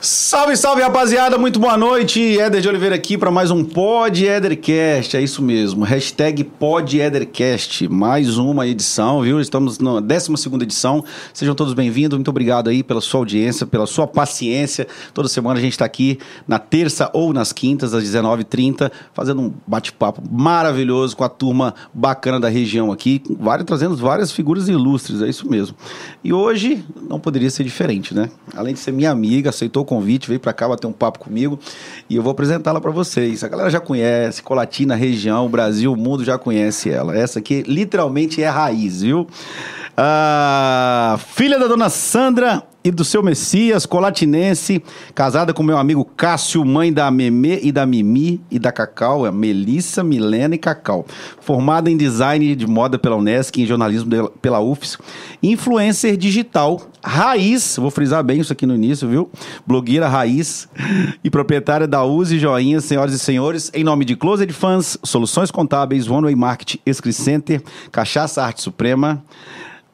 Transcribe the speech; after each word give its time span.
Salve, 0.00 0.56
salve, 0.56 0.80
rapaziada, 0.80 1.36
muito 1.36 1.58
boa 1.58 1.76
noite. 1.76 2.38
Éder 2.38 2.60
de 2.60 2.68
Oliveira 2.68 2.94
aqui 2.94 3.18
para 3.18 3.32
mais 3.32 3.50
um 3.50 3.64
Pod 3.64 4.24
Edercast, 4.24 5.16
é 5.16 5.20
isso 5.20 5.42
mesmo. 5.42 5.84
Hashtag 5.84 6.44
Pod 6.44 7.00
Edercast, 7.00 7.88
mais 7.88 8.38
uma 8.38 8.64
edição, 8.64 9.22
viu? 9.22 9.40
Estamos 9.40 9.80
na 9.80 9.98
12 9.98 10.32
edição. 10.62 11.04
Sejam 11.34 11.52
todos 11.52 11.74
bem-vindos, 11.74 12.16
muito 12.16 12.28
obrigado 12.28 12.70
aí 12.70 12.84
pela 12.84 13.00
sua 13.00 13.18
audiência, 13.18 13.66
pela 13.66 13.88
sua 13.88 14.06
paciência. 14.06 14.86
Toda 15.12 15.26
semana 15.28 15.58
a 15.58 15.60
gente 15.60 15.72
está 15.72 15.84
aqui 15.84 16.20
na 16.46 16.60
terça 16.60 17.10
ou 17.12 17.32
nas 17.32 17.52
quintas, 17.52 17.92
às 17.92 18.04
19h30, 18.04 18.92
fazendo 19.12 19.42
um 19.42 19.52
bate-papo 19.66 20.22
maravilhoso 20.30 21.16
com 21.16 21.24
a 21.24 21.28
turma 21.28 21.74
bacana 21.92 22.38
da 22.38 22.48
região 22.48 22.92
aqui, 22.92 23.20
trazendo 23.66 23.96
várias 23.96 24.30
figuras 24.30 24.68
ilustres, 24.68 25.22
é 25.22 25.28
isso 25.28 25.50
mesmo. 25.50 25.76
E 26.22 26.32
hoje 26.32 26.84
não 27.10 27.18
poderia 27.18 27.50
ser 27.50 27.64
diferente, 27.64 28.14
né? 28.14 28.30
Além 28.54 28.74
de 28.74 28.78
ser 28.78 28.92
minha 28.92 29.10
amiga, 29.10 29.50
aceitou 29.50 29.87
convite, 29.88 30.28
veio 30.28 30.38
para 30.38 30.52
cá 30.52 30.68
bater 30.68 30.86
um 30.86 30.92
papo 30.92 31.18
comigo 31.18 31.58
e 32.08 32.16
eu 32.16 32.22
vou 32.22 32.30
apresentá-la 32.30 32.80
para 32.80 32.90
vocês. 32.90 33.42
A 33.42 33.48
galera 33.48 33.70
já 33.70 33.80
conhece, 33.80 34.42
Colatina, 34.42 34.94
região, 34.94 35.48
Brasil, 35.48 35.92
o 35.92 35.96
mundo 35.96 36.24
já 36.24 36.38
conhece 36.38 36.90
ela. 36.90 37.16
Essa 37.16 37.38
aqui 37.38 37.62
literalmente 37.66 38.42
é 38.42 38.48
raiz, 38.48 39.02
viu? 39.02 39.26
Ah, 39.96 41.18
filha 41.34 41.58
da 41.58 41.66
dona 41.66 41.88
Sandra 41.88 42.62
e 42.88 42.90
do 42.90 43.04
seu 43.04 43.22
Messias, 43.22 43.84
colatinense, 43.86 44.82
casada 45.14 45.52
com 45.52 45.62
meu 45.62 45.76
amigo 45.76 46.04
Cássio, 46.04 46.64
mãe 46.64 46.92
da 46.92 47.10
Memê 47.10 47.60
e 47.62 47.70
da 47.70 47.84
Mimi 47.84 48.40
e 48.50 48.58
da 48.58 48.72
Cacau, 48.72 49.26
é 49.26 49.30
Melissa, 49.30 50.02
Milena 50.02 50.54
e 50.54 50.58
Cacau. 50.58 51.06
Formada 51.40 51.90
em 51.90 51.96
design 51.96 52.56
de 52.56 52.66
moda 52.66 52.98
pela 52.98 53.16
Unesc, 53.16 53.60
em 53.60 53.66
jornalismo 53.66 54.30
pela 54.40 54.60
UFS, 54.60 54.98
influencer 55.42 56.16
digital, 56.16 56.80
raiz, 57.04 57.76
vou 57.76 57.90
frisar 57.90 58.24
bem 58.24 58.40
isso 58.40 58.52
aqui 58.52 58.66
no 58.66 58.74
início, 58.74 59.06
viu? 59.06 59.30
Blogueira 59.66 60.08
raiz 60.08 60.68
e 61.22 61.30
proprietária 61.30 61.86
da 61.86 62.04
Use 62.04 62.38
Joinha, 62.38 62.80
senhoras 62.80 63.12
e 63.14 63.18
senhores, 63.18 63.70
em 63.74 63.84
nome 63.84 64.04
de 64.04 64.16
Closet 64.16 64.52
Fans, 64.52 64.98
Soluções 65.04 65.50
Contábeis, 65.50 66.08
One 66.08 66.24
Way 66.24 66.34
Market, 66.34 66.76
Escri 66.86 67.12
Center, 67.12 67.62
Cachaça 67.92 68.42
Arte 68.42 68.62
Suprema, 68.62 69.22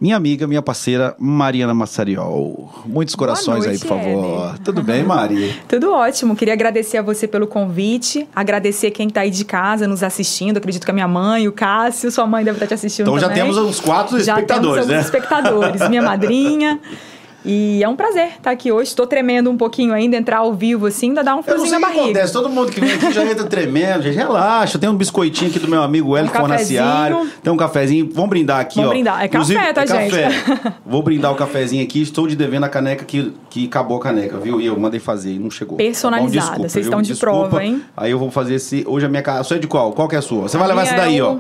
minha 0.05 0.19
amiga, 0.19 0.47
minha 0.47 0.61
parceira, 0.61 1.17
Mariana 1.19 1.73
Massariol. 1.73 2.69
Muitos 2.85 3.15
corações 3.15 3.65
noite, 3.65 3.71
aí, 3.71 3.79
por 3.79 3.89
favor. 3.89 4.49
Eder. 4.51 4.59
Tudo 4.59 4.83
bem, 4.83 5.03
Mari? 5.03 5.59
Tudo 5.67 5.91
ótimo. 5.95 6.37
Queria 6.37 6.53
agradecer 6.53 6.99
a 6.99 7.03
você 7.03 7.27
pelo 7.27 7.47
convite, 7.47 8.29
agradecer 8.37 8.91
quem 8.91 9.09
está 9.09 9.23
aí 9.23 9.31
de 9.31 9.47
casa 9.47 9.89
nos 9.89 10.03
assistindo. 10.03 10.59
Acredito 10.59 10.85
que 10.85 10.91
a 10.91 10.93
minha 10.93 11.09
mãe, 11.09 11.49
o 11.49 11.53
Cássio, 11.53 12.11
sua 12.11 12.27
mãe 12.27 12.45
deve 12.45 12.57
estar 12.57 12.67
te 12.67 12.75
assistindo 12.75 13.07
então, 13.07 13.19
também. 13.19 13.35
Já 13.35 13.43
temos 13.45 13.57
uns 13.57 13.81
quatro 13.81 14.21
já 14.21 14.35
espectadores, 14.35 14.85
temos 14.85 14.89
né? 14.89 15.01
espectadores. 15.01 15.89
minha 15.89 16.03
madrinha. 16.03 16.79
E 17.45 17.83
é 17.83 17.89
um 17.89 17.95
prazer 17.95 18.29
estar 18.29 18.51
aqui 18.51 18.73
hoje. 18.73 18.89
Estou 18.89 19.07
tremendo 19.07 19.51
um 19.51 19.57
pouquinho 19.57 19.93
ainda, 19.93 20.17
entrar 20.17 20.39
ao 20.39 20.55
vivo 20.55 20.87
assim, 20.87 21.09
ainda 21.09 21.23
dá 21.23 21.37
um 21.37 21.43
friozinho 21.43 21.73
na 21.73 21.81
barriga. 21.81 22.03
acontece, 22.03 22.33
todo 22.33 22.49
mundo 22.49 22.73
que 22.73 22.81
vem 22.81 22.93
aqui 22.93 23.13
já 23.13 23.25
entra 23.25 23.45
tremendo, 23.45 24.03
gente. 24.03 24.17
Relaxa, 24.17 24.79
tem 24.79 24.89
um 24.89 24.97
biscoitinho 24.97 25.51
aqui 25.51 25.59
do 25.59 25.69
meu 25.69 25.83
amigo 25.83 26.17
Hélio 26.17 26.31
um 26.31 26.35
Fornaciário. 26.35 27.29
Tem 27.43 27.53
um 27.53 27.57
cafezinho. 27.57 28.09
Vamos 28.13 28.31
brindar 28.31 28.61
aqui, 28.61 28.77
Vamos 28.77 28.91
ó. 28.91 28.93
brindar. 28.93 29.23
É 29.23 29.27
Inclusive, 29.27 29.59
café, 29.59 29.73
tá, 29.73 29.83
é 29.83 29.87
gente? 29.87 30.11
Café. 30.11 30.75
Vou 30.87 31.03
brindar 31.03 31.33
o 31.33 31.35
cafezinho 31.35 31.85
aqui. 31.85 32.01
Estou 32.01 32.27
de 32.27 32.35
devendo 32.35 32.65
a 32.65 32.69
caneca 32.69 33.05
que, 33.05 33.33
que 33.51 33.67
acabou 33.67 33.99
a 33.99 34.01
caneca, 34.01 34.39
viu? 34.39 34.61
E 34.61 34.67
eu 34.67 34.79
mandei 34.79 35.01
fazer 35.01 35.33
e 35.33 35.39
não 35.39 35.51
chegou. 35.51 35.77
Personalizada. 35.77 36.47
Tá 36.47 36.51
Desculpa, 36.51 36.69
Vocês 36.71 36.87
estão 36.87 37.03
de 37.03 37.09
Desculpa. 37.09 37.49
prova, 37.49 37.65
hein? 37.65 37.83
Aí 37.97 38.11
eu 38.11 38.19
vou 38.19 38.31
fazer 38.31 38.55
esse. 38.55 38.85
Hoje 38.87 39.05
a 39.05 39.09
minha 39.09 39.23
casa. 39.23 39.41
A 39.41 39.45
sua 39.45 39.57
é 39.57 39.61
de 39.61 39.67
qual? 39.67 39.93
Qual 39.93 40.09
que 40.09 40.15
é 40.15 40.19
a 40.19 40.23
sua? 40.23 40.43
Você 40.43 40.57
vai 40.57 40.67
levar 40.67 40.83
essa 40.83 40.97
daí, 40.97 41.19
é 41.19 41.23
ó. 41.23 41.37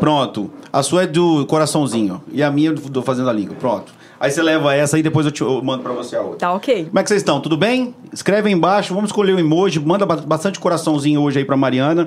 Pronto. 0.00 0.50
A 0.72 0.82
sua 0.82 1.02
é 1.02 1.06
do 1.06 1.44
coraçãozinho. 1.46 2.22
E 2.32 2.42
a 2.42 2.50
minha 2.50 2.72
do 2.72 3.02
Fazendo 3.02 3.28
a 3.28 3.32
Língua. 3.32 3.54
Pronto. 3.60 3.92
Aí 4.24 4.30
você 4.30 4.42
leva 4.42 4.74
essa 4.74 4.98
e 4.98 5.02
depois 5.02 5.26
eu, 5.26 5.32
te, 5.32 5.42
eu 5.42 5.62
mando 5.62 5.82
pra 5.82 5.92
você 5.92 6.16
a 6.16 6.22
outra. 6.22 6.38
Tá 6.38 6.54
ok. 6.54 6.86
Como 6.86 6.98
é 6.98 7.02
que 7.02 7.08
vocês 7.10 7.20
estão? 7.20 7.42
Tudo 7.42 7.58
bem? 7.58 7.94
Escreve 8.10 8.48
aí 8.48 8.54
embaixo, 8.54 8.94
vamos 8.94 9.08
escolher 9.08 9.34
o 9.34 9.36
um 9.36 9.38
emoji, 9.38 9.78
manda 9.78 10.06
bastante 10.06 10.58
coraçãozinho 10.58 11.20
hoje 11.20 11.40
aí 11.40 11.44
pra 11.44 11.58
Mariana, 11.58 12.06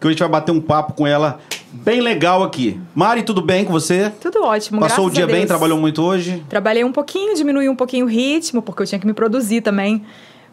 que 0.00 0.06
hoje 0.06 0.06
a 0.06 0.10
gente 0.12 0.20
vai 0.20 0.30
bater 0.30 0.50
um 0.50 0.62
papo 0.62 0.94
com 0.94 1.06
ela 1.06 1.40
bem 1.70 2.00
legal 2.00 2.42
aqui. 2.42 2.80
Mari, 2.94 3.22
tudo 3.22 3.42
bem 3.42 3.66
com 3.66 3.72
você? 3.72 4.10
Tudo 4.18 4.44
ótimo, 4.44 4.80
Passou 4.80 5.08
o 5.08 5.10
dia 5.10 5.26
bem? 5.26 5.46
Trabalhou 5.46 5.78
muito 5.78 6.02
hoje? 6.02 6.42
Trabalhei 6.48 6.84
um 6.84 6.92
pouquinho, 6.92 7.34
diminui 7.34 7.68
um 7.68 7.76
pouquinho 7.76 8.06
o 8.06 8.08
ritmo, 8.08 8.62
porque 8.62 8.80
eu 8.80 8.86
tinha 8.86 8.98
que 8.98 9.06
me 9.06 9.12
produzir 9.12 9.60
também 9.60 10.02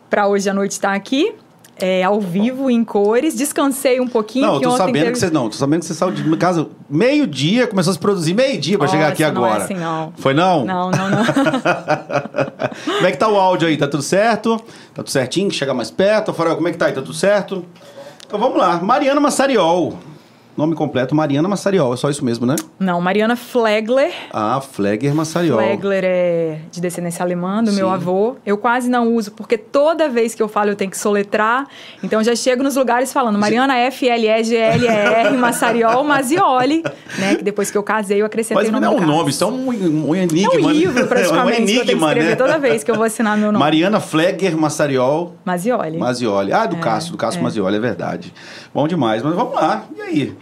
pra 0.09 0.27
hoje 0.27 0.49
à 0.49 0.53
noite 0.53 0.71
estar 0.71 0.93
aqui 0.93 1.33
é, 1.77 2.03
ao 2.03 2.19
vivo, 2.21 2.69
em 2.69 2.83
cores. 2.83 3.35
Descansei 3.35 3.99
um 3.99 4.07
pouquinho. 4.07 4.47
Não, 4.47 4.55
eu 4.55 4.61
tô 4.61 4.77
sabendo 4.77 4.93
teve... 4.93 5.11
que 5.11 5.19
você 5.19 5.29
não. 5.29 5.49
Tô 5.49 5.55
sabendo 5.55 5.81
que 5.81 5.85
você 5.85 5.93
saiu 5.93 6.11
de 6.11 6.37
casa 6.37 6.67
meio-dia, 6.89 7.67
começou 7.67 7.91
a 7.91 7.93
se 7.93 7.99
produzir 7.99 8.33
meio-dia 8.33 8.77
para 8.77 8.87
chegar 8.87 9.07
aqui 9.09 9.23
não 9.23 9.29
agora. 9.29 9.61
É 9.61 9.63
assim, 9.65 9.73
não. 9.75 10.13
Foi 10.17 10.33
não? 10.33 10.65
Não, 10.65 10.91
não, 10.91 11.09
não. 11.09 11.25
como 12.85 13.07
é 13.07 13.11
que 13.11 13.17
tá 13.17 13.27
o 13.27 13.35
áudio 13.35 13.67
aí? 13.67 13.77
Tá 13.77 13.87
tudo 13.87 14.03
certo? 14.03 14.57
Tá 14.93 15.03
tudo 15.03 15.09
certinho? 15.09 15.51
Chega 15.51 15.73
mais 15.73 15.91
perto? 15.91 16.33
Farol, 16.33 16.55
como 16.55 16.67
é 16.67 16.71
que 16.71 16.77
tá 16.77 16.85
aí? 16.85 16.93
Tá 16.93 17.01
tudo 17.01 17.13
certo? 17.13 17.65
Então 18.25 18.39
vamos 18.39 18.57
lá. 18.57 18.79
Mariana 18.81 19.19
Massariol. 19.19 19.97
Nome 20.57 20.73
completo, 20.73 21.13
Mariana 21.13 21.49
Massariol. 21.49 21.93
É 21.93 21.97
só 21.97 22.09
isso 22.09 22.23
mesmo, 22.23 22.45
né? 22.45 22.55
Não, 22.79 23.01
Mariana 23.01 23.35
Flegler. 23.35 24.13
Ah, 24.31 24.61
Flegler 24.61 25.13
Massariol. 25.13 25.57
Flegler 25.57 26.03
é 26.05 26.59
de 26.71 26.79
descendência 26.79 27.23
alemã, 27.23 27.61
do 27.61 27.71
Sim. 27.71 27.75
meu 27.75 27.89
avô. 27.89 28.37
Eu 28.45 28.57
quase 28.57 28.89
não 28.89 29.13
uso, 29.13 29.33
porque 29.33 29.57
toda 29.57 30.07
vez 30.07 30.33
que 30.33 30.41
eu 30.41 30.47
falo 30.47 30.69
eu 30.69 30.75
tenho 30.75 30.89
que 30.89 30.97
soletrar. 30.97 31.67
Então 32.01 32.23
já 32.23 32.33
chego 32.37 32.63
nos 32.63 32.77
lugares 32.77 33.11
falando 33.11 33.37
Mariana 33.37 33.75
F-L-E-G-L-E-R 33.77 35.35
Massariol 35.37 36.03
Mazioli, 36.05 36.83
né? 37.19 37.35
Que 37.35 37.43
depois 37.43 37.69
que 37.69 37.77
eu 37.77 37.83
casei 37.83 38.21
eu 38.21 38.25
acrescentei 38.25 38.63
Mas 38.63 38.69
o 38.69 38.71
nome 38.71 38.85
não 38.85 38.93
é 38.93 39.01
um 39.01 39.05
nome, 39.05 39.29
isso 39.31 39.43
é 39.43 39.47
um, 39.47 40.07
um 40.07 40.15
enigma. 40.15 40.53
É 40.53 40.57
um 40.57 40.71
livro, 40.71 41.07
praticamente, 41.07 41.51
é 41.59 41.59
um 41.59 41.63
enigma, 41.63 41.65
que 41.65 41.79
eu 41.79 41.85
tenho 41.85 41.99
que 41.99 42.05
escrever 42.05 42.29
né? 42.29 42.35
toda 42.37 42.57
vez 42.57 42.81
que 42.81 42.91
eu 42.91 42.95
vou 42.95 43.03
assinar 43.03 43.37
meu 43.37 43.51
nome. 43.51 43.59
Mariana 43.59 43.99
Flegler 43.99 44.55
Massariol. 44.57 45.35
Mazioli. 45.43 45.97
Mazioli. 45.97 46.53
Ah, 46.53 46.65
do 46.65 46.77
é, 46.77 46.79
Cássio, 46.79 47.11
do 47.11 47.17
Cássio 47.17 47.39
é. 47.39 47.43
Mazioli, 47.43 47.75
é 47.75 47.79
verdade. 47.79 48.33
Bom 48.73 48.87
demais, 48.87 49.21
mas 49.21 49.35
vamos 49.35 49.53
lá. 49.53 49.83
E 49.97 50.01
aí? 50.01 50.37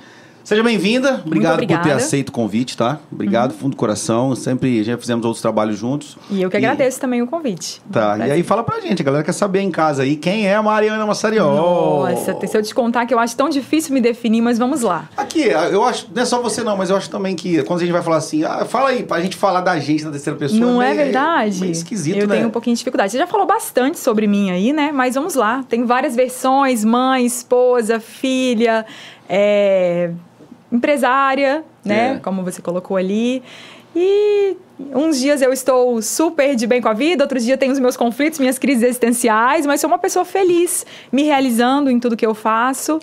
Seja 0.53 0.61
bem-vinda. 0.61 1.19
Obrigado 1.25 1.65
por 1.65 1.79
ter 1.79 1.91
aceito 1.93 2.29
o 2.29 2.31
convite, 2.31 2.77
tá? 2.77 2.99
Obrigado, 3.11 3.53
uhum. 3.53 3.57
fundo 3.57 3.71
do 3.71 3.75
coração. 3.75 4.35
Sempre 4.35 4.83
já 4.83 4.95
fizemos 4.95 5.25
outros 5.25 5.41
trabalhos 5.41 5.79
juntos. 5.79 6.15
E 6.29 6.43
eu 6.43 6.47
que 6.47 6.55
e... 6.55 6.59
agradeço 6.59 6.99
também 6.99 7.23
o 7.23 7.27
convite. 7.27 7.81
Tá. 7.91 8.19
E 8.19 8.29
aí 8.29 8.43
fala 8.43 8.63
pra 8.63 8.79
gente, 8.79 9.01
a 9.01 9.05
galera 9.05 9.23
quer 9.23 9.31
saber 9.31 9.61
em 9.61 9.71
casa 9.71 10.03
aí 10.03 10.15
quem 10.15 10.45
é 10.45 10.53
a 10.53 10.61
Mariana 10.61 11.07
Massariol. 11.07 11.55
Nossa, 11.55 12.37
se 12.45 12.55
eu 12.55 12.61
te 12.61 12.75
contar 12.75 13.07
que 13.07 13.15
eu 13.15 13.17
acho 13.17 13.35
tão 13.35 13.49
difícil 13.49 13.95
me 13.95 13.99
definir, 13.99 14.41
mas 14.41 14.59
vamos 14.59 14.83
lá. 14.83 15.09
Aqui, 15.17 15.41
eu 15.41 15.83
acho, 15.83 16.07
não 16.13 16.21
é 16.21 16.25
só 16.25 16.39
você 16.39 16.63
não, 16.63 16.77
mas 16.77 16.91
eu 16.91 16.97
acho 16.97 17.09
também 17.09 17.35
que 17.35 17.63
quando 17.63 17.79
a 17.79 17.81
gente 17.81 17.91
vai 17.91 18.03
falar 18.03 18.17
assim, 18.17 18.43
ah, 18.43 18.63
fala 18.63 18.89
aí, 18.89 19.01
pra 19.01 19.19
gente 19.21 19.35
falar 19.35 19.61
da 19.61 19.79
gente 19.79 20.05
na 20.05 20.11
terceira 20.11 20.37
pessoa. 20.37 20.61
Não 20.61 20.79
é, 20.79 20.91
é 20.91 20.93
verdade? 20.93 21.61
Meio 21.61 21.71
esquisito, 21.71 22.19
eu 22.19 22.27
né? 22.27 22.35
tenho 22.35 22.47
um 22.49 22.51
pouquinho 22.51 22.75
de 22.75 22.79
dificuldade. 22.79 23.11
Você 23.11 23.17
já 23.17 23.25
falou 23.25 23.47
bastante 23.47 23.97
sobre 23.97 24.27
mim 24.27 24.51
aí, 24.51 24.71
né? 24.71 24.91
Mas 24.91 25.15
vamos 25.15 25.33
lá. 25.33 25.65
Tem 25.67 25.83
várias 25.83 26.15
versões: 26.15 26.85
mãe, 26.85 27.25
esposa, 27.25 27.99
filha, 27.99 28.85
é 29.27 30.11
empresária, 30.73 31.63
né? 31.85 32.15
É. 32.15 32.19
Como 32.19 32.43
você 32.43 32.61
colocou 32.61 32.97
ali. 32.97 33.43
E 33.95 34.57
uns 34.93 35.19
dias 35.19 35.41
eu 35.41 35.53
estou 35.53 36.01
super 36.01 36.55
de 36.55 36.65
bem 36.65 36.81
com 36.81 36.89
a 36.89 36.93
vida, 36.93 37.23
outros 37.23 37.45
dias 37.45 37.59
tenho 37.59 37.71
os 37.71 37.79
meus 37.79 37.95
conflitos, 37.95 38.39
minhas 38.39 38.57
crises 38.57 38.83
existenciais, 38.83 39.67
mas 39.67 39.79
sou 39.79 39.87
uma 39.87 39.99
pessoa 39.99 40.25
feliz, 40.25 40.83
me 41.11 41.21
realizando 41.23 41.91
em 41.91 41.99
tudo 41.99 42.17
que 42.17 42.25
eu 42.25 42.33
faço. 42.33 42.99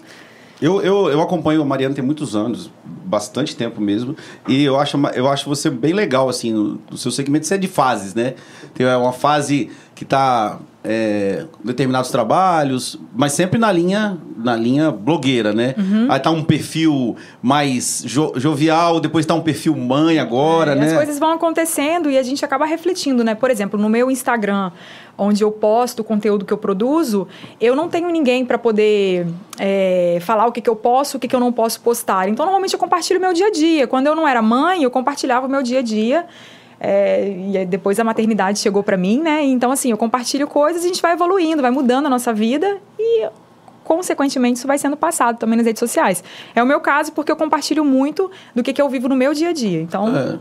Eu, 0.61 0.83
eu, 0.83 1.09
eu 1.09 1.23
acompanho 1.23 1.63
a 1.63 1.65
Mariana 1.65 1.95
tem 1.95 2.05
muitos 2.05 2.37
anos, 2.37 2.71
bastante 2.85 3.57
tempo 3.57 3.81
mesmo, 3.81 4.15
e 4.47 4.63
eu 4.65 4.79
acho, 4.79 4.99
eu 5.15 5.29
acho 5.29 5.49
você 5.49 5.71
bem 5.71 5.93
legal, 5.93 6.29
assim, 6.29 6.53
no, 6.53 6.79
no 6.91 6.99
seu 6.99 7.11
segmento, 7.11 7.47
você 7.47 7.55
é 7.55 7.59
de 7.59 7.69
fases, 7.69 8.15
né? 8.15 8.35
Tem 8.75 8.87
uma 8.87 9.13
fase 9.13 9.71
que 10.01 10.05
está 10.05 10.59
é, 10.83 11.45
determinados 11.63 12.11
trabalhos, 12.11 12.99
mas 13.15 13.35
sempre 13.35 13.59
na 13.59 13.71
linha 13.71 14.17
na 14.35 14.57
linha 14.57 14.91
blogueira, 14.91 15.53
né? 15.53 15.75
Uhum. 15.77 16.07
Aí 16.09 16.19
tá 16.19 16.31
um 16.31 16.43
perfil 16.43 17.17
mais 17.43 18.03
jo 18.07 18.33
jovial, 18.37 18.99
depois 18.99 19.27
tá 19.27 19.35
um 19.35 19.43
perfil 19.43 19.77
mãe 19.77 20.19
agora, 20.19 20.73
é, 20.73 20.75
né? 20.75 20.87
As 20.87 20.95
coisas 20.95 21.19
vão 21.19 21.33
acontecendo 21.33 22.11
e 22.11 22.17
a 22.17 22.23
gente 22.23 22.43
acaba 22.43 22.65
refletindo, 22.65 23.23
né? 23.23 23.35
Por 23.35 23.51
exemplo, 23.51 23.79
no 23.79 23.91
meu 23.91 24.11
Instagram, 24.11 24.73
onde 25.19 25.45
eu 25.45 25.53
posto 25.53 26.01
o 26.01 26.05
conteúdo 26.05 26.47
que 26.47 26.53
eu 26.55 26.57
produzo, 26.59 27.29
eu 27.61 27.77
não 27.77 27.87
tenho 27.87 28.09
ninguém 28.09 28.47
para 28.47 28.57
poder 28.57 29.27
é, 29.59 30.17
falar 30.23 30.47
o 30.47 30.53
que, 30.53 30.63
que 30.63 30.71
eu 30.71 30.77
posso, 30.77 31.19
o 31.19 31.21
que, 31.21 31.29
que 31.29 31.37
eu 31.37 31.41
não 31.41 31.53
posso 31.53 31.79
postar. 31.83 32.27
Então, 32.27 32.47
normalmente 32.47 32.73
eu 32.73 32.81
compartilho 32.81 33.21
meu 33.21 33.35
dia 33.35 33.49
a 33.49 33.51
dia. 33.51 33.87
Quando 33.87 34.07
eu 34.07 34.17
não 34.17 34.27
era 34.27 34.41
mãe, 34.41 34.83
eu 34.83 34.91
compartilhava 34.91 35.47
o 35.47 35.51
meu 35.51 35.63
dia 35.63 35.81
a 35.81 35.83
dia. 35.83 36.25
É, 36.83 37.29
e 37.29 37.67
depois 37.67 38.01
a 38.01 38.05
maternidade 38.05 38.59
chegou 38.59 38.83
para 38.83 38.97
mim, 38.97 39.21
né? 39.21 39.43
Então, 39.45 39.71
assim, 39.71 39.91
eu 39.91 39.99
compartilho 39.99 40.47
coisas, 40.47 40.83
a 40.83 40.89
gente 40.89 41.03
vai 41.03 41.13
evoluindo, 41.13 41.61
vai 41.61 41.71
mudando 41.71 42.07
a 42.07 42.11
nossa 42.11 42.33
vida 42.33 42.79
e 42.99 43.29
consequentemente 43.85 44.59
isso 44.59 44.67
vai 44.67 44.79
sendo 44.79 44.97
passado 44.97 45.37
também 45.37 45.57
nas 45.57 45.67
redes 45.67 45.81
sociais. 45.81 46.25
É 46.55 46.63
o 46.63 46.67
meu 46.67 46.81
caso 46.81 47.13
porque 47.13 47.31
eu 47.31 47.37
compartilho 47.37 47.85
muito 47.85 48.31
do 48.55 48.63
que, 48.63 48.73
que 48.73 48.81
eu 48.81 48.89
vivo 48.89 49.09
no 49.09 49.17
meu 49.17 49.35
dia 49.35 49.51
a 49.51 49.53
dia. 49.53 49.83
Então. 49.83 50.17
É, 50.17 50.39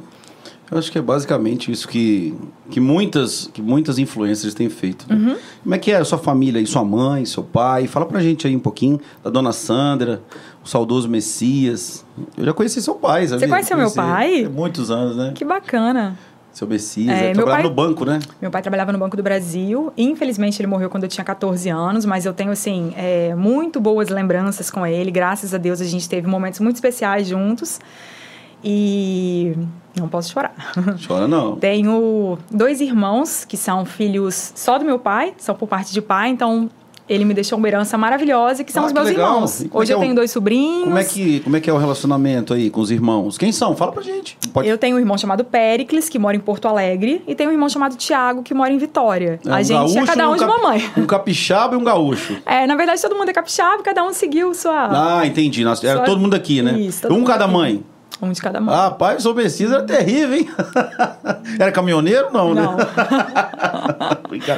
eu 0.71 0.77
acho 0.77 0.91
que 0.91 0.99
é 0.99 1.01
basicamente 1.01 1.71
isso 1.71 1.87
que, 1.87 2.35
que, 2.69 2.79
muitas, 2.79 3.49
que 3.51 3.59
muitas 3.59 3.97
influências 3.97 4.53
têm 4.53 4.69
feito. 4.69 5.05
Né? 5.09 5.15
Uhum. 5.15 5.37
Como 5.63 5.75
é 5.75 5.79
que 5.79 5.91
é 5.91 5.97
a 5.97 6.05
sua 6.05 6.19
família 6.19 6.59
aí, 6.59 6.67
sua 6.67 6.85
mãe, 6.85 7.25
seu 7.25 7.43
pai? 7.43 7.87
Fala 7.87 8.05
pra 8.05 8.21
gente 8.21 8.45
aí 8.45 8.55
um 8.55 8.59
pouquinho 8.59 9.01
da 9.23 9.31
dona 9.31 9.51
Sandra, 9.51 10.21
o 10.63 10.67
saudoso 10.67 11.09
Messias. 11.09 12.05
Eu 12.37 12.45
já 12.45 12.53
conheci 12.53 12.81
seu 12.83 12.93
pai, 12.95 13.27
sabe? 13.27 13.41
Você 13.41 13.47
conheceu 13.47 13.77
meu 13.77 13.91
pai? 13.91 14.45
Há 14.45 14.49
muitos 14.49 14.91
anos, 14.91 15.17
né? 15.17 15.31
Que 15.33 15.43
bacana. 15.43 16.15
Seu 16.59 16.67
Messias, 16.67 17.09
É, 17.17 17.19
é, 17.19 17.25
meu 17.27 17.35
trabalhava 17.35 17.61
pai- 17.61 17.69
no 17.69 17.73
banco, 17.73 18.03
né? 18.03 18.19
Meu 18.41 18.51
pai 18.51 18.61
trabalhava 18.61 18.91
no 18.91 18.97
Banco 18.99 19.15
do 19.15 19.23
Brasil. 19.23 19.93
Infelizmente, 19.97 20.59
ele 20.61 20.67
morreu 20.67 20.89
quando 20.89 21.03
eu 21.03 21.09
tinha 21.09 21.23
14 21.23 21.69
anos, 21.69 22.03
mas 22.05 22.25
eu 22.25 22.33
tenho, 22.33 22.51
assim, 22.51 22.93
é, 22.97 23.33
muito 23.33 23.79
boas 23.79 24.09
lembranças 24.09 24.69
com 24.69 24.85
ele. 24.85 25.09
Graças 25.09 25.53
a 25.53 25.57
Deus, 25.57 25.79
a 25.79 25.85
gente 25.85 26.09
teve 26.09 26.27
momentos 26.27 26.59
muito 26.59 26.75
especiais 26.75 27.27
juntos. 27.29 27.79
E 28.61 29.55
não 29.97 30.09
posso 30.09 30.31
chorar. 30.33 30.53
Chora 31.07 31.27
não. 31.29 31.55
Tenho 31.55 32.37
dois 32.51 32.81
irmãos 32.81 33.45
que 33.45 33.55
são 33.55 33.85
filhos 33.85 34.51
só 34.53 34.77
do 34.77 34.83
meu 34.83 34.99
pai, 34.99 35.33
são 35.37 35.55
por 35.55 35.67
parte 35.67 35.93
de 35.93 36.01
pai, 36.01 36.29
então 36.29 36.69
ele 37.09 37.25
me 37.25 37.33
deixou 37.33 37.57
uma 37.57 37.67
herança 37.67 37.97
maravilhosa, 37.97 38.63
que 38.63 38.71
são 38.71 38.83
Ah, 38.83 38.87
os 38.87 38.93
meus 38.93 39.09
irmãos. 39.09 39.63
É 39.63 39.67
Hoje 39.71 39.91
é 39.91 39.95
eu 39.95 39.99
tenho 39.99 40.13
dois 40.15 40.29
sobrinhos. 40.31 40.83
Como 40.85 40.97
é, 40.97 41.03
que, 41.03 41.39
como 41.39 41.55
é 41.57 41.59
que 41.59 41.69
é 41.69 41.73
o 41.73 41.77
relacionamento 41.77 42.53
aí 42.53 42.69
com 42.69 42.79
os 42.81 42.91
irmãos? 42.91 43.37
Quem 43.37 43.51
são? 43.51 43.75
Fala 43.75 43.91
pra 43.91 44.03
gente. 44.03 44.37
Pode... 44.53 44.67
Eu 44.67 44.77
tenho 44.77 44.95
um 44.95 44.99
irmão 44.99 45.17
chamado 45.17 45.43
Péricles, 45.43 46.07
que 46.07 46.19
mora 46.19 46.35
em 46.37 46.39
Porto 46.39 46.67
Alegre, 46.67 47.23
e 47.27 47.33
tenho 47.35 47.49
um 47.49 47.53
irmão 47.53 47.67
chamado 47.67 47.95
Tiago, 47.95 48.43
que 48.43 48.53
mora 48.53 48.71
em 48.71 48.77
Vitória. 48.77 49.39
É, 49.45 49.49
a 49.49 49.55
um 49.55 49.63
gente 49.63 49.71
é 49.71 49.75
gaúcho 49.75 50.05
cada 50.05 50.23
e 50.23 50.27
um 50.27 50.33
de 50.33 50.39
cap- 50.39 50.61
mamãe. 50.61 50.91
Um 50.97 51.05
capixaba 51.05 51.75
e 51.75 51.77
um 51.77 51.83
gaúcho. 51.83 52.37
É, 52.45 52.65
na 52.67 52.75
verdade, 52.75 53.01
todo 53.01 53.15
mundo 53.15 53.29
é 53.29 53.33
capixaba, 53.33 53.81
cada 53.83 54.03
um 54.03 54.11
seguiu 54.13 54.53
sua. 54.53 55.19
Ah, 55.19 55.25
entendi. 55.25 55.63
Nós, 55.63 55.83
era 55.83 55.99
Só- 55.99 56.05
todo 56.05 56.19
mundo 56.19 56.35
aqui, 56.35 56.61
né? 56.61 56.79
Isso, 56.79 57.11
um 57.11 57.23
cada 57.23 57.45
aqui. 57.45 57.53
mãe. 57.53 57.83
Um 58.21 58.31
de 58.31 58.41
cada 58.41 58.59
mãe. 58.59 58.75
Ah, 58.75 58.91
pai, 58.91 59.17
o 59.23 59.33
Messias 59.33 59.71
era 59.71 59.83
terrível, 59.83 60.37
hein? 60.37 60.49
era 61.59 61.71
caminhoneiro? 61.71 62.27
Não, 62.33 62.53
Não. 62.53 62.75
né? 62.77 62.85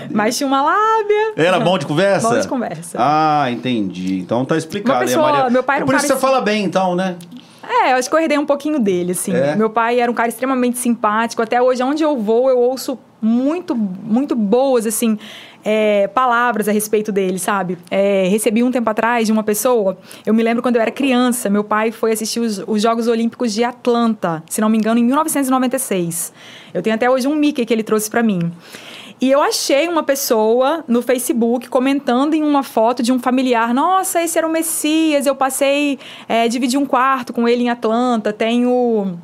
Mas 0.09 0.35
tinha 0.37 0.47
uma 0.47 0.61
lábia. 0.61 1.33
Era 1.35 1.59
bom 1.59 1.77
de 1.77 1.85
conversa? 1.85 2.27
Bom 2.29 2.39
de 2.39 2.47
conversa. 2.47 2.97
Ah, 2.99 3.45
entendi. 3.51 4.19
Então 4.19 4.43
tá 4.45 4.57
explicado, 4.57 4.97
Uma 4.97 5.03
hein, 5.03 5.07
pessoa- 5.07 5.31
Maria? 5.31 5.49
meu 5.49 5.63
pai 5.63 5.75
era 5.77 5.83
É 5.83 5.85
um 5.85 5.87
Por 5.87 5.95
isso 5.95 6.07
cara 6.07 6.19
você 6.19 6.25
fala 6.25 6.41
bem, 6.41 6.63
então, 6.63 6.95
né? 6.95 7.15
É, 7.63 7.93
eu 7.93 7.97
acho 7.97 8.09
que 8.09 8.15
eu 8.15 8.19
herdei 8.19 8.37
um 8.37 8.45
pouquinho 8.45 8.79
dele, 8.79 9.11
assim. 9.11 9.33
É? 9.33 9.55
Meu 9.55 9.69
pai 9.69 9.99
era 9.99 10.11
um 10.11 10.13
cara 10.15 10.27
extremamente 10.29 10.77
simpático. 10.79 11.41
Até 11.41 11.61
hoje, 11.61 11.83
onde 11.83 12.03
eu 12.03 12.17
vou, 12.17 12.49
eu 12.49 12.57
ouço 12.57 12.97
muito, 13.21 13.75
muito 13.75 14.35
boas, 14.35 14.85
assim, 14.87 15.17
é, 15.63 16.07
palavras 16.07 16.67
a 16.67 16.71
respeito 16.71 17.11
dele, 17.11 17.37
sabe? 17.37 17.77
É, 17.89 18.27
recebi 18.27 18.63
um 18.63 18.71
tempo 18.71 18.89
atrás 18.89 19.27
de 19.27 19.31
uma 19.31 19.43
pessoa, 19.43 19.97
eu 20.25 20.33
me 20.33 20.41
lembro 20.41 20.63
quando 20.63 20.77
eu 20.77 20.81
era 20.81 20.91
criança, 20.91 21.49
meu 21.49 21.63
pai 21.63 21.91
foi 21.91 22.11
assistir 22.11 22.39
os, 22.39 22.63
os 22.67 22.81
Jogos 22.81 23.07
Olímpicos 23.07 23.53
de 23.53 23.63
Atlanta, 23.63 24.43
se 24.49 24.59
não 24.59 24.69
me 24.69 24.77
engano, 24.77 24.99
em 24.99 25.03
1996. 25.03 26.33
Eu 26.73 26.81
tenho 26.81 26.95
até 26.95 27.09
hoje 27.09 27.27
um 27.27 27.35
Mickey 27.35 27.65
que 27.65 27.73
ele 27.73 27.83
trouxe 27.83 28.09
pra 28.09 28.23
mim. 28.23 28.51
E 29.21 29.29
eu 29.29 29.39
achei 29.39 29.87
uma 29.87 30.01
pessoa 30.01 30.83
no 30.87 30.99
Facebook 31.03 31.69
comentando 31.69 32.33
em 32.33 32.41
uma 32.41 32.63
foto 32.63 33.03
de 33.03 33.11
um 33.11 33.19
familiar. 33.19 33.71
Nossa, 33.71 34.23
esse 34.23 34.35
era 34.35 34.47
o 34.47 34.51
Messias. 34.51 35.27
Eu 35.27 35.35
passei, 35.35 35.99
é, 36.27 36.47
dividi 36.47 36.75
um 36.75 36.87
quarto 36.87 37.31
com 37.31 37.47
ele 37.47 37.61
em 37.61 37.69
Atlanta. 37.69 38.33
Tenho 38.33 39.19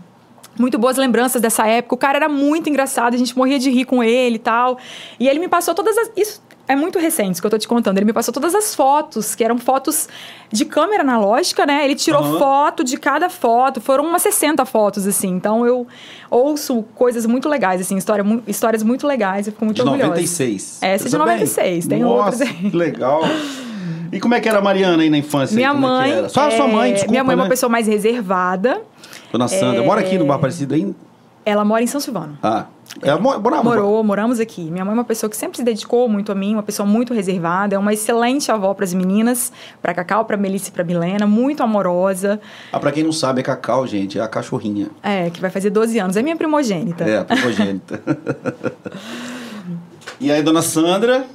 muito 0.60 0.78
boas 0.78 0.98
lembranças 0.98 1.42
dessa 1.42 1.66
época. 1.68 1.96
O 1.96 1.98
cara 1.98 2.18
era 2.18 2.30
muito 2.30 2.70
engraçado, 2.70 3.14
a 3.14 3.18
gente 3.18 3.36
morria 3.38 3.60
de 3.60 3.70
rir 3.70 3.86
com 3.86 4.04
ele 4.04 4.36
e 4.36 4.40
tal. 4.40 4.78
E 5.20 5.28
ele 5.28 5.40
me 5.40 5.48
passou 5.48 5.74
todas 5.76 5.98
as. 5.98 6.12
Isso 6.16 6.42
é 6.68 6.76
muito 6.76 7.00
recente 7.00 7.32
isso 7.34 7.42
que 7.42 7.46
eu 7.48 7.52
tô 7.52 7.58
te 7.58 7.68
contando. 7.68 7.98
Ele 7.98 8.06
me 8.06 8.12
passou 8.14 8.34
todas 8.34 8.54
as 8.54 8.76
fotos, 8.76 9.34
que 9.36 9.44
eram 9.44 9.58
fotos 9.58 10.10
de 10.52 10.66
câmera 10.66 11.02
analógica, 11.02 11.66
né? 11.66 11.86
Ele 11.86 11.96
tirou 11.96 12.22
Aham. 12.22 12.40
foto 12.40 12.84
de 12.84 12.98
cada 12.98 13.30
foto. 13.30 13.80
Foram 13.80 14.04
umas 14.06 14.22
60 14.22 14.66
fotos, 14.66 15.08
assim. 15.08 15.30
Então 15.30 15.66
eu 15.66 15.88
ouço 16.30 16.84
coisas 16.96 17.26
muito 17.26 17.48
legais, 17.48 17.80
assim, 17.80 17.96
história, 17.96 18.24
mu- 18.24 18.44
histórias 18.46 18.84
muito 18.84 19.08
legais. 19.08 19.48
Eu 19.48 19.54
fico 19.54 19.64
muito 19.64 19.78
De 19.78 19.82
orgulhosa. 19.84 20.10
96. 20.10 20.80
Essa 20.82 20.86
é 20.86 20.96
de 20.98 21.04
Pensa 21.04 21.18
bem. 21.18 21.26
96, 21.26 21.88
tem 21.88 22.00
Nossa, 22.00 22.16
outras 22.26 22.42
aí. 22.42 22.70
que 22.70 22.76
legal. 22.78 23.22
E 24.12 24.20
como 24.20 24.34
é 24.34 24.40
que 24.40 24.48
era 24.50 24.60
a 24.60 24.62
Mariana 24.62 25.04
aí 25.04 25.10
na 25.10 25.18
infância? 25.18 25.56
Minha 25.56 25.72
aí? 25.72 25.76
É 25.76 25.80
mãe. 25.80 26.12
era? 26.12 26.30
Só 26.30 26.48
a 26.48 26.52
sua 26.52 26.66
é, 26.66 26.72
mãe, 26.72 26.92
desculpa, 26.94 27.12
Minha 27.12 27.24
mãe 27.24 27.34
é 27.34 27.36
uma 27.38 27.44
né? 27.46 27.50
pessoa 27.50 27.70
mais 27.70 27.88
reservada. 27.88 28.82
Dona 29.32 29.48
Sandra. 29.48 29.84
Mora 29.84 30.02
aqui 30.02 30.18
no 30.18 30.26
Bar 30.26 30.36
Aparecido 30.36 30.74
ainda? 30.74 30.96
Ela 31.46 31.64
mora 31.64 31.82
em 31.82 31.88
São 31.88 32.02
Silvano. 32.02 32.38
Ah. 32.44 32.66
Ela 33.02 33.20
mo- 33.20 33.40
morava 33.40 33.64
Morou, 33.64 34.04
moramos 34.04 34.40
aqui. 34.40 34.70
Minha 34.70 34.84
mãe 34.84 34.92
é 34.92 34.98
uma 34.98 35.04
pessoa 35.04 35.30
que 35.30 35.38
sempre 35.38 35.58
se 35.58 35.64
dedicou 35.64 36.10
muito 36.10 36.30
a 36.32 36.36
mim, 36.36 36.54
uma 36.54 36.64
pessoa 36.64 36.86
muito 36.88 37.14
reservada, 37.14 37.76
é 37.76 37.78
uma 37.78 37.94
excelente 37.94 38.52
avó 38.52 38.74
para 38.74 38.84
as 38.84 38.94
meninas, 38.94 39.52
para 39.82 39.94
Cacau, 39.94 40.26
para 40.26 40.36
Melissa 40.36 40.70
e 40.70 40.72
para 40.74 40.84
Milena, 40.84 41.26
muito 41.28 41.64
amorosa. 41.64 42.40
Ah, 42.72 42.80
pra 42.80 42.92
quem 42.92 43.04
não 43.04 43.12
sabe, 43.14 43.40
é 43.40 43.44
Cacau, 43.44 43.86
gente. 43.88 44.20
É 44.20 44.22
a 44.22 44.28
cachorrinha. 44.28 44.88
É, 45.04 45.30
que 45.30 45.40
vai 45.40 45.50
fazer 45.50 45.70
12 45.70 45.98
anos. 46.00 46.18
É 46.18 46.22
minha 46.22 46.36
primogênita. 46.36 47.06
É, 47.06 47.20
a 47.20 47.24
primogênita. 47.26 48.02
e 50.20 50.32
aí, 50.32 50.42
Dona 50.42 50.62
Sandra. 50.62 51.26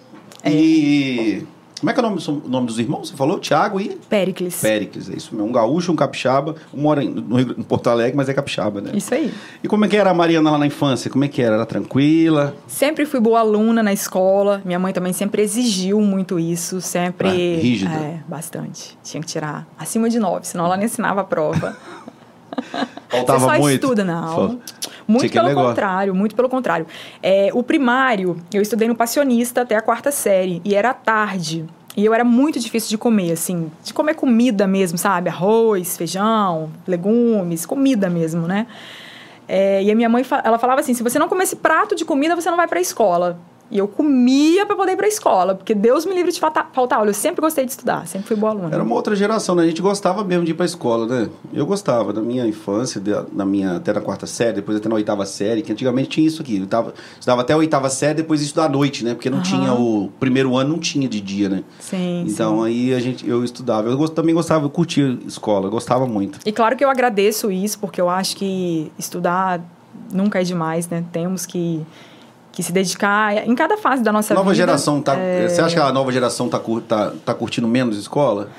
E... 0.44 1.44
Como 1.82 1.90
é 1.90 1.94
que 1.94 1.98
é 1.98 2.02
o 2.04 2.08
nome, 2.08 2.22
o 2.28 2.48
nome 2.48 2.66
dos 2.68 2.78
irmãos? 2.78 3.10
Você 3.10 3.16
falou? 3.16 3.40
Tiago 3.40 3.80
e 3.80 3.88
Péricles. 4.08 4.60
Péricles. 4.60 5.10
É 5.10 5.16
isso 5.16 5.34
mesmo. 5.34 5.48
Um 5.48 5.52
gaúcho, 5.52 5.90
um 5.90 5.96
capixaba. 5.96 6.54
Um 6.72 6.80
mora 6.80 7.02
em, 7.02 7.08
no 7.08 7.40
em 7.40 7.62
Porto 7.64 7.90
Alegre, 7.90 8.16
mas 8.16 8.28
é 8.28 8.34
capixaba, 8.34 8.80
né? 8.80 8.92
Isso 8.94 9.12
aí. 9.12 9.34
E 9.64 9.66
como 9.66 9.84
é 9.84 9.88
que 9.88 9.96
era 9.96 10.10
a 10.10 10.14
Mariana 10.14 10.52
lá 10.52 10.58
na 10.58 10.66
infância? 10.66 11.10
Como 11.10 11.24
é 11.24 11.28
que 11.28 11.42
era? 11.42 11.56
Era 11.56 11.66
tranquila? 11.66 12.54
Sempre 12.68 13.04
fui 13.04 13.18
boa 13.18 13.40
aluna 13.40 13.82
na 13.82 13.92
escola. 13.92 14.62
Minha 14.64 14.78
mãe 14.78 14.92
também 14.92 15.12
sempre 15.12 15.42
exigiu 15.42 16.00
muito 16.00 16.38
isso. 16.38 16.80
Sempre. 16.80 17.28
Ah, 17.28 17.60
rígida. 17.60 17.90
É, 17.92 18.20
bastante. 18.28 18.96
Tinha 19.02 19.20
que 19.20 19.26
tirar 19.26 19.66
acima 19.76 20.08
de 20.08 20.20
nove, 20.20 20.46
senão 20.46 20.66
ela 20.66 20.76
nem 20.76 20.86
ensinava 20.86 21.22
a 21.22 21.24
prova. 21.24 21.76
Faltava 23.08 23.38
Você 23.40 23.44
só 23.46 23.58
muito? 23.60 23.74
estuda, 23.74 24.04
não. 24.04 24.34
Fal- 24.34 24.48
Tinha 24.48 24.58
Muito 25.06 25.32
pelo 25.32 25.54
contrário, 25.54 26.14
muito 26.14 26.34
pelo 26.34 26.48
contrário. 26.48 26.86
É, 27.22 27.50
o 27.52 27.62
primário, 27.62 28.36
eu 28.52 28.62
estudei 28.62 28.88
no 28.88 28.94
Passionista 28.94 29.62
até 29.62 29.76
a 29.76 29.82
quarta 29.82 30.10
série, 30.10 30.62
e 30.64 30.74
era 30.74 30.94
tarde. 30.94 31.66
E 31.94 32.04
eu 32.04 32.14
era 32.14 32.24
muito 32.24 32.58
difícil 32.58 32.88
de 32.88 32.96
comer, 32.96 33.32
assim, 33.32 33.70
de 33.84 33.92
comer 33.92 34.14
comida 34.14 34.66
mesmo, 34.66 34.96
sabe? 34.96 35.28
Arroz, 35.28 35.96
feijão, 35.96 36.70
legumes, 36.86 37.66
comida 37.66 38.08
mesmo, 38.08 38.46
né? 38.46 38.66
É, 39.46 39.82
e 39.82 39.90
a 39.90 39.94
minha 39.94 40.08
mãe, 40.08 40.24
ela 40.44 40.58
falava 40.58 40.80
assim, 40.80 40.94
se 40.94 41.02
você 41.02 41.18
não 41.18 41.28
comer 41.28 41.44
esse 41.44 41.56
prato 41.56 41.94
de 41.94 42.04
comida, 42.04 42.34
você 42.34 42.48
não 42.48 42.56
vai 42.56 42.66
pra 42.66 42.80
escola. 42.80 43.38
E 43.72 43.78
eu 43.78 43.88
comia 43.88 44.66
pra 44.66 44.76
poder 44.76 44.92
ir 44.92 44.96
pra 44.96 45.08
escola, 45.08 45.54
porque 45.54 45.74
Deus 45.74 46.04
me 46.04 46.14
livre 46.14 46.30
de 46.30 46.38
falta- 46.38 46.66
faltar 46.74 46.98
aula. 46.98 47.08
Eu 47.10 47.14
sempre 47.14 47.40
gostei 47.40 47.64
de 47.64 47.70
estudar, 47.70 48.06
sempre 48.06 48.28
fui 48.28 48.36
boa 48.36 48.52
aluna. 48.52 48.68
Era 48.70 48.82
uma 48.82 48.94
outra 48.94 49.16
geração, 49.16 49.54
né? 49.54 49.62
A 49.62 49.66
gente 49.66 49.80
gostava 49.80 50.22
mesmo 50.22 50.44
de 50.44 50.50
ir 50.50 50.54
pra 50.54 50.66
escola, 50.66 51.06
né? 51.06 51.30
Eu 51.54 51.64
gostava, 51.64 52.12
da 52.12 52.20
minha 52.20 52.46
infância, 52.46 53.00
da- 53.00 53.44
minha, 53.46 53.76
até 53.76 53.90
na 53.94 54.02
quarta 54.02 54.26
série, 54.26 54.52
depois 54.56 54.76
até 54.76 54.90
na 54.90 54.94
oitava 54.94 55.24
série, 55.24 55.62
que 55.62 55.72
antigamente 55.72 56.10
tinha 56.10 56.26
isso 56.26 56.42
aqui. 56.42 56.58
Eu 56.58 56.66
tava, 56.66 56.92
estudava 57.14 57.40
até 57.40 57.54
a 57.54 57.56
oitava 57.56 57.88
série, 57.88 58.14
depois 58.14 58.42
isso 58.42 58.54
da 58.54 58.68
noite, 58.68 59.02
né? 59.04 59.14
Porque 59.14 59.30
não 59.30 59.40
tinha 59.40 59.72
o 59.72 60.10
primeiro 60.20 60.54
ano, 60.54 60.70
não 60.74 60.78
tinha 60.78 61.08
de 61.08 61.20
dia, 61.20 61.48
né? 61.48 61.64
Sim, 61.80 62.26
Então 62.28 62.58
sim. 62.58 62.66
aí 62.66 62.94
a 62.94 63.00
gente, 63.00 63.26
eu 63.26 63.42
estudava. 63.42 63.88
Eu 63.88 63.96
gost- 63.96 64.14
também 64.14 64.34
gostava, 64.34 64.66
eu 64.66 64.70
curtia 64.70 65.18
escola, 65.26 65.70
gostava 65.70 66.06
muito. 66.06 66.38
E 66.44 66.52
claro 66.52 66.76
que 66.76 66.84
eu 66.84 66.90
agradeço 66.90 67.50
isso, 67.50 67.78
porque 67.78 67.98
eu 67.98 68.10
acho 68.10 68.36
que 68.36 68.92
estudar 68.98 69.60
nunca 70.12 70.40
é 70.40 70.44
demais, 70.44 70.86
né? 70.90 71.02
Temos 71.10 71.46
que, 71.46 71.80
que 72.52 72.62
se 72.62 72.70
dedicar 72.70 73.48
em 73.48 73.54
cada 73.54 73.76
fase 73.78 74.02
da 74.02 74.12
nossa 74.12 74.34
nova 74.34 74.50
vida. 74.50 74.56
geração 74.66 75.00
tá. 75.00 75.16
é, 75.16 75.48
Você 75.48 75.60
acha 75.60 75.74
que 75.74 75.80
a 75.80 75.90
nova 75.92 76.12
geração 76.12 76.48
tá, 76.48 76.58
cur- 76.60 76.82
tá, 76.82 77.12
tá 77.24 77.32
curtindo 77.34 77.66
menos 77.66 77.96
escola? 77.98 78.50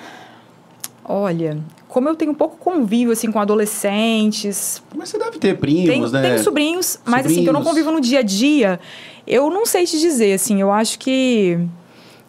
Olha, 1.06 1.58
como 1.88 2.08
eu 2.10 2.16
tenho 2.16 2.34
pouco 2.34 2.56
convívio, 2.58 3.12
assim, 3.12 3.32
com 3.32 3.40
adolescentes... 3.40 4.82
Mas 4.96 5.10
você 5.10 5.18
deve 5.20 5.38
ter 5.38 5.58
primos, 5.58 5.86
Tenho, 5.90 6.10
né? 6.10 6.22
tenho 6.22 6.44
sobrinhos, 6.44 7.00
mas 7.06 7.26
assim, 7.26 7.44
que 7.44 7.50
eu 7.50 7.54
não 7.54 7.64
convivo 7.64 7.92
no 7.92 8.00
dia 8.00 8.20
a 8.20 8.24
dia, 8.24 8.80
eu 9.28 9.50
não 9.50 9.66
sei 9.66 9.86
te 9.86 10.00
dizer, 10.00 10.34
assim, 10.34 10.60
eu 10.62 10.72
acho 10.72 10.98
que... 11.00 11.60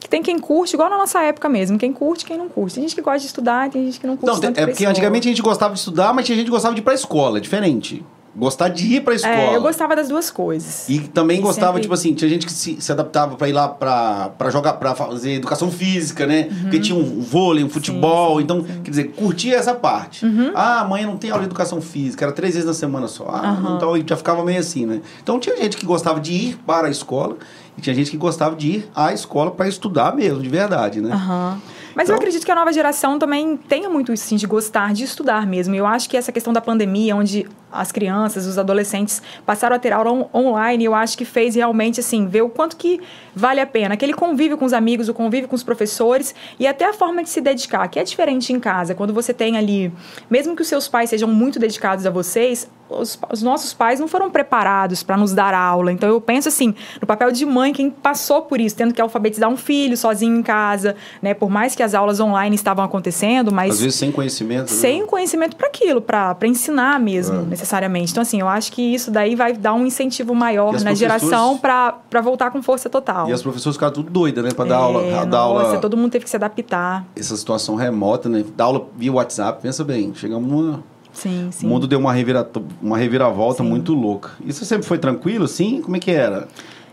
Que 0.00 0.09
tem 0.09 0.23
quem 0.23 0.38
curte, 0.38 0.75
igual 0.75 0.90
na 0.90 0.99
nossa 0.99 1.23
época 1.23 1.49
mesmo. 1.49 1.78
Quem 1.78 1.90
curte, 1.90 2.26
quem 2.26 2.37
não 2.37 2.47
curte. 2.47 2.75
Tem 2.75 2.83
gente 2.85 2.94
que 2.94 3.00
gosta 3.00 3.21
de 3.21 3.26
estudar, 3.26 3.71
tem 3.71 3.87
gente 3.87 3.99
que 3.99 4.06
não 4.06 4.18
curte 4.18 4.38
Não, 4.42 4.49
é 4.50 4.52
porque 4.52 4.71
escola. 4.73 4.90
antigamente 4.90 5.26
a 5.28 5.30
gente 5.30 5.40
gostava 5.40 5.73
de 5.73 5.78
estudar, 5.80 6.12
mas 6.12 6.26
tinha 6.26 6.37
gente 6.37 6.44
que 6.44 6.50
gostava 6.50 6.75
de 6.75 6.83
ir 6.83 6.85
pra 6.85 6.92
escola, 6.92 7.38
é 7.38 7.40
diferente. 7.40 8.04
Gostar 8.36 8.68
de 8.68 8.84
ir 8.96 9.00
pra 9.02 9.14
escola. 9.14 9.34
É, 9.34 9.56
eu 9.56 9.62
gostava 9.62 9.94
das 9.94 10.08
duas 10.08 10.28
coisas. 10.30 10.88
E 10.88 10.98
também 11.00 11.38
E 11.38 11.40
gostava, 11.42 11.68
sempre- 11.68 11.82
tipo 11.82 11.94
assim, 11.94 12.14
tinha 12.14 12.28
gente 12.28 12.44
que 12.46 12.52
se, 12.52 12.76
se 12.80 12.90
adaptava 12.90 13.36
pra 13.36 13.48
ir 13.48 13.52
lá 13.52 13.68
pra, 13.68 14.30
pra 14.36 14.50
jogar, 14.50 14.72
pra 14.74 14.94
fazer 14.94 15.34
educação 15.34 15.70
física, 15.70 16.26
né? 16.26 16.48
Porque 16.62 16.80
tinha 16.80 16.98
um 16.98 17.20
vôlei, 17.20 17.62
um 17.62 17.68
futebol, 17.68 18.32
Uhum. 18.32 18.38
sim, 18.38 18.42
então, 18.44 18.64
sim. 18.64 18.72
Uhum. 18.72 18.82
quer 18.82 18.90
dizer, 18.90 19.04
curtia 19.12 19.56
essa 19.56 19.72
parte. 19.74 20.26
Ah, 20.54 20.80
amanhã 20.80 21.06
não 21.06 21.16
tem 21.16 21.30
aula 21.30 21.42
de 21.42 21.48
educação 21.48 21.80
física, 21.80 22.24
era 22.24 22.32
três 22.32 22.54
vezes 22.54 22.66
na 22.66 22.74
semana 22.74 23.06
só. 23.06 23.28
Ah, 23.28 23.50
Aham. 23.50 23.76
então 23.76 23.94
já 24.06 24.16
ficava 24.16 24.44
meio 24.44 24.58
assim, 24.58 24.84
né? 24.84 25.00
Então 25.22 25.38
tinha 25.38 25.56
gente 25.56 25.76
que 25.76 25.86
gostava 25.86 26.18
de 26.20 26.32
ir 26.32 26.56
para 26.66 26.88
a 26.88 26.90
escola 26.90 27.36
e 27.78 27.80
tinha 27.80 27.94
gente 27.94 28.10
que 28.10 28.16
gostava 28.16 28.56
de 28.56 28.68
ir 28.68 28.90
à 28.94 29.12
escola 29.12 29.50
pra 29.52 29.68
estudar 29.68 30.14
mesmo, 30.14 30.42
de 30.42 30.48
verdade, 30.48 31.00
né? 31.00 31.12
Aham. 31.12 31.60
Mas 31.96 32.08
eu 32.08 32.14
Então- 32.14 32.16
acredito 32.16 32.44
que 32.44 32.50
a 32.50 32.54
nova 32.56 32.72
geração 32.72 33.20
também 33.20 33.56
tenha 33.56 33.88
muito 33.88 34.12
isso, 34.12 34.24
sim, 34.26 34.34
de 34.34 34.46
gostar 34.48 34.92
de 34.92 35.04
estudar 35.04 35.46
mesmo. 35.46 35.76
Eu 35.76 35.86
acho 35.86 36.10
que 36.10 36.16
essa 36.16 36.32
questão 36.32 36.52
da 36.52 36.60
pandemia, 36.60 37.14
onde 37.14 37.46
as 37.75 37.90
crianças, 37.93 38.47
os 38.47 38.59
adolescentes 38.59 39.21
passaram 39.45 39.76
a 39.76 39.78
ter 39.78 39.93
aula 39.93 40.11
on- 40.12 40.28
online, 40.33 40.85
eu 40.85 40.95
acho 40.95 41.16
que 41.19 41.25
fez 41.25 41.54
realmente, 41.54 42.00
assim, 42.00 42.26
ver 42.26 42.43
o 42.43 42.49
quanto 42.49 42.76
que 42.76 43.00
vale 43.35 43.61
a 43.61 43.66
pena. 43.66 43.95
Aquele 43.95 44.14
convívio 44.14 44.57
com 44.57 44.64
os 44.64 44.73
amigos, 44.73 45.09
o 45.09 45.14
convívio 45.14 45.49
com 45.49 45.57
os 45.57 45.62
professores 45.62 46.35
e 46.59 46.66
até 46.66 46.85
a 46.87 46.93
forma 46.93 47.23
de 47.23 47.28
se 47.31 47.40
dedicar, 47.40 47.87
que 47.88 47.99
é 47.99 48.04
diferente 48.04 48.52
em 48.52 48.61
casa. 48.61 48.95
Quando 48.95 49.12
você 49.12 49.35
tem 49.35 49.57
ali, 49.57 49.93
mesmo 50.31 50.54
que 50.54 50.62
os 50.62 50.69
seus 50.69 50.87
pais 50.88 51.11
sejam 51.11 51.28
muito 51.28 51.59
dedicados 51.59 52.07
a 52.07 52.11
vocês, 52.11 52.69
os, 52.88 53.19
os 53.33 53.43
nossos 53.43 53.73
pais 53.73 53.99
não 53.99 54.07
foram 54.07 54.31
preparados 54.31 55.02
para 55.02 55.16
nos 55.16 55.33
dar 55.33 55.54
aula. 55.54 55.90
Então 55.90 56.09
eu 56.09 56.21
penso 56.21 56.49
assim, 56.49 56.75
no 57.00 57.07
papel 57.07 57.33
de 57.33 57.45
mãe, 57.47 57.73
quem 57.73 57.90
passou 57.90 58.43
por 58.43 58.61
isso, 58.61 58.76
tendo 58.76 58.93
que 58.95 59.00
alfabetizar 59.00 59.49
um 59.49 59.57
filho 59.57 59.97
sozinho 59.97 60.37
em 60.37 60.43
casa, 60.43 60.95
né? 61.23 61.33
Por 61.35 61.49
mais 61.50 61.75
que 61.75 61.83
as 61.83 61.95
aulas 61.95 62.21
online 62.21 62.54
estavam 62.54 62.85
acontecendo, 62.85 63.52
mas 63.52 63.73
Às 63.75 63.81
vezes 63.81 63.99
sem 63.99 64.12
conhecimento. 64.12 64.61
né? 64.71 64.76
sem 64.76 65.02
o 65.02 65.07
conhecimento 65.07 65.57
para 65.57 65.66
aquilo, 65.69 66.00
para 66.02 66.37
ensinar 66.45 67.00
mesmo. 67.00 67.40
É. 67.50 67.54
necessariamente. 67.64 68.12
Então, 68.12 68.23
assim, 68.23 68.40
eu 68.40 68.49
acho 68.49 68.71
que 68.71 68.83
isso 68.83 69.11
daí 69.11 69.35
vai 69.35 69.54
dar 69.54 69.75
um 69.75 69.87
incentivo 69.87 70.35
maior 70.35 70.80
na 70.83 70.94
geração 70.94 71.59
para 71.59 72.21
voltar 72.23 72.50
com 72.50 72.62
força 72.62 72.88
total. 72.88 73.28
E 73.28 73.33
as 73.33 73.42
professoras 73.42 73.76
ficaram 73.76 73.92
tudo 73.92 74.11
doidas, 74.11 74.44
né? 74.44 74.50
Para 74.52 74.66
dar 74.66 74.75
é, 74.76 74.78
aula. 74.78 75.02
Dar 75.02 75.26
nossa, 75.26 75.66
aula... 75.66 75.78
todo 75.78 75.97
mundo 75.97 76.12
teve 76.12 76.25
que 76.25 76.30
se 76.30 76.37
adaptar. 76.37 77.04
Essa 77.16 77.37
situação 77.37 77.75
remota, 77.75 78.28
né? 78.28 78.44
Dar 78.54 78.64
aula 78.64 78.87
via 78.97 79.12
WhatsApp, 79.12 79.61
pensa 79.62 79.83
bem, 79.83 80.12
chegamos 80.14 80.49
numa. 80.49 80.85
Sim, 81.12 81.49
sim. 81.52 81.66
O 81.66 81.71
mundo 81.71 81.87
deu 81.87 81.99
uma, 81.99 82.12
revira, 82.12 82.49
uma 82.83 82.99
reviravolta 82.99 83.62
sim. 83.62 83.68
muito 83.68 83.94
louca. 83.94 84.33
Isso 84.44 84.64
sempre 84.64 84.87
foi 84.87 84.99
tranquilo, 84.99 85.47
sim? 85.47 85.80
Como 85.80 85.97
é 85.97 86.00
que 86.00 86.11
era? 86.11 86.49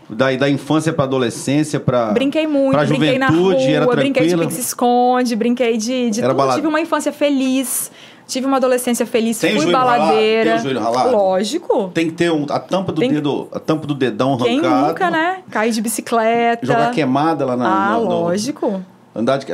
Da, 0.08 0.34
da 0.36 0.48
infância 0.48 0.92
para 0.92 1.04
adolescência, 1.04 1.80
para 1.80 2.12
Brinquei 2.12 2.46
muito, 2.46 2.72
pra 2.72 2.84
brinquei 2.84 3.18
na 3.18 3.28
rua, 3.28 3.54
era 3.54 3.86
brinquei 3.86 4.26
de 4.26 4.36
pique 4.36 4.52
se 4.52 4.60
esconde, 4.60 5.34
brinquei 5.34 5.78
de, 5.78 6.10
de 6.10 6.20
era 6.20 6.28
tudo. 6.28 6.36
Balada. 6.36 6.56
Tive 6.56 6.68
uma 6.68 6.80
infância 6.80 7.12
feliz. 7.12 7.90
Tive 8.32 8.46
uma 8.46 8.56
adolescência 8.56 9.04
feliz, 9.04 9.38
Tem 9.38 9.60
fui 9.60 9.70
baladeira. 9.70 10.52
Ralado? 10.52 10.62
Joelho 10.62 10.80
ralado? 10.80 11.10
Lógico. 11.10 11.90
Tem 11.92 12.06
que 12.06 12.12
ter 12.12 12.32
um, 12.32 12.46
a 12.48 12.58
tampa 12.58 12.90
do 12.90 12.98
Tem... 12.98 13.12
dedo, 13.12 13.46
a 13.52 13.60
tampa 13.60 13.86
do 13.86 13.94
dedão 13.94 14.32
arrancado. 14.32 14.48
Quem 14.48 14.60
nunca, 14.62 15.10
né? 15.10 15.42
Cair 15.50 15.70
de 15.70 15.82
bicicleta. 15.82 16.64
Jogar 16.64 16.92
queimada 16.92 17.44
lá 17.44 17.54
na. 17.58 17.66
Ah, 17.66 17.98
no, 17.98 18.04
lógico. 18.04 18.82
Andar 19.14 19.36
de. 19.36 19.44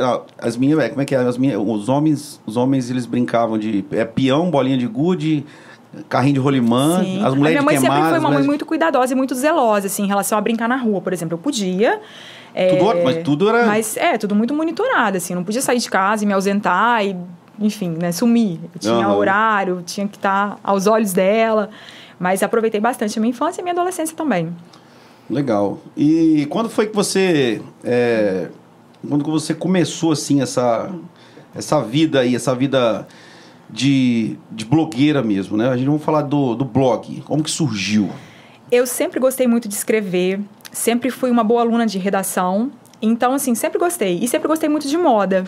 As 0.41 0.57
minhas, 0.57 0.91
como 0.91 1.03
é 1.03 1.05
que 1.05 1.13
é? 1.13 1.19
As 1.19 1.37
minhas, 1.37 1.61
os 1.61 1.89
homens, 1.89 2.41
os 2.47 2.57
homens 2.57 2.89
eles 2.89 3.05
brincavam 3.05 3.59
de 3.59 3.85
é, 3.91 4.05
peão, 4.05 4.49
bolinha 4.49 4.79
de 4.79 4.87
gude, 4.87 5.45
carrinho 6.09 6.35
de 6.35 6.41
rolimã, 6.41 7.03
Sim. 7.03 7.25
as 7.25 7.35
mulheres 7.35 7.59
a 7.59 7.63
minha 7.63 7.63
mãe 7.63 7.81
sempre 7.81 8.09
foi 8.11 8.19
uma 8.21 8.31
mãe 8.31 8.45
muito 8.45 8.65
cuidadosa 8.65 9.13
e 9.13 9.17
muito 9.17 9.35
zelosa, 9.35 9.89
assim, 9.89 10.05
em 10.05 10.07
relação 10.07 10.39
a 10.39 10.41
brincar 10.41 10.69
na 10.69 10.77
rua, 10.77 11.01
por 11.01 11.13
exemplo. 11.13 11.35
Eu 11.35 11.39
podia. 11.41 12.01
É, 12.55 12.77
tudo, 12.77 13.03
mas 13.03 13.23
tudo 13.25 13.49
era. 13.49 13.67
Mas 13.67 13.97
é, 13.97 14.17
tudo 14.17 14.37
muito 14.37 14.55
monitorado, 14.55 15.17
assim. 15.17 15.35
Não 15.35 15.43
podia 15.43 15.63
sair 15.63 15.81
de 15.81 15.91
casa 15.91 16.23
e 16.23 16.29
me 16.29 16.33
ausentar 16.33 17.05
e, 17.05 17.17
enfim, 17.61 17.91
né, 17.91 18.13
sumir. 18.13 18.61
Eu 18.75 18.81
tinha 18.81 19.09
uhum. 19.09 19.17
horário, 19.17 19.83
tinha 19.85 20.07
que 20.07 20.17
estar 20.17 20.59
aos 20.63 20.87
olhos 20.87 21.13
dela. 21.13 21.71
Mas 22.19 22.43
aproveitei 22.43 22.81
bastante 22.81 23.19
a 23.19 23.21
minha 23.21 23.31
infância 23.31 23.61
e 23.61 23.63
a 23.63 23.65
minha 23.65 23.73
adolescência 23.73 24.17
também. 24.17 24.55
Legal. 25.31 25.79
E 25.97 26.47
quando 26.51 26.69
foi 26.69 26.87
que 26.87 26.95
você. 26.95 27.61
É, 27.85 28.49
quando 29.07 29.25
você 29.25 29.55
começou, 29.55 30.13
assim, 30.13 30.41
essa, 30.41 30.91
essa 31.55 31.81
vida 31.81 32.21
aí, 32.21 32.35
essa 32.35 32.55
vida 32.55 33.07
de, 33.71 34.37
de 34.51 34.65
blogueira 34.65 35.23
mesmo, 35.23 35.57
né? 35.57 35.69
A 35.69 35.77
gente 35.77 35.89
vai 35.89 35.99
falar 35.99 36.23
do, 36.23 36.55
do 36.55 36.65
blog. 36.65 37.23
Como 37.27 37.43
que 37.43 37.51
surgiu? 37.51 38.11
Eu 38.71 38.87
sempre 38.87 39.21
gostei 39.21 39.47
muito 39.47 39.69
de 39.69 39.75
escrever, 39.75 40.41
sempre 40.73 41.11
fui 41.11 41.31
uma 41.31 41.45
boa 41.45 41.61
aluna 41.61 41.87
de 41.87 41.99
redação. 41.99 42.71
Então, 43.01 43.33
assim, 43.35 43.55
sempre 43.55 43.79
gostei. 43.79 44.19
E 44.21 44.27
sempre 44.27 44.49
gostei 44.49 44.69
muito 44.69 44.89
de 44.89 44.97
moda. 44.97 45.45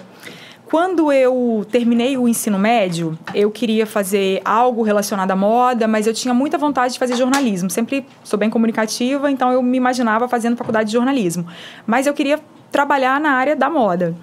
Quando 0.71 1.11
eu 1.11 1.67
terminei 1.69 2.17
o 2.17 2.29
ensino 2.29 2.57
médio, 2.57 3.19
eu 3.35 3.50
queria 3.50 3.85
fazer 3.85 4.41
algo 4.45 4.85
relacionado 4.85 5.33
à 5.33 5.35
moda, 5.35 5.89
mas 5.89 6.07
eu 6.07 6.15
tinha 6.15 6.33
muita 6.33 6.57
vontade 6.57 6.93
de 6.93 6.99
fazer 6.99 7.17
jornalismo. 7.17 7.69
Sempre 7.69 8.07
sou 8.23 8.39
bem 8.39 8.49
comunicativa, 8.49 9.29
então 9.29 9.50
eu 9.50 9.61
me 9.62 9.77
imaginava 9.77 10.29
fazendo 10.29 10.57
faculdade 10.57 10.87
de 10.87 10.93
jornalismo. 10.93 11.45
Mas 11.85 12.07
eu 12.07 12.15
queria 12.15 12.39
trabalhar 12.71 13.21
na 13.21 13.33
área 13.33 13.57
da 13.57 13.69
moda. 13.69 14.15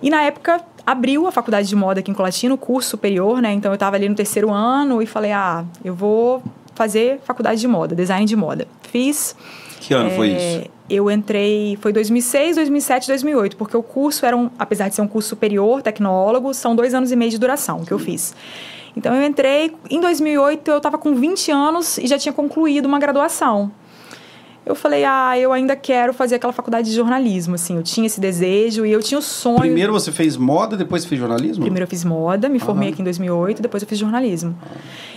E 0.00 0.08
na 0.08 0.22
época 0.22 0.62
abriu 0.86 1.26
a 1.26 1.30
faculdade 1.30 1.68
de 1.68 1.76
moda 1.76 2.00
aqui 2.00 2.10
em 2.10 2.14
Colatina, 2.14 2.54
o 2.54 2.58
curso 2.58 2.88
superior, 2.88 3.42
né? 3.42 3.52
Então 3.52 3.70
eu 3.70 3.74
estava 3.74 3.94
ali 3.96 4.08
no 4.08 4.14
terceiro 4.14 4.50
ano 4.50 5.02
e 5.02 5.06
falei: 5.06 5.32
"Ah, 5.32 5.62
eu 5.84 5.94
vou 5.94 6.42
fazer 6.74 7.20
faculdade 7.22 7.60
de 7.60 7.68
moda, 7.68 7.94
design 7.94 8.24
de 8.24 8.34
moda". 8.34 8.66
Fiz 8.90 9.36
Que 9.78 9.92
ano 9.92 10.08
é, 10.08 10.16
foi 10.16 10.28
isso? 10.28 10.70
Eu 10.94 11.10
entrei, 11.10 11.78
foi 11.80 11.90
2006, 11.90 12.56
2007, 12.56 13.06
2008, 13.08 13.56
porque 13.56 13.74
o 13.74 13.82
curso 13.82 14.26
era 14.26 14.36
um, 14.36 14.50
apesar 14.58 14.90
de 14.90 14.94
ser 14.94 15.00
um 15.00 15.08
curso 15.08 15.30
superior, 15.30 15.80
tecnólogo, 15.80 16.52
são 16.52 16.76
dois 16.76 16.92
anos 16.92 17.10
e 17.10 17.16
meio 17.16 17.30
de 17.30 17.38
duração 17.38 17.82
que 17.82 17.92
eu 17.92 17.98
fiz. 17.98 18.34
Então 18.94 19.14
eu 19.14 19.26
entrei, 19.26 19.74
em 19.88 20.00
2008 20.00 20.70
eu 20.70 20.76
estava 20.76 20.98
com 20.98 21.14
20 21.14 21.50
anos 21.50 21.96
e 21.96 22.06
já 22.06 22.18
tinha 22.18 22.32
concluído 22.32 22.84
uma 22.84 22.98
graduação 22.98 23.72
eu 24.64 24.76
falei, 24.76 25.04
ah, 25.04 25.36
eu 25.36 25.52
ainda 25.52 25.74
quero 25.74 26.12
fazer 26.12 26.36
aquela 26.36 26.52
faculdade 26.52 26.88
de 26.88 26.94
jornalismo, 26.94 27.56
assim, 27.56 27.76
eu 27.76 27.82
tinha 27.82 28.06
esse 28.06 28.20
desejo 28.20 28.86
e 28.86 28.92
eu 28.92 29.02
tinha 29.02 29.18
o 29.18 29.22
sonho... 29.22 29.58
Primeiro 29.58 29.92
você 29.92 30.12
fez 30.12 30.36
moda, 30.36 30.76
depois 30.76 31.04
fez 31.04 31.20
jornalismo? 31.20 31.62
Primeiro 31.62 31.84
eu 31.84 31.88
fiz 31.88 32.04
moda, 32.04 32.48
me 32.48 32.60
formei 32.60 32.90
aqui 32.90 33.00
em 33.00 33.04
2008, 33.04 33.60
depois 33.60 33.82
eu 33.82 33.88
fiz 33.88 33.98
jornalismo. 33.98 34.56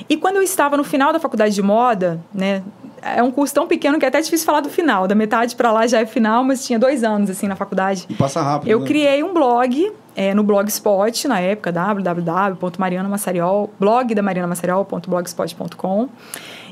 E 0.10 0.18
quando 0.18 0.38
eu 0.38 0.42
estava 0.42 0.76
no 0.76 0.84
final 0.84 1.14
da 1.14 1.20
faculdade 1.20 1.54
de 1.54 1.62
moda, 1.62 2.20
né, 2.34 2.64
é 3.06 3.22
um 3.22 3.32
curso 3.32 3.54
tão 3.54 3.68
pequeno 3.68 4.00
que 4.00 4.06
é 4.06 4.08
até 4.08 4.20
difícil 4.20 4.46
falar 4.46 4.62
do 4.62 4.70
final, 4.70 5.08
da 5.08 5.14
metade 5.14 5.56
para 5.56 5.72
lá 5.72 5.86
já 5.86 6.00
é 6.02 6.06
final, 6.06 6.44
mas 6.44 6.66
tinha 6.66 6.80
dois 6.80 7.04
anos, 7.04 7.30
assim, 7.30 7.48
na 7.48 7.56
faculdade. 7.56 8.06
E 8.10 8.16
passa 8.16 8.42
rápido, 8.42 8.70
Eu 8.70 8.80
né? 8.80 8.88
criei 8.88 9.24
um 9.24 9.34
blog 9.34 9.92
é, 10.16 10.34
no 10.34 10.42
Blogspot, 10.44 11.28
na 11.28 11.40
época, 11.40 11.72
www.marianamassariol, 11.72 13.70
blog 13.80 14.16
da 14.16 14.22
marianamassariol.blogspot.com 14.24 16.10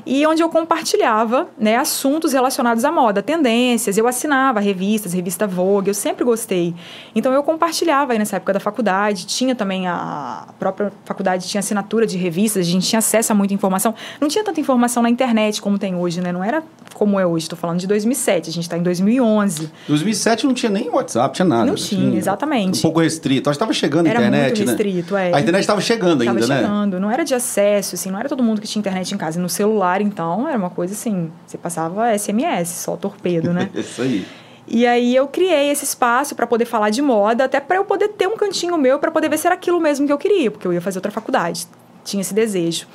e 0.06 0.26
onde 0.26 0.42
eu 0.42 0.48
compartilhava 0.48 1.48
né, 1.58 1.76
assuntos 1.76 2.32
relacionados 2.32 2.84
à 2.84 2.92
moda, 2.92 3.22
tendências. 3.22 3.96
Eu 3.96 4.06
assinava 4.06 4.60
revistas, 4.60 5.12
revista 5.12 5.46
Vogue, 5.46 5.88
eu 5.88 5.94
sempre 5.94 6.24
gostei. 6.24 6.74
Então 7.14 7.32
eu 7.32 7.42
compartilhava 7.42 8.12
aí 8.12 8.18
nessa 8.18 8.36
época 8.36 8.52
da 8.52 8.60
faculdade. 8.60 9.26
Tinha 9.26 9.54
também 9.54 9.86
a 9.86 10.48
própria 10.58 10.92
faculdade 11.04 11.48
tinha 11.48 11.60
assinatura 11.60 12.06
de 12.06 12.18
revistas, 12.18 12.66
a 12.66 12.70
gente 12.70 12.86
tinha 12.86 12.98
acesso 12.98 13.32
a 13.32 13.34
muita 13.34 13.54
informação. 13.54 13.94
Não 14.20 14.28
tinha 14.28 14.44
tanta 14.44 14.60
informação 14.60 15.02
na 15.02 15.08
internet 15.08 15.62
como 15.62 15.78
tem 15.78 15.94
hoje, 15.94 16.20
né? 16.20 16.32
Não 16.32 16.44
era 16.44 16.62
como 16.94 17.18
é 17.18 17.26
hoje. 17.26 17.44
Estou 17.44 17.58
falando 17.58 17.78
de 17.78 17.86
2007, 17.86 18.50
a 18.50 18.52
gente 18.52 18.64
está 18.64 18.76
em 18.76 18.82
2011. 18.82 19.70
2007 19.88 20.46
não 20.46 20.54
tinha 20.54 20.70
nem 20.70 20.90
WhatsApp, 20.90 21.34
tinha 21.34 21.46
nada. 21.46 21.64
Não 21.64 21.74
tinha, 21.74 22.00
tinha 22.00 22.18
exatamente. 22.18 22.78
Um 22.78 22.82
pouco 22.82 23.00
restrito. 23.00 23.48
Acho 23.48 23.58
que 23.58 23.64
estava 23.64 23.72
chegando 23.72 24.06
a 24.06 24.10
era 24.10 24.18
internet, 24.20 24.58
muito 24.58 24.68
restrito, 24.68 25.14
né? 25.14 25.30
É. 25.30 25.34
A 25.34 25.40
internet 25.40 25.62
estava 25.62 25.80
chegando 25.80 26.24
tava 26.24 26.30
ainda, 26.30 26.42
chegando. 26.42 26.48
né? 26.48 26.68
chegando. 26.68 27.00
Não 27.00 27.10
era 27.10 27.24
de 27.24 27.34
acesso, 27.34 27.94
assim, 27.94 28.10
não 28.10 28.18
era 28.18 28.28
todo 28.28 28.42
mundo 28.42 28.60
que 28.60 28.66
tinha 28.66 28.80
internet 28.80 29.12
em 29.14 29.16
casa. 29.16 29.40
No 29.40 29.48
celular 29.48 29.93
então, 30.02 30.48
era 30.48 30.56
uma 30.56 30.70
coisa 30.70 30.94
assim, 30.94 31.30
você 31.46 31.58
passava 31.58 32.16
SMS, 32.16 32.68
só 32.68 32.96
torpedo, 32.96 33.52
né? 33.52 33.70
Isso 33.74 34.02
aí. 34.02 34.26
E 34.66 34.86
aí 34.86 35.14
eu 35.14 35.26
criei 35.28 35.70
esse 35.70 35.84
espaço 35.84 36.34
para 36.34 36.46
poder 36.46 36.64
falar 36.64 36.88
de 36.90 37.02
moda, 37.02 37.44
até 37.44 37.60
para 37.60 37.76
eu 37.76 37.84
poder 37.84 38.08
ter 38.08 38.26
um 38.26 38.36
cantinho 38.36 38.78
meu 38.78 38.98
para 38.98 39.10
poder 39.10 39.28
ver 39.28 39.38
se 39.38 39.46
era 39.46 39.54
aquilo 39.54 39.78
mesmo 39.78 40.06
que 40.06 40.12
eu 40.12 40.18
queria, 40.18 40.50
porque 40.50 40.66
eu 40.66 40.72
ia 40.72 40.80
fazer 40.80 40.98
outra 40.98 41.12
faculdade. 41.12 41.66
Tinha 42.02 42.22
esse 42.22 42.32
desejo. 42.32 42.86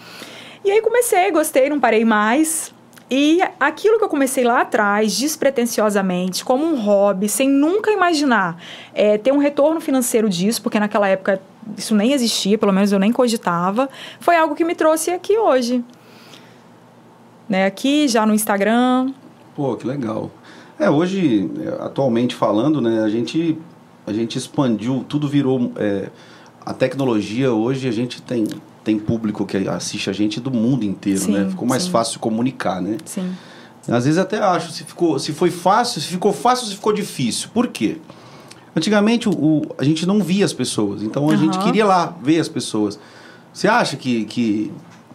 E 0.65 0.71
aí 0.71 0.81
comecei, 0.81 1.31
gostei, 1.31 1.69
não 1.69 1.79
parei 1.79 2.03
mais. 2.03 2.73
E 3.11 3.39
aquilo 3.59 3.97
que 3.97 4.03
eu 4.03 4.09
comecei 4.09 4.43
lá 4.43 4.61
atrás, 4.61 5.17
despretensiosamente, 5.17 6.43
como 6.45 6.63
um 6.63 6.79
hobby, 6.79 7.27
sem 7.27 7.49
nunca 7.49 7.91
imaginar 7.91 8.61
é, 8.93 9.17
ter 9.17 9.31
um 9.31 9.39
retorno 9.39 9.81
financeiro 9.81 10.29
disso, 10.29 10.61
porque 10.61 10.79
naquela 10.79 11.07
época 11.07 11.41
isso 11.75 11.95
nem 11.95 12.13
existia, 12.13 12.57
pelo 12.57 12.71
menos 12.71 12.91
eu 12.91 12.99
nem 12.99 13.11
cogitava, 13.11 13.89
foi 14.19 14.35
algo 14.35 14.55
que 14.55 14.63
me 14.63 14.75
trouxe 14.75 15.11
aqui 15.11 15.37
hoje 15.37 15.83
né? 17.49 17.65
Aqui, 17.65 18.07
já 18.07 18.25
no 18.25 18.33
Instagram. 18.33 19.11
Pô, 19.55 19.75
que 19.75 19.87
legal. 19.87 20.31
É, 20.79 20.89
hoje, 20.89 21.49
atualmente 21.79 22.35
falando, 22.35 22.79
né, 22.79 23.01
a 23.03 23.09
gente, 23.09 23.57
a 24.07 24.13
gente 24.13 24.37
expandiu, 24.37 25.03
tudo 25.09 25.27
virou. 25.27 25.73
É, 25.75 26.09
a 26.65 26.73
tecnologia 26.73 27.51
hoje 27.51 27.87
a 27.87 27.91
gente 27.91 28.21
tem, 28.21 28.45
tem 28.83 28.99
público 28.99 29.45
que 29.45 29.57
assiste 29.67 30.09
a 30.09 30.13
gente 30.13 30.39
do 30.39 30.51
mundo 30.51 30.85
inteiro, 30.85 31.19
sim, 31.19 31.31
né? 31.31 31.47
Ficou 31.49 31.67
mais 31.67 31.83
sim. 31.83 31.89
fácil 31.89 32.13
de 32.13 32.19
comunicar, 32.19 32.81
né? 32.81 32.97
Sim. 33.03 33.33
Às 33.87 34.05
vezes 34.05 34.19
até 34.19 34.37
acho, 34.37 34.71
se, 34.71 34.83
ficou, 34.83 35.17
se 35.17 35.33
foi 35.33 35.49
fácil, 35.49 35.99
se 35.99 36.07
ficou 36.07 36.31
fácil, 36.31 36.67
se 36.67 36.75
ficou 36.75 36.93
difícil. 36.93 37.49
Por 37.53 37.67
quê? 37.67 37.97
Antigamente 38.75 39.27
o, 39.27 39.31
o 39.31 39.61
a 39.77 39.83
gente 39.83 40.05
não 40.05 40.21
via 40.21 40.45
as 40.45 40.53
pessoas, 40.53 41.01
então 41.01 41.23
a 41.23 41.31
uhum. 41.31 41.37
gente 41.37 41.57
queria 41.59 41.85
lá 41.85 42.15
ver 42.21 42.39
as 42.39 42.47
pessoas. 42.47 42.99
Você 43.51 43.67
acha 43.67 43.97
que, 43.97 44.25
que 44.25 44.71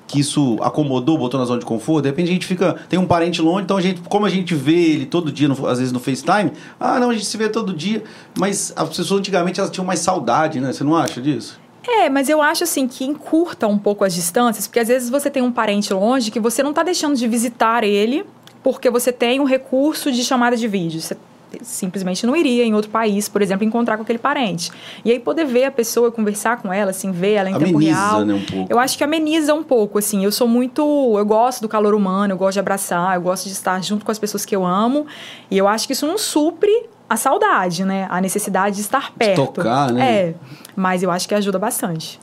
que 0.06 0.20
isso 0.20 0.58
acomodou, 0.60 1.18
botou 1.18 1.38
na 1.40 1.46
zona 1.46 1.60
de 1.60 1.66
conforto. 1.66 2.02
De 2.02 2.08
repente 2.08 2.30
a 2.30 2.32
gente 2.32 2.46
fica. 2.46 2.76
Tem 2.88 2.98
um 2.98 3.06
parente 3.06 3.40
longe, 3.40 3.64
então 3.64 3.76
a 3.76 3.80
gente, 3.80 4.00
como 4.02 4.26
a 4.26 4.30
gente 4.30 4.54
vê 4.54 4.74
ele 4.74 5.06
todo 5.06 5.32
dia, 5.32 5.48
no, 5.48 5.66
às 5.66 5.78
vezes 5.78 5.92
no 5.92 6.00
FaceTime, 6.00 6.52
ah, 6.78 7.00
não, 7.00 7.10
a 7.10 7.12
gente 7.12 7.26
se 7.26 7.36
vê 7.36 7.48
todo 7.48 7.74
dia. 7.74 8.04
Mas 8.38 8.72
as 8.76 8.88
pessoas 8.88 9.20
antigamente 9.20 9.60
elas 9.60 9.70
tinham 9.70 9.84
mais 9.84 10.00
saudade, 10.00 10.60
né? 10.60 10.72
Você 10.72 10.84
não 10.84 10.96
acha 10.96 11.20
disso? 11.20 11.58
É, 11.86 12.08
mas 12.08 12.28
eu 12.28 12.40
acho 12.40 12.64
assim 12.64 12.88
que 12.88 13.04
encurta 13.04 13.66
um 13.66 13.78
pouco 13.78 14.04
as 14.04 14.14
distâncias, 14.14 14.66
porque 14.66 14.80
às 14.80 14.88
vezes 14.88 15.10
você 15.10 15.30
tem 15.30 15.42
um 15.42 15.52
parente 15.52 15.92
longe 15.92 16.30
que 16.30 16.40
você 16.40 16.62
não 16.62 16.70
está 16.70 16.82
deixando 16.82 17.14
de 17.14 17.28
visitar 17.28 17.84
ele 17.84 18.24
porque 18.62 18.88
você 18.88 19.12
tem 19.12 19.38
um 19.40 19.44
recurso 19.44 20.10
de 20.10 20.24
chamada 20.24 20.56
de 20.56 20.66
vídeo. 20.66 20.98
Você 20.98 21.14
simplesmente 21.62 22.26
não 22.26 22.34
iria 22.36 22.64
em 22.64 22.74
outro 22.74 22.90
país, 22.90 23.28
por 23.28 23.42
exemplo, 23.42 23.64
encontrar 23.64 23.96
com 23.96 24.02
aquele 24.02 24.18
parente. 24.18 24.70
E 25.04 25.10
aí 25.10 25.18
poder 25.18 25.44
ver 25.44 25.64
a 25.64 25.70
pessoa, 25.70 26.10
conversar 26.10 26.58
com 26.58 26.72
ela, 26.72 26.90
assim, 26.90 27.10
ver 27.10 27.34
ela 27.34 27.50
em 27.50 27.54
ameniza, 27.54 27.78
tempo 27.78 27.84
real. 27.84 28.24
Né, 28.24 28.34
um 28.34 28.44
pouco. 28.44 28.72
Eu 28.72 28.78
acho 28.78 28.96
que 28.96 29.04
ameniza 29.04 29.54
um 29.54 29.62
pouco, 29.62 29.98
assim. 29.98 30.24
Eu 30.24 30.32
sou 30.32 30.48
muito, 30.48 30.82
eu 31.16 31.24
gosto 31.24 31.60
do 31.60 31.68
calor 31.68 31.94
humano, 31.94 32.32
eu 32.32 32.38
gosto 32.38 32.54
de 32.54 32.60
abraçar, 32.60 33.14
eu 33.14 33.22
gosto 33.22 33.44
de 33.44 33.52
estar 33.52 33.82
junto 33.82 34.04
com 34.04 34.10
as 34.10 34.18
pessoas 34.18 34.44
que 34.44 34.54
eu 34.54 34.64
amo. 34.64 35.06
E 35.50 35.58
eu 35.58 35.68
acho 35.68 35.86
que 35.86 35.92
isso 35.92 36.06
não 36.06 36.18
supre 36.18 36.88
a 37.08 37.16
saudade, 37.16 37.84
né? 37.84 38.06
A 38.10 38.20
necessidade 38.20 38.76
de 38.76 38.82
estar 38.82 39.12
perto. 39.12 39.40
De 39.40 39.52
tocar, 39.52 39.92
né? 39.92 40.16
É. 40.16 40.34
Mas 40.74 41.02
eu 41.02 41.10
acho 41.10 41.28
que 41.28 41.34
ajuda 41.34 41.58
bastante. 41.58 42.18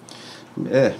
É. 0.70 0.94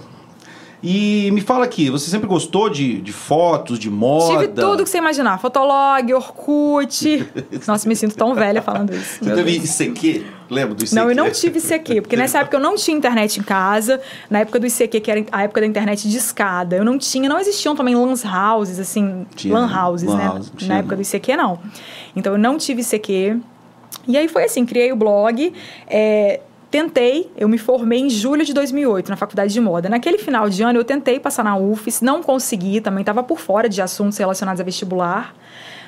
E 0.84 1.30
me 1.32 1.42
fala 1.42 1.66
aqui, 1.66 1.92
você 1.92 2.10
sempre 2.10 2.28
gostou 2.28 2.68
de, 2.68 3.02
de 3.02 3.14
fotos, 3.14 3.78
de 3.78 3.90
moda? 3.90 4.40
Tive 4.40 4.48
tudo 4.48 4.84
que 4.84 4.90
você 4.90 4.98
imaginar. 4.98 5.40
Fotolog, 5.40 6.12
Orkut. 6.12 7.28
Nossa, 7.68 7.88
me 7.88 7.96
sinto 7.96 8.16
tão 8.16 8.34
velha 8.34 8.64
falando 8.64 8.92
isso. 8.92 9.24
Você 9.24 9.36
teve 9.36 9.58
ICQ? 9.58 10.26
Lembra 10.50 10.74
do 10.74 10.84
ICQ? 10.84 10.96
Não, 10.96 11.10
eu 11.10 11.16
não 11.16 11.30
tive 11.30 11.60
ICQ, 11.60 12.02
porque 12.02 12.16
nessa 12.16 12.40
época 12.40 12.58
eu 12.58 12.62
não 12.62 12.76
tinha 12.76 12.98
internet 12.98 13.40
em 13.40 13.44
casa. 13.44 14.02
Na 14.28 14.40
época 14.40 14.60
do 14.60 14.66
ICQ, 14.66 15.02
que 15.02 15.12
era 15.12 15.24
a 15.32 15.44
época 15.44 15.62
da 15.62 15.68
internet 15.68 16.10
de 16.10 16.18
escada, 16.18 16.76
eu 16.76 16.84
não 16.84 16.98
tinha, 16.98 17.30
não 17.30 17.40
existiam 17.40 17.76
também 17.76 17.96
lan 17.96 18.16
houses, 18.26 18.80
assim, 18.80 19.28
Tinha, 19.36 19.54
lan 19.54 19.70
houses, 19.86 20.10
lan 20.10 20.18
né? 20.18 20.24
house. 20.26 20.52
Na 20.64 20.78
época 20.80 20.96
do 20.96 21.04
ICQ, 21.04 21.38
não. 21.38 21.60
Então 22.16 22.34
eu 22.34 22.40
não 22.40 22.58
tive 22.58 22.82
ICQ. 22.82 23.40
E 24.08 24.18
aí 24.18 24.28
foi 24.28 24.46
assim, 24.46 24.66
criei 24.66 24.92
o 24.92 24.96
blog, 24.96 25.54
é, 25.88 26.40
tentei, 26.72 27.30
eu 27.38 27.50
me 27.50 27.58
formei 27.58 28.00
em 28.00 28.10
julho 28.10 28.46
de 28.46 28.54
2008 28.54 29.10
na 29.10 29.18
faculdade 29.18 29.54
de 29.54 29.60
moda. 29.60 29.90
Naquele 29.90 30.18
final 30.18 30.50
de 30.50 30.64
ano 30.64 30.80
eu 30.80 30.86
tentei 30.86 31.20
passar 31.20 31.44
na 31.44 31.58
UFES, 31.58 32.02
não 32.02 32.24
consegui, 32.24 32.80
também 32.80 33.02
estava 33.02 33.22
por 33.22 33.38
fora 33.38 33.68
de 33.68 33.82
assuntos 33.82 34.18
relacionados 34.18 34.62
a 34.62 34.64
vestibular. 34.64 35.36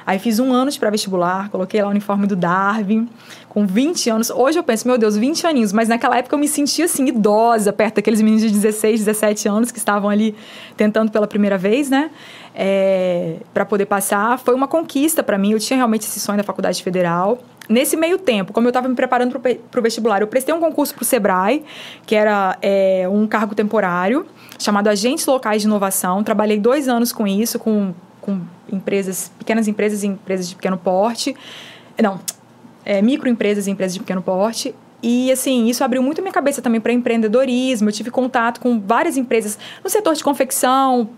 Aí 0.05 0.19
fiz 0.19 0.37
um 0.37 0.51
ano 0.51 0.69
de 0.69 0.77
pré-vestibular, 0.77 1.49
coloquei 1.49 1.81
lá 1.81 1.87
o 1.87 1.91
uniforme 1.91 2.27
do 2.27 2.35
Darwin, 2.35 3.07
com 3.47 3.65
20 3.65 4.09
anos. 4.09 4.29
Hoje 4.29 4.59
eu 4.59 4.63
penso, 4.63 4.85
meu 4.85 4.97
Deus, 4.97 5.15
20 5.15 5.47
aninhos, 5.47 5.71
mas 5.71 5.87
naquela 5.87 6.17
época 6.17 6.35
eu 6.35 6.39
me 6.39 6.47
sentia 6.47 6.83
assim, 6.83 7.05
idosa, 7.07 7.71
perto 7.71 7.95
daqueles 7.95 8.21
meninos 8.21 8.41
de 8.41 8.49
16, 8.49 8.99
17 8.99 9.47
anos 9.47 9.71
que 9.71 9.77
estavam 9.77 10.09
ali 10.09 10.35
tentando 10.75 11.09
pela 11.09 11.25
primeira 11.25 11.57
vez, 11.57 11.89
né? 11.89 12.11
É, 12.53 13.37
para 13.53 13.63
poder 13.63 13.85
passar. 13.85 14.37
Foi 14.39 14.53
uma 14.53 14.67
conquista 14.67 15.23
para 15.23 15.37
mim, 15.37 15.53
eu 15.53 15.59
tinha 15.59 15.77
realmente 15.77 16.01
esse 16.01 16.19
sonho 16.19 16.37
da 16.37 16.43
faculdade 16.43 16.83
federal. 16.83 17.39
Nesse 17.69 17.95
meio 17.95 18.17
tempo, 18.17 18.51
como 18.51 18.67
eu 18.67 18.69
estava 18.69 18.89
me 18.89 18.95
preparando 18.95 19.39
para 19.39 19.79
o 19.79 19.83
vestibular, 19.83 20.21
eu 20.21 20.27
prestei 20.27 20.53
um 20.53 20.59
concurso 20.59 20.93
para 20.93 21.03
o 21.03 21.05
Sebrae, 21.05 21.63
que 22.05 22.13
era 22.13 22.57
é, 22.61 23.07
um 23.09 23.25
cargo 23.25 23.55
temporário, 23.55 24.25
chamado 24.59 24.89
Agentes 24.89 25.25
Locais 25.25 25.61
de 25.61 25.67
Inovação. 25.67 26.23
Trabalhei 26.23 26.59
dois 26.59 26.89
anos 26.89 27.13
com 27.13 27.25
isso, 27.25 27.57
com, 27.57 27.93
com 28.19 28.41
empresas, 28.71 29.31
pequenas 29.39 29.67
empresas 29.67 30.03
e 30.03 30.07
empresas 30.07 30.49
de 30.49 30.55
pequeno 30.55 30.77
porte. 30.77 31.35
Não, 32.01 32.19
é, 32.83 33.01
microempresas 33.01 33.65
e 33.67 33.71
empresas 33.71 33.93
de 33.93 33.99
pequeno 33.99 34.21
porte. 34.21 34.75
E, 35.01 35.31
assim, 35.31 35.67
isso 35.67 35.83
abriu 35.83 36.01
muito 36.01 36.21
minha 36.21 36.33
cabeça 36.33 36.61
também 36.61 36.79
para 36.79 36.93
empreendedorismo. 36.93 37.89
Eu 37.89 37.93
tive 37.93 38.09
contato 38.09 38.59
com 38.61 38.79
várias 38.79 39.17
empresas 39.17 39.59
no 39.83 39.89
setor 39.89 40.15
de 40.15 40.23
confecção, 40.23 41.09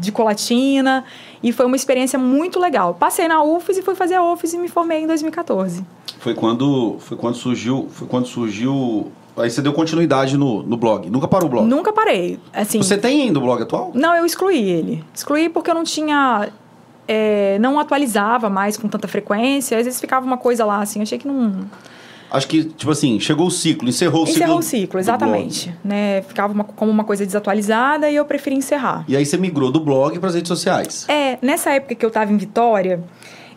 de 0.00 0.12
colatina. 0.12 1.04
E 1.42 1.52
foi 1.52 1.66
uma 1.66 1.76
experiência 1.76 2.18
muito 2.18 2.58
legal. 2.60 2.94
Passei 2.94 3.26
na 3.28 3.42
UFES 3.42 3.78
e 3.78 3.82
fui 3.82 3.94
fazer 3.94 4.14
a 4.14 4.22
UFES 4.32 4.54
e 4.54 4.58
me 4.58 4.68
formei 4.68 5.02
em 5.02 5.06
2014. 5.06 5.84
Foi 6.18 6.34
quando, 6.34 6.96
foi 7.00 7.16
quando 7.16 7.34
surgiu, 7.36 7.88
foi 7.90 8.06
quando 8.06 8.26
surgiu. 8.26 9.10
Aí 9.36 9.50
você 9.50 9.62
deu 9.62 9.72
continuidade 9.72 10.36
no, 10.36 10.62
no 10.62 10.76
blog. 10.76 11.08
Nunca 11.10 11.26
parou 11.26 11.48
o 11.48 11.50
blog. 11.50 11.66
Nunca 11.66 11.92
parei. 11.92 12.38
Assim, 12.52 12.78
Você 12.78 12.96
tem 12.98 13.22
ainda 13.22 13.38
o 13.38 13.42
blog 13.42 13.62
atual? 13.62 13.90
Não, 13.94 14.14
eu 14.14 14.24
excluí 14.26 14.58
ele. 14.70 15.02
Excluí 15.14 15.48
porque 15.48 15.70
eu 15.70 15.74
não 15.74 15.84
tinha. 15.84 16.48
é, 17.08 17.58
não 17.58 17.78
atualizava 17.80 18.48
mais 18.50 18.76
com 18.76 18.88
tanta 18.88 19.08
frequência. 19.08 19.78
Às 19.78 19.84
vezes 19.86 20.00
ficava 20.00 20.24
uma 20.26 20.36
coisa 20.36 20.64
lá, 20.64 20.80
assim. 20.82 21.00
Achei 21.02 21.18
que 21.18 21.26
não. 21.26 21.64
Acho 22.32 22.48
que, 22.48 22.64
tipo 22.64 22.90
assim, 22.90 23.20
chegou 23.20 23.46
o 23.46 23.50
ciclo, 23.50 23.88
encerrou 23.88 24.22
o 24.22 24.26
ciclo. 24.26 24.42
Encerrou 24.42 24.58
o 24.58 24.62
ciclo, 24.62 24.98
exatamente. 24.98 25.74
Né? 25.84 26.22
Ficava 26.22 26.52
uma- 26.52 26.64
como 26.64 26.90
uma 26.90 27.04
coisa 27.04 27.26
desatualizada 27.26 28.08
e 28.10 28.16
eu 28.16 28.24
preferi 28.24 28.56
encerrar. 28.56 29.04
E 29.06 29.16
aí 29.16 29.24
você 29.26 29.36
migrou 29.36 29.70
do 29.70 29.78
blog 29.80 30.18
para 30.18 30.28
as 30.30 30.34
redes 30.34 30.48
sociais. 30.48 31.04
É, 31.08 31.38
nessa 31.42 31.70
época 31.70 31.94
que 31.94 32.04
eu 32.04 32.08
estava 32.08 32.32
em 32.32 32.36
Vitória, 32.38 33.02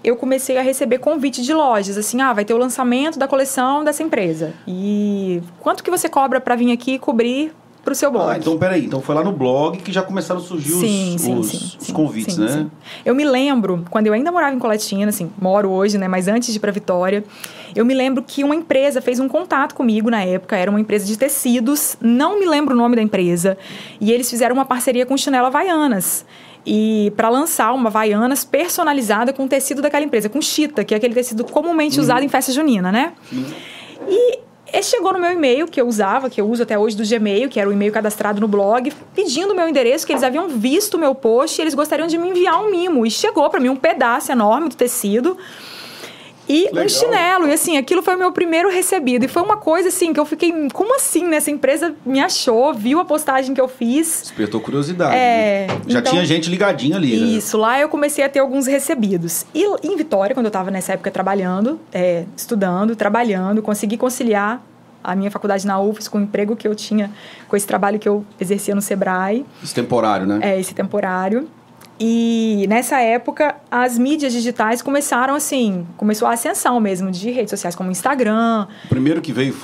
eu 0.04 0.16
comecei 0.16 0.58
a 0.58 0.62
receber 0.62 1.00
convite 1.00 1.42
de 1.42 1.54
lojas, 1.54 1.98
assim, 1.98 2.22
ah, 2.22 2.34
vai 2.34 2.44
ter 2.46 2.54
o 2.54 2.58
lançamento 2.58 3.18
da 3.18 3.28
coleção 3.28 3.84
dessa 3.84 4.04
empresa. 4.04 4.54
E 4.68 5.42
quanto 5.60 5.84
que 5.84 5.90
você 5.90 6.08
cobra 6.10 6.40
para 6.42 6.56
vir 6.56 6.72
aqui 6.72 7.00
cobrir 7.00 7.52
pro 7.86 7.96
seu 7.96 8.12
blog? 8.12 8.32
Ah, 8.32 8.38
então 8.38 8.58
peraí. 8.58 8.86
Então 8.86 9.00
foi 9.00 9.14
lá 9.16 9.24
no 9.24 9.32
blog 9.32 9.78
que 9.78 9.92
já 9.92 10.02
começaram 10.02 10.42
a 10.42 10.44
surgir 10.44 10.74
os, 10.74 10.80
Sim, 10.80 11.16
os, 11.16 11.22
sim, 11.22 11.38
os 11.38 11.78
sim, 11.80 11.94
convites, 11.94 12.34
sim, 12.36 12.42
né? 12.42 12.48
sim. 12.50 12.72
Eu 13.06 13.14
me 13.16 13.24
lembro, 13.24 13.86
quando 13.90 14.08
eu 14.08 14.14
ainda 14.14 14.32
morava 14.32 14.54
em 14.56 14.60
Coletina, 14.60 15.10
assim, 15.10 15.32
moro 15.40 15.70
hoje, 15.70 15.98
né, 15.98 16.08
mas 16.08 16.28
antes 16.28 16.52
de 16.52 16.58
ir 16.58 16.60
para 16.60 16.72
Vitória, 16.72 17.24
eu 17.76 17.86
me 17.86 17.94
lembro 17.94 18.24
que 18.24 18.44
uma 18.44 18.56
empresa 18.56 19.02
fez 19.02 19.20
um 19.20 19.30
contato 19.30 19.76
comigo 19.76 20.10
na 20.10 20.24
época, 20.24 20.58
era 20.58 20.70
uma 20.70 20.80
empresa 20.80 21.06
de 21.06 21.18
tecidos, 21.18 21.96
não 22.02 22.40
me 22.40 22.46
lembro 22.46 22.74
o 22.74 22.78
nome 22.78 22.96
da 22.96 23.02
empresa, 23.02 23.58
e 24.02 24.12
eles 24.12 24.30
fizeram 24.30 24.56
uma 24.56 24.66
parceria 24.66 25.06
com 25.06 25.16
Chinelo 25.16 25.46
Havaianas. 25.46 26.26
E 26.66 27.14
para 27.16 27.30
lançar 27.30 27.72
uma 27.74 27.90
Havaianas 27.90 28.44
personalizada 28.44 29.32
com 29.32 29.46
o 29.46 29.48
tecido 29.48 29.84
daquela 29.84 30.04
empresa, 30.04 30.28
com 30.28 30.42
chita, 30.42 30.84
que 30.84 30.96
é 30.96 30.98
aquele 30.98 31.14
tecido 31.14 31.44
comumente 31.44 32.00
usado 32.00 32.24
em 32.26 32.28
festa 32.28 32.52
junina, 32.52 32.92
né? 32.92 33.14
E 34.10 34.40
e 34.80 34.84
chegou 34.84 35.14
no 35.14 35.20
meu 35.20 35.32
e-mail, 35.32 35.68
que 35.68 35.80
eu 35.80 35.88
usava, 35.88 36.30
que 36.30 36.42
eu 36.42 36.50
uso 36.50 36.64
até 36.64 36.78
hoje 36.78 36.98
do 36.98 37.08
Gmail, 37.08 37.48
que 37.48 37.60
era 37.60 37.70
o 37.70 37.72
e-mail 37.72 37.94
cadastrado 37.94 38.42
no 38.42 38.48
blog, 38.48 38.92
pedindo 39.16 39.54
o 39.54 39.56
meu 39.56 39.70
endereço, 39.70 40.06
que 40.06 40.12
eles 40.12 40.22
haviam 40.22 40.50
visto 40.50 40.96
o 40.96 41.00
meu 41.00 41.16
post 41.16 41.60
e 41.60 41.64
eles 41.64 41.74
gostariam 41.74 42.08
de 42.08 42.18
me 42.18 42.30
enviar 42.30 42.62
um 42.62 42.70
mimo. 42.70 43.06
E 43.06 43.12
chegou 43.12 43.50
para 43.50 43.60
mim 43.60 43.70
um 43.70 43.76
pedaço 43.76 44.34
enorme 44.34 44.68
do 44.68 44.76
tecido 44.76 45.38
e 46.48 46.66
Legal. 46.66 46.86
um 46.86 46.90
chinelo. 46.90 47.48
E 47.48 47.54
assim, 47.54 47.78
aquilo 47.78 48.02
foi 48.02 48.16
o 48.16 48.20
meu 48.20 48.32
primeiro 48.32 48.70
recebido. 48.70 49.26
E 49.26 49.28
foi 49.28 49.42
uma 49.42 49.58
coisa 49.58 49.90
assim 49.90 50.14
que 50.14 50.20
eu 50.20 50.26
fiquei, 50.26 50.52
como 50.74 50.96
assim, 50.96 51.28
né? 51.28 51.38
Essa 51.38 51.52
empresa 51.52 51.96
me 52.06 52.20
achou, 52.20 52.74
viu 52.74 53.00
a 53.00 53.06
postagem 53.06 53.54
que 53.54 53.62
eu 53.62 53.68
fiz. 53.68 54.20
Despertou 54.22 54.62
curiosidade. 54.62 55.16
É, 55.16 55.68
né? 55.70 55.82
Já 55.88 56.00
então- 56.00 56.12
tinha 56.14 56.26
gente 56.26 56.50
ligadinha 56.50 56.98
ali, 56.98 57.20
né? 57.20 57.26
Isso, 57.38 57.58
lá 57.58 57.80
eu 57.80 57.90
comecei 57.90 58.24
a 58.24 58.30
ter 58.30 58.40
alguns 58.40 58.68
recebidos. 58.68 59.46
E 59.54 59.66
em 59.84 59.96
Vitória, 59.98 60.34
quando 60.34 60.46
eu 60.46 60.50
estava 60.50 60.70
nessa 60.72 60.94
época 60.94 61.10
trabalhando, 61.12 61.80
é, 61.94 62.26
estudando, 62.38 62.96
trabalhando, 62.96 63.62
consegui 63.62 63.98
conciliar 63.98 64.62
a 65.04 65.16
minha 65.16 65.30
faculdade 65.30 65.68
na 65.68 65.80
UFES 65.80 66.08
com 66.08 66.18
o 66.18 66.22
emprego 66.22 66.56
que 66.56 66.68
eu 66.68 66.74
tinha, 66.74 67.12
com 67.48 67.56
esse 67.56 67.68
trabalho 67.68 68.00
que 68.00 68.10
eu 68.10 68.26
exercia 68.40 68.74
no 68.74 68.82
Sebrae, 68.82 69.46
Esse 69.64 69.74
temporário, 69.76 70.26
né? 70.26 70.40
é, 70.42 70.60
esse 70.60 70.74
temporário. 70.74 71.48
E 72.00 72.66
nessa 72.68 73.00
época, 73.00 73.56
as 73.72 73.98
mídias 73.98 74.34
digitais 74.34 74.82
começaram 74.82 75.34
assim, 75.34 75.88
começou 75.96 76.28
a 76.28 76.34
ascensão 76.34 76.80
mesmo 76.80 77.10
de 77.10 77.32
redes 77.32 77.52
sociais 77.52 77.76
como 77.76 77.90
Instagram. 77.90 78.68
O 78.86 78.90
primeiro 78.90 79.22
que 79.22 79.32
veio, 79.32 79.56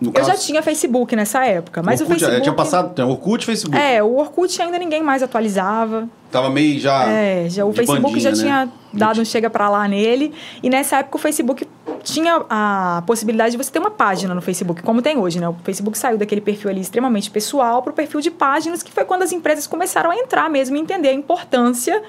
no 0.00 0.08
Eu 0.08 0.12
caso... 0.12 0.30
já 0.30 0.36
tinha 0.36 0.62
Facebook 0.62 1.14
nessa 1.16 1.44
época, 1.44 1.82
mas 1.82 2.00
Orkut, 2.00 2.16
o 2.16 2.18
já- 2.18 2.26
Facebook... 2.26 2.42
Tinha 2.42 2.54
passado, 2.54 2.94
tem 2.94 3.04
Orkut 3.04 3.42
e 3.42 3.46
Facebook. 3.46 3.76
É, 3.76 4.02
o 4.02 4.16
Orkut 4.16 4.62
ainda 4.62 4.78
ninguém 4.78 5.02
mais 5.02 5.22
atualizava. 5.22 6.08
Tava 6.30 6.50
meio 6.50 6.78
já... 6.78 7.08
É, 7.08 7.48
já, 7.48 7.64
o 7.64 7.72
Facebook 7.72 8.02
bandinha, 8.02 8.20
já 8.20 8.30
né? 8.30 8.36
tinha 8.36 8.68
dado 8.92 9.20
um 9.20 9.24
chega 9.24 9.50
pra 9.50 9.68
lá 9.68 9.86
nele. 9.86 10.32
E 10.62 10.70
nessa 10.70 10.98
época 10.98 11.16
o 11.16 11.18
Facebook 11.20 11.66
tinha 12.02 12.44
a 12.48 13.02
possibilidade 13.06 13.52
de 13.52 13.56
você 13.56 13.70
ter 13.70 13.78
uma 13.78 13.90
página 13.90 14.34
no 14.34 14.40
Facebook, 14.40 14.82
como 14.82 15.02
tem 15.02 15.18
hoje, 15.18 15.40
né? 15.40 15.48
O 15.48 15.56
Facebook 15.64 15.98
saiu 15.98 16.16
daquele 16.16 16.40
perfil 16.40 16.70
ali 16.70 16.80
extremamente 16.80 17.30
pessoal 17.30 17.82
para 17.82 17.90
o 17.90 17.94
perfil 17.94 18.20
de 18.20 18.30
páginas, 18.30 18.82
que 18.82 18.92
foi 18.92 19.04
quando 19.04 19.22
as 19.22 19.32
empresas 19.32 19.66
começaram 19.66 20.10
a 20.10 20.16
entrar 20.16 20.48
mesmo 20.48 20.76
e 20.76 20.80
entender 20.80 21.08
a 21.08 21.12
importância 21.12 22.00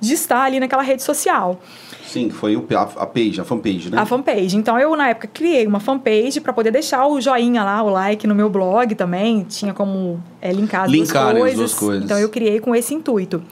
de 0.00 0.14
estar 0.14 0.42
ali 0.42 0.60
naquela 0.60 0.82
rede 0.82 1.02
social. 1.02 1.60
Sim, 2.06 2.30
foi 2.30 2.56
o, 2.56 2.64
a, 2.76 3.06
page, 3.06 3.40
a 3.40 3.44
fanpage, 3.44 3.90
né? 3.90 3.98
A 3.98 4.06
fanpage. 4.06 4.56
Então 4.56 4.78
eu, 4.78 4.96
na 4.96 5.08
época, 5.08 5.28
criei 5.28 5.66
uma 5.66 5.80
fanpage 5.80 6.40
para 6.40 6.52
poder 6.52 6.70
deixar 6.70 7.06
o 7.06 7.20
joinha 7.20 7.64
lá, 7.64 7.82
o 7.82 7.90
like 7.90 8.26
no 8.26 8.34
meu 8.34 8.48
blog 8.48 8.94
também. 8.94 9.44
Tinha 9.44 9.74
como 9.74 10.22
é, 10.40 10.52
linkar 10.52 10.84
as 10.84 10.90
Linkar, 10.90 11.34
né, 11.34 11.40
duas, 11.40 11.50
as 11.50 11.56
duas 11.56 11.74
coisas. 11.74 12.04
Então 12.04 12.18
eu 12.18 12.28
criei 12.28 12.60
com 12.60 12.74
esse 12.74 12.94
intuito. 12.94 13.42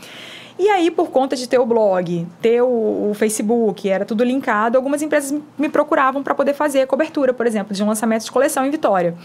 E 0.58 0.68
aí, 0.68 0.88
por 0.90 1.10
conta 1.10 1.34
de 1.34 1.48
ter 1.48 1.58
o 1.58 1.66
blog, 1.66 2.26
ter 2.40 2.62
o, 2.62 3.10
o 3.10 3.12
Facebook, 3.14 3.88
era 3.88 4.04
tudo 4.04 4.22
linkado, 4.22 4.76
algumas 4.76 5.02
empresas 5.02 5.36
me 5.58 5.68
procuravam 5.68 6.22
para 6.22 6.32
poder 6.32 6.54
fazer 6.54 6.82
a 6.82 6.86
cobertura, 6.86 7.34
por 7.34 7.44
exemplo, 7.44 7.74
de 7.74 7.82
um 7.82 7.88
lançamento 7.88 8.24
de 8.24 8.30
coleção 8.30 8.64
em 8.64 8.70
Vitória. 8.70 9.16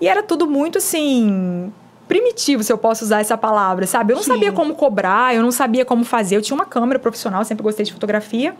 E 0.00 0.08
era 0.08 0.22
tudo 0.22 0.48
muito 0.48 0.78
assim. 0.78 1.72
Primitivo, 2.06 2.62
se 2.62 2.72
eu 2.72 2.76
posso 2.76 3.04
usar 3.04 3.20
essa 3.20 3.36
palavra, 3.36 3.86
sabe? 3.86 4.12
Eu 4.12 4.16
não 4.16 4.22
Sim. 4.22 4.32
sabia 4.32 4.52
como 4.52 4.74
cobrar, 4.74 5.34
eu 5.34 5.42
não 5.42 5.50
sabia 5.50 5.84
como 5.84 6.04
fazer. 6.04 6.36
Eu 6.36 6.42
tinha 6.42 6.54
uma 6.54 6.66
câmera 6.66 6.98
profissional, 6.98 7.44
sempre 7.44 7.62
gostei 7.62 7.84
de 7.84 7.92
fotografia. 7.92 8.54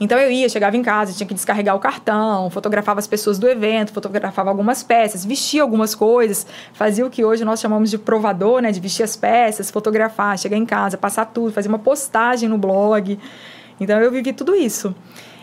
Então 0.00 0.18
eu 0.18 0.30
ia, 0.30 0.48
chegava 0.48 0.76
em 0.76 0.82
casa, 0.82 1.12
tinha 1.12 1.26
que 1.26 1.34
descarregar 1.34 1.76
o 1.76 1.78
cartão, 1.78 2.48
fotografava 2.50 2.98
as 2.98 3.06
pessoas 3.06 3.38
do 3.38 3.48
evento, 3.48 3.92
fotografava 3.92 4.48
algumas 4.48 4.82
peças, 4.82 5.24
vestia 5.24 5.62
algumas 5.62 5.94
coisas, 5.94 6.46
fazia 6.72 7.04
o 7.04 7.10
que 7.10 7.24
hoje 7.24 7.44
nós 7.44 7.60
chamamos 7.60 7.90
de 7.90 7.98
provador, 7.98 8.60
né? 8.62 8.72
De 8.72 8.80
vestir 8.80 9.02
as 9.02 9.16
peças, 9.16 9.70
fotografar, 9.70 10.38
chegar 10.38 10.56
em 10.56 10.66
casa, 10.66 10.96
passar 10.96 11.26
tudo, 11.26 11.52
fazer 11.52 11.68
uma 11.68 11.78
postagem 11.78 12.48
no 12.48 12.58
blog. 12.58 13.18
Então 13.78 14.00
eu 14.00 14.10
vivi 14.10 14.32
tudo 14.32 14.54
isso. 14.54 14.94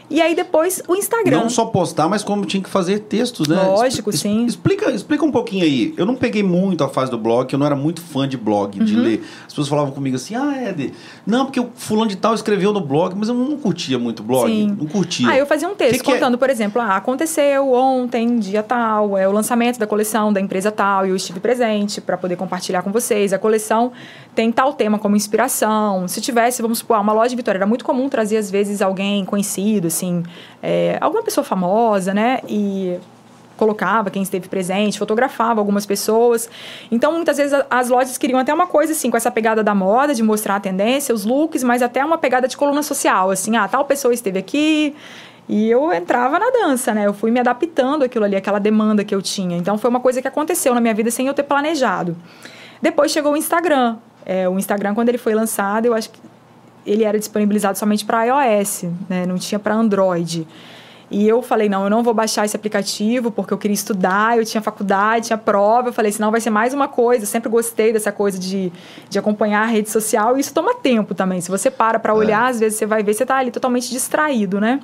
E 0.10 0.22
aí 0.22 0.36
depois 0.36 0.82
o 0.88 0.96
Instagram. 0.96 1.38
Não 1.42 1.50
só 1.50 1.66
postar, 1.66 2.08
mas 2.08 2.24
como 2.24 2.46
tinha 2.46 2.62
que 2.62 2.70
fazer 2.70 3.00
textos, 3.00 3.48
né? 3.48 3.56
Lógico, 3.64 4.12
sim. 4.12 4.46
Explica, 4.46 4.92
explica 4.92 5.26
um 5.26 5.32
pouquinho 5.32 5.64
aí. 5.64 5.94
Eu 5.98 6.06
não 6.06 6.16
peguei 6.16 6.44
muito 6.44 6.84
a 6.84 6.90
fase 6.90 7.10
do 7.10 7.18
blog, 7.18 7.52
eu 7.52 7.58
não 7.58 7.66
era 7.66 7.76
muito 7.76 8.02
fã 8.02 8.28
de 8.28 8.38
blog, 8.38 8.80
de 8.84 8.96
Uhum. 8.96 9.02
ler. 9.02 9.24
As 9.42 9.48
pessoas 9.54 9.68
falavam 9.68 9.92
comigo 9.92 10.16
assim, 10.16 10.36
ah, 10.36 10.56
Éder, 10.56 10.92
não, 11.26 11.46
porque 11.46 11.60
o 11.60 11.70
fulano 11.76 12.10
de 12.10 12.18
tal 12.18 12.34
escreveu 12.36 12.72
no 12.74 12.82
blog, 12.82 13.16
mas 13.18 13.30
eu 13.30 13.34
não 13.36 13.58
curtia 13.58 13.98
muito 13.98 14.22
blog. 14.22 14.48
Sim. 14.52 14.76
Não 14.80 14.86
curtia. 14.88 15.28
Ah, 15.30 15.38
eu 15.38 15.46
fazia 15.46 15.68
um 15.68 15.76
texto 15.76 15.94
Que 16.00 16.04
que 16.04 16.12
é? 16.12 16.14
contando, 16.16 16.38
por 16.38 16.50
exemplo, 16.50 16.82
ah, 16.82 16.96
aconteceu 16.98 17.72
ontem, 17.74 18.38
dia 18.38 18.62
tal, 18.62 19.18
é 19.18 19.28
o 19.28 19.32
lançamento 19.32 19.80
da 19.80 19.88
coleção 19.88 20.32
da 20.32 20.40
empresa 20.42 20.72
tal, 20.72 21.06
e 21.06 21.10
eu 21.10 21.16
estive 21.16 21.40
presente 21.40 22.00
para 22.02 22.18
poder 22.18 22.36
compartilhar 22.36 22.82
com 22.82 22.92
vocês. 22.92 23.34
A 23.34 23.40
coleção 23.40 23.92
tem 24.36 24.52
tal 24.52 24.74
tema 24.74 24.98
como 25.00 25.16
inspiração. 25.16 26.08
Se 26.08 26.22
tivesse, 26.22 26.62
vamos 26.62 26.80
supor, 26.80 27.00
uma 27.00 27.14
loja 27.14 27.30
de 27.30 27.36
Vitória, 27.36 27.60
era 27.60 27.66
muito 27.66 27.86
comum 27.86 28.10
trazer 28.10 28.38
às 28.38 28.50
vezes 28.50 28.82
alguém 28.82 29.26
conhecido, 29.26 29.88
assim, 29.88 30.24
é, 30.62 30.98
alguma 31.00 31.24
pessoa 31.24 31.44
famosa, 31.44 32.14
né? 32.14 32.40
E 32.48 32.98
colocava 33.56 34.10
quem 34.10 34.24
esteve 34.24 34.48
presente, 34.48 34.98
fotografava 34.98 35.62
algumas 35.62 35.86
pessoas. 35.86 36.50
Então, 36.92 37.14
muitas 37.14 37.38
vezes 37.38 37.58
as 37.70 37.90
lojas 37.90 38.18
queriam 38.18 38.40
até 38.40 38.54
uma 38.54 38.68
coisa 38.68 38.92
assim, 38.94 39.10
com 39.10 39.18
essa 39.18 39.32
pegada 39.32 39.64
da 39.64 39.76
moda, 39.76 40.14
de 40.14 40.24
mostrar 40.24 40.56
a 40.56 40.60
tendência, 40.60 41.14
os 41.14 41.24
looks, 41.24 41.64
mas 41.64 41.82
até 41.82 42.04
uma 42.04 42.18
pegada 42.18 42.48
de 42.48 42.58
coluna 42.58 42.84
social, 42.84 43.30
assim, 43.30 43.56
ah, 43.56 43.68
tal 43.68 43.86
pessoa 43.86 44.14
esteve 44.14 44.40
aqui, 44.40 44.96
e 45.48 45.70
eu 45.70 45.92
entrava 45.92 46.40
na 46.40 46.50
dança, 46.50 46.94
né? 46.94 47.06
Eu 47.06 47.14
fui 47.14 47.30
me 47.30 47.40
adaptando 47.40 48.04
aquilo 48.04 48.26
ali, 48.26 48.36
aquela 48.36 48.60
demanda 48.60 49.04
que 49.04 49.14
eu 49.14 49.22
tinha. 49.22 49.58
Então 49.58 49.78
foi 49.78 49.90
uma 49.90 50.00
coisa 50.00 50.22
que 50.22 50.28
aconteceu 50.28 50.74
na 50.74 50.82
minha 50.82 50.94
vida 50.94 51.12
sem 51.12 51.28
eu 51.28 51.34
ter 51.34 51.44
planejado. 51.44 52.16
Depois 52.82 53.12
chegou 53.12 53.34
o 53.34 53.38
Instagram. 53.38 53.98
É, 54.26 54.48
o 54.48 54.58
Instagram, 54.58 54.94
quando 54.94 55.10
ele 55.10 55.18
foi 55.18 55.34
lançado, 55.34 55.86
eu 55.86 55.94
acho 55.94 56.10
que 56.10 56.20
ele 56.86 57.04
era 57.04 57.18
disponibilizado 57.18 57.78
somente 57.78 58.06
para 58.06 58.24
iOS, 58.26 58.86
né? 59.10 59.26
Não 59.26 59.38
tinha 59.38 59.60
para 59.60 59.74
Android. 59.74 60.48
E 61.14 61.28
eu 61.28 61.44
falei, 61.44 61.70
não, 61.70 61.84
eu 61.84 61.92
não 61.92 62.02
vou 62.02 62.14
baixar 62.14 62.44
esse 62.44 62.56
aplicativo 62.56 63.30
porque 63.30 63.54
eu 63.54 63.58
queria 63.58 63.76
estudar, 63.76 64.36
eu 64.36 64.44
tinha 64.44 64.62
faculdade, 64.62 65.28
tinha 65.28 65.38
prova. 65.38 65.90
Eu 65.90 65.94
falei, 65.94 66.12
senão 66.12 66.32
vai 66.32 66.42
ser 66.42 66.50
mais 66.50 66.74
uma 66.74 66.88
coisa. 66.88 67.24
Eu 67.24 67.28
sempre 67.28 67.50
gostei 67.50 67.94
dessa 67.94 68.12
coisa 68.12 68.40
de, 68.40 68.72
de 69.10 69.20
acompanhar 69.20 69.62
a 69.62 69.68
rede 69.68 69.92
social. 69.92 70.36
E 70.36 70.40
isso 70.40 70.52
toma 70.54 70.74
tempo 70.74 71.14
também. 71.14 71.40
Se 71.40 71.52
você 71.52 71.70
para 71.70 72.00
para 72.00 72.16
olhar, 72.16 72.48
é. 72.48 72.50
às 72.50 72.60
vezes 72.60 72.80
você 72.80 72.88
vai 72.88 73.04
ver, 73.04 73.14
você 73.14 73.24
está 73.24 73.38
ali 73.38 73.52
totalmente 73.52 73.92
distraído, 73.92 74.60
né? 74.60 74.80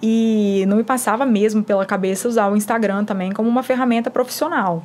E 0.00 0.64
não 0.68 0.76
me 0.76 0.84
passava 0.84 1.26
mesmo 1.26 1.64
pela 1.64 1.84
cabeça 1.84 2.28
usar 2.28 2.48
o 2.48 2.56
Instagram 2.56 3.04
também 3.04 3.32
como 3.32 3.48
uma 3.48 3.64
ferramenta 3.64 4.10
profissional. 4.10 4.84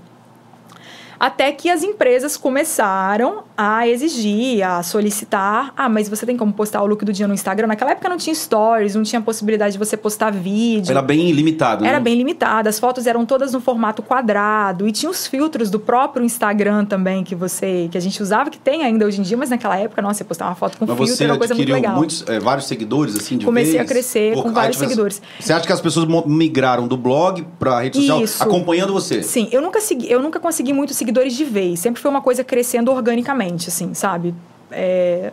Até 1.23 1.53
que 1.53 1.69
as 1.69 1.83
empresas 1.83 2.35
começaram 2.35 3.45
a 3.57 3.87
exigir, 3.87 4.61
a 4.61 4.83
solicitar. 4.83 5.71
Ah, 5.77 5.87
mas 5.87 6.09
você 6.09 6.25
tem 6.25 6.35
como 6.35 6.51
postar 6.51 6.81
o 6.81 6.85
look 6.85 7.05
do 7.05 7.13
dia 7.13 7.25
no 7.29 7.33
Instagram? 7.33 7.67
Naquela 7.67 7.91
época 7.91 8.09
não 8.09 8.17
tinha 8.17 8.35
stories, 8.35 8.93
não 8.93 9.03
tinha 9.03 9.21
possibilidade 9.21 9.71
de 9.71 9.79
você 9.79 9.95
postar 9.95 10.33
vídeo. 10.33 10.91
Era 10.91 11.01
bem 11.01 11.31
limitado, 11.31 11.81
né? 11.81 11.87
Era 11.87 12.01
bem 12.01 12.15
limitado. 12.15 12.67
As 12.67 12.77
fotos 12.77 13.07
eram 13.07 13.25
todas 13.25 13.53
no 13.53 13.61
formato 13.61 14.03
quadrado. 14.03 14.85
E 14.85 14.91
tinha 14.91 15.09
os 15.09 15.25
filtros 15.25 15.69
do 15.69 15.79
próprio 15.79 16.25
Instagram 16.25 16.83
também, 16.83 17.23
que 17.23 17.35
você 17.35 17.87
que 17.89 17.97
a 17.97 18.01
gente 18.01 18.21
usava, 18.21 18.49
que 18.49 18.57
tem 18.57 18.83
ainda 18.83 19.05
hoje 19.05 19.21
em 19.21 19.23
dia, 19.23 19.37
mas 19.37 19.49
naquela 19.49 19.77
época, 19.77 20.01
nossa, 20.01 20.15
você 20.15 20.23
postava 20.25 20.51
uma 20.51 20.57
foto 20.57 20.77
com 20.77 20.85
mas 20.85 20.97
filtro, 20.97 21.23
era 21.23 21.31
uma 21.31 21.39
coisa 21.39 21.55
muito 21.55 21.71
legal. 21.71 21.95
Muitos, 21.95 22.25
é, 22.27 22.37
vários 22.37 22.67
seguidores, 22.67 23.15
assim, 23.15 23.37
de 23.37 23.45
Comecei 23.45 23.77
vez? 23.77 23.85
a 23.85 23.85
crescer 23.85 24.33
com 24.33 24.51
vários 24.51 24.75
tipo, 24.75 24.89
seguidores. 24.89 25.21
Você 25.39 25.53
acha 25.53 25.65
que 25.65 25.71
as 25.71 25.79
pessoas 25.79 26.05
migraram 26.25 26.85
do 26.85 26.97
blog 26.97 27.47
para 27.57 27.77
a 27.77 27.81
rede 27.81 27.95
social 27.95 28.21
Isso. 28.21 28.43
acompanhando 28.43 28.91
você? 28.91 29.23
Sim, 29.23 29.47
eu 29.53 29.61
nunca, 29.61 29.79
segui, 29.79 30.11
eu 30.11 30.21
nunca 30.21 30.37
consegui 30.37 30.73
muitos 30.73 30.97
seguidores 30.97 31.12
de 31.21 31.43
vez. 31.43 31.79
Sempre 31.79 32.01
foi 32.01 32.09
uma 32.09 32.21
coisa 32.21 32.43
crescendo 32.43 32.91
organicamente, 32.91 33.69
assim, 33.69 33.93
sabe? 33.93 34.33
É, 34.71 35.31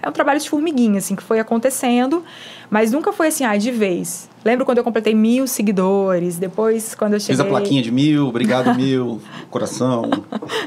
é 0.00 0.08
um 0.08 0.12
trabalho 0.12 0.38
de 0.38 0.48
formiguinha, 0.48 0.98
assim, 0.98 1.16
que 1.16 1.22
foi 1.22 1.40
acontecendo, 1.40 2.22
mas 2.70 2.92
nunca 2.92 3.12
foi 3.12 3.28
assim, 3.28 3.44
ah, 3.44 3.56
de 3.56 3.70
vez. 3.70 4.28
Lembro 4.44 4.64
quando 4.64 4.78
eu 4.78 4.84
completei 4.84 5.14
mil 5.14 5.46
seguidores, 5.46 6.36
depois 6.36 6.94
quando 6.94 7.14
eu 7.14 7.20
cheguei... 7.20 7.36
Fiz 7.36 7.44
a 7.44 7.48
plaquinha 7.48 7.82
de 7.82 7.90
mil, 7.90 8.28
obrigado 8.28 8.74
mil, 8.74 9.20
coração, 9.50 10.02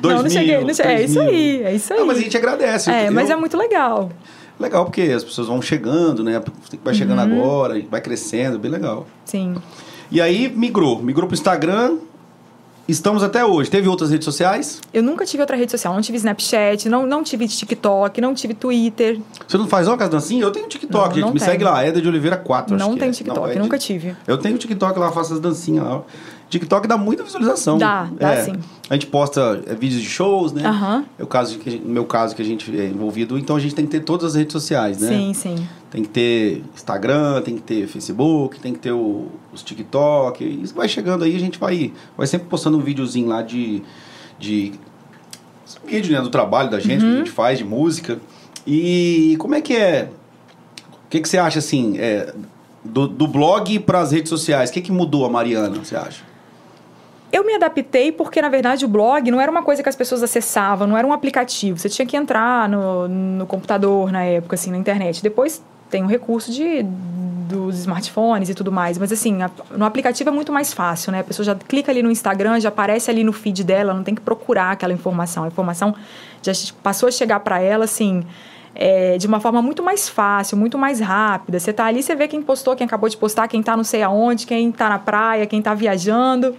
dois 0.01 0.15
não, 0.15 0.23
não 0.23 0.23
mil, 0.23 0.31
cheguei, 0.31 0.63
não 0.63 0.73
cheguei. 0.73 0.95
É 0.95 1.03
isso 1.03 1.19
aí, 1.19 1.63
é 1.63 1.73
isso 1.73 1.93
aí. 1.93 1.99
Não, 1.99 2.05
mas 2.05 2.17
a 2.17 2.21
gente 2.21 2.37
agradece. 2.37 2.91
É, 2.91 3.07
eu, 3.07 3.11
mas 3.11 3.29
é 3.29 3.35
muito 3.35 3.57
legal. 3.57 4.11
Legal, 4.59 4.85
porque 4.85 5.01
as 5.01 5.23
pessoas 5.23 5.47
vão 5.47 5.61
chegando, 5.61 6.23
né? 6.23 6.41
Vai 6.83 6.93
chegando 6.93 7.19
uhum. 7.19 7.39
agora, 7.39 7.81
vai 7.89 8.01
crescendo, 8.01 8.59
bem 8.59 8.69
legal. 8.69 9.07
Sim. 9.25 9.55
E 10.11 10.19
aí 10.19 10.49
migrou, 10.49 11.01
migrou 11.01 11.25
pro 11.25 11.33
Instagram, 11.33 11.97
Estamos 12.91 13.23
até 13.23 13.45
hoje. 13.45 13.69
Teve 13.69 13.87
outras 13.87 14.11
redes 14.11 14.25
sociais? 14.25 14.81
Eu 14.93 15.01
nunca 15.01 15.25
tive 15.25 15.41
outra 15.41 15.55
rede 15.55 15.71
social. 15.71 15.93
Não 15.93 16.01
tive 16.01 16.17
Snapchat, 16.17 16.89
não, 16.89 17.05
não 17.05 17.23
tive 17.23 17.47
TikTok, 17.47 18.19
não 18.19 18.33
tive 18.33 18.53
Twitter. 18.53 19.17
Você 19.47 19.57
não 19.57 19.65
faz 19.65 19.87
ó, 19.87 19.95
dancinhas? 19.95 20.43
Eu 20.43 20.51
tenho 20.51 20.67
TikTok, 20.67 21.07
não, 21.07 21.15
gente. 21.15 21.23
Não 21.23 21.33
Me 21.33 21.39
segue 21.39 21.63
lá, 21.63 21.85
Eda 21.85 22.01
de 22.01 22.07
Oliveira 22.09 22.35
4. 22.35 22.75
Não 22.75 22.97
tem 22.97 23.07
é. 23.07 23.11
TikTok, 23.13 23.39
não, 23.39 23.47
é 23.47 23.55
nunca 23.55 23.79
tive. 23.79 24.13
Eu 24.27 24.37
tenho 24.37 24.57
TikTok 24.57 24.99
lá, 24.99 25.09
faço 25.09 25.33
as 25.33 25.39
dancinhas 25.39 25.85
lá. 25.85 26.01
TikTok 26.51 26.85
dá 26.85 26.97
muita 26.97 27.23
visualização. 27.23 27.77
Dá, 27.77 28.09
dá 28.19 28.33
é, 28.33 28.43
sim. 28.43 28.53
A 28.89 28.93
gente 28.93 29.07
posta 29.07 29.63
é, 29.65 29.73
vídeos 29.73 30.01
de 30.01 30.09
shows, 30.09 30.51
né? 30.51 30.69
Uhum. 30.69 31.05
É 31.17 31.23
o 31.23 31.27
caso 31.27 31.57
que, 31.57 31.79
no 31.79 31.93
meu 31.93 32.05
caso 32.05 32.35
que 32.35 32.41
a 32.41 32.45
gente 32.45 32.77
é 32.77 32.87
envolvido, 32.87 33.37
então 33.37 33.55
a 33.55 33.59
gente 33.59 33.73
tem 33.73 33.85
que 33.85 33.91
ter 33.91 34.01
todas 34.01 34.31
as 34.31 34.35
redes 34.35 34.51
sociais, 34.51 34.99
né? 34.99 35.07
Sim, 35.07 35.33
sim. 35.33 35.67
Tem 35.89 36.03
que 36.03 36.09
ter 36.09 36.61
Instagram, 36.75 37.41
tem 37.41 37.55
que 37.55 37.61
ter 37.61 37.87
Facebook, 37.87 38.59
tem 38.59 38.73
que 38.73 38.79
ter 38.79 38.91
o, 38.91 39.27
os 39.53 39.63
TikTok. 39.63 40.43
Isso 40.61 40.75
vai 40.75 40.89
chegando 40.89 41.23
aí, 41.23 41.35
a 41.35 41.39
gente 41.39 41.57
vai, 41.57 41.93
vai 42.17 42.27
sempre 42.27 42.47
postando 42.47 42.77
um 42.77 42.81
videozinho 42.81 43.29
lá 43.29 43.41
de. 43.41 43.81
de 44.37 44.73
vídeo 45.85 46.11
né, 46.11 46.21
do 46.21 46.29
trabalho 46.29 46.69
da 46.69 46.81
gente, 46.81 47.01
uhum. 47.01 47.11
que 47.11 47.15
a 47.15 47.17
gente 47.19 47.31
faz, 47.31 47.57
de 47.57 47.63
música. 47.63 48.19
E 48.67 49.37
como 49.39 49.55
é 49.55 49.61
que 49.61 49.73
é? 49.73 50.09
O 51.05 51.09
que, 51.09 51.21
que 51.21 51.29
você 51.29 51.37
acha 51.37 51.59
assim? 51.59 51.97
É, 51.97 52.33
do, 52.83 53.07
do 53.07 53.25
blog 53.25 53.79
para 53.79 54.01
as 54.01 54.11
redes 54.11 54.29
sociais, 54.29 54.69
o 54.69 54.73
que, 54.73 54.81
que 54.81 54.91
mudou 54.91 55.25
a 55.25 55.29
Mariana, 55.29 55.77
você 55.77 55.95
acha? 55.95 56.30
Eu 57.31 57.45
me 57.45 57.53
adaptei 57.55 58.11
porque, 58.11 58.41
na 58.41 58.49
verdade, 58.49 58.83
o 58.83 58.87
blog 58.87 59.31
não 59.31 59.39
era 59.39 59.49
uma 59.49 59.63
coisa 59.63 59.81
que 59.81 59.87
as 59.87 59.95
pessoas 59.95 60.21
acessavam, 60.21 60.85
não 60.85 60.97
era 60.97 61.07
um 61.07 61.13
aplicativo. 61.13 61.79
Você 61.79 61.87
tinha 61.87 62.05
que 62.05 62.17
entrar 62.17 62.67
no, 62.67 63.07
no 63.07 63.45
computador 63.45 64.11
na 64.11 64.23
época, 64.23 64.55
assim, 64.55 64.69
na 64.69 64.77
internet. 64.77 65.23
Depois 65.23 65.63
tem 65.89 66.03
o 66.03 66.07
recurso 66.07 66.51
de, 66.51 66.83
dos 66.83 67.79
smartphones 67.79 68.49
e 68.49 68.53
tudo 68.53 68.71
mais. 68.71 68.97
Mas, 68.97 69.13
assim, 69.13 69.41
a, 69.41 69.49
no 69.71 69.85
aplicativo 69.85 70.29
é 70.29 70.33
muito 70.33 70.51
mais 70.51 70.73
fácil, 70.73 71.11
né? 71.11 71.21
A 71.21 71.23
pessoa 71.23 71.45
já 71.45 71.55
clica 71.55 71.89
ali 71.89 72.03
no 72.03 72.11
Instagram, 72.11 72.59
já 72.59 72.67
aparece 72.67 73.09
ali 73.09 73.23
no 73.23 73.31
feed 73.31 73.63
dela, 73.63 73.93
não 73.93 74.03
tem 74.03 74.13
que 74.13 74.21
procurar 74.21 74.71
aquela 74.71 74.91
informação. 74.91 75.45
A 75.45 75.47
informação 75.47 75.95
já 76.43 76.51
passou 76.83 77.07
a 77.07 77.11
chegar 77.11 77.39
para 77.39 77.61
ela, 77.61 77.85
assim 77.85 78.25
é, 78.75 79.17
de 79.17 79.27
uma 79.27 79.39
forma 79.39 79.61
muito 79.61 79.83
mais 79.83 80.07
fácil, 80.07 80.57
muito 80.57 80.77
mais 80.77 80.99
rápida. 80.99 81.59
Você 81.59 81.73
tá 81.73 81.85
ali, 81.85 82.01
você 82.01 82.15
vê 82.15 82.27
quem 82.27 82.41
postou, 82.41 82.75
quem 82.75 82.85
acabou 82.85 83.09
de 83.09 83.17
postar, 83.17 83.47
quem 83.47 83.61
tá 83.61 83.75
não 83.75 83.83
sei 83.83 84.01
aonde, 84.01 84.45
quem 84.45 84.71
tá 84.71 84.89
na 84.89 84.99
praia, 84.99 85.45
quem 85.45 85.61
tá 85.61 85.73
viajando. 85.73 86.55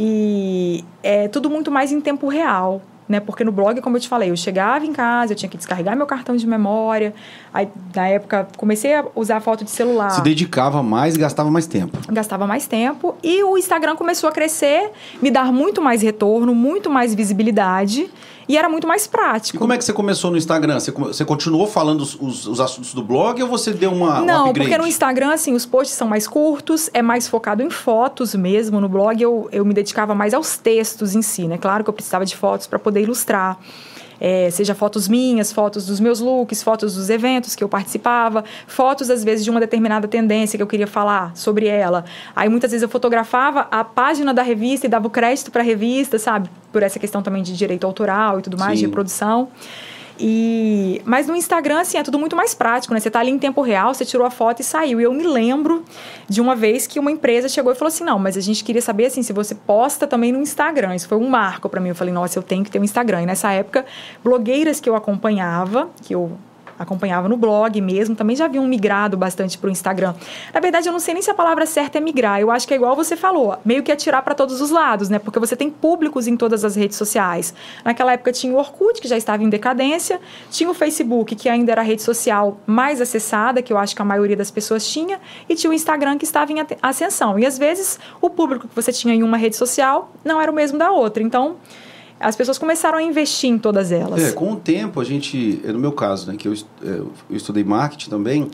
E 0.00 0.84
é 1.02 1.26
tudo 1.26 1.50
muito 1.50 1.72
mais 1.72 1.90
em 1.90 2.00
tempo 2.00 2.28
real. 2.28 2.80
Né? 3.08 3.18
Porque 3.18 3.42
no 3.42 3.50
blog, 3.50 3.80
como 3.80 3.96
eu 3.96 4.00
te 4.00 4.08
falei, 4.08 4.30
eu 4.30 4.36
chegava 4.36 4.84
em 4.86 4.92
casa, 4.92 5.32
eu 5.32 5.36
tinha 5.36 5.48
que 5.48 5.56
descarregar 5.56 5.96
meu 5.96 6.06
cartão 6.06 6.36
de 6.36 6.46
memória. 6.46 7.12
Aí, 7.52 7.66
na 7.96 8.06
época, 8.06 8.46
comecei 8.56 8.94
a 8.94 9.04
usar 9.16 9.40
foto 9.40 9.64
de 9.64 9.70
celular. 9.70 10.10
Se 10.10 10.22
dedicava 10.22 10.82
mais 10.84 11.16
e 11.16 11.18
gastava 11.18 11.50
mais 11.50 11.66
tempo. 11.66 11.98
Gastava 12.12 12.46
mais 12.46 12.68
tempo. 12.68 13.16
E 13.24 13.42
o 13.42 13.58
Instagram 13.58 13.96
começou 13.96 14.28
a 14.28 14.32
crescer, 14.32 14.90
me 15.20 15.32
dar 15.32 15.50
muito 15.50 15.82
mais 15.82 16.02
retorno, 16.02 16.54
muito 16.54 16.88
mais 16.88 17.12
visibilidade. 17.12 18.08
E 18.48 18.56
era 18.56 18.68
muito 18.68 18.86
mais 18.86 19.06
prático. 19.06 19.56
E 19.56 19.58
como 19.58 19.72
é 19.72 19.78
que 19.78 19.84
você 19.84 19.92
começou 19.92 20.30
no 20.30 20.38
Instagram? 20.38 20.80
Você, 20.80 20.90
você 20.90 21.24
continuou 21.24 21.66
falando 21.66 22.00
os, 22.00 22.14
os, 22.18 22.46
os, 22.46 22.60
assuntos 22.60 22.94
do 22.94 23.02
blog 23.02 23.42
ou 23.42 23.48
você 23.48 23.72
deu 23.72 23.92
uma. 23.92 24.20
Não, 24.22 24.50
um 24.50 24.52
porque 24.54 24.78
no 24.78 24.86
Instagram, 24.86 25.32
assim, 25.32 25.54
os 25.54 25.66
posts 25.66 25.96
são 25.96 26.08
mais 26.08 26.26
curtos, 26.26 26.88
é 26.94 27.02
mais 27.02 27.28
focado 27.28 27.62
em 27.62 27.68
fotos 27.68 28.34
mesmo. 28.34 28.80
No 28.80 28.88
blog 28.88 29.20
eu, 29.20 29.48
eu 29.52 29.64
me 29.64 29.74
dedicava 29.74 30.14
mais 30.14 30.32
aos 30.32 30.56
textos 30.56 31.14
em 31.14 31.20
si, 31.20 31.46
né? 31.46 31.58
Claro 31.58 31.84
que 31.84 31.90
eu 31.90 31.94
precisava 31.94 32.24
de 32.24 32.34
fotos 32.34 32.66
para 32.66 32.78
poder 32.78 33.02
ilustrar. 33.02 33.58
É, 34.20 34.50
seja 34.50 34.74
fotos 34.74 35.08
minhas, 35.08 35.52
fotos 35.52 35.86
dos 35.86 36.00
meus 36.00 36.20
looks, 36.20 36.62
fotos 36.62 36.94
dos 36.94 37.08
eventos 37.08 37.54
que 37.54 37.62
eu 37.62 37.68
participava, 37.68 38.44
fotos 38.66 39.10
às 39.10 39.22
vezes 39.22 39.44
de 39.44 39.50
uma 39.50 39.60
determinada 39.60 40.08
tendência 40.08 40.56
que 40.56 40.62
eu 40.62 40.66
queria 40.66 40.86
falar 40.86 41.36
sobre 41.36 41.66
ela. 41.66 42.04
Aí 42.34 42.48
muitas 42.48 42.70
vezes 42.70 42.82
eu 42.82 42.88
fotografava 42.88 43.68
a 43.70 43.84
página 43.84 44.34
da 44.34 44.42
revista 44.42 44.86
e 44.86 44.88
dava 44.88 45.06
o 45.06 45.10
crédito 45.10 45.50
para 45.50 45.62
a 45.62 45.64
revista, 45.64 46.18
sabe? 46.18 46.50
Por 46.72 46.82
essa 46.82 46.98
questão 46.98 47.22
também 47.22 47.42
de 47.42 47.56
direito 47.56 47.86
autoral 47.86 48.38
e 48.38 48.42
tudo 48.42 48.58
mais, 48.58 48.72
Sim. 48.72 48.84
de 48.84 48.86
reprodução. 48.86 49.48
E, 50.18 51.00
mas 51.04 51.26
no 51.26 51.36
Instagram, 51.36 51.80
assim, 51.80 51.96
é 51.96 52.02
tudo 52.02 52.18
muito 52.18 52.34
mais 52.34 52.54
prático, 52.54 52.92
né? 52.92 53.00
Você 53.00 53.10
tá 53.10 53.20
ali 53.20 53.30
em 53.30 53.38
tempo 53.38 53.60
real, 53.60 53.94
você 53.94 54.04
tirou 54.04 54.26
a 54.26 54.30
foto 54.30 54.60
e 54.60 54.64
saiu. 54.64 55.00
E 55.00 55.04
eu 55.04 55.12
me 55.12 55.22
lembro 55.24 55.84
de 56.28 56.40
uma 56.40 56.56
vez 56.56 56.86
que 56.86 56.98
uma 56.98 57.10
empresa 57.10 57.48
chegou 57.48 57.72
e 57.72 57.74
falou 57.74 57.88
assim: 57.88 58.04
não, 58.04 58.18
mas 58.18 58.36
a 58.36 58.40
gente 58.40 58.64
queria 58.64 58.82
saber, 58.82 59.06
assim, 59.06 59.22
se 59.22 59.32
você 59.32 59.54
posta 59.54 60.06
também 60.06 60.32
no 60.32 60.40
Instagram. 60.40 60.94
Isso 60.94 61.08
foi 61.08 61.18
um 61.18 61.28
marco 61.28 61.68
para 61.68 61.80
mim. 61.80 61.90
Eu 61.90 61.94
falei, 61.94 62.12
nossa, 62.12 62.38
eu 62.38 62.42
tenho 62.42 62.64
que 62.64 62.70
ter 62.70 62.80
um 62.80 62.84
Instagram. 62.84 63.22
E 63.22 63.26
nessa 63.26 63.52
época, 63.52 63.86
blogueiras 64.22 64.80
que 64.80 64.88
eu 64.88 64.96
acompanhava, 64.96 65.88
que 66.02 66.14
eu 66.14 66.32
acompanhava 66.78 67.28
no 67.28 67.36
blog 67.36 67.80
mesmo, 67.80 68.14
também 68.14 68.36
já 68.36 68.44
haviam 68.44 68.66
migrado 68.66 69.16
bastante 69.16 69.58
para 69.58 69.68
o 69.68 69.70
Instagram. 69.70 70.14
Na 70.52 70.60
verdade, 70.60 70.88
eu 70.88 70.92
não 70.92 71.00
sei 71.00 71.14
nem 71.14 71.22
se 71.22 71.30
a 71.30 71.34
palavra 71.34 71.66
certa 71.66 71.98
é 71.98 72.00
migrar. 72.00 72.40
Eu 72.40 72.50
acho 72.50 72.66
que 72.66 72.74
é 72.74 72.76
igual 72.76 72.94
você 72.94 73.16
falou, 73.16 73.56
meio 73.64 73.82
que 73.82 73.90
atirar 73.90 74.22
para 74.22 74.34
todos 74.34 74.60
os 74.60 74.70
lados, 74.70 75.08
né? 75.08 75.18
Porque 75.18 75.38
você 75.38 75.56
tem 75.56 75.70
públicos 75.70 76.26
em 76.26 76.36
todas 76.36 76.64
as 76.64 76.76
redes 76.76 76.96
sociais. 76.96 77.54
Naquela 77.84 78.12
época 78.12 78.32
tinha 78.32 78.52
o 78.52 78.56
Orkut, 78.56 79.00
que 79.00 79.08
já 79.08 79.16
estava 79.16 79.42
em 79.42 79.48
decadência, 79.48 80.20
tinha 80.50 80.70
o 80.70 80.74
Facebook, 80.74 81.34
que 81.34 81.48
ainda 81.48 81.72
era 81.72 81.80
a 81.80 81.84
rede 81.84 82.02
social 82.02 82.60
mais 82.66 83.00
acessada, 83.00 83.62
que 83.62 83.72
eu 83.72 83.78
acho 83.78 83.94
que 83.94 84.02
a 84.02 84.04
maioria 84.04 84.36
das 84.36 84.50
pessoas 84.50 84.86
tinha, 84.86 85.20
e 85.48 85.54
tinha 85.54 85.70
o 85.70 85.74
Instagram, 85.74 86.18
que 86.18 86.24
estava 86.24 86.52
em 86.52 86.64
ascensão. 86.82 87.38
E 87.38 87.46
às 87.46 87.58
vezes 87.58 87.98
o 88.20 88.30
público 88.30 88.68
que 88.68 88.74
você 88.74 88.92
tinha 88.92 89.14
em 89.14 89.22
uma 89.22 89.36
rede 89.36 89.56
social 89.56 90.12
não 90.24 90.40
era 90.40 90.50
o 90.50 90.54
mesmo 90.54 90.78
da 90.78 90.90
outra. 90.90 91.22
Então, 91.22 91.56
as 92.20 92.36
pessoas 92.36 92.58
começaram 92.58 92.98
a 92.98 93.02
investir 93.02 93.50
em 93.50 93.58
todas 93.58 93.92
elas. 93.92 94.22
É, 94.22 94.32
com 94.32 94.52
o 94.52 94.56
tempo 94.56 95.00
a 95.00 95.04
gente, 95.04 95.60
no 95.64 95.78
meu 95.78 95.92
caso, 95.92 96.30
né, 96.30 96.36
que 96.36 96.48
eu, 96.48 96.52
é, 96.52 96.88
eu 96.88 97.12
estudei 97.30 97.64
marketing 97.64 98.10
também, 98.10 98.50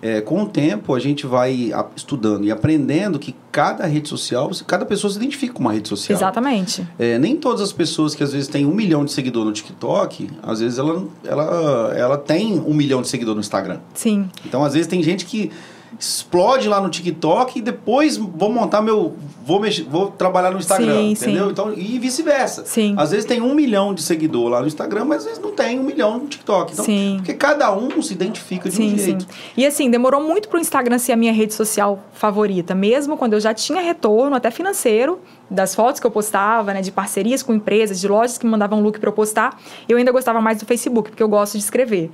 é, 0.00 0.20
com 0.20 0.42
o 0.42 0.48
tempo 0.48 0.94
a 0.94 1.00
gente 1.00 1.26
vai 1.26 1.72
estudando 1.96 2.44
e 2.44 2.52
aprendendo 2.52 3.18
que 3.18 3.34
cada 3.50 3.84
rede 3.84 4.08
social, 4.08 4.48
cada 4.64 4.86
pessoa 4.86 5.10
se 5.10 5.16
identifica 5.16 5.52
com 5.52 5.60
uma 5.60 5.72
rede 5.72 5.88
social. 5.88 6.16
Exatamente. 6.16 6.86
É, 6.98 7.18
nem 7.18 7.36
todas 7.36 7.60
as 7.60 7.72
pessoas 7.72 8.14
que 8.14 8.22
às 8.22 8.32
vezes 8.32 8.46
têm 8.46 8.64
um 8.64 8.72
milhão 8.72 9.04
de 9.04 9.10
seguidores 9.10 9.46
no 9.48 9.52
TikTok, 9.52 10.30
às 10.40 10.60
vezes 10.60 10.78
ela, 10.78 11.04
ela, 11.24 11.94
ela 11.96 12.18
tem 12.18 12.60
um 12.60 12.74
milhão 12.74 13.02
de 13.02 13.08
seguidores 13.08 13.36
no 13.36 13.40
Instagram. 13.40 13.80
Sim. 13.92 14.28
Então 14.46 14.64
às 14.64 14.74
vezes 14.74 14.86
tem 14.86 15.02
gente 15.02 15.24
que 15.24 15.50
explode 15.98 16.68
lá 16.68 16.80
no 16.80 16.88
TikTok 16.88 17.58
e 17.58 17.62
depois 17.62 18.16
vou 18.16 18.50
montar 18.50 18.82
meu. 18.82 19.14
Vou, 19.44 19.58
mexer, 19.58 19.84
vou 19.84 20.10
trabalhar 20.10 20.50
no 20.50 20.58
Instagram. 20.58 20.98
Sim, 20.98 21.10
entendeu? 21.12 21.46
sim. 21.46 21.50
Então, 21.52 21.72
e 21.72 21.98
vice-versa. 21.98 22.64
Sim. 22.66 22.94
Às 22.98 23.12
vezes 23.12 23.24
tem 23.24 23.40
um 23.40 23.54
milhão 23.54 23.94
de 23.94 24.02
seguidor 24.02 24.48
lá 24.48 24.60
no 24.60 24.66
Instagram, 24.66 25.06
mas 25.06 25.18
às 25.18 25.24
vezes 25.24 25.38
não 25.42 25.52
tem 25.52 25.78
um 25.78 25.82
milhão 25.82 26.18
no 26.18 26.26
TikTok. 26.26 26.72
Então, 26.72 26.84
Sim. 26.84 27.14
Porque 27.16 27.32
cada 27.34 27.74
um 27.74 28.02
se 28.02 28.12
identifica 28.12 28.68
de 28.68 28.76
Sim, 28.76 28.94
um 28.94 28.98
sim. 28.98 29.04
jeito. 29.04 29.26
E 29.56 29.64
assim, 29.64 29.90
demorou 29.90 30.22
muito 30.22 30.48
pro 30.48 30.58
Instagram 30.58 30.98
ser 30.98 31.12
a 31.12 31.16
minha 31.16 31.32
rede 31.32 31.54
social 31.54 32.04
favorita, 32.12 32.74
mesmo 32.74 33.16
quando 33.16 33.32
eu 33.34 33.40
já 33.40 33.54
tinha 33.54 33.80
retorno, 33.80 34.36
até 34.36 34.50
financeiro, 34.50 35.18
das 35.50 35.74
fotos 35.74 36.00
que 36.00 36.06
eu 36.06 36.10
postava, 36.10 36.74
né, 36.74 36.82
de 36.82 36.92
parcerias 36.92 37.42
com 37.42 37.54
empresas, 37.54 38.00
de 38.00 38.08
lojas 38.08 38.36
que 38.36 38.44
me 38.44 38.52
mandavam 38.52 38.80
look 38.82 38.98
para 38.98 39.08
eu 39.08 39.14
postar, 39.14 39.58
eu 39.88 39.96
ainda 39.96 40.12
gostava 40.12 40.40
mais 40.40 40.58
do 40.58 40.66
Facebook, 40.66 41.10
porque 41.10 41.22
eu 41.22 41.28
gosto 41.28 41.56
de 41.56 41.64
escrever. 41.64 42.10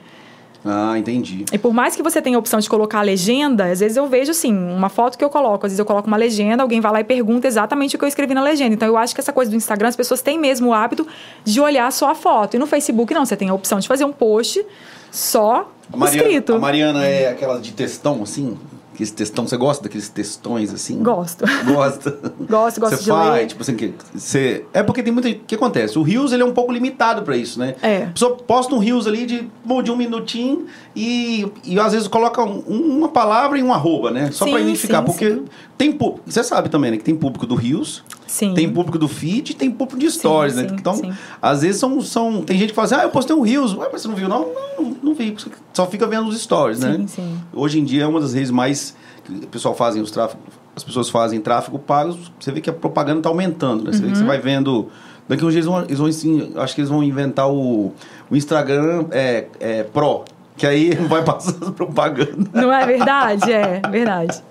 Ah, 0.65 0.99
entendi. 0.99 1.45
E 1.53 1.59
por 1.59 1.75
mais 1.75 1.95
que 1.95 2.03
você 2.03 2.23
tenha 2.23 2.37
a 2.37 2.41
opção 2.41 2.59
de 2.59 2.69
colocar 2.71 3.01
a 3.01 3.03
legenda, 3.03 3.67
às 3.67 3.81
vezes 3.81 3.97
eu 3.99 4.07
vejo 4.09 4.31
assim, 4.31 4.57
uma 4.57 4.89
foto 4.89 5.19
que 5.19 5.25
eu 5.25 5.29
coloco, 5.29 5.67
às 5.67 5.73
vezes 5.73 5.79
eu 5.79 5.85
coloco 5.85 6.09
uma 6.09 6.17
legenda, 6.17 6.63
alguém 6.63 6.81
vai 6.81 6.91
lá 6.91 7.01
e 7.01 7.05
pergunta 7.05 7.47
exatamente 7.47 7.97
o 7.97 7.99
que 7.99 8.05
eu 8.05 8.09
escrevi 8.09 8.33
na 8.33 8.43
legenda. 8.43 8.73
Então 8.75 8.89
eu 8.89 8.97
acho 8.97 9.15
que 9.15 9.21
essa 9.21 9.33
coisa 9.33 9.51
do 9.51 9.57
Instagram, 9.57 9.89
as 9.89 9.97
pessoas 9.97 10.23
têm 10.23 10.39
mesmo 10.39 10.71
o 10.71 10.73
hábito 10.73 11.07
de 11.45 11.61
olhar 11.61 11.93
só 11.93 12.11
a 12.11 12.15
foto. 12.15 12.57
E 12.57 12.59
no 12.59 12.67
Facebook 12.67 13.13
não, 13.13 13.27
você 13.27 13.37
tem 13.37 13.51
a 13.51 13.55
opção 13.55 13.79
de 13.79 13.87
fazer 13.87 14.05
um 14.07 14.13
post 14.13 14.65
só 15.11 15.71
A 15.93 15.97
Mariana, 15.97 16.27
escrito. 16.29 16.55
a 16.55 16.59
Mariana 16.59 17.05
é 17.05 17.29
aquela 17.29 17.59
de 17.61 17.73
textão, 17.73 18.23
assim? 18.23 18.57
Aqueles 18.95 19.11
textão, 19.11 19.47
você 19.47 19.57
gosta 19.57 19.83
daqueles 19.83 20.09
textões 20.09 20.73
assim? 20.73 21.03
Gosto. 21.03 21.45
Gosta. 21.67 22.11
Gosto, 22.49 22.81
gosto 22.81 22.97
você 22.97 23.03
de 23.05 23.11
faz, 23.11 23.33
ler. 23.35 23.47
tipo 23.49 23.63
assim, 23.63 23.75
que 23.75 23.93
você... 24.15 24.65
É 24.73 24.83
porque 24.85 25.03
tem 25.03 25.13
muita... 25.13 25.29
O 25.29 25.35
que 25.35 25.57
acontece? 25.57 25.99
O 25.99 26.03
Reels, 26.03 26.33
ele 26.33 26.43
é 26.43 26.47
um 26.47 26.53
pouco 26.53 26.71
limitado 26.73 27.23
pra 27.23 27.37
isso, 27.37 27.59
né? 27.59 27.75
É. 27.83 28.05
A 28.05 28.07
pessoa 28.11 28.37
posta 28.37 28.75
um 28.75 28.79
Reels 28.79 29.07
ali 29.09 29.27
de, 29.27 29.49
bom, 29.65 29.83
de 29.83 29.91
um 29.91 29.97
minutinho 29.97 30.67
e, 30.95 31.47
e 31.65 31.79
às 31.81 31.93
vezes 31.93 32.07
coloca 32.07 32.43
um- 32.43 32.61
uma 32.61 33.09
palavra 33.09 33.59
e 33.59 33.63
um 33.63 33.73
arroba, 33.73 34.11
né? 34.13 34.31
Só 34.31 34.45
pra 34.47 34.59
Sim, 34.59 34.63
identificar. 34.63 34.99
sim, 35.01 35.05
porque 35.05 35.31
sim. 35.31 35.45
Tem 35.77 35.93
público... 35.93 36.21
Você 36.31 36.43
sabe 36.45 36.69
também, 36.69 36.91
né? 36.91 36.97
Que 36.97 37.05
tem 37.05 37.15
público 37.15 37.47
do 37.47 37.55
Reels, 37.55 38.03
Sim. 38.27 38.55
tem 38.55 38.69
público 38.71 38.99
do 38.99 39.09
feed 39.09 39.51
e 39.51 39.55
tem 39.55 39.71
público 39.71 39.99
de 40.01 40.11
stories, 40.11 40.55
né? 40.57 40.69
sim, 40.69 40.75
Então, 40.79 40.95
sim. 40.95 41.13
às 41.41 41.63
vezes 41.63 41.81
são, 41.81 42.01
são... 42.01 42.43
Tem 42.43 42.59
gente 42.59 42.71
que 42.71 42.75
fala 42.75 42.87
assim, 42.87 42.95
ah, 42.95 43.03
eu 43.03 43.11
postei 43.11 43.35
um. 43.35 43.43
Ué, 43.43 43.89
mas 43.93 44.03
você 44.03 44.09
não 44.09 44.15
viu? 44.15 44.29
Não, 44.29 44.41
não, 44.53 44.85
não, 44.85 44.97
não 45.03 45.15
vi. 45.15 45.37
Só 45.73 45.87
fica 45.87 46.07
vendo 46.07 46.29
os 46.29 46.41
stories, 46.41 46.81
né? 46.81 46.97
Sim, 46.99 47.07
sim. 47.07 47.39
Hoje 47.53 47.79
em 47.79 47.85
dia 47.85 48.05
é 48.05 48.07
uma 48.07 48.21
das 48.21 48.35
redes 48.35 48.51
mais 48.51 48.95
o 49.29 49.47
pessoal 49.47 49.75
fazem 49.75 50.03
os 50.03 50.11
tráfegos, 50.11 50.45
as 50.77 50.85
pessoas 50.85 51.09
fazem 51.09 51.41
tráfego 51.41 51.79
pagos, 51.79 52.31
você 52.39 52.53
vê 52.53 52.61
que 52.61 52.69
a 52.69 52.73
propaganda 52.73 53.21
está 53.21 53.29
aumentando, 53.29 53.85
né? 53.85 53.93
Você 53.93 53.99
vê 54.01 54.07
que 54.07 54.13
Uhum. 54.13 54.19
você 54.21 54.25
vai 54.25 54.39
vendo. 54.39 54.89
Daqui 55.27 55.45
uns 55.45 55.53
dias 55.53 55.65
eles 55.65 55.75
vão, 55.75 55.85
eles 55.85 55.99
vão 55.99 56.07
assim, 56.09 56.53
acho 56.57 56.75
que 56.75 56.81
eles 56.83 56.91
vão 56.91 57.03
inventar 57.03 57.49
o, 57.51 57.93
o 58.31 58.37
Instagram 58.37 59.07
é, 59.11 59.47
é, 59.59 59.83
Pro. 59.85 60.25
Que 60.57 60.67
aí 60.67 60.95
vai 61.09 61.23
passar 61.25 61.55
as 61.61 61.71
propagandas. 61.71 62.49
Não 62.53 62.73
é 62.73 62.87
verdade? 62.87 63.53
É, 63.53 63.81
verdade. 63.91 64.43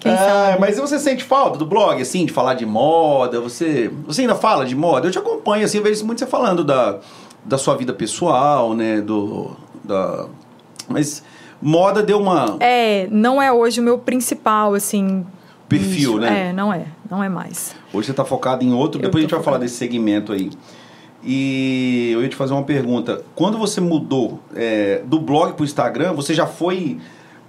Quem 0.00 0.12
Ah, 0.12 0.16
sabe? 0.16 0.60
mas 0.60 0.78
você 0.78 0.98
sente 0.98 1.24
falta 1.24 1.58
do 1.58 1.66
blog, 1.66 2.00
assim, 2.00 2.24
de 2.26 2.32
falar 2.32 2.54
de 2.54 2.64
moda? 2.66 3.40
Você, 3.40 3.90
você 4.06 4.20
ainda 4.22 4.34
fala 4.34 4.64
de 4.64 4.76
moda? 4.76 5.06
Eu 5.06 5.10
te 5.10 5.18
acompanho, 5.18 5.64
assim, 5.64 5.78
eu 5.78 5.84
vejo 5.84 6.04
muito 6.04 6.18
você 6.20 6.26
falando 6.26 6.62
da, 6.62 6.98
da 7.44 7.58
sua 7.58 7.74
vida 7.76 7.92
pessoal, 7.92 8.74
né? 8.74 9.00
Do, 9.00 9.50
da, 9.82 10.26
mas 10.88 11.22
moda 11.60 12.02
deu 12.02 12.18
uma 12.20 12.56
É, 12.60 13.08
não 13.10 13.42
é 13.42 13.50
hoje 13.50 13.80
o 13.80 13.82
meu 13.82 13.98
principal, 13.98 14.74
assim. 14.74 15.26
perfil, 15.68 16.18
nicho. 16.18 16.18
né? 16.20 16.50
É, 16.50 16.52
não 16.52 16.72
é. 16.72 16.84
Não 17.10 17.24
é 17.24 17.28
mais. 17.28 17.74
Hoje 17.92 18.06
você 18.06 18.10
está 18.12 18.24
focado 18.24 18.62
em 18.62 18.72
outro, 18.72 19.00
Eu 19.00 19.04
depois 19.04 19.22
a 19.22 19.26
gente 19.26 19.34
vai 19.34 19.42
falar 19.42 19.58
desse 19.58 19.76
segmento 19.76 20.32
aí. 20.32 20.50
E 21.30 22.08
eu 22.14 22.22
ia 22.22 22.28
te 22.30 22.36
fazer 22.36 22.54
uma 22.54 22.62
pergunta. 22.62 23.22
Quando 23.34 23.58
você 23.58 23.82
mudou 23.82 24.40
é, 24.56 25.02
do 25.04 25.20
blog 25.20 25.52
para 25.52 25.62
o 25.62 25.64
Instagram, 25.66 26.14
você 26.14 26.32
já 26.32 26.46
foi. 26.46 26.96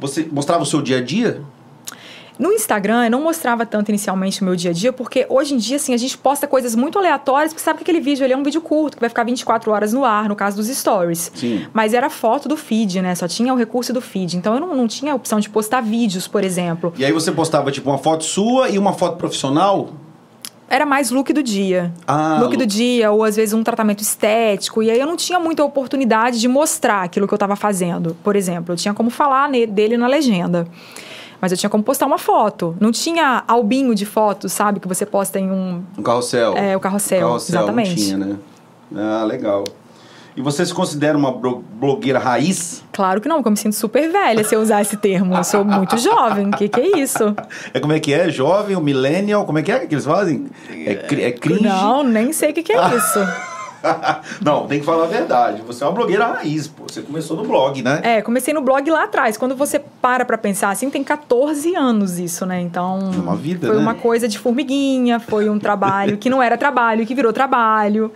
Você 0.01 0.27
mostrava 0.29 0.63
o 0.63 0.65
seu 0.65 0.81
dia 0.81 0.97
a 0.97 1.01
dia? 1.01 1.41
No 2.37 2.51
Instagram, 2.51 3.05
eu 3.05 3.11
não 3.11 3.23
mostrava 3.23 3.65
tanto 3.65 3.87
inicialmente 3.87 4.41
o 4.41 4.45
meu 4.45 4.55
dia 4.55 4.71
a 4.71 4.73
dia, 4.73 4.91
porque 4.91 5.25
hoje 5.29 5.53
em 5.53 5.57
dia, 5.57 5.77
assim, 5.77 5.93
a 5.93 5.97
gente 5.97 6.17
posta 6.17 6.45
coisas 6.45 6.75
muito 6.75 6.99
aleatórias, 6.99 7.53
porque 7.53 7.63
sabe 7.63 7.77
que 7.77 7.83
aquele 7.83 8.01
vídeo 8.01 8.23
ali 8.25 8.33
é 8.33 8.37
um 8.37 8.43
vídeo 8.43 8.59
curto, 8.59 8.95
que 8.95 9.01
vai 9.01 9.09
ficar 9.09 9.23
24 9.23 9.71
horas 9.71 9.93
no 9.93 10.03
ar, 10.03 10.27
no 10.27 10.35
caso 10.35 10.57
dos 10.57 10.67
stories. 10.67 11.31
Sim. 11.33 11.65
Mas 11.71 11.93
era 11.93 12.09
foto 12.09 12.49
do 12.49 12.57
feed, 12.57 13.01
né? 13.01 13.15
Só 13.15 13.29
tinha 13.29 13.53
o 13.53 13.57
recurso 13.57 13.93
do 13.93 14.01
feed. 14.01 14.35
Então 14.35 14.55
eu 14.55 14.59
não, 14.59 14.75
não 14.75 14.87
tinha 14.87 15.13
a 15.13 15.15
opção 15.15 15.39
de 15.39 15.49
postar 15.49 15.79
vídeos, 15.81 16.27
por 16.27 16.43
exemplo. 16.43 16.93
E 16.97 17.05
aí 17.05 17.13
você 17.13 17.31
postava 17.31 17.71
tipo 17.71 17.89
uma 17.89 17.97
foto 17.97 18.25
sua 18.25 18.69
e 18.69 18.77
uma 18.77 18.91
foto 18.91 19.17
profissional? 19.17 19.89
Era 20.69 20.86
mais 20.86 21.10
look 21.10 21.34
do 21.34 21.41
dia. 21.41 21.91
Ah, 22.08 22.36
look 22.39 22.51
look- 22.51 22.58
do 22.58 22.65
dia, 22.65 23.12
ou 23.12 23.23
às 23.23 23.36
vezes 23.36 23.53
um 23.53 23.63
tratamento 23.63 24.01
estético. 24.01 24.84
E 24.84 24.91
aí 24.91 24.99
eu 24.99 25.08
não 25.08 25.15
tinha 25.15 25.39
muita 25.39 25.63
oportunidade 25.63 26.39
de 26.39 26.47
mostrar 26.47 27.03
aquilo 27.03 27.27
que 27.27 27.34
eu 27.34 27.38
estava 27.38 27.55
fazendo. 27.55 28.15
Por 28.23 28.36
exemplo, 28.36 28.73
eu 28.73 28.77
tinha 28.77 28.93
como 28.93 29.10
falar 29.10 29.49
dele 29.67 29.97
na 29.97 30.08
legenda. 30.08 30.67
Mas 31.41 31.51
eu 31.53 31.58
tinha 31.58 31.69
como 31.69 31.82
postar 31.84 32.05
uma 32.05 32.17
foto. 32.17 32.75
Não 32.82 32.91
tinha 32.91 33.43
albinho 33.47 33.95
de 33.95 34.05
fotos, 34.05 34.51
sabe? 34.51 34.79
Que 34.79 34.88
você 34.88 35.05
posta 35.05 35.39
em 35.39 35.49
um. 35.49 35.82
Um 35.97 36.03
carrossel. 36.03 36.53
É, 36.58 36.75
o 36.75 36.79
carrossel, 36.79 37.21
carrossel 37.27 37.55
exatamente. 37.60 37.89
Não 37.89 37.95
tinha, 37.95 38.17
né? 38.17 38.36
Ah, 38.95 39.23
legal. 39.23 39.63
E 40.35 40.41
você 40.41 40.65
se 40.65 40.73
considera 40.73 41.17
uma 41.17 41.31
blogueira 41.31 42.19
raiz? 42.19 42.83
Claro 42.93 43.19
que 43.19 43.27
não, 43.27 43.37
porque 43.37 43.47
eu 43.47 43.51
me 43.51 43.57
sinto 43.57 43.75
super 43.75 44.09
velha 44.09 44.43
se 44.43 44.55
eu 44.55 44.61
usar 44.61 44.81
esse 44.81 44.95
termo. 44.97 45.35
Eu 45.35 45.43
sou 45.43 45.65
muito 45.65 45.97
jovem. 45.97 46.47
O 46.47 46.51
que, 46.51 46.69
que 46.69 46.79
é 46.79 46.99
isso? 46.99 47.35
É 47.73 47.79
como 47.79 47.93
é 47.93 47.99
que 47.99 48.13
é? 48.13 48.29
Jovem, 48.29 48.75
o 48.75 48.81
millennial, 48.81 49.45
como 49.45 49.59
é 49.59 49.61
que 49.61 49.71
é 49.71 49.85
que 49.85 49.93
eles 49.93 50.05
fazem? 50.05 50.47
É, 50.69 51.25
é 51.25 51.31
cringe? 51.31 51.63
Não, 51.63 52.03
nem 52.03 52.31
sei 52.31 52.51
o 52.51 52.53
que, 52.53 52.63
que 52.63 52.73
é 52.73 52.95
isso. 52.95 53.19
Não, 54.41 54.67
tem 54.67 54.79
que 54.79 54.85
falar 54.85 55.03
a 55.03 55.07
verdade. 55.07 55.61
Você 55.65 55.83
é 55.83 55.87
uma 55.87 55.93
blogueira 55.93 56.25
raiz, 56.25 56.67
pô. 56.67 56.83
Você 56.87 57.01
começou 57.01 57.37
no 57.37 57.43
blog, 57.43 57.81
né? 57.81 58.01
É, 58.03 58.21
comecei 58.21 58.53
no 58.53 58.61
blog 58.61 58.89
lá 58.89 59.03
atrás. 59.03 59.37
Quando 59.37 59.55
você 59.55 59.79
para 59.79 60.25
pra 60.25 60.37
pensar 60.37 60.69
assim, 60.69 60.89
tem 60.89 61.03
14 61.03 61.75
anos 61.75 62.19
isso, 62.19 62.45
né? 62.45 62.59
Então. 62.61 63.11
É 63.13 63.19
uma 63.19 63.35
vida, 63.35 63.67
Foi 63.67 63.75
né? 63.75 63.81
uma 63.81 63.95
coisa 63.95 64.27
de 64.27 64.37
formiguinha, 64.37 65.19
foi 65.19 65.49
um 65.49 65.59
trabalho 65.59 66.17
que 66.17 66.29
não 66.29 66.41
era 66.41 66.57
trabalho, 66.57 67.05
que 67.05 67.15
virou 67.15 67.31
trabalho. 67.31 68.11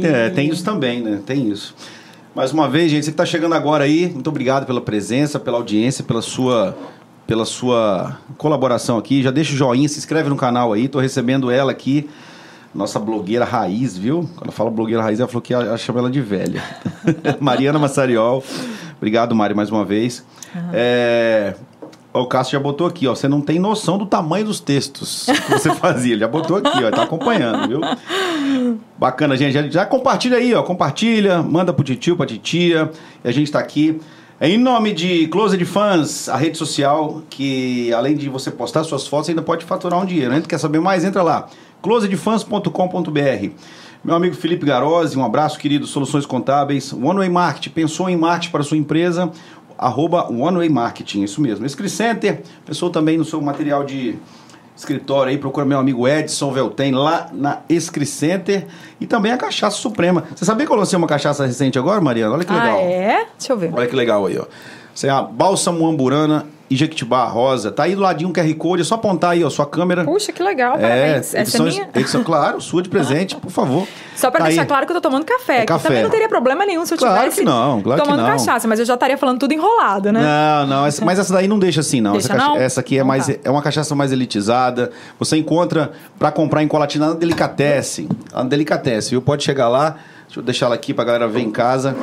E- 0.00 0.06
É, 0.06 0.30
tem 0.30 0.48
isso 0.48 0.64
também, 0.64 1.00
né? 1.02 1.20
Tem 1.24 1.48
isso. 1.48 1.74
Mais 2.34 2.52
uma 2.52 2.68
vez, 2.68 2.90
gente, 2.90 3.04
você 3.04 3.10
que 3.10 3.14
está 3.14 3.26
chegando 3.26 3.54
agora 3.54 3.84
aí, 3.84 4.08
muito 4.08 4.28
obrigado 4.28 4.64
pela 4.66 4.80
presença, 4.80 5.38
pela 5.38 5.58
audiência, 5.58 6.02
pela 6.02 6.22
sua, 6.22 6.76
pela 7.26 7.44
sua 7.44 8.18
colaboração 8.38 8.96
aqui. 8.96 9.22
Já 9.22 9.30
deixa 9.30 9.52
o 9.52 9.56
joinha, 9.56 9.88
se 9.88 9.98
inscreve 9.98 10.28
no 10.30 10.36
canal 10.36 10.72
aí. 10.72 10.88
Tô 10.88 10.98
recebendo 10.98 11.50
ela 11.50 11.70
aqui, 11.72 12.08
nossa 12.74 12.98
blogueira 12.98 13.44
raiz, 13.44 13.98
viu? 13.98 14.28
Quando 14.36 14.46
eu 14.46 14.52
falo 14.52 14.70
blogueira 14.70 15.02
raiz, 15.02 15.20
ela 15.20 15.28
falou 15.28 15.42
que 15.42 15.52
ela, 15.52 15.64
ela 15.64 15.76
chama 15.76 15.98
ela 15.98 16.10
de 16.10 16.22
velha. 16.22 16.62
Mariana 17.38 17.78
Massariol. 17.78 18.42
Obrigado, 18.96 19.34
Mari, 19.34 19.52
mais 19.54 19.68
uma 19.70 19.84
vez. 19.84 20.24
É, 20.72 21.54
ó, 21.54 21.71
O 22.14 22.26
Cássio 22.26 22.52
já 22.52 22.60
botou 22.60 22.86
aqui, 22.86 23.06
ó. 23.08 23.14
Você 23.14 23.26
não 23.26 23.40
tem 23.40 23.58
noção 23.58 23.96
do 23.96 24.04
tamanho 24.04 24.44
dos 24.44 24.60
textos 24.60 25.26
que 25.26 25.52
você 25.52 25.72
fazia. 25.76 26.12
Ele 26.12 26.20
já 26.20 26.28
botou 26.28 26.58
aqui, 26.58 26.84
ó. 26.84 26.90
Tá 26.90 27.04
acompanhando, 27.04 27.68
viu? 27.68 27.80
Bacana, 28.98 29.36
gente. 29.36 29.52
Já, 29.52 29.62
já 29.68 29.86
compartilha 29.86 30.36
aí, 30.36 30.52
ó. 30.54 30.62
Compartilha, 30.62 31.42
manda 31.42 31.72
pro 31.72 31.82
titio, 31.82 32.16
pra 32.16 32.26
titia. 32.26 32.90
E 33.24 33.28
a 33.28 33.32
gente 33.32 33.50
tá 33.50 33.58
aqui. 33.58 33.98
É 34.38 34.48
em 34.48 34.58
nome 34.58 34.92
de 34.92 35.28
Closet 35.28 35.64
Fans, 35.64 36.28
a 36.28 36.36
rede 36.36 36.58
social 36.58 37.22
que, 37.30 37.92
além 37.94 38.16
de 38.16 38.28
você 38.28 38.50
postar 38.50 38.82
suas 38.82 39.06
fotos, 39.06 39.28
ainda 39.28 39.40
pode 39.40 39.64
faturar 39.64 40.00
um 40.00 40.04
dinheiro. 40.04 40.32
Né? 40.32 40.42
Quer 40.46 40.58
saber 40.58 40.80
mais? 40.80 41.04
Entra 41.04 41.22
lá. 41.22 41.46
closetfans.com.br 41.80 43.48
Meu 44.04 44.16
amigo 44.16 44.34
Felipe 44.34 44.66
Garozzi, 44.66 45.16
um 45.16 45.24
abraço, 45.24 45.58
querido. 45.58 45.86
Soluções 45.86 46.26
Contábeis. 46.26 46.92
One 46.92 47.18
Way 47.18 47.28
Marketing. 47.28 47.70
Pensou 47.70 48.10
em 48.10 48.16
marketing 48.16 48.50
para 48.50 48.64
sua 48.64 48.76
empresa? 48.76 49.30
Arroba 49.86 50.28
One 50.30 50.58
Way 50.58 50.68
Marketing, 50.68 51.22
isso 51.22 51.40
mesmo. 51.40 51.66
Escri 51.66 51.88
Center, 51.88 52.42
pensou 52.64 52.90
também 52.90 53.18
no 53.18 53.24
seu 53.24 53.40
material 53.40 53.84
de 53.84 54.16
escritório 54.76 55.30
aí, 55.30 55.38
procura 55.38 55.66
meu 55.66 55.78
amigo 55.78 56.08
Edson 56.08 56.50
Velten 56.50 56.92
lá 56.92 57.28
na 57.32 57.60
Escri 57.68 58.06
Center 58.06 58.66
e 59.00 59.06
também 59.06 59.32
a 59.32 59.36
Cachaça 59.36 59.76
Suprema. 59.76 60.24
Você 60.34 60.44
sabia 60.44 60.66
que 60.66 60.72
eu 60.72 60.76
lancei 60.76 60.96
uma 60.96 61.06
cachaça 61.06 61.46
recente 61.46 61.78
agora, 61.78 62.00
Mariana? 62.00 62.34
Olha 62.34 62.44
que 62.44 62.52
legal. 62.52 62.78
Ah, 62.78 62.82
é? 62.82 63.26
Deixa 63.38 63.52
eu 63.52 63.56
ver. 63.56 63.72
Olha 63.74 63.86
que 63.86 63.96
legal 63.96 64.26
aí, 64.26 64.38
ó. 64.38 64.44
Isso 64.94 65.06
é 65.06 65.10
a 65.10 65.22
Bálsamo 65.22 65.86
Amburana 65.86 66.46
e 66.72 66.76
Jequitibá 66.76 67.24
Rosa. 67.26 67.70
Tá 67.70 67.82
aí 67.84 67.94
do 67.94 68.00
ladinho 68.00 68.30
um 68.30 68.32
QR 68.32 68.54
Code, 68.54 68.82
é 68.82 68.84
só 68.84 68.94
apontar 68.94 69.30
aí, 69.32 69.44
ó, 69.44 69.50
sua 69.50 69.66
câmera. 69.66 70.04
Puxa, 70.04 70.32
que 70.32 70.42
legal, 70.42 70.76
é, 70.76 70.80
parabéns. 70.80 71.34
Essa 71.34 71.58
é 71.58 71.60
minha? 71.62 71.88
edição, 71.94 72.24
claro, 72.24 72.60
sua 72.60 72.82
de 72.82 72.88
presente, 72.88 73.36
por 73.36 73.50
favor. 73.50 73.86
Só 74.16 74.30
pra 74.30 74.40
Tá 74.40 74.46
deixar 74.46 74.62
aí. 74.62 74.66
claro 74.68 74.86
que 74.86 74.92
eu 74.92 74.96
tô 74.96 75.00
tomando 75.00 75.24
café. 75.24 75.58
É 75.58 75.60
que 75.60 75.66
café. 75.66 75.88
também 75.88 76.02
não 76.02 76.10
teria 76.10 76.28
problema 76.28 76.64
nenhum 76.64 76.84
se 76.86 76.94
eu 76.94 76.98
Claro 76.98 77.18
tivesse 77.20 77.40
que 77.40 77.44
não, 77.44 77.80
claro 77.82 78.00
que 78.00 78.08
tomando 78.08 78.22
não. 78.22 78.30
cachaça, 78.30 78.66
mas 78.68 78.78
eu 78.78 78.84
já 78.86 78.94
estaria 78.94 79.18
falando 79.18 79.38
tudo 79.38 79.52
enrolado, 79.52 80.12
né? 80.12 80.20
Não, 80.22 80.66
não, 80.66 80.86
essa- 80.86 81.04
mas 81.04 81.18
essa 81.18 81.32
daí 81.32 81.46
não 81.48 81.58
deixa 81.58 81.80
assim, 81.80 82.00
não. 82.00 82.12
Deixa 82.12 82.28
essa, 82.28 82.34
cacha- 82.34 82.48
não? 82.48 82.56
essa 82.56 82.80
aqui 82.80 82.94
é, 82.94 82.98
Então 82.98 83.08
mais, 83.08 83.26
tá. 83.26 83.34
é 83.44 83.50
uma 83.50 83.62
cachaça 83.62 83.94
mais 83.94 84.12
elitizada. 84.12 84.90
Você 85.18 85.36
encontra 85.36 85.92
pra 86.18 86.30
comprar 86.32 86.62
em 86.62 86.68
Colatina 86.68 87.08
na 87.08 87.14
Delicatessen. 87.14 88.08
A 88.32 88.42
Delicatessen, 88.42 89.10
viu? 89.10 89.22
Pode 89.22 89.42
chegar 89.44 89.68
lá. 89.68 89.96
Deixa 90.26 90.40
eu 90.40 90.42
deixar 90.44 90.66
ela 90.66 90.74
aqui 90.74 90.94
pra 90.94 91.04
galera 91.04 91.28
ver 91.28 91.40
em 91.40 91.50
casa. 91.50 91.94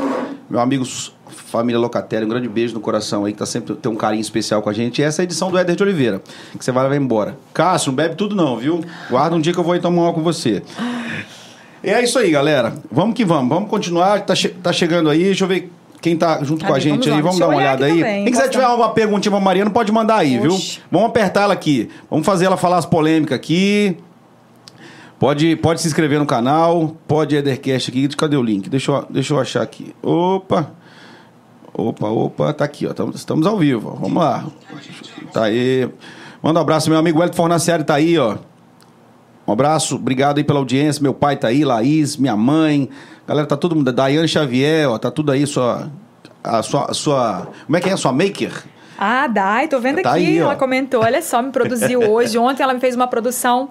Meu 0.50 0.60
amigo, 0.60 0.84
família 1.30 1.80
Locatéria, 1.80 2.26
um 2.26 2.30
grande 2.30 2.48
beijo 2.50 2.74
no 2.74 2.80
coração 2.82 3.26
aí, 3.26 3.32
que 3.34 3.40
tá 3.40 3.46
sempre 3.46 3.76
tem 3.76 3.92
um 3.92 3.96
carinho 3.96 4.22
especial 4.22 4.62
com 4.62 4.70
a 4.70 4.74
gente. 4.74 5.00
E 5.00 5.04
essa 5.04 5.22
é 5.22 5.24
a 5.24 5.26
edição 5.26 5.50
do 5.52 5.58
Éder 5.58 5.76
de 5.76 5.84
Oliveira, 5.84 6.22
que 6.58 6.64
você 6.64 6.72
vai 6.72 6.84
levar 6.84 6.96
embora. 6.96 7.38
Cássio, 7.54 7.90
não 7.92 7.96
bebe 7.96 8.16
tudo 8.16 8.36
não, 8.36 8.58
viu? 8.58 8.82
Guarda 9.10 9.36
um 9.36 9.40
dia 9.42 9.54
que 9.54 9.60
eu 9.60 9.64
vou 9.64 9.76
ir 9.76 9.82
tomar 9.82 10.04
uma 10.04 10.14
com 10.14 10.22
você. 10.22 10.62
E 11.84 11.90
é 11.90 12.04
isso 12.04 12.20
aí, 12.20 12.30
galera. 12.32 12.74
Vamos 12.92 13.16
que 13.16 13.24
vamos. 13.24 13.48
Vamos 13.50 13.70
continuar. 13.70 14.22
Tá, 14.26 14.36
che- 14.36 14.50
tá 14.50 14.74
chegando 14.74 15.10
aí. 15.10 15.24
Deixa 15.24 15.46
eu 15.46 15.48
ver 15.48 15.72
quem 16.02 16.16
tá 16.18 16.44
junto 16.44 16.66
com 16.66 16.72
a 16.72 16.76
Cadê? 16.76 16.82
gente 16.90 17.10
Vamos 17.10 17.16
aí, 17.16 17.22
vamos 17.22 17.40
dar 17.40 17.48
uma 17.48 17.58
olhada 17.58 17.86
aí. 17.86 17.98
também, 18.00 18.24
Quem 18.26 18.34
quiser 18.34 18.50
tiver 18.50 18.64
alguma 18.66 18.90
perguntinha 18.90 19.32
pra 19.32 19.40
Mariana, 19.40 19.70
pode 19.70 19.92
mandar 19.92 20.18
aí, 20.18 20.38
viu? 20.38 20.58
Vamos 20.92 21.08
apertar 21.10 21.44
ela 21.44 21.54
aqui. 21.54 21.90
Vamos 22.10 22.26
fazer 22.26 22.46
ela 22.46 22.58
falar 22.58 22.78
as 22.78 22.86
polêmicas 22.86 23.36
aqui. 23.36 23.98
Pode, 25.18 25.58
pode 25.58 25.82
se 25.82 25.88
inscrever 25.88 26.18
no 26.20 26.26
canal, 26.26 26.96
pode 27.08 27.36
Edercast 27.36 27.90
aqui. 27.92 28.08
Cadê 28.16 28.38
o 28.38 28.42
link? 28.44 28.70
Deixa 28.70 28.92
eu, 28.92 29.06
deixa 29.10 29.34
eu 29.34 29.40
achar 29.40 29.62
aqui. 29.62 29.94
Opa! 30.02 30.72
Opa, 31.80 32.08
opa, 32.08 32.54
tá 32.54 32.66
aqui, 32.66 32.86
ó. 32.88 32.94
Tamo- 32.94 33.12
Estamos 33.16 33.46
ao 33.48 33.58
vivo. 33.58 33.92
ó. 33.96 34.00
Vamos 34.00 34.22
lá. 34.22 34.46
Tá 35.34 35.44
aí. 35.46 35.90
Manda 36.42 36.60
um 36.60 36.62
abraço, 36.64 36.90
meu 36.90 37.00
amigo 37.00 37.20
Wellington 37.20 37.36
Fornaciari 37.38 37.84
tá 37.84 37.96
aí, 37.96 38.18
ó. 38.18 38.38
Um 39.48 39.52
abraço, 39.54 39.96
obrigado 39.96 40.38
aí 40.38 40.44
pela 40.44 40.60
audiência. 40.60 41.02
Meu 41.02 41.14
pai 41.14 41.36
tá 41.36 41.48
aí, 41.48 41.66
Laís, 41.66 42.18
minha 42.18 42.36
mãe. 42.36 42.90
Galera, 43.28 43.48
tá 43.48 43.58
todo 43.58 43.76
mundo. 43.76 43.92
Daiane 43.92 44.28
Xavier, 44.28 44.90
ó, 44.90 44.98
tá 44.98 45.10
tudo 45.12 45.32
aí, 45.32 45.46
sua. 45.48 45.90
A 46.44 46.62
sua, 46.64 46.86
a 46.90 46.94
sua. 46.94 47.48
Como 47.66 47.76
é 47.78 47.82
que 47.82 47.90
é? 47.90 47.94
A 47.94 47.98
sua 47.98 48.12
maker? 48.14 48.52
Ah, 48.98 49.28
Dai, 49.28 49.68
tô 49.68 49.80
vendo 49.80 50.02
Tá 50.02 50.12
aqui. 50.12 50.26
aí, 50.26 50.38
ela 50.38 50.56
comentou, 50.56 51.02
olha 51.04 51.22
só, 51.22 51.42
me 51.42 51.52
produziu 51.52 52.00
hoje. 52.12 52.38
Ontem 52.38 52.64
ela 52.64 52.74
me 52.74 52.80
fez 52.80 52.96
uma 52.96 53.08
produção 53.08 53.70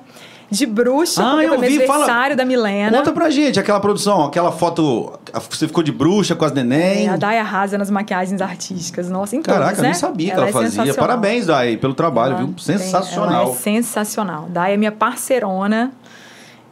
de 0.51 0.65
bruxa, 0.65 1.23
Ah, 1.23 1.31
porque 1.33 1.45
eu 1.47 1.59
foi 1.59 1.69
vi, 1.69 1.87
fala- 1.87 1.99
aniversário 2.05 2.37
da 2.37 2.45
Milena. 2.45 2.97
Conta 2.99 3.13
pra 3.13 3.29
gente 3.29 3.61
aquela 3.61 3.81
produção, 3.81 4.25
aquela 4.25 4.51
foto. 4.51 5.13
Você 5.51 5.67
ficou 5.67 5.83
de 5.83 5.93
bruxa 5.93 6.35
com 6.35 6.45
as 6.45 6.53
neném. 6.53 7.07
É, 7.07 7.11
a 7.11 7.17
Dai 7.17 7.39
arrasa 7.39 7.77
nas 7.77 7.91
maquiagens 7.91 8.41
artísticas. 8.41 9.11
Nossa, 9.11 9.37
em 9.37 9.43
Caraca, 9.43 9.65
todas, 9.65 9.79
eu 9.79 9.83
né? 9.83 9.89
nem 9.91 9.99
sabia 9.99 10.33
que 10.33 10.39
ela 10.39 10.49
é 10.49 10.53
fazia. 10.53 10.95
Parabéns, 10.95 11.47
Dai, 11.47 11.77
pelo 11.77 11.93
trabalho, 11.95 12.35
Ela 12.35 12.45
viu? 12.47 12.55
Sensacional. 12.59 13.43
ela 13.43 13.51
é 13.53 13.55
sensacional. 13.57 14.47
Dai 14.49 14.73
é 14.73 14.77
minha 14.79 14.93
parceirona 14.93 15.93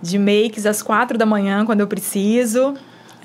de 0.01 0.19
makes 0.19 0.65
às 0.67 0.81
quatro 0.83 1.19
da 1.19 1.27
manhã, 1.27 1.65
quando 1.67 1.81
eu 1.81 1.87
preciso. 1.87 2.75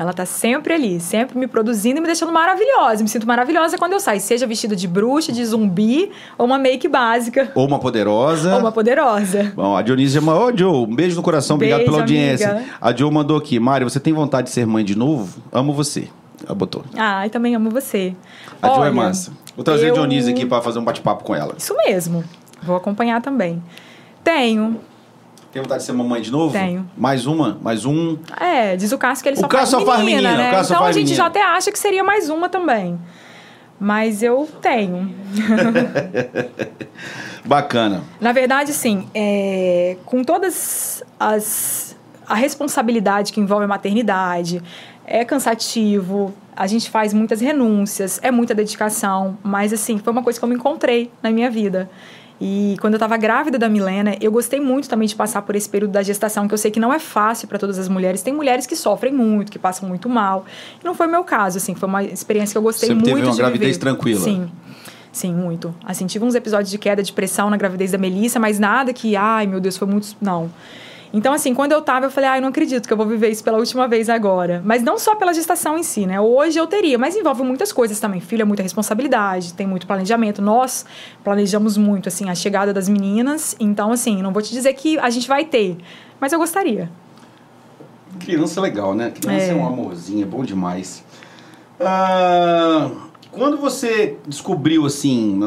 Ela 0.01 0.13
tá 0.13 0.25
sempre 0.25 0.73
ali, 0.73 0.99
sempre 0.99 1.37
me 1.37 1.45
produzindo 1.47 1.97
e 1.97 2.01
me 2.01 2.07
deixando 2.07 2.31
maravilhosa. 2.31 3.03
Me 3.03 3.09
sinto 3.09 3.27
maravilhosa 3.27 3.77
quando 3.77 3.93
eu 3.93 3.99
saio, 3.99 4.19
seja 4.19 4.47
vestida 4.47 4.75
de 4.75 4.87
bruxa, 4.87 5.31
de 5.31 5.45
zumbi 5.45 6.11
ou 6.37 6.45
uma 6.47 6.57
make 6.57 6.87
básica 6.87 7.51
Ou 7.53 7.67
uma 7.67 7.77
poderosa. 7.77 8.53
ou 8.55 8.59
uma 8.61 8.71
poderosa. 8.71 9.51
Bom, 9.55 9.75
a 9.77 9.81
Dionísia 9.81 10.19
mandou. 10.19 10.47
Ô, 10.47 10.57
Joe, 10.57 10.85
um 10.87 10.95
beijo 10.95 11.15
no 11.15 11.21
coração, 11.21 11.55
obrigado 11.55 11.79
Beijo, 11.79 11.91
pela 11.91 12.03
audiência. 12.03 12.51
amiga. 12.51 12.65
A 12.81 12.95
Joe 12.95 13.11
mandou 13.11 13.37
aqui. 13.37 13.59
Mário, 13.59 13.87
você 13.89 13.99
tem 13.99 14.11
vontade 14.13 14.47
de 14.47 14.53
ser 14.53 14.65
mãe 14.65 14.83
de 14.83 14.97
novo? 14.97 15.41
Amo 15.51 15.71
você. 15.73 16.07
Ela 16.43 16.55
botou. 16.55 16.83
Ai, 16.97 17.29
também 17.29 17.53
amo 17.53 17.69
você. 17.69 18.15
A 18.61 18.67
Joe 18.69 18.77
é 18.77 18.81
Olha, 18.81 18.91
massa. 18.91 19.31
Vou 19.55 19.63
trazer 19.63 19.87
eu- 19.89 19.91
a 19.91 19.93
Dionísia 19.93 20.33
aqui 20.33 20.45
pra 20.45 20.61
fazer 20.61 20.79
um 20.79 20.83
bate-papo 20.83 21.23
com 21.23 21.35
ela. 21.35 21.53
Isso 21.57 21.75
mesmo. 21.85 22.23
Vou 22.63 22.75
acompanhar 22.75 23.21
também. 23.21 23.61
Tenho. 24.23 24.79
Tem 25.51 25.61
vontade 25.61 25.81
de 25.81 25.85
ser 25.85 25.91
mamãe 25.91 26.21
de 26.21 26.31
novo? 26.31 26.53
Tenho. 26.53 26.89
Mais 26.97 27.25
uma? 27.27 27.57
Mais 27.61 27.85
um? 27.85 28.17
É, 28.39 28.75
diz 28.77 28.91
o 28.91 28.97
Cássio 28.97 29.23
que 29.23 29.29
ele 29.29 29.37
O 29.37 29.41
só 29.41 29.47
Cássio 29.47 29.79
faz 29.79 29.85
só 29.85 29.91
faz 29.91 30.05
menina, 30.05 30.29
menina, 30.29 30.43
né? 30.43 30.49
o 30.49 30.51
Cássio 30.51 30.67
só 30.67 30.73
então 30.75 30.83
faz 30.85 30.95
a 30.95 30.99
gente 30.99 31.09
menina. 31.09 31.23
já 31.23 31.27
até 31.27 31.43
acha 31.43 31.71
que 31.71 31.79
seria 31.79 32.03
mais 32.03 32.29
uma 32.29 32.47
também. 32.47 32.97
Mas 33.77 34.23
eu 34.23 34.47
tenho. 34.61 35.13
Bacana. 37.43 38.03
Na 38.19 38.31
verdade, 38.31 38.71
sim, 38.71 39.07
é, 39.13 39.97
com 40.05 40.23
todas 40.23 41.03
as 41.19 41.97
a 42.27 42.35
responsabilidade 42.35 43.33
que 43.33 43.41
envolve 43.41 43.65
a 43.65 43.67
maternidade, 43.67 44.63
é 45.05 45.25
cansativo, 45.25 46.33
a 46.55 46.65
gente 46.65 46.89
faz 46.89 47.13
muitas 47.13 47.41
renúncias, 47.41 48.21
é 48.23 48.31
muita 48.31 48.55
dedicação, 48.55 49.37
mas 49.43 49.73
assim, 49.73 49.97
foi 49.97 50.13
uma 50.13 50.23
coisa 50.23 50.39
que 50.39 50.45
eu 50.45 50.47
me 50.47 50.55
encontrei 50.55 51.11
na 51.21 51.29
minha 51.29 51.49
vida. 51.49 51.89
E 52.43 52.75
quando 52.81 52.95
eu 52.95 52.97
estava 52.97 53.15
grávida 53.17 53.59
da 53.59 53.69
Milena, 53.69 54.17
eu 54.19 54.31
gostei 54.31 54.59
muito 54.59 54.89
também 54.89 55.07
de 55.07 55.15
passar 55.15 55.43
por 55.43 55.55
esse 55.55 55.69
período 55.69 55.91
da 55.91 56.01
gestação, 56.01 56.47
que 56.47 56.53
eu 56.55 56.57
sei 56.57 56.71
que 56.71 56.79
não 56.79 56.91
é 56.91 56.97
fácil 56.97 57.47
para 57.47 57.59
todas 57.59 57.77
as 57.77 57.87
mulheres. 57.87 58.23
Tem 58.23 58.33
mulheres 58.33 58.65
que 58.65 58.75
sofrem 58.75 59.13
muito, 59.13 59.51
que 59.51 59.59
passam 59.59 59.87
muito 59.87 60.09
mal. 60.09 60.43
E 60.81 60.83
não 60.83 60.95
foi 60.95 61.05
o 61.05 61.11
meu 61.11 61.23
caso, 61.23 61.59
assim, 61.59 61.75
foi 61.75 61.87
uma 61.87 62.03
experiência 62.03 62.53
que 62.53 62.57
eu 62.57 62.63
gostei 62.63 62.89
Você 62.89 62.95
muito 62.95 63.05
teve 63.05 63.21
uma 63.21 63.31
de 63.31 63.37
gravidez 63.37 63.77
viver. 63.77 63.79
tranquila? 63.79 64.21
Sim. 64.21 64.49
Sim, 65.11 65.35
muito. 65.35 65.75
Assim, 65.85 66.07
tive 66.07 66.25
uns 66.25 66.33
episódios 66.33 66.71
de 66.71 66.79
queda 66.79 67.03
de 67.03 67.13
pressão 67.13 67.47
na 67.49 67.57
gravidez 67.57 67.91
da 67.91 67.97
Melissa, 67.99 68.39
mas 68.39 68.57
nada 68.57 68.91
que, 68.91 69.15
ai, 69.15 69.45
meu 69.45 69.59
Deus, 69.59 69.77
foi 69.77 69.87
muito. 69.87 70.15
Não. 70.19 70.49
Então, 71.13 71.33
assim, 71.33 71.53
quando 71.53 71.73
eu 71.73 71.81
tava, 71.81 72.05
eu 72.05 72.11
falei, 72.11 72.29
ai, 72.29 72.39
não 72.41 72.47
acredito 72.47 72.87
que 72.87 72.93
eu 72.93 72.95
vou 72.95 73.05
viver 73.05 73.29
isso 73.29 73.43
pela 73.43 73.57
última 73.57 73.85
vez 73.85 74.09
agora. 74.09 74.61
Mas 74.63 74.81
não 74.81 74.97
só 74.97 75.13
pela 75.15 75.33
gestação 75.33 75.77
em 75.77 75.83
si, 75.83 76.05
né? 76.05 76.21
Hoje 76.21 76.57
eu 76.57 76.65
teria, 76.67 76.97
mas 76.97 77.15
envolve 77.17 77.43
muitas 77.43 77.73
coisas 77.73 77.99
também. 77.99 78.21
Filho 78.21 78.43
é 78.43 78.45
muita 78.45 78.63
responsabilidade, 78.63 79.53
tem 79.53 79.67
muito 79.67 79.85
planejamento. 79.85 80.41
Nós 80.41 80.85
planejamos 81.21 81.75
muito, 81.75 82.07
assim, 82.07 82.29
a 82.29 82.35
chegada 82.35 82.73
das 82.73 82.87
meninas. 82.87 83.57
Então, 83.59 83.91
assim, 83.91 84.21
não 84.21 84.31
vou 84.31 84.41
te 84.41 84.51
dizer 84.53 84.73
que 84.73 84.97
a 84.99 85.09
gente 85.09 85.27
vai 85.27 85.43
ter, 85.43 85.77
mas 86.19 86.31
eu 86.31 86.39
gostaria. 86.39 86.89
Criança 88.19 88.59
é 88.59 88.63
legal, 88.63 88.93
né? 88.95 89.11
Criança 89.11 89.45
é, 89.45 89.49
É. 89.49 89.53
um 89.53 89.67
amorzinho, 89.67 90.23
é 90.23 90.25
bom 90.25 90.43
demais. 90.45 91.03
Ah, 91.79 92.89
quando 93.31 93.57
você 93.57 94.17
descobriu, 94.27 94.85
assim, 94.85 95.39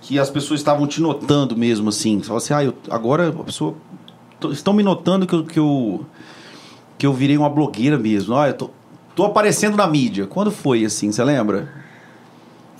que 0.00 0.18
as 0.18 0.30
pessoas 0.30 0.60
estavam 0.60 0.86
te 0.86 1.00
notando 1.00 1.56
mesmo, 1.56 1.88
assim, 1.90 2.18
você 2.18 2.24
falou 2.26 2.38
assim, 2.38 2.54
ah, 2.54 2.64
eu- 2.64 2.74
agora 2.90 3.28
a 3.28 3.44
pessoa... 3.44 3.74
estão 4.50 4.72
me 4.72 4.82
notando 4.82 5.26
que 5.26 5.34
eu, 5.34 5.44
que 5.44 5.58
eu, 5.58 6.06
que 6.98 7.06
eu 7.06 7.12
virei 7.12 7.36
uma 7.36 7.48
blogueira 7.48 7.98
mesmo. 7.98 8.34
Olha, 8.34 8.52
tô, 8.52 8.70
tô 9.14 9.24
aparecendo 9.24 9.76
na 9.76 9.86
mídia. 9.86 10.26
Quando 10.26 10.50
foi, 10.50 10.84
assim, 10.84 11.10
você 11.12 11.22
lembra? 11.24 11.68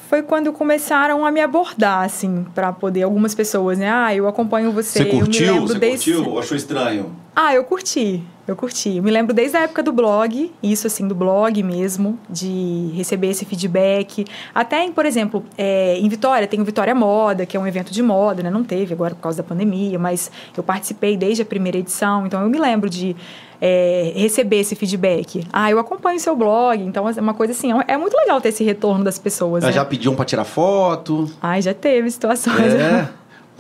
Foi 0.09 0.23
quando 0.23 0.53
começaram 0.53 1.27
a 1.27 1.33
me 1.33 1.41
abordar, 1.41 2.05
assim, 2.05 2.47
pra 2.55 2.73
poder. 2.73 3.03
Algumas 3.03 3.35
pessoas, 3.35 3.79
né? 3.79 3.91
Ah, 3.91 4.15
eu 4.15 4.29
acompanho 4.29 4.71
você. 4.71 5.01
Você 5.01 5.05
curtiu? 5.07 5.47
Eu 5.47 5.53
me 5.55 5.61
lembro 5.61 5.73
Você 5.73 5.79
desde... 5.79 6.13
curtiu 6.13 6.33
ou 6.33 6.39
achou 6.39 6.57
estranho? 6.57 7.17
Ah, 7.35 7.53
eu 7.55 7.65
curti. 7.65 8.23
Eu 8.47 8.55
curti. 8.55 8.97
Eu 8.97 9.03
me 9.03 9.11
lembro 9.11 9.35
desde 9.35 9.57
a 9.57 9.63
época 9.63 9.83
do 9.83 9.93
blog, 9.93 10.53
isso 10.63 10.87
assim, 10.87 11.09
do 11.09 11.15
blog 11.15 11.61
mesmo, 11.63 12.19
de 12.31 12.93
receber 12.95 13.29
esse 13.29 13.45
feedback. 13.45 14.25
Até 14.55 14.85
em, 14.85 14.93
por 14.93 15.05
exemplo, 15.05 15.45
é, 15.59 15.99
em 15.99 16.09
Vitória, 16.09 16.47
tem 16.47 16.61
o 16.61 16.65
Vitória 16.65 16.95
Moda, 16.95 17.45
que 17.45 17.57
é 17.57 17.61
um 17.61 17.67
evento 17.67 17.93
de 17.93 18.03
moda, 18.03 18.43
né? 18.45 18.51
Não 18.51 18.63
teve 18.63 18.95
agora 18.95 19.15
por 19.15 19.21
causa 19.23 19.39
da 19.39 19.43
pandemia, 19.43 19.99
mas 19.99 20.31
eu 20.57 20.63
participei 20.63 21.17
desde 21.17 21.43
a 21.43 21.45
primeira 21.45 21.79
edição, 21.79 22.25
então 22.25 22.41
eu 22.41 22.49
me 22.49 22.59
lembro 22.59 22.89
de 22.89 23.17
é, 23.61 24.13
receber 24.15 24.61
esse 24.61 24.77
feedback. 24.77 25.45
Ah, 25.53 25.71
eu 25.71 25.79
acompanho 25.79 26.21
seu 26.21 26.37
blog, 26.37 26.81
então 26.83 27.09
é 27.09 27.21
uma 27.21 27.35
coisa 27.35 27.53
assim, 27.53 27.73
é 27.73 27.97
é 27.97 27.97
muito 27.97 28.17
legal 28.17 28.41
ter 28.41 28.51
esse 28.51 28.63
retorno 28.63 29.03
das 29.03 29.19
pessoas. 29.19 29.65
Né? 29.65 29.73
já 29.73 29.85
pediam 29.85 30.15
pra 30.15 30.25
tirar 30.25 30.45
foto. 30.45 31.31
Ai, 31.41 31.63
já 31.63 31.75
teve 31.75 32.11
situações. 32.11 32.75
É. 32.75 33.09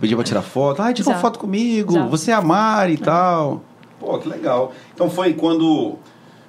Pediu 0.00 0.18
pra 0.18 0.24
tirar 0.24 0.42
foto. 0.42 0.82
Ah, 0.82 0.92
tira 0.92 1.08
uma 1.08 1.18
foto 1.18 1.38
comigo. 1.38 1.94
Já. 1.94 2.06
Você 2.06 2.30
é 2.30 2.34
a 2.34 2.42
Mari 2.42 2.94
e 2.94 2.98
tal. 2.98 3.62
Pô, 4.00 4.18
que 4.18 4.28
legal. 4.28 4.72
Então 4.94 5.08
foi 5.10 5.32
quando. 5.34 5.96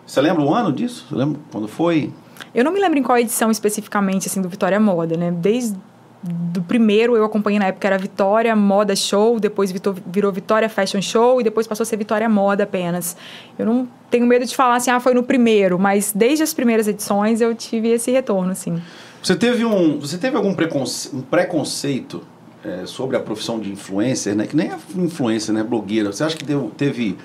Você 0.06 0.22
lembra 0.22 0.44
o 0.44 0.54
ano 0.54 0.72
disso? 0.72 1.06
Você 1.10 1.16
lembra 1.16 1.40
quando 1.52 1.68
foi? 1.68 2.12
Eu 2.54 2.64
não 2.64 2.72
me 2.72 2.80
lembro 2.80 2.98
em 3.00 3.04
qual 3.04 3.18
edição 3.18 3.50
especificamente, 3.52 4.28
assim, 4.28 4.42
do 4.42 4.50
Vitória 4.50 4.80
Moda, 4.80 5.18
né? 5.18 5.32
Desde 5.32 5.76
do 6.24 6.62
primeiro 6.64 7.16
eu 7.16 7.24
acompanhei 7.24 7.60
na 7.60 7.68
época 7.68 7.88
era 7.88 7.98
Vitória 7.98 8.54
Moda 8.56 8.96
Show, 8.96 9.40
depois 9.40 9.72
virou 10.08 10.32
Vitória 10.32 10.68
Fashion 10.68 11.00
Show 11.02 11.40
e 11.40 11.44
depois 11.44 11.68
passou 11.68 11.84
a 11.84 11.86
ser 11.86 11.96
Vitória 11.96 12.28
Moda 12.28 12.64
apenas. 12.64 13.16
Eu 13.58 13.66
não 13.68 13.88
tenho 14.10 14.26
medo 14.26 14.44
de 14.46 14.56
falar 14.56 14.76
assim, 14.78 14.90
ah, 14.90 15.00
foi 15.00 15.14
no 15.14 15.22
primeiro, 15.24 15.78
mas 15.78 16.12
desde 16.14 16.44
as 16.44 16.54
primeiras 16.56 16.88
edições 16.88 17.40
eu 17.40 17.54
tive 17.54 17.90
esse 17.90 18.10
retorno, 18.12 18.52
assim. 18.52 18.82
Você 19.22 19.36
teve 19.36 19.64
um. 19.64 20.00
Você 20.00 20.18
teve 20.18 20.36
algum 20.36 20.54
preconce- 20.56 21.16
um 21.16 21.22
preconceito 21.22 22.24
é, 22.66 22.86
sobre 22.86 23.16
a 23.16 23.20
profissão 23.20 23.60
de 23.60 23.72
influencer, 23.72 24.36
né? 24.36 24.48
Que 24.48 24.56
nem 24.56 24.70
é 24.72 24.78
influencer, 24.96 25.54
né? 25.54 25.64
Blogueira. 25.64 26.12
Você 26.12 26.24
acha 26.24 26.36
que 26.36 26.44
deu- 26.44 26.72
teve, 26.76 27.16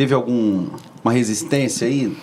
teve 0.00 0.14
alguma 0.14 1.12
resistência 1.12 1.86
aí? 1.86 2.16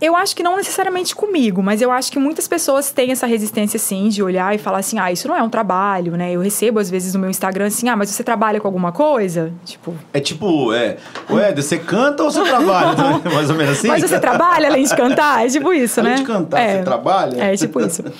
Eu 0.00 0.14
acho 0.14 0.36
que 0.36 0.42
não 0.42 0.56
necessariamente 0.56 1.16
comigo, 1.16 1.60
mas 1.60 1.82
eu 1.82 1.90
acho 1.90 2.12
que 2.12 2.18
muitas 2.18 2.46
pessoas 2.46 2.92
têm 2.92 3.10
essa 3.10 3.26
resistência, 3.26 3.76
assim, 3.76 4.08
de 4.08 4.22
olhar 4.22 4.54
e 4.54 4.58
falar 4.58 4.78
assim, 4.78 5.00
ah, 5.00 5.10
isso 5.10 5.26
não 5.26 5.36
é 5.36 5.42
um 5.42 5.48
trabalho, 5.48 6.16
né? 6.16 6.32
Eu 6.32 6.40
recebo, 6.40 6.78
às 6.78 6.88
vezes, 6.88 7.14
no 7.14 7.20
meu 7.20 7.28
Instagram, 7.30 7.66
assim, 7.66 7.88
ah, 7.88 7.96
mas 7.96 8.10
você 8.10 8.22
trabalha 8.22 8.60
com 8.60 8.68
alguma 8.68 8.92
coisa? 8.92 9.52
Tipo, 9.64 9.94
É 10.12 10.20
tipo, 10.20 10.72
é. 10.72 10.96
Ué, 11.28 11.52
você 11.52 11.76
canta 11.76 12.22
ou 12.22 12.30
você 12.30 12.42
trabalha? 12.42 12.96
Mais 13.34 13.50
ou 13.50 13.56
menos 13.56 13.78
assim? 13.78 13.88
mas 13.88 14.02
você 14.02 14.20
trabalha 14.20 14.68
além 14.68 14.84
de 14.84 14.94
cantar? 14.94 15.44
É 15.44 15.48
tipo 15.48 15.72
isso, 15.72 15.98
Além 15.98 16.12
né? 16.12 16.18
de 16.18 16.24
cantar, 16.24 16.60
é, 16.60 16.78
você 16.78 16.82
trabalha? 16.84 17.42
É, 17.42 17.56
tipo 17.56 17.80
isso. 17.80 18.04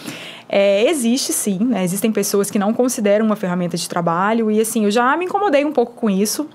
É, 0.55 0.87
existe 0.90 1.33
sim, 1.33 1.61
né? 1.61 1.83
Existem 1.83 2.12
pessoas 2.12 2.51
que 2.51 2.59
não 2.59 2.75
consideram 2.75 3.25
uma 3.25 3.35
ferramenta 3.37 3.75
de 3.75 3.88
trabalho 3.88 4.51
e 4.51 4.61
assim, 4.61 4.85
eu 4.85 4.90
já 4.90 5.16
me 5.16 5.25
incomodei 5.25 5.64
um 5.64 5.73
pouco 5.73 5.95
com 5.95 6.11
isso. 6.11 6.47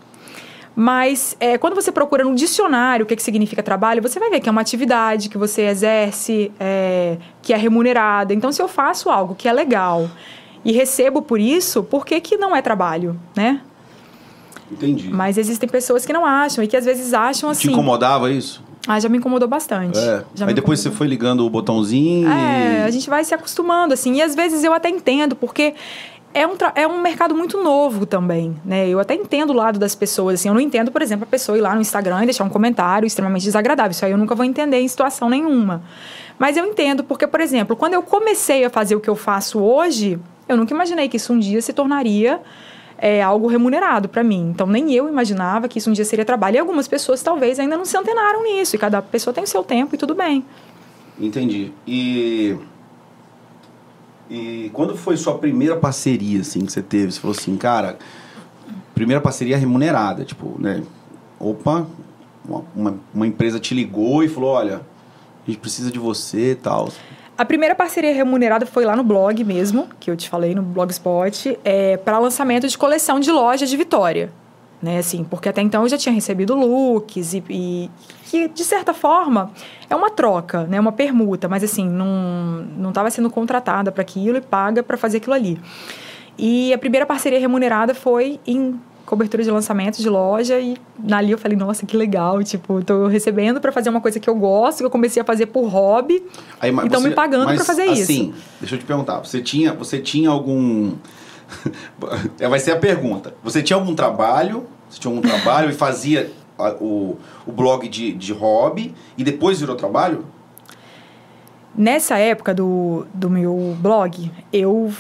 Mas 0.80 1.36
é, 1.40 1.58
quando 1.58 1.74
você 1.74 1.92
procura 1.92 2.24
no 2.24 2.36
dicionário 2.36 3.04
o 3.04 3.08
que, 3.08 3.16
que 3.16 3.24
significa 3.24 3.63
trabalho, 3.63 4.00
você 4.00 4.20
vai 4.20 4.30
ver 4.30 4.40
que 4.40 4.48
é 4.48 4.52
uma 4.52 4.62
atividade 4.62 5.28
que 5.28 5.36
você 5.36 5.63
exerce, 5.63 6.52
é, 6.60 7.18
que 7.42 7.52
é 7.52 7.58
remunerada. 7.58 8.32
Então, 8.32 8.52
se 8.52 8.62
eu 8.62 8.68
faço 8.68 9.10
algo 9.10 9.34
que 9.34 9.48
é 9.48 9.54
legal 9.54 10.08
e 10.63 10.72
recebo 10.72 11.24
por 11.24 11.40
isso, 11.40 11.82
por 11.82 12.06
que, 12.06 12.22
que 12.22 12.38
não 12.38 12.56
é 12.56 12.62
trabalho, 12.62 13.20
né? 13.36 13.60
Entendi. 14.72 15.10
Mas 15.10 15.40
existem 15.40 15.68
pessoas 15.68 16.06
que 16.06 16.13
não 16.13 16.24
acham 16.24 16.63
e 16.63 16.68
que 16.68 16.78
às 16.78 16.86
vezes 16.86 17.12
acham 17.12 17.50
Te 17.50 17.58
assim. 17.58 17.72
incomodava 17.72 18.30
isso? 18.30 18.63
Ah, 18.88 19.00
já 19.00 19.10
me 19.10 19.18
incomodou 19.18 19.48
bastante. 19.48 19.98
É. 19.98 20.24
Aí 20.42 20.54
depois 20.54 20.80
você 20.80 20.92
foi 20.92 21.08
ligando 21.08 21.44
o 21.44 21.50
botãozinho 21.50 22.30
É, 22.30 22.82
e... 22.82 22.84
a 22.84 22.92
gente 22.92 23.10
vai 23.10 23.24
se 23.24 23.34
acostumando, 23.34 23.95
assim. 23.95 24.14
E 24.14 24.22
às 24.22 24.36
vezes 24.36 24.64
eu 24.64 24.74
até 24.74 24.89
entendo, 24.89 25.36
porque 25.36 25.74
é 26.38 26.46
um, 26.46 26.56
é 26.76 26.88
um 26.88 27.02
mercado 27.02 27.34
muito 27.34 27.62
novo 27.64 28.06
também, 28.06 28.56
né? 28.64 28.88
Eu 28.88 29.00
até 29.00 29.16
entendo 29.16 29.50
o 29.50 29.54
lado 29.54 29.80
das 29.80 29.96
pessoas, 29.96 30.36
assim, 30.36 30.48
eu 30.48 30.54
não 30.54 30.62
entendo, 30.62 30.92
por 30.92 31.02
exemplo, 31.02 31.24
a 31.24 31.28
pessoa 31.28 31.58
ir 31.58 31.62
lá 31.62 31.74
no 31.74 31.82
Instagram 31.82 32.22
e 32.22 32.26
deixar 32.26 32.44
um 32.44 32.50
comentário 32.50 33.08
extremamente 33.08 33.44
desagradável. 33.44 33.90
Isso 33.92 34.06
aí 34.06 34.12
eu 34.12 34.18
nunca 34.18 34.36
vou 34.36 34.46
entender 34.46 34.80
em 34.80 34.88
situação 34.88 35.30
nenhuma. 35.30 35.82
Mas 36.38 36.56
eu 36.56 36.64
entendo, 36.64 37.04
porque, 37.04 37.26
por 37.26 37.42
exemplo, 37.42 37.76
quando 37.76 37.96
eu 37.96 38.04
comecei 38.04 38.64
a 38.64 38.70
fazer 38.70 38.96
o 38.96 39.00
que 39.00 39.10
eu 39.10 39.16
faço 39.16 39.60
hoje, 39.60 40.20
eu 40.48 40.56
nunca 40.56 40.74
imaginei 40.74 41.10
que 41.10 41.18
isso 41.18 41.34
um 41.34 41.40
dia 41.40 41.60
se 41.60 41.74
tornaria 41.74 42.40
é, 43.00 43.22
algo 43.24 43.48
remunerado 43.48 44.08
para 44.08 44.24
mim. 44.24 44.52
Então, 44.54 44.68
nem 44.68 44.94
eu 44.94 45.10
imaginava 45.10 45.68
que 45.68 45.80
isso 45.80 45.90
um 45.90 45.94
dia 45.94 46.06
seria 46.06 46.24
trabalho. 46.24 46.58
E 46.58 46.60
algumas 46.60 46.88
pessoas 46.88 47.24
talvez 47.24 47.60
ainda 47.60 47.76
não 47.76 47.86
se 47.86 47.98
antenaram 47.98 48.44
nisso. 48.44 48.76
E 48.76 48.80
cada 48.80 49.02
pessoa 49.02 49.34
tem 49.34 49.44
o 49.44 49.48
seu 49.48 49.64
tempo 49.64 49.96
e 49.96 49.98
tudo 49.98 50.14
bem. 50.14 50.46
Entendi. 51.20 51.72
E. 51.88 52.56
E 54.30 54.69
quando 54.73 54.95
foi 54.95 55.15
sua 55.15 55.38
primeira 55.38 55.75
parceria, 55.78 56.41
assim, 56.41 56.65
que 56.65 56.71
você 56.71 56.82
teve? 56.82 57.11
Você 57.11 57.19
falou 57.19 57.36
assim, 57.38 57.55
cara, 57.55 57.97
primeira 58.93 59.21
parceria 59.21 59.57
remunerada, 59.57 60.25
tipo, 60.25 60.55
né? 60.59 60.84
Opa, 61.39 61.88
uma, 62.75 62.95
uma, 63.13 63.28
empresa 63.28 63.59
te 63.59 63.73
ligou 63.73 64.23
e 64.23 64.28
falou, 64.28 64.51
olha, 64.51 64.75
a 64.75 65.49
gente 65.49 65.59
precisa 65.59 65.91
de 65.91 65.99
você 65.99 66.51
e 66.51 66.55
tal. 66.55 66.89
A 67.38 67.45
primeira 67.45 67.75
parceria 67.75 68.13
remunerada 68.13 68.65
foi 68.65 68.84
lá 68.84 68.95
no 68.95 69.03
blog 69.03 69.43
mesmo, 69.43 69.88
que 69.99 70.09
eu 70.09 70.17
te 70.17 70.28
falei 70.28 70.55
no 70.55 70.63
Blogspot, 70.63 71.59
é, 71.63 71.97
para 71.97 72.17
lançamento 72.17 72.67
de 72.67 72.78
coleção 72.78 73.19
de 73.19 73.32
loja 73.32 73.65
de 73.65 73.78
Vitória. 73.78 74.32
Né, 74.80 74.99
assim, 74.99 75.23
porque 75.23 75.49
até 75.49 75.59
então 75.59 75.82
eu 75.82 75.89
já 75.89 75.97
tinha 75.97 76.13
recebido 76.13 76.53
looks 76.53 77.34
e, 77.34 77.43
e 77.49 77.91
que, 78.25 78.47
de 78.47 78.63
certa 78.63 78.93
forma, 78.93 79.51
é 79.89 79.95
uma 79.95 80.11
troca, 80.11 80.65
né, 80.65 80.80
uma 80.80 80.91
permuta, 80.91 81.47
mas 81.47 81.63
assim, 81.63 81.89
não 81.89 82.89
estava 82.89 83.09
sendo 83.09 83.28
contratada 83.28 83.91
para 83.91 84.03
aquilo 84.03 84.38
e 84.38 84.41
paga 84.41 84.84
para 84.84 84.95
fazer 84.95 85.17
aquilo 85.17 85.34
ali. 85.34 85.59
E 86.38 86.71
a 86.71 86.78
primeira 86.78 87.07
parceria 87.07 87.39
remunerada 87.39 87.95
foi 87.95 88.39
em 88.45 88.80
cobertura 89.07 89.41
de 89.41 89.49
lançamento 89.49 89.99
de 89.99 90.09
loja 90.09 90.59
e 90.59 90.78
ali 91.09 91.32
eu 91.32 91.38
falei, 91.38 91.57
nossa, 91.57 91.86
que 91.86 91.95
legal, 91.95 92.43
tipo, 92.43 92.84
tô 92.84 93.07
recebendo 93.07 93.61
para 93.61 93.71
fazer 93.71 93.89
uma 93.89 94.01
coisa 94.01 94.19
que 94.19 94.30
eu 94.30 94.36
gosto, 94.36 94.80
que 94.80 94.84
eu 94.84 94.89
comecei 94.89 95.21
a 95.21 95.25
fazer 95.25 95.45
por 95.45 95.65
hobby. 95.67 96.21
Aí, 96.59 96.69
então 96.84 97.01
me 97.01 97.11
pagando 97.11 97.45
para 97.45 97.63
fazer 97.63 97.84
assim, 97.84 97.93
isso. 97.93 98.03
Assim, 98.03 98.34
deixa 98.59 98.75
eu 98.75 98.80
te 98.80 98.86
perguntar, 98.86 99.19
você 99.19 99.41
tinha, 99.41 99.73
você 99.73 99.97
tinha 99.99 100.30
algum 100.30 100.91
vai 102.50 102.60
ser 102.60 102.72
a 102.72 102.78
pergunta. 102.78 103.34
Você 103.43 103.62
tinha 103.62 103.78
algum 103.78 103.95
trabalho? 103.95 104.68
Você 104.89 105.00
tinha 105.00 105.14
algum 105.14 105.22
trabalho 105.22 105.70
e 105.70 105.74
fazia 105.74 106.32
a, 106.58 106.72
o, 106.74 107.18
o 107.45 107.52
blog 107.52 107.88
de, 107.88 108.14
de 108.14 108.34
hobby 108.34 108.93
e 109.18 109.24
depois 109.24 109.60
virou 109.60 109.76
trabalho? 109.76 110.26
Nessa 111.76 112.18
época 112.18 112.54
do, 112.54 113.06
do 113.14 113.30
meu 113.30 113.78
blog, 113.80 114.32
eu 114.52 114.91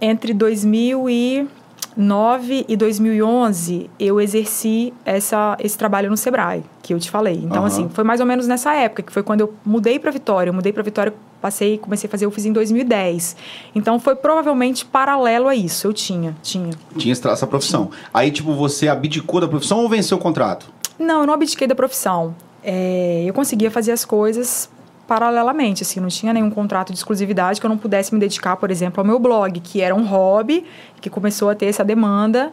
entre 0.00 0.32
2000 0.32 1.10
e 1.10 1.48
2009 1.96 2.64
e 2.68 2.76
2011 2.76 3.90
eu 3.98 4.20
exerci 4.20 4.94
essa, 5.04 5.56
esse 5.60 5.76
trabalho 5.76 6.10
no 6.10 6.16
Sebrae, 6.16 6.64
que 6.82 6.94
eu 6.94 6.98
te 6.98 7.10
falei. 7.10 7.36
Então, 7.36 7.60
uhum. 7.60 7.66
assim, 7.66 7.88
foi 7.88 8.04
mais 8.04 8.20
ou 8.20 8.26
menos 8.26 8.46
nessa 8.46 8.74
época, 8.74 9.02
que 9.02 9.12
foi 9.12 9.22
quando 9.22 9.40
eu 9.40 9.54
mudei 9.64 9.98
para 9.98 10.10
Vitória. 10.10 10.50
Eu 10.50 10.54
mudei 10.54 10.72
para 10.72 10.82
Vitória, 10.82 11.12
passei, 11.40 11.78
comecei 11.78 12.06
a 12.06 12.10
fazer, 12.10 12.24
eu 12.26 12.30
fiz 12.30 12.44
em 12.44 12.52
2010. 12.52 13.36
Então, 13.74 13.98
foi 13.98 14.14
provavelmente 14.14 14.84
paralelo 14.84 15.48
a 15.48 15.54
isso. 15.54 15.86
Eu 15.86 15.92
tinha, 15.92 16.36
tinha. 16.42 16.70
Tinha 16.96 17.12
essa 17.12 17.46
profissão. 17.46 17.86
Tinha. 17.86 17.98
Aí, 18.12 18.30
tipo, 18.30 18.52
você 18.54 18.88
abdicou 18.88 19.40
da 19.40 19.48
profissão 19.48 19.78
ou 19.78 19.88
venceu 19.88 20.16
o 20.16 20.20
contrato? 20.20 20.66
Não, 20.98 21.20
eu 21.20 21.26
não 21.26 21.34
abdiquei 21.34 21.66
da 21.66 21.74
profissão. 21.74 22.34
É, 22.62 23.24
eu 23.26 23.32
conseguia 23.32 23.70
fazer 23.70 23.92
as 23.92 24.04
coisas 24.04 24.68
paralelamente, 25.10 25.82
assim, 25.82 25.98
não 25.98 26.06
tinha 26.06 26.32
nenhum 26.32 26.50
contrato 26.50 26.92
de 26.92 26.98
exclusividade 26.98 27.58
que 27.58 27.66
eu 27.66 27.68
não 27.68 27.76
pudesse 27.76 28.14
me 28.14 28.20
dedicar, 28.20 28.56
por 28.56 28.70
exemplo, 28.70 29.00
ao 29.00 29.04
meu 29.04 29.18
blog, 29.18 29.58
que 29.58 29.80
era 29.80 29.92
um 29.92 30.06
hobby, 30.06 30.64
que 31.00 31.10
começou 31.10 31.50
a 31.50 31.54
ter 31.56 31.66
essa 31.66 31.82
demanda, 31.82 32.52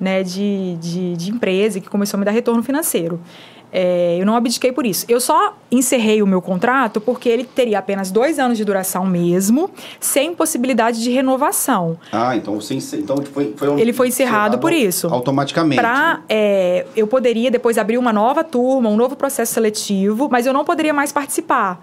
né, 0.00 0.24
de, 0.24 0.76
de, 0.80 1.16
de 1.16 1.30
empresa, 1.30 1.78
que 1.78 1.88
começou 1.88 2.16
a 2.16 2.18
me 2.18 2.24
dar 2.24 2.32
retorno 2.32 2.60
financeiro. 2.60 3.20
É, 3.72 4.18
eu 4.20 4.26
não 4.26 4.36
abdiquei 4.36 4.70
por 4.70 4.84
isso. 4.84 5.06
Eu 5.08 5.18
só 5.18 5.56
encerrei 5.70 6.22
o 6.22 6.26
meu 6.26 6.42
contrato 6.42 7.00
porque 7.00 7.28
ele 7.28 7.44
teria 7.44 7.78
apenas 7.78 8.10
dois 8.10 8.38
anos 8.38 8.58
de 8.58 8.64
duração 8.64 9.06
mesmo, 9.06 9.70
sem 9.98 10.34
possibilidade 10.34 11.02
de 11.02 11.10
renovação. 11.10 11.98
Ah, 12.12 12.36
então 12.36 12.60
você 12.60 12.74
então 12.74 13.16
foi, 13.32 13.54
foi 13.56 13.68
um, 13.70 13.78
ele 13.78 13.92
foi 13.92 14.08
encerrado, 14.08 14.56
encerrado 14.56 14.58
por 14.58 14.72
isso. 14.72 15.06
Automaticamente. 15.08 15.80
Pra, 15.80 16.14
né? 16.14 16.22
é, 16.28 16.86
eu 16.94 17.06
poderia 17.06 17.50
depois 17.50 17.78
abrir 17.78 17.96
uma 17.96 18.12
nova 18.12 18.44
turma, 18.44 18.90
um 18.90 18.96
novo 18.96 19.16
processo 19.16 19.54
seletivo, 19.54 20.28
mas 20.30 20.44
eu 20.44 20.52
não 20.52 20.64
poderia 20.64 20.92
mais 20.92 21.10
participar. 21.10 21.82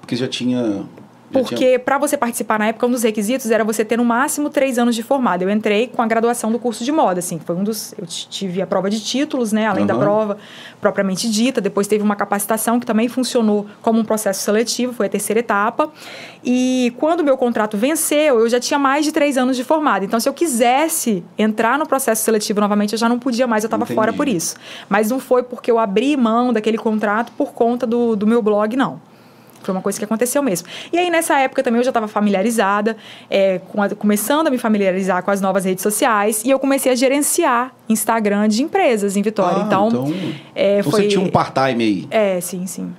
Porque 0.00 0.16
já 0.16 0.26
tinha. 0.26 0.84
Porque 1.32 1.78
para 1.78 1.98
você 1.98 2.16
participar 2.16 2.58
na 2.58 2.66
época, 2.68 2.86
um 2.86 2.90
dos 2.90 3.02
requisitos 3.02 3.50
era 3.50 3.64
você 3.64 3.84
ter 3.84 3.96
no 3.96 4.04
máximo 4.04 4.50
três 4.50 4.78
anos 4.78 4.94
de 4.94 5.02
formado. 5.02 5.42
Eu 5.42 5.50
entrei 5.50 5.88
com 5.88 6.02
a 6.02 6.06
graduação 6.06 6.52
do 6.52 6.58
curso 6.58 6.84
de 6.84 6.92
moda, 6.92 7.20
assim, 7.20 7.38
foi 7.38 7.56
um 7.56 7.64
dos. 7.64 7.94
Eu 7.98 8.06
tive 8.06 8.60
a 8.60 8.66
prova 8.66 8.90
de 8.90 9.00
títulos, 9.00 9.52
né? 9.52 9.66
Além 9.66 9.82
uhum. 9.82 9.86
da 9.86 9.94
prova 9.94 10.38
propriamente 10.80 11.30
dita. 11.30 11.60
Depois 11.60 11.86
teve 11.86 12.02
uma 12.02 12.16
capacitação 12.16 12.78
que 12.78 12.86
também 12.86 13.08
funcionou 13.08 13.66
como 13.80 13.98
um 13.98 14.04
processo 14.04 14.42
seletivo, 14.42 14.92
foi 14.92 15.06
a 15.06 15.08
terceira 15.08 15.40
etapa. 15.40 15.90
E 16.44 16.92
quando 16.98 17.20
o 17.20 17.24
meu 17.24 17.36
contrato 17.36 17.76
venceu, 17.76 18.40
eu 18.40 18.48
já 18.48 18.60
tinha 18.60 18.78
mais 18.78 19.04
de 19.04 19.12
três 19.12 19.38
anos 19.38 19.56
de 19.56 19.64
formado. 19.64 20.04
Então, 20.04 20.18
se 20.18 20.28
eu 20.28 20.34
quisesse 20.34 21.24
entrar 21.38 21.78
no 21.78 21.86
processo 21.86 22.24
seletivo 22.24 22.60
novamente, 22.60 22.92
eu 22.92 22.98
já 22.98 23.08
não 23.08 23.18
podia 23.18 23.46
mais, 23.46 23.64
eu 23.64 23.68
estava 23.68 23.86
fora 23.86 24.12
por 24.12 24.28
isso. 24.28 24.56
Mas 24.88 25.10
não 25.10 25.20
foi 25.20 25.42
porque 25.42 25.70
eu 25.70 25.78
abri 25.78 26.16
mão 26.16 26.52
daquele 26.52 26.76
contrato 26.76 27.32
por 27.32 27.52
conta 27.52 27.86
do, 27.86 28.16
do 28.16 28.26
meu 28.26 28.42
blog, 28.42 28.76
não. 28.76 29.11
Foi 29.62 29.72
uma 29.72 29.82
coisa 29.82 29.98
que 29.98 30.04
aconteceu 30.04 30.42
mesmo. 30.42 30.68
E 30.92 30.98
aí, 30.98 31.10
nessa 31.10 31.38
época 31.38 31.62
também, 31.62 31.80
eu 31.80 31.84
já 31.84 31.90
estava 31.90 32.08
familiarizada, 32.08 32.96
é, 33.30 33.60
a, 33.76 33.94
começando 33.94 34.46
a 34.46 34.50
me 34.50 34.58
familiarizar 34.58 35.22
com 35.22 35.30
as 35.30 35.40
novas 35.40 35.64
redes 35.64 35.82
sociais, 35.82 36.42
e 36.44 36.50
eu 36.50 36.58
comecei 36.58 36.92
a 36.92 36.94
gerenciar 36.94 37.72
Instagram 37.88 38.48
de 38.48 38.62
empresas 38.62 39.16
em 39.16 39.22
Vitória. 39.22 39.62
Ah, 39.62 39.66
então, 39.66 39.88
então, 39.88 40.14
é, 40.54 40.78
então 40.78 40.90
foi... 40.90 41.02
você 41.02 41.08
tinha 41.08 41.20
um 41.20 41.28
part-time 41.28 41.84
aí? 41.84 42.08
É, 42.10 42.40
sim, 42.40 42.66
sim. 42.66 42.92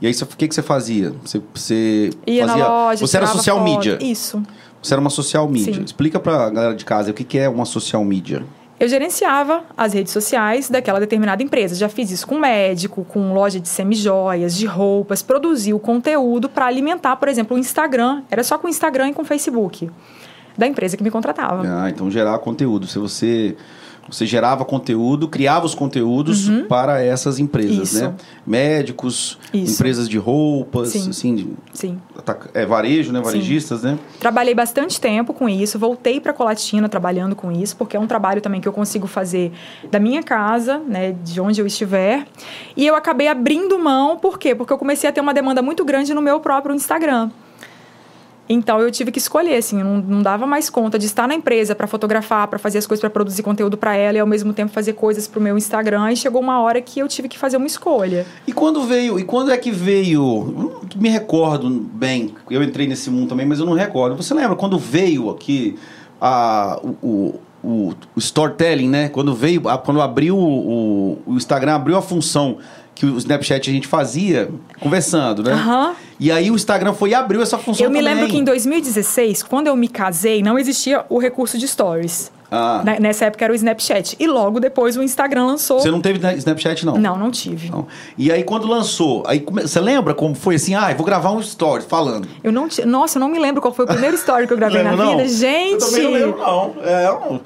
E 0.00 0.06
aí, 0.06 0.12
o 0.12 0.26
que, 0.26 0.48
que 0.48 0.54
você 0.54 0.62
fazia? 0.62 1.12
Você, 1.22 1.42
você 1.54 2.10
Ia 2.26 2.46
fazia... 2.46 2.62
na 2.64 2.68
loja, 2.68 3.06
Você 3.06 3.16
era 3.16 3.26
social 3.26 3.58
foto. 3.58 3.70
media? 3.70 3.98
Isso. 4.00 4.42
Você 4.82 4.94
era 4.94 5.00
uma 5.00 5.10
social 5.10 5.46
media. 5.46 5.74
Sim. 5.74 5.84
Explica 5.84 6.18
pra 6.18 6.48
galera 6.48 6.74
de 6.74 6.84
casa 6.86 7.10
o 7.10 7.14
que, 7.14 7.22
que 7.22 7.38
é 7.38 7.48
uma 7.48 7.66
social 7.66 8.02
media 8.02 8.42
eu 8.80 8.88
gerenciava 8.88 9.62
as 9.76 9.92
redes 9.92 10.10
sociais 10.10 10.70
daquela 10.70 10.98
determinada 10.98 11.42
empresa. 11.42 11.74
Já 11.74 11.86
fiz 11.86 12.10
isso 12.10 12.26
com 12.26 12.38
médico, 12.38 13.04
com 13.04 13.34
loja 13.34 13.60
de 13.60 13.68
semijoias, 13.68 14.56
de 14.56 14.64
roupas, 14.64 15.22
produzi 15.22 15.74
o 15.74 15.78
conteúdo 15.78 16.48
para 16.48 16.64
alimentar, 16.64 17.14
por 17.16 17.28
exemplo, 17.28 17.58
o 17.58 17.60
Instagram. 17.60 18.22
Era 18.30 18.42
só 18.42 18.56
com 18.56 18.66
o 18.66 18.70
Instagram 18.70 19.10
e 19.10 19.12
com 19.12 19.20
o 19.20 19.24
Facebook 19.24 19.90
da 20.56 20.66
empresa 20.66 20.96
que 20.96 21.02
me 21.02 21.10
contratava. 21.10 21.62
Ah, 21.66 21.90
então 21.90 22.10
gerar 22.10 22.38
conteúdo. 22.38 22.86
Se 22.86 22.98
você 22.98 23.54
você 24.10 24.26
gerava 24.26 24.64
conteúdo, 24.64 25.28
criava 25.28 25.64
os 25.64 25.74
conteúdos 25.74 26.48
uhum. 26.48 26.66
para 26.66 27.02
essas 27.02 27.38
empresas, 27.38 27.92
Isso. 27.92 28.04
né? 28.04 28.14
Médicos, 28.46 29.38
Isso. 29.52 29.74
empresas 29.74 30.08
de 30.08 30.18
roupas, 30.18 30.90
Sim. 30.90 31.10
assim, 31.10 31.34
de, 31.34 31.48
Sim. 31.72 32.00
É 32.52 32.66
varejo, 32.66 33.12
né? 33.12 33.20
Varejistas, 33.20 33.80
Sim. 33.80 33.86
né? 33.88 33.98
Trabalhei 34.18 34.54
bastante 34.54 35.00
tempo 35.00 35.32
com 35.32 35.48
isso, 35.48 35.78
voltei 35.78 36.20
para 36.20 36.32
Colatina 36.32 36.88
trabalhando 36.88 37.36
com 37.36 37.50
isso, 37.52 37.76
porque 37.76 37.96
é 37.96 38.00
um 38.00 38.06
trabalho 38.06 38.40
também 38.40 38.60
que 38.60 38.68
eu 38.68 38.72
consigo 38.72 39.06
fazer 39.06 39.52
da 39.90 39.98
minha 39.98 40.22
casa, 40.22 40.78
né, 40.78 41.12
de 41.24 41.40
onde 41.40 41.60
eu 41.60 41.66
estiver. 41.66 42.26
E 42.76 42.86
eu 42.86 42.94
acabei 42.94 43.28
abrindo 43.28 43.78
mão, 43.78 44.16
por 44.16 44.38
quê? 44.38 44.54
Porque 44.54 44.72
eu 44.72 44.78
comecei 44.78 45.08
a 45.08 45.12
ter 45.12 45.20
uma 45.20 45.34
demanda 45.34 45.62
muito 45.62 45.84
grande 45.84 46.12
no 46.12 46.22
meu 46.22 46.40
próprio 46.40 46.74
Instagram. 46.74 47.30
Então 48.52 48.80
eu 48.80 48.90
tive 48.90 49.12
que 49.12 49.18
escolher, 49.20 49.54
assim, 49.54 49.80
não, 49.80 49.98
não 49.98 50.22
dava 50.22 50.44
mais 50.44 50.68
conta 50.68 50.98
de 50.98 51.06
estar 51.06 51.28
na 51.28 51.36
empresa 51.36 51.72
para 51.72 51.86
fotografar, 51.86 52.48
para 52.48 52.58
fazer 52.58 52.78
as 52.78 52.86
coisas, 52.86 53.00
para 53.00 53.08
produzir 53.08 53.44
conteúdo 53.44 53.76
para 53.78 53.94
ela 53.94 54.16
e 54.16 54.20
ao 54.20 54.26
mesmo 54.26 54.52
tempo 54.52 54.72
fazer 54.72 54.94
coisas 54.94 55.28
para 55.28 55.38
o 55.38 55.42
meu 55.42 55.56
Instagram. 55.56 56.10
E 56.10 56.16
chegou 56.16 56.42
uma 56.42 56.60
hora 56.60 56.82
que 56.82 56.98
eu 56.98 57.06
tive 57.06 57.28
que 57.28 57.38
fazer 57.38 57.58
uma 57.58 57.68
escolha. 57.68 58.26
E 58.48 58.52
quando 58.52 58.82
veio? 58.82 59.20
E 59.20 59.22
quando 59.22 59.52
é 59.52 59.56
que 59.56 59.70
veio? 59.70 60.82
Me 60.96 61.08
recordo 61.08 61.70
bem. 61.70 62.34
Eu 62.50 62.60
entrei 62.60 62.88
nesse 62.88 63.08
mundo 63.08 63.28
também, 63.28 63.46
mas 63.46 63.60
eu 63.60 63.66
não 63.66 63.74
recordo. 63.74 64.16
Você 64.16 64.34
lembra 64.34 64.56
quando 64.56 64.76
veio 64.80 65.30
aqui 65.30 65.78
a 66.20 66.80
o, 66.82 67.40
o, 67.62 67.94
o 68.16 68.18
storytelling, 68.18 68.88
né? 68.88 69.08
Quando 69.10 69.32
veio, 69.32 69.62
quando 69.84 70.02
abriu 70.02 70.36
o, 70.36 71.18
o 71.24 71.36
Instagram 71.36 71.76
abriu 71.76 71.96
a 71.96 72.02
função 72.02 72.58
que 73.00 73.06
o 73.06 73.16
Snapchat 73.16 73.70
a 73.70 73.72
gente 73.72 73.88
fazia 73.88 74.50
conversando, 74.78 75.42
né? 75.42 75.54
Uhum. 75.54 75.94
E 76.18 76.30
aí 76.30 76.50
o 76.50 76.54
Instagram 76.54 76.92
foi 76.92 77.10
e 77.10 77.14
abriu 77.14 77.40
essa 77.40 77.56
função 77.56 77.86
Eu 77.86 77.90
me 77.90 77.98
também. 77.98 78.14
lembro 78.14 78.28
que 78.28 78.36
em 78.36 78.44
2016, 78.44 79.42
quando 79.42 79.68
eu 79.68 79.74
me 79.74 79.88
casei, 79.88 80.42
não 80.42 80.58
existia 80.58 81.06
o 81.08 81.18
recurso 81.18 81.56
de 81.56 81.66
stories. 81.66 82.30
Ah. 82.50 82.82
Nessa 83.00 83.24
época 83.24 83.42
era 83.42 83.54
o 83.54 83.56
Snapchat. 83.56 84.16
E 84.20 84.26
logo 84.26 84.60
depois 84.60 84.98
o 84.98 85.02
Instagram 85.02 85.46
lançou. 85.46 85.80
Você 85.80 85.90
não 85.90 86.02
teve 86.02 86.18
Snapchat, 86.36 86.84
não? 86.84 86.98
Não, 86.98 87.16
não 87.16 87.30
tive. 87.30 87.70
Não. 87.70 87.86
E 88.18 88.30
aí, 88.30 88.42
quando 88.44 88.66
lançou, 88.66 89.22
aí 89.26 89.42
você 89.50 89.80
lembra 89.80 90.12
como 90.12 90.34
foi 90.34 90.56
assim? 90.56 90.74
Ah, 90.74 90.92
vou 90.92 91.06
gravar 91.06 91.30
um 91.30 91.40
story 91.40 91.82
falando. 91.82 92.28
Eu 92.44 92.52
não 92.52 92.68
t... 92.68 92.84
Nossa, 92.84 93.16
eu 93.16 93.20
não 93.20 93.28
me 93.28 93.38
lembro 93.38 93.62
qual 93.62 93.72
foi 93.72 93.86
o 93.86 93.88
primeiro 93.88 94.14
story 94.16 94.46
que 94.46 94.52
eu 94.52 94.58
gravei 94.58 94.82
na 94.82 94.94
não? 94.94 95.16
vida. 95.16 95.26
Gente! 95.26 95.72
Eu 95.72 95.78
também 95.78 96.02
não 96.02 96.12
lembro, 96.12 96.38
não. 96.38 96.74
É, 96.82 97.06
eu... 97.08 97.40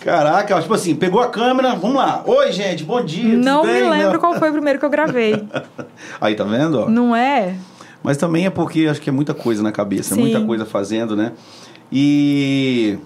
Caraca, 0.00 0.60
tipo 0.60 0.72
assim, 0.72 0.94
pegou 0.94 1.20
a 1.20 1.28
câmera, 1.28 1.74
vamos 1.74 1.96
lá. 1.96 2.22
Oi, 2.26 2.50
gente, 2.52 2.84
bom 2.84 3.04
dia. 3.04 3.36
Não 3.36 3.64
me 3.64 3.80
lembro 3.82 4.18
qual 4.18 4.34
foi 4.38 4.48
o 4.48 4.52
primeiro 4.52 4.78
que 4.78 4.84
eu 4.84 4.90
gravei. 4.90 5.46
Aí, 6.20 6.34
tá 6.34 6.44
vendo? 6.44 6.88
Não 6.88 7.14
é? 7.14 7.54
Mas 8.02 8.16
também 8.16 8.46
é 8.46 8.50
porque 8.50 8.86
acho 8.90 9.00
que 9.00 9.10
é 9.10 9.12
muita 9.12 9.34
coisa 9.34 9.62
na 9.62 9.70
cabeça, 9.70 10.14
é 10.14 10.18
muita 10.18 10.40
coisa 10.40 10.64
fazendo, 10.64 11.14
né? 11.14 11.32
E. 11.92 12.98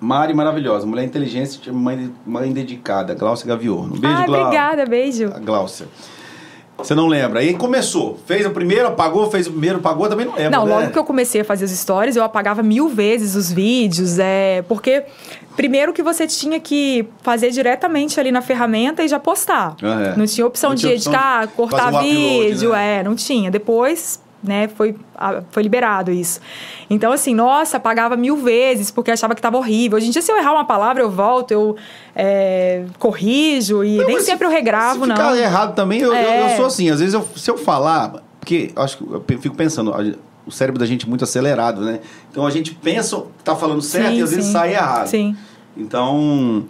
Mari 0.00 0.32
maravilhosa, 0.32 0.86
mulher 0.86 1.04
inteligente, 1.04 1.70
mãe, 1.70 2.10
mãe 2.24 2.50
dedicada, 2.50 3.14
Glaucia 3.14 3.46
Gaviorno. 3.46 3.98
Beijo, 3.98 4.16
ah, 4.16 4.24
Glau- 4.24 4.40
obrigada, 4.40 4.86
beijo. 4.86 5.26
a 5.26 5.38
Glaucia. 5.38 5.86
Você 6.84 6.94
não 6.94 7.06
lembra? 7.06 7.40
Aí 7.40 7.54
começou. 7.54 8.18
Fez 8.26 8.44
o 8.46 8.50
primeiro, 8.50 8.88
apagou, 8.88 9.30
fez 9.30 9.46
o 9.46 9.50
primeiro, 9.50 9.78
apagou, 9.78 10.08
também 10.08 10.26
não 10.26 10.34
lembra. 10.34 10.50
Não, 10.50 10.66
né? 10.66 10.74
logo 10.74 10.90
que 10.90 10.98
eu 10.98 11.04
comecei 11.04 11.40
a 11.40 11.44
fazer 11.44 11.64
os 11.64 11.70
stories, 11.70 12.16
eu 12.16 12.24
apagava 12.24 12.62
mil 12.62 12.88
vezes 12.88 13.34
os 13.34 13.52
vídeos, 13.52 14.18
é, 14.18 14.62
porque 14.68 15.04
primeiro 15.56 15.92
que 15.92 16.02
você 16.02 16.26
tinha 16.26 16.58
que 16.58 17.06
fazer 17.22 17.50
diretamente 17.50 18.18
ali 18.18 18.32
na 18.32 18.42
ferramenta 18.42 19.02
e 19.02 19.08
já 19.08 19.18
postar. 19.18 19.76
Ah, 19.82 20.12
é. 20.14 20.16
Não 20.16 20.26
tinha 20.26 20.46
opção 20.46 20.70
Não 20.70 20.74
de 20.74 20.82
tinha 20.82 20.94
opção 20.94 21.12
editar, 21.12 21.46
de 21.46 21.52
cortar 21.52 21.92
fazer 21.92 21.96
o 21.96 22.00
upload, 22.00 22.48
vídeo, 22.48 22.72
né? 22.72 22.98
é, 22.98 23.02
não 23.02 23.14
tinha. 23.14 23.50
Depois, 23.50 24.20
né, 24.42 24.68
foi, 24.68 24.96
foi 25.50 25.62
liberado 25.62 26.10
isso. 26.10 26.40
Então, 26.88 27.12
assim, 27.12 27.34
nossa, 27.34 27.76
apagava 27.76 28.16
mil 28.16 28.36
vezes 28.36 28.90
porque 28.90 29.10
achava 29.10 29.34
que 29.34 29.42
tava 29.42 29.56
horrível. 29.58 29.98
Hoje 29.98 30.08
em 30.08 30.10
dia, 30.10 30.22
se 30.22 30.32
eu 30.32 30.36
errar 30.38 30.52
uma 30.52 30.64
palavra, 30.64 31.02
eu 31.02 31.10
volto, 31.10 31.50
eu 31.52 31.76
é, 32.16 32.84
corrijo 32.98 33.84
e 33.84 33.96
Não, 33.98 34.06
nem 34.06 34.20
sempre 34.20 34.46
eu 34.46 34.50
se- 34.50 34.56
regravo, 34.56 35.02
se 35.02 35.06
não. 35.08 35.16
ficar 35.16 35.36
errado 35.36 35.74
também, 35.74 36.00
eu, 36.00 36.08
eu- 36.08 36.14
É. 36.14 36.52
eu 36.52 36.56
sou 36.56 36.66
assim. 36.66 36.88
Às 36.90 37.00
vezes, 37.00 37.14
eu- 37.14 37.28
se 37.36 37.50
eu 37.50 37.58
falar... 37.58 38.14
Porque 38.40 38.72
eu 38.74 38.82
acho 38.82 38.96
que 38.96 39.04
eu 39.04 39.38
fico 39.38 39.54
pensando... 39.54 39.92
O 40.46 40.50
cérebro 40.50 40.80
da 40.80 40.86
gente 40.86 41.04
é 41.04 41.08
muito 41.08 41.22
acelerado, 41.22 41.82
né? 41.82 42.00
Então, 42.30 42.46
a 42.46 42.50
gente 42.50 42.74
pensa 42.74 43.18
que 43.36 43.44
tá 43.44 43.54
falando 43.54 43.82
certo 43.82 44.08
Sim, 44.12 44.18
e 44.18 44.22
às 44.22 44.30
vezes 44.30 44.46
sim. 44.46 44.52
sai 44.52 44.72
errado. 44.72 45.06
Sim. 45.06 45.36
Então... 45.76 46.64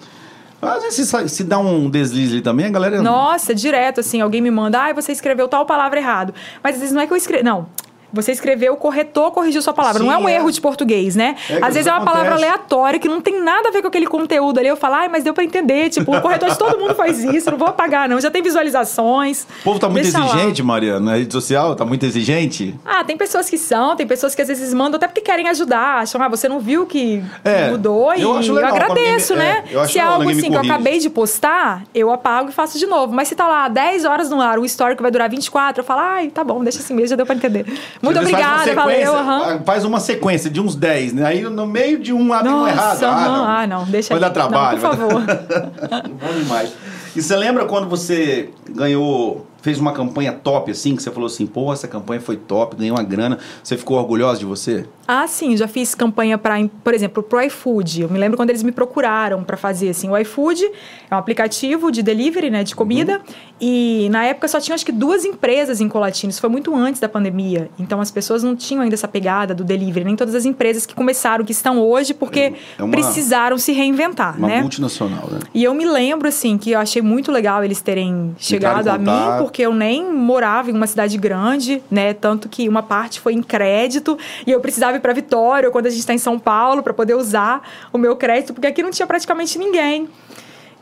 Às 0.63 0.83
vezes, 0.83 1.09
se, 1.09 1.29
se 1.29 1.45
dá 1.45 1.59
um 1.59 1.89
deslize 1.89 2.41
também, 2.43 2.67
a 2.67 2.71
galera... 2.71 3.03
Nossa, 3.03 3.55
direto, 3.55 4.01
assim, 4.01 4.21
alguém 4.21 4.41
me 4.41 4.51
manda, 4.51 4.79
ai, 4.79 4.93
você 4.93 5.11
escreveu 5.13 5.49
tal 5.49 5.65
palavra 5.65 5.99
errado. 5.99 6.35
Mas 6.63 6.75
às 6.75 6.81
vezes 6.81 6.95
não 6.95 7.01
é 7.01 7.07
que 7.07 7.13
eu 7.13 7.17
escrevi. 7.17 7.43
Não. 7.43 7.67
Você 8.13 8.33
escreveu, 8.33 8.73
o 8.73 8.77
corretor 8.77 9.31
corrigiu 9.33 9.63
sua 9.63 9.73
palavra. 9.73 10.03
não 10.03 10.13
é 10.13 10.17
Sim, 10.17 10.23
um 10.25 10.29
é. 10.29 10.35
erro 10.37 10.51
de 10.51 10.61
português, 10.61 11.15
né? 11.17 11.37
É, 11.49 11.59
às 11.63 11.75
vezes 11.75 11.87
é 11.87 11.91
uma 11.93 11.99
acontece. 11.99 12.17
palavra 12.17 12.35
aleatória 12.35 12.99
que 12.99 13.09
não 13.09 13.21
tem 13.21 13.41
nada 13.43 13.69
a 13.69 13.73
ver 13.73 13.83
com 13.83 13.89
aquele 13.89 14.07
conteúdo 14.07 14.59
ali. 14.59 14.69
Eu 14.69 14.77
falo, 14.77 14.95
ai, 14.97 15.09
mas 15.09 15.25
deu 15.25 15.33
pra 15.35 15.45
entender. 15.45 15.89
Tipo, 15.91 16.17
o 16.17 16.21
corretor 16.21 16.51
de 16.51 16.59
todo 16.59 16.79
mundo 16.79 16.95
faz 16.95 17.23
isso, 17.23 17.51
não 17.51 17.59
vou 17.59 17.69
apagar, 17.69 18.09
não. 18.09 18.21
Já 18.21 18.31
tem 18.31 18.43
visualizações. 18.43 19.47
O 19.61 19.65
povo 19.65 19.79
tá 19.79 19.89
muito 19.89 20.03
Deixa 20.05 20.19
lá. 20.19 20.27
exigente, 20.27 20.63
Mariana, 20.63 21.01
na 21.13 21.17
rede 21.17 21.33
social, 21.33 21.75
tá 21.75 21.85
muito 21.85 22.05
exigente. 22.05 22.75
Ah, 22.85 23.05
tem 23.05 23.17
pessoas 23.17 23.49
que 23.49 23.59
são, 23.59 23.97
tem 23.97 24.07
pessoas 24.07 24.35
que 24.35 24.43
às 24.43 24.49
vezes 24.49 24.73
mandam 24.75 24.97
até 24.97 25.07
porque 25.07 25.21
querem 25.21 25.49
ajudar. 25.49 26.01
Acham, 26.01 26.23
ah, 26.23 26.29
você 26.29 26.49
não 26.49 26.61
viu 26.61 26.87
que 26.87 27.23
É, 27.45 27.71
mudou 27.71 28.15
e 28.15 28.23
eu 28.23 28.37
acho 28.37 28.53
legal 28.53 28.71
quando 28.71 28.83
agradeço, 28.93 29.35
me- 29.35 29.39
né? 29.41 29.65
é, 29.71 29.75
eu 29.75 29.81
acho 29.81 29.93
Se 29.93 29.99
é 29.99 30.03
legal 30.03 30.15
algo 30.15 30.23
alguém 30.25 30.35
me 30.37 30.41
assim 30.43 30.51
que 30.51 30.57
eu 30.57 30.61
acabei 30.73 30.99
de 30.99 31.11
postar, 31.11 31.83
eu 31.95 32.11
apago 32.13 32.49
e 32.51 32.53
faço 32.53 32.79
de 32.79 32.87
novo. 32.87 33.13
Mas 33.15 33.29
se 33.29 33.35
tá 33.35 33.47
lá 33.47 33.69
10 33.69 34.05
horas 34.05 34.31
no 34.31 34.41
ar, 34.41 34.59
o 34.59 34.65
story 34.65 34.97
que 34.97 35.03
vai 35.03 35.11
durar 35.11 35.29
24, 35.29 35.81
eu 35.81 35.85
falo, 35.85 36.01
ai, 36.01 36.29
tá 36.29 36.43
bom, 36.45 36.63
deixa 36.63 36.79
assim 36.81 36.95
mesmo, 36.95 37.09
já 37.09 37.17
deu 37.17 37.27
pra 37.27 37.35
entender. 37.35 37.65
Muito 38.03 38.17
uma 38.17 38.23
obrigada, 38.23 38.75
valeu. 38.75 38.97
sequência, 38.97 39.19
aham. 39.21 39.61
Faz 39.65 39.85
uma 39.85 40.01
sequência 40.01 40.51
de 40.51 40.61
uns 40.61 40.75
10, 40.75 41.13
né? 41.13 41.27
Aí 41.27 41.43
no 41.43 41.67
meio 41.67 41.99
de 41.99 42.13
um 42.13 42.33
abre 42.33 42.49
um 42.51 42.61
Nossa, 42.61 42.71
errado. 42.71 43.05
aham. 43.05 43.47
Ah, 43.47 43.67
não, 43.67 43.85
deixa 43.85 44.15
Vai 44.15 44.21
dar 44.21 44.31
trabalho. 44.31 44.81
Não, 44.81 44.91
por 44.91 44.99
favor. 44.99 45.23
Bom 46.21 46.39
demais. 46.39 46.73
E 47.15 47.21
você 47.21 47.37
lembra 47.37 47.65
quando 47.67 47.89
você 47.89 48.49
ganhou, 48.71 49.47
fez 49.63 49.79
uma 49.79 49.93
campanha 49.93 50.33
top 50.33 50.71
assim, 50.71 50.97
que 50.97 51.03
você 51.03 51.11
falou 51.11 51.27
assim, 51.27 51.47
pô, 51.47 51.73
essa 51.73 51.87
campanha 51.89 52.21
foi 52.21 52.37
top, 52.37 52.77
ganhei 52.77 52.91
uma 52.91 53.03
grana. 53.03 53.39
Você 53.63 53.77
ficou 53.77 53.97
orgulhosa 53.99 54.39
de 54.41 54.47
você? 54.47 54.87
Ah, 55.07 55.27
sim, 55.27 55.57
já 55.57 55.67
fiz 55.67 55.95
campanha 55.95 56.39
para, 56.39 56.55
por 56.85 56.95
exemplo, 56.95 57.23
pro 57.23 57.41
iFood. 57.43 58.03
Eu 58.03 58.09
me 58.09 58.19
lembro 58.19 58.37
quando 58.37 58.51
eles 58.51 58.63
me 58.63 58.71
procuraram 58.73 59.43
para 59.43 59.57
fazer 59.57 59.89
assim. 59.91 60.09
O 60.09 60.17
iFood 60.17 60.65
é 61.11 61.15
um 61.15 61.19
aplicativo 61.19 61.91
de 61.91 62.01
delivery, 62.03 62.49
né, 62.49 62.63
de 62.63 62.75
comida, 62.77 63.15
Uhum. 63.19 63.35
e 63.61 64.09
na 64.11 64.25
época 64.25 64.47
só 64.47 64.61
tinha 64.61 64.75
acho 64.75 64.87
que 64.87 64.93
duas 64.93 65.25
empresas 65.25 65.81
em 65.81 65.89
Colatina. 65.89 66.31
Isso 66.31 66.41
foi 66.41 66.49
muito 66.51 66.75
antes 66.75 67.01
da 67.01 67.09
pandemia. 67.09 67.69
Então 67.79 68.01
as 68.01 68.11
pessoas 68.11 68.43
não 68.45 68.55
tinham 68.55 68.83
ainda 68.83 68.95
essa 68.95 69.09
pegada 69.09 69.53
do 69.55 69.65
delivery, 69.65 70.05
nem 70.05 70.15
todas 70.17 70.35
as 70.35 70.45
empresas 70.45 70.87
que 70.87 70.95
começaram, 70.95 71.45
que 71.45 71.53
estão 71.53 71.81
hoje, 71.81 72.15
porque 72.15 72.53
É 72.79 72.83
uma- 72.83 72.91
precisaram 72.93 73.59
se 73.59 73.73
reinventar, 73.73 74.39
Uma 74.39 74.47
né? 74.49 74.61
multinacional, 74.61 75.29
né? 75.31 75.41
E 75.53 75.65
eu 75.65 75.75
me 75.75 75.85
lembro, 75.85 76.29
assim, 76.29 76.57
que 76.57 76.71
eu 76.71 76.79
achei 76.79 77.03
muito 77.03 77.33
legal 77.33 77.65
eles 77.65 77.81
terem 77.81 78.35
chegado 78.39 78.89
a 78.89 78.97
mim, 78.97 79.07
contato. 79.07 79.50
Porque 79.51 79.63
eu 79.63 79.75
nem 79.75 80.09
morava 80.15 80.71
em 80.71 80.75
uma 80.75 80.87
cidade 80.87 81.19
grande, 81.19 81.83
né? 81.91 82.15
Tanto 82.15 82.49
que 82.49 82.69
uma 82.69 82.85
parte 82.85 83.19
foi 83.19 83.35
em 83.35 83.43
crédito 83.43 84.17
e 84.47 84.53
eu 84.53 84.61
precisava 84.61 84.97
ir 84.97 85.01
para 85.01 85.13
Vitória, 85.13 85.69
quando 85.73 85.87
a 85.87 85.91
gente 85.91 85.99
está 85.99 86.15
em 86.15 86.19
São 86.19 86.39
Paulo, 86.39 86.85
para 86.85 86.95
poder 86.95 87.15
usar 87.15 87.69
o 87.93 87.99
meu 87.99 88.15
crédito, 88.15 88.55
porque 88.55 88.69
aqui 88.69 88.81
não 88.81 88.93
tinha 88.93 89.09
praticamente 89.09 89.59
ninguém 89.59 90.09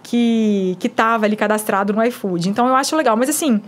que 0.02 0.76
que 0.78 0.86
estava 0.86 1.24
ali 1.24 1.34
cadastrado 1.34 1.94
no 1.94 2.04
iFood. 2.04 2.50
Então 2.50 2.68
eu 2.68 2.74
acho 2.74 2.94
legal, 2.94 3.16
mas 3.16 3.30
assim, 3.30 3.58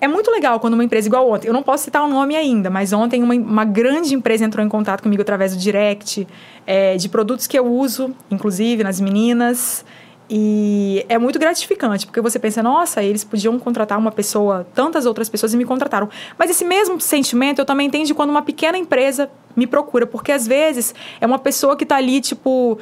é 0.00 0.08
muito 0.08 0.28
legal 0.28 0.58
quando 0.58 0.74
uma 0.74 0.82
empresa 0.82 1.06
igual 1.06 1.30
ontem, 1.30 1.46
eu 1.46 1.54
não 1.54 1.62
posso 1.62 1.84
citar 1.84 2.02
o 2.02 2.08
nome 2.08 2.34
ainda, 2.34 2.68
mas 2.68 2.92
ontem 2.92 3.22
uma, 3.22 3.34
uma 3.34 3.64
grande 3.64 4.12
empresa 4.12 4.44
entrou 4.44 4.66
em 4.66 4.68
contato 4.68 5.04
comigo 5.04 5.22
através 5.22 5.54
do 5.54 5.60
direct 5.60 6.26
é, 6.66 6.96
de 6.96 7.08
produtos 7.08 7.46
que 7.46 7.56
eu 7.56 7.64
uso, 7.64 8.12
inclusive 8.28 8.82
nas 8.82 9.00
meninas. 9.00 9.84
E 10.30 11.06
é 11.08 11.16
muito 11.16 11.38
gratificante, 11.38 12.04
porque 12.06 12.20
você 12.20 12.38
pensa, 12.38 12.62
nossa, 12.62 13.02
eles 13.02 13.24
podiam 13.24 13.58
contratar 13.58 13.98
uma 13.98 14.12
pessoa, 14.12 14.66
tantas 14.74 15.06
outras 15.06 15.28
pessoas 15.28 15.54
e 15.54 15.56
me 15.56 15.64
contrataram. 15.64 16.08
Mas 16.36 16.50
esse 16.50 16.64
mesmo 16.64 17.00
sentimento 17.00 17.60
eu 17.60 17.64
também 17.64 17.88
tenho 17.88 18.04
de 18.04 18.12
quando 18.12 18.28
uma 18.28 18.42
pequena 18.42 18.76
empresa 18.76 19.30
me 19.56 19.66
procura, 19.66 20.06
porque 20.06 20.30
às 20.30 20.46
vezes 20.46 20.94
é 21.18 21.26
uma 21.26 21.38
pessoa 21.38 21.76
que 21.76 21.84
está 21.84 21.96
ali, 21.96 22.20
tipo, 22.20 22.78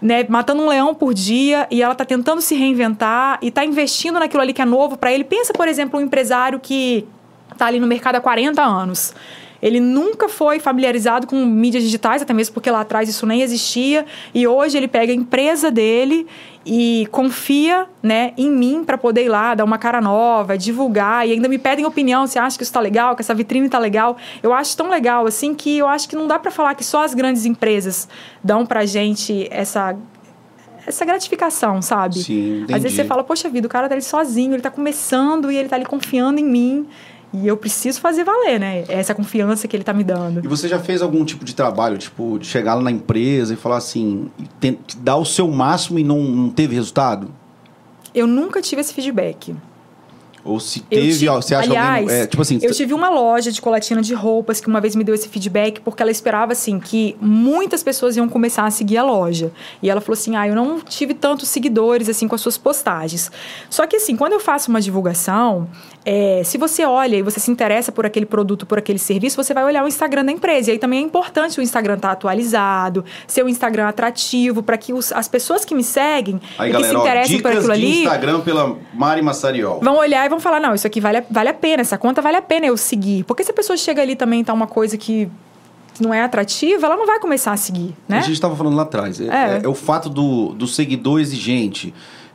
né, 0.00 0.26
matando 0.28 0.62
um 0.62 0.68
leão 0.68 0.94
por 0.94 1.14
dia 1.14 1.66
e 1.70 1.82
ela 1.82 1.92
está 1.92 2.04
tentando 2.04 2.42
se 2.42 2.54
reinventar 2.54 3.38
e 3.40 3.48
está 3.48 3.64
investindo 3.64 4.18
naquilo 4.18 4.42
ali 4.42 4.52
que 4.52 4.60
é 4.60 4.66
novo 4.66 4.98
para 4.98 5.10
ele. 5.10 5.24
Pensa, 5.24 5.54
por 5.54 5.68
exemplo, 5.68 5.98
um 5.98 6.02
empresário 6.02 6.60
que 6.60 7.08
está 7.50 7.66
ali 7.66 7.80
no 7.80 7.86
mercado 7.86 8.16
há 8.16 8.20
40 8.20 8.62
anos. 8.62 9.14
Ele 9.62 9.78
nunca 9.80 10.28
foi 10.28 10.58
familiarizado 10.58 11.26
com 11.26 11.44
mídias 11.44 11.82
digitais, 11.82 12.22
até 12.22 12.32
mesmo 12.32 12.54
porque 12.54 12.70
lá 12.70 12.80
atrás 12.80 13.08
isso 13.08 13.26
nem 13.26 13.42
existia. 13.42 14.06
E 14.34 14.46
hoje 14.46 14.76
ele 14.76 14.88
pega 14.88 15.12
a 15.12 15.14
empresa 15.14 15.70
dele 15.70 16.26
e 16.64 17.06
confia 17.10 17.86
né, 18.02 18.32
em 18.36 18.50
mim 18.50 18.84
para 18.84 18.96
poder 18.98 19.24
ir 19.24 19.28
lá, 19.28 19.54
dar 19.54 19.64
uma 19.64 19.78
cara 19.78 20.00
nova, 20.00 20.56
divulgar. 20.56 21.26
E 21.28 21.32
ainda 21.32 21.48
me 21.48 21.58
pedem 21.58 21.84
opinião, 21.84 22.26
se 22.26 22.38
acha 22.38 22.56
que 22.56 22.62
isso 22.62 22.70
está 22.70 22.80
legal, 22.80 23.14
que 23.14 23.22
essa 23.22 23.34
vitrine 23.34 23.66
está 23.66 23.78
legal. 23.78 24.16
Eu 24.42 24.52
acho 24.52 24.76
tão 24.76 24.88
legal 24.88 25.26
assim 25.26 25.54
que 25.54 25.78
eu 25.78 25.88
acho 25.88 26.08
que 26.08 26.16
não 26.16 26.26
dá 26.26 26.38
para 26.38 26.50
falar 26.50 26.74
que 26.74 26.84
só 26.84 27.04
as 27.04 27.14
grandes 27.14 27.44
empresas 27.44 28.08
dão 28.42 28.64
para 28.64 28.84
gente 28.86 29.46
essa 29.50 29.96
essa 30.86 31.04
gratificação, 31.04 31.80
sabe? 31.82 32.16
Sim, 32.22 32.62
Às 32.62 32.68
vezes 32.68 32.84
entendi. 32.84 32.96
você 32.96 33.04
fala, 33.04 33.22
poxa 33.22 33.48
vida, 33.48 33.66
o 33.66 33.70
cara 33.70 33.88
tá 33.88 33.94
ali 33.94 34.02
sozinho, 34.02 34.54
ele 34.54 34.62
tá 34.62 34.70
começando 34.70 35.50
e 35.52 35.56
ele 35.56 35.68
tá 35.68 35.76
ali 35.76 35.84
confiando 35.84 36.40
em 36.40 36.44
mim. 36.44 36.86
E 37.32 37.46
eu 37.46 37.56
preciso 37.56 38.00
fazer 38.00 38.24
valer, 38.24 38.58
né? 38.58 38.84
Essa 38.88 39.14
confiança 39.14 39.68
que 39.68 39.76
ele 39.76 39.84
tá 39.84 39.92
me 39.92 40.02
dando. 40.02 40.44
E 40.44 40.48
você 40.48 40.66
já 40.66 40.80
fez 40.80 41.00
algum 41.00 41.24
tipo 41.24 41.44
de 41.44 41.54
trabalho, 41.54 41.96
tipo, 41.96 42.38
de 42.38 42.46
chegar 42.46 42.74
lá 42.74 42.82
na 42.82 42.90
empresa 42.90 43.54
e 43.54 43.56
falar 43.56 43.76
assim, 43.76 44.28
dar 44.98 45.16
o 45.16 45.24
seu 45.24 45.46
máximo 45.48 45.98
e 45.98 46.04
não, 46.04 46.18
não 46.20 46.50
teve 46.50 46.74
resultado? 46.74 47.30
Eu 48.12 48.26
nunca 48.26 48.60
tive 48.60 48.80
esse 48.80 48.92
feedback. 48.92 49.54
Ou 50.42 50.58
se 50.58 50.80
teve, 50.80 51.18
ti- 51.18 51.28
ó, 51.28 51.36
você 51.36 51.54
acha 51.54 51.68
Aliás, 51.68 52.00
alguém. 52.02 52.16
É, 52.22 52.26
tipo 52.26 52.40
assim, 52.40 52.58
eu 52.62 52.72
tive 52.72 52.94
uma 52.94 53.10
loja 53.10 53.52
de 53.52 53.60
colatina 53.60 54.00
de 54.00 54.14
roupas 54.14 54.58
que 54.58 54.68
uma 54.68 54.80
vez 54.80 54.96
me 54.96 55.04
deu 55.04 55.14
esse 55.14 55.28
feedback 55.28 55.80
porque 55.82 56.02
ela 56.02 56.10
esperava 56.10 56.52
assim 56.52 56.80
que 56.80 57.14
muitas 57.20 57.82
pessoas 57.82 58.16
iam 58.16 58.26
começar 58.26 58.64
a 58.64 58.70
seguir 58.70 58.96
a 58.96 59.04
loja. 59.04 59.52
E 59.82 59.90
ela 59.90 60.00
falou 60.00 60.14
assim: 60.14 60.36
"Ah, 60.36 60.48
eu 60.48 60.54
não 60.54 60.80
tive 60.80 61.12
tantos 61.12 61.46
seguidores 61.50 62.08
assim 62.08 62.26
com 62.26 62.34
as 62.34 62.40
suas 62.40 62.56
postagens". 62.56 63.30
Só 63.68 63.86
que 63.86 63.96
assim, 63.96 64.16
quando 64.16 64.32
eu 64.32 64.40
faço 64.40 64.70
uma 64.70 64.80
divulgação, 64.80 65.68
é, 66.04 66.42
se 66.44 66.56
você 66.56 66.84
olha 66.84 67.16
e 67.16 67.22
você 67.22 67.38
se 67.38 67.50
interessa 67.50 67.92
por 67.92 68.06
aquele 68.06 68.24
produto, 68.26 68.64
por 68.64 68.78
aquele 68.78 68.98
serviço, 68.98 69.36
você 69.36 69.52
vai 69.52 69.64
olhar 69.64 69.84
o 69.84 69.88
Instagram 69.88 70.24
da 70.24 70.32
empresa. 70.32 70.70
E 70.70 70.72
aí 70.72 70.78
também 70.78 71.00
é 71.00 71.02
importante 71.02 71.58
o 71.60 71.62
Instagram 71.62 71.94
estar 71.96 72.10
atualizado, 72.12 73.04
ser 73.26 73.44
um 73.44 73.48
Instagram 73.48 73.86
atrativo 73.88 74.62
para 74.62 74.78
que 74.78 74.92
os- 74.92 75.12
as 75.12 75.28
pessoas 75.28 75.64
que 75.64 75.74
me 75.74 75.84
seguem 75.84 76.40
aí, 76.58 76.70
e 76.70 76.72
galera, 76.72 76.88
que 76.88 76.88
se 76.90 76.96
ó, 76.96 77.00
interessem 77.02 77.40
por 77.40 77.48
dicas 77.50 77.58
aquilo 77.68 77.72
ali, 77.72 77.98
Instagram 78.02 78.40
pela 78.40 78.76
Mari 78.94 79.22
Massariol. 79.22 79.80
vão 79.82 79.96
olhar 79.98 80.24
e 80.24 80.28
vão 80.28 80.40
falar, 80.40 80.58
não, 80.60 80.74
isso 80.74 80.86
aqui 80.86 81.00
vale, 81.00 81.18
a- 81.18 81.24
vale 81.30 81.48
a 81.50 81.54
pena, 81.54 81.82
essa 81.82 81.98
conta 81.98 82.22
vale 82.22 82.36
a 82.38 82.42
pena 82.42 82.66
eu 82.66 82.76
seguir. 82.76 83.24
Porque 83.24 83.44
se 83.44 83.50
a 83.50 83.54
pessoa 83.54 83.76
chega 83.76 84.00
ali 84.00 84.16
também 84.16 84.40
e 84.40 84.44
tá 84.44 84.52
uma 84.54 84.66
coisa 84.66 84.96
que 84.96 85.28
não 86.00 86.14
é 86.14 86.22
atrativa, 86.22 86.86
ela 86.86 86.96
não 86.96 87.06
vai 87.06 87.18
começar 87.20 87.52
a 87.52 87.58
seguir, 87.58 87.94
né? 88.08 88.18
A 88.18 88.20
gente 88.22 88.32
estava 88.32 88.56
falando 88.56 88.74
lá 88.74 88.84
atrás. 88.84 89.20
É, 89.20 89.24
É. 89.24 89.28
é- 89.28 89.60
é 89.64 89.68
o 89.68 89.74
fato 89.74 90.08
do, 90.08 90.54
do 90.54 90.66
seguidor 90.66 91.20
exigente. 91.20 91.92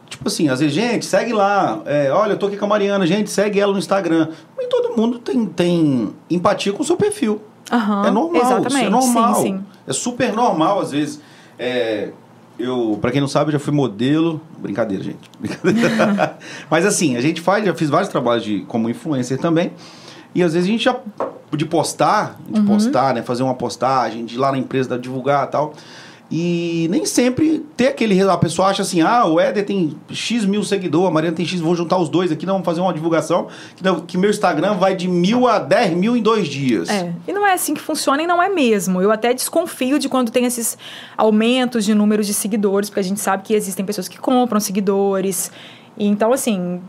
Tipo 0.09 0.27
assim, 0.27 0.49
às 0.49 0.59
vezes, 0.59 0.73
gente, 0.75 1.05
segue 1.05 1.33
lá. 1.33 1.79
É, 1.85 2.11
olha, 2.11 2.33
eu 2.33 2.37
tô 2.37 2.45
aqui 2.47 2.57
com 2.57 2.65
a 2.65 2.67
Mariana, 2.67 3.05
gente, 3.07 3.29
segue 3.29 3.59
ela 3.59 3.73
no 3.73 3.79
Instagram. 3.79 4.29
Nem 4.57 4.67
todo 4.69 4.95
mundo 4.95 5.19
tem, 5.19 5.45
tem 5.45 6.13
empatia 6.29 6.71
com 6.73 6.83
o 6.83 6.85
seu 6.85 6.95
perfil. 6.95 7.41
Aham, 7.71 8.05
é 8.05 8.11
normal, 8.11 8.41
Exatamente, 8.41 8.75
isso 8.75 8.85
é 8.85 8.89
normal. 8.89 9.35
sim, 9.35 9.41
sim. 9.41 9.63
É 9.87 9.93
super 9.93 10.33
normal, 10.33 10.79
às 10.81 10.91
vezes. 10.91 11.19
É, 11.57 12.09
eu, 12.59 12.97
pra 13.01 13.11
quem 13.11 13.19
não 13.19 13.27
sabe, 13.27 13.51
já 13.51 13.59
fui 13.59 13.73
modelo. 13.73 14.39
Brincadeira, 14.59 15.03
gente. 15.03 15.29
Brincadeira. 15.39 16.37
Mas 16.69 16.85
assim, 16.85 17.17
a 17.17 17.21
gente 17.21 17.41
faz, 17.41 17.65
já 17.65 17.73
fiz 17.73 17.89
vários 17.89 18.09
trabalhos 18.09 18.43
de, 18.43 18.59
como 18.67 18.89
influencer 18.89 19.39
também. 19.39 19.71
E 20.33 20.43
às 20.43 20.53
vezes 20.53 20.67
a 20.67 20.71
gente 20.71 20.83
já. 20.83 20.95
De 21.55 21.65
postar, 21.65 22.37
de 22.49 22.59
Uhum. 22.59 22.65
postar, 22.65 23.13
né? 23.13 23.21
Fazer 23.21 23.41
uma 23.43 23.53
postagem, 23.55 24.25
de 24.25 24.35
ir 24.35 24.37
lá 24.37 24.51
na 24.51 24.57
empresa, 24.57 24.97
divulgar 24.99 25.47
e 25.47 25.51
tal. 25.51 25.73
E 26.29 26.87
nem 26.89 27.05
sempre 27.05 27.63
ter 27.77 27.87
aquele. 27.87 28.19
A 28.21 28.37
pessoa 28.37 28.69
acha 28.69 28.81
assim: 28.81 29.01
ah, 29.01 29.25
o 29.25 29.39
Éder 29.39 29.63
tem 29.63 29.95
X 30.09 30.43
mil 30.43 30.63
seguidores, 30.63 31.07
a 31.07 31.11
Mariana 31.11 31.35
tem 31.35 31.45
X, 31.45 31.59
vou 31.59 31.75
juntar 31.75 31.99
os 31.99 32.09
dois 32.09 32.31
aqui, 32.31 32.45
não, 32.45 32.53
vamos 32.53 32.65
fazer 32.65 32.81
uma 32.81 32.93
divulgação. 32.93 33.47
Que, 33.75 33.83
não, 33.83 33.99
que 33.99 34.17
meu 34.17 34.31
Instagram 34.31 34.73
vai 34.75 34.95
de 34.95 35.07
mil 35.07 35.47
a 35.47 35.59
dez 35.59 35.95
mil 35.95 36.17
em 36.17 36.21
dois 36.21 36.47
dias. 36.47 36.89
É, 36.89 37.13
e 37.27 37.31
não 37.31 37.45
é 37.45 37.53
assim 37.53 37.75
que 37.75 37.81
funciona 37.81 38.23
e 38.23 38.27
não 38.27 38.41
é 38.41 38.49
mesmo. 38.49 39.01
Eu 39.01 39.11
até 39.11 39.33
desconfio 39.33 39.99
de 39.99 40.09
quando 40.09 40.31
tem 40.31 40.45
esses 40.45 40.77
aumentos 41.15 41.85
de 41.85 41.93
números 41.93 42.25
de 42.25 42.33
seguidores, 42.33 42.89
porque 42.89 43.01
a 43.01 43.03
gente 43.03 43.19
sabe 43.19 43.43
que 43.43 43.53
existem 43.53 43.85
pessoas 43.85 44.07
que 44.07 44.17
compram 44.17 44.59
seguidores. 44.59 45.51
Então, 45.97 46.33
assim, 46.33 46.81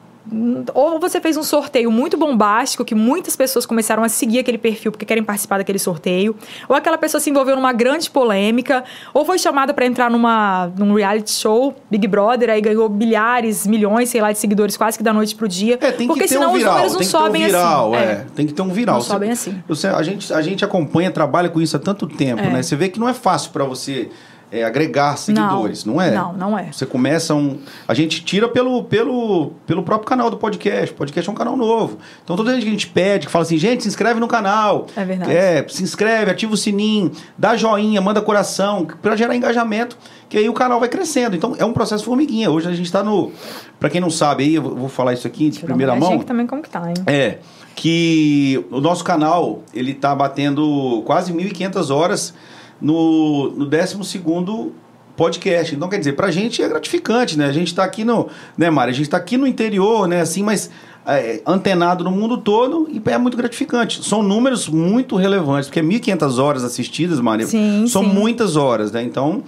ou 0.74 0.98
você 0.98 1.20
fez 1.20 1.36
um 1.36 1.42
sorteio 1.42 1.90
muito 1.90 2.16
bombástico 2.16 2.84
que 2.84 2.94
muitas 2.94 3.36
pessoas 3.36 3.64
começaram 3.64 4.02
a 4.02 4.08
seguir 4.08 4.40
aquele 4.40 4.58
perfil 4.58 4.90
porque 4.90 5.04
querem 5.04 5.22
participar 5.22 5.58
daquele 5.58 5.78
sorteio, 5.78 6.34
ou 6.68 6.74
aquela 6.74 6.98
pessoa 6.98 7.20
se 7.20 7.30
envolveu 7.30 7.54
numa 7.56 7.72
grande 7.72 8.10
polêmica, 8.10 8.82
ou 9.14 9.24
foi 9.24 9.38
chamada 9.38 9.72
para 9.72 9.86
entrar 9.86 10.10
numa 10.10 10.70
num 10.76 10.94
reality 10.94 11.30
show, 11.30 11.74
Big 11.90 12.06
Brother, 12.08 12.50
aí 12.50 12.60
ganhou 12.60 12.88
bilhares, 12.88 13.66
milhões, 13.66 14.08
sei 14.08 14.20
lá, 14.20 14.32
de 14.32 14.38
seguidores 14.38 14.76
quase 14.76 14.98
que 14.98 15.04
da 15.04 15.12
noite 15.12 15.34
pro 15.34 15.46
dia. 15.46 15.78
É, 15.80 15.92
tem 15.92 16.06
porque 16.06 16.22
que 16.22 16.28
ter 16.28 16.34
senão 16.34 16.50
um 16.50 16.54
viral, 16.56 16.74
os 16.86 16.92
números 16.92 16.92
não 16.92 16.98
tem 16.98 17.06
que 17.06 17.12
ter 17.12 17.16
um 17.16 17.20
sobem 17.26 17.44
viral, 17.46 17.94
assim. 17.94 18.02
é. 18.04 18.26
Tem 18.34 18.46
que 18.46 18.52
ter 18.52 18.62
um 18.62 18.68
viral. 18.68 18.94
Não 18.96 19.02
Você- 19.02 19.08
sobem 19.10 19.30
assim. 19.30 19.62
você- 19.68 19.86
a, 19.88 20.02
gente, 20.02 20.32
a 20.32 20.42
gente 20.42 20.64
acompanha, 20.64 21.10
trabalha 21.10 21.48
com 21.48 21.60
isso 21.60 21.76
há 21.76 21.80
tanto 21.80 22.06
tempo, 22.06 22.42
É. 22.42 22.50
né? 22.50 22.62
Você 22.62 22.74
vê 22.76 22.88
que 22.88 22.98
não 22.98 23.08
é 23.08 23.14
fácil 23.14 23.50
para 23.52 23.64
você 23.64 24.10
é, 24.50 24.62
agregar 24.62 25.16
seguidores, 25.16 25.84
não, 25.84 26.00
é? 26.00 26.12
Não, 26.12 26.32
não 26.32 26.58
é. 26.58 26.70
Você 26.72 26.86
começa 26.86 27.34
um. 27.34 27.58
A 27.86 27.94
gente 27.94 28.24
tira 28.24 28.48
pelo, 28.48 28.84
pelo, 28.84 29.52
pelo 29.66 29.82
próprio 29.82 30.08
canal 30.08 30.30
do 30.30 30.36
podcast. 30.36 30.92
O 30.92 30.96
podcast 30.96 31.28
é 31.28 31.32
um 31.32 31.36
canal 31.36 31.56
novo. 31.56 31.98
Então 32.22 32.36
toda 32.36 32.52
vez 32.52 32.62
que 32.62 32.68
a 32.68 32.72
gente 32.72 32.86
pede, 32.86 33.26
que 33.26 33.32
fala 33.32 33.44
assim, 33.44 33.58
gente, 33.58 33.82
se 33.82 33.88
inscreve 33.88 34.20
no 34.20 34.28
canal. 34.28 34.86
É 34.96 35.04
verdade. 35.04 35.32
É, 35.32 35.66
se 35.68 35.82
inscreve, 35.82 36.30
ativa 36.30 36.54
o 36.54 36.56
sininho, 36.56 37.10
dá 37.36 37.56
joinha, 37.56 38.00
manda 38.00 38.20
coração, 38.22 38.86
para 39.02 39.16
gerar 39.16 39.34
engajamento, 39.34 39.98
que 40.28 40.38
aí 40.38 40.48
o 40.48 40.52
canal 40.52 40.78
vai 40.78 40.88
crescendo. 40.88 41.34
Então 41.34 41.56
é 41.58 41.64
um 41.64 41.72
processo 41.72 42.04
formiguinha. 42.04 42.50
Hoje 42.50 42.68
a 42.68 42.72
gente 42.72 42.86
está 42.86 43.02
no. 43.02 43.32
Para 43.80 43.90
quem 43.90 44.00
não 44.00 44.10
sabe 44.10 44.44
aí, 44.44 44.54
eu 44.54 44.62
vou 44.62 44.88
falar 44.88 45.12
isso 45.12 45.26
aqui 45.26 45.50
de 45.50 45.60
primeira 45.60 45.94
mão. 45.96 46.14
aqui 46.14 46.24
também 46.24 46.46
como 46.46 46.62
que 46.62 46.70
tá, 46.70 46.88
hein? 46.88 46.94
É, 47.06 47.38
que 47.74 48.64
o 48.70 48.80
nosso 48.80 49.02
canal, 49.02 49.62
ele 49.74 49.92
tá 49.92 50.14
batendo 50.14 51.02
quase 51.04 51.32
1.500 51.32 51.94
horas 51.94 52.34
no, 52.80 53.50
no 53.50 53.66
12º 53.66 54.70
podcast. 55.16 55.74
Então, 55.74 55.88
quer 55.88 55.98
dizer, 55.98 56.12
pra 56.12 56.30
gente 56.30 56.62
é 56.62 56.68
gratificante, 56.68 57.38
né? 57.38 57.46
A 57.46 57.52
gente 57.52 57.74
tá 57.74 57.84
aqui 57.84 58.04
no... 58.04 58.28
Né, 58.56 58.70
Mari? 58.70 58.90
A 58.90 58.94
gente 58.94 59.08
tá 59.08 59.16
aqui 59.16 59.36
no 59.36 59.46
interior, 59.46 60.06
né? 60.06 60.20
Assim, 60.20 60.42
mas 60.42 60.70
é, 61.06 61.40
antenado 61.46 62.04
no 62.04 62.10
mundo 62.10 62.36
todo 62.38 62.88
e 62.90 63.02
é 63.10 63.18
muito 63.18 63.36
gratificante. 63.36 64.04
São 64.04 64.22
números 64.22 64.68
muito 64.68 65.16
relevantes, 65.16 65.68
porque 65.68 65.80
1.500 65.80 66.38
horas 66.38 66.64
assistidas, 66.64 67.18
Mari, 67.20 67.46
Sim, 67.46 67.86
são 67.86 68.02
sim. 68.02 68.10
muitas 68.10 68.56
horas, 68.56 68.92
né? 68.92 69.02
Então... 69.02 69.42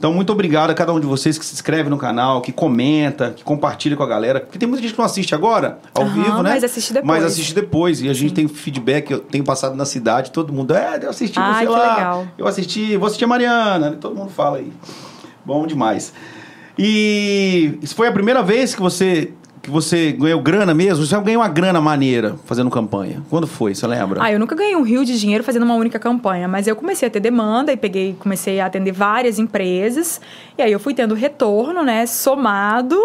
Então, 0.00 0.14
muito 0.14 0.32
obrigado 0.32 0.70
a 0.70 0.74
cada 0.74 0.94
um 0.94 0.98
de 0.98 1.06
vocês 1.06 1.36
que 1.36 1.44
se 1.44 1.52
inscreve 1.52 1.90
no 1.90 1.98
canal, 1.98 2.40
que 2.40 2.52
comenta, 2.52 3.32
que 3.36 3.44
compartilha 3.44 3.94
com 3.94 4.02
a 4.02 4.06
galera. 4.06 4.40
Porque 4.40 4.58
tem 4.58 4.66
muita 4.66 4.80
gente 4.80 4.94
que 4.94 4.98
não 4.98 5.04
assiste 5.04 5.34
agora, 5.34 5.78
ao 5.94 6.04
Aham, 6.04 6.14
vivo, 6.14 6.42
né? 6.42 6.52
mas 6.54 6.64
assiste 6.64 6.94
depois. 6.94 7.06
Mas 7.06 7.24
assiste 7.30 7.54
depois. 7.54 8.00
E 8.00 8.08
a 8.08 8.14
gente 8.14 8.32
tem 8.32 8.48
feedback, 8.48 9.10
eu 9.10 9.18
tenho 9.18 9.44
passado 9.44 9.76
na 9.76 9.84
cidade, 9.84 10.30
todo 10.30 10.54
mundo, 10.54 10.74
é, 10.74 10.98
eu 11.02 11.10
assisti 11.10 11.38
Ai, 11.38 11.66
que 11.66 11.70
lá. 11.70 11.96
legal. 11.96 12.26
Eu 12.38 12.48
assisti, 12.48 12.96
vou 12.96 13.08
assistir 13.08 13.26
a 13.26 13.28
Mariana, 13.28 13.90
né? 13.90 13.96
todo 14.00 14.16
mundo 14.16 14.30
fala 14.30 14.56
aí. 14.56 14.72
Bom 15.44 15.66
demais. 15.66 16.14
E 16.78 17.78
isso 17.82 17.94
foi 17.94 18.08
a 18.08 18.12
primeira 18.12 18.42
vez 18.42 18.74
que 18.74 18.80
você 18.80 19.34
que 19.70 19.74
você 19.74 20.12
ganhou 20.12 20.40
grana 20.42 20.74
mesmo? 20.74 21.04
Você 21.04 21.10
já 21.10 21.20
ganhou 21.20 21.40
uma 21.40 21.48
grana 21.48 21.80
maneira 21.80 22.36
fazendo 22.44 22.68
campanha. 22.70 23.22
Quando 23.30 23.46
foi, 23.46 23.74
você 23.74 23.86
lembra? 23.86 24.20
Ah, 24.22 24.30
eu 24.32 24.38
nunca 24.38 24.54
ganhei 24.54 24.74
um 24.76 24.82
rio 24.82 25.04
de 25.04 25.18
dinheiro 25.18 25.42
fazendo 25.44 25.62
uma 25.62 25.74
única 25.74 25.98
campanha, 25.98 26.46
mas 26.48 26.66
eu 26.66 26.74
comecei 26.76 27.06
a 27.08 27.10
ter 27.10 27.20
demanda 27.20 27.72
e 27.72 27.76
peguei, 27.76 28.14
comecei 28.18 28.60
a 28.60 28.66
atender 28.66 28.92
várias 28.92 29.38
empresas. 29.38 30.20
E 30.58 30.62
aí 30.62 30.72
eu 30.72 30.78
fui 30.80 30.92
tendo 30.92 31.14
retorno, 31.14 31.82
né, 31.82 32.04
somado 32.06 32.98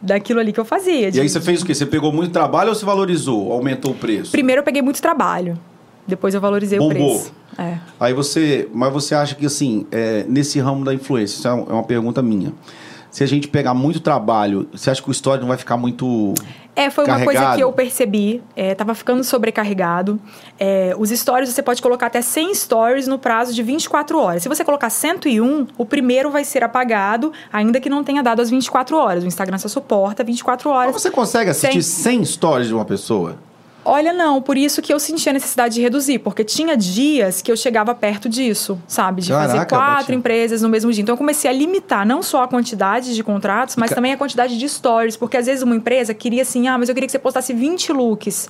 daquilo 0.00 0.40
ali 0.40 0.52
que 0.52 0.60
eu 0.60 0.64
fazia. 0.64 1.08
e 1.08 1.10
de- 1.10 1.20
aí 1.20 1.28
você 1.28 1.40
fez 1.40 1.62
o 1.62 1.66
quê? 1.66 1.74
Você 1.74 1.86
pegou 1.86 2.12
muito 2.12 2.32
trabalho 2.32 2.70
ou 2.70 2.74
você 2.74 2.84
valorizou? 2.84 3.52
Aumentou 3.52 3.90
o 3.90 3.94
preço? 3.94 4.30
Primeiro 4.32 4.60
eu 4.60 4.64
peguei 4.64 4.80
muito 4.82 5.02
trabalho, 5.02 5.58
depois 6.06 6.34
eu 6.34 6.40
valorizei 6.40 6.78
Bombou. 6.78 6.94
o 6.96 7.14
preço. 7.18 7.32
É. 7.58 7.76
Aí 7.98 8.12
você. 8.14 8.68
Mas 8.72 8.92
você 8.92 9.14
acha 9.16 9.34
que 9.34 9.44
assim, 9.44 9.84
é, 9.90 10.24
nesse 10.28 10.60
ramo 10.60 10.84
da 10.84 10.94
influência, 10.94 11.34
isso 11.36 11.48
é 11.48 11.50
é 11.50 11.72
uma 11.72 11.82
pergunta 11.82 12.22
minha. 12.22 12.52
Se 13.10 13.24
a 13.24 13.26
gente 13.26 13.48
pegar 13.48 13.74
muito 13.74 14.00
trabalho, 14.00 14.68
você 14.72 14.90
acha 14.90 15.02
que 15.02 15.08
o 15.08 15.12
story 15.12 15.40
não 15.40 15.48
vai 15.48 15.56
ficar 15.56 15.76
muito. 15.76 16.34
É, 16.76 16.90
foi 16.90 17.04
uma 17.04 17.16
coisa 17.16 17.32
Carregado. 17.32 17.56
que 17.56 17.62
eu 17.64 17.72
percebi. 17.72 18.42
É, 18.54 18.74
tava 18.74 18.94
ficando 18.94 19.24
sobrecarregado. 19.24 20.20
É, 20.60 20.94
os 20.96 21.10
stories, 21.10 21.48
você 21.48 21.62
pode 21.62 21.82
colocar 21.82 22.06
até 22.06 22.22
100 22.22 22.54
stories 22.54 23.08
no 23.08 23.18
prazo 23.18 23.52
de 23.52 23.62
24 23.62 24.18
horas. 24.20 24.42
Se 24.42 24.48
você 24.48 24.64
colocar 24.64 24.90
101, 24.90 25.66
o 25.76 25.84
primeiro 25.84 26.30
vai 26.30 26.44
ser 26.44 26.62
apagado, 26.62 27.32
ainda 27.52 27.80
que 27.80 27.88
não 27.88 28.04
tenha 28.04 28.22
dado 28.22 28.40
as 28.40 28.50
24 28.50 28.96
horas. 28.96 29.24
O 29.24 29.26
Instagram 29.26 29.58
só 29.58 29.68
suporta 29.68 30.22
24 30.22 30.70
horas. 30.70 30.92
Mas 30.92 31.02
você 31.02 31.10
consegue 31.10 31.50
assistir 31.50 31.82
Sem- 31.82 32.22
100 32.22 32.24
stories 32.26 32.68
de 32.68 32.74
uma 32.74 32.84
pessoa? 32.84 33.36
Olha, 33.84 34.12
não, 34.12 34.42
por 34.42 34.58
isso 34.58 34.82
que 34.82 34.92
eu 34.92 34.98
senti 35.00 35.30
a 35.30 35.32
necessidade 35.32 35.76
de 35.76 35.80
reduzir, 35.80 36.18
porque 36.18 36.44
tinha 36.44 36.76
dias 36.76 37.40
que 37.40 37.50
eu 37.50 37.56
chegava 37.56 37.94
perto 37.94 38.28
disso, 38.28 38.78
sabe? 38.86 39.22
De 39.22 39.32
fazer 39.32 39.52
Caraca, 39.54 39.76
quatro 39.76 39.96
Batia. 40.02 40.14
empresas 40.14 40.60
no 40.60 40.68
mesmo 40.68 40.92
dia. 40.92 41.00
Então 41.02 41.14
eu 41.14 41.16
comecei 41.16 41.48
a 41.50 41.54
limitar 41.54 42.06
não 42.06 42.22
só 42.22 42.42
a 42.42 42.48
quantidade 42.48 43.14
de 43.14 43.22
contratos, 43.24 43.76
mas 43.76 43.88
ca- 43.88 43.94
também 43.94 44.12
a 44.12 44.16
quantidade 44.18 44.58
de 44.58 44.68
stories, 44.68 45.16
porque 45.16 45.36
às 45.38 45.46
vezes 45.46 45.62
uma 45.62 45.74
empresa 45.74 46.12
queria 46.12 46.42
assim, 46.42 46.68
ah, 46.68 46.76
mas 46.76 46.88
eu 46.90 46.94
queria 46.94 47.06
que 47.06 47.12
você 47.12 47.18
postasse 47.18 47.54
20 47.54 47.92
looks. 47.92 48.48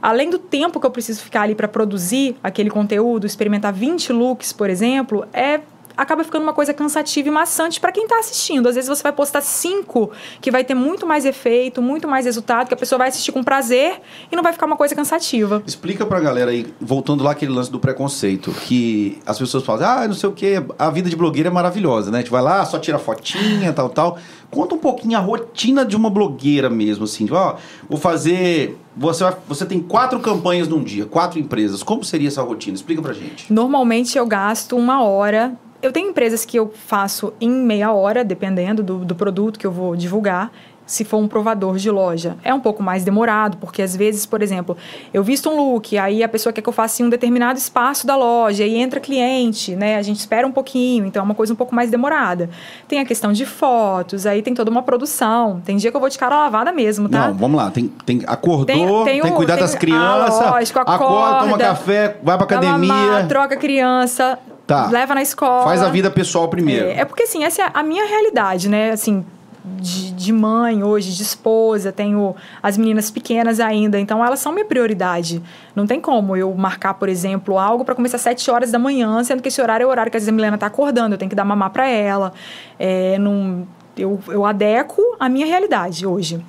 Além 0.00 0.30
do 0.30 0.38
tempo 0.38 0.78
que 0.78 0.86
eu 0.86 0.90
preciso 0.90 1.20
ficar 1.22 1.42
ali 1.42 1.54
para 1.54 1.66
produzir 1.66 2.36
aquele 2.44 2.70
conteúdo, 2.70 3.26
experimentar 3.26 3.72
20 3.72 4.12
looks, 4.12 4.52
por 4.52 4.68
exemplo, 4.70 5.24
é 5.32 5.60
acaba 5.96 6.24
ficando 6.24 6.42
uma 6.42 6.52
coisa 6.52 6.72
cansativa 6.74 7.28
e 7.28 7.30
maçante 7.30 7.80
para 7.80 7.92
quem 7.92 8.04
está 8.04 8.18
assistindo. 8.18 8.68
Às 8.68 8.74
vezes 8.74 8.88
você 8.88 9.02
vai 9.02 9.12
postar 9.12 9.40
cinco 9.40 10.10
que 10.40 10.50
vai 10.50 10.64
ter 10.64 10.74
muito 10.74 11.06
mais 11.06 11.24
efeito, 11.24 11.80
muito 11.82 12.08
mais 12.08 12.24
resultado, 12.26 12.68
que 12.68 12.74
a 12.74 12.76
pessoa 12.76 12.98
vai 12.98 13.08
assistir 13.08 13.32
com 13.32 13.42
prazer 13.42 14.00
e 14.30 14.36
não 14.36 14.42
vai 14.42 14.52
ficar 14.52 14.66
uma 14.66 14.76
coisa 14.76 14.94
cansativa. 14.94 15.62
Explica 15.66 16.04
pra 16.06 16.20
galera 16.20 16.50
aí, 16.50 16.66
voltando 16.80 17.22
lá 17.24 17.32
aquele 17.32 17.52
lance 17.52 17.70
do 17.70 17.78
preconceito, 17.80 18.50
que 18.52 19.18
as 19.26 19.38
pessoas 19.38 19.64
falam, 19.64 19.86
ah, 19.88 20.06
não 20.08 20.14
sei 20.14 20.28
o 20.28 20.32
que, 20.32 20.62
a 20.78 20.90
vida 20.90 21.08
de 21.10 21.16
blogueira 21.16 21.48
é 21.48 21.52
maravilhosa, 21.52 22.10
né? 22.10 22.18
A 22.18 22.20
gente 22.20 22.30
vai 22.30 22.42
lá, 22.42 22.64
só 22.64 22.78
tira 22.78 22.98
fotinha, 22.98 23.72
tal, 23.72 23.88
tal. 23.88 24.18
Conta 24.50 24.74
um 24.74 24.78
pouquinho 24.78 25.16
a 25.16 25.20
rotina 25.20 25.84
de 25.84 25.96
uma 25.96 26.10
blogueira 26.10 26.68
mesmo, 26.68 27.04
assim, 27.04 27.24
tipo, 27.24 27.36
ó, 27.36 27.56
vou 27.88 27.98
fazer. 27.98 28.78
Você, 28.94 29.24
vai- 29.24 29.36
você 29.48 29.64
tem 29.64 29.80
quatro 29.80 30.20
campanhas 30.20 30.68
num 30.68 30.82
dia, 30.84 31.06
quatro 31.06 31.38
empresas. 31.38 31.82
Como 31.82 32.04
seria 32.04 32.28
essa 32.28 32.42
rotina? 32.42 32.74
Explica 32.74 33.00
pra 33.00 33.14
gente. 33.14 33.50
Normalmente 33.50 34.18
eu 34.18 34.26
gasto 34.26 34.76
uma 34.76 35.02
hora. 35.02 35.54
Eu 35.82 35.90
tenho 35.92 36.10
empresas 36.10 36.44
que 36.44 36.56
eu 36.56 36.72
faço 36.86 37.32
em 37.40 37.50
meia 37.50 37.92
hora, 37.92 38.22
dependendo 38.24 38.82
do, 38.82 38.98
do 39.04 39.14
produto 39.14 39.58
que 39.58 39.66
eu 39.66 39.72
vou 39.72 39.96
divulgar. 39.96 40.50
Se 40.84 41.04
for 41.04 41.16
um 41.18 41.28
provador 41.28 41.76
de 41.76 41.88
loja, 41.90 42.36
é 42.44 42.52
um 42.52 42.58
pouco 42.60 42.82
mais 42.82 43.04
demorado, 43.04 43.56
porque 43.56 43.80
às 43.80 43.96
vezes, 43.96 44.26
por 44.26 44.42
exemplo, 44.42 44.76
eu 45.14 45.22
visto 45.22 45.48
um 45.48 45.56
look, 45.56 45.96
aí 45.96 46.22
a 46.24 46.28
pessoa 46.28 46.52
quer 46.52 46.60
que 46.60 46.68
eu 46.68 46.72
faça 46.72 47.02
em 47.02 47.06
um 47.06 47.08
determinado 47.08 47.56
espaço 47.58 48.04
da 48.06 48.16
loja, 48.16 48.64
aí 48.64 48.76
entra 48.76 48.98
cliente, 49.00 49.74
né? 49.76 49.96
A 49.96 50.02
gente 50.02 50.18
espera 50.18 50.46
um 50.46 50.50
pouquinho, 50.52 51.06
então 51.06 51.20
é 51.22 51.24
uma 51.24 51.36
coisa 51.36 51.52
um 51.52 51.56
pouco 51.56 51.74
mais 51.74 51.88
demorada. 51.90 52.50
Tem 52.88 52.98
a 52.98 53.04
questão 53.04 53.32
de 53.32 53.46
fotos, 53.46 54.26
aí 54.26 54.42
tem 54.42 54.54
toda 54.54 54.70
uma 54.70 54.82
produção. 54.82 55.62
Tem 55.64 55.76
dia 55.76 55.90
que 55.90 55.96
eu 55.96 56.00
vou 56.00 56.10
de 56.10 56.18
cara 56.18 56.36
lavada 56.36 56.72
mesmo, 56.72 57.08
tá? 57.08 57.28
Não, 57.28 57.34
vamos 57.34 57.56
lá. 57.62 57.70
Tem, 57.70 57.86
tem, 58.04 58.22
acordou, 58.26 58.66
tem, 58.66 58.86
Tem- 58.86 59.20
tem 59.22 59.30
que 59.30 59.36
cuidar 59.36 59.54
tem- 59.54 59.62
das 59.62 59.74
ah, 59.74 59.78
crianças. 59.78 60.50
lógico, 60.50 60.78
acorda, 60.80 60.98
toma 61.04 61.36
acorda, 61.44 61.64
café, 61.64 62.16
vai 62.22 62.36
pra 62.36 62.44
academia. 62.44 62.76
mamar, 62.94 63.28
troca 63.28 63.54
a 63.54 63.58
criança, 63.58 64.38
Tá. 64.72 64.88
leva 64.88 65.14
na 65.14 65.22
escola. 65.22 65.64
Faz 65.64 65.82
a 65.82 65.90
vida 65.90 66.10
pessoal 66.10 66.48
primeiro. 66.48 66.86
É, 66.86 67.00
é 67.00 67.04
porque, 67.04 67.24
assim, 67.24 67.44
essa 67.44 67.62
é 67.62 67.70
a 67.72 67.82
minha 67.82 68.06
realidade, 68.06 68.68
né? 68.68 68.90
Assim, 68.90 69.24
de, 69.64 70.10
de 70.12 70.32
mãe 70.32 70.82
hoje, 70.82 71.12
de 71.12 71.22
esposa, 71.22 71.92
tenho 71.92 72.34
as 72.62 72.76
meninas 72.76 73.10
pequenas 73.10 73.60
ainda, 73.60 73.98
então 73.98 74.24
elas 74.24 74.40
são 74.40 74.52
minha 74.52 74.64
prioridade. 74.64 75.42
Não 75.74 75.86
tem 75.86 76.00
como 76.00 76.36
eu 76.36 76.52
marcar, 76.54 76.94
por 76.94 77.08
exemplo, 77.08 77.58
algo 77.58 77.84
para 77.84 77.94
começar 77.94 78.16
às 78.16 78.22
7 78.22 78.50
horas 78.50 78.72
da 78.72 78.78
manhã, 78.78 79.22
sendo 79.22 79.42
que 79.42 79.48
esse 79.48 79.60
horário 79.60 79.84
é 79.84 79.86
o 79.86 79.90
horário 79.90 80.10
que 80.10 80.16
às 80.16 80.22
vezes 80.22 80.32
a 80.32 80.32
Milena 80.32 80.58
tá 80.58 80.66
acordando, 80.66 81.14
eu 81.14 81.18
tenho 81.18 81.28
que 81.28 81.36
dar 81.36 81.44
mamar 81.44 81.70
para 81.70 81.88
ela. 81.88 82.32
É, 82.78 83.18
não, 83.18 83.66
eu, 83.96 84.18
eu 84.28 84.44
adequo 84.44 85.00
a 85.20 85.28
minha 85.28 85.46
realidade 85.46 86.06
hoje. 86.06 86.44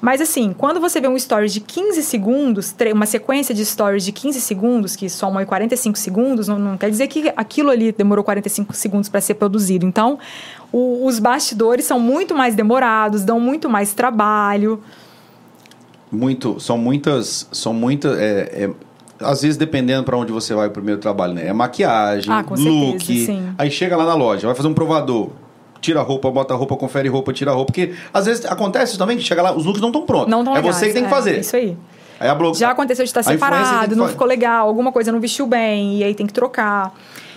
Mas 0.00 0.20
assim, 0.20 0.54
quando 0.56 0.80
você 0.80 0.98
vê 1.00 1.08
um 1.08 1.16
story 1.16 1.48
de 1.48 1.60
15 1.60 2.02
segundos, 2.02 2.74
uma 2.94 3.04
sequência 3.04 3.54
de 3.54 3.64
stories 3.66 4.02
de 4.04 4.12
15 4.12 4.40
segundos, 4.40 4.96
que 4.96 5.10
somam 5.10 5.38
aí 5.38 5.44
45 5.46 5.98
segundos, 5.98 6.48
não, 6.48 6.58
não 6.58 6.78
quer 6.78 6.88
dizer 6.90 7.06
que 7.06 7.30
aquilo 7.36 7.68
ali 7.70 7.92
demorou 7.92 8.24
45 8.24 8.74
segundos 8.74 9.08
para 9.10 9.20
ser 9.20 9.34
produzido. 9.34 9.84
Então, 9.84 10.18
o- 10.72 11.04
os 11.06 11.18
bastidores 11.18 11.84
são 11.84 12.00
muito 12.00 12.34
mais 12.34 12.54
demorados, 12.54 13.24
dão 13.24 13.38
muito 13.38 13.68
mais 13.68 13.92
trabalho. 13.92 14.82
Muito, 16.10 16.58
são 16.58 16.76
muitas, 16.78 17.46
são 17.52 17.72
muitas, 17.74 18.18
é, 18.18 18.64
é, 18.64 18.70
às 19.20 19.42
vezes 19.42 19.56
dependendo 19.56 20.02
para 20.02 20.16
onde 20.16 20.32
você 20.32 20.54
vai 20.54 20.66
o 20.66 20.70
primeiro 20.70 21.00
trabalho, 21.00 21.34
né? 21.34 21.46
É 21.46 21.52
maquiagem, 21.52 22.32
Ah, 22.32 22.42
com 22.42 22.56
certeza, 22.56 22.74
look, 22.86 23.04
sim. 23.04 23.52
aí 23.56 23.70
chega 23.70 23.96
lá 23.96 24.04
na 24.06 24.14
loja, 24.14 24.46
vai 24.46 24.56
fazer 24.56 24.66
um 24.68 24.74
provador, 24.74 25.28
tira 25.80 26.00
a 26.00 26.02
roupa, 26.02 26.30
bota 26.30 26.54
a 26.54 26.56
roupa, 26.56 26.76
confere 26.76 27.08
roupa, 27.08 27.32
tira 27.32 27.50
a 27.50 27.54
roupa, 27.54 27.72
porque 27.72 27.94
às 28.12 28.26
vezes 28.26 28.44
acontece 28.44 28.98
também 28.98 29.16
que 29.16 29.22
chega 29.22 29.42
lá, 29.42 29.52
os 29.52 29.64
looks 29.64 29.80
não 29.80 29.88
estão 29.88 30.02
prontos. 30.02 30.28
Não 30.28 30.44
tão 30.44 30.54
é 30.54 30.56
legais, 30.56 30.76
você 30.76 30.88
que 30.88 30.92
tem 30.92 31.04
que 31.04 31.10
fazer. 31.10 31.40
Isso 31.40 31.56
aí. 31.56 31.76
Aí 32.18 32.28
a. 32.28 32.36
Já 32.54 32.70
aconteceu 32.70 33.04
de 33.04 33.08
estar 33.08 33.20
a 33.20 33.22
separado, 33.22 33.96
não 33.96 34.08
ficou 34.08 34.26
legal, 34.26 34.68
alguma 34.68 34.92
coisa 34.92 35.10
não 35.10 35.20
vestiu 35.20 35.46
bem, 35.46 35.98
e 35.98 36.04
aí 36.04 36.14
tem 36.14 36.26
que 36.26 36.32
trocar. 36.32 36.92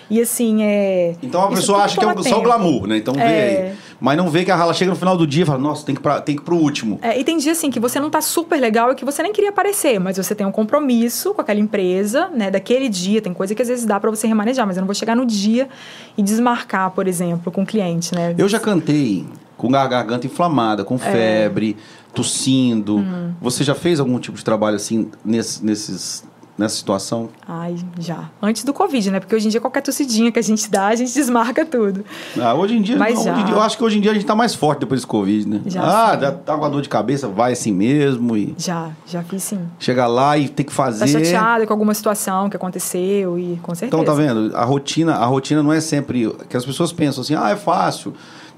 E 0.10 0.22
assim, 0.22 0.62
é. 0.64 1.16
Então 1.24 1.42
a 1.44 1.48
pessoa 1.50 1.84
acha 1.84 2.00
que 2.00 2.06
é 2.06 2.24
só 2.30 2.40
o 2.40 2.42
glamour, 2.44 2.88
né? 2.88 2.98
Então 2.98 3.14
vê 3.14 3.22
É. 3.22 3.68
aí. 3.72 3.94
Mas 4.00 4.18
não 4.18 4.30
vê 4.30 4.44
que 4.44 4.52
ela 4.52 4.74
chega 4.74 4.92
no 4.92 4.98
final 4.98 5.16
do 5.16 5.26
dia 5.26 5.44
e 5.44 5.46
fala, 5.46 5.58
nossa, 5.60 5.86
tem 5.86 5.96
que, 5.96 6.02
pra, 6.02 6.20
tem 6.20 6.36
que 6.36 6.42
ir 6.42 6.46
pro 6.46 6.58
último. 6.58 7.00
É, 7.02 7.18
e 7.18 7.24
tem 7.24 7.38
dia 7.38 7.54
assim 7.54 7.72
que 7.72 7.80
você 7.80 8.02
não 8.02 8.10
tá 8.10 8.20
super 8.22 8.60
legal 8.60 8.92
e 8.92 8.96
que 8.96 9.06
você 9.06 9.24
nem 9.24 9.32
queria 9.32 9.50
aparecer, 9.50 9.98
mas 10.00 10.18
você 10.18 10.36
tem 10.36 10.46
um 10.46 10.52
compromisso 10.52 11.34
com 11.34 11.40
aquela 11.40 11.60
empresa, 11.60 12.28
né, 12.28 12.52
daquele 12.52 12.90
dia. 12.90 13.22
Tem 13.22 13.34
coisa 13.34 13.56
que 13.56 13.62
às 13.62 13.68
vezes 13.70 13.86
dá 13.86 13.98
pra 14.02 14.10
você 14.10 14.28
remanejar, 14.28 14.68
mas 14.68 14.76
eu 14.76 14.82
não 14.82 14.88
vou 14.88 14.94
chegar 14.96 15.16
no 15.16 15.26
dia 15.26 15.70
e 16.18 16.22
desmarcar, 16.22 16.92
por 16.92 17.08
exemplo, 17.08 17.50
com 17.50 17.64
o 17.64 17.66
cliente, 17.66 18.14
né? 18.14 18.36
Eu 18.38 18.50
já 18.50 18.60
cantei 18.60 19.26
com 19.56 19.74
a 19.74 19.88
garganta 19.88 20.28
inflamada, 20.28 20.82
É. 20.82 20.86
com 20.86 20.98
febre, 20.98 21.78
tossindo. 22.14 22.98
Uhum. 22.98 23.34
Você 23.42 23.64
já 23.64 23.74
fez 23.74 24.00
algum 24.00 24.20
tipo 24.20 24.38
de 24.38 24.44
trabalho 24.44 24.76
assim 24.76 25.10
nesse- 25.24 25.64
nesses, 25.66 26.24
nessa 26.58 26.76
situação? 26.76 27.30
Ai, 27.48 27.76
já. 28.00 28.30
Antes 28.42 28.64
do 28.64 28.74
Covid, 28.74 29.10
né? 29.12 29.20
Porque 29.20 29.36
hoje 29.36 29.48
em 29.48 29.50
dia 29.50 29.60
qualquer 29.60 29.82
tossidinha 29.82 30.32
que 30.32 30.38
a 30.40 30.42
gente 30.42 30.70
dá, 30.70 30.88
a 30.88 30.96
gente 30.96 31.14
desmarca 31.14 31.66
tudo. 31.66 32.06
Ah, 32.40 32.54
hoje 32.54 32.76
em 32.78 32.82
dia, 32.82 32.98
Mas 32.98 33.16
não, 33.16 33.24
já. 33.24 33.34
dia- 33.42 33.56
eu 33.56 33.62
acho 33.62 33.78
que 33.78 33.84
hoje 33.84 33.98
em 33.98 34.02
dia 34.02 34.12
a 34.12 34.14
gente 34.14 34.26
tá 34.26 34.36
mais 34.36 34.54
forte 34.54 34.80
depois 34.82 35.02
do 35.02 35.08
Covid, 35.08 35.48
né? 35.48 35.62
Já, 35.66 35.82
ah, 35.84 36.14
sim. 36.14 36.20
dá, 36.20 36.32
tá 36.32 36.58
com 36.58 36.66
a 36.66 36.70
dor 36.70 36.82
de 36.82 36.90
cabeça, 36.90 37.28
vai 37.28 37.54
assim 37.54 37.72
mesmo 37.74 38.38
e 38.38 38.54
Já, 38.58 38.92
já 39.08 39.24
fiz 39.24 39.44
sim. 39.44 39.60
chega 39.80 40.06
lá 40.08 40.38
e 40.38 40.48
tem 40.48 40.66
que 40.66 40.74
fazer. 40.74 41.00
Tá 41.00 41.08
chateada 41.08 41.66
com 41.66 41.74
alguma 41.74 41.94
situação 41.94 42.50
que 42.50 42.56
aconteceu 42.56 43.38
e 43.40 43.60
com 43.62 43.74
certeza. 43.74 43.88
Então 44.02 44.04
tá 44.06 44.14
vendo? 44.20 44.56
A 44.56 44.64
rotina, 44.64 45.16
a 45.16 45.26
rotina 45.26 45.64
não 45.64 45.74
é 45.74 45.82
sempre 45.82 46.34
que 46.50 46.56
as 46.56 46.66
pessoas 46.66 46.92
pensam 46.94 47.22
assim: 47.22 47.36
"Ah, 47.36 47.50
é 47.50 47.56
fácil". 47.56 48.14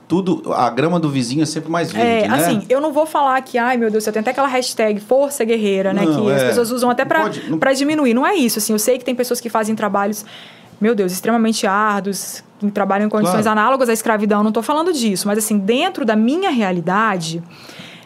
Tudo, 0.07 0.53
a 0.53 0.69
grama 0.69 0.99
do 0.99 1.09
vizinho 1.09 1.41
é 1.41 1.45
sempre 1.47 1.69
mais 1.71 1.91
verde, 1.91 2.25
É, 2.25 2.27
né? 2.27 2.35
assim, 2.37 2.61
eu 2.69 2.79
não 2.79 2.93
vou 2.93 3.07
falar 3.07 3.41
que, 3.41 3.57
ai 3.57 3.75
meu 3.75 3.89
Deus, 3.89 4.05
eu 4.05 4.13
tenho 4.13 4.21
até 4.21 4.29
aquela 4.31 4.47
hashtag 4.47 4.99
Força 4.99 5.43
Guerreira, 5.43 5.93
né? 5.93 6.03
Não, 6.05 6.25
que 6.25 6.31
as 6.31 6.41
é. 6.43 6.47
pessoas 6.49 6.69
usam 6.71 6.89
até 6.91 7.03
pode- 7.03 7.49
não- 7.49 7.57
pra 7.57 7.73
diminuir. 7.73 8.13
Não 8.13 8.25
é 8.25 8.35
isso, 8.35 8.59
assim. 8.59 8.71
Eu 8.73 8.77
sei 8.79 8.99
que 8.99 9.03
tem 9.05 9.15
pessoas 9.15 9.41
que 9.41 9.49
fazem 9.49 9.73
trabalhos, 9.75 10.23
meu 10.79 10.93
Deus, 10.93 11.11
extremamente 11.11 11.65
árduos, 11.65 12.43
que 12.59 12.69
trabalham 12.69 13.07
em 13.07 13.09
condições 13.09 13.43
Claro. 13.45 13.59
análogas 13.59 13.89
à 13.89 13.93
escravidão. 13.93 14.43
Não 14.43 14.51
tô 14.51 14.61
falando 14.61 14.93
disso. 14.93 15.27
Mas, 15.27 15.39
assim, 15.39 15.57
dentro 15.57 16.05
da 16.05 16.15
minha 16.15 16.51
realidade. 16.51 17.41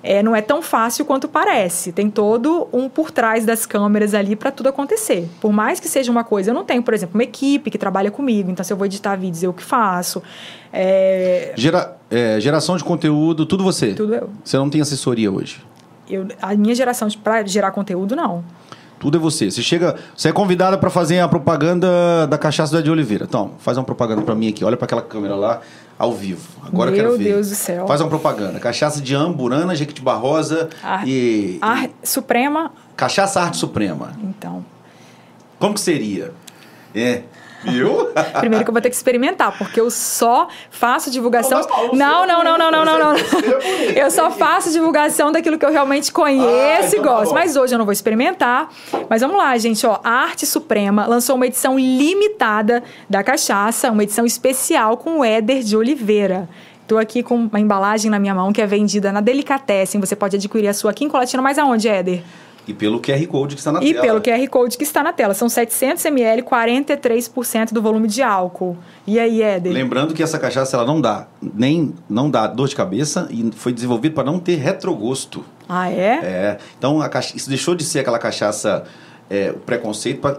É, 0.01 0.23
não 0.23 0.35
é 0.35 0.41
tão 0.41 0.61
fácil 0.61 1.03
quanto 1.05 1.27
parece. 1.27 1.91
Tem 1.91 2.09
todo 2.09 2.67
um 2.71 2.87
por 2.89 3.11
trás 3.11 3.45
das 3.45 3.65
câmeras 3.65 4.13
ali 4.13 4.35
para 4.35 4.51
tudo 4.51 4.69
acontecer. 4.69 5.27
Por 5.41 5.51
mais 5.51 5.79
que 5.79 5.87
seja 5.87 6.11
uma 6.11 6.23
coisa, 6.23 6.51
eu 6.51 6.53
não 6.55 6.63
tenho, 6.63 6.81
por 6.83 6.93
exemplo, 6.93 7.15
uma 7.17 7.23
equipe 7.23 7.69
que 7.69 7.77
trabalha 7.77 8.09
comigo. 8.11 8.49
Então, 8.49 8.63
se 8.63 8.71
eu 8.71 8.77
vou 8.77 8.85
editar 8.85 9.15
vídeos, 9.15 9.43
eu 9.43 9.53
que 9.53 9.63
faço. 9.63 10.21
É, 10.71 11.53
Gera- 11.55 11.97
é, 12.09 12.39
geração 12.39 12.77
de 12.77 12.83
conteúdo, 12.83 13.45
tudo 13.45 13.63
você. 13.63 13.93
tudo 13.93 14.13
eu. 14.15 14.29
Você 14.43 14.57
não 14.57 14.69
tem 14.69 14.81
assessoria 14.81 15.31
hoje. 15.31 15.61
Eu, 16.09 16.27
a 16.41 16.55
minha 16.55 16.73
geração 16.75 17.07
pra 17.23 17.45
gerar 17.45 17.71
conteúdo, 17.71 18.15
não. 18.15 18.43
Tudo 18.99 19.17
é 19.17 19.19
você. 19.19 19.49
Você 19.49 19.61
chega, 19.61 19.95
você 20.15 20.29
é 20.29 20.31
convidada 20.33 20.77
para 20.77 20.89
fazer 20.89 21.19
a 21.19 21.27
propaganda 21.27 22.27
da 22.27 22.37
cachaça 22.37 22.75
da 22.75 22.81
de 22.81 22.91
Oliveira. 22.91 23.25
Então, 23.27 23.51
faz 23.59 23.77
uma 23.77 23.83
propaganda 23.83 24.21
para 24.23 24.35
mim 24.35 24.49
aqui. 24.49 24.63
Olha 24.65 24.75
para 24.75 24.85
aquela 24.85 25.01
câmera 25.01 25.35
lá, 25.35 25.61
ao 25.99 26.13
vivo. 26.13 26.47
Agora 26.65 26.89
eu 26.91 26.95
Meu 26.95 27.03
quero 27.05 27.17
ver. 27.17 27.23
Deus 27.25 27.49
do 27.49 27.55
céu. 27.55 27.85
Faz 27.85 27.99
uma 27.99 28.07
propaganda. 28.09 28.57
Cachaça 28.59 29.01
de 29.01 29.13
Amburana, 29.13 29.75
Jequitibá 29.75 30.13
Rosa 30.15 30.69
Ar- 30.81 31.05
e, 31.07 31.59
A 31.61 31.83
e 31.83 31.91
Suprema, 32.03 32.71
Cachaça 32.95 33.41
Arte 33.41 33.57
Suprema. 33.57 34.13
então. 34.23 34.65
Como 35.59 35.73
que 35.73 35.81
seria? 35.81 36.31
É. 36.95 37.23
Viu? 37.63 38.09
Primeiro 38.39 38.63
que 38.63 38.69
eu 38.69 38.73
vou 38.73 38.81
ter 38.81 38.89
que 38.89 38.95
experimentar, 38.95 39.57
porque 39.57 39.79
eu 39.81 39.91
só 39.91 40.47
faço 40.69 41.11
divulgação. 41.11 41.61
Não, 41.93 42.25
Não, 42.25 42.27
não, 42.27 42.41
é 42.41 42.43
não, 42.43 42.57
não, 42.57 42.71
não, 42.71 42.85
não, 42.85 42.99
não. 42.99 43.17
você 43.17 43.35
é 43.37 43.39
bonito. 43.59 43.97
Eu 43.97 44.11
só 44.11 44.31
faço 44.31 44.71
divulgação 44.71 45.31
daquilo 45.31 45.57
que 45.57 45.65
eu 45.65 45.71
realmente 45.71 46.11
conheço 46.11 46.47
Ah, 46.47 46.81
e 46.83 46.99
então 46.99 47.03
tá 47.03 47.19
gosto. 47.19 47.33
Mas 47.33 47.55
hoje 47.55 47.73
eu 47.73 47.77
não 47.77 47.85
vou 47.85 47.91
experimentar. 47.91 48.69
Mas 49.09 49.21
vamos 49.21 49.37
lá, 49.37 49.57
gente, 49.57 49.85
ó. 49.85 49.99
A 50.03 50.09
Arte 50.09 50.45
Suprema 50.45 51.05
lançou 51.05 51.35
uma 51.35 51.47
edição 51.47 51.77
limitada 51.77 52.83
da 53.09 53.23
cachaça, 53.23 53.91
uma 53.91 54.03
edição 54.03 54.25
especial 54.25 54.97
com 54.97 55.19
o 55.19 55.23
Éder 55.23 55.61
de 55.63 55.75
Oliveira. 55.75 56.47
Estou 56.81 56.97
aqui 56.97 57.21
com 57.21 57.35
uma 57.35 57.59
embalagem 57.59 58.09
na 58.09 58.17
minha 58.17 58.33
mão 58.33 58.51
que 58.51 58.61
é 58.61 58.65
vendida 58.65 59.11
na 59.11 59.21
Delicatessen. 59.21 60.01
Você 60.01 60.15
pode 60.15 60.35
adquirir 60.37 60.67
a 60.67 60.73
sua 60.73 60.89
aqui 60.91 61.05
em 61.05 61.09
Colatina, 61.09 61.41
mas 61.43 61.59
aonde, 61.59 61.87
Éder? 61.87 62.23
E 62.69 62.73
pelo 62.73 62.99
QR 63.01 63.25
Code 63.27 63.55
que 63.55 63.61
está 63.61 63.71
na 63.71 63.83
E 63.83 63.93
tela. 63.93 64.05
pelo 64.05 64.21
QR 64.21 64.47
Code 64.47 64.77
que 64.77 64.83
está 64.83 65.01
na 65.01 65.11
tela. 65.11 65.33
São 65.33 65.49
700 65.49 66.05
ml, 66.05 66.43
43% 66.43 67.73
do 67.73 67.81
volume 67.81 68.07
de 68.07 68.21
álcool. 68.21 68.77
E 69.07 69.19
aí, 69.19 69.41
Éder? 69.41 69.73
Lembrando 69.73 70.13
que 70.13 70.21
essa 70.21 70.37
cachaça 70.37 70.77
ela 70.77 70.85
não 70.85 71.01
dá 71.01 71.27
nem 71.41 71.93
não 72.09 72.29
dá 72.29 72.45
dor 72.47 72.67
de 72.67 72.75
cabeça 72.75 73.27
e 73.31 73.49
foi 73.55 73.73
desenvolvido 73.73 74.13
para 74.13 74.23
não 74.23 74.39
ter 74.39 74.55
retrogosto. 74.57 75.43
Ah, 75.67 75.89
é? 75.91 76.19
É. 76.23 76.57
Então 76.77 77.01
a 77.01 77.09
cacha- 77.09 77.35
isso 77.35 77.49
deixou 77.49 77.73
de 77.75 77.83
ser 77.83 77.99
aquela 77.99 78.19
cachaça 78.19 78.83
é, 79.29 79.51
o 79.51 79.59
preconceito 79.59 80.19
para 80.21 80.37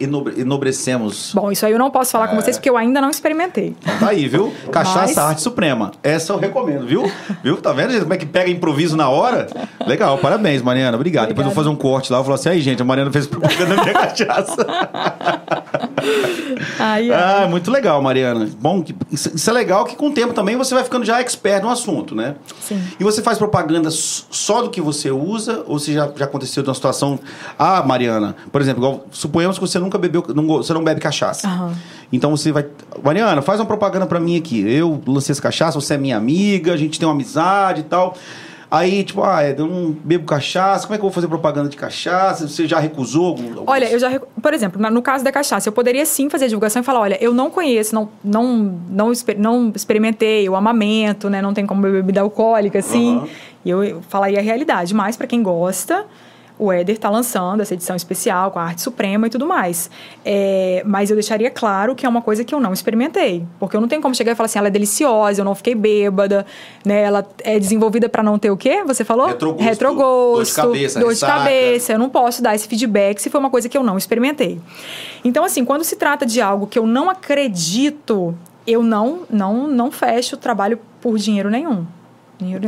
enobre, 0.00 0.40
enobrecemos. 0.40 1.32
Bom, 1.34 1.50
isso 1.52 1.64
aí 1.66 1.72
eu 1.72 1.78
não 1.78 1.90
posso 1.90 2.12
falar 2.12 2.28
com 2.28 2.36
É. 2.36 2.40
vocês 2.40 2.56
porque 2.56 2.70
eu 2.70 2.76
ainda 2.76 3.00
não 3.00 3.10
experimentei. 3.10 3.76
Tá 4.00 4.08
aí, 4.10 4.26
viu? 4.28 4.52
Cachaça 4.72 4.98
Mas- 5.00 5.18
Arte 5.18 5.42
Suprema. 5.42 5.90
Essa 6.02 6.32
eu 6.32 6.38
recomendo, 6.38 6.86
viu? 6.86 7.10
Viu? 7.42 7.56
Tá 7.58 7.72
vendo, 7.72 7.90
gente? 7.92 8.02
Como 8.02 8.14
é 8.14 8.16
que 8.16 8.26
pega 8.26 8.50
improviso 8.50 8.96
na 8.96 9.08
hora? 9.08 9.46
Legal, 9.86 10.18
parabéns, 10.18 10.62
Mariana. 10.62 10.96
Obrigado. 10.96 11.28
Depois 11.28 11.46
eu 11.46 11.52
vou 11.52 11.64
fazer 11.64 11.74
um 11.74 11.76
corte 11.76 12.10
lá. 12.12 12.18
Eu 12.18 12.24
vou 12.24 12.36
falar 12.36 12.40
assim, 12.40 12.48
aí, 12.50 12.60
gente, 12.60 12.80
a 12.82 12.84
Mariana 12.84 13.10
fez 13.12 13.26
propaganda 13.26 13.76
da 13.76 13.82
minha 13.82 13.94
cachaça. 13.94 14.66
Aí, 16.78 17.10
ó. 17.10 17.14
Ah, 17.14 17.46
muito 17.48 17.70
legal, 17.70 18.00
Mariana. 18.00 18.48
Bom, 18.60 18.84
isso 19.10 19.50
é 19.50 19.52
legal 19.52 19.84
que 19.84 19.96
com 19.96 20.08
o 20.08 20.12
tempo 20.12 20.32
também 20.32 20.56
você 20.56 20.74
vai 20.74 20.84
ficando 20.84 21.04
já 21.04 21.20
expert 21.20 21.62
no 21.62 21.68
assunto, 21.68 22.14
né? 22.14 22.36
Sim. 22.60 22.80
E 22.98 23.04
você 23.04 23.22
faz 23.22 23.38
propaganda 23.38 23.90
só 23.90 24.62
do 24.62 24.70
que 24.70 24.80
você 24.80 25.10
usa? 25.10 25.62
Ou 25.66 25.78
se 25.78 25.92
já, 25.92 26.08
já 26.16 26.24
aconteceu 26.24 26.62
de 26.62 26.68
uma 26.68 26.74
situação. 26.74 27.18
Ah, 27.58 27.82
Mariana, 27.82 28.36
por 28.50 28.60
exemplo, 28.60 28.82
igual, 28.82 29.06
suponhamos 29.10 29.58
que 29.58 29.64
você 29.68 29.78
nunca 29.78 29.96
bebeu, 29.98 30.24
não, 30.34 30.46
você 30.46 30.72
não 30.72 30.82
bebe 30.82 31.00
cachaça. 31.00 31.46
Aham. 31.46 31.72
Então 32.12 32.30
você 32.36 32.50
vai. 32.50 32.66
Mariana, 33.02 33.42
faz 33.42 33.60
uma 33.60 33.66
propaganda 33.66 34.06
pra 34.06 34.18
mim 34.18 34.36
aqui. 34.36 34.60
Eu 34.68 35.00
lancei 35.06 35.32
essa 35.32 35.42
cachaça, 35.42 35.80
você 35.80 35.94
é 35.94 35.98
minha 35.98 36.16
amiga, 36.16 36.72
a 36.72 36.76
gente 36.76 36.98
tem 36.98 37.06
uma 37.06 37.14
amizade 37.14 37.80
e 37.80 37.84
tal. 37.84 38.16
Aí, 38.70 39.02
tipo, 39.02 39.22
ah, 39.24 39.42
eu 39.42 39.66
não 39.66 39.92
bebo 40.04 40.26
cachaça, 40.26 40.86
como 40.86 40.94
é 40.94 40.98
que 40.98 41.00
eu 41.00 41.08
vou 41.08 41.14
fazer 41.14 41.26
propaganda 41.26 41.70
de 41.70 41.76
cachaça? 41.76 42.46
Você 42.46 42.66
já 42.68 42.78
recusou? 42.78 43.28
algum- 43.28 43.62
Olha, 43.66 43.90
eu 43.90 43.98
já, 43.98 44.20
por 44.42 44.52
exemplo, 44.52 44.90
no 44.90 45.00
caso 45.00 45.24
da 45.24 45.32
cachaça, 45.32 45.66
eu 45.70 45.72
poderia 45.72 46.04
sim 46.04 46.28
fazer 46.28 46.44
a 46.44 46.48
divulgação 46.48 46.82
e 46.82 46.84
falar, 46.84 47.00
olha, 47.00 47.16
eu 47.24 47.32
não 47.32 47.48
conheço, 47.48 47.94
não, 47.94 48.10
não, 48.22 48.78
não, 48.90 49.10
exper- 49.10 49.38
não 49.38 49.72
experimentei 49.74 50.46
o 50.50 50.54
amamento, 50.54 51.30
né? 51.30 51.40
Não 51.40 51.54
tem 51.54 51.64
como 51.64 51.80
beber 51.80 52.02
bebida 52.02 52.20
alcoólica, 52.20 52.78
assim. 52.80 53.16
Aham. 53.16 53.28
E 53.64 53.70
eu, 53.70 53.82
eu 53.84 54.02
falaria 54.02 54.38
a 54.38 54.42
realidade. 54.42 54.92
Mas 54.94 55.16
para 55.16 55.26
quem 55.26 55.42
gosta, 55.42 56.04
o 56.58 56.72
Éder 56.72 56.96
está 56.96 57.08
lançando 57.08 57.60
essa 57.60 57.74
edição 57.74 57.94
especial 57.94 58.50
com 58.50 58.58
a 58.58 58.64
arte 58.64 58.82
suprema 58.82 59.26
e 59.28 59.30
tudo 59.30 59.46
mais. 59.46 59.90
É, 60.24 60.82
mas 60.84 61.08
eu 61.10 61.16
deixaria 61.16 61.50
claro 61.50 61.94
que 61.94 62.04
é 62.04 62.08
uma 62.08 62.20
coisa 62.20 62.42
que 62.42 62.54
eu 62.54 62.60
não 62.60 62.72
experimentei. 62.72 63.46
Porque 63.60 63.76
eu 63.76 63.80
não 63.80 63.88
tenho 63.88 64.02
como 64.02 64.14
chegar 64.14 64.32
e 64.32 64.34
falar 64.34 64.46
assim, 64.46 64.58
ela 64.58 64.68
é 64.68 64.70
deliciosa, 64.70 65.40
eu 65.40 65.44
não 65.44 65.54
fiquei 65.54 65.74
bêbada, 65.74 66.44
né? 66.84 67.02
Ela 67.02 67.26
é 67.44 67.58
desenvolvida 67.58 68.08
para 68.08 68.22
não 68.22 68.38
ter 68.38 68.50
o 68.50 68.56
quê? 68.56 68.82
Você 68.84 69.04
falou? 69.04 69.26
Retrogosto, 69.28 69.62
Retrogosto. 69.62 70.34
dor 70.34 70.44
de 70.44 70.54
cabeça, 70.54 71.00
dor 71.00 71.08
de 71.08 71.14
ressaca. 71.14 71.32
cabeça. 71.32 71.92
Eu 71.92 71.98
não 71.98 72.10
posso 72.10 72.42
dar 72.42 72.54
esse 72.54 72.66
feedback 72.66 73.20
se 73.20 73.30
for 73.30 73.38
uma 73.38 73.50
coisa 73.50 73.68
que 73.68 73.78
eu 73.78 73.82
não 73.82 73.96
experimentei. 73.96 74.60
Então, 75.24 75.44
assim, 75.44 75.64
quando 75.64 75.84
se 75.84 75.96
trata 75.96 76.26
de 76.26 76.40
algo 76.40 76.66
que 76.66 76.78
eu 76.78 76.86
não 76.86 77.08
acredito, 77.08 78.34
eu 78.66 78.82
não, 78.82 79.20
não, 79.30 79.66
não 79.66 79.90
fecho 79.90 80.34
o 80.34 80.38
trabalho 80.38 80.78
por 81.00 81.16
dinheiro 81.18 81.48
nenhum. 81.48 81.86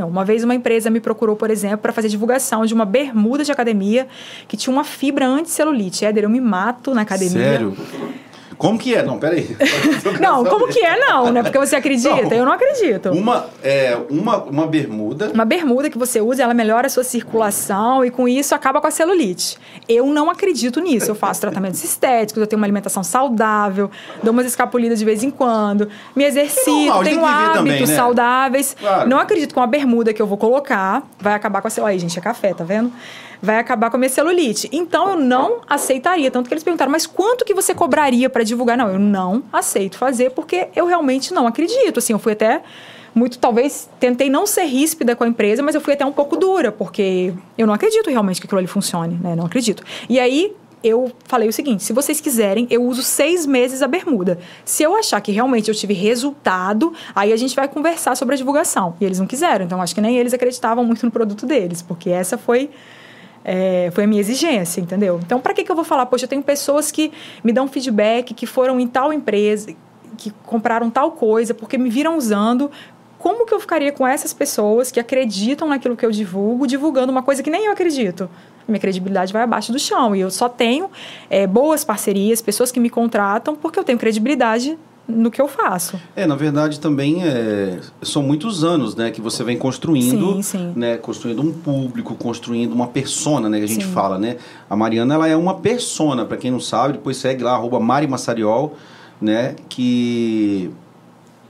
Uma 0.06 0.24
vez 0.24 0.42
uma 0.42 0.54
empresa 0.54 0.90
me 0.90 1.00
procurou, 1.00 1.36
por 1.36 1.50
exemplo, 1.50 1.78
para 1.78 1.92
fazer 1.92 2.08
divulgação 2.08 2.66
de 2.66 2.74
uma 2.74 2.84
bermuda 2.84 3.44
de 3.44 3.52
academia 3.52 4.08
que 4.48 4.56
tinha 4.56 4.72
uma 4.72 4.84
fibra 4.84 5.26
anticelulite. 5.26 6.04
Éder, 6.04 6.24
eu 6.24 6.30
me 6.30 6.40
mato 6.40 6.94
na 6.94 7.02
academia. 7.02 7.30
Sério? 7.30 7.76
Como 8.60 8.78
que 8.78 8.94
é? 8.94 9.02
Não, 9.02 9.18
peraí. 9.18 9.56
Não, 10.20 10.44
como 10.44 10.68
que 10.68 10.84
é 10.84 10.98
não, 10.98 11.32
né? 11.32 11.42
Porque 11.42 11.58
você 11.58 11.76
acredita? 11.76 12.14
Não. 12.14 12.32
Eu 12.32 12.44
não 12.44 12.52
acredito. 12.52 13.08
Uma, 13.08 13.46
é, 13.62 13.96
uma, 14.10 14.36
uma 14.36 14.66
bermuda. 14.66 15.30
Uma 15.32 15.46
bermuda 15.46 15.88
que 15.88 15.96
você 15.96 16.20
usa, 16.20 16.42
ela 16.42 16.52
melhora 16.52 16.86
a 16.86 16.90
sua 16.90 17.02
circulação 17.02 18.04
e 18.04 18.10
com 18.10 18.28
isso 18.28 18.54
acaba 18.54 18.78
com 18.78 18.86
a 18.86 18.90
celulite. 18.90 19.56
Eu 19.88 20.04
não 20.06 20.28
acredito 20.28 20.78
nisso. 20.78 21.10
Eu 21.10 21.14
faço 21.14 21.40
tratamentos 21.40 21.82
estéticos, 21.84 22.38
eu 22.38 22.46
tenho 22.46 22.60
uma 22.60 22.66
alimentação 22.66 23.02
saudável, 23.02 23.90
dou 24.22 24.30
umas 24.30 24.44
escapulidas 24.44 24.98
de 24.98 25.06
vez 25.06 25.22
em 25.24 25.30
quando, 25.30 25.88
me 26.14 26.24
exercito, 26.24 26.70
normal, 26.70 27.04
tenho 27.04 27.24
hábitos 27.24 27.54
também, 27.54 27.80
né? 27.86 27.96
saudáveis. 27.96 28.76
Claro. 28.78 29.08
Não 29.08 29.18
acredito 29.18 29.54
que 29.54 29.58
uma 29.58 29.66
bermuda 29.66 30.12
que 30.12 30.20
eu 30.20 30.26
vou 30.26 30.36
colocar 30.36 31.02
vai 31.18 31.32
acabar 31.32 31.62
com 31.62 31.68
a 31.68 31.70
celulite. 31.70 31.94
Aí, 31.94 31.98
gente, 31.98 32.18
é 32.18 32.22
café, 32.22 32.52
tá 32.52 32.62
vendo? 32.62 32.92
Vai 33.42 33.58
acabar 33.58 33.90
com 33.90 33.96
a 33.96 33.98
minha 33.98 34.10
celulite. 34.10 34.68
Então 34.72 35.10
eu 35.10 35.16
não 35.16 35.60
aceitaria. 35.68 36.30
Tanto 36.30 36.48
que 36.48 36.54
eles 36.54 36.64
perguntaram, 36.64 36.92
mas 36.92 37.06
quanto 37.06 37.44
que 37.44 37.54
você 37.54 37.74
cobraria 37.74 38.28
para 38.28 38.42
divulgar? 38.42 38.76
Não, 38.76 38.88
eu 38.88 38.98
não 38.98 39.42
aceito 39.52 39.96
fazer 39.96 40.30
porque 40.30 40.68
eu 40.74 40.86
realmente 40.86 41.32
não 41.32 41.46
acredito. 41.46 41.98
Assim, 41.98 42.12
eu 42.12 42.18
fui 42.18 42.32
até 42.32 42.62
muito, 43.14 43.38
talvez, 43.38 43.88
tentei 43.98 44.30
não 44.30 44.46
ser 44.46 44.64
ríspida 44.64 45.16
com 45.16 45.24
a 45.24 45.28
empresa, 45.28 45.62
mas 45.62 45.74
eu 45.74 45.80
fui 45.80 45.94
até 45.94 46.06
um 46.06 46.12
pouco 46.12 46.36
dura, 46.36 46.70
porque 46.70 47.32
eu 47.58 47.66
não 47.66 47.74
acredito 47.74 48.08
realmente 48.08 48.40
que 48.40 48.46
aquilo 48.46 48.58
ali 48.58 48.68
funcione, 48.68 49.18
né? 49.20 49.34
Não 49.34 49.46
acredito. 49.46 49.82
E 50.08 50.20
aí, 50.20 50.54
eu 50.82 51.12
falei 51.24 51.48
o 51.48 51.52
seguinte: 51.52 51.82
se 51.82 51.92
vocês 51.92 52.20
quiserem, 52.20 52.66
eu 52.70 52.84
uso 52.84 53.02
seis 53.02 53.46
meses 53.46 53.82
a 53.82 53.88
bermuda. 53.88 54.38
Se 54.64 54.82
eu 54.82 54.96
achar 54.96 55.20
que 55.20 55.32
realmente 55.32 55.68
eu 55.68 55.74
tive 55.74 55.94
resultado, 55.94 56.92
aí 57.14 57.32
a 57.32 57.36
gente 57.36 57.54
vai 57.54 57.68
conversar 57.68 58.16
sobre 58.16 58.34
a 58.34 58.38
divulgação. 58.38 58.94
E 59.00 59.04
eles 59.04 59.18
não 59.18 59.26
quiseram, 59.26 59.64
então 59.64 59.80
acho 59.82 59.94
que 59.94 60.00
nem 60.00 60.16
eles 60.16 60.32
acreditavam 60.32 60.84
muito 60.84 61.04
no 61.04 61.12
produto 61.12 61.46
deles, 61.46 61.82
porque 61.82 62.10
essa 62.10 62.38
foi 62.38 62.70
É, 63.44 63.90
foi 63.92 64.04
a 64.04 64.06
minha 64.06 64.20
exigência, 64.20 64.80
entendeu? 64.80 65.18
Então, 65.24 65.40
para 65.40 65.54
que, 65.54 65.64
que 65.64 65.70
eu 65.70 65.76
vou 65.76 65.84
falar? 65.84 66.06
Poxa, 66.06 66.24
eu 66.24 66.28
tenho 66.28 66.42
pessoas 66.42 66.90
que 66.90 67.10
me 67.42 67.52
dão 67.52 67.66
feedback, 67.66 68.34
que 68.34 68.46
foram 68.46 68.78
em 68.78 68.86
tal 68.86 69.12
empresa, 69.12 69.74
que 70.16 70.30
compraram 70.44 70.90
tal 70.90 71.12
coisa, 71.12 71.54
porque 71.54 71.78
me 71.78 71.88
viram 71.88 72.16
usando. 72.16 72.70
Como 73.18 73.46
que 73.46 73.52
eu 73.52 73.60
ficaria 73.60 73.92
com 73.92 74.06
essas 74.06 74.32
pessoas 74.32 74.90
que 74.90 75.00
acreditam 75.00 75.68
naquilo 75.68 75.96
que 75.96 76.04
eu 76.04 76.10
divulgo, 76.10 76.66
divulgando 76.66 77.10
uma 77.10 77.22
coisa 77.22 77.42
que 77.42 77.50
nem 77.50 77.66
eu 77.66 77.72
acredito? 77.72 78.28
Minha 78.68 78.80
credibilidade 78.80 79.32
vai 79.32 79.42
abaixo 79.42 79.72
do 79.72 79.78
chão. 79.78 80.14
E 80.14 80.20
eu 80.20 80.30
só 80.30 80.48
tenho 80.48 80.90
é, 81.28 81.46
boas 81.46 81.84
parcerias, 81.84 82.40
pessoas 82.40 82.70
que 82.70 82.78
me 82.78 82.88
contratam, 82.88 83.56
porque 83.56 83.78
eu 83.78 83.84
tenho 83.84 83.98
credibilidade 83.98 84.78
no 85.10 85.30
que 85.30 85.40
eu 85.40 85.48
faço. 85.48 86.00
É, 86.14 86.26
na 86.26 86.34
verdade 86.34 86.80
também 86.80 87.22
é, 87.22 87.78
são 88.02 88.22
muitos 88.22 88.64
anos, 88.64 88.94
né, 88.94 89.10
que 89.10 89.20
você 89.20 89.42
vem 89.44 89.58
construindo, 89.58 90.34
sim, 90.36 90.42
sim. 90.42 90.72
né, 90.76 90.96
construindo 90.96 91.42
um 91.42 91.52
público, 91.52 92.14
construindo 92.14 92.72
uma 92.72 92.86
persona, 92.86 93.48
né, 93.48 93.58
que 93.58 93.64
a 93.64 93.68
gente 93.68 93.84
sim. 93.84 93.92
fala, 93.92 94.18
né. 94.18 94.36
A 94.68 94.76
Mariana 94.76 95.14
ela 95.14 95.28
é 95.28 95.36
uma 95.36 95.54
persona, 95.54 96.24
para 96.24 96.36
quem 96.36 96.50
não 96.50 96.60
sabe, 96.60 96.94
depois 96.94 97.16
segue 97.16 97.42
lá 97.42 97.52
arroba 97.52 97.80
Mari 97.80 98.06
Massariol, 98.06 98.76
né, 99.20 99.56
que 99.68 100.70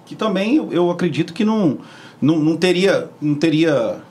que 0.06 0.16
também 0.16 0.56
eu 0.72 0.90
acredito 0.90 1.32
que 1.32 1.44
não 1.44 1.78
não, 2.20 2.38
não 2.38 2.56
teria 2.56 3.08
não 3.20 3.36
teria 3.36 4.02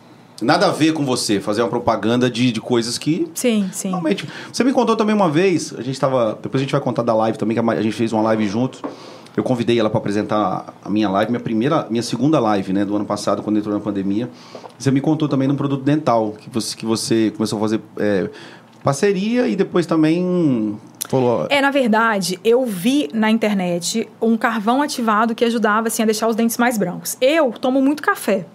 nada 0.42 0.68
a 0.68 0.72
ver 0.72 0.94
com 0.94 1.06
você 1.06 1.40
fazer 1.40 1.62
uma 1.62 1.70
propaganda 1.70 2.30
de, 2.30 2.52
de 2.52 2.62
coisas 2.62 2.98
que. 2.98 3.28
Sim, 3.34 3.70
sim. 3.72 3.90
Realmente. 3.90 4.28
Você 4.52 4.64
me 4.64 4.74
contou 4.74 4.96
também 4.96 5.16
uma 5.16 5.30
vez, 5.30 5.74
a 5.74 5.82
gente 5.82 5.96
estava. 5.96 6.38
Depois 6.42 6.62
a 6.62 6.64
gente 6.64 6.72
vai 6.72 6.82
contar 6.82 7.04
da 7.04 7.14
live 7.14 7.38
também, 7.38 7.56
que 7.56 7.70
a 7.70 7.82
gente 7.82 7.96
fez 7.96 8.14
uma 8.14 8.22
live 8.24 8.48
juntos. 8.48 8.82
Eu 9.40 9.44
convidei 9.44 9.80
ela 9.80 9.90
para 9.90 10.00
apresentar 10.00 10.74
a 10.84 10.90
minha 10.90 11.10
live, 11.10 11.32
minha 11.32 11.40
primeira, 11.40 11.88
minha 11.90 12.04
segunda 12.04 12.42
live, 12.42 12.74
né, 12.74 12.84
do 12.84 12.94
ano 12.94 13.06
passado, 13.06 13.42
quando 13.42 13.58
entrou 13.58 13.74
na 13.74 13.80
pandemia. 13.80 14.30
Você 14.78 14.92
me 14.92 15.00
contou 15.00 15.30
também 15.30 15.48
de 15.48 15.54
um 15.54 15.58
produto 15.58 15.82
dental 15.82 16.34
que 16.38 16.50
você, 16.50 16.76
que 16.76 16.86
você 16.86 17.32
começou 17.32 17.58
a 17.58 17.62
fazer 17.62 17.82
é, 17.98 18.30
parceria 18.84 19.48
e 19.48 19.56
depois 19.56 19.86
também 19.86 20.78
falou. 21.08 21.48
É, 21.50 21.62
na 21.62 21.72
verdade, 21.72 22.38
eu 22.44 22.66
vi 22.66 23.10
na 23.14 23.32
internet 23.32 24.10
um 24.22 24.36
carvão 24.36 24.82
ativado 24.82 25.34
que 25.34 25.46
ajudava 25.46 25.88
assim 25.88 26.04
a 26.04 26.06
deixar 26.06 26.28
os 26.28 26.36
dentes 26.36 26.58
mais 26.58 26.78
brancos. 26.78 27.16
Eu 27.22 27.54
tomo 27.54 27.82
muito 27.82 28.04
café. 28.04 28.46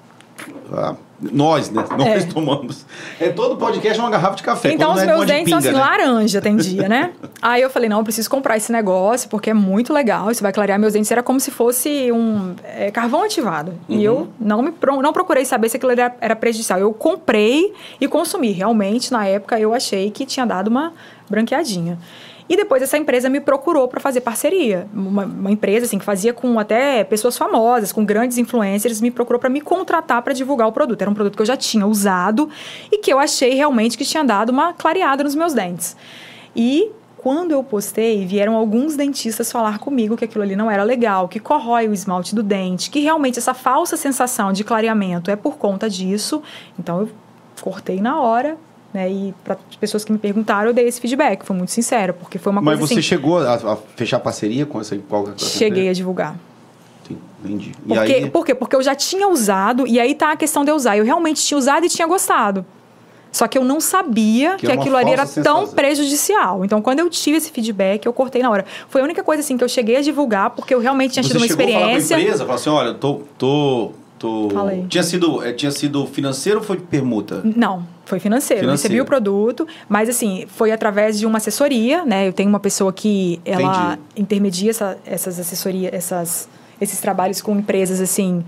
Ah, 0.73 0.95
nós, 1.21 1.71
né? 1.71 1.85
Nós 1.97 2.25
é. 2.25 2.27
tomamos. 2.27 2.85
É 3.21 3.29
todo 3.31 3.57
podcast 3.57 3.99
é 3.99 4.03
uma 4.03 4.11
garrafa 4.11 4.37
de 4.37 4.43
café. 4.43 4.73
Então 4.73 4.93
os 4.93 5.01
é 5.01 5.07
meus 5.07 5.27
dentes 5.27 5.51
são 5.51 5.59
assim, 5.59 5.73
né? 5.73 5.79
laranja, 5.79 6.41
tem 6.41 6.57
dia, 6.57 6.89
né? 6.89 7.13
Aí 7.41 7.63
eu 7.63 7.71
falei, 7.71 7.89
não, 7.89 7.99
eu 7.99 8.05
preciso 8.05 8.29
comprar 8.29 8.57
esse 8.57 8.73
negócio, 8.73 9.29
porque 9.29 9.51
é 9.51 9.55
muito 9.55 9.93
legal, 9.93 10.31
isso 10.31 10.43
vai 10.43 10.53
clarear 10.53 10.79
meus 10.79 10.93
dentes. 10.93 11.11
Era 11.11 11.23
como 11.23 11.39
se 11.39 11.51
fosse 11.51 12.11
um 12.13 12.55
é, 12.65 12.91
carvão 12.91 13.23
ativado. 13.23 13.73
Uhum. 13.89 13.97
E 13.97 14.05
eu 14.05 14.29
não, 14.39 14.63
me, 14.63 14.73
não 15.03 15.13
procurei 15.13 15.45
saber 15.45 15.69
se 15.69 15.77
aquilo 15.77 15.93
era, 15.93 16.15
era 16.21 16.37
prejudicial. 16.37 16.79
Eu 16.79 16.93
comprei 16.93 17.73
e 18.01 18.09
consumi. 18.09 18.51
Realmente, 18.51 19.13
na 19.13 19.27
época, 19.27 19.59
eu 19.59 19.73
achei 19.73 20.11
que 20.11 20.27
tinha 20.27 20.45
dado 20.45 20.69
uma 20.69 20.93
branqueadinha. 21.31 21.99
E 22.49 22.57
depois 22.57 22.83
essa 22.83 22.99
empresa 22.99 23.31
me 23.31 23.41
procurou 23.41 23.89
para 23.89 24.01
fazer 24.01 24.21
parceria. 24.21 24.87
Uma, 24.93 25.25
uma, 25.25 25.51
empresa 25.51 25.87
assim 25.87 25.99
que 25.99 26.05
fazia 26.05 26.35
com 26.35 26.59
até 26.59 27.03
pessoas 27.03 27.39
famosas, 27.39 27.91
com 27.91 28.05
grandes 28.05 28.37
influencers, 28.37 29.01
me 29.01 29.11
procurou 29.11 29.41
para 29.41 29.49
me 29.49 29.61
contratar 29.61 30.21
para 30.23 30.35
divulgar 30.35 30.69
o 30.69 30.73
produto. 30.73 31.01
Era 31.01 31.11
um 31.11 31.15
produto 31.15 31.37
que 31.37 31.43
eu 31.43 31.47
já 31.47 31.57
tinha 31.57 31.87
usado 31.87 32.49
e 32.93 32.99
que 32.99 33.13
eu 33.13 33.19
achei 33.19 33.55
realmente 33.55 33.97
que 33.97 34.05
tinha 34.05 34.23
dado 34.23 34.51
uma 34.51 34.75
clareada 34.75 35.25
nos 35.25 35.35
meus 35.35 35.55
dentes. 35.55 35.97
E 36.55 36.91
quando 37.17 37.53
eu 37.53 37.65
postei, 37.65 38.27
vieram 38.27 38.55
alguns 38.55 38.95
dentistas 38.97 39.51
falar 39.51 39.79
comigo 39.79 40.15
que 40.15 40.27
aquilo 40.27 40.45
ali 40.45 40.55
não 40.55 40.71
era 40.71 40.83
legal, 40.83 41.27
que 41.27 41.41
corrói 41.41 41.89
o 41.89 41.95
esmalte 41.95 42.35
do 42.35 42.43
dente, 42.43 42.91
que 42.91 43.01
realmente 43.01 43.39
essa 43.39 43.55
falsa 43.55 43.97
sensação 43.97 44.53
de 44.53 44.63
clareamento 44.63 45.31
é 45.31 45.37
por 45.37 45.57
conta 45.57 45.89
disso. 45.89 46.43
Então 46.79 47.01
eu 47.01 47.11
cortei 47.63 47.99
na 48.03 48.21
hora, 48.21 48.59
né? 48.95 49.11
E 49.11 49.35
para 49.43 49.59
as 49.69 49.77
pessoas 49.77 50.05
que 50.05 50.13
me 50.13 50.19
perguntaram, 50.19 50.69
eu 50.69 50.73
dei 50.73 50.87
esse 50.87 51.01
feedback, 51.01 51.45
foi 51.45 51.57
muito 51.57 51.73
sincero, 51.73 52.15
porque 52.15 52.39
foi 52.39 52.53
uma 52.53 52.63
Mas 52.63 52.79
coisa 52.79 52.87
você 52.87 52.95
assim, 52.95 53.03
chegou 53.03 53.39
a, 53.39 53.55
a, 53.55 53.77
fechar 53.97 54.21
parceria 54.21 54.65
com 54.65 54.81
essa 54.81 54.97
qual, 54.97 55.29
essa 55.29 55.45
Cheguei 55.45 55.89
a 55.89 55.93
divulgar. 55.93 56.37
Entendi. 57.45 57.73
Porque, 57.87 58.13
aí... 58.13 58.31
Por 58.31 58.47
quê? 58.47 58.55
Porque 58.55 58.77
eu 58.77 58.83
já 58.83 58.95
tinha 58.95 59.29
usado, 59.29 59.87
e 59.87 60.01
aí 60.01 60.15
tá 60.15 60.33
a 60.33 60.37
questão 60.37 60.65
de 60.65 60.71
eu 60.71 60.77
usar. 60.77 60.97
Eu 60.97 61.05
realmente 61.05 61.43
tinha 61.43 61.59
usado 61.59 61.85
e 61.85 61.89
tinha 61.89 62.07
gostado. 62.07 62.65
Só 63.31 63.49
que 63.49 63.59
eu 63.59 63.65
não 63.65 63.81
sabia 63.81 64.55
que, 64.57 64.65
que 64.65 64.73
aquilo 64.73 64.97
ali 64.97 65.11
era 65.11 65.27
tão 65.27 65.67
prejudicial. 65.67 66.65
Então, 66.65 66.81
quando 66.81 67.01
eu 67.01 67.11
tive 67.11 67.37
esse 67.37 67.51
feedback, 67.51 68.07
eu 68.07 68.13
cortei 68.13 68.41
na 68.41 68.49
hora. 68.49 68.65
Foi 68.89 69.01
a 69.01 69.05
única 69.05 69.25
coisa 69.25 69.41
assim 69.41 69.59
que 69.59 69.65
eu 69.65 69.69
cheguei 69.69 69.97
a 69.97 70.03
divulgar, 70.03 70.51
porque 70.51 70.73
eu 70.73 70.79
realmente 70.79 71.15
tinha 71.15 71.23
Você 71.25 71.31
tido 71.31 71.39
uma 71.39 71.47
experiência. 71.47 72.17
A 72.17 72.21
empresa, 72.21 72.51
assim, 72.51 72.71
olha, 72.71 72.95
tô, 72.95 73.23
tô 73.37 73.91
Tu... 74.25 74.49
Falei. 74.53 74.87
Tinha 74.89 75.03
sido, 75.03 75.45
é, 75.45 75.53
tinha 75.53 75.71
sido 75.71 76.07
financeiro 76.07 76.61
ou 76.61 76.65
foi 76.65 76.79
permuta? 76.79 77.43
Não, 77.45 77.87
foi 78.05 78.19
financeiro. 78.19 78.61
financeiro. 78.61 78.67
Eu 78.67 78.71
recebi 78.71 79.01
o 79.01 79.05
produto, 79.05 79.67
mas 79.89 80.09
assim, 80.09 80.47
foi 80.49 80.73
através 80.73 81.19
de 81.19 81.27
uma 81.27 81.39
assessoria, 81.39 82.05
né? 82.05 82.29
Eu 82.29 82.33
tenho 82.33 82.49
uma 82.49 82.61
pessoa 82.61 82.93
que 82.93 83.41
ela 83.45 83.95
Entendi. 83.95 84.03
intermedia 84.17 84.71
essa, 84.71 84.99
essas 85.07 85.39
assessorias, 85.39 85.93
essas, 85.93 86.49
esses 86.81 87.01
trabalhos 87.01 87.41
com 87.41 87.57
empresas 87.57 88.01
assim 88.01 88.45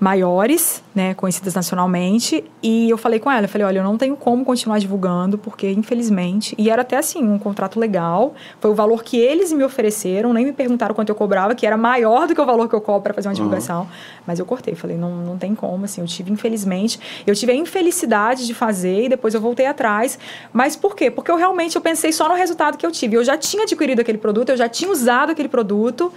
maiores, 0.00 0.82
né, 0.94 1.12
conhecidas 1.14 1.54
nacionalmente, 1.54 2.44
e 2.62 2.88
eu 2.88 2.96
falei 2.96 3.18
com 3.18 3.30
ela, 3.30 3.44
eu 3.44 3.48
falei, 3.48 3.66
olha, 3.66 3.78
eu 3.80 3.84
não 3.84 3.98
tenho 3.98 4.16
como 4.16 4.44
continuar 4.44 4.78
divulgando, 4.78 5.36
porque 5.36 5.70
infelizmente, 5.70 6.54
e 6.56 6.70
era 6.70 6.82
até 6.82 6.96
assim, 6.96 7.22
um 7.22 7.38
contrato 7.38 7.80
legal, 7.80 8.34
foi 8.60 8.70
o 8.70 8.74
valor 8.74 9.02
que 9.02 9.16
eles 9.16 9.52
me 9.52 9.64
ofereceram, 9.64 10.32
nem 10.32 10.44
me 10.44 10.52
perguntaram 10.52 10.94
quanto 10.94 11.08
eu 11.08 11.14
cobrava, 11.14 11.54
que 11.54 11.66
era 11.66 11.76
maior 11.76 12.28
do 12.28 12.34
que 12.34 12.40
o 12.40 12.46
valor 12.46 12.68
que 12.68 12.74
eu 12.74 12.80
cobro 12.80 13.02
para 13.02 13.14
fazer 13.14 13.28
uma 13.28 13.34
divulgação, 13.34 13.82
uhum. 13.82 13.88
mas 14.26 14.38
eu 14.38 14.46
cortei, 14.46 14.74
falei, 14.76 14.96
não, 14.96 15.16
não 15.16 15.36
tem 15.36 15.54
como, 15.54 15.84
assim, 15.84 16.00
eu 16.00 16.06
tive, 16.06 16.30
infelizmente, 16.30 17.00
eu 17.26 17.34
tive 17.34 17.52
a 17.52 17.54
infelicidade 17.56 18.46
de 18.46 18.54
fazer 18.54 19.04
e 19.04 19.08
depois 19.08 19.34
eu 19.34 19.40
voltei 19.40 19.66
atrás, 19.66 20.18
mas 20.52 20.76
por 20.76 20.94
quê? 20.94 21.10
Porque 21.10 21.30
eu 21.30 21.36
realmente, 21.36 21.74
eu 21.74 21.82
pensei 21.82 22.12
só 22.12 22.28
no 22.28 22.34
resultado 22.34 22.78
que 22.78 22.86
eu 22.86 22.92
tive, 22.92 23.16
eu 23.16 23.24
já 23.24 23.36
tinha 23.36 23.64
adquirido 23.64 24.00
aquele 24.00 24.18
produto, 24.18 24.50
eu 24.50 24.56
já 24.56 24.68
tinha 24.68 24.90
usado 24.90 25.32
aquele 25.32 25.48
produto, 25.48 26.12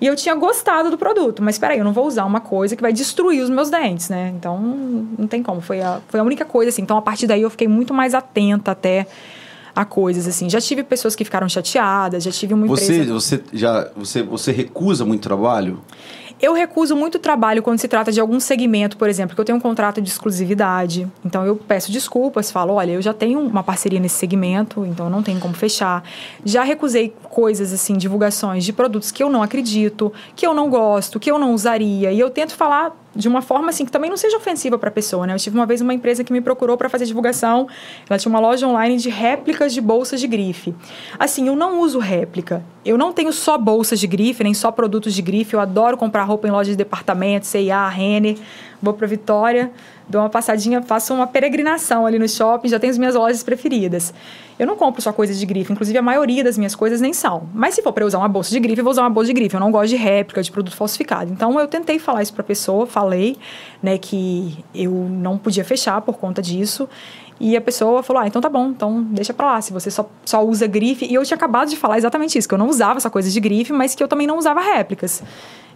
e 0.00 0.06
eu 0.06 0.14
tinha 0.14 0.34
gostado 0.34 0.90
do 0.90 0.98
produto, 0.98 1.42
mas 1.42 1.54
espera 1.54 1.72
aí, 1.72 1.78
eu 1.78 1.84
não 1.84 1.92
vou 1.92 2.06
usar 2.06 2.24
uma 2.24 2.40
coisa 2.40 2.76
que 2.76 2.82
vai 2.82 2.92
destruir 2.92 3.42
os 3.42 3.50
meus 3.50 3.70
dentes, 3.70 4.08
né? 4.08 4.32
Então, 4.36 4.58
não 4.60 5.26
tem 5.26 5.42
como. 5.42 5.60
Foi 5.60 5.80
a, 5.80 6.00
foi 6.08 6.20
a 6.20 6.22
única 6.22 6.44
coisa, 6.44 6.68
assim. 6.68 6.82
Então, 6.82 6.96
a 6.96 7.02
partir 7.02 7.26
daí, 7.26 7.42
eu 7.42 7.50
fiquei 7.50 7.66
muito 7.66 7.94
mais 7.94 8.14
atenta 8.14 8.72
até 8.72 9.06
a 9.74 9.84
coisas, 9.84 10.26
assim. 10.26 10.48
Já 10.50 10.60
tive 10.60 10.82
pessoas 10.82 11.14
que 11.14 11.24
ficaram 11.24 11.48
chateadas, 11.48 12.24
já 12.24 12.30
tive 12.30 12.54
uma 12.54 12.66
você, 12.66 12.94
empresa... 12.94 13.12
Você, 13.12 13.42
já, 13.52 13.90
você, 13.96 14.22
você 14.22 14.52
recusa 14.52 15.04
muito 15.04 15.22
trabalho? 15.22 15.82
Eu 16.40 16.52
recuso 16.52 16.94
muito 16.94 17.18
trabalho 17.18 17.62
quando 17.62 17.78
se 17.78 17.88
trata 17.88 18.12
de 18.12 18.20
algum 18.20 18.38
segmento, 18.38 18.98
por 18.98 19.08
exemplo, 19.08 19.34
que 19.34 19.40
eu 19.40 19.44
tenho 19.44 19.56
um 19.56 19.60
contrato 19.60 20.02
de 20.02 20.10
exclusividade. 20.10 21.08
Então 21.24 21.46
eu 21.46 21.56
peço 21.56 21.90
desculpas, 21.90 22.50
falo, 22.50 22.74
olha, 22.74 22.92
eu 22.92 23.00
já 23.00 23.14
tenho 23.14 23.40
uma 23.40 23.62
parceria 23.62 23.98
nesse 23.98 24.16
segmento, 24.16 24.84
então 24.84 25.08
não 25.08 25.22
tenho 25.22 25.40
como 25.40 25.54
fechar. 25.54 26.04
Já 26.44 26.62
recusei 26.62 27.14
coisas 27.30 27.72
assim, 27.72 27.96
divulgações 27.96 28.64
de 28.64 28.72
produtos 28.72 29.10
que 29.10 29.22
eu 29.22 29.30
não 29.30 29.42
acredito, 29.42 30.12
que 30.34 30.46
eu 30.46 30.52
não 30.52 30.68
gosto, 30.68 31.18
que 31.18 31.30
eu 31.30 31.38
não 31.38 31.54
usaria, 31.54 32.12
e 32.12 32.20
eu 32.20 32.28
tento 32.28 32.54
falar 32.54 32.94
de 33.16 33.26
uma 33.28 33.40
forma 33.40 33.70
assim 33.70 33.84
que 33.84 33.90
também 33.90 34.10
não 34.10 34.16
seja 34.16 34.36
ofensiva 34.36 34.78
para 34.78 34.90
a 34.90 34.92
pessoa, 34.92 35.26
né? 35.26 35.32
Eu 35.34 35.38
tive 35.38 35.56
uma 35.56 35.66
vez 35.66 35.80
uma 35.80 35.94
empresa 35.94 36.22
que 36.22 36.32
me 36.32 36.40
procurou 36.40 36.76
para 36.76 36.88
fazer 36.88 37.06
divulgação. 37.06 37.66
Ela 38.08 38.18
tinha 38.18 38.30
uma 38.30 38.38
loja 38.38 38.66
online 38.66 38.96
de 38.98 39.08
réplicas 39.08 39.72
de 39.72 39.80
bolsas 39.80 40.20
de 40.20 40.26
grife. 40.26 40.74
Assim, 41.18 41.48
eu 41.48 41.56
não 41.56 41.80
uso 41.80 41.98
réplica. 41.98 42.62
Eu 42.84 42.98
não 42.98 43.12
tenho 43.12 43.32
só 43.32 43.56
bolsas 43.56 43.98
de 43.98 44.06
grife, 44.06 44.44
nem 44.44 44.54
só 44.54 44.70
produtos 44.70 45.14
de 45.14 45.22
grife. 45.22 45.54
Eu 45.54 45.60
adoro 45.60 45.96
comprar 45.96 46.24
roupa 46.24 46.46
em 46.46 46.50
lojas 46.50 46.68
de 46.68 46.76
departamento, 46.76 47.46
C&A, 47.46 47.88
Renner. 47.88 48.36
Vou 48.80 48.92
para 48.92 49.06
Vitória, 49.06 49.72
dou 50.08 50.20
uma 50.20 50.30
passadinha, 50.30 50.82
faço 50.82 51.12
uma 51.12 51.26
peregrinação 51.26 52.06
ali 52.06 52.18
no 52.18 52.28
shopping, 52.28 52.68
já 52.68 52.78
tenho 52.78 52.90
as 52.90 52.98
minhas 52.98 53.14
lojas 53.14 53.42
preferidas. 53.42 54.14
Eu 54.58 54.66
não 54.66 54.76
compro 54.76 55.02
só 55.02 55.12
coisas 55.12 55.38
de 55.38 55.44
grife, 55.44 55.72
inclusive 55.72 55.98
a 55.98 56.02
maioria 56.02 56.42
das 56.42 56.56
minhas 56.56 56.74
coisas 56.74 57.00
nem 57.00 57.12
são. 57.12 57.48
Mas 57.52 57.74
se 57.74 57.82
for 57.82 57.92
para 57.92 58.06
usar 58.06 58.18
uma 58.18 58.28
bolsa 58.28 58.50
de 58.50 58.58
grife, 58.58 58.78
eu 58.78 58.84
vou 58.84 58.90
usar 58.90 59.02
uma 59.02 59.10
bolsa 59.10 59.26
de 59.26 59.34
grife. 59.34 59.54
Eu 59.54 59.60
não 59.60 59.70
gosto 59.70 59.90
de 59.90 59.96
réplica, 59.96 60.42
de 60.42 60.50
produto 60.50 60.74
falsificado. 60.74 61.30
Então 61.30 61.58
eu 61.60 61.68
tentei 61.68 61.98
falar 61.98 62.22
isso 62.22 62.32
para 62.32 62.42
a 62.42 62.44
pessoa, 62.44 62.86
falei, 62.86 63.36
né, 63.82 63.98
que 63.98 64.64
eu 64.74 64.90
não 64.92 65.36
podia 65.36 65.64
fechar 65.64 66.00
por 66.00 66.16
conta 66.16 66.40
disso. 66.40 66.88
E 67.38 67.54
a 67.56 67.60
pessoa 67.60 68.02
falou: 68.02 68.22
Ah, 68.22 68.26
então 68.26 68.40
tá 68.40 68.48
bom, 68.48 68.68
então 68.68 69.02
deixa 69.02 69.34
pra 69.34 69.46
lá. 69.46 69.60
Se 69.60 69.72
você 69.72 69.90
só, 69.90 70.08
só 70.24 70.42
usa 70.42 70.66
grife. 70.66 71.04
E 71.04 71.14
eu 71.14 71.22
tinha 71.22 71.36
acabado 71.36 71.68
de 71.68 71.76
falar 71.76 71.98
exatamente 71.98 72.38
isso, 72.38 72.48
que 72.48 72.54
eu 72.54 72.58
não 72.58 72.68
usava 72.68 72.96
essa 72.96 73.10
coisa 73.10 73.30
de 73.30 73.38
grife, 73.40 73.72
mas 73.72 73.94
que 73.94 74.02
eu 74.02 74.08
também 74.08 74.26
não 74.26 74.38
usava 74.38 74.60
réplicas. 74.60 75.22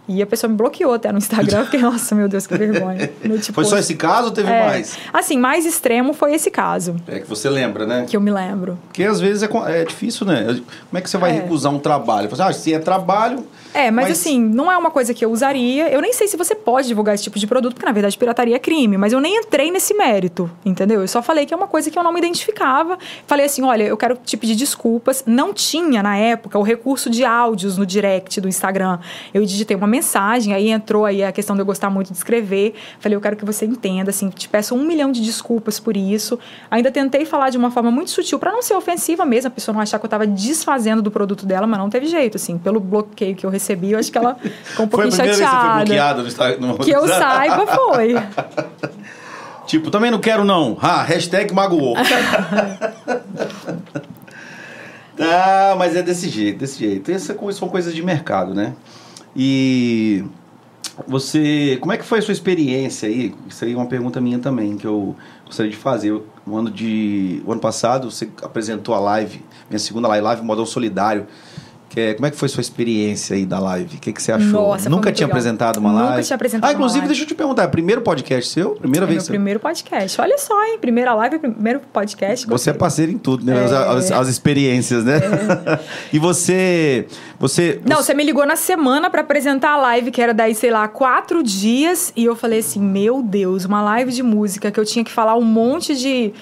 E 0.07 0.21
a 0.21 0.25
pessoa 0.25 0.49
me 0.49 0.57
bloqueou 0.57 0.93
até 0.93 1.11
no 1.11 1.17
Instagram, 1.17 1.63
porque, 1.63 1.77
nossa, 1.77 2.15
meu 2.15 2.27
Deus, 2.27 2.47
que 2.47 2.57
vergonha. 2.57 3.09
Tipo, 3.41 3.53
foi 3.53 3.65
só 3.65 3.77
esse 3.77 3.95
caso 3.95 4.25
ou 4.25 4.31
teve 4.31 4.49
é, 4.51 4.65
mais? 4.65 4.97
Assim, 5.13 5.37
mais 5.37 5.65
extremo 5.65 6.13
foi 6.13 6.33
esse 6.33 6.49
caso. 6.49 6.95
É 7.07 7.19
que 7.19 7.27
você 7.27 7.49
lembra, 7.49 7.85
né? 7.85 8.05
Que 8.07 8.17
eu 8.17 8.21
me 8.21 8.31
lembro. 8.31 8.77
Porque 8.87 9.03
às 9.03 9.19
vezes 9.19 9.43
é, 9.43 9.81
é 9.81 9.85
difícil, 9.85 10.25
né? 10.25 10.45
Como 10.89 10.97
é 10.97 11.01
que 11.01 11.09
você 11.09 11.17
vai 11.17 11.31
é. 11.31 11.33
recusar 11.35 11.71
um 11.71 11.79
trabalho? 11.79 12.29
Você, 12.29 12.41
ah, 12.41 12.51
se 12.51 12.73
é 12.73 12.79
trabalho. 12.79 13.45
É, 13.73 13.89
mas, 13.89 14.09
mas, 14.09 14.19
assim, 14.19 14.39
não 14.43 14.71
é 14.71 14.77
uma 14.77 14.91
coisa 14.91 15.13
que 15.13 15.23
eu 15.23 15.31
usaria. 15.31 15.89
Eu 15.89 16.01
nem 16.01 16.11
sei 16.13 16.27
se 16.27 16.35
você 16.35 16.53
pode 16.53 16.87
divulgar 16.87 17.15
esse 17.15 17.23
tipo 17.23 17.39
de 17.39 17.47
produto, 17.47 17.73
porque 17.73 17.85
na 17.85 17.91
verdade 17.91 18.17
pirataria 18.17 18.55
é 18.55 18.59
crime, 18.59 18.97
mas 18.97 19.13
eu 19.13 19.21
nem 19.21 19.37
entrei 19.37 19.71
nesse 19.71 19.93
mérito, 19.93 20.49
entendeu? 20.65 21.01
Eu 21.01 21.07
só 21.07 21.21
falei 21.21 21.45
que 21.45 21.53
é 21.53 21.57
uma 21.57 21.67
coisa 21.67 21.89
que 21.89 21.97
eu 21.97 22.03
não 22.03 22.11
me 22.11 22.19
identificava. 22.19 22.97
Falei 23.25 23.45
assim: 23.45 23.63
olha, 23.63 23.83
eu 23.83 23.95
quero 23.95 24.17
te 24.17 24.35
pedir 24.35 24.55
desculpas. 24.55 25.23
Não 25.25 25.53
tinha 25.53 26.03
na 26.03 26.17
época 26.17 26.59
o 26.59 26.63
recurso 26.63 27.09
de 27.09 27.23
áudios 27.23 27.77
no 27.77 27.85
direct 27.85 28.41
do 28.41 28.47
Instagram. 28.47 28.99
Eu 29.33 29.45
digitei 29.45 29.77
uma 29.77 29.87
mensagem. 29.91 30.53
Aí 30.53 30.69
entrou 30.69 31.05
aí 31.05 31.23
a 31.23 31.31
questão 31.31 31.55
de 31.55 31.61
eu 31.61 31.65
gostar 31.65 31.89
muito 31.89 32.11
de 32.11 32.17
escrever. 32.17 32.73
Falei, 32.99 33.15
eu 33.15 33.21
quero 33.21 33.35
que 33.35 33.45
você 33.45 33.65
entenda, 33.65 34.09
assim, 34.09 34.29
te 34.29 34.49
peço 34.49 34.73
um 34.73 34.83
milhão 34.83 35.11
de 35.11 35.21
desculpas 35.21 35.79
por 35.79 35.95
isso. 35.95 36.39
Ainda 36.71 36.89
tentei 36.91 37.25
falar 37.25 37.49
de 37.49 37.57
uma 37.57 37.69
forma 37.69 37.91
muito 37.91 38.09
sutil, 38.09 38.39
para 38.39 38.51
não 38.51 38.61
ser 38.61 38.73
ofensiva 38.73 39.25
mesmo, 39.25 39.49
a 39.49 39.51
pessoa 39.51 39.73
não 39.73 39.81
achar 39.81 39.99
que 39.99 40.05
eu 40.05 40.07
estava 40.07 40.25
desfazendo 40.25 41.01
do 41.01 41.11
produto 41.11 41.45
dela, 41.45 41.67
mas 41.67 41.79
não 41.79 41.89
teve 41.89 42.07
jeito, 42.07 42.37
assim. 42.37 42.57
Pelo 42.57 42.79
bloqueio 42.79 43.35
que 43.35 43.45
eu 43.45 43.49
recebi, 43.49 43.91
eu 43.91 43.99
acho 43.99 44.11
que 44.11 44.17
ela 44.17 44.35
ficou 44.63 44.85
um 44.85 44.89
pouquinho 44.89 45.11
foi 45.11 45.29
a 45.29 45.33
chateada. 45.33 46.23
Que, 46.23 46.31
foi 46.31 46.57
no, 46.57 46.67
no... 46.67 46.79
que 46.79 46.91
eu 46.91 47.07
saiba, 47.07 47.67
foi. 47.67 48.15
Tipo, 49.71 49.89
também 49.89 50.11
não 50.11 50.19
quero 50.19 50.43
não. 50.43 50.77
Ah, 50.81 51.01
hashtag 51.01 51.53
magoou. 51.53 51.95
ah, 55.17 55.75
mas 55.77 55.95
é 55.95 56.03
desse 56.03 56.27
jeito, 56.27 56.59
desse 56.59 56.77
jeito. 56.77 57.09
Essas 57.09 57.37
são 57.55 57.69
coisas 57.69 57.95
de 57.95 58.03
mercado, 58.03 58.53
né? 58.53 58.73
E 59.35 60.23
você, 61.07 61.77
como 61.79 61.93
é 61.93 61.97
que 61.97 62.03
foi 62.03 62.19
a 62.19 62.21
sua 62.21 62.31
experiência 62.31 63.07
aí? 63.07 63.33
Isso 63.47 63.63
aí 63.63 63.73
é 63.73 63.75
uma 63.75 63.85
pergunta 63.85 64.19
minha 64.19 64.39
também 64.39 64.77
que 64.77 64.85
eu 64.85 65.15
gostaria 65.45 65.71
de 65.71 65.77
fazer. 65.77 66.11
O 66.45 66.55
ano 66.55 66.69
de, 66.69 67.41
o 67.45 67.51
ano 67.51 67.61
passado 67.61 68.11
você 68.11 68.29
apresentou 68.41 68.93
a 68.93 68.99
live, 68.99 69.43
minha 69.69 69.79
segunda 69.79 70.07
live, 70.07 70.23
live 70.23 70.41
modal 70.43 70.65
solidário. 70.65 71.27
É, 71.99 72.13
como 72.13 72.25
é 72.25 72.31
que 72.31 72.37
foi 72.37 72.47
sua 72.47 72.61
experiência 72.61 73.35
aí 73.35 73.45
da 73.45 73.59
live? 73.59 73.97
O 73.97 73.99
que, 73.99 74.13
que 74.13 74.21
você 74.21 74.31
achou? 74.31 74.69
Nossa, 74.69 74.89
Nunca 74.89 75.11
tinha 75.11 75.25
legal. 75.27 75.37
apresentado 75.39 75.77
uma 75.77 75.89
Nunca 75.89 76.01
live? 76.01 76.15
Nunca 76.17 76.23
tinha 76.27 76.35
apresentado 76.35 76.69
Ah, 76.69 76.73
inclusive, 76.73 77.05
deixa 77.07 77.23
eu 77.23 77.27
te 77.27 77.35
perguntar, 77.35 77.63
é 77.63 77.67
primeiro 77.67 78.01
podcast 78.01 78.49
seu? 78.51 78.71
Primeira 78.71 79.05
é 79.05 79.07
vez 79.07 79.15
meu 79.17 79.25
seu? 79.25 79.33
primeiro 79.33 79.59
podcast. 79.59 80.21
Olha 80.21 80.37
só, 80.37 80.63
hein? 80.65 80.77
Primeira 80.79 81.13
live, 81.13 81.39
primeiro 81.39 81.81
podcast. 81.91 82.47
Você 82.47 82.69
é 82.69 82.73
parceiro 82.73 83.11
em 83.11 83.17
tudo, 83.17 83.45
né? 83.45 83.63
As, 83.65 83.71
É. 83.71 83.75
as- 83.75 84.11
as 84.11 84.27
experiências, 84.27 85.03
né? 85.03 85.19
e 86.13 86.19
você. 86.19 87.07
Você. 87.39 87.81
Não, 87.85 87.97
você 87.97 88.13
me 88.13 88.23
ligou 88.23 88.45
na 88.45 88.55
semana 88.55 89.09
pra 89.09 89.21
apresentar 89.21 89.71
a 89.71 89.77
live, 89.77 90.11
que 90.11 90.21
era 90.21 90.33
daí, 90.33 90.53
sei 90.55 90.71
lá, 90.71 90.87
quatro 90.87 91.41
dias. 91.43 92.11
E 92.15 92.23
eu 92.25 92.35
falei 92.35 92.59
assim: 92.59 92.79
Meu 92.81 93.21
Deus, 93.21 93.65
uma 93.65 93.81
live 93.81 94.11
de 94.11 94.23
música 94.23 94.71
que 94.71 94.79
eu 94.79 94.85
tinha 94.85 95.03
que 95.03 95.11
falar 95.11 95.35
um 95.35 95.43
monte 95.43 95.95
de. 95.95 96.33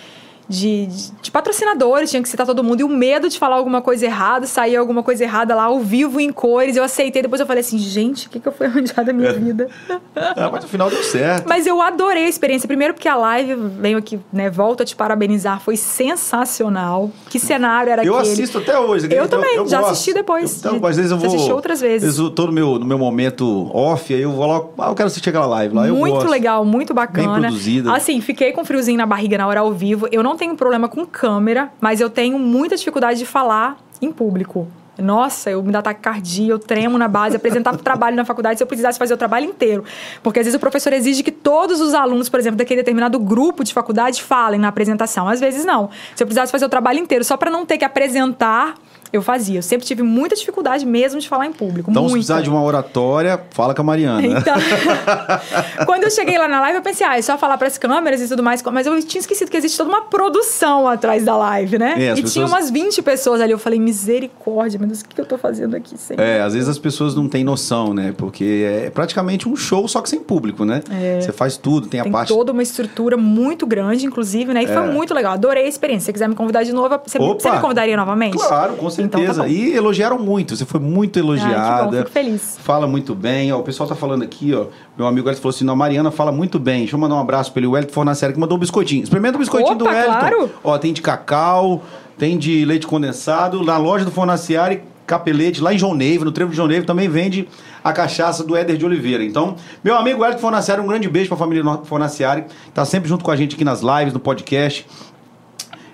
De, 0.50 0.88
de- 0.88 1.12
de 1.22 1.30
patrocinadores, 1.32 2.10
tinha 2.10 2.24
que 2.24 2.28
citar 2.28 2.44
todo 2.46 2.64
mundo, 2.64 2.80
e 2.80 2.84
o 2.84 2.90
medo 2.90 3.30
de 3.30 3.38
falar 3.38 3.56
alguma 3.58 3.84
coisa 3.84 4.06
errada, 4.06 4.48
sair 4.48 4.76
alguma 4.78 5.04
coisa 5.04 5.24
errada 5.24 5.54
lá 5.54 5.66
ao 5.66 5.80
vivo, 5.80 6.20
em 6.20 6.32
cores. 6.32 6.76
Eu 6.76 6.84
aceitei, 6.84 7.22
depois 7.22 7.40
eu 7.40 7.46
falei 7.46 7.62
assim: 7.62 7.78
gente, 7.78 8.26
o 8.26 8.30
que, 8.32 8.40
que 8.40 8.48
eu 8.48 8.52
fui 8.52 8.66
arranjar 8.68 9.06
da 9.06 9.14
minha 9.14 9.32
vida? 9.32 9.68
Ah, 10.16 10.50
mas 10.52 10.64
no 10.64 10.70
final 10.70 10.90
deu 10.90 11.04
certo. 11.04 11.48
Mas 11.48 11.68
eu 11.68 11.80
adorei 11.82 12.26
a 12.26 12.28
experiência. 12.28 12.68
Primeiro 12.68 12.96
porque 12.96 13.08
a 13.08 13.16
live, 13.16 13.54
venho 13.56 13.98
aqui, 14.00 14.20
né, 14.34 14.50
volto 14.50 14.82
a 14.82 14.86
te 14.86 14.96
parabenizar, 14.96 15.60
foi 15.62 15.78
sensacional. 15.78 17.12
Que 17.30 17.40
cenário 17.40 17.92
era 17.92 18.04
Eu 18.04 18.18
aquele? 18.18 18.34
assisto 18.34 18.58
até 18.58 18.78
hoje. 18.80 19.06
Eu 19.12 19.26
então 19.26 19.40
também, 19.40 19.56
já 19.68 19.80
gosto. 19.82 19.92
assisti 19.92 20.14
depois. 20.14 20.64
Eu, 20.64 20.76
então, 20.76 20.90
às 20.90 20.96
vezes 20.96 21.12
eu 21.12 21.18
vou. 21.18 21.28
assistiu 21.28 21.56
outras 21.56 21.82
vezes. 21.82 22.18
Eu 22.18 22.30
tô 22.32 22.48
no 22.48 22.52
meu, 22.52 22.80
no 22.80 22.86
meu 22.86 22.98
momento 22.98 23.70
off, 23.76 24.14
aí 24.14 24.22
eu 24.22 24.32
vou 24.32 24.46
lá. 24.48 24.64
Ah, 24.86 24.90
eu 24.90 24.96
quero 24.96 25.08
assistir 25.08 25.30
aquela 25.30 25.46
live 25.46 25.76
lá. 25.76 25.88
eu 25.88 25.96
muito 25.96 26.16
gosto. 26.16 26.30
legal, 26.30 26.66
muito 26.66 26.94
bacana. 26.94 27.34
Bem 27.34 27.42
produzida. 27.42 27.94
Assim, 27.94 28.20
fiquei 28.22 28.52
com 28.52 28.64
friozinho 28.66 28.98
na 28.98 29.06
barriga 29.06 29.38
na 29.38 29.48
hora 29.48 29.60
ao 29.60 29.72
vivo. 29.72 30.08
Eu 30.12 30.24
não 30.24 30.38
tenho 30.40 30.56
problema 30.56 30.88
com 30.88 31.06
câmera, 31.06 31.72
mas 31.80 32.02
eu 32.02 32.10
tenho 32.10 32.40
muita 32.40 32.76
dificuldade 32.76 33.20
de 33.20 33.26
falar 33.26 33.78
em 34.02 34.12
público. 34.12 34.68
Nossa, 34.98 35.50
eu 35.50 35.64
me 35.64 35.72
dá 35.72 35.82
taquicardia, 35.82 36.52
eu 36.52 36.60
tremo 36.60 36.98
na 36.98 37.08
base, 37.08 37.36
apresentar 37.36 37.76
trabalho 37.78 38.16
na 38.16 38.26
faculdade 38.26 38.58
se 38.58 38.64
eu 38.64 38.68
precisasse 38.68 38.98
fazer 38.98 39.14
o 39.14 39.18
trabalho 39.18 39.46
inteiro. 39.46 39.84
Porque 40.24 40.40
às 40.40 40.46
vezes 40.46 40.58
o 40.58 40.60
professor 40.60 40.92
exige 40.94 41.24
que 41.24 41.32
todos 41.32 41.80
os 41.80 41.94
alunos, 41.94 42.30
por 42.30 42.40
exemplo, 42.40 42.58
daquele 42.58 42.82
determinado 42.82 43.20
grupo 43.20 43.64
de 43.64 43.74
faculdade 43.74 44.22
falem 44.22 44.60
na 44.60 44.68
apresentação. 44.68 45.28
Às 45.28 45.40
vezes 45.40 45.64
não. 45.64 45.90
Se 46.16 46.24
eu 46.24 46.28
precisasse 46.28 46.52
fazer 46.52 46.66
o 46.66 46.70
trabalho 46.70 47.00
inteiro 47.00 47.24
só 47.24 47.38
para 47.38 47.50
não 47.50 47.66
ter 47.66 47.78
que 47.78 47.86
apresentar, 47.86 48.76
eu 49.12 49.22
fazia. 49.22 49.60
Eu 49.60 49.64
sempre 49.64 49.86
tive 49.86 50.04
muita 50.04 50.36
dificuldade 50.36 50.86
mesmo 50.86 51.20
de 51.20 51.28
falar 51.28 51.46
em 51.48 51.52
público. 51.54 51.90
Então, 51.92 52.04
se 52.04 52.10
muita. 52.12 52.26
precisar 52.26 52.42
de 52.42 52.50
uma 52.50 52.62
oratória, 52.64 53.40
fala 53.52 53.74
com 53.74 53.82
a 53.82 53.84
Mariana. 53.86 54.26
Então, 54.26 54.56
quando 55.86 56.04
eu 56.04 56.12
cheguei 56.12 56.38
lá 56.38 56.48
na 56.48 56.60
live, 56.62 56.78
eu 56.78 56.82
pensei, 56.84 57.06
ah, 57.06 57.18
é 57.18 57.22
só 57.22 57.38
falar 57.38 57.58
pras 57.58 57.78
câmeras 57.78 58.22
e 58.22 58.28
tudo 58.28 58.44
mais. 58.44 58.62
Mas 58.64 58.86
eu 58.86 59.02
tinha 59.04 59.20
esquecido 59.20 59.50
que 59.50 59.58
existe 59.58 59.78
toda 59.78 59.90
uma 59.90 60.02
produção 60.04 60.88
atrás 60.88 61.24
da 61.26 61.36
live, 61.36 61.78
né? 61.78 61.96
É, 61.98 62.10
as 62.12 62.20
e 62.20 62.24
tinha 62.24 62.46
pessoas- 62.46 62.52
umas 62.52 62.70
20 62.70 63.02
pessoas 63.02 63.42
ali. 63.42 63.52
Eu 63.52 63.60
falei, 63.60 63.80
misericórdia, 63.80 64.78
meu 64.80 64.88
Deus, 64.88 65.02
o 65.02 65.06
que 65.08 65.20
eu 65.20 65.26
tô 65.26 65.38
fazendo 65.38 65.76
aqui? 65.76 65.98
Senhor? 65.98 66.20
É, 66.22 66.42
às 66.42 66.54
vezes 66.54 66.70
as 66.70 66.78
pessoas 66.80 67.16
não 67.16 67.28
têm 67.28 67.44
noção, 67.44 67.94
né? 67.94 68.14
Porque 68.18 68.66
é 68.86 68.90
praticamente 68.90 69.48
um 69.48 69.56
show, 69.56 69.88
só 69.88 70.02
que 70.02 70.10
sem 70.10 70.20
público, 70.20 70.64
né? 70.66 70.82
Você 71.22 71.32
faz 71.32 71.58
tudo, 71.58 71.88
tem 71.88 72.00
a 72.00 72.04
Tem 72.04 72.12
parte. 72.12 72.30
toda 72.30 72.52
uma 72.52 72.64
estrutura 72.64 73.18
muito 73.18 73.66
grande, 73.66 74.06
inclusive, 74.06 74.54
né? 74.54 74.64
E 74.64 74.68
foi 74.68 74.82
muito 74.92 75.14
legal. 75.14 75.34
Adorei 75.34 75.66
a 75.66 75.68
experiência. 75.68 76.00
Se 76.00 76.06
você 76.08 76.14
quiser 76.14 76.30
me 76.30 76.36
convidar 76.36 76.64
de 76.64 76.72
novo, 76.74 77.00
você, 77.06 77.20
me- 77.20 77.26
Opa! 77.26 77.40
você 77.42 77.52
me 77.52 77.60
convidaria 77.60 77.98
novamente? 77.98 78.38
Claro, 78.38 78.74
com 78.74 78.90
certeza. 78.90 78.99
Então, 79.04 79.26
tá 79.26 79.34
bom. 79.34 79.48
e 79.48 79.76
elogiaram 79.76 80.18
muito. 80.20 80.56
Você 80.56 80.66
foi 80.66 80.80
muito 80.80 81.18
Ai, 81.20 81.24
bom, 81.24 81.30
elogiada. 81.30 81.98
fico 82.00 82.10
feliz. 82.12 82.58
Fala 82.62 82.88
muito 82.88 83.14
bem. 83.16 83.52
Ó, 83.52 83.60
o 83.60 83.64
pessoal 83.64 83.88
tá 83.88 83.96
falando 83.96 84.24
aqui, 84.24 84.54
ó. 84.54 84.66
Meu 84.98 85.08
amigo 85.08 85.30
Elton 85.30 85.42
falou 85.42 85.56
assim: 85.56 85.66
não, 85.66 85.74
a 85.74 85.78
Mariana 85.78 86.12
fala 86.12 86.32
muito 86.32 86.60
bem. 86.60 86.80
Deixa 86.80 86.96
eu 86.96 87.00
mandar 87.00 87.16
um 87.16 87.20
abraço 87.20 87.52
pra 87.52 87.60
ele. 87.60 87.68
O 87.68 87.78
Elton 87.78 87.94
Fornaciari 87.94 88.34
que 88.34 88.40
mandou 88.40 88.58
um 88.58 88.60
biscoitinho. 88.60 89.04
Experimenta 89.04 89.36
o 89.36 89.40
biscoitinho 89.40 89.78
do 89.78 89.86
Opa, 89.86 89.94
Elton. 89.96 90.20
claro. 90.20 90.52
Ó, 90.64 90.78
tem 90.78 90.94
de 90.94 91.02
cacau, 91.02 91.84
tem 92.18 92.38
de 92.38 92.66
leite 92.66 92.86
condensado. 92.88 93.64
Na 93.64 93.78
loja 93.78 94.06
do 94.06 94.12
Fornaciari, 94.12 94.82
Capelete, 95.08 95.62
lá 95.62 95.74
em 95.74 95.78
João 95.78 95.96
Neiva, 95.96 96.24
no 96.24 96.32
Trevo 96.32 96.52
de 96.52 96.56
João 96.58 96.68
Neiva, 96.68 96.86
também 96.86 97.10
vende 97.10 97.48
a 97.84 97.92
cachaça 97.94 98.44
do 98.44 98.56
Éder 98.56 98.78
de 98.78 98.86
Oliveira. 98.86 99.24
Então, 99.24 99.56
meu 99.84 99.96
amigo 99.98 100.24
Elton 100.24 100.38
Fornaciari, 100.38 100.82
um 100.82 100.88
grande 100.88 101.10
beijo 101.10 101.30
pra 101.30 101.38
família 101.38 101.64
Fornaciari. 101.86 102.44
Tá 102.74 102.86
sempre 102.86 103.10
junto 103.10 103.24
com 103.24 103.32
a 103.32 103.36
gente 103.36 103.56
aqui 103.56 103.64
nas 103.66 103.82
lives, 103.82 104.14
no 104.14 104.20
podcast. 104.20 104.86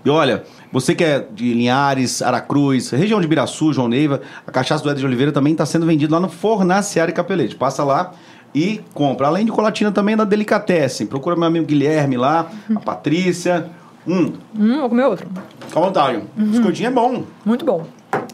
E 0.03 0.09
olha, 0.09 0.43
você 0.71 0.93
que 0.95 1.03
é 1.03 1.25
de 1.33 1.53
Linhares, 1.53 2.21
Aracruz, 2.21 2.89
região 2.91 3.19
de 3.21 3.27
Biraçu, 3.27 3.71
João 3.73 3.87
Neiva, 3.87 4.21
a 4.45 4.51
cachaça 4.51 4.83
do 4.83 4.89
Éder 4.89 4.99
de 5.01 5.05
Oliveira 5.05 5.31
também 5.31 5.53
está 5.53 5.65
sendo 5.65 5.85
vendida 5.85 6.13
lá 6.13 6.19
no 6.19 6.29
Fornaciari 6.29 7.11
Capelete. 7.13 7.55
Passa 7.55 7.83
lá 7.83 8.11
e 8.53 8.81
compra. 8.93 9.27
Além 9.27 9.45
de 9.45 9.51
colatina 9.51 9.91
também 9.91 10.15
da 10.15 10.23
Delicatessen. 10.23 11.07
Procura 11.07 11.35
meu 11.35 11.45
amigo 11.45 11.65
Guilherme 11.65 12.17
lá, 12.17 12.49
a 12.75 12.79
Patrícia. 12.79 13.69
Hum, 14.07 14.33
Hum, 14.57 14.79
vou 14.81 14.89
comer 14.89 15.05
outro. 15.05 15.27
fica 15.67 15.79
à 15.79 15.83
vontade. 15.83 16.21
O 16.37 16.41
biscoitinho 16.43 16.87
é 16.87 16.91
bom. 16.91 17.23
Muito 17.43 17.65
bom. 17.65 17.85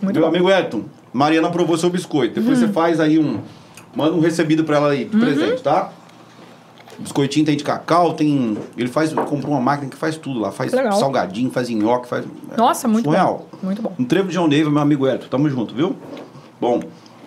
Muito 0.01 0.19
meu 0.19 0.23
bom. 0.23 0.35
amigo 0.35 0.51
Edson, 0.51 0.83
Mariana 1.13 1.47
aprovou 1.47 1.77
seu 1.77 1.89
biscoito. 1.89 2.39
Depois 2.39 2.59
você 2.59 2.67
faz 2.67 2.99
aí 2.99 3.17
um... 3.17 3.39
Manda 3.95 4.13
um 4.15 4.19
recebido 4.21 4.63
para 4.63 4.77
ela 4.77 4.89
aí, 4.91 5.05
de 5.05 5.17
presente, 5.17 5.61
tá? 5.61 5.89
Biscoitinho 7.01 7.45
tem 7.45 7.55
de 7.57 7.63
cacau, 7.63 8.13
tem... 8.13 8.57
Ele 8.77 8.87
faz... 8.89 9.13
Comprou 9.13 9.51
uma 9.51 9.59
máquina 9.61 9.89
que 9.89 9.97
faz 9.97 10.17
tudo 10.17 10.39
lá. 10.39 10.51
Faz 10.51 10.71
Legal. 10.71 10.93
salgadinho, 10.93 11.49
faz 11.51 11.69
nhoque, 11.69 12.07
faz... 12.07 12.25
Nossa, 12.57 12.87
muito 12.87 13.05
Surreal. 13.05 13.47
bom. 13.51 13.57
Muito 13.63 13.81
bom. 13.81 13.93
Um 13.99 14.05
trevo 14.05 14.27
de 14.27 14.33
João 14.33 14.47
Neiva, 14.47 14.69
meu 14.69 14.81
amigo 14.81 15.07
Elton. 15.07 15.27
Tamo 15.27 15.49
junto, 15.49 15.73
viu? 15.75 15.95
Bom. 16.59 16.79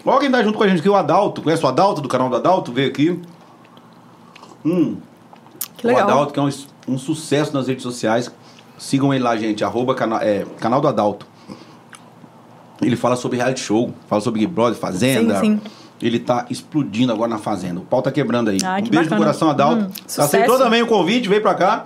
Logo 0.04 0.20
quem 0.20 0.30
tá 0.30 0.42
junto 0.42 0.56
com 0.58 0.64
a 0.64 0.68
gente 0.68 0.80
aqui, 0.80 0.88
o 0.88 0.94
Adalto. 0.94 1.42
Conhece 1.42 1.64
o 1.64 1.68
Adalto, 1.68 2.00
do 2.00 2.08
canal 2.08 2.28
do 2.28 2.36
Adalto? 2.36 2.72
Veio 2.72 2.88
aqui. 2.88 3.20
Hum, 4.64 4.96
Que 5.76 5.86
legal. 5.86 6.06
o 6.06 6.10
Adalto, 6.10 6.32
que 6.32 6.38
é 6.38 6.42
um, 6.42 6.50
um 6.88 6.98
sucesso 6.98 7.52
nas 7.52 7.68
redes 7.68 7.82
sociais. 7.82 8.30
Sigam 8.78 9.12
ele 9.12 9.22
lá, 9.24 9.36
gente. 9.36 9.64
Arroba 9.64 9.94
cana, 9.94 10.22
é, 10.22 10.44
canal 10.60 10.80
do 10.80 10.88
Adalto. 10.88 11.26
Ele 12.82 12.96
fala 12.96 13.16
sobre 13.16 13.36
reality 13.38 13.60
show, 13.60 13.92
fala 14.08 14.20
sobre 14.20 14.40
Big 14.40 14.52
Brother, 14.52 14.78
Fazenda. 14.78 15.40
Sim, 15.40 15.58
sim. 15.58 15.70
Ele 16.04 16.18
tá 16.18 16.44
explodindo 16.50 17.10
agora 17.12 17.30
na 17.30 17.38
Fazenda. 17.38 17.80
O 17.80 17.84
pau 17.84 18.02
tá 18.02 18.12
quebrando 18.12 18.50
aí. 18.50 18.58
Ah, 18.62 18.76
um 18.78 18.82
que 18.82 18.90
beijo 18.90 19.04
bacana. 19.04 19.16
no 19.16 19.24
coração, 19.24 19.48
Adalto. 19.48 19.84
Hum. 19.86 20.22
Aceitou 20.22 20.58
também 20.58 20.82
o 20.82 20.86
convite, 20.86 21.28
veio 21.30 21.40
pra 21.40 21.54
cá. 21.54 21.84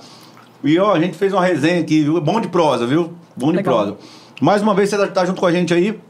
E 0.64 0.76
ó, 0.78 0.92
a 0.92 1.00
gente 1.00 1.16
fez 1.16 1.32
uma 1.32 1.44
resenha 1.44 1.80
aqui, 1.80 2.02
viu? 2.02 2.20
Bom 2.20 2.40
de 2.40 2.48
prosa, 2.48 2.84
viu? 2.84 3.12
Bom 3.36 3.52
de 3.52 3.58
Legal. 3.58 3.74
prosa. 3.76 3.96
Mais 4.40 4.60
uma 4.60 4.74
vez 4.74 4.90
você 4.90 4.98
tá- 4.98 5.06
tá 5.06 5.24
junto 5.24 5.38
com 5.40 5.46
a 5.46 5.52
gente 5.52 5.72
aí. 5.72 6.00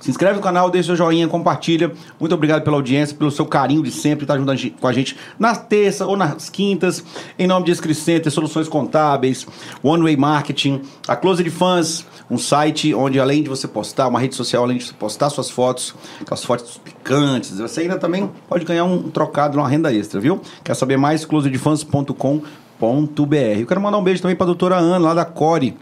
Se 0.00 0.10
inscreve 0.10 0.36
no 0.36 0.42
canal, 0.42 0.70
deixa 0.70 0.88
seu 0.88 0.96
joinha, 0.96 1.26
compartilha. 1.26 1.90
Muito 2.20 2.34
obrigado 2.34 2.62
pela 2.62 2.76
audiência, 2.76 3.16
pelo 3.16 3.30
seu 3.30 3.46
carinho 3.46 3.82
de 3.82 3.90
sempre 3.90 4.24
estar 4.24 4.36
junto 4.36 4.50
a 4.50 4.56
gente- 4.56 4.76
com 4.78 4.86
a 4.86 4.92
gente 4.92 5.16
na 5.38 5.56
terça 5.56 6.06
ou 6.06 6.16
nas 6.16 6.50
quintas. 6.50 7.02
Em 7.38 7.46
nome 7.46 7.64
de 7.66 7.72
Escricenter, 7.72 8.30
Soluções 8.30 8.68
Contábeis, 8.68 9.46
One 9.82 10.02
Way 10.02 10.16
Marketing, 10.16 10.82
a 11.08 11.16
Close 11.16 11.42
de 11.42 11.50
Fãs, 11.50 12.04
um 12.30 12.36
site 12.36 12.94
onde 12.94 13.18
além 13.18 13.42
de 13.42 13.48
você 13.48 13.66
postar, 13.66 14.08
uma 14.08 14.20
rede 14.20 14.34
social, 14.34 14.64
além 14.64 14.76
de 14.78 14.84
você 14.84 14.92
postar 14.92 15.30
suas 15.30 15.48
fotos, 15.48 15.94
aquelas 16.20 16.44
fotos 16.44 16.76
picantes, 16.76 17.58
você 17.58 17.80
ainda 17.82 17.98
também 17.98 18.30
pode 18.48 18.64
ganhar 18.64 18.84
um 18.84 19.08
trocado, 19.10 19.58
uma 19.58 19.68
renda 19.68 19.92
extra, 19.92 20.20
viu? 20.20 20.40
Quer 20.62 20.74
saber 20.74 20.96
mais? 20.98 21.24
closedefans.com.br. 21.24 23.60
Eu 23.60 23.66
quero 23.66 23.80
mandar 23.80 23.98
um 23.98 24.04
beijo 24.04 24.20
também 24.22 24.36
para 24.36 24.44
a 24.44 24.48
doutora 24.48 24.76
Ana, 24.76 24.98
lá 24.98 25.14
da 25.14 25.24
Core. 25.24 25.76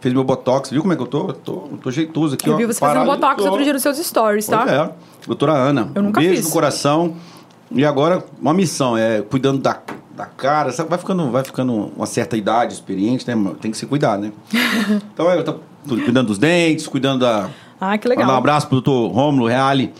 Fez 0.00 0.14
meu 0.14 0.24
botox, 0.24 0.70
viu 0.70 0.80
como 0.82 0.92
é 0.92 0.96
que 0.96 1.02
eu 1.02 1.06
tô? 1.06 1.28
Eu 1.28 1.32
tô, 1.32 1.52
eu 1.70 1.78
tô 1.82 1.90
jeitoso 1.90 2.34
aqui, 2.34 2.48
Eu 2.48 2.54
ó. 2.54 2.56
vi 2.56 2.66
você 2.66 2.80
fazendo 2.80 3.04
botox 3.06 3.44
outro 3.44 3.62
dia 3.62 3.72
nos 3.72 3.82
seus 3.82 3.98
stories, 3.98 4.46
tá? 4.46 4.58
Pois 4.58 4.72
é. 4.72 4.90
Doutora 5.26 5.52
Ana, 5.52 5.90
Eu 5.94 6.02
nunca 6.02 6.20
beijo 6.20 6.36
fiz. 6.36 6.46
no 6.46 6.52
coração. 6.52 7.14
E 7.70 7.84
agora, 7.84 8.24
uma 8.40 8.54
missão, 8.54 8.96
é 8.96 9.22
cuidando 9.22 9.58
da, 9.60 9.76
da 10.14 10.26
cara. 10.26 10.70
Sabe, 10.72 10.88
vai 10.88 10.98
ficando, 10.98 11.30
vai 11.30 11.42
ficando 11.42 11.90
uma 11.96 12.06
certa 12.06 12.36
idade, 12.36 12.74
experiente, 12.74 13.26
né? 13.28 13.52
Tem 13.60 13.70
que 13.70 13.76
se 13.76 13.86
cuidar, 13.86 14.16
né? 14.18 14.32
então, 15.12 15.28
eu 15.30 15.42
tô 15.44 15.54
cuidando 15.86 16.28
dos 16.28 16.38
dentes, 16.38 16.86
cuidando 16.86 17.20
da... 17.20 17.48
Ah, 17.80 17.98
que 17.98 18.08
legal. 18.08 18.24
Mandar 18.24 18.36
um 18.36 18.38
abraço 18.38 18.68
pro 18.68 18.80
doutor 18.80 19.12
Rômulo 19.12 19.46
Reale, 19.48 19.92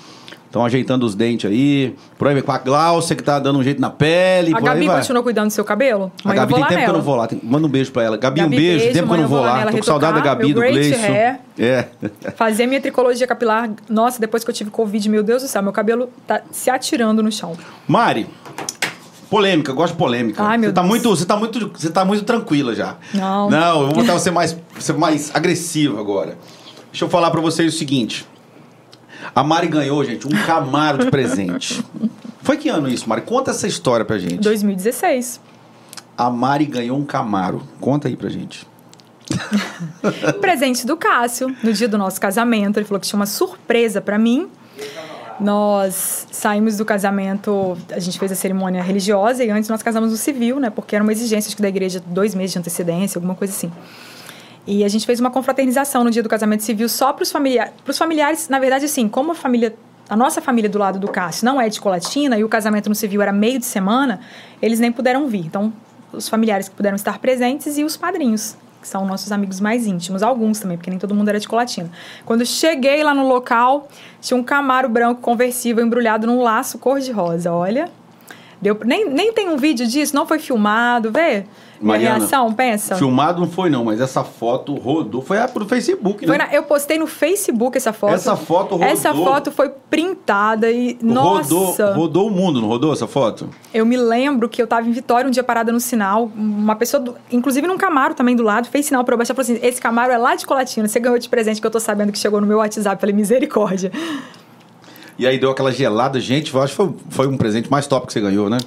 Estão 0.47 0.65
ajeitando 0.65 1.05
os 1.05 1.15
dentes 1.15 1.51
aí. 1.51 1.95
Por 2.17 2.29
aí, 2.29 2.41
com 2.41 2.51
a 2.53 2.59
Glaucia, 2.59 3.15
que 3.15 3.23
tá 3.23 3.39
dando 3.39 3.59
um 3.59 3.63
jeito 3.63 3.81
na 3.81 3.91
pele. 3.91 4.55
A 4.55 4.61
Gabi 4.61 4.87
vai. 4.87 4.97
continua 5.01 5.23
cuidando 5.23 5.49
do 5.49 5.53
seu 5.53 5.65
cabelo? 5.65 6.11
A 6.25 6.33
Gabi 6.33 6.55
tem 6.55 6.63
tempo 6.63 6.69
que 6.69 6.75
eu 6.75 6.81
nela. 6.81 6.93
não 6.95 7.03
vou 7.03 7.15
lá. 7.17 7.27
Tem- 7.27 7.41
Manda 7.43 7.67
um 7.67 7.71
beijo 7.71 7.93
pra 7.93 8.05
ela. 8.05 8.17
Gabi, 8.17 8.41
um 8.41 8.45
Gabi, 8.45 8.57
beijo. 8.57 8.79
beijo, 8.85 8.95
Tempo 8.95 9.09
que 9.09 9.15
eu 9.15 9.19
não 9.23 9.29
vou 9.29 9.41
lá 9.41 9.59
nela 9.59 9.71
Tô 9.73 9.77
com 9.79 9.83
saudade 9.83 10.15
da 10.15 10.21
Gabi, 10.21 10.55
do 10.55 10.61
Gleison. 10.61 10.97
É. 11.59 11.89
Fazer 12.37 12.67
minha 12.67 12.81
tricologia 12.81 13.27
capilar. 13.27 13.69
Nossa, 13.89 14.19
depois 14.21 14.45
que 14.45 14.51
eu 14.51 14.55
tive 14.55 14.71
Covid, 14.71 15.09
meu 15.11 15.23
Deus 15.23 15.43
do 15.43 15.49
céu, 15.49 15.63
meu 15.63 15.73
cabelo 15.73 16.09
tá 16.27 16.41
se 16.51 16.71
atirando 16.71 17.23
no 17.23 17.31
chão. 17.33 17.53
Mari, 17.87 18.27
polêmica, 19.29 19.73
eu 19.73 19.75
gosto 19.75 19.93
de 19.93 19.99
polêmica. 19.99 20.43
Ai, 20.43 20.57
meu 20.59 20.71
você 20.71 20.75
tá 20.75 20.81
Deus. 20.83 20.91
muito, 20.91 21.11
você 21.11 21.25
tá 21.27 21.37
muito, 21.37 21.69
você 21.75 21.91
tá 21.91 22.05
muito 22.05 22.25
tranquila 22.25 22.75
já. 22.75 22.97
Não. 23.13 23.51
Não, 23.51 23.81
eu 23.83 23.87
vou 23.89 23.95
botar 23.97 24.13
você 24.15 24.31
mais, 24.31 24.57
você 24.79 24.93
mais 24.93 25.31
agressivo 25.35 25.99
agora. 25.99 26.37
Deixa 26.91 27.05
eu 27.05 27.09
falar 27.11 27.31
pra 27.31 27.41
vocês 27.41 27.75
o 27.75 27.77
seguinte. 27.77 28.27
A 29.35 29.43
Mari 29.43 29.69
ganhou, 29.69 30.05
gente, 30.05 30.27
um 30.27 30.47
Camaro 30.47 30.99
de 31.05 31.11
presente. 31.11 31.85
Foi 32.43 32.57
que 32.57 32.69
ano 32.69 32.89
isso, 32.89 33.09
Mari? 33.09 33.23
Conta 33.23 33.51
essa 33.51 33.67
história 33.67 34.05
pra 34.05 34.19
gente. 34.19 34.39
2016. 34.39 35.41
A 36.17 36.31
Mari 36.31 36.65
ganhou 36.65 36.99
um 36.99 37.05
Camaro. 37.05 37.63
Conta 37.81 38.09
aí 38.09 38.17
pra 38.17 38.29
gente. 38.29 38.67
Presente 40.41 40.87
do 40.87 40.97
Cássio, 40.97 41.55
no 41.63 41.73
dia 41.73 41.89
do 41.89 41.99
nosso 41.99 42.21
casamento. 42.21 42.79
Ele 42.79 42.87
falou 42.87 43.01
que 43.01 43.07
tinha 43.07 43.19
uma 43.19 43.27
surpresa 43.27 44.01
pra 44.01 44.19
mim. 44.19 44.49
Nós 45.39 46.27
saímos 46.31 46.79
do 46.79 46.85
casamento, 46.85 47.77
a 47.93 47.99
gente 47.99 48.19
fez 48.19 48.33
a 48.33 48.35
cerimônia 48.35 48.83
religiosa 48.83 49.45
e 49.45 49.51
antes 49.51 49.69
nós 49.69 49.83
casamos 49.83 50.11
no 50.11 50.17
civil, 50.17 50.59
né? 50.59 50.71
Porque 50.71 50.97
era 50.97 51.03
uma 51.03 51.13
exigência 51.13 51.49
acho 51.49 51.57
que 51.57 51.63
da 51.63 51.69
igreja, 51.69 52.03
dois 52.07 52.35
meses 52.35 52.53
de 52.53 52.59
antecedência, 52.59 53.19
alguma 53.19 53.35
coisa 53.35 53.53
assim. 53.53 53.71
E 54.67 54.83
a 54.83 54.89
gente 54.89 55.07
fez 55.07 55.21
uma 55.21 55.31
confraternização 55.31 56.03
no 56.03 56.11
dia 56.11 56.23
do 56.23 56.29
casamento 56.29 56.65
civil 56.65 56.89
só 56.89 57.13
para 57.13 57.23
os 57.23 57.31
familiares. 57.31 57.73
Para 57.85 57.91
os 57.91 57.99
familiares, 57.99 58.49
na 58.49 58.59
verdade, 58.59 58.85
assim, 58.87 59.09
como 59.09 59.31
a 59.31 59.35
família, 59.35 59.77
a 60.09 60.17
nossa 60.17 60.41
família 60.43 60.69
do 60.69 60.79
lado 60.79 60.99
do 60.99 61.09
Cássio 61.09 61.45
não 61.45 61.61
é 61.61 61.69
de 61.69 61.81
Colatina 61.81 62.37
e 62.37 62.43
o 62.43 62.49
casamento 62.49 62.89
no 62.89 62.95
civil 62.95 63.23
era 63.23 63.33
meio 63.33 63.61
de 63.61 63.65
semana, 63.65 64.21
eles 64.61 64.81
nem 64.81 64.91
puderam 64.91 65.29
vir. 65.29 65.47
Então, 65.47 65.73
os 66.13 66.29
familiares 66.29 66.69
que 66.69 66.75
puderam 66.75 66.97
estar 66.97 67.19
presentes 67.21 67.79
e 67.79 67.85
os 67.85 67.97
padrinhos, 67.97 68.57
que 68.83 68.89
são 68.89 69.07
nossos 69.07 69.31
amigos 69.31 69.61
mais 69.61 69.87
íntimos, 69.87 70.21
alguns 70.21 70.59
também, 70.59 70.77
porque 70.77 70.91
nem 70.91 70.99
todo 70.99 71.15
mundo 71.15 71.29
era 71.29 71.39
de 71.39 71.47
Colatina. 71.47 71.91
Quando 72.25 72.45
cheguei 72.45 73.05
lá 73.05 73.15
no 73.15 73.29
local, 73.29 73.89
tinha 74.21 74.37
um 74.37 74.43
Camaro 74.43 74.89
branco 74.89 75.21
conversível 75.21 75.85
embrulhado 75.85 76.27
num 76.27 76.43
laço 76.43 76.77
cor-de-rosa. 76.79 77.53
Olha, 77.53 77.89
deu, 78.61 78.77
nem, 78.85 79.09
nem 79.09 79.33
tem 79.33 79.49
um 79.49 79.57
vídeo 79.57 79.87
disso, 79.87 80.15
não 80.15 80.27
foi 80.27 80.41
filmado, 80.41 81.13
vê? 81.13 81.45
Mariana, 81.81 82.19
reação, 82.19 82.53
pensa. 82.53 82.97
Filmado 82.97 83.41
não 83.41 83.49
foi 83.49 83.69
não, 83.71 83.85
mas 83.85 84.01
essa 84.01 84.25
foto 84.25 84.75
rodou. 84.75 85.21
Foi 85.23 85.39
a- 85.39 85.47
pro 85.49 85.65
Facebook, 85.67 86.27
né? 86.27 86.29
Foi 86.29 86.39
na- 86.39 86.53
eu 86.55 86.63
postei 86.63 86.99
no 86.99 87.07
Facebook 87.07 87.77
essa 87.77 87.93
foto. 87.93 88.15
Essa 88.15 88.35
foto 88.37 88.73
rodou. 88.77 88.87
Essa 88.89 89.13
foto 89.15 89.53
foi 89.53 89.71
printada 89.91 90.71
e. 90.71 90.97
Nossa! 91.03 91.55
Rodou, 91.55 91.95
rodou 91.95 92.27
o 92.29 92.31
mundo, 92.31 92.61
não 92.61 92.69
rodou 92.69 92.93
essa 92.93 93.07
foto? 93.07 93.49
Eu 93.75 93.85
me 93.85 93.97
lembro 93.97 94.49
que 94.49 94.61
eu 94.63 94.67
tava 94.67 94.89
em 94.89 94.93
Vitória 94.93 95.29
um 95.29 95.31
dia 95.31 95.43
parada 95.45 95.71
no 95.73 95.81
sinal. 95.81 96.31
Uma 96.35 96.77
pessoa, 96.77 97.01
do- 97.03 97.15
inclusive 97.31 97.67
num 97.67 97.77
Camaro 97.79 98.15
também 98.15 98.35
do 98.35 98.43
lado, 98.43 98.69
fez 98.69 98.87
sinal 98.87 99.05
pra 99.05 99.15
eu 99.15 99.19
baixar 99.19 99.35
e 99.35 99.37
falou 99.37 99.51
assim: 99.57 99.67
Esse 99.67 99.81
Camaro 99.81 100.13
é 100.13 100.19
lá 100.19 100.35
de 100.35 100.47
Colatina, 100.47 100.89
você 100.89 100.99
ganhou 101.01 101.19
de 101.19 101.29
presente 101.29 101.61
que 101.61 101.67
eu 101.67 101.71
tô 101.71 101.81
sabendo 101.81 102.11
que 102.13 102.19
chegou 102.19 102.41
no 102.41 102.47
meu 102.47 102.59
WhatsApp. 102.59 103.01
Falei, 103.01 103.15
misericórdia. 103.15 103.93
E 105.19 105.27
aí 105.27 105.39
deu 105.39 105.51
aquela 105.51 105.73
gelada. 105.73 106.21
Gente, 106.21 106.55
eu 106.55 106.61
acho 106.63 106.73
que 106.73 106.77
foi, 106.77 106.95
foi 107.09 107.27
um 107.27 107.37
presente 107.37 107.71
mais 107.71 107.87
top 107.87 108.07
que 108.07 108.13
você 108.13 108.21
ganhou, 108.21 108.51
né? 108.51 108.59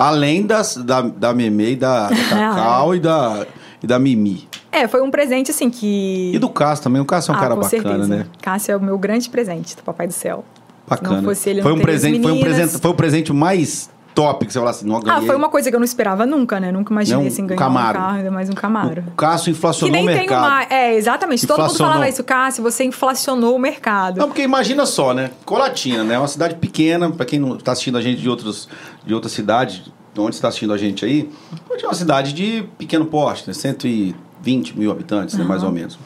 Além 0.00 0.46
das, 0.46 0.76
da, 0.76 1.02
da 1.02 1.34
Meme 1.34 1.72
e 1.72 1.76
da, 1.76 2.08
da 2.08 2.16
Cacau 2.30 2.94
e 2.94 3.00
da, 3.00 3.46
e 3.82 3.86
da 3.86 3.98
Mimi. 3.98 4.48
É, 4.72 4.88
foi 4.88 5.02
um 5.02 5.10
presente 5.10 5.50
assim 5.50 5.68
que. 5.68 6.32
E 6.34 6.38
do 6.38 6.48
Cássio 6.48 6.84
também. 6.84 7.02
O 7.02 7.04
Cássio 7.04 7.32
é 7.32 7.34
um 7.34 7.36
ah, 7.36 7.40
cara 7.40 7.56
bacana, 7.56 7.68
certeza. 7.70 8.06
né? 8.08 8.26
Cássio 8.40 8.72
é 8.72 8.76
o 8.76 8.80
meu 8.80 8.96
grande 8.96 9.28
presente 9.28 9.76
do 9.76 9.82
Papai 9.82 10.06
do 10.06 10.12
Céu. 10.12 10.42
Bacana. 10.88 11.08
Se 11.08 11.16
não 11.16 11.22
fosse 11.22 11.50
ele, 11.50 11.62
foi, 11.62 11.72
um 11.72 11.80
presente, 11.80 12.22
foi 12.22 12.32
um 12.32 12.40
presente, 12.40 12.78
foi 12.78 12.90
o 12.90 12.94
presente 12.94 13.32
mais 13.32 13.90
top 14.14 14.46
que 14.46 14.52
você 14.52 14.58
falou 14.58 14.70
assim, 14.70 14.86
não 14.86 15.00
ganhei. 15.00 15.22
Ah, 15.22 15.26
foi 15.26 15.36
uma 15.36 15.48
coisa 15.48 15.70
que 15.70 15.76
eu 15.76 15.80
não 15.80 15.84
esperava 15.84 16.26
nunca, 16.26 16.58
né? 16.60 16.70
Nunca 16.72 16.92
imaginei 16.92 17.20
Não, 17.20 17.26
assim 17.26 17.46
ganhar 17.46 17.68
um 17.68 17.74
carro, 17.74 18.16
ainda 18.16 18.30
mais 18.30 18.48
um 18.50 18.52
Camaro. 18.52 19.04
O 19.06 19.10
Cássio 19.12 19.44
Que 19.46 19.50
inflacionou 19.50 19.92
nem 19.94 20.04
o 20.04 20.06
tem 20.06 20.16
mercado. 20.18 20.46
uma. 20.46 20.62
É, 20.64 20.94
exatamente. 20.94 21.46
Todo 21.46 21.62
mundo 21.62 21.76
falava 21.76 22.08
isso, 22.08 22.24
Cássio, 22.24 22.62
você 22.62 22.84
inflacionou 22.84 23.54
o 23.56 23.58
mercado. 23.58 24.18
Não, 24.18 24.28
porque 24.28 24.42
imagina 24.42 24.84
só, 24.86 25.14
né? 25.14 25.30
Colatina, 25.44 26.04
né? 26.04 26.14
É 26.14 26.18
uma 26.18 26.28
cidade 26.28 26.56
pequena, 26.56 27.10
pra 27.10 27.24
quem 27.24 27.38
não 27.38 27.56
tá 27.56 27.72
assistindo 27.72 27.98
a 27.98 28.02
gente 28.02 28.20
de 28.20 28.28
outros 28.28 28.68
de 29.04 29.14
outras 29.14 29.32
cidades, 29.32 29.82
de 30.12 30.20
onde 30.20 30.34
está 30.34 30.48
assistindo 30.48 30.72
a 30.72 30.76
gente 30.78 31.04
aí, 31.04 31.30
é 31.70 31.86
uma 31.86 31.94
cidade 31.94 32.32
de 32.32 32.64
pequeno 32.76 33.06
porte, 33.06 33.46
né? 33.46 33.54
120 33.54 34.78
mil 34.78 34.90
habitantes, 34.90 35.36
né? 35.36 35.44
Mais 35.44 35.62
ou 35.62 35.70
menos. 35.70 35.98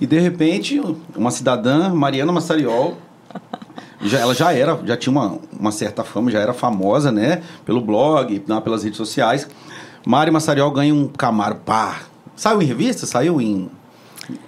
E 0.00 0.06
de 0.06 0.18
repente, 0.18 0.80
uma 1.16 1.30
cidadã, 1.30 1.92
Mariana 1.92 2.30
Massariol, 2.32 2.96
já, 4.02 4.18
ela 4.20 4.34
já 4.34 4.52
era, 4.52 4.78
já 4.84 4.96
tinha 4.96 5.10
uma, 5.12 5.38
uma 5.58 5.72
certa 5.72 6.04
fama, 6.04 6.30
já 6.30 6.40
era 6.40 6.52
famosa, 6.52 7.10
né? 7.12 7.42
Pelo 7.64 7.80
blog, 7.80 8.40
pelas 8.62 8.82
redes 8.84 8.96
sociais. 8.96 9.48
Mari 10.06 10.30
Massariol 10.30 10.70
ganha 10.70 10.94
um 10.94 11.08
Camaro, 11.08 11.56
pá. 11.56 12.00
Saiu 12.36 12.62
em 12.62 12.64
revista? 12.64 13.04
Saiu 13.06 13.40
em... 13.40 13.68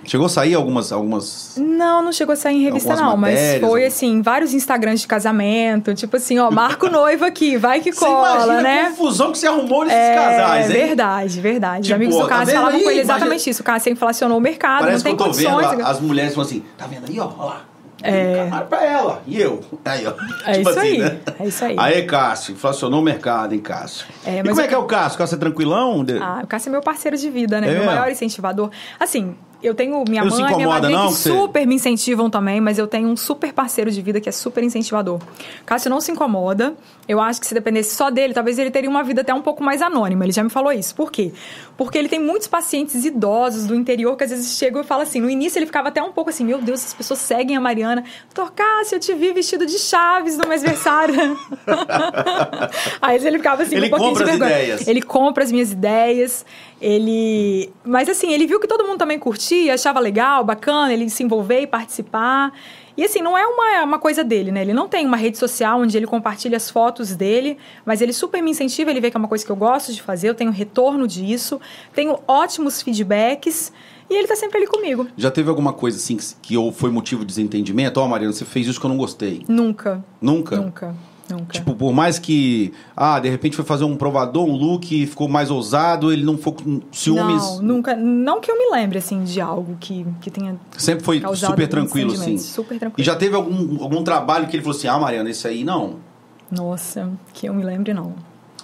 Chegou 0.05 0.27
a 0.27 0.29
sair 0.29 0.55
algumas... 0.55 0.93
algumas... 0.93 1.55
Não, 1.59 2.03
não 2.03 2.13
chegou 2.13 2.35
a 2.35 2.37
sair 2.37 2.57
em 2.57 2.63
revista, 2.65 2.95
não, 2.95 3.17
mas 3.17 3.33
matérias, 3.35 3.61
foi 3.61 3.81
algum- 3.81 3.87
assim, 3.95 4.21
vários 4.23 4.53
Instagrams 4.53 5.01
de 5.01 5.07
casamento, 5.07 5.95
tipo 5.95 6.17
assim, 6.19 6.39
ó, 6.39 6.51
marco 6.51 6.87
noivo 6.93 7.25
aqui, 7.25 7.57
vai 7.57 7.81
que 7.81 7.91
Você 7.91 8.05
cola, 8.05 8.35
imagina 8.45 8.59
a 8.59 8.63
né? 8.63 8.85
confusão 8.91 9.33
que 9.33 9.39
você 9.39 9.47
arrumou 9.47 9.85
nesses 9.85 9.99
É 9.99 10.15
casais, 10.15 10.71
hein? 10.71 10.77
verdade, 10.77 11.41
verdade. 11.41 11.81
Os 11.81 11.87
Tipo, 11.87 11.97
amigos 11.97 12.15
do 12.17 12.23
tá 12.23 12.29
Cássio 12.29 12.47
vendo 12.47 12.57
falavam 12.57 12.77
aí? 12.79 12.85
com 12.85 12.91
ele 12.91 13.01
Imagina- 13.01 13.17
exatamente 13.17 13.51
isso. 13.51 13.63
O 13.63 13.65
Cássio 13.65 13.93
inflacionou 13.93 14.37
o 14.37 14.41
mercado, 14.41 14.81
Parece 14.81 14.97
não 14.99 15.03
tem 15.03 15.17
que 15.17 15.23
eu 15.23 15.27
tô 15.27 15.33
condições. 15.33 15.71
vendo 15.71 15.83
a- 15.83 15.89
as 15.91 16.01
mulheres 16.01 16.35
falando 16.35 16.49
assim, 16.51 16.63
tá 16.77 16.87
vendo 16.87 17.07
aí, 17.09 17.19
ó, 17.19 17.31
ó 17.39 17.45
lá. 17.47 17.61
É. 18.03 18.45
Camaro 18.45 18.67
pra 18.67 18.85
ela. 18.85 19.23
E 19.27 19.41
eu? 19.41 19.61
Aí, 19.85 20.07
ó. 20.07 20.11
É 20.47 20.53
Tipo 20.59 20.71
isso 20.71 20.79
assim, 20.79 20.89
aí, 20.89 20.99
né? 20.99 21.21
é 21.39 21.47
isso 21.47 21.65
aí. 21.65 21.77
Aí, 21.79 22.03
Cássio, 22.05 22.53
inflacionou 22.53 23.01
o 23.01 23.03
mercado, 23.03 23.53
hein, 23.55 23.61
Cássio? 23.61 24.07
É, 24.25 24.39
e 24.39 24.43
mas 24.43 24.49
como 24.51 24.61
é 24.61 24.65
eu- 24.65 24.69
que 24.69 24.75
é 24.75 24.79
o 24.79 24.85
Cássio? 24.85 25.19
Cássio 25.19 25.37
é 25.37 25.39
tranquilão? 25.39 26.05
Ah, 26.21 26.41
o 26.43 26.47
Cássio 26.47 26.69
é 26.69 26.73
meu 26.73 26.81
parceiro 26.83 27.17
de 27.17 27.29
vida, 27.31 27.61
né? 27.61 27.69
É 27.71 27.75
meu 27.75 27.85
maior 27.85 28.11
incentivador. 28.11 28.71
Assim, 28.99 29.35
eu 29.63 29.75
tenho 29.75 30.03
minha 30.09 30.25
Não 30.25 30.31
mãe 30.39 30.53
e 30.53 30.57
minha 30.57 30.69
madrinha 30.69 30.99
não, 30.99 31.07
que 31.09 31.13
você- 31.15 31.31
super 31.31 31.67
me 31.67 31.75
incentivam 31.75 32.29
também, 32.31 32.61
mas 32.61 32.79
eu 32.79 32.87
tenho 32.87 33.09
um 33.09 33.17
super 33.17 33.53
parceiro 33.53 33.91
de 33.91 34.01
vida 34.03 34.21
que 34.21 34.29
é 34.29 34.33
super 34.33 34.63
incentivador. 34.65 35.21
Cássio 35.67 35.91
não 35.91 36.01
se 36.01 36.11
incomoda. 36.13 36.75
Eu 37.09 37.21
acho 37.21 37.41
que 37.41 37.47
se 37.47 37.55
dependesse 37.55 37.95
só 37.97 38.09
dele, 38.11 38.33
talvez 38.33 38.59
ele 38.59 38.71
teria 38.71 38.89
uma 38.89 39.03
vida 39.03 39.23
até 39.23 39.35
um 39.35 39.43
pouco 39.43 39.65
mais 39.65 39.83
anônima. 39.83 40.25
Ele 40.25 40.33
já 40.33 40.45
me 40.45 40.51
falou 40.51 40.73
isso. 40.73 40.95
Por 40.95 41.11
quê? 41.11 41.33
Porque 41.77 41.99
ele 41.99 42.09
tem 42.09 42.21
muitos 42.21 42.47
pacientes 42.47 43.05
idosos 43.05 43.67
do 43.67 43.75
interior 43.75 44.17
que 44.17 44.25
às 44.25 44.31
vezes 44.31 44.57
chegam 44.57 44.81
e 44.81 44.85
falam 44.85 45.03
assim. 45.03 45.21
No 45.21 45.29
início 45.29 45.59
ele 45.59 45.67
ficava 45.67 45.89
até 45.89 46.01
um 46.03 46.13
pouco 46.13 46.31
assim: 46.31 46.45
Meu 46.45 46.59
Deus, 46.63 46.85
as 46.85 46.95
pessoas 46.95 47.19
seguem 47.21 47.57
a 47.57 47.61
Mariana. 47.61 48.05
Doutor 48.33 48.53
Cássio, 48.53 48.97
eu 48.97 49.01
te 49.01 49.13
vi 49.15 49.33
vestido 49.33 49.67
de 49.67 49.79
chaves 49.79 50.37
no 50.39 50.49
mêsversário. 50.49 51.15
Aí 53.03 53.17
ele 53.25 53.39
ficava 53.39 53.63
assim, 53.63 53.77
Ele 53.77 53.87
um 53.87 53.91
pouquinho 53.91 54.11
compra 54.11 54.25
de 54.25 54.31
as 54.31 54.37
ideias. 54.37 54.89
Ele 54.89 55.03
compra 55.03 55.45
as 55.45 55.53
minhas 55.53 55.73
ideias, 55.73 56.45
ele... 56.81 57.73
Mas 57.85 58.09
assim, 58.09 58.33
ele 58.33 58.47
viu 58.47 58.61
que 58.61 58.67
todo 58.67 58.85
mundo 58.87 58.99
também 58.99 59.19
curtia, 59.51 59.75
achava 59.75 59.99
legal, 59.99 60.45
bacana, 60.45 60.93
ele 60.93 61.11
se 61.11 61.23
envolver 61.23 61.61
e 61.61 61.67
participar. 61.67 62.53
E 62.97 63.05
assim, 63.05 63.21
não 63.21 63.37
é 63.37 63.47
uma, 63.47 63.85
uma 63.85 63.99
coisa 63.99 64.23
dele, 64.23 64.53
né? 64.53 64.63
Ele 64.63 64.73
não 64.73 64.89
tem 64.89 65.07
uma 65.07 65.17
rede 65.17 65.39
social 65.39 65.81
onde 65.81 65.97
ele 65.97 66.07
compartilha 66.07 66.57
as 66.57 66.71
fotos 66.71 67.17
dele, 67.17 67.57
mas 67.85 68.01
ele 68.01 68.13
super 68.13 68.43
me 68.43 68.51
incentiva, 68.51 68.91
ele 68.91 69.01
vê 69.01 69.11
que 69.11 69.17
é 69.17 69.19
uma 69.19 69.29
coisa 69.29 69.45
que 69.45 69.51
eu 69.51 69.57
gosto 69.57 69.93
de 69.93 70.03
fazer, 70.03 70.29
eu 70.29 70.35
tenho 70.35 70.51
retorno 70.51 71.07
disso, 71.07 71.61
tenho 71.95 72.19
ótimos 72.29 72.83
feedbacks 72.83 73.73
e 74.09 74.15
ele 74.15 74.27
tá 74.29 74.37
sempre 74.37 74.59
ali 74.59 74.67
comigo. 74.67 75.07
Já 75.17 75.31
teve 75.31 75.49
alguma 75.49 75.73
coisa 75.73 75.97
assim 75.97 76.17
que, 76.17 76.25
que 76.43 76.57
ou 76.57 76.73
foi 76.73 76.91
motivo 76.91 77.23
de 77.23 77.29
desentendimento? 77.29 78.01
Ó, 78.01 78.07
Mariana, 78.07 78.33
você 78.33 78.45
fez 78.45 78.67
isso 78.67 78.79
que 78.79 78.87
eu 78.87 78.91
não 78.91 78.99
gostei. 78.99 79.45
Nunca, 79.49 80.05
Nunca? 80.21 80.57
nunca, 80.57 80.95
nunca. 81.31 81.53
Tipo, 81.53 81.75
por 81.75 81.93
mais 81.93 82.19
que, 82.19 82.73
ah, 82.97 83.19
de 83.19 83.29
repente 83.29 83.57
foi 83.57 83.65
fazer 83.65 83.85
um 83.85 83.97
provador, 83.97 84.45
um 84.45 84.53
look, 84.53 85.07
ficou 85.07 85.29
mais 85.29 85.51
ousado, 85.51 86.13
ele 86.13 86.25
não 86.25 86.37
ficou 86.37 86.55
com 86.55 86.81
ciúmes. 86.93 87.43
Não, 87.43 87.63
nunca. 87.63 87.97
Não 87.97 88.41
que 88.41 88.51
eu 88.51 88.59
me 88.59 88.71
lembre, 88.71 88.99
assim, 88.99 89.25
de 89.25 89.41
algo 89.41 89.77
que, 89.79 90.07
que 90.21 90.31
tenha 90.31 90.59
Sempre 90.77 91.05
foi 91.05 91.23
super 91.35 91.69
tranquilo, 91.69 92.13
assim. 92.13 92.39
Super 92.39 92.79
tranquilo. 92.79 93.01
E 93.01 93.05
já 93.05 93.17
teve 93.17 93.35
algum, 93.35 93.83
algum 93.83 94.03
trabalho 94.03 94.49
que 94.49 94.57
ele 94.57 94.63
falou 94.63 94.77
assim, 94.77 94.89
ah, 94.89 94.99
Mariana, 94.99 95.31
esse 95.31 95.47
aí 95.47 95.65
não. 95.65 95.97
Nossa, 96.51 97.11
que 97.33 97.47
eu 97.47 97.55
me 97.55 97.63
lembre, 97.63 97.95
não. 97.95 98.15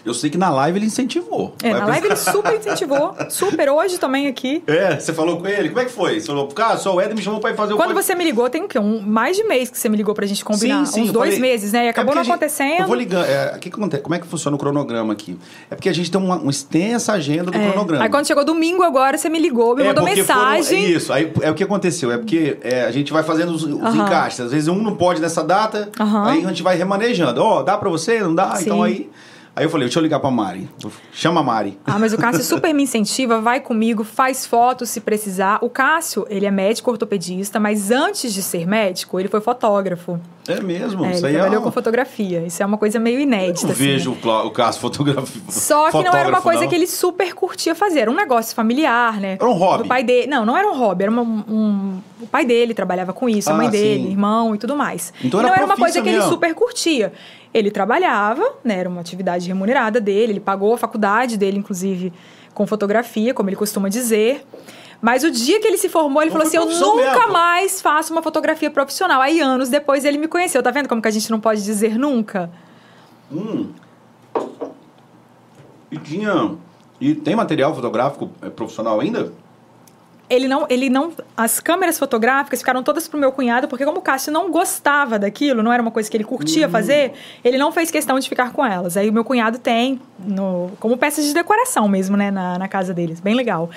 Eu 0.06 0.14
sei 0.14 0.30
que 0.30 0.38
na 0.38 0.48
live 0.50 0.78
ele 0.78 0.86
incentivou. 0.86 1.52
É, 1.62 1.72
na 1.72 1.84
live 1.86 2.06
ele 2.06 2.16
super 2.16 2.54
incentivou. 2.54 3.14
Super 3.28 3.68
hoje 3.70 3.98
também 3.98 4.28
aqui. 4.28 4.62
É, 4.66 4.98
você 4.98 5.12
falou 5.12 5.38
com 5.40 5.46
ele? 5.48 5.68
Como 5.68 5.80
é 5.80 5.84
que 5.84 5.90
foi? 5.90 6.20
Você 6.20 6.26
falou, 6.28 6.46
cara, 6.48 6.76
só 6.76 6.94
o 6.94 7.00
Éder 7.00 7.16
me 7.16 7.20
chamou 7.22 7.40
pra 7.40 7.50
ir 7.50 7.56
fazer 7.56 7.74
o 7.74 7.76
Quando 7.76 7.92
você 7.92 8.14
me 8.14 8.24
ligou, 8.24 8.48
tem 8.48 8.62
o 8.62 8.68
quê? 8.68 8.78
Um, 8.78 9.00
mais 9.02 9.36
de 9.36 9.42
mês 9.44 9.68
que 9.68 9.76
você 9.78 9.88
me 9.88 9.96
ligou 9.96 10.14
pra 10.14 10.24
gente 10.26 10.44
combinar. 10.44 10.86
Sim, 10.86 10.92
sim, 10.92 11.02
Uns 11.02 11.12
dois 11.12 11.34
falei- 11.34 11.50
meses, 11.50 11.72
né? 11.72 11.84
E 11.84 11.86
É 11.86 11.90
acabou 11.90 12.14
porque 12.14 12.14
não 12.14 12.20
a 12.20 12.24
gente- 12.24 12.32
acontecendo. 12.34 12.80
Eu 12.82 12.86
vou 12.86 12.96
ligando. 12.96 13.24
É, 13.26 13.58
que 13.58 13.68
acontece? 13.68 14.02
Como 14.02 14.14
é 14.14 14.18
que 14.20 14.26
funciona 14.26 14.56
o 14.56 14.60
cronograma 14.60 15.12
aqui? 15.12 15.36
É 15.70 15.74
porque 15.74 15.88
a 15.88 15.92
gente 15.92 16.10
tem 16.10 16.20
uma, 16.20 16.36
uma 16.36 16.50
extensa 16.50 17.12
agenda 17.12 17.50
do 17.50 17.58
É. 17.58 17.70
cronograma. 17.70 18.04
Aí 18.04 18.10
quando 18.10 18.26
chegou 18.26 18.44
domingo 18.44 18.82
agora, 18.84 19.18
você 19.18 19.28
me 19.28 19.40
ligou, 19.40 19.74
me 19.74 19.82
É, 19.82 19.86
mandou 19.88 20.04
foram- 20.04 20.16
mensagem. 20.16 20.84
é 20.84 20.88
isso, 20.90 21.12
aí 21.12 21.32
é 21.40 21.50
o 21.50 21.54
que 21.54 21.64
aconteceu. 21.64 22.12
É 22.12 22.16
porque 22.18 22.58
é, 22.62 22.82
a 22.84 22.90
gente 22.92 23.12
vai 23.12 23.24
fazendo 23.24 23.50
os, 23.52 23.64
os 23.64 23.80
Aham. 23.82 24.04
encaixes. 24.04 24.40
Às 24.40 24.52
vezes 24.52 24.68
um 24.68 24.76
não 24.80 24.94
pode 24.94 25.20
nessa 25.20 25.42
data, 25.42 25.90
Aham. 25.98 26.26
aí 26.30 26.44
a 26.44 26.48
gente 26.48 26.62
vai 26.62 26.76
remanejando. 26.76 27.42
Ó, 27.42 27.62
dá 27.62 27.76
pra 27.76 27.88
você? 27.90 28.20
Não 28.20 28.34
dá? 28.34 28.54
Sim. 28.54 28.64
Então 28.66 28.82
aí 28.82 29.10
Aí 29.56 29.64
eu 29.64 29.70
falei, 29.70 29.86
deixa 29.86 29.98
eu 29.98 30.02
ligar 30.02 30.20
pra 30.20 30.30
Mari. 30.30 30.68
Chama 31.12 31.40
a 31.40 31.42
Mari. 31.42 31.78
Ah, 31.86 31.98
mas 31.98 32.12
o 32.12 32.18
Cássio 32.18 32.44
super 32.44 32.74
me 32.74 32.82
incentiva, 32.82 33.40
vai 33.40 33.58
comigo, 33.58 34.04
faz 34.04 34.44
fotos 34.44 34.90
se 34.90 35.00
precisar. 35.00 35.58
O 35.62 35.70
Cássio, 35.70 36.26
ele 36.28 36.44
é 36.44 36.50
médico 36.50 36.90
ortopedista, 36.90 37.58
mas 37.58 37.90
antes 37.90 38.34
de 38.34 38.42
ser 38.42 38.66
médico, 38.66 39.18
ele 39.18 39.28
foi 39.30 39.40
fotógrafo. 39.40 40.20
É 40.46 40.60
mesmo? 40.60 41.04
É, 41.06 41.12
Isso 41.12 41.20
ele 41.20 41.28
aí 41.28 41.32
trabalhou 41.34 41.62
é... 41.62 41.64
com 41.64 41.72
fotografia. 41.72 42.46
Isso 42.46 42.62
é 42.62 42.66
uma 42.66 42.76
coisa 42.76 43.00
meio 43.00 43.18
inédita. 43.18 43.66
Eu 43.66 43.72
assim, 43.72 43.82
vejo 43.82 44.10
né? 44.10 44.32
o, 44.44 44.50
Cássio 44.50 44.80
fotografia. 44.82 45.42
Só 45.48 45.90
que 45.90 46.04
não 46.04 46.14
era 46.14 46.28
uma 46.28 46.42
coisa 46.42 46.66
que 46.66 46.74
ele 46.74 46.86
super 46.86 47.34
curtia 47.34 47.74
fazer. 47.74 48.00
Era 48.00 48.10
um 48.10 48.14
negócio 48.14 48.54
familiar, 48.54 49.18
né? 49.18 49.38
Era 49.40 49.48
um 49.48 49.54
hobby? 49.54 49.84
Do 49.84 49.88
pai 49.88 50.04
dele. 50.04 50.26
Não, 50.26 50.44
não 50.44 50.56
era 50.56 50.68
um 50.70 50.76
hobby. 50.78 51.04
Era 51.04 51.10
uma- 51.10 51.22
um... 51.22 51.98
O 52.20 52.26
pai 52.26 52.44
dele 52.44 52.74
trabalhava 52.74 53.12
com 53.12 53.28
isso, 53.28 53.50
a 53.50 53.54
Ah, 53.54 53.56
mãe 53.56 53.68
dele, 53.70 54.04
sim. 54.04 54.10
irmão 54.10 54.54
e 54.54 54.58
tudo 54.58 54.76
mais. 54.76 55.12
Então 55.24 55.40
e 55.40 55.42
era 55.42 55.48
não 55.48 55.56
era 55.56 55.66
uma 55.66 55.76
coisa 55.76 56.00
que 56.00 56.08
ele 56.08 56.16
mesmo. 56.18 56.30
super 56.30 56.54
curtia. 56.54 57.12
Ele 57.56 57.70
trabalhava, 57.70 58.44
né? 58.62 58.80
Era 58.80 58.88
uma 58.88 59.00
atividade 59.00 59.48
remunerada 59.48 59.98
dele. 59.98 60.32
Ele 60.32 60.40
pagou 60.40 60.74
a 60.74 60.76
faculdade 60.76 61.38
dele, 61.38 61.56
inclusive, 61.56 62.12
com 62.52 62.66
fotografia, 62.66 63.32
como 63.32 63.48
ele 63.48 63.56
costuma 63.56 63.88
dizer. 63.88 64.46
Mas 65.00 65.24
o 65.24 65.30
dia 65.30 65.58
que 65.58 65.66
ele 65.66 65.78
se 65.78 65.88
formou, 65.88 66.20
ele 66.22 66.30
Não 66.30 66.38
falou 66.38 66.46
assim: 66.46 66.58
Eu 66.58 66.66
nunca 66.66 67.20
mesmo." 67.20 67.32
mais 67.32 67.80
faço 67.80 68.12
uma 68.12 68.22
fotografia 68.22 68.70
profissional. 68.70 69.22
Aí, 69.22 69.40
anos 69.40 69.70
depois, 69.70 70.04
ele 70.04 70.18
me 70.18 70.28
conheceu. 70.28 70.62
Tá 70.62 70.70
vendo 70.70 70.86
como 70.86 71.00
que 71.00 71.08
a 71.08 71.10
gente 71.10 71.30
não 71.30 71.40
pode 71.40 71.64
dizer 71.64 71.98
nunca? 71.98 72.50
Hum. 73.32 73.70
E 75.90 75.96
tinha... 75.96 76.56
E 77.00 77.14
tem 77.14 77.34
material 77.34 77.74
fotográfico 77.74 78.30
é, 78.42 78.50
profissional 78.50 79.00
ainda? 79.00 79.32
Ele 80.28 80.48
não, 80.48 80.66
ele 80.68 80.90
não. 80.90 81.12
As 81.36 81.60
câmeras 81.60 81.98
fotográficas 81.98 82.60
ficaram 82.60 82.82
todas 82.82 83.06
pro 83.06 83.18
meu 83.18 83.30
cunhado, 83.30 83.68
porque 83.68 83.84
como 83.84 83.98
o 83.98 84.02
Cássio 84.02 84.32
não 84.32 84.50
gostava 84.50 85.18
daquilo, 85.18 85.62
não 85.62 85.72
era 85.72 85.80
uma 85.80 85.90
coisa 85.90 86.10
que 86.10 86.16
ele 86.16 86.24
curtia 86.24 86.68
fazer, 86.68 87.12
ele 87.44 87.56
não 87.58 87.70
fez 87.70 87.90
questão 87.90 88.18
de 88.18 88.28
ficar 88.28 88.52
com 88.52 88.64
elas. 88.64 88.96
Aí 88.96 89.08
o 89.08 89.12
meu 89.12 89.24
cunhado 89.24 89.58
tem, 89.58 90.00
no, 90.18 90.70
como 90.80 90.96
peças 90.96 91.24
de 91.24 91.32
decoração 91.32 91.88
mesmo, 91.88 92.16
né, 92.16 92.30
na, 92.30 92.58
na 92.58 92.68
casa 92.68 92.92
deles. 92.92 93.20
Bem 93.20 93.34
legal. 93.34 93.70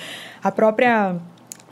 A 0.44 0.52
própria 0.52 1.16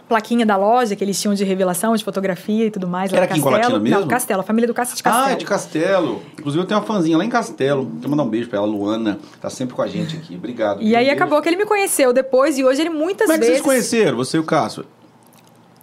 plaquinha 0.08 0.46
da 0.46 0.56
loja 0.56 0.96
que 0.96 1.04
eles 1.04 1.20
tinham 1.22 1.34
de 1.36 1.44
revelação, 1.44 1.96
de 1.96 2.04
fotografia 2.04 2.66
e 2.66 2.72
tudo 2.72 2.88
mais. 2.88 3.12
lá 3.12 3.18
Era 3.18 3.26
em 3.26 3.30
aqui 3.30 3.40
em 3.40 3.44
Castelo. 3.44 3.62
Colatina 3.62 3.80
mesmo? 3.84 4.00
Não, 4.02 4.08
Castelo, 4.08 4.40
a 4.40 4.44
família 4.44 4.68
do 4.68 4.74
Cássio 4.74 4.96
de 4.96 5.04
Castelo. 5.04 5.26
Ah, 5.26 5.32
é 5.32 5.36
de 5.36 5.46
Castelo. 5.46 6.22
Inclusive 6.40 6.64
eu 6.64 6.68
tenho 6.68 6.80
uma 6.80 6.86
fanzinha 6.86 7.18
lá 7.18 7.26
em 7.26 7.30
Castelo. 7.30 7.92
Quero 7.98 8.10
mandar 8.10 8.24
um 8.24 8.30
beijo 8.30 8.48
pra 8.50 8.58
ela, 8.60 8.68
Luana. 8.68 9.20
Tá 9.42 9.50
sempre 9.50 9.76
com 9.76 9.82
a 9.82 9.88
gente 9.88 10.16
aqui. 10.16 10.36
Obrigado. 10.36 10.82
E 10.82 10.96
aí 10.96 11.06
Beijo. 11.06 11.12
acabou 11.16 11.42
que 11.42 11.50
ele 11.50 11.58
me 11.58 11.66
conheceu 11.66 12.14
depois 12.14 12.58
e 12.58 12.64
hoje 12.64 12.82
ele 12.82 12.90
muitas 12.90 13.28
Como 13.28 13.34
é 13.36 13.40
que 13.40 13.46
vezes. 13.48 13.62
vocês 13.62 13.66
conheceram, 13.66 14.18
você 14.18 14.38
e 14.38 14.40
o 14.40 14.44
Cássio? 14.44 14.86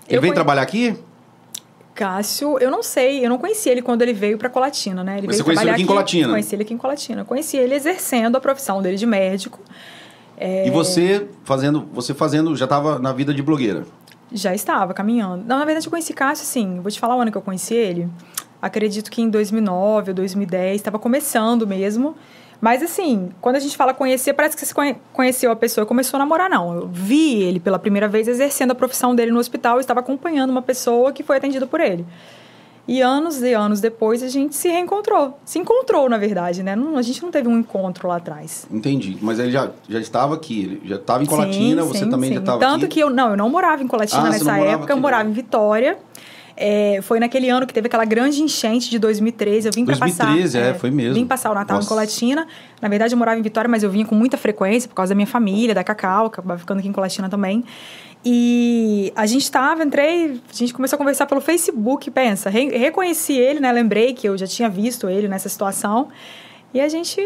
Ele 0.09 0.17
Eu 0.17 0.21
veio 0.21 0.33
conhe- 0.33 0.35
trabalhar 0.35 0.63
aqui? 0.63 0.97
Cássio, 1.95 2.59
eu 2.59 2.71
não 2.73 2.83
sei, 2.83 3.25
eu 3.25 3.29
não 3.31 3.39
conheci 3.39 3.69
ele 3.69 3.81
quando 3.81 4.03
ele 4.03 4.13
veio 4.13 4.37
para 4.37 4.49
Colatina, 4.49 5.05
né? 5.05 5.19
Ele 5.19 5.29
Mas 5.29 5.37
veio 5.37 5.45
você 5.45 5.45
conheceu 5.45 5.51
ele 5.51 5.55
trabalhar 5.55 5.75
aqui 5.75 5.83
em 5.83 5.87
Colatina? 5.87 6.29
Conheci 6.31 6.55
ele 6.57 6.63
aqui 6.63 6.75
em 6.75 6.79
Colatina. 6.79 7.25
Conheci 7.25 7.57
ele 7.57 7.75
exercendo 7.75 8.37
a 8.37 8.41
profissão 8.41 8.83
dele 8.83 8.97
de 8.97 9.07
médico. 9.07 9.61
É, 10.37 10.67
E 10.67 10.71
você 10.71 11.29
fazendo, 11.45 11.87
você 11.93 12.13
fazendo, 12.13 12.57
já 12.57 12.67
tava 12.67 12.99
na 12.99 13.13
vida 13.13 13.33
de 13.33 13.41
blogueira. 13.43 13.85
Já 14.35 14.53
estava 14.53 14.93
caminhando. 14.93 15.45
Não, 15.47 15.59
na 15.61 15.65
verdade, 15.65 15.87
eu 15.87 15.91
conheci 15.91 16.13
Cássio, 16.13 16.43
assim, 16.43 16.81
vou 16.81 16.91
te 16.91 16.99
falar 16.99 17.15
o 17.17 17.21
ano 17.21 17.31
que 17.31 17.39
eu 17.39 17.43
conheci 17.43 17.73
ele. 17.75 18.09
Acredito 18.61 19.11
que 19.11 19.23
em 19.23 19.31
2009 19.31 20.11
ou 20.11 20.15
2010, 20.15 20.77
estava 20.77 20.99
começando 20.99 21.67
mesmo. 21.67 22.17
Mas, 22.61 22.83
assim, 22.83 23.29
quando 23.41 23.57
a 23.57 23.61
gente 23.61 23.77
fala 23.77 23.93
conhecer, 23.95 24.33
parece 24.33 24.57
que 24.57 24.65
você 24.65 24.75
conhe- 24.75 24.97
conheceu 25.13 25.51
a 25.53 25.57
pessoa 25.57 25.85
e 25.85 25.87
começou 25.87 26.17
a 26.17 26.21
namorar, 26.21 26.49
não. 26.51 26.75
Eu 26.75 26.89
vi 26.91 27.43
ele 27.43 27.61
pela 27.61 27.79
primeira 27.79 28.09
vez 28.09 28.27
exercendo 28.27 28.71
a 28.73 28.75
profissão 28.75 29.15
dele 29.15 29.31
no 29.31 29.39
hospital 29.39 29.77
e 29.77 29.81
estava 29.81 30.01
acompanhando 30.01 30.51
uma 30.51 30.63
pessoa 30.63 31.13
que 31.13 31.23
foi 31.23 31.37
atendida 31.37 31.67
por 31.67 31.81
ele. 31.81 32.05
E 32.87 33.01
anos 33.01 33.41
e 33.41 33.55
anos 33.55 33.81
depois, 33.81 34.23
a 34.23 34.29
gente 34.29 34.55
se 34.55 34.69
reencontrou. 34.69 35.39
Se 35.45 35.59
encontrou, 35.59 36.07
na 36.09 36.19
verdade, 36.19 36.63
né? 36.63 36.77
Não- 36.77 36.99
a 36.99 37.03
gente 37.03 37.23
não 37.23 37.31
teve 37.31 37.49
um 37.49 37.59
encontro 37.59 38.07
lá 38.09 38.17
atrás. 38.17 38.67
Entendi. 38.71 39.17
Mas 39.23 39.39
ele 39.39 39.51
já, 39.51 39.71
já 39.89 39.99
estava 39.99 40.35
aqui, 40.35 40.61
ele 40.65 40.83
já 40.85 40.97
estava 40.97 41.23
em 41.23 41.27
Colatina, 41.27 41.83
Sim, 41.83 41.89
você 41.89 41.99
sim, 42.05 42.11
também 42.11 42.29
sim. 42.29 42.35
já 42.35 42.41
estava 42.41 42.59
Tanto 42.59 42.85
aqui. 42.85 42.95
que 42.97 43.01
eu 43.01 43.09
não, 43.09 43.31
eu 43.31 43.37
não 43.39 43.49
morava 43.49 43.83
em 43.83 43.87
Colatina 43.87 44.27
Ah, 44.27 44.31
nessa 44.31 44.59
época, 44.59 44.93
eu 44.93 44.97
aqui, 44.97 45.01
morava 45.03 45.25
não. 45.25 45.31
em 45.31 45.35
Vitória. 45.35 45.97
É, 46.57 47.01
foi 47.03 47.19
naquele 47.19 47.49
ano 47.51 47.67
que 47.67 47.75
teve 47.75 47.87
aquela 47.89 48.05
grande 48.05 48.41
enchente 48.43 48.89
de 48.89 48.99
2013. 48.99 49.67
Eu 49.67 49.73
vim 49.75 49.85
para 49.85 49.97
passar. 49.97 50.27
2013, 50.27 50.59
é, 50.59 50.75
foi 50.75 50.91
mesmo. 50.91 51.15
Vim 51.15 51.27
passar 51.27 51.51
o 51.51 51.55
Natal 51.55 51.77
Nossa. 51.77 51.87
em 51.87 51.89
Colatina. 51.89 52.47
Na 52.81 52.89
verdade, 52.89 53.13
eu 53.15 53.19
morava 53.19 53.39
em 53.41 53.43
Vitória, 53.43 53.69
mas 53.69 53.83
eu 53.83 53.91
vinha 53.91 54.05
com 54.07 54.15
muita 54.15 54.37
frequência 54.37 54.89
por 54.89 54.95
causa 54.95 55.09
da 55.11 55.15
minha 55.17 55.27
família, 55.27 55.75
da 55.75 55.83
Cacau, 55.83 56.31
que 56.31 56.39
acabava 56.39 56.61
ficando 56.61 56.79
aqui 56.79 56.87
em 56.89 56.93
Colatina 56.93 57.29
também. 57.29 57.65
E 58.25 59.13
a 59.15 59.27
gente 59.27 59.51
tava, 59.51 59.85
entrei, 59.85 60.41
a 60.51 60.55
gente 60.57 60.73
começou 60.73 60.97
a 60.97 60.99
conversar 60.99 61.27
pelo 61.27 61.41
Facebook, 61.41 62.11
pensa. 62.11 62.49
Re- 62.49 62.77
reconheci 62.77 63.35
ele, 63.35 63.61
né? 63.61 63.71
Lembrei 63.71 64.15
que 64.15 64.27
eu 64.29 64.37
já 64.39 64.47
tinha 64.47 64.69
visto 64.69 65.09
ele 65.09 65.29
nessa 65.29 65.49
situação. 65.49 66.09
E 66.73 66.81
a 66.81 66.89
gente 66.89 67.21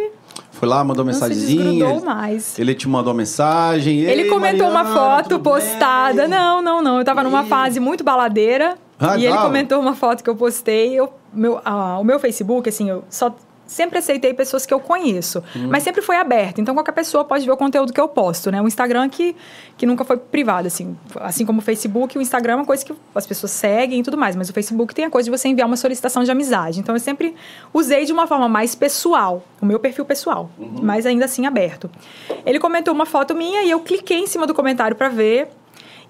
Foi 0.51 0.69
lá, 0.69 0.83
mandou 0.85 1.05
mensagenzinha. 1.05 1.89
Ele, 1.89 2.05
mais. 2.05 2.59
ele 2.59 2.75
te 2.75 2.87
mandou 2.89 3.13
uma 3.13 3.19
mensagem. 3.19 4.01
Ele 4.01 4.23
"Ei, 4.23 4.29
comentou 4.29 4.69
uma 4.69 4.83
Mariana, 4.85 5.01
foto 5.01 5.29
tudo 5.31 5.43
postada. 5.43 6.23
bem?" 6.23 6.29
Não, 6.29 6.61
não, 6.61 6.83
não. 6.83 6.99
Eu 6.99 7.05
tava 7.05 7.23
numa 7.23 7.45
fase 7.45 7.81
muito 7.81 8.03
baladeira. 8.05 8.77
Ah, 8.99 9.17
e 9.17 9.25
ele 9.25 9.33
tava? 9.33 9.47
comentou 9.47 9.81
uma 9.81 9.95
foto 9.95 10.23
que 10.25 10.29
eu 10.29 10.35
postei. 10.37 10.93
Eu, 10.99 11.11
meu, 11.33 11.61
ah, 11.65 11.99
o 11.99 12.05
meu 12.05 12.19
Facebook, 12.19 12.69
assim, 12.69 12.91
eu 12.91 13.05
só 13.09 13.35
sempre 13.69 13.99
aceitei 13.99 14.35
pessoas 14.35 14.67
que 14.67 14.75
eu 14.75 14.81
conheço. 14.81 15.45
Hum. 15.55 15.69
Mas 15.71 15.85
sempre 15.85 16.03
foi 16.03 16.17
aberto. 16.17 16.61
Então 16.61 16.75
qualquer 16.75 16.93
pessoa 16.93 17.25
pode 17.25 17.45
ver 17.45 17.53
o 17.53 17.57
conteúdo 17.57 17.93
que 17.93 18.01
eu 18.01 18.09
posto, 18.09 18.51
né? 18.51 18.61
O 18.61 18.67
Instagram 18.67 19.09
que, 19.09 19.37
que 19.77 19.87
nunca 19.87 20.05
foi 20.05 20.17
privado, 20.17 20.67
assim. 20.67 20.97
Assim 21.17 21.47
como 21.47 21.61
o 21.61 21.63
Facebook, 21.63 22.19
o 22.19 22.23
Instagram 22.23 22.55
é 22.55 22.57
uma 22.57 22.65
coisa 22.65 22.85
que 22.85 22.93
as 23.15 23.27
pessoas 23.27 23.53
seguem 23.53 24.01
e 24.01 24.03
tudo 24.03 24.17
mais. 24.17 24.35
Mas 24.35 24.49
o 24.49 24.53
Facebook 24.53 24.95
tem 24.95 25.05
a 25.05 25.11
coisa 25.11 25.31
de 25.31 25.39
você 25.39 25.49
enviar 25.49 25.69
uma 25.69 25.77
solicitação 25.77 26.25
de 26.25 26.31
amizade. 26.31 26.81
Então 26.81 26.95
eu 26.95 27.01
sempre 27.01 27.35
usei 27.73 28.05
de 28.05 28.13
uma 28.13 28.27
forma 28.27 28.49
mais 28.49 28.75
pessoal. 28.75 29.45
O 29.61 29.67
meu 29.67 29.79
perfil 29.79 30.05
pessoal. 30.05 30.51
Uhum. 30.59 30.81
Mas 30.83 31.05
ainda 31.05 31.27
assim 31.27 31.47
aberto. 31.47 31.91
Ele 32.47 32.59
comentou 32.59 32.95
uma 32.95 33.07
foto 33.07 33.35
minha 33.35 33.63
e 33.63 33.71
eu 33.71 33.81
cliquei 33.81 34.19
em 34.19 34.27
cima 34.27 34.47
do 34.47 34.55
comentário 34.55 34.97
para 34.97 35.09
ver. 35.09 35.49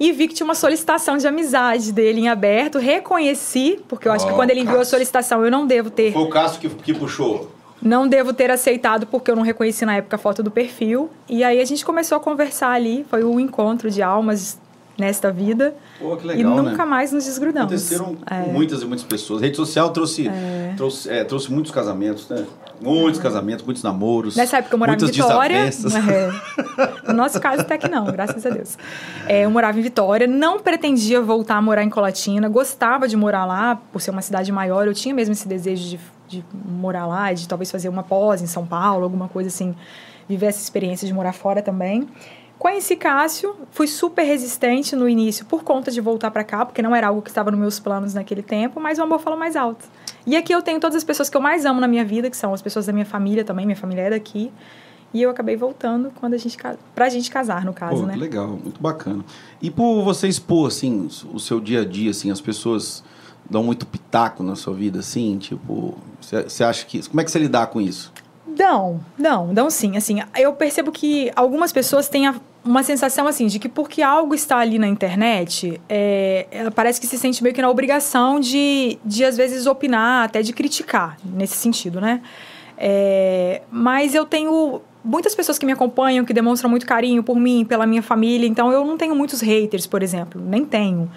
E 0.01 0.12
vi 0.12 0.29
que 0.29 0.35
tinha 0.35 0.45
uma 0.45 0.55
solicitação 0.55 1.16
de 1.16 1.27
amizade 1.27 1.93
dele 1.93 2.20
em 2.20 2.29
aberto. 2.29 2.79
Reconheci, 2.79 3.81
porque 3.89 4.07
eu 4.07 4.12
acho 4.12 4.27
que 4.27 4.33
Oh, 4.33 4.37
quando 4.37 4.51
ele 4.51 4.61
enviou 4.61 4.81
a 4.81 4.85
solicitação 4.85 5.45
eu 5.45 5.51
não 5.51 5.66
devo 5.66 5.91
ter 5.91 6.12
Foi 6.12 6.23
o 6.23 6.29
Cássio 6.29 6.61
que, 6.61 6.69
que 6.69 6.95
puxou. 6.95 7.51
não 7.83 8.07
devo 8.07 8.33
ter 8.33 8.51
aceitado 8.51 9.07
porque 9.07 9.31
eu 9.31 9.35
não 9.37 9.43
reconheci 9.43 9.85
na 9.85 9.97
época 9.97 10.16
a 10.16 10.19
foto 10.19 10.43
do 10.43 10.51
perfil. 10.51 11.11
E 11.29 11.43
aí 11.43 11.61
a 11.61 11.65
gente 11.65 11.85
começou 11.85 12.16
a 12.16 12.20
conversar 12.20 12.70
ali. 12.70 13.05
Foi 13.11 13.25
um 13.25 13.41
encontro 13.41 13.91
de 13.91 14.01
almas 14.03 14.59
nesta 14.97 15.31
vida. 15.31 15.75
Pô, 15.99 16.16
que 16.16 16.25
e 16.25 16.29
legal, 16.29 16.57
nunca 16.57 16.79
né? 16.79 16.85
mais 16.85 17.12
nos 17.12 17.25
desgrudamos. 17.25 17.73
Aconteceram 17.73 18.16
É. 18.29 18.53
muitas 18.53 18.83
e 18.83 18.85
muitas 18.85 19.05
pessoas. 19.07 19.41
A 19.43 19.45
rede 19.47 19.57
social 19.57 19.91
trouxe, 19.91 20.29
trouxe, 20.77 21.09
é, 21.11 21.23
trouxe 21.25 21.53
muitos 21.53 21.70
casamentos, 21.73 22.29
né? 22.29 22.45
Muitos 22.80 23.20
casamentos, 23.20 23.64
muitos 23.64 23.82
namoros. 23.82 24.36
Nessa 24.36 24.59
época 24.59 24.74
eu 24.74 24.78
morava 24.78 25.02
em 25.02 25.06
Vitória. 25.06 25.68
É. 26.09 27.09
No 27.09 27.14
nosso 27.14 27.40
caso, 27.40 27.62
até 27.62 27.76
que 27.76 27.88
não, 27.88 28.05
graças 28.06 28.44
a 28.44 28.50
Deus. 28.50 28.78
É, 29.26 29.44
eu 29.44 29.50
morava 29.50 29.78
em 29.78 29.82
Vitória, 29.82 30.26
não 30.26 30.60
pretendia 30.60 31.20
voltar 31.20 31.56
a 31.56 31.62
morar 31.62 31.82
em 31.82 31.90
Colatina, 31.90 32.48
gostava 32.48 33.09
de 33.09 33.16
morar 33.16 33.44
lá, 33.44 33.76
por 33.92 34.00
ser 34.00 34.10
uma 34.10 34.22
cidade 34.22 34.50
maior. 34.52 34.86
Eu 34.86 34.94
tinha 34.94 35.14
mesmo 35.14 35.32
esse 35.32 35.48
desejo 35.48 35.88
de, 35.88 36.00
de 36.28 36.44
morar 36.64 37.06
lá, 37.06 37.32
de 37.32 37.48
talvez 37.48 37.70
fazer 37.70 37.88
uma 37.88 38.02
pós 38.02 38.42
em 38.42 38.46
São 38.46 38.66
Paulo, 38.66 39.05
alguma 39.05 39.28
coisa 39.28 39.48
assim, 39.48 39.74
viver 40.28 40.46
essa 40.46 40.62
experiência 40.62 41.06
de 41.06 41.12
morar 41.12 41.32
fora 41.32 41.62
também. 41.62 42.06
Conheci 42.59 42.97
Cássio, 42.97 43.55
fui 43.70 43.86
super 43.86 44.24
resistente 44.24 44.97
no 44.97 45.09
início 45.09 45.47
por 45.47 45.62
conta 45.62 45.93
de 45.93 46.01
voltar 46.01 46.30
para 46.32 46.43
cá, 46.43 46.66
porque 46.66 46.82
não 46.82 46.94
era 46.94 47.06
algo 47.06 47.22
que 47.22 47.30
estava 47.30 47.52
nos 47.52 47.60
meus 47.60 47.78
planos 47.78 48.14
naquele 48.14 48.43
tempo, 48.43 48.80
mas 48.80 48.98
o 48.98 49.02
amor 49.02 49.20
falou 49.20 49.39
mais 49.39 49.55
alto. 49.55 49.85
E 50.26 50.36
aqui 50.36 50.52
eu 50.52 50.60
tenho 50.60 50.80
todas 50.80 50.97
as 50.97 51.05
pessoas 51.05 51.30
que 51.30 51.36
eu 51.36 51.40
mais 51.40 51.64
amo 51.64 51.80
na 51.80 51.86
minha 51.86 52.05
vida, 52.05 52.28
que 52.28 52.36
são 52.36 52.52
as 52.52 52.60
pessoas 52.60 52.86
da 52.86 52.93
minha 52.93 53.06
família 53.06 53.44
também, 53.44 53.64
minha 53.64 53.76
família 53.76 54.02
é 54.02 54.10
daqui. 54.10 54.51
E 55.14 55.22
eu 55.22 55.30
acabei 55.30 55.56
voltando 55.56 56.12
quando 56.16 56.35
a 56.35 56.36
gente 56.36 56.59
pra 56.94 57.09
gente 57.09 57.30
casar, 57.30 57.64
no 57.64 57.72
caso, 57.72 58.01
Pô, 58.01 58.06
né? 58.06 58.14
que 58.14 58.18
legal, 58.18 58.48
muito 58.48 58.80
bacana. 58.80 59.24
E 59.62 59.70
por 59.70 60.02
você 60.02 60.26
expor, 60.26 60.66
assim, 60.66 61.09
o 61.32 61.39
seu 61.39 61.60
dia 61.60 61.82
a 61.82 61.85
dia, 61.85 62.10
assim, 62.10 62.30
as 62.30 62.40
pessoas 62.40 63.05
dão 63.48 63.62
muito 63.62 63.86
pitaco 63.86 64.43
na 64.43 64.55
sua 64.56 64.74
vida, 64.74 64.98
assim, 64.98 65.39
tipo, 65.39 65.97
você 66.20 66.43
você 66.43 66.64
acha 66.64 66.85
que... 66.85 67.09
Como 67.09 67.20
é 67.20 67.24
que 67.24 67.30
você 67.30 67.39
lidar 67.39 67.68
com 67.68 67.80
isso? 67.80 68.12
Dão, 68.59 69.01
dão, 69.16 69.55
dão 69.55 69.70
sim. 69.70 69.97
Assim, 69.97 70.18
eu 70.36 70.52
percebo 70.52 70.90
que 70.90 71.30
algumas 71.36 71.72
pessoas 71.72 72.09
têm 72.09 72.26
a- 72.26 72.35
uma 72.64 72.82
sensação 72.82 73.28
assim 73.28 73.47
de 73.47 73.60
que 73.60 73.68
porque 73.68 74.02
algo 74.02 74.35
está 74.35 74.59
ali 74.59 74.80
na 74.80 74.89
internet, 74.89 75.80
é, 75.89 76.44
ela 76.51 76.70
parece 76.72 77.01
que 77.01 77.06
se 77.06 77.16
sente 77.16 77.40
meio 77.40 77.55
que 77.55 77.62
na 77.62 77.70
obrigação 77.70 78.40
de, 78.40 78.98
de 79.05 79.24
às 79.24 79.36
vezes 79.36 79.64
opinar, 79.66 80.24
até 80.24 80.43
de 80.43 80.52
criticar 80.52 81.16
nesse 81.24 81.55
sentido, 81.56 82.01
né? 82.01 82.20
É, 82.76 83.62
mas 83.70 84.12
eu 84.12 84.26
tenho 84.26 84.82
muitas 85.05 85.36
pessoas 85.36 85.56
que 85.56 85.64
me 85.64 85.70
acompanham, 85.72 86.24
que 86.24 86.35
demonstram 86.35 86.68
muito 86.68 86.85
carinho 86.85 87.22
por 87.22 87.36
mim, 87.39 87.64
pela 87.64 87.86
minha 87.86 88.02
família, 88.02 88.47
então 88.48 88.72
eu 88.72 88.85
não 88.85 88.97
tenho 88.98 89.14
muitos 89.14 89.40
haters, 89.40 89.86
por 89.86 90.02
exemplo, 90.02 90.40
nem 90.44 90.64
tenho. 90.64 91.09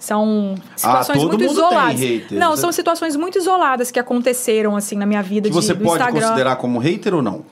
São 0.00 0.54
situações 0.74 1.22
Ah, 1.22 1.26
muito 1.26 1.44
isoladas. 1.44 2.00
não, 2.32 2.50
né? 2.52 2.56
são 2.56 2.72
situações 2.72 3.14
muito 3.16 3.36
isoladas 3.38 3.90
que 3.90 3.98
aconteceram 4.00 4.74
assim 4.74 4.96
na 4.96 5.04
minha 5.04 5.22
vida 5.22 5.48
Que 5.48 5.54
de, 5.54 5.62
você 5.62 5.74
pode 5.74 6.02
Instagram. 6.02 6.20
considerar 6.22 6.56
como 6.56 6.78
hater 6.78 7.14
ou 7.14 7.20
não? 7.20 7.44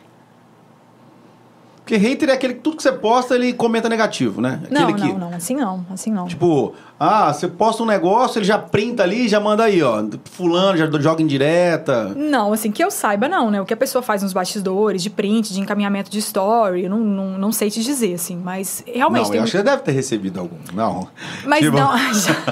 Porque 1.88 1.96
hater 1.96 2.28
é 2.28 2.32
aquele 2.34 2.52
que 2.52 2.60
tudo 2.60 2.76
que 2.76 2.82
você 2.82 2.92
posta, 2.92 3.34
ele 3.34 3.50
comenta 3.54 3.88
negativo, 3.88 4.42
né? 4.42 4.60
Aquele 4.64 4.78
Não, 4.78 4.92
que, 4.92 5.08
não, 5.08 5.18
não, 5.18 5.34
assim 5.34 5.54
não, 5.56 5.86
assim 5.90 6.12
não. 6.12 6.26
Tipo, 6.26 6.74
ah, 7.00 7.32
você 7.32 7.48
posta 7.48 7.82
um 7.82 7.86
negócio, 7.86 8.38
ele 8.38 8.44
já 8.44 8.58
printa 8.58 9.04
ali 9.04 9.24
e 9.24 9.28
já 9.28 9.40
manda 9.40 9.64
aí, 9.64 9.82
ó. 9.82 10.04
Fulano 10.32 10.76
já 10.76 10.84
joga 11.00 11.22
em 11.22 11.26
direta. 11.26 12.12
Não, 12.14 12.52
assim, 12.52 12.70
que 12.70 12.84
eu 12.84 12.90
saiba, 12.90 13.26
não, 13.26 13.50
né? 13.50 13.58
O 13.62 13.64
que 13.64 13.72
a 13.72 13.76
pessoa 13.76 14.02
faz 14.02 14.22
nos 14.22 14.34
bastidores, 14.34 15.02
de 15.02 15.08
print, 15.08 15.50
de 15.54 15.60
encaminhamento 15.60 16.10
de 16.10 16.18
story, 16.18 16.84
eu 16.84 16.90
não, 16.90 16.98
não, 16.98 17.38
não 17.38 17.52
sei 17.52 17.70
te 17.70 17.82
dizer, 17.82 18.12
assim, 18.12 18.36
mas 18.36 18.84
realmente 18.86 19.22
não, 19.22 19.30
tem. 19.30 19.38
eu 19.38 19.44
acho 19.44 19.52
que 19.52 19.56
você 19.56 19.64
deve 19.64 19.80
ter 19.80 19.92
recebido 19.92 20.40
algum. 20.40 20.58
Não. 20.74 21.08
Mas 21.46 21.60
Tipo, 21.60 21.78
não. 21.78 21.92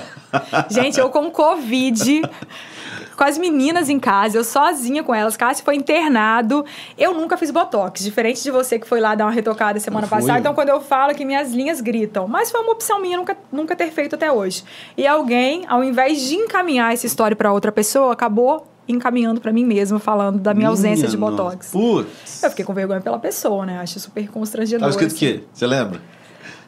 Gente, 0.71 0.99
eu 0.99 1.11
com 1.11 1.31
Covid, 1.31 2.23
com 3.17 3.25
as 3.25 3.39
meninas 3.39 3.89
em 3.89 3.99
casa, 3.99 4.37
eu 4.37 4.45
sozinha 4.45 5.03
com 5.03 5.15
elas. 5.15 5.37
Cássio 5.37 5.65
foi 5.65 5.75
internado. 5.75 6.65
Eu 6.99 7.15
nunca 7.15 7.37
fiz 7.37 7.51
botox, 7.51 8.05
diferente 8.05 8.43
de 8.43 8.51
você 8.51 8.79
que 8.79 8.87
foi 8.87 9.01
lá 9.01 9.15
dar 9.15 9.25
uma 9.25 9.33
retocada 9.33 9.81
semana 9.81 10.07
passada. 10.07 10.39
Então, 10.39 10.55
quando 10.55 10.69
eu 10.69 10.81
falo 10.81 11.15
que 11.15 11.25
minhas 11.25 11.53
linhas 11.53 11.81
gritam. 11.81 12.29
Mas 12.29 12.51
foi 12.51 12.61
uma 12.61 12.73
opção 12.73 13.01
minha 13.01 13.17
nunca, 13.17 13.37
nunca 13.51 13.75
ter 13.75 13.91
feito 13.91 14.15
até 14.15 14.31
hoje. 14.31 14.63
E 14.97 15.07
alguém, 15.07 15.65
ao 15.69 15.83
invés 15.83 16.21
de 16.21 16.35
encaminhar 16.35 16.93
essa 16.93 17.07
história 17.07 17.35
para 17.35 17.53
outra 17.53 17.73
pessoa, 17.73 18.13
acabou 18.13 18.67
encaminhando 18.89 19.41
para 19.41 19.53
mim 19.53 19.65
mesma, 19.65 19.99
falando 19.99 20.39
da 20.39 20.55
minha 20.55 20.69
ausência 20.69 21.09
de 21.09 21.17
botox. 21.17 21.71
Putz. 21.71 22.43
Eu 22.43 22.51
fiquei 22.51 22.65
com 22.65 22.73
vergonha 22.73 23.01
pela 23.01 23.19
pessoa, 23.19 23.67
né? 23.67 23.79
Acho 23.79 23.99
super 23.99 24.29
constrangedor. 24.29 24.81
Tava 24.81 24.91
escrito 24.91 25.13
o 25.13 25.15
assim. 25.15 25.39
quê? 25.41 25.45
Você 25.53 25.67
lembra? 25.67 26.01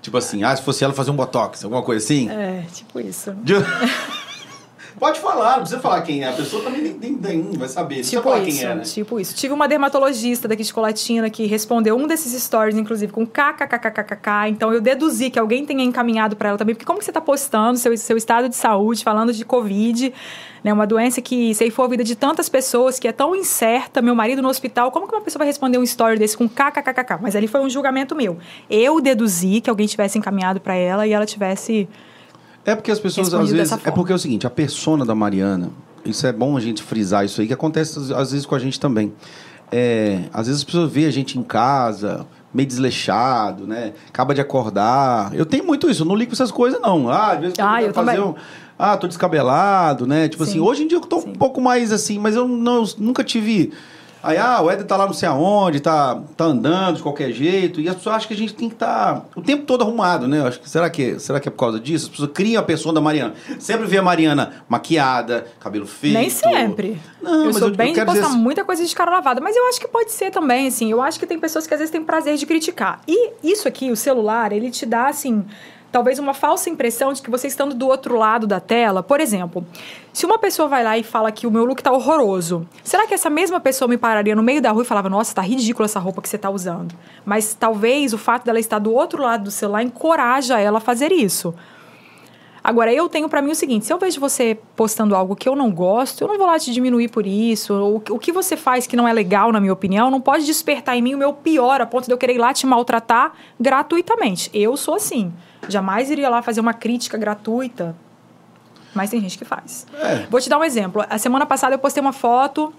Tipo 0.00 0.16
assim, 0.16 0.42
ah, 0.42 0.56
se 0.56 0.62
fosse 0.62 0.82
ela 0.82 0.92
fazer 0.92 1.10
um 1.10 1.16
botox, 1.16 1.64
alguma 1.64 1.82
coisa 1.82 2.04
assim? 2.04 2.28
É, 2.30 2.64
tipo 2.72 2.98
isso. 3.00 3.34
De- 4.98 5.00
Pode 5.00 5.20
falar, 5.20 5.52
não 5.52 5.60
precisa 5.60 5.80
falar 5.80 6.02
quem 6.02 6.22
é. 6.24 6.28
A 6.28 6.32
pessoa 6.32 6.62
também 6.62 6.82
nem, 6.82 6.92
nem, 6.94 7.12
nem 7.38 7.58
vai 7.58 7.68
saber. 7.68 7.96
Não 7.96 8.02
Tipo 8.02 8.22
falar 8.22 8.40
isso, 8.40 8.58
quem 8.60 8.68
é, 8.68 8.74
né? 8.74 8.82
tipo 8.82 9.20
isso. 9.20 9.34
Tive 9.34 9.54
uma 9.54 9.68
dermatologista 9.68 10.48
daqui 10.48 10.62
de 10.62 10.72
Colatina 10.72 11.30
que 11.30 11.46
respondeu 11.46 11.96
um 11.96 12.06
desses 12.06 12.40
stories, 12.42 12.76
inclusive, 12.76 13.12
com 13.12 13.26
kkkkkk. 13.26 14.48
Então 14.50 14.72
eu 14.72 14.80
deduzi 14.80 15.30
que 15.30 15.38
alguém 15.38 15.64
tenha 15.64 15.82
encaminhado 15.82 16.36
para 16.36 16.50
ela 16.50 16.58
também, 16.58 16.74
porque 16.74 16.84
como 16.86 16.98
que 16.98 17.04
você 17.04 17.12
tá 17.12 17.20
postando 17.20 17.78
seu, 17.78 17.96
seu 17.96 18.16
estado 18.16 18.48
de 18.48 18.56
saúde, 18.56 19.02
falando 19.04 19.32
de 19.32 19.44
Covid, 19.44 20.12
né? 20.64 20.72
Uma 20.72 20.86
doença 20.86 21.20
que 21.22 21.54
ceifou 21.54 21.84
a 21.84 21.88
vida 21.88 22.02
de 22.04 22.16
tantas 22.16 22.48
pessoas, 22.48 22.98
que 22.98 23.06
é 23.06 23.12
tão 23.12 23.34
incerta, 23.34 24.02
meu 24.02 24.14
marido 24.14 24.42
no 24.42 24.48
hospital, 24.48 24.90
como 24.90 25.06
que 25.06 25.14
uma 25.14 25.20
pessoa 25.22 25.38
vai 25.40 25.46
responder 25.46 25.78
um 25.78 25.82
story 25.82 26.18
desse 26.18 26.36
com 26.36 26.48
kkkk? 26.48 27.18
Mas 27.20 27.36
ali 27.36 27.46
foi 27.46 27.60
um 27.60 27.70
julgamento 27.70 28.14
meu. 28.14 28.38
Eu 28.68 29.00
deduzi 29.00 29.60
que 29.60 29.70
alguém 29.70 29.86
tivesse 29.86 30.18
encaminhado 30.18 30.60
para 30.60 30.74
ela 30.74 31.06
e 31.06 31.12
ela 31.12 31.24
tivesse. 31.26 31.88
É 32.70 32.74
porque 32.74 32.90
as 32.90 33.00
pessoas, 33.00 33.32
às 33.32 33.50
vezes. 33.50 33.72
É 33.84 33.90
porque 33.90 34.12
é 34.12 34.14
o 34.14 34.18
seguinte, 34.18 34.46
a 34.46 34.50
persona 34.50 35.04
da 35.04 35.14
Mariana, 35.14 35.70
isso 36.04 36.26
é 36.26 36.32
bom 36.32 36.56
a 36.56 36.60
gente 36.60 36.82
frisar 36.82 37.24
isso 37.24 37.40
aí, 37.40 37.46
que 37.46 37.52
acontece 37.54 37.98
às- 38.14 38.30
vezes 38.30 38.44
com 38.46 38.54
a 38.54 38.58
gente 38.58 38.78
também. 38.78 39.12
É, 39.70 40.20
às 40.32 40.46
vezes 40.46 40.60
as 40.60 40.64
pessoas 40.64 40.90
veem 40.90 41.06
a 41.06 41.10
gente 41.10 41.38
em 41.38 41.42
casa, 41.42 42.26
meio 42.52 42.66
desleixado, 42.66 43.66
né? 43.66 43.92
Acaba 44.08 44.34
de 44.34 44.40
acordar. 44.40 45.34
Eu 45.34 45.44
tenho 45.46 45.64
muito 45.64 45.88
isso, 45.90 46.02
eu 46.02 46.06
não 46.06 46.14
ligo 46.14 46.30
pra 46.30 46.36
essas 46.36 46.50
coisas, 46.50 46.80
não. 46.80 47.08
Ah, 47.08 47.32
às 47.32 47.40
vezes 47.40 47.54
Ah, 47.58 47.82
eu 47.82 47.92
também. 47.92 48.18
um. 48.20 48.34
Ah, 48.78 48.96
tô 48.96 49.06
descabelado, 49.08 50.06
né? 50.06 50.28
Tipo 50.28 50.44
Sim. 50.44 50.50
assim, 50.52 50.60
hoje 50.60 50.84
em 50.84 50.88
dia 50.88 50.96
eu 50.98 51.02
tô 51.02 51.20
Sim. 51.20 51.30
um 51.30 51.32
pouco 51.34 51.60
mais 51.60 51.92
assim, 51.92 52.18
mas 52.18 52.34
eu 52.36 52.46
não, 52.46 52.84
nunca 52.98 53.24
tive. 53.24 53.72
Aí, 54.22 54.36
ah, 54.36 54.60
o 54.60 54.70
Éder 54.70 54.84
tá 54.86 54.96
lá 54.96 55.06
não 55.06 55.12
sei 55.12 55.28
aonde, 55.28 55.80
tá, 55.80 56.20
tá 56.36 56.44
andando 56.44 56.96
de 56.96 57.02
qualquer 57.02 57.30
jeito. 57.32 57.80
E 57.80 57.88
as 57.88 57.94
pessoas 57.96 58.16
acham 58.16 58.28
que 58.28 58.34
a 58.34 58.36
gente 58.36 58.54
tem 58.54 58.68
que 58.68 58.74
estar 58.74 59.24
o 59.36 59.40
tempo 59.40 59.64
todo 59.64 59.82
arrumado, 59.82 60.26
né? 60.26 60.40
Eu 60.40 60.46
acho 60.46 60.60
que, 60.60 60.68
será, 60.68 60.90
que, 60.90 61.18
será 61.20 61.38
que 61.38 61.48
é 61.48 61.50
por 61.50 61.58
causa 61.58 61.78
disso? 61.78 62.06
As 62.06 62.10
pessoas 62.10 62.30
criam 62.34 62.60
a 62.60 62.64
pessoa 62.64 62.92
da 62.92 63.00
Mariana. 63.00 63.34
Sempre 63.58 63.86
vê 63.86 63.98
a 63.98 64.02
Mariana 64.02 64.62
maquiada, 64.68 65.46
cabelo 65.60 65.86
feito. 65.86 66.14
Nem 66.14 66.28
sempre. 66.30 67.00
Não, 67.22 67.32
eu 67.40 67.44
mas 67.46 67.56
sou 67.58 67.68
eu- 67.68 67.74
bem 67.74 67.88
eu 67.88 67.92
de 67.92 67.98
quero 68.00 68.06
postar 68.06 68.20
dizer 68.22 68.32
assim- 68.34 68.42
muita 68.42 68.64
coisa 68.64 68.84
de 68.84 68.94
cara 68.94 69.10
lavada, 69.10 69.40
mas 69.40 69.54
eu 69.56 69.66
acho 69.68 69.80
que 69.80 69.88
pode 69.88 70.10
ser 70.12 70.30
também, 70.30 70.66
assim. 70.68 70.90
Eu 70.90 71.00
acho 71.00 71.18
que 71.18 71.26
tem 71.26 71.38
pessoas 71.38 71.66
que 71.66 71.74
às 71.74 71.78
vezes 71.80 71.92
têm 71.92 72.02
prazer 72.02 72.36
de 72.36 72.46
criticar. 72.46 73.00
E 73.06 73.30
isso 73.42 73.68
aqui, 73.68 73.90
o 73.90 73.96
celular, 73.96 74.52
ele 74.52 74.70
te 74.70 74.84
dá, 74.84 75.06
assim, 75.08 75.44
talvez 75.90 76.18
uma 76.18 76.34
falsa 76.34 76.68
impressão 76.68 77.12
de 77.12 77.22
que 77.22 77.30
você 77.30 77.46
estando 77.46 77.74
do 77.74 77.88
outro 77.88 78.16
lado 78.16 78.46
da 78.46 78.60
tela, 78.60 79.02
por 79.02 79.20
exemplo, 79.20 79.64
se 80.12 80.26
uma 80.26 80.38
pessoa 80.38 80.68
vai 80.68 80.84
lá 80.84 80.98
e 80.98 81.02
fala 81.02 81.32
que 81.32 81.46
o 81.46 81.50
meu 81.50 81.64
look 81.64 81.82
tá 81.82 81.92
horroroso, 81.92 82.66
será 82.82 83.06
que 83.06 83.14
essa 83.14 83.30
mesma 83.30 83.60
pessoa 83.60 83.88
me 83.88 83.96
pararia 83.96 84.34
no 84.34 84.42
meio 84.42 84.60
da 84.60 84.70
rua 84.70 84.82
e 84.82 84.86
falava, 84.86 85.08
nossa, 85.08 85.34
tá 85.34 85.42
ridícula 85.42 85.86
essa 85.86 85.98
roupa 85.98 86.20
que 86.20 86.28
você 86.28 86.38
tá 86.38 86.50
usando? 86.50 86.94
Mas 87.24 87.54
talvez 87.54 88.12
o 88.12 88.18
fato 88.18 88.44
dela 88.44 88.60
estar 88.60 88.78
do 88.78 88.92
outro 88.92 89.22
lado 89.22 89.44
do 89.44 89.50
celular 89.50 89.82
encoraja 89.82 90.58
ela 90.58 90.78
a 90.78 90.80
fazer 90.80 91.12
isso. 91.12 91.54
Agora, 92.68 92.92
eu 92.92 93.08
tenho 93.08 93.30
pra 93.30 93.40
mim 93.40 93.50
o 93.50 93.54
seguinte: 93.54 93.86
se 93.86 93.92
eu 93.94 93.96
vejo 93.96 94.20
você 94.20 94.58
postando 94.76 95.16
algo 95.16 95.34
que 95.34 95.48
eu 95.48 95.56
não 95.56 95.70
gosto, 95.70 96.20
eu 96.20 96.28
não 96.28 96.36
vou 96.36 96.46
lá 96.46 96.58
te 96.58 96.70
diminuir 96.70 97.08
por 97.08 97.26
isso. 97.26 97.72
Ou 97.72 97.96
o 98.10 98.18
que 98.18 98.30
você 98.30 98.58
faz 98.58 98.86
que 98.86 98.94
não 98.94 99.08
é 99.08 99.12
legal, 99.14 99.50
na 99.50 99.58
minha 99.58 99.72
opinião, 99.72 100.10
não 100.10 100.20
pode 100.20 100.44
despertar 100.44 100.94
em 100.94 101.00
mim 101.00 101.14
o 101.14 101.18
meu 101.18 101.32
pior 101.32 101.80
a 101.80 101.86
ponto 101.86 102.04
de 102.04 102.12
eu 102.12 102.18
querer 102.18 102.34
ir 102.34 102.38
lá 102.38 102.52
te 102.52 102.66
maltratar 102.66 103.32
gratuitamente. 103.58 104.50
Eu 104.52 104.76
sou 104.76 104.96
assim. 104.96 105.32
Jamais 105.66 106.10
iria 106.10 106.28
lá 106.28 106.42
fazer 106.42 106.60
uma 106.60 106.74
crítica 106.74 107.16
gratuita. 107.16 107.96
Mas 108.94 109.08
tem 109.08 109.18
gente 109.18 109.38
que 109.38 109.46
faz. 109.46 109.86
É. 109.94 110.26
Vou 110.28 110.38
te 110.38 110.50
dar 110.50 110.58
um 110.58 110.64
exemplo. 110.64 111.02
A 111.08 111.16
semana 111.16 111.46
passada 111.46 111.74
eu 111.74 111.78
postei 111.78 112.02
uma 112.02 112.12
foto. 112.12 112.70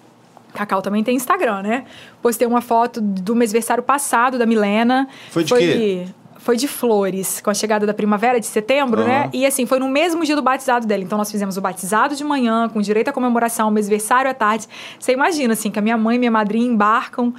Cacau 0.54 0.84
também 0.84 1.04
tem 1.04 1.16
Instagram, 1.16 1.64
né? 1.64 1.86
Postei 2.22 2.48
uma 2.48 2.62
foto 2.62 3.02
do 3.02 3.36
mêsversário 3.36 3.82
passado 3.82 4.38
da 4.38 4.46
Milena. 4.46 5.08
Foi 5.32 5.44
de 5.44 5.52
quê? 5.56 6.06
Foi 6.40 6.56
de 6.58 6.68
flores, 6.68 7.42
com 7.42 7.50
a 7.50 7.54
chegada 7.54 7.86
da 7.86 7.94
primavera 7.94 8.40
de 8.40 8.46
setembro, 8.46 9.04
né? 9.04 9.22
Aham. 9.22 9.30
E 9.34 9.46
assim, 9.46 9.66
foi 9.66 9.78
no 9.78 9.88
mesmo 9.88 10.24
dia 10.24 10.36
do 10.36 10.42
batizado 10.42 10.88
dele. 10.88 11.04
Então 11.04 11.18
nós 11.18 11.30
fizemos 11.30 11.58
o 11.58 11.62
batizado 11.62 12.16
de 12.16 12.24
manhã, 12.24 12.68
com 12.70 12.82
direito 12.82 13.10
à 13.10 13.14
comemoração, 13.14 13.68
o 13.68 13.72
mêsversário 13.72 14.32
à 14.32 14.34
tarde. 14.34 14.68
Você 14.98 15.12
imagina, 15.12 15.54
assim, 15.54 15.70
que 15.70 15.78
a 15.78 15.82
minha 15.82 15.98
mãe 15.98 16.16
e 16.16 16.20
minha 16.20 16.32
madrinha 16.32 16.66
embarcam 16.66 17.34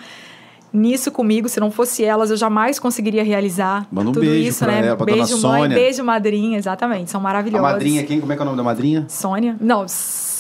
nisso 0.73 1.11
comigo. 1.11 1.49
Se 1.49 1.59
não 1.61 1.71
fosse 1.71 2.05
elas, 2.05 2.31
eu 2.31 2.37
jamais 2.37 2.79
conseguiria 2.79 3.23
realizar 3.25 3.87
Manda 3.91 4.11
um 4.11 4.13
tudo 4.13 4.27
beijo 4.27 4.49
isso, 4.49 4.65
pra 4.65 4.73
né? 4.73 4.87
ela, 4.87 4.97
pra 4.97 5.07
dona 5.07 5.19
beijo, 5.19 5.33
mãe, 5.43 5.61
Sônia. 5.63 5.77
beijo, 5.77 6.05
madrinha, 6.05 6.59
exatamente. 6.59 7.11
São 7.11 7.21
A 7.21 7.23
maravilhosas. 7.25 7.73
madrinha, 7.73 8.05
quem? 8.05 8.21
Como 8.21 8.33
é 8.33 8.37
que 8.37 8.41
é 8.41 8.45
o 8.45 8.47
nome 8.47 8.57
da 8.57 8.63
madrinha? 8.63 9.05
Sônia. 9.09 9.57
Não, 9.61 9.85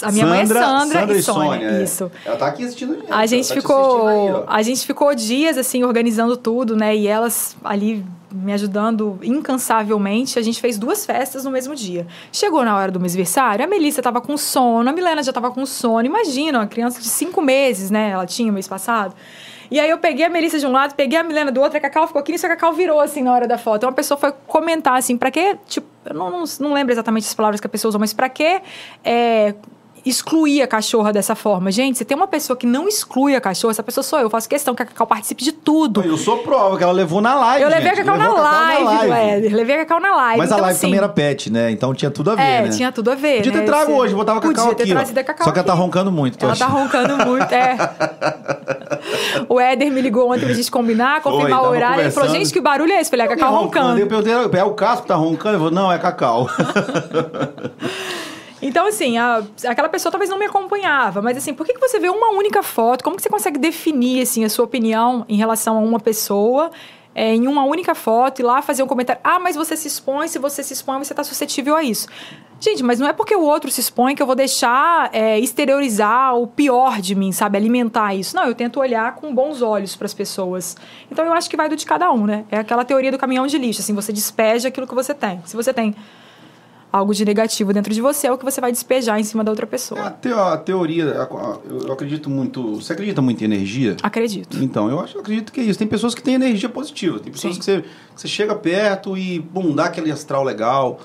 a 0.03 0.13
minha 0.13 0.27
mãe 0.27 0.41
é 0.41 0.47
Sandra, 0.47 1.13
e 1.13 1.23
Sônia. 1.23 1.67
é. 1.71 1.83
Isso. 1.83 2.11
Ela 2.25 2.37
tá 2.37 2.47
aqui 2.47 2.65
assistindo 2.65 2.93
a 2.93 2.97
gente. 2.97 3.13
A 3.13 3.27
gente 3.27 3.49
tá 3.49 3.55
ficou, 3.55 4.07
aí, 4.09 4.45
a 4.47 4.63
gente 4.63 4.87
ficou 4.87 5.15
dias 5.15 5.59
assim 5.59 5.85
organizando 5.85 6.37
tudo, 6.37 6.75
né? 6.77 6.97
E 6.97 7.07
elas 7.07 7.57
ali 7.63 8.05
me 8.33 8.53
ajudando 8.53 9.19
incansavelmente. 9.23 10.39
A 10.39 10.43
gente 10.43 10.61
fez 10.61 10.79
duas 10.79 11.05
festas 11.05 11.45
no 11.45 11.51
mesmo 11.51 11.75
dia. 11.75 12.07
Chegou 12.33 12.65
na 12.65 12.77
hora 12.77 12.91
do 12.93 13.01
mêsversário, 13.01 13.65
a 13.65 13.69
Melissa 13.69 14.01
tava 14.01 14.21
com 14.21 14.37
sono, 14.37 14.89
a 14.89 14.93
Milena 14.93 15.23
já 15.23 15.33
tava 15.33 15.51
com 15.51 15.67
sono. 15.67 16.07
Imagina, 16.07 16.61
uma 16.61 16.67
criança 16.67 17.01
de 17.01 17.09
cinco 17.09 17.43
meses, 17.43 17.91
né? 17.91 18.11
Ela 18.11 18.27
tinha 18.27 18.51
mês 18.53 18.69
passado. 18.69 19.15
E 19.71 19.79
aí 19.79 19.89
eu 19.89 19.99
peguei 19.99 20.25
a 20.25 20.29
Melissa 20.29 20.59
de 20.59 20.67
um 20.67 20.73
lado, 20.73 20.95
peguei 20.95 21.19
a 21.19 21.23
Milena 21.23 21.53
do 21.53 21.61
outro, 21.61 21.79
a 21.79 21.81
Cacau 21.81 22.07
ficou 22.07 22.21
aqui, 22.21 22.33
e 22.33 22.35
a 22.35 22.49
Cacau 22.49 22.73
virou 22.73 23.01
assim 23.01 23.23
na 23.23 23.33
hora 23.33 23.47
da 23.47 23.57
foto. 23.57 23.85
Uma 23.85 23.93
pessoa 23.93 24.19
foi 24.19 24.33
comentar 24.47 24.97
assim, 24.97 25.17
pra 25.17 25.31
quê? 25.31 25.57
Tipo, 25.67 25.87
eu 26.05 26.15
não, 26.15 26.31
não, 26.31 26.45
não 26.59 26.73
lembro 26.73 26.93
exatamente 26.93 27.27
as 27.27 27.35
palavras 27.35 27.61
que 27.61 27.67
a 27.67 27.71
pessoa 27.71 27.91
usou, 27.91 28.01
mas 28.01 28.13
pra 28.13 28.29
quê? 28.29 28.61
É, 29.05 29.55
excluir 30.05 30.63
a 30.63 30.67
cachorra 30.67 31.13
dessa 31.13 31.35
forma. 31.35 31.71
Gente, 31.71 31.99
se 31.99 32.05
tem 32.05 32.17
uma 32.17 32.27
pessoa 32.27 32.57
que 32.57 32.67
não 32.67 32.89
exclui 32.89 33.35
a 33.37 33.41
cachorra, 33.41 33.73
essa 33.73 33.83
pessoa 33.83 34.03
sou 34.05 34.19
eu. 34.19 34.25
Eu 34.27 34.31
faço 34.31 34.49
questão 34.49 34.75
que 34.75 34.83
a 34.83 34.87
Cacau 34.87 35.07
participe 35.07 35.43
de 35.45 35.53
tudo. 35.53 36.03
Eu 36.03 36.17
sou 36.17 36.39
prova, 36.39 36.77
que 36.77 36.83
ela 36.83 36.93
levou 36.93 37.21
na 37.21 37.35
live. 37.35 37.63
Eu 37.65 37.69
levei 37.71 37.91
gente. 37.95 38.01
a 38.01 38.05
Cacau 38.05 38.19
na 38.19 38.25
Levou 38.29 38.43
live, 38.43 39.07
do 39.09 39.13
Éder. 39.15 39.55
Levei 39.55 39.77
a 39.77 39.79
Cacau 39.81 40.01
na 40.01 40.15
live. 40.17 40.39
Mas 40.39 40.51
a 40.51 40.55
Então, 40.55 40.63
live 40.65 40.77
assim, 40.77 40.87
também 40.87 40.99
era 40.99 41.09
pet, 41.09 41.51
né? 41.53 41.71
Então 41.71 41.93
tinha 41.95 42.11
tudo 42.11 42.31
a 42.31 42.35
ver, 42.35 42.43
É, 42.43 42.63
né? 42.63 42.69
tinha 42.71 42.93
tudo 42.93 43.11
a 43.11 43.15
ver. 43.15 43.37
Podia 43.39 43.53
ter 43.53 43.59
né? 43.59 43.65
trago 43.65 43.91
Esse- 43.93 44.01
hoje, 44.01 44.15
botava 44.15 44.39
a 44.39 44.43
Cacau 44.43 44.75
ter 44.75 44.83
aqui, 44.83 44.93
a 44.93 45.25
Cacau 45.25 45.45
Só 45.45 45.53
que 45.53 45.59
ela 45.59 45.67
tá 45.67 45.75
roncando 45.75 46.11
muito, 46.13 46.39
tô 46.39 46.47
Ela 46.47 46.57
tá 46.57 46.65
achando. 46.67 46.79
roncando 46.79 47.27
muito, 47.27 47.53
é. 47.53 47.77
o 49.49 49.61
Éder 49.61 49.91
me 49.91 50.01
ligou 50.01 50.31
ontem 50.31 50.45
pra 50.47 50.55
gente 50.55 50.71
combinar, 50.71 51.21
confirmar 51.23 51.61
o 51.61 51.63
tava 51.63 51.69
horário. 51.75 52.01
Ele 52.03 52.11
falou, 52.11 52.31
gente, 52.31 52.53
que 52.53 52.61
barulho 52.61 52.93
é 52.93 53.01
esse? 53.01 53.11
Falei, 53.11 53.27
a 53.27 53.29
Cacau 53.29 53.53
Eu 53.53 53.59
roncando. 53.61 54.07
perguntei, 54.07 54.61
é 54.61 54.65
o 54.65 54.75
Casco 54.75 55.03
que 55.03 55.09
tá 55.09 55.15
roncando? 55.17 55.57
Eu 55.57 55.61
falei, 55.61 55.75
não, 55.75 55.93
é 55.93 55.99
Cacau. 55.99 56.49
Então, 58.63 58.87
assim, 58.87 59.17
a- 59.19 59.43
aquela 59.67 59.89
pessoa 59.89 60.11
talvez 60.13 60.29
não 60.31 60.39
me 60.39 60.47
acompanhava, 60.47 61.23
mas 61.23 61.37
assim, 61.37 61.55
por 61.55 61.65
que, 61.67 61.73
que 61.75 61.81
você 61.81 61.99
vê 61.99 62.09
uma 62.11 62.31
única 62.31 62.63
foto? 62.63 63.03
Como 63.03 63.17
que 63.17 63.23
você 63.23 63.29
consegue 63.31 63.59
definir, 63.59 64.23
assim, 64.23 64.45
a 64.45 64.51
sua 64.51 64.65
opinião 64.65 65.25
em 65.29 65.37
relação 65.37 65.77
a 65.77 65.81
uma 65.81 65.99
pessoa 66.01 66.71
é, 67.15 67.35
em 67.35 67.49
uma 67.49 67.65
única 67.65 67.95
foto 67.95 68.41
e 68.41 68.43
lá 68.43 68.61
fazer 68.63 68.83
um 68.83 68.87
comentário? 68.87 69.21
Ah, 69.25 69.39
mas 69.39 69.57
você 69.57 69.77
se 69.77 69.89
expõe, 69.89 70.29
se 70.29 70.39
você 70.39 70.63
se 70.63 70.73
expõe, 70.75 70.99
você 70.99 71.13
está 71.13 71.25
suscetível 71.25 71.75
a 71.75 71.83
isso. 71.83 72.07
Gente, 72.63 72.83
mas 72.83 73.01
não 73.01 73.09
é 73.09 73.13
porque 73.15 73.35
o 73.35 73.41
outro 73.41 73.71
se 73.71 73.81
expõe 73.81 74.15
que 74.15 74.23
eu 74.23 74.27
vou 74.27 74.37
deixar 74.37 75.09
é, 75.15 75.39
exteriorizar 75.39 76.37
o 76.37 76.47
pior 76.47 77.01
de 77.01 77.15
mim, 77.15 77.33
sabe? 77.33 77.57
Alimentar 77.57 78.15
isso. 78.15 78.37
Não, 78.37 78.45
eu 78.45 78.55
tento 78.55 78.79
olhar 78.79 79.15
com 79.15 79.35
bons 79.35 79.63
olhos 79.63 79.97
para 79.97 80.05
as 80.05 80.13
pessoas. 80.13 80.77
Então, 81.11 81.25
eu 81.25 81.33
acho 81.33 81.49
que 81.49 81.57
vai 81.57 81.71
do 81.71 81.75
de 81.75 81.87
cada 81.87 82.13
um, 82.13 82.27
né? 82.27 82.45
É 82.51 82.59
aquela 82.59 82.85
teoria 82.85 83.11
do 83.11 83.17
caminhão 83.17 83.47
de 83.47 83.57
lixo, 83.57 83.81
assim, 83.81 83.95
você 83.95 84.13
despeja 84.13 84.69
aquilo 84.69 84.87
que 84.87 84.95
você 84.95 85.15
tem. 85.15 85.41
Se 85.47 85.57
você 85.57 85.73
tem 85.73 85.97
algo 86.93 87.15
de 87.15 87.25
negativo 87.25 87.73
dentro 87.73 87.93
de 87.95 88.01
você, 88.01 88.27
é 88.27 88.33
o 88.33 88.39
que 88.39 88.45
você 88.45 88.61
vai 88.61 88.73
despejar 88.73 89.19
em 89.21 89.25
cima 89.25 89.45
da 89.45 89.51
outra 89.53 89.65
É, 89.65 89.69
a, 89.69 89.71
pessoa. 89.71 90.11
teo- 90.11 90.39
a 90.39 90.57
teoria, 90.57 91.23
a- 91.23 91.59
eu 91.87 91.93
acredito 91.93 92.29
muito. 92.29 92.77
Você 92.77 92.93
acredita 92.93 93.23
muito 93.23 93.41
em 93.43 93.45
energia? 93.45 93.97
Acredito. 94.03 94.63
Então, 94.63 94.91
eu 94.91 94.99
acho, 95.01 95.17
eu 95.17 95.21
acredito 95.21 95.53
que 95.53 95.61
é 95.61 95.65
isso. 95.65 95.79
Tem 95.79 95.87
pessoas 95.89 96.15
que 96.15 96.23
têm 96.23 96.35
energia 96.35 96.69
positiva. 96.69 97.19
Tem 97.21 97.33
pessoas 97.33 97.57
que 97.59 97.65
você, 97.65 97.83
que 97.83 97.89
você 98.21 98.29
chega 98.29 98.55
perto 98.55 99.17
e, 99.17 99.39
bum, 99.39 99.75
dá 99.75 99.85
aquele 99.85 100.11
astral 100.11 100.43
legal. 100.43 101.01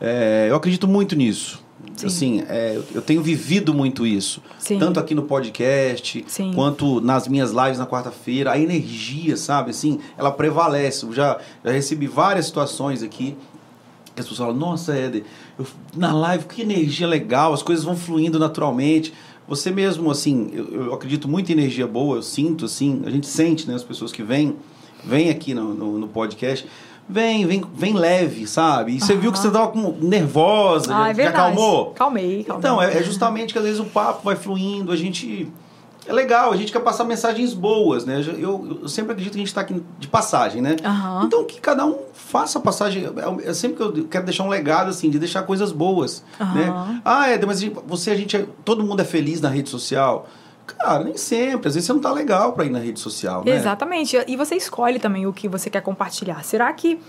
É, 0.00 0.46
eu 0.50 0.56
acredito 0.56 0.86
muito 0.88 1.14
nisso. 1.16 1.64
Sim. 1.94 2.06
Assim, 2.06 2.44
é, 2.48 2.78
eu 2.94 3.00
tenho 3.00 3.22
vivido 3.22 3.72
muito 3.72 4.06
isso. 4.06 4.42
Sim. 4.58 4.78
Tanto 4.78 4.98
aqui 5.00 5.14
no 5.14 5.22
podcast, 5.22 6.24
Sim. 6.28 6.52
quanto 6.54 7.00
nas 7.00 7.26
minhas 7.28 7.52
lives 7.52 7.78
na 7.78 7.86
quarta-feira. 7.86 8.52
A 8.52 8.58
energia, 8.58 9.36
sabe? 9.36 9.70
Assim, 9.70 10.00
ela 10.18 10.30
prevalece. 10.30 11.04
Eu 11.04 11.12
já, 11.12 11.38
já 11.64 11.70
recebi 11.70 12.06
várias 12.06 12.46
situações 12.46 13.02
aqui 13.02 13.36
que 14.16 14.20
as 14.20 14.28
pessoas 14.28 14.48
falam, 14.48 14.56
nossa, 14.56 14.94
Éder, 14.96 15.24
eu, 15.58 15.66
na 15.94 16.12
live, 16.12 16.46
que 16.46 16.62
energia 16.62 17.06
legal, 17.06 17.52
as 17.52 17.62
coisas 17.62 17.84
vão 17.84 17.96
fluindo 17.96 18.38
naturalmente. 18.38 19.12
Você 19.46 19.70
mesmo, 19.70 20.10
assim, 20.10 20.50
eu, 20.52 20.86
eu 20.86 20.94
acredito 20.94 21.28
muito 21.28 21.50
em 21.50 21.52
energia 21.52 21.86
boa, 21.86 22.16
eu 22.16 22.22
sinto, 22.22 22.64
assim, 22.64 23.02
a 23.06 23.10
gente 23.10 23.26
sente, 23.26 23.68
né? 23.68 23.74
As 23.74 23.84
pessoas 23.84 24.10
que 24.10 24.22
vêm, 24.22 24.56
vêm 25.04 25.30
aqui 25.30 25.54
no, 25.54 25.72
no, 25.74 25.98
no 25.98 26.08
podcast 26.08 26.66
vem, 27.08 27.46
vem, 27.46 27.62
vem 27.74 27.94
leve, 27.94 28.46
sabe? 28.46 28.96
E 28.96 29.00
você 29.00 29.14
viu 29.14 29.30
que 29.30 29.38
você 29.38 29.50
tava 29.50 29.68
com, 29.68 29.96
nervosa, 30.00 30.94
ah, 30.94 31.12
já, 31.12 31.22
é 31.22 31.24
já 31.24 31.30
acalmou? 31.30 31.92
Calmei, 31.92 32.44
calmei. 32.44 32.58
Então, 32.58 32.82
é, 32.82 32.98
é, 32.98 33.02
justamente 33.02 33.52
que 33.52 33.58
às 33.58 33.64
vezes 33.64 33.80
o 33.80 33.84
papo 33.84 34.24
vai 34.24 34.36
fluindo, 34.36 34.92
a 34.92 34.96
gente. 34.96 35.48
É 36.06 36.12
legal, 36.12 36.52
a 36.52 36.56
gente 36.56 36.72
quer 36.72 36.80
passar 36.80 37.04
mensagens 37.04 37.52
boas, 37.52 38.04
né? 38.04 38.22
Eu, 38.38 38.78
eu 38.82 38.88
sempre 38.88 39.12
acredito 39.12 39.32
que 39.32 39.38
a 39.38 39.40
gente 39.40 39.48
está 39.48 39.60
aqui 39.62 39.82
de 39.98 40.06
passagem, 40.08 40.62
né? 40.62 40.76
Uhum. 40.84 41.24
Então 41.24 41.44
que 41.44 41.60
cada 41.60 41.84
um 41.84 41.98
faça 42.12 42.58
a 42.58 42.62
passagem. 42.62 43.04
É, 43.04 43.50
é 43.50 43.54
sempre 43.54 43.76
que 43.76 43.82
eu 43.82 44.08
quero 44.08 44.24
deixar 44.24 44.44
um 44.44 44.48
legado, 44.48 44.88
assim, 44.88 45.10
de 45.10 45.18
deixar 45.18 45.42
coisas 45.42 45.72
boas. 45.72 46.24
Uhum. 46.38 46.54
Né? 46.54 47.00
Ah, 47.04 47.28
é, 47.28 47.44
mas 47.44 47.62
você, 47.86 48.10
a 48.10 48.14
gente. 48.14 48.48
Todo 48.64 48.84
mundo 48.84 49.00
é 49.00 49.04
feliz 49.04 49.40
na 49.40 49.48
rede 49.48 49.68
social. 49.68 50.28
Cara, 50.66 51.04
nem 51.04 51.16
sempre. 51.16 51.68
Às 51.68 51.74
vezes 51.74 51.86
você 51.86 51.92
não 51.92 52.00
tá 52.00 52.12
legal 52.12 52.52
para 52.52 52.64
ir 52.64 52.70
na 52.70 52.78
rede 52.78 53.00
social, 53.00 53.44
né? 53.44 53.52
Exatamente. 53.52 54.16
E 54.26 54.36
você 54.36 54.56
escolhe 54.56 54.98
também 54.98 55.26
o 55.26 55.32
que 55.32 55.48
você 55.48 55.70
quer 55.70 55.80
compartilhar. 55.80 56.44
Será 56.44 56.72
que 56.72 57.00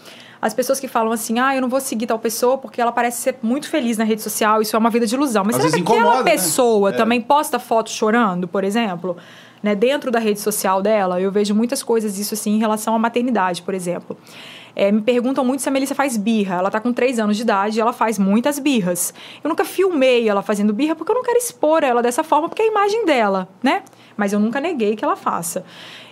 as 0.42 0.54
pessoas 0.54 0.80
que 0.80 0.88
falam 0.88 1.12
assim, 1.12 1.40
ah, 1.40 1.56
eu 1.56 1.62
não 1.62 1.70
vou 1.70 1.80
seguir 1.80 2.08
tal 2.08 2.20
pessoa 2.20 2.58
porque 2.58 2.80
ela 2.82 2.92
parece 2.92 3.22
ser 3.22 3.36
muito 3.42 3.70
feliz 3.70 3.98
na 3.98 4.04
rede 4.04 4.22
social, 4.22 4.62
isso 4.62 4.76
é 4.76 4.80
uma 4.80 4.90
vida 4.90 5.06
de 5.06 5.16
ilusão. 5.16 5.44
Mas 5.46 5.56
Às 5.56 5.62
será 5.64 5.74
que 5.74 5.80
incomoda, 5.82 6.08
aquela 6.10 6.24
né? 6.24 6.32
pessoa 6.32 6.90
É. 6.90 6.94
também 6.94 7.22
posta 7.22 7.58
foto 7.60 7.90
chorando, 7.90 8.48
por 8.48 8.64
exemplo? 8.64 9.18
Né, 9.64 9.74
dentro 9.74 10.12
da 10.12 10.20
rede 10.20 10.40
social 10.40 10.84
dela, 10.84 11.20
eu 11.20 11.32
vejo 11.32 11.56
muitas 11.56 11.82
coisas 11.82 12.16
disso 12.16 12.36
assim 12.36 12.52
em 12.52 12.60
relação 12.60 12.94
à 12.94 13.00
maternidade, 13.00 13.64
por 13.64 13.74
exemplo. 13.74 14.16
É, 14.76 14.92
me 14.92 15.02
perguntam 15.02 15.44
muito 15.44 15.64
se 15.64 15.68
a 15.70 15.72
Melissa 15.72 15.96
faz 15.96 16.16
birra. 16.16 16.58
Ela 16.58 16.70
tá 16.70 16.80
com 16.80 16.94
3 16.94 17.18
anos 17.18 17.36
de 17.36 17.42
idade 17.42 17.80
e 17.80 17.82
ela 17.82 17.92
faz 17.92 18.20
muitas 18.20 18.60
birras. 18.60 19.12
Eu 19.44 19.50
nunca 19.50 19.66
filmei 19.66 20.30
ela 20.30 20.44
fazendo 20.44 20.72
birra 20.72 20.96
porque 20.96 21.12
eu 21.12 21.16
não 21.16 21.24
quero 21.24 21.40
expor 21.40 21.84
ela 21.84 22.04
dessa 22.04 22.24
forma, 22.24 22.48
porque 22.48 22.62
é 22.62 22.66
a 22.66 22.68
imagem 22.68 23.04
dela, 23.04 23.50
né? 23.64 23.82
Mas 24.18 24.34
eu 24.34 24.40
nunca 24.40 24.60
neguei 24.60 24.96
que 24.96 25.06
ela 25.06 25.16
faça. 25.16 25.64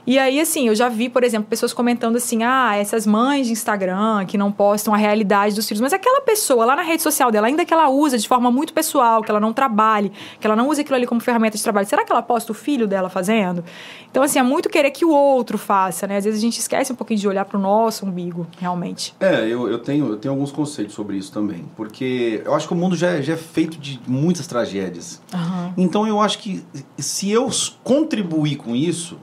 E 0.07 0.19
aí, 0.19 0.40
assim, 0.40 0.68
eu 0.68 0.76
já 0.76 0.88
vi, 0.88 1.10
por 1.10 1.23
exemplo, 1.23 1.48
pessoas 1.49 1.73
comentando 1.73 2.15
assim: 2.18 2.44
ah, 2.44 2.76
essas 2.76 3.07
mães 3.07 3.48
de 3.48 3.53
Instagram 3.53 4.23
que 4.27 4.38
não 4.38 4.52
postam 4.52 4.94
a 4.94 4.98
realidade 4.98 5.56
dos 5.56 5.68
filhos. 5.68 5.82
Mas 5.82 5.94
aquela 5.94 6.22
pessoa 6.22 6.64
lá 6.64 6.76
na 6.76 6.84
rede 6.84 7.02
social 7.02 7.32
dela, 7.32 7.48
ainda 7.48 7.65
que 7.65 7.73
ela 7.73 7.90
usa 7.90 8.15
de 8.15 8.27
forma 8.27 8.52
muito 8.52 8.72
pessoal, 8.72 9.23
que 9.23 9.32
ela 9.32 9.40
não 9.40 9.52
trabalhe, 9.52 10.11
que 10.40 10.45
ela 10.45 10.56
não 10.56 10.69
use 10.69 10.82
aquilo 10.82 10.95
ali 10.95 11.07
como 11.07 11.19
ferramenta 11.22 11.57
de 11.57 11.64
trabalho, 11.64 11.88
será 11.88 12.06
que 12.06 12.11
ela 12.11 12.22
posta 12.22 12.52
o 12.52 12.56
filho 12.56 12.88
dela 12.88 13.10
fazendo? 13.10 13.64
Então, 14.11 14.22
assim, 14.22 14.38
é 14.38 14.44
muito 14.44 14.69
querer 14.69 14.91
que 14.91 15.03
o 15.03 15.10
outro 15.10 15.57
faça, 15.57 16.06
né? 16.06 16.18
Às 16.18 16.23
vezes 16.26 16.40
a 16.40 16.41
gente 16.41 16.60
esquece 16.60 16.94
um 16.94 16.95
pouquinho 16.95 17.19
de 17.19 17.27
olhar 17.27 17.44
para 17.44 17.57
o 17.57 17.61
nosso 17.61 18.06
umbigo, 18.06 18.45
realmente. 18.60 19.14
É, 19.19 19.41
eu, 19.48 19.68
eu, 19.68 19.80
tenho, 19.80 20.07
eu 20.07 20.18
tenho 20.18 20.34
alguns 20.36 20.52
conceitos 20.52 20.94
sobre 20.94 21.18
isso 21.18 21.32
também. 21.32 21.65
Porque 21.76 22.41
eu 22.45 22.53
acho 22.53 22.68
que 22.68 22.73
o 22.73 22.77
mundo 22.77 22.95
já, 22.95 23.10
é- 23.10 23.22
já 23.23 23.34
é 23.34 23.38
feito 23.38 23.77
de 23.80 23.99
muitas 24.07 24.45
tragédias. 24.45 25.19
Aham. 25.34 25.73
Então 25.76 26.07
eu 26.07 26.22
acho 26.22 26.38
que 26.38 26.64
se 26.98 27.30
eu 27.32 27.49
contribuir 27.95 28.57
com 28.57 28.76
isso, 28.76 29.17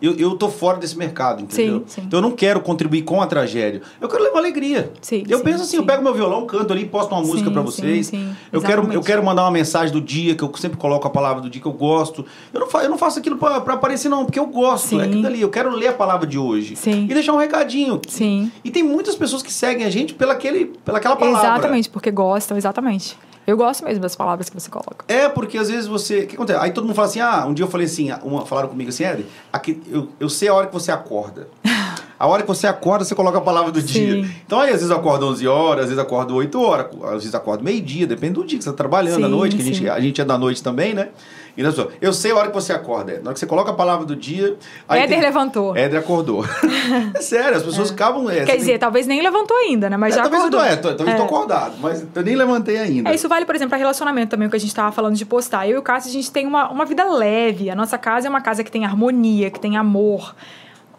eu, 0.00 0.14
eu 0.16 0.36
tô 0.36 0.50
fora 0.50 0.76
desse 0.76 0.96
mercado, 0.96 1.42
entendeu? 1.42 1.78
Sim, 1.78 1.84
sim. 1.86 2.02
Então 2.06 2.18
eu 2.18 2.22
não 2.22 2.32
quero 2.32 2.60
contribuir 2.60 3.02
com 3.02 3.22
a 3.22 3.26
tragédia. 3.26 3.80
Eu 3.98 4.08
quero 4.08 4.22
levar 4.22 4.38
alegria. 4.38 4.92
Sim, 5.00 5.24
eu 5.26 5.40
penso 5.40 5.62
assim, 5.62 5.70
sim. 5.72 5.76
eu 5.78 5.86
pego 5.86 6.02
meu 6.02 6.12
violão, 6.12 6.44
canto 6.46 6.72
ali, 6.72 6.84
posto 6.84 7.12
uma 7.12 7.22
música 7.22 7.48
sim, 7.48 7.62
vocês. 7.62 8.06
sim, 8.08 8.36
eu 8.52 8.60
quero 8.60 8.92
eu 8.92 9.00
quero 9.00 9.24
mandar 9.24 9.42
uma 9.44 9.50
mensagem 9.50 9.92
do 9.92 10.00
dia 10.00 10.34
que 10.34 10.42
eu 10.42 10.52
sempre 10.56 10.76
coloco 10.76 11.06
a 11.06 11.10
palavra 11.10 11.40
do 11.40 11.48
dia 11.48 11.60
que 11.60 11.66
eu 11.66 11.72
gosto. 11.72 12.26
Eu 12.52 12.60
não 12.60 12.68
faço, 12.68 12.84
eu 12.84 12.90
não 12.90 12.98
faço 12.98 13.18
aquilo 13.18 13.36
pra 13.36 13.56
aparecer 13.56 14.08
não, 14.08 14.24
porque 14.26 14.38
eu 14.38 14.46
gosto. 14.46 14.88
Sim. 14.88 15.00
É 15.00 15.04
aquilo 15.04 15.26
ali, 15.26 15.40
eu 15.40 15.48
quero 15.48 15.70
ler 15.70 15.88
a 15.88 15.92
palavra 15.94 16.26
de 16.26 16.38
hoje 16.38 16.76
Sim. 16.76 17.04
e 17.04 17.14
deixar 17.14 17.32
um 17.32 17.38
recadinho. 17.38 18.00
Sim. 18.06 18.52
E 18.62 18.70
tem 18.70 18.82
muitas 18.82 19.16
pessoas 19.16 19.42
que 19.42 19.52
seguem 19.52 19.86
a 19.86 19.90
gente 19.90 20.12
pela 20.12 20.34
aquele, 20.34 20.66
pela 20.84 20.98
aquela 20.98 21.16
palavra. 21.16 21.40
Exatamente, 21.40 21.88
porque 21.88 22.10
gostam, 22.10 22.56
exatamente. 22.56 23.16
Eu 23.46 23.56
gosto 23.56 23.84
mesmo 23.84 24.00
das 24.00 24.16
palavras 24.16 24.48
que 24.48 24.58
você 24.58 24.70
coloca. 24.70 25.04
É, 25.06 25.28
porque 25.28 25.56
às 25.56 25.68
vezes 25.68 25.86
você. 25.86 26.20
O 26.20 26.26
que 26.26 26.34
acontece? 26.34 26.58
Aí 26.58 26.72
todo 26.72 26.84
mundo 26.84 26.96
fala 26.96 27.08
assim: 27.08 27.20
ah, 27.20 27.46
um 27.46 27.54
dia 27.54 27.64
eu 27.64 27.70
falei 27.70 27.86
assim, 27.86 28.10
uma, 28.22 28.44
falaram 28.44 28.68
comigo 28.68 28.90
assim, 28.90 29.04
Ed, 29.04 29.24
aqui, 29.52 29.80
eu, 29.88 30.08
eu 30.18 30.28
sei 30.28 30.48
a 30.48 30.54
hora 30.54 30.66
que 30.66 30.72
você 30.72 30.90
acorda. 30.90 31.48
A 32.18 32.26
hora 32.26 32.40
que 32.40 32.48
você 32.48 32.66
acorda, 32.66 33.04
você 33.04 33.14
coloca 33.14 33.36
a 33.36 33.42
palavra 33.42 33.70
do 33.70 33.78
Sim. 33.78 33.86
dia. 33.86 34.30
Então 34.46 34.58
aí 34.58 34.68
às 34.68 34.76
vezes 34.76 34.88
eu 34.88 34.96
acordo 34.96 35.26
11 35.26 35.46
horas, 35.46 35.80
às 35.84 35.90
vezes 35.90 35.98
eu 35.98 36.02
acordo 36.02 36.34
8 36.34 36.62
horas, 36.62 36.86
às 37.02 37.10
vezes 37.12 37.34
eu 37.34 37.38
acordo 37.38 37.62
meio-dia, 37.62 38.06
depende 38.06 38.32
do 38.32 38.44
dia 38.44 38.56
que 38.56 38.64
você 38.64 38.70
está 38.70 38.76
trabalhando, 38.76 39.26
à 39.26 39.28
Sim, 39.28 39.34
noite, 39.34 39.54
que 39.54 39.60
a 39.60 39.64
gente, 39.66 39.88
a 39.90 40.00
gente 40.00 40.18
é 40.18 40.24
da 40.24 40.38
noite 40.38 40.62
também, 40.62 40.94
né? 40.94 41.10
E 41.56 41.62
nós 41.62 41.74
eu 42.00 42.12
sei 42.12 42.32
a 42.32 42.36
hora 42.36 42.48
que 42.48 42.54
você 42.54 42.72
acorda, 42.72 43.12
Ed. 43.12 43.22
Na 43.22 43.28
hora 43.28 43.34
que 43.34 43.40
você 43.40 43.46
coloca 43.46 43.70
a 43.70 43.74
palavra 43.74 44.04
do 44.04 44.14
dia. 44.14 44.56
Éder 44.88 45.08
tem- 45.08 45.20
levantou. 45.20 45.76
Éder 45.76 46.00
acordou. 46.00 46.44
é 47.14 47.20
sério, 47.22 47.56
as 47.56 47.62
pessoas 47.62 47.90
acabam. 47.90 48.28
É, 48.30 48.44
Quer 48.44 48.56
dizer, 48.56 48.78
talvez 48.78 49.06
nem 49.06 49.22
levantou 49.22 49.56
ainda, 49.56 49.88
né? 49.88 49.96
Mas 49.96 50.14
é, 50.14 50.16
já 50.16 50.22
talvez 50.22 50.44
eu 50.44 50.50
tô, 50.50 50.56
acordou. 50.58 50.72
é, 50.72 50.76
tô- 50.76 50.94
talvez 50.94 51.18
eu 51.18 51.26
tô 51.26 51.34
acordado, 51.34 51.76
mas 51.80 52.06
eu 52.14 52.22
nem 52.22 52.36
levantei 52.36 52.78
ainda. 52.78 53.10
É, 53.10 53.14
isso 53.14 53.28
vale, 53.28 53.46
por 53.46 53.54
exemplo, 53.54 53.70
para 53.70 53.78
relacionamento 53.78 54.30
também, 54.30 54.48
o 54.48 54.50
que 54.50 54.56
a 54.56 54.60
gente 54.60 54.68
estava 54.68 54.92
falando 54.92 55.14
de 55.14 55.24
postar. 55.24 55.66
Eu 55.66 55.76
e 55.76 55.78
o 55.78 55.82
Cássio, 55.82 56.10
a 56.10 56.12
gente 56.12 56.30
tem 56.30 56.46
uma, 56.46 56.68
uma 56.70 56.84
vida 56.84 57.04
leve. 57.04 57.70
A 57.70 57.74
nossa 57.74 57.96
casa 57.96 58.26
é 58.26 58.30
uma 58.30 58.40
casa 58.42 58.62
que 58.62 58.70
tem 58.70 58.84
harmonia, 58.84 59.50
que 59.50 59.58
tem 59.58 59.76
amor. 59.76 60.34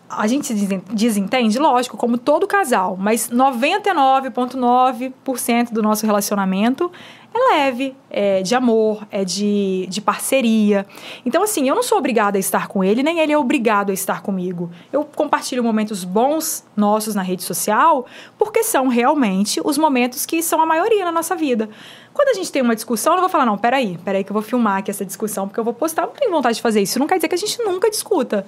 A 0.09 0.25
gente 0.25 0.47
se 0.47 0.53
desen- 0.53 0.81
desentende, 0.91 1.59
lógico, 1.59 1.97
como 1.97 2.17
todo 2.17 2.47
casal, 2.47 2.95
mas 2.97 3.29
99,9% 3.29 5.71
do 5.71 5.81
nosso 5.81 6.05
relacionamento 6.05 6.91
é 7.37 7.57
leve, 7.57 7.95
é 8.09 8.41
de 8.41 8.55
amor, 8.55 9.05
é 9.11 9.23
de, 9.23 9.85
de 9.89 10.01
parceria. 10.01 10.85
Então, 11.25 11.43
assim, 11.43 11.67
eu 11.67 11.75
não 11.75 11.83
sou 11.83 11.97
obrigada 11.97 12.37
a 12.37 12.39
estar 12.39 12.67
com 12.67 12.83
ele, 12.83 13.03
nem 13.03 13.19
ele 13.19 13.31
é 13.31 13.37
obrigado 13.37 13.89
a 13.89 13.93
estar 13.93 14.21
comigo. 14.21 14.69
Eu 14.91 15.03
compartilho 15.03 15.63
momentos 15.63 16.03
bons 16.03 16.65
nossos 16.75 17.15
na 17.15 17.21
rede 17.21 17.43
social, 17.43 18.05
porque 18.37 18.63
são 18.63 18.87
realmente 18.87 19.61
os 19.63 19.77
momentos 19.77 20.25
que 20.25 20.41
são 20.41 20.61
a 20.61 20.65
maioria 20.65 21.05
na 21.05 21.11
nossa 21.11 21.35
vida. 21.35 21.69
Quando 22.13 22.29
a 22.29 22.33
gente 22.33 22.51
tem 22.51 22.61
uma 22.61 22.75
discussão, 22.75 23.13
eu 23.13 23.17
não 23.17 23.23
vou 23.23 23.29
falar, 23.29 23.45
não, 23.45 23.57
peraí, 23.57 23.97
peraí 24.03 24.23
que 24.23 24.31
eu 24.31 24.33
vou 24.33 24.41
filmar 24.41 24.77
aqui 24.77 24.89
essa 24.89 25.05
discussão, 25.05 25.47
porque 25.47 25.59
eu 25.59 25.63
vou 25.63 25.73
postar, 25.73 26.03
eu 26.03 26.07
não 26.07 26.15
tenho 26.15 26.31
vontade 26.31 26.55
de 26.55 26.61
fazer 26.61 26.81
isso. 26.81 26.97
Não 26.97 27.07
quer 27.07 27.15
dizer 27.15 27.27
que 27.27 27.35
a 27.35 27.37
gente 27.37 27.59
nunca 27.63 27.89
discuta. 27.89 28.45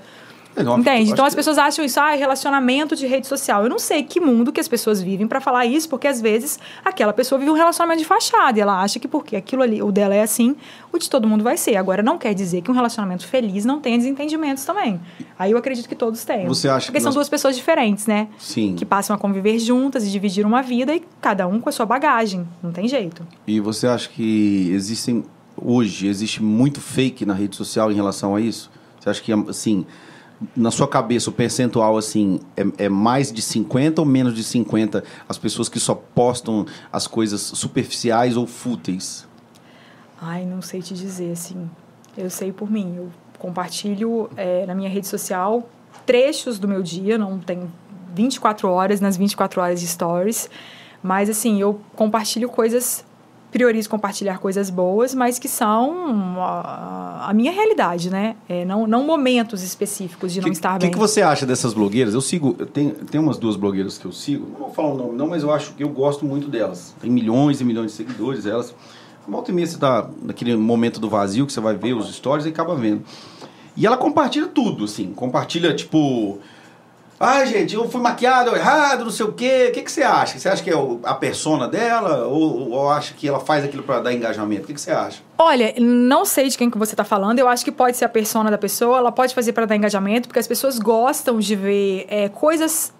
Não, 0.63 0.79
Entende? 0.79 1.11
Então 1.11 1.25
as 1.25 1.33
que- 1.33 1.37
pessoas 1.37 1.57
acham 1.57 1.83
isso, 1.83 1.99
ah, 1.99 2.13
é 2.13 2.17
relacionamento 2.17 2.95
de 2.95 3.05
rede 3.07 3.27
social. 3.27 3.63
Eu 3.63 3.69
não 3.69 3.79
sei 3.79 4.03
que 4.03 4.19
mundo 4.19 4.51
que 4.51 4.59
as 4.59 4.67
pessoas 4.67 5.01
vivem 5.01 5.27
pra 5.27 5.39
falar 5.41 5.65
isso, 5.65 5.87
porque 5.89 6.07
às 6.07 6.19
vezes 6.21 6.59
aquela 6.83 7.13
pessoa 7.13 7.37
vive 7.39 7.51
um 7.51 7.55
relacionamento 7.55 7.99
de 7.99 8.05
fachada 8.05 8.57
e 8.57 8.61
ela 8.61 8.81
acha 8.81 8.99
que 8.99 9.07
porque 9.07 9.35
aquilo 9.35 9.61
ali, 9.63 9.81
o 9.81 9.91
dela 9.91 10.13
é 10.15 10.21
assim, 10.21 10.55
o 10.91 10.97
de 10.97 11.09
todo 11.09 11.27
mundo 11.27 11.43
vai 11.43 11.57
ser. 11.57 11.75
Agora 11.75 12.01
não 12.03 12.17
quer 12.17 12.33
dizer 12.33 12.61
que 12.61 12.69
um 12.71 12.73
relacionamento 12.73 13.25
feliz 13.27 13.65
não 13.65 13.79
tenha 13.79 13.97
desentendimentos 13.97 14.63
também. 14.65 14.99
Aí 15.37 15.51
eu 15.51 15.57
acredito 15.57 15.87
que 15.87 15.95
todos 15.95 16.23
tenham. 16.23 16.47
Você 16.47 16.67
acha 16.67 16.87
Porque 16.87 16.97
que 16.97 17.01
são 17.01 17.09
nós- 17.09 17.15
duas 17.15 17.29
pessoas 17.29 17.55
diferentes, 17.55 18.05
né? 18.07 18.27
Sim. 18.37 18.75
Que 18.75 18.85
passam 18.85 19.15
a 19.15 19.19
conviver 19.19 19.57
juntas 19.59 20.05
e 20.05 20.11
dividir 20.11 20.45
uma 20.45 20.61
vida 20.61 20.93
e 20.93 21.01
cada 21.21 21.47
um 21.47 21.59
com 21.59 21.69
a 21.69 21.71
sua 21.71 21.85
bagagem. 21.85 22.47
Não 22.61 22.71
tem 22.71 22.87
jeito. 22.87 23.25
E 23.47 23.59
você 23.59 23.87
acha 23.87 24.09
que 24.09 24.71
existem 24.71 25.23
hoje 25.61 26.07
existe 26.07 26.41
muito 26.41 26.79
fake 26.79 27.25
na 27.25 27.33
rede 27.33 27.55
social 27.55 27.91
em 27.91 27.95
relação 27.95 28.33
a 28.35 28.39
isso? 28.41 28.71
Você 28.99 29.09
acha 29.09 29.21
que 29.21 29.31
assim, 29.49 29.85
na 30.55 30.71
sua 30.71 30.87
cabeça 30.87 31.29
o 31.29 31.33
percentual 31.33 31.97
assim 31.97 32.39
é, 32.55 32.85
é 32.85 32.89
mais 32.89 33.31
de 33.31 33.41
50 33.41 34.01
ou 34.01 34.07
menos 34.07 34.33
de 34.33 34.43
50 34.43 35.03
as 35.27 35.37
pessoas 35.37 35.67
que 35.67 35.79
só 35.79 35.93
postam 35.93 36.65
as 36.91 37.07
coisas 37.07 37.41
superficiais 37.41 38.37
ou 38.37 38.47
fúteis? 38.47 39.27
Ai, 40.21 40.45
não 40.45 40.61
sei 40.61 40.81
te 40.81 40.93
dizer, 40.93 41.31
assim. 41.31 41.69
Eu 42.17 42.29
sei 42.29 42.51
por 42.51 42.69
mim. 42.69 42.95
Eu 42.97 43.09
compartilho 43.37 44.29
é, 44.35 44.65
na 44.65 44.75
minha 44.75 44.89
rede 44.89 45.07
social 45.07 45.69
trechos 46.05 46.57
do 46.57 46.67
meu 46.67 46.81
dia, 46.81 47.17
não 47.17 47.39
tem 47.39 47.69
24 48.15 48.67
horas 48.67 48.99
nas 48.99 49.15
24 49.15 49.61
horas 49.61 49.79
de 49.79 49.87
stories. 49.87 50.49
Mas, 51.01 51.29
assim, 51.29 51.61
eu 51.61 51.79
compartilho 51.95 52.49
coisas, 52.49 53.05
priorizo 53.51 53.89
compartilhar 53.89 54.37
coisas 54.39 54.69
boas, 54.69 55.15
mas 55.15 55.39
que 55.39 55.47
são 55.47 56.39
a, 56.39 57.29
a 57.29 57.33
minha 57.33 57.51
realidade, 57.51 58.09
né? 58.09 58.35
É, 58.47 58.63
não, 58.63 58.85
não 58.85 59.03
momentos 59.03 59.63
específicos 59.63 60.31
de 60.31 60.39
não 60.39 60.45
que, 60.45 60.53
estar 60.53 60.77
que 60.77 60.85
bem. 60.85 60.91
que 60.91 60.97
você 60.97 61.21
acha 61.21 61.45
dessas 61.45 61.73
blogueiras? 61.73 62.13
Eu 62.13 62.21
sigo, 62.21 62.55
eu 62.59 62.65
tenho, 62.65 62.91
tem 62.91 63.19
umas 63.19 63.37
duas 63.37 63.55
blogueiras 63.55 63.97
que 63.97 64.05
eu 64.05 64.11
sigo, 64.11 64.47
não 64.51 64.59
vou 64.59 64.71
falar 64.71 64.89
o 64.89 64.97
nome 64.97 65.17
não, 65.17 65.27
mas 65.27 65.43
eu 65.43 65.51
acho 65.51 65.73
que 65.73 65.83
eu 65.83 65.89
gosto 65.89 66.25
muito 66.25 66.47
delas. 66.47 66.95
Tem 67.01 67.09
milhões 67.09 67.59
e 67.59 67.65
milhões 67.65 67.91
de 67.91 67.97
seguidores, 67.97 68.45
elas. 68.45 68.73
Volta 69.27 69.51
e 69.51 69.53
meia 69.53 69.67
você 69.67 69.77
tá 69.77 70.09
naquele 70.23 70.55
momento 70.55 70.99
do 70.99 71.07
vazio 71.07 71.45
que 71.45 71.53
você 71.53 71.59
vai 71.59 71.75
ver 71.75 71.93
os 71.93 72.11
stories 72.15 72.45
e 72.47 72.49
acaba 72.49 72.75
vendo. 72.75 73.03
E 73.77 73.85
ela 73.85 73.95
compartilha 73.95 74.47
tudo, 74.47 74.85
assim. 74.85 75.13
Compartilha, 75.13 75.73
tipo... 75.73 76.39
Ai, 77.19 77.47
gente, 77.47 77.75
eu 77.75 77.89
fui 77.89 77.99
maquiado 77.99 78.55
errado, 78.55 79.03
não 79.03 79.11
sei 79.11 79.25
o 79.25 79.33
quê. 79.33 79.67
O 79.69 79.73
que, 79.73 79.81
que 79.81 79.91
você 79.91 80.03
acha? 80.03 80.39
Você 80.39 80.47
acha 80.47 80.63
que 80.63 80.69
é 80.69 80.73
a 81.03 81.13
persona 81.13 81.67
dela? 81.67 82.25
Ou, 82.27 82.71
ou 82.71 82.89
acha 82.89 83.13
que 83.13 83.27
ela 83.27 83.41
faz 83.41 83.65
aquilo 83.65 83.83
para 83.83 83.99
dar 83.99 84.13
engajamento? 84.13 84.63
O 84.63 84.67
que, 84.67 84.73
que 84.73 84.79
você 84.79 84.91
acha? 84.91 85.21
Olha, 85.37 85.73
não 85.77 86.23
sei 86.23 86.47
de 86.47 86.57
quem 86.57 86.69
que 86.69 86.77
você 86.77 86.93
está 86.93 87.03
falando. 87.03 87.37
Eu 87.37 87.49
acho 87.49 87.65
que 87.65 87.73
pode 87.73 87.97
ser 87.97 88.05
a 88.05 88.09
persona 88.09 88.49
da 88.49 88.57
pessoa. 88.57 88.99
Ela 88.99 89.11
pode 89.11 89.35
fazer 89.35 89.51
para 89.51 89.65
dar 89.65 89.75
engajamento, 89.75 90.29
porque 90.29 90.39
as 90.39 90.47
pessoas 90.47 90.79
gostam 90.79 91.39
de 91.39 91.57
ver 91.57 92.05
é, 92.07 92.29
coisas 92.29 92.93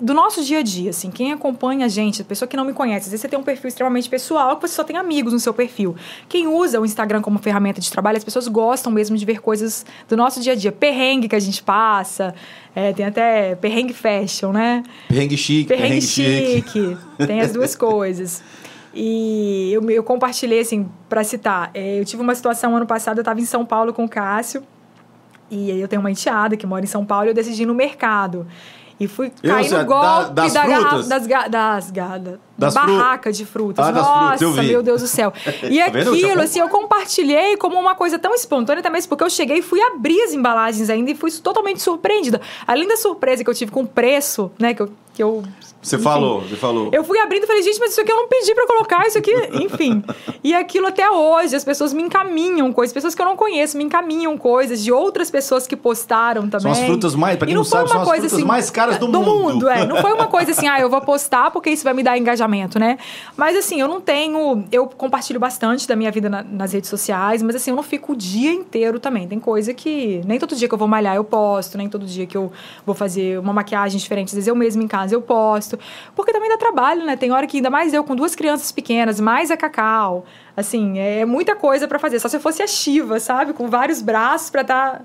do 0.00 0.14
nosso 0.14 0.44
dia 0.44 0.60
a 0.60 0.62
dia, 0.62 0.90
assim, 0.90 1.10
quem 1.10 1.32
acompanha 1.32 1.86
a 1.86 1.88
gente, 1.88 2.22
a 2.22 2.24
pessoa 2.24 2.48
que 2.48 2.56
não 2.56 2.64
me 2.64 2.72
conhece, 2.72 3.06
às 3.06 3.10
vezes 3.10 3.20
você 3.20 3.28
tem 3.28 3.38
um 3.38 3.42
perfil 3.42 3.68
extremamente 3.68 4.08
pessoal, 4.08 4.56
que 4.56 4.68
você 4.68 4.74
só 4.74 4.84
tem 4.84 4.96
amigos 4.96 5.32
no 5.32 5.40
seu 5.40 5.52
perfil. 5.52 5.96
Quem 6.28 6.46
usa 6.46 6.80
o 6.80 6.86
Instagram 6.86 7.20
como 7.20 7.38
ferramenta 7.40 7.80
de 7.80 7.90
trabalho, 7.90 8.16
as 8.16 8.22
pessoas 8.22 8.46
gostam 8.46 8.92
mesmo 8.92 9.16
de 9.16 9.24
ver 9.24 9.40
coisas 9.40 9.84
do 10.08 10.16
nosso 10.16 10.40
dia 10.40 10.52
a 10.52 10.56
dia. 10.56 10.70
Perrengue 10.70 11.28
que 11.28 11.34
a 11.34 11.40
gente 11.40 11.62
passa, 11.62 12.32
é, 12.74 12.92
tem 12.92 13.06
até 13.06 13.56
perrengue 13.56 13.92
fashion, 13.92 14.52
né? 14.52 14.84
Perrengue 15.08 15.36
chique, 15.36 15.68
Perrengue, 15.68 15.88
perrengue, 15.88 16.06
chique. 16.06 16.70
chique. 16.70 16.96
Tem 17.26 17.40
as 17.40 17.52
duas 17.52 17.74
coisas. 17.76 18.42
E 18.94 19.70
eu, 19.72 19.88
eu 19.90 20.02
compartilhei, 20.04 20.60
assim, 20.60 20.88
para 21.08 21.24
citar, 21.24 21.70
é, 21.74 22.00
eu 22.00 22.04
tive 22.04 22.22
uma 22.22 22.34
situação 22.34 22.76
ano 22.76 22.86
passado, 22.86 23.18
eu 23.18 23.22
estava 23.22 23.40
em 23.40 23.44
São 23.44 23.66
Paulo 23.66 23.92
com 23.92 24.04
o 24.04 24.08
Cássio, 24.08 24.62
e 25.50 25.72
aí 25.72 25.80
eu 25.80 25.88
tenho 25.88 26.00
uma 26.00 26.10
enteada 26.10 26.56
que 26.56 26.66
mora 26.66 26.84
em 26.84 26.88
São 26.88 27.04
Paulo, 27.04 27.26
e 27.26 27.30
eu 27.30 27.34
decidi 27.34 27.62
ir 27.62 27.66
no 27.66 27.74
mercado. 27.74 28.46
E 29.00 29.06
fui 29.06 29.30
cair 29.42 29.70
no 29.70 29.84
golpe 29.84 30.02
da- 30.04 30.28
das 30.30 30.52
da 30.54 30.66
garrafa, 30.66 31.02
das, 31.08 31.26
ga, 31.26 31.48
das, 31.48 31.90
ga- 31.92 32.18
Das 32.58 32.74
da 32.74 32.82
fru- 32.82 32.96
barraca 32.98 33.30
de 33.32 33.44
frutas. 33.46 33.86
Ah, 33.86 33.92
Nossa, 33.92 34.36
frutas, 34.38 34.66
meu 34.66 34.82
Deus 34.82 35.00
do 35.00 35.06
céu. 35.08 35.32
E 35.70 35.78
Tá 35.78 35.86
aquilo, 35.86 36.42
assim, 36.42 36.58
eu 36.58 36.68
compartilhei 36.68 37.56
como 37.56 37.78
uma 37.78 37.94
coisa 37.94 38.18
tão 38.18 38.34
espontânea 38.34 38.82
também, 38.82 39.00
porque 39.04 39.22
eu 39.22 39.30
cheguei 39.30 39.58
e 39.58 39.62
fui 39.62 39.80
abrir 39.80 40.20
as 40.22 40.32
embalagens 40.32 40.90
ainda 40.90 41.10
e 41.10 41.14
fui 41.14 41.30
totalmente 41.30 41.80
surpreendida. 41.80 42.40
Além 42.66 42.88
da 42.88 42.96
surpresa 42.96 43.44
que 43.44 43.50
eu 43.50 43.54
tive 43.54 43.70
com 43.70 43.82
o 43.82 43.86
preço, 43.86 44.50
né, 44.58 44.74
que 44.74 44.82
eu... 44.82 44.90
Que 45.14 45.22
eu 45.24 45.42
Você 45.82 45.96
enfim, 45.96 46.04
falou, 46.04 46.42
você 46.42 46.54
falou. 46.54 46.90
eu 46.92 47.02
fui 47.02 47.18
abrindo 47.18 47.42
e 47.42 47.46
falei, 47.48 47.60
gente, 47.60 47.80
mas 47.80 47.90
isso 47.90 48.00
aqui 48.00 48.12
eu 48.12 48.14
não 48.16 48.28
pedi 48.28 48.54
pra 48.54 48.68
colocar, 48.68 49.04
isso 49.04 49.18
aqui, 49.18 49.32
enfim. 49.60 50.00
E 50.44 50.54
aquilo 50.54 50.86
até 50.86 51.10
hoje, 51.10 51.56
as 51.56 51.64
pessoas 51.64 51.92
me 51.92 52.00
encaminham 52.04 52.72
coisas, 52.72 52.94
pessoas 52.94 53.16
que 53.16 53.20
eu 53.22 53.26
não 53.26 53.36
conheço 53.36 53.76
me 53.76 53.82
encaminham 53.82 54.38
coisas 54.38 54.80
de 54.80 54.92
outras 54.92 55.28
pessoas 55.28 55.66
que 55.66 55.74
postaram 55.74 56.42
também. 56.48 56.72
São 56.72 56.82
as 56.82 56.86
frutas 56.88 57.16
mais- 57.16 57.36
pra 57.36 57.46
quem 57.46 57.52
E 57.52 57.56
não 57.56 57.64
foi 57.64 57.70
sabe, 57.80 57.82
uma 57.84 57.88
são 57.94 58.00
as 58.02 58.06
coisa, 58.08 58.20
frutas 58.28 58.38
assim, 58.38 58.46
mais 58.46 58.70
caras 58.70 58.96
do 58.98 59.08
do 59.08 59.20
mundo. 59.20 59.54
mundo. 59.54 59.68
é. 59.68 59.84
Não 59.84 59.96
foi 59.96 60.12
uma 60.12 60.26
coisa 60.28 60.52
assim, 60.52 60.68
ah, 60.68 60.78
eu 60.80 60.88
vou 60.88 61.00
postar 61.00 61.50
porque 61.50 61.70
isso 61.70 61.82
vai 61.82 61.94
me 61.94 62.04
dar 62.04 62.16
engajamento, 62.16 62.47
né? 62.78 62.98
Mas 63.36 63.56
assim, 63.56 63.80
eu 63.80 63.86
não 63.86 64.00
tenho. 64.00 64.64
Eu 64.72 64.86
compartilho 64.86 65.38
bastante 65.38 65.86
da 65.86 65.94
minha 65.94 66.10
vida 66.10 66.28
na- 66.28 66.42
nas 66.42 66.72
redes 66.72 66.88
sociais, 66.90 67.42
mas 67.42 67.54
assim, 67.56 67.70
eu 67.70 67.76
não 67.76 67.82
fico 67.82 68.12
o 68.12 68.16
dia 68.16 68.52
inteiro 68.52 68.98
também. 68.98 69.28
Tem 69.28 69.38
coisa 69.38 69.74
que. 69.74 70.20
Nem 70.26 70.38
todo 70.38 70.56
dia 70.56 70.66
que 70.68 70.74
eu 70.74 70.78
vou 70.78 70.88
malhar 70.88 71.14
eu 71.16 71.24
posto, 71.24 71.76
nem 71.78 71.88
todo 71.88 72.06
dia 72.06 72.26
que 72.26 72.36
eu 72.36 72.50
vou 72.86 72.94
fazer 72.94 73.38
uma 73.38 73.52
maquiagem 73.52 73.98
diferente, 73.98 74.28
às 74.28 74.34
vezes 74.34 74.48
eu 74.48 74.56
mesmo 74.56 74.82
em 74.82 74.88
casa 74.88 75.14
eu 75.14 75.20
posto. 75.22 75.78
Porque 76.16 76.32
também 76.32 76.48
dá 76.48 76.56
trabalho, 76.56 77.04
né? 77.04 77.16
Tem 77.16 77.30
hora 77.30 77.46
que 77.46 77.58
ainda 77.58 77.70
mais 77.70 77.92
eu 77.94 78.02
com 78.02 78.16
duas 78.16 78.34
crianças 78.34 78.72
pequenas, 78.72 79.20
mais 79.20 79.50
a 79.50 79.56
Cacau. 79.56 80.24
Assim, 80.56 80.98
é 80.98 81.24
muita 81.24 81.54
coisa 81.54 81.86
pra 81.86 81.98
fazer. 81.98 82.18
Só 82.18 82.28
se 82.28 82.36
eu 82.36 82.40
fosse 82.40 82.62
a 82.62 82.66
Shiva, 82.66 83.20
sabe? 83.20 83.52
Com 83.52 83.68
vários 83.68 84.02
braços 84.02 84.50
pra 84.50 84.62
estar. 84.62 85.02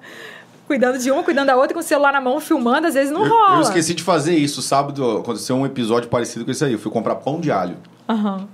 Cuidando 0.68 0.98
de 0.98 1.12
uma, 1.12 1.24
cuidando 1.24 1.48
da 1.48 1.56
outra, 1.56 1.74
com 1.74 1.80
o 1.80 1.84
celular 1.84 2.14
na 2.14 2.22
mão, 2.22 2.40
filmando, 2.40 2.88
às 2.88 2.94
vezes 2.94 3.12
não 3.12 3.26
Eu, 3.26 3.30
rola. 3.32 3.56
eu 3.58 3.62
esqueci 3.62 3.94
de 3.94 4.02
fazer 4.04 4.36
isso. 4.36 4.62
Sábado 4.62 5.18
aconteceu 5.18 5.56
um 5.56 5.66
episódio 5.66 6.10
parecido 6.10 6.46
com 6.46 6.52
esse 6.52 6.64
aí. 6.64 6.74
Eu 6.74 6.80
fui 6.80 6.92
comprar 6.92 7.16
pão 7.16 7.40
de 7.40 7.52
alho. 7.52 7.78
Aham. 8.08 8.48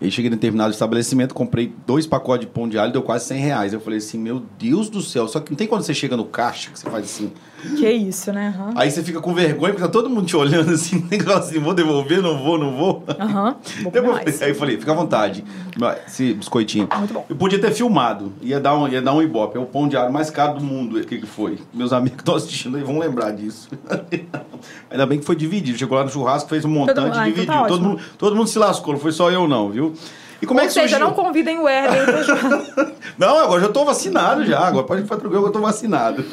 E 0.00 0.04
aí 0.06 0.10
cheguei 0.10 0.28
em 0.28 0.34
determinado 0.34 0.70
estabelecimento, 0.70 1.34
comprei 1.34 1.74
dois 1.86 2.06
pacotes 2.06 2.46
de 2.46 2.52
pão 2.52 2.68
de 2.68 2.78
alho, 2.78 2.92
deu 2.92 3.02
quase 3.02 3.26
100 3.26 3.40
reais. 3.40 3.72
Eu 3.72 3.80
falei 3.80 3.98
assim, 3.98 4.18
meu 4.18 4.42
Deus 4.58 4.88
do 4.88 5.00
céu. 5.02 5.26
Só 5.26 5.40
que 5.40 5.50
não 5.50 5.56
tem 5.56 5.66
quando 5.66 5.82
você 5.82 5.92
chega 5.92 6.16
no 6.16 6.24
caixa, 6.24 6.70
que 6.70 6.78
você 6.78 6.88
faz 6.88 7.04
assim. 7.04 7.32
Que 7.76 7.90
isso, 7.90 8.32
né? 8.32 8.54
Aham. 8.56 8.72
Aí 8.76 8.90
você 8.90 9.02
fica 9.02 9.20
com 9.20 9.34
vergonha, 9.34 9.72
porque 9.72 9.86
tá 9.86 9.88
todo 9.90 10.08
mundo 10.08 10.26
te 10.26 10.36
olhando 10.36 10.70
assim. 10.72 11.00
Tem 11.02 11.18
que 11.18 11.24
falar 11.24 11.40
assim, 11.40 11.58
vou 11.58 11.74
devolver, 11.74 12.22
não 12.22 12.38
vou, 12.42 12.56
não 12.58 12.76
vou. 12.76 13.04
Aham. 13.18 13.56
Depois, 13.92 14.14
mais. 14.24 14.42
aí 14.42 14.50
eu 14.50 14.54
falei, 14.54 14.78
fica 14.78 14.92
à 14.92 14.94
vontade. 14.94 15.44
Esse 16.06 16.34
biscoitinho. 16.34 16.88
Muito 16.98 17.12
bom. 17.14 17.26
Eu 17.28 17.36
podia 17.36 17.58
ter 17.58 17.72
filmado. 17.72 18.32
Ia 18.42 18.60
dar 18.60 18.76
um, 18.76 18.86
ia 18.88 19.02
dar 19.02 19.12
um 19.14 19.22
ibope. 19.22 19.56
É 19.56 19.60
o 19.60 19.66
pão 19.66 19.88
de 19.88 19.96
alho 19.96 20.12
mais 20.12 20.30
caro 20.30 20.58
do 20.58 20.64
mundo. 20.64 20.98
O 20.98 21.04
que, 21.04 21.18
que 21.18 21.26
foi? 21.26 21.58
Meus 21.74 21.92
amigos 21.92 22.16
que 22.16 22.22
estão 22.22 22.34
assistindo 22.36 22.76
aí 22.76 22.82
vão 22.82 22.98
lembrar 22.98 23.32
disso. 23.32 23.68
Ainda 24.90 25.06
bem 25.06 25.18
que 25.18 25.24
foi 25.24 25.36
dividido. 25.36 25.78
Chegou 25.78 25.96
lá 25.98 26.04
no 26.04 26.10
churrasco, 26.10 26.48
fez 26.48 26.64
um 26.64 26.68
montante, 26.68 27.00
mundo- 27.00 27.12
ah, 27.14 27.28
então 27.28 27.32
dividiu. 27.44 27.46
tá 27.62 27.64
todo, 27.66 27.82
mundo, 27.84 28.00
todo 28.16 28.36
mundo 28.36 28.48
se 28.48 28.58
lascou, 28.58 28.94
não 28.94 29.00
foi 29.00 29.12
só 29.12 29.30
eu 29.30 29.46
não, 29.48 29.70
viu? 29.70 29.94
E 30.40 30.46
como 30.46 30.60
Ou 30.60 30.64
é 30.64 30.68
que 30.68 30.72
seja, 30.74 30.88
surgiu? 30.98 31.06
não 31.06 31.12
convidem 31.14 31.58
o 31.58 31.68
Herder 31.68 32.04
pra. 32.04 32.92
Não, 33.18 33.40
agora 33.40 33.60
já 33.62 33.68
tô 33.68 33.84
vacinado 33.84 34.44
já. 34.46 34.60
Agora 34.60 34.86
pode 34.86 35.02
ficar 35.02 35.16
tranquilo 35.16 35.42
que 35.42 35.48
eu 35.48 35.52
tô 35.52 35.60
vacinado. 35.60 36.24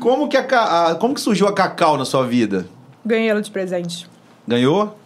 Como 0.00 0.28
que, 0.28 0.36
a, 0.36 0.88
a- 0.90 0.94
como 0.94 1.14
que 1.14 1.20
surgiu 1.20 1.46
a 1.48 1.52
Cacau 1.52 1.96
na 1.96 2.04
sua 2.04 2.24
vida? 2.26 2.66
Ganhei 3.04 3.28
ela 3.28 3.42
de 3.42 3.50
presente. 3.50 4.08
Ganhou? 4.46 4.96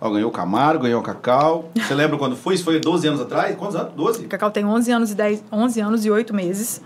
Ó, 0.00 0.10
ganhou 0.10 0.28
o 0.28 0.32
Camaro, 0.32 0.78
ganhou 0.78 1.00
o 1.00 1.02
Cacau. 1.02 1.70
Você 1.74 1.92
lembra 1.94 2.18
quando 2.18 2.36
foi? 2.36 2.54
Isso 2.54 2.64
foi 2.64 2.78
12 2.78 3.08
anos 3.08 3.20
atrás? 3.20 3.56
Quantos 3.56 3.76
anos? 3.76 3.92
12? 3.94 4.24
A 4.24 4.28
Cacau 4.28 4.50
tem 4.50 4.64
11 4.64 4.92
anos 4.92 5.10
e 5.10 5.14
10, 5.14 5.44
11 5.50 5.80
anos 5.80 6.04
e 6.04 6.10
8 6.10 6.34
meses. 6.34 6.80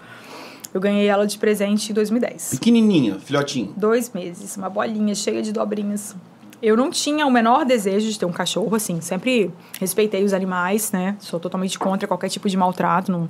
Eu 0.73 0.81
ganhei 0.81 1.09
ela 1.09 1.27
de 1.27 1.37
presente 1.37 1.91
em 1.91 1.95
2010. 1.95 2.51
Pequenininha, 2.51 3.19
filhotinho. 3.19 3.73
Dois 3.77 4.11
meses, 4.13 4.57
uma 4.57 4.71
bolinha 4.71 5.15
cheia 5.17 5.43
de 5.43 5.53
dobrinhas. 5.53 6.15
Eu 6.63 6.77
não 6.77 6.91
tinha 6.91 7.27
o 7.27 7.31
menor 7.31 7.65
desejo 7.65 8.09
de 8.09 8.17
ter 8.19 8.27
um 8.27 8.31
cachorro, 8.33 8.77
assim. 8.77 9.01
Sempre 9.01 9.51
respeitei 9.81 10.23
os 10.23 10.33
animais, 10.33 10.93
né? 10.93 11.17
Sou 11.19 11.41
totalmente 11.41 11.77
contra 11.79 12.07
qualquer 12.07 12.29
tipo 12.29 12.49
de 12.49 12.57
maltrato. 12.57 13.11
Não... 13.11 13.29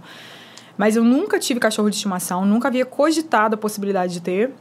Mas 0.77 0.97
eu 0.97 1.05
nunca 1.05 1.39
tive 1.39 1.61
cachorro 1.61 1.91
de 1.91 1.97
estimação, 1.97 2.45
nunca 2.45 2.69
havia 2.69 2.87
cogitado 2.87 3.55
a 3.55 3.59
possibilidade 3.59 4.15
de 4.15 4.21
ter. 4.21 4.55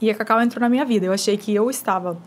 E 0.00 0.10
a 0.10 0.14
Cacau 0.14 0.40
entrou 0.40 0.60
na 0.60 0.68
minha 0.68 0.84
vida. 0.84 1.06
Eu 1.06 1.12
achei 1.12 1.36
que 1.36 1.54
eu 1.54 1.70
estava. 1.70 2.18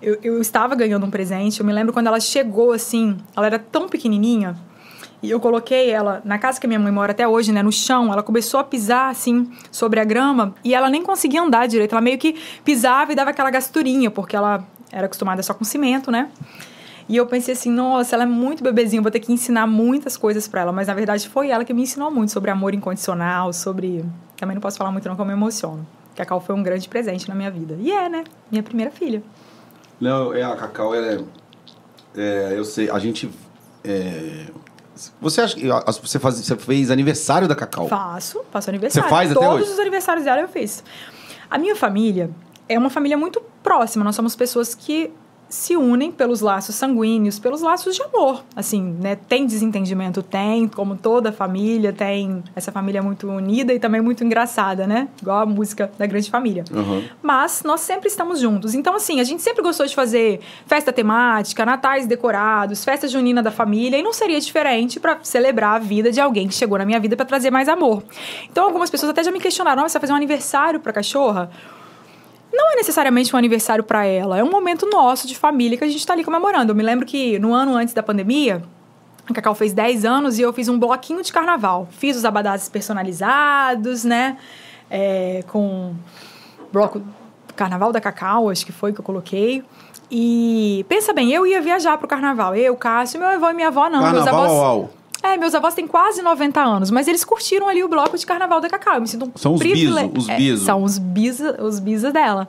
Eu, 0.00 0.18
eu 0.22 0.40
estava 0.40 0.74
ganhando 0.74 1.04
um 1.04 1.10
presente. 1.10 1.60
Eu 1.60 1.66
me 1.66 1.72
lembro 1.72 1.92
quando 1.92 2.06
ela 2.06 2.20
chegou, 2.20 2.72
assim, 2.72 3.18
ela 3.36 3.46
era 3.46 3.58
tão 3.58 3.88
pequenininha. 3.88 4.56
E 5.22 5.30
eu 5.30 5.38
coloquei 5.38 5.90
ela 5.90 6.22
na 6.24 6.38
casa 6.38 6.58
que 6.58 6.66
minha 6.66 6.80
mãe 6.80 6.90
mora 6.90 7.12
até 7.12 7.28
hoje, 7.28 7.52
né, 7.52 7.62
no 7.62 7.70
chão. 7.70 8.10
Ela 8.10 8.22
começou 8.22 8.58
a 8.58 8.64
pisar 8.64 9.10
assim 9.10 9.50
sobre 9.70 10.00
a 10.00 10.04
grama 10.04 10.54
e 10.64 10.74
ela 10.74 10.88
nem 10.88 11.02
conseguia 11.02 11.42
andar 11.42 11.66
direito. 11.68 11.92
Ela 11.92 12.00
meio 12.00 12.18
que 12.18 12.40
pisava 12.64 13.12
e 13.12 13.14
dava 13.14 13.30
aquela 13.30 13.50
gasturinha, 13.50 14.10
porque 14.10 14.34
ela 14.34 14.64
era 14.90 15.06
acostumada 15.06 15.42
só 15.42 15.52
com 15.52 15.62
cimento, 15.62 16.10
né? 16.10 16.30
E 17.10 17.16
eu 17.16 17.26
pensei 17.26 17.54
assim, 17.54 17.70
nossa, 17.72 18.14
ela 18.14 18.22
é 18.22 18.26
muito 18.26 18.62
bebezinha, 18.62 19.02
vou 19.02 19.10
ter 19.10 19.18
que 19.18 19.32
ensinar 19.32 19.66
muitas 19.66 20.16
coisas 20.16 20.46
para 20.46 20.60
ela. 20.60 20.70
Mas 20.70 20.86
na 20.86 20.94
verdade 20.94 21.28
foi 21.28 21.48
ela 21.50 21.64
que 21.64 21.74
me 21.74 21.82
ensinou 21.82 22.08
muito 22.08 22.30
sobre 22.30 22.52
amor 22.52 22.72
incondicional, 22.72 23.52
sobre. 23.52 24.04
Também 24.36 24.54
não 24.54 24.60
posso 24.60 24.78
falar 24.78 24.92
muito, 24.92 25.08
não, 25.08 25.16
que 25.16 25.20
eu 25.20 25.26
me 25.26 25.32
emociono. 25.32 25.84
Cacau 26.14 26.40
foi 26.40 26.54
um 26.54 26.62
grande 26.62 26.88
presente 26.88 27.28
na 27.28 27.34
minha 27.34 27.50
vida. 27.50 27.76
E 27.80 27.90
é, 27.90 28.08
né? 28.08 28.22
Minha 28.48 28.62
primeira 28.62 28.92
filha. 28.92 29.24
Não, 30.00 30.32
é 30.32 30.44
a 30.44 30.54
Cacau, 30.54 30.94
ela 30.94 31.06
é, 31.08 31.20
é, 32.16 32.52
Eu 32.56 32.64
sei, 32.64 32.88
a 32.88 32.98
gente. 33.00 33.28
é, 33.82 34.46
você 35.20 35.40
acha 35.40 35.56
que. 35.56 35.68
a- 35.68 35.80
Você, 35.86 36.18
faz, 36.20 36.36
você 36.36 36.56
fez 36.56 36.92
aniversário 36.92 37.48
da 37.48 37.56
Cacau? 37.56 37.88
Faço, 37.88 38.40
faço 38.52 38.70
aniversário. 38.70 39.08
Você 39.08 39.12
faz 39.12 39.32
até 39.32 39.40
Todos 39.40 39.62
hoje? 39.62 39.72
os 39.72 39.78
aniversários 39.80 40.24
dela 40.24 40.42
eu 40.42 40.48
fiz. 40.48 40.84
A 41.50 41.58
minha 41.58 41.74
família 41.74 42.30
é 42.68 42.78
uma 42.78 42.88
família 42.90 43.16
muito 43.18 43.42
próxima. 43.64 44.04
Nós 44.04 44.14
somos 44.14 44.36
pessoas 44.36 44.76
que 44.76 45.10
se 45.50 45.76
unem 45.76 46.12
pelos 46.12 46.40
laços 46.40 46.76
sanguíneos, 46.76 47.38
pelos 47.38 47.60
laços 47.60 47.96
de 47.96 48.02
amor. 48.02 48.44
Assim, 48.54 48.96
né? 49.00 49.16
Tem 49.16 49.44
desentendimento? 49.44 50.22
Tem, 50.22 50.68
como 50.68 50.96
toda 50.96 51.32
família, 51.32 51.92
tem 51.92 52.42
essa 52.54 52.70
família 52.70 53.02
muito 53.02 53.28
unida 53.28 53.74
e 53.74 53.80
também 53.80 54.00
muito 54.00 54.22
engraçada, 54.22 54.86
né? 54.86 55.08
Igual 55.20 55.40
a 55.40 55.46
música 55.46 55.90
da 55.98 56.06
grande 56.06 56.30
família. 56.30 56.64
Uhum. 56.72 57.02
Mas 57.20 57.64
nós 57.64 57.80
sempre 57.80 58.08
estamos 58.08 58.38
juntos. 58.38 58.74
Então, 58.74 58.94
assim, 58.94 59.20
a 59.20 59.24
gente 59.24 59.42
sempre 59.42 59.60
gostou 59.60 59.84
de 59.84 59.94
fazer 59.94 60.40
festa 60.66 60.92
temática, 60.92 61.66
natais 61.66 62.06
decorados, 62.06 62.84
festa 62.84 63.08
junina 63.08 63.42
da 63.42 63.50
família, 63.50 63.98
e 63.98 64.02
não 64.02 64.12
seria 64.12 64.40
diferente 64.40 65.00
para 65.00 65.18
celebrar 65.22 65.74
a 65.74 65.78
vida 65.80 66.12
de 66.12 66.20
alguém 66.20 66.46
que 66.46 66.54
chegou 66.54 66.78
na 66.78 66.84
minha 66.84 67.00
vida 67.00 67.16
para 67.16 67.26
trazer 67.26 67.50
mais 67.50 67.68
amor. 67.68 68.04
Então, 68.48 68.64
algumas 68.64 68.88
pessoas 68.88 69.10
até 69.10 69.24
já 69.24 69.32
me 69.32 69.40
questionaram: 69.40 69.82
"Ah, 69.82 69.88
você 69.88 69.94
vai 69.94 70.02
fazer 70.02 70.12
um 70.12 70.16
aniversário 70.16 70.78
para 70.78 70.92
cachorra? 70.92 71.50
Não 72.52 72.72
é 72.72 72.76
necessariamente 72.76 73.34
um 73.34 73.38
aniversário 73.38 73.84
para 73.84 74.04
ela, 74.04 74.38
é 74.38 74.44
um 74.44 74.50
momento 74.50 74.86
nosso 74.86 75.26
de 75.26 75.36
família 75.36 75.78
que 75.78 75.84
a 75.84 75.86
gente 75.86 76.00
está 76.00 76.12
ali 76.12 76.24
comemorando. 76.24 76.72
Eu 76.72 76.76
me 76.76 76.82
lembro 76.82 77.06
que 77.06 77.38
no 77.38 77.52
ano 77.52 77.76
antes 77.76 77.94
da 77.94 78.02
pandemia, 78.02 78.62
a 79.28 79.32
Cacau 79.32 79.54
fez 79.54 79.72
10 79.72 80.04
anos 80.04 80.38
e 80.38 80.42
eu 80.42 80.52
fiz 80.52 80.68
um 80.68 80.78
bloquinho 80.78 81.22
de 81.22 81.32
carnaval. 81.32 81.88
Fiz 81.90 82.16
os 82.16 82.24
abadás 82.24 82.68
personalizados, 82.68 84.04
né? 84.04 84.36
É, 84.90 85.44
com 85.46 85.94
bloco 86.72 87.00
Carnaval 87.54 87.92
da 87.92 88.00
Cacau, 88.00 88.48
acho 88.48 88.64
que 88.64 88.72
foi 88.72 88.92
que 88.92 89.00
eu 89.00 89.04
coloquei. 89.04 89.62
E 90.10 90.84
pensa 90.88 91.12
bem, 91.12 91.30
eu 91.30 91.46
ia 91.46 91.60
viajar 91.60 91.96
pro 91.98 92.08
carnaval. 92.08 92.56
Eu, 92.56 92.74
Cássio, 92.74 93.20
meu 93.20 93.28
avô 93.28 93.48
e 93.50 93.54
minha 93.54 93.68
avó 93.68 93.88
não. 93.88 94.00
meus 94.00 94.24
Carnaval 94.24 94.44
avós. 94.44 94.90
É, 95.22 95.36
meus 95.36 95.54
avós 95.54 95.74
têm 95.74 95.86
quase 95.86 96.22
90 96.22 96.60
anos, 96.60 96.90
mas 96.90 97.06
eles 97.06 97.24
curtiram 97.24 97.68
ali 97.68 97.84
o 97.84 97.88
bloco 97.88 98.16
de 98.16 98.24
carnaval 98.24 98.60
da 98.60 98.68
Cacau. 98.68 98.94
Eu 98.94 99.00
me 99.02 99.08
sinto 99.08 99.26
um 99.26 99.32
São 99.36 99.54
os 99.54 99.58
privile- 99.60 100.08
biso, 100.08 100.18
os 100.18 100.28
É, 100.28 100.56
são 100.64 100.82
os 100.82 100.98
bisa, 100.98 101.62
os 101.62 101.78
bisa 101.78 102.10
dela. 102.10 102.48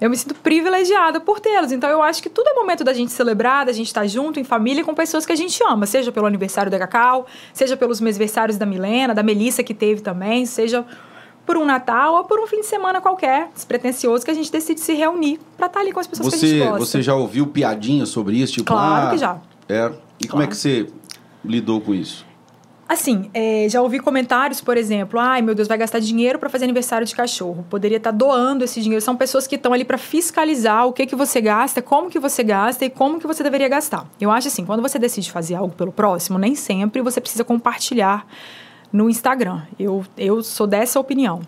Eu 0.00 0.10
me 0.10 0.16
sinto 0.16 0.34
privilegiada 0.34 1.20
por 1.20 1.40
tê-los. 1.40 1.72
Então 1.72 1.88
eu 1.88 2.02
acho 2.02 2.22
que 2.22 2.28
tudo 2.28 2.46
é 2.48 2.54
momento 2.54 2.84
da 2.84 2.92
gente 2.92 3.12
celebrar, 3.12 3.64
da 3.66 3.72
gente 3.72 3.86
estar 3.86 4.06
junto 4.06 4.38
em 4.38 4.44
família 4.44 4.84
com 4.84 4.94
pessoas 4.94 5.24
que 5.24 5.32
a 5.32 5.36
gente 5.36 5.58
ama, 5.66 5.86
seja 5.86 6.10
pelo 6.12 6.26
aniversário 6.26 6.70
da 6.70 6.78
Cacau, 6.78 7.26
seja 7.52 7.76
pelos 7.76 8.00
mesversários 8.00 8.56
da 8.58 8.66
Milena, 8.66 9.14
da 9.14 9.22
Melissa 9.22 9.62
que 9.62 9.72
teve 9.74 10.00
também, 10.02 10.44
seja 10.46 10.84
por 11.46 11.56
um 11.56 11.64
Natal 11.64 12.14
ou 12.16 12.24
por 12.24 12.40
um 12.40 12.46
fim 12.46 12.60
de 12.60 12.66
semana 12.66 13.00
qualquer, 13.00 13.48
despretensioso, 13.54 14.24
que 14.24 14.30
a 14.30 14.34
gente 14.34 14.50
decide 14.50 14.80
se 14.80 14.92
reunir 14.94 15.38
pra 15.56 15.66
estar 15.66 15.80
ali 15.80 15.92
com 15.92 16.00
as 16.00 16.06
pessoas 16.06 16.28
que 16.30 16.34
a 16.34 16.38
Você, 16.40 16.48
gente 16.48 16.64
gosta. 16.68 16.78
você 16.84 17.02
já 17.02 17.14
ouviu 17.14 17.46
piadinha 17.46 18.04
sobre 18.04 18.36
isso? 18.36 18.54
Tipo, 18.54 18.64
Claro 18.72 19.06
ah, 19.06 19.10
que 19.10 19.18
já. 19.18 19.36
É. 19.68 19.92
E 20.20 20.26
como 20.26 20.40
Claro. 20.40 20.44
é 20.44 20.46
que 20.48 20.56
você 20.56 20.86
lidou 21.46 21.80
com 21.80 21.94
isso? 21.94 22.26
Assim, 22.88 23.28
é, 23.34 23.66
já 23.68 23.82
ouvi 23.82 23.98
comentários, 23.98 24.60
por 24.60 24.76
exemplo, 24.76 25.18
ai 25.18 25.42
meu 25.42 25.56
Deus, 25.56 25.66
vai 25.66 25.76
gastar 25.76 25.98
dinheiro 25.98 26.38
para 26.38 26.48
fazer 26.48 26.66
aniversário 26.66 27.04
de 27.04 27.16
cachorro. 27.16 27.66
Poderia 27.68 27.96
estar 27.96 28.12
tá 28.12 28.16
doando 28.16 28.62
esse 28.62 28.80
dinheiro. 28.80 29.04
São 29.04 29.16
pessoas 29.16 29.44
que 29.46 29.56
estão 29.56 29.72
ali 29.72 29.84
para 29.84 29.98
fiscalizar 29.98 30.86
o 30.86 30.92
que 30.92 31.04
que 31.04 31.16
você 31.16 31.40
gasta, 31.40 31.82
como 31.82 32.08
que 32.08 32.20
você 32.20 32.44
gasta 32.44 32.84
e 32.84 32.90
como 32.90 33.18
que 33.18 33.26
você 33.26 33.42
deveria 33.42 33.68
gastar. 33.68 34.08
Eu 34.20 34.30
acho 34.30 34.46
assim, 34.46 34.64
quando 34.64 34.82
você 34.82 35.00
decide 35.00 35.32
fazer 35.32 35.56
algo 35.56 35.74
pelo 35.74 35.90
próximo, 35.90 36.38
nem 36.38 36.54
sempre 36.54 37.02
você 37.02 37.20
precisa 37.20 37.42
compartilhar 37.42 38.24
no 38.92 39.10
Instagram. 39.10 39.62
Eu, 39.76 40.04
eu 40.16 40.40
sou 40.44 40.66
dessa 40.66 41.00
opinião. 41.00 41.40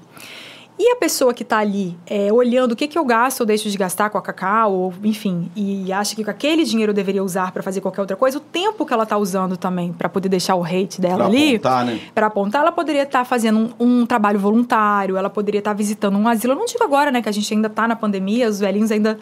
E 0.79 0.93
a 0.93 0.97
pessoa 0.97 1.35
que 1.35 1.43
está 1.43 1.59
ali 1.59 1.99
é, 2.07 2.33
olhando 2.33 2.73
o 2.73 2.77
que, 2.77 2.87
que 2.87 2.97
eu 2.97 3.05
gasto 3.05 3.41
ou 3.41 3.47
deixo 3.47 3.69
de 3.69 3.77
gastar 3.77 4.11
com 4.11 4.19
a 4.19 4.23
Cacau, 4.23 4.73
ou, 4.73 4.95
enfim, 5.03 5.51
e 5.57 5.93
acha 5.93 6.15
que 6.15 6.23
com 6.23 6.31
aquele 6.31 6.65
dinheiro 6.65 6.91
eu 6.91 6.95
deveria 6.95 7.23
usar 7.23 7.51
para 7.51 7.63
fazer 7.63 7.81
qualquer 7.81 8.01
outra 8.01 8.17
coisa, 8.17 8.39
o 8.39 8.41
tempo 8.41 8.87
que 8.87 8.93
ela 8.93 9.03
está 9.03 9.19
usando 9.19 9.57
também 9.57 9.93
para 9.93 10.09
poder 10.09 10.29
deixar 10.29 10.55
o 10.55 10.65
hate 10.65 11.01
dela 11.01 11.17
pra 11.17 11.27
ali, 11.27 11.57
apontar, 11.57 11.85
né? 11.85 12.01
para 12.15 12.27
apontar, 12.27 12.63
ela 12.63 12.73
poderia 12.73 13.03
estar 13.03 13.21
tá 13.21 13.25
fazendo 13.25 13.75
um, 13.79 14.03
um, 14.03 14.07
trabalho 14.07 14.39
voluntário, 14.39 15.17
ela 15.17 15.29
poderia 15.29 15.59
estar 15.59 15.73
tá 15.73 15.77
visitando 15.77 16.17
um 16.17 16.29
asilo. 16.29 16.53
Eu 16.53 16.59
não 16.59 16.67
digo 16.67 16.85
agora, 16.85 17.11
né, 17.11 17.21
que 17.21 17.29
a 17.29 17.33
gente 17.33 17.53
ainda 17.53 17.67
está 17.67 17.89
na 17.89 17.97
pandemia, 17.97 18.49
os 18.49 18.61
velhinhos 18.61 18.93
ainda 18.93 19.19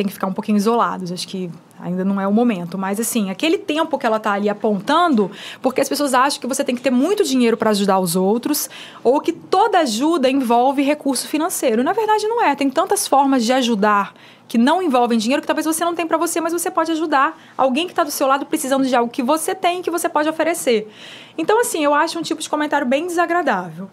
têm 0.00 0.06
que 0.06 0.12
ficar 0.14 0.26
um 0.26 0.32
pouquinho 0.32 0.56
isolados. 0.56 1.12
Acho 1.12 1.28
que 1.28 1.50
ainda 1.78 2.04
não 2.04 2.18
é 2.18 2.26
o 2.26 2.32
momento. 2.32 2.78
Mas, 2.78 2.98
assim, 2.98 3.30
aquele 3.30 3.58
tempo 3.58 3.98
que 3.98 4.06
ela 4.06 4.16
está 4.16 4.32
ali 4.32 4.48
apontando, 4.48 5.30
porque 5.60 5.80
as 5.80 5.88
pessoas 5.88 6.14
acham 6.14 6.40
que 6.40 6.46
você 6.46 6.64
tem 6.64 6.74
que 6.74 6.80
ter 6.80 6.90
muito 6.90 7.22
dinheiro 7.22 7.56
para 7.56 7.70
ajudar 7.70 7.98
os 7.98 8.16
outros, 8.16 8.70
ou 9.04 9.20
que 9.20 9.32
toda 9.32 9.78
ajuda 9.80 10.30
envolve 10.30 10.82
recurso 10.82 11.28
financeiro. 11.28 11.84
Na 11.84 11.92
verdade, 11.92 12.26
não 12.26 12.42
é. 12.42 12.54
Tem 12.56 12.70
tantas 12.70 13.06
formas 13.06 13.44
de 13.44 13.52
ajudar 13.52 14.14
que 14.48 14.56
não 14.56 14.82
envolvem 14.82 15.18
dinheiro 15.18 15.42
que 15.42 15.46
talvez 15.46 15.66
você 15.66 15.84
não 15.84 15.94
tenha 15.94 16.08
para 16.08 16.18
você, 16.18 16.40
mas 16.40 16.52
você 16.52 16.70
pode 16.70 16.90
ajudar 16.90 17.38
alguém 17.56 17.86
que 17.86 17.92
está 17.92 18.02
do 18.02 18.10
seu 18.10 18.26
lado 18.26 18.46
precisando 18.46 18.84
de 18.84 18.96
algo 18.96 19.10
que 19.10 19.22
você 19.22 19.54
tem 19.54 19.82
que 19.82 19.90
você 19.90 20.08
pode 20.08 20.28
oferecer. 20.28 20.90
Então, 21.38 21.60
assim, 21.60 21.84
eu 21.84 21.94
acho 21.94 22.18
um 22.18 22.22
tipo 22.22 22.40
de 22.40 22.48
comentário 22.48 22.86
bem 22.86 23.06
desagradável. 23.06 23.88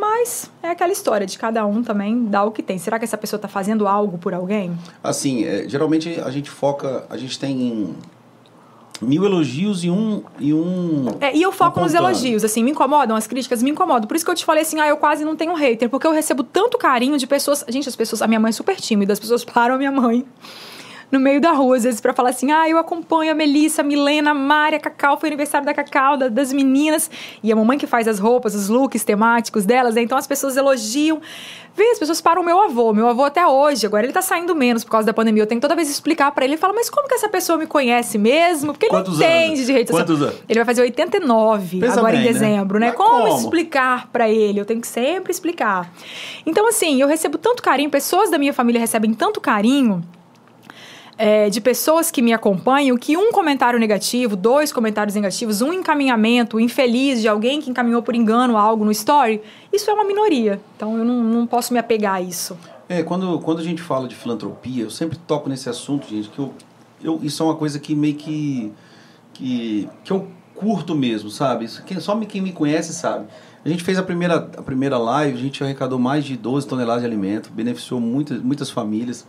Mas 0.00 0.50
é 0.62 0.70
aquela 0.70 0.92
história 0.92 1.26
de 1.26 1.38
cada 1.38 1.66
um 1.66 1.82
também 1.82 2.24
dá 2.24 2.42
o 2.42 2.50
que 2.50 2.62
tem. 2.62 2.78
Será 2.78 2.98
que 2.98 3.04
essa 3.04 3.18
pessoa 3.18 3.36
está 3.36 3.48
fazendo 3.48 3.86
algo 3.86 4.16
por 4.16 4.32
alguém? 4.32 4.76
Assim, 5.04 5.44
é, 5.44 5.68
geralmente 5.68 6.18
a 6.20 6.30
gente 6.30 6.48
foca, 6.48 7.04
a 7.10 7.18
gente 7.18 7.38
tem 7.38 7.94
mil 9.02 9.24
elogios 9.24 9.84
e 9.84 9.90
um. 9.90 10.22
E, 10.38 10.54
um, 10.54 11.06
é, 11.20 11.36
e 11.36 11.42
eu 11.42 11.52
foco 11.52 11.80
um 11.80 11.82
nos 11.82 11.92
elogios, 11.92 12.44
assim, 12.44 12.64
me 12.64 12.70
incomodam, 12.70 13.14
as 13.14 13.26
críticas 13.26 13.62
me 13.62 13.70
incomodam. 13.70 14.08
Por 14.08 14.16
isso 14.16 14.24
que 14.24 14.30
eu 14.30 14.34
te 14.34 14.44
falei 14.44 14.62
assim, 14.62 14.80
ah, 14.80 14.88
eu 14.88 14.96
quase 14.96 15.22
não 15.22 15.36
tenho 15.36 15.54
hater, 15.54 15.90
porque 15.90 16.06
eu 16.06 16.12
recebo 16.12 16.42
tanto 16.42 16.78
carinho 16.78 17.18
de 17.18 17.26
pessoas. 17.26 17.62
Gente, 17.68 17.88
as 17.88 17.96
pessoas. 17.96 18.22
A 18.22 18.26
minha 18.26 18.40
mãe 18.40 18.48
é 18.48 18.52
super 18.52 18.76
tímida, 18.76 19.12
as 19.12 19.20
pessoas 19.20 19.44
param 19.46 19.74
a 19.74 19.78
minha 19.78 19.92
mãe 19.92 20.24
no 21.10 21.18
meio 21.18 21.40
da 21.40 21.52
rua, 21.52 21.76
às 21.76 21.84
vezes, 21.84 22.00
para 22.00 22.12
falar 22.12 22.30
assim: 22.30 22.52
ah, 22.52 22.68
eu 22.68 22.78
acompanho 22.78 23.32
a 23.32 23.34
Melissa, 23.34 23.82
a 23.82 23.84
Milena, 23.84 24.30
a 24.30 24.34
Mari, 24.34 24.76
a 24.76 24.80
Cacau, 24.80 25.18
foi 25.18 25.28
aniversário 25.28 25.66
da 25.66 25.74
Cacau, 25.74 26.16
da, 26.16 26.28
das 26.28 26.52
meninas. 26.52 27.10
E 27.42 27.52
a 27.52 27.56
mamãe 27.56 27.78
que 27.78 27.86
faz 27.86 28.06
as 28.06 28.18
roupas, 28.18 28.54
os 28.54 28.68
looks 28.68 29.04
temáticos 29.04 29.64
delas, 29.64 29.94
né? 29.94 30.02
Então 30.02 30.16
as 30.16 30.26
pessoas 30.26 30.56
elogiam. 30.56 31.20
Vê, 31.74 31.84
as 31.92 31.98
pessoas 31.98 32.20
param 32.20 32.42
o 32.42 32.44
meu 32.44 32.60
avô. 32.60 32.92
Meu 32.92 33.08
avô 33.08 33.24
até 33.24 33.46
hoje, 33.46 33.86
agora 33.86 34.04
ele 34.04 34.12
tá 34.12 34.20
saindo 34.20 34.54
menos 34.54 34.84
por 34.84 34.90
causa 34.90 35.06
da 35.06 35.14
pandemia. 35.14 35.44
Eu 35.44 35.46
tenho 35.46 35.60
toda 35.60 35.74
vez 35.74 35.88
explicar 35.88 36.30
para 36.32 36.44
ele. 36.44 36.54
Ele 36.54 36.60
fala, 36.60 36.72
mas 36.72 36.90
como 36.90 37.06
que 37.06 37.14
essa 37.14 37.28
pessoa 37.28 37.56
me 37.56 37.66
conhece 37.66 38.18
mesmo? 38.18 38.72
Porque 38.72 38.86
ele 38.86 38.90
Quantos 38.90 39.18
não 39.18 39.24
entende 39.24 39.54
anos? 39.54 39.66
de 39.66 39.72
rede 39.72 39.90
social. 39.90 40.06
Quantos 40.06 40.22
anos? 40.22 40.42
Ele 40.48 40.58
vai 40.58 40.64
fazer 40.64 40.82
89 40.82 41.80
Pensa 41.80 41.98
agora 41.98 42.12
bem, 42.12 42.22
em 42.22 42.24
né? 42.24 42.32
dezembro, 42.32 42.78
né? 42.78 42.86
né? 42.86 42.92
Como, 42.92 43.28
como, 43.28 43.38
explicar 43.38 44.08
para 44.08 44.28
ele? 44.28 44.60
Eu 44.60 44.64
tenho 44.64 44.80
que 44.80 44.88
sempre 44.88 45.30
explicar. 45.30 45.92
Então, 46.44 46.68
assim, 46.68 47.00
eu 47.00 47.06
recebo 47.06 47.38
tanto 47.38 47.62
carinho, 47.62 47.88
pessoas 47.88 48.30
da 48.30 48.38
minha 48.38 48.52
família 48.52 48.80
recebem 48.80 49.14
tanto 49.14 49.40
carinho 49.40 50.02
é, 51.20 51.50
de 51.50 51.60
pessoas 51.60 52.10
que 52.10 52.22
me 52.22 52.32
acompanham 52.32 52.96
que 52.96 53.14
um 53.14 53.30
comentário 53.30 53.78
negativo, 53.78 54.34
dois 54.34 54.72
comentários 54.72 55.14
negativos, 55.14 55.60
um 55.60 55.70
encaminhamento 55.70 56.58
infeliz 56.58 57.20
de 57.20 57.28
alguém 57.28 57.60
que 57.60 57.68
encaminhou 57.68 58.02
por 58.02 58.14
engano 58.14 58.56
algo 58.56 58.86
no 58.86 58.90
story, 58.90 59.42
isso 59.70 59.90
é 59.90 59.92
uma 59.92 60.02
minoria. 60.02 60.58
Então 60.74 60.96
eu 60.96 61.04
não, 61.04 61.22
não 61.22 61.46
posso 61.46 61.74
me 61.74 61.78
apegar 61.78 62.14
a 62.14 62.20
isso. 62.22 62.56
É, 62.88 63.02
quando, 63.02 63.38
quando 63.40 63.58
a 63.58 63.62
gente 63.62 63.82
fala 63.82 64.08
de 64.08 64.14
filantropia, 64.14 64.84
eu 64.84 64.90
sempre 64.90 65.18
toco 65.18 65.50
nesse 65.50 65.68
assunto, 65.68 66.08
gente, 66.08 66.30
que 66.30 66.38
eu, 66.38 66.54
eu, 67.04 67.20
isso 67.22 67.42
é 67.42 67.46
uma 67.46 67.54
coisa 67.54 67.78
que 67.78 67.94
meio 67.94 68.14
que, 68.14 68.72
que, 69.34 69.90
que 70.02 70.10
eu 70.14 70.26
curto 70.54 70.94
mesmo, 70.94 71.28
sabe? 71.28 71.66
Isso, 71.66 71.82
quem, 71.82 72.00
só 72.00 72.18
quem 72.20 72.40
me 72.40 72.50
conhece 72.50 72.94
sabe. 72.94 73.26
A 73.62 73.68
gente 73.68 73.84
fez 73.84 73.98
a 73.98 74.02
primeira, 74.02 74.36
a 74.36 74.62
primeira 74.62 74.96
live, 74.96 75.36
a 75.36 75.42
gente 75.42 75.62
arrecadou 75.62 75.98
mais 75.98 76.24
de 76.24 76.34
12 76.34 76.66
toneladas 76.66 77.02
de 77.02 77.06
alimento, 77.06 77.52
beneficiou 77.52 78.00
muitas, 78.00 78.40
muitas 78.42 78.70
famílias. 78.70 79.26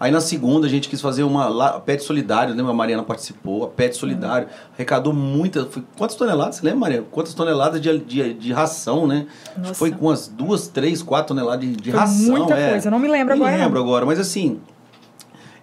Aí 0.00 0.12
na 0.12 0.20
segunda 0.20 0.66
a 0.66 0.70
gente 0.70 0.88
quis 0.88 1.00
fazer 1.00 1.24
uma 1.24 1.80
pet 1.80 2.04
solidário, 2.04 2.54
lembra? 2.54 2.70
A 2.70 2.74
Mariana 2.74 3.02
participou, 3.02 3.64
a 3.64 3.68
pet 3.68 3.96
solidário, 3.96 4.46
arrecadou 4.72 5.12
muitas. 5.12 5.66
Foi, 5.66 5.82
quantas 5.96 6.16
toneladas? 6.16 6.56
Você 6.56 6.64
lembra, 6.64 6.80
Mariana? 6.80 7.06
Quantas 7.10 7.34
toneladas 7.34 7.80
de, 7.80 7.98
de, 7.98 8.34
de 8.34 8.52
ração, 8.52 9.08
né? 9.08 9.26
Nossa. 9.56 9.74
Foi 9.74 9.90
com 9.90 10.06
umas 10.06 10.28
duas, 10.28 10.68
três, 10.68 11.02
quatro 11.02 11.34
toneladas 11.34 11.60
de, 11.60 11.74
de 11.74 11.90
ração. 11.90 12.36
Muita 12.36 12.54
é. 12.54 12.70
coisa, 12.70 12.90
não 12.90 12.98
me 13.00 13.08
lembro 13.08 13.34
agora. 13.34 13.50
Não 13.50 13.58
lembro 13.58 13.80
agora, 13.80 14.06
mas 14.06 14.20
assim. 14.20 14.60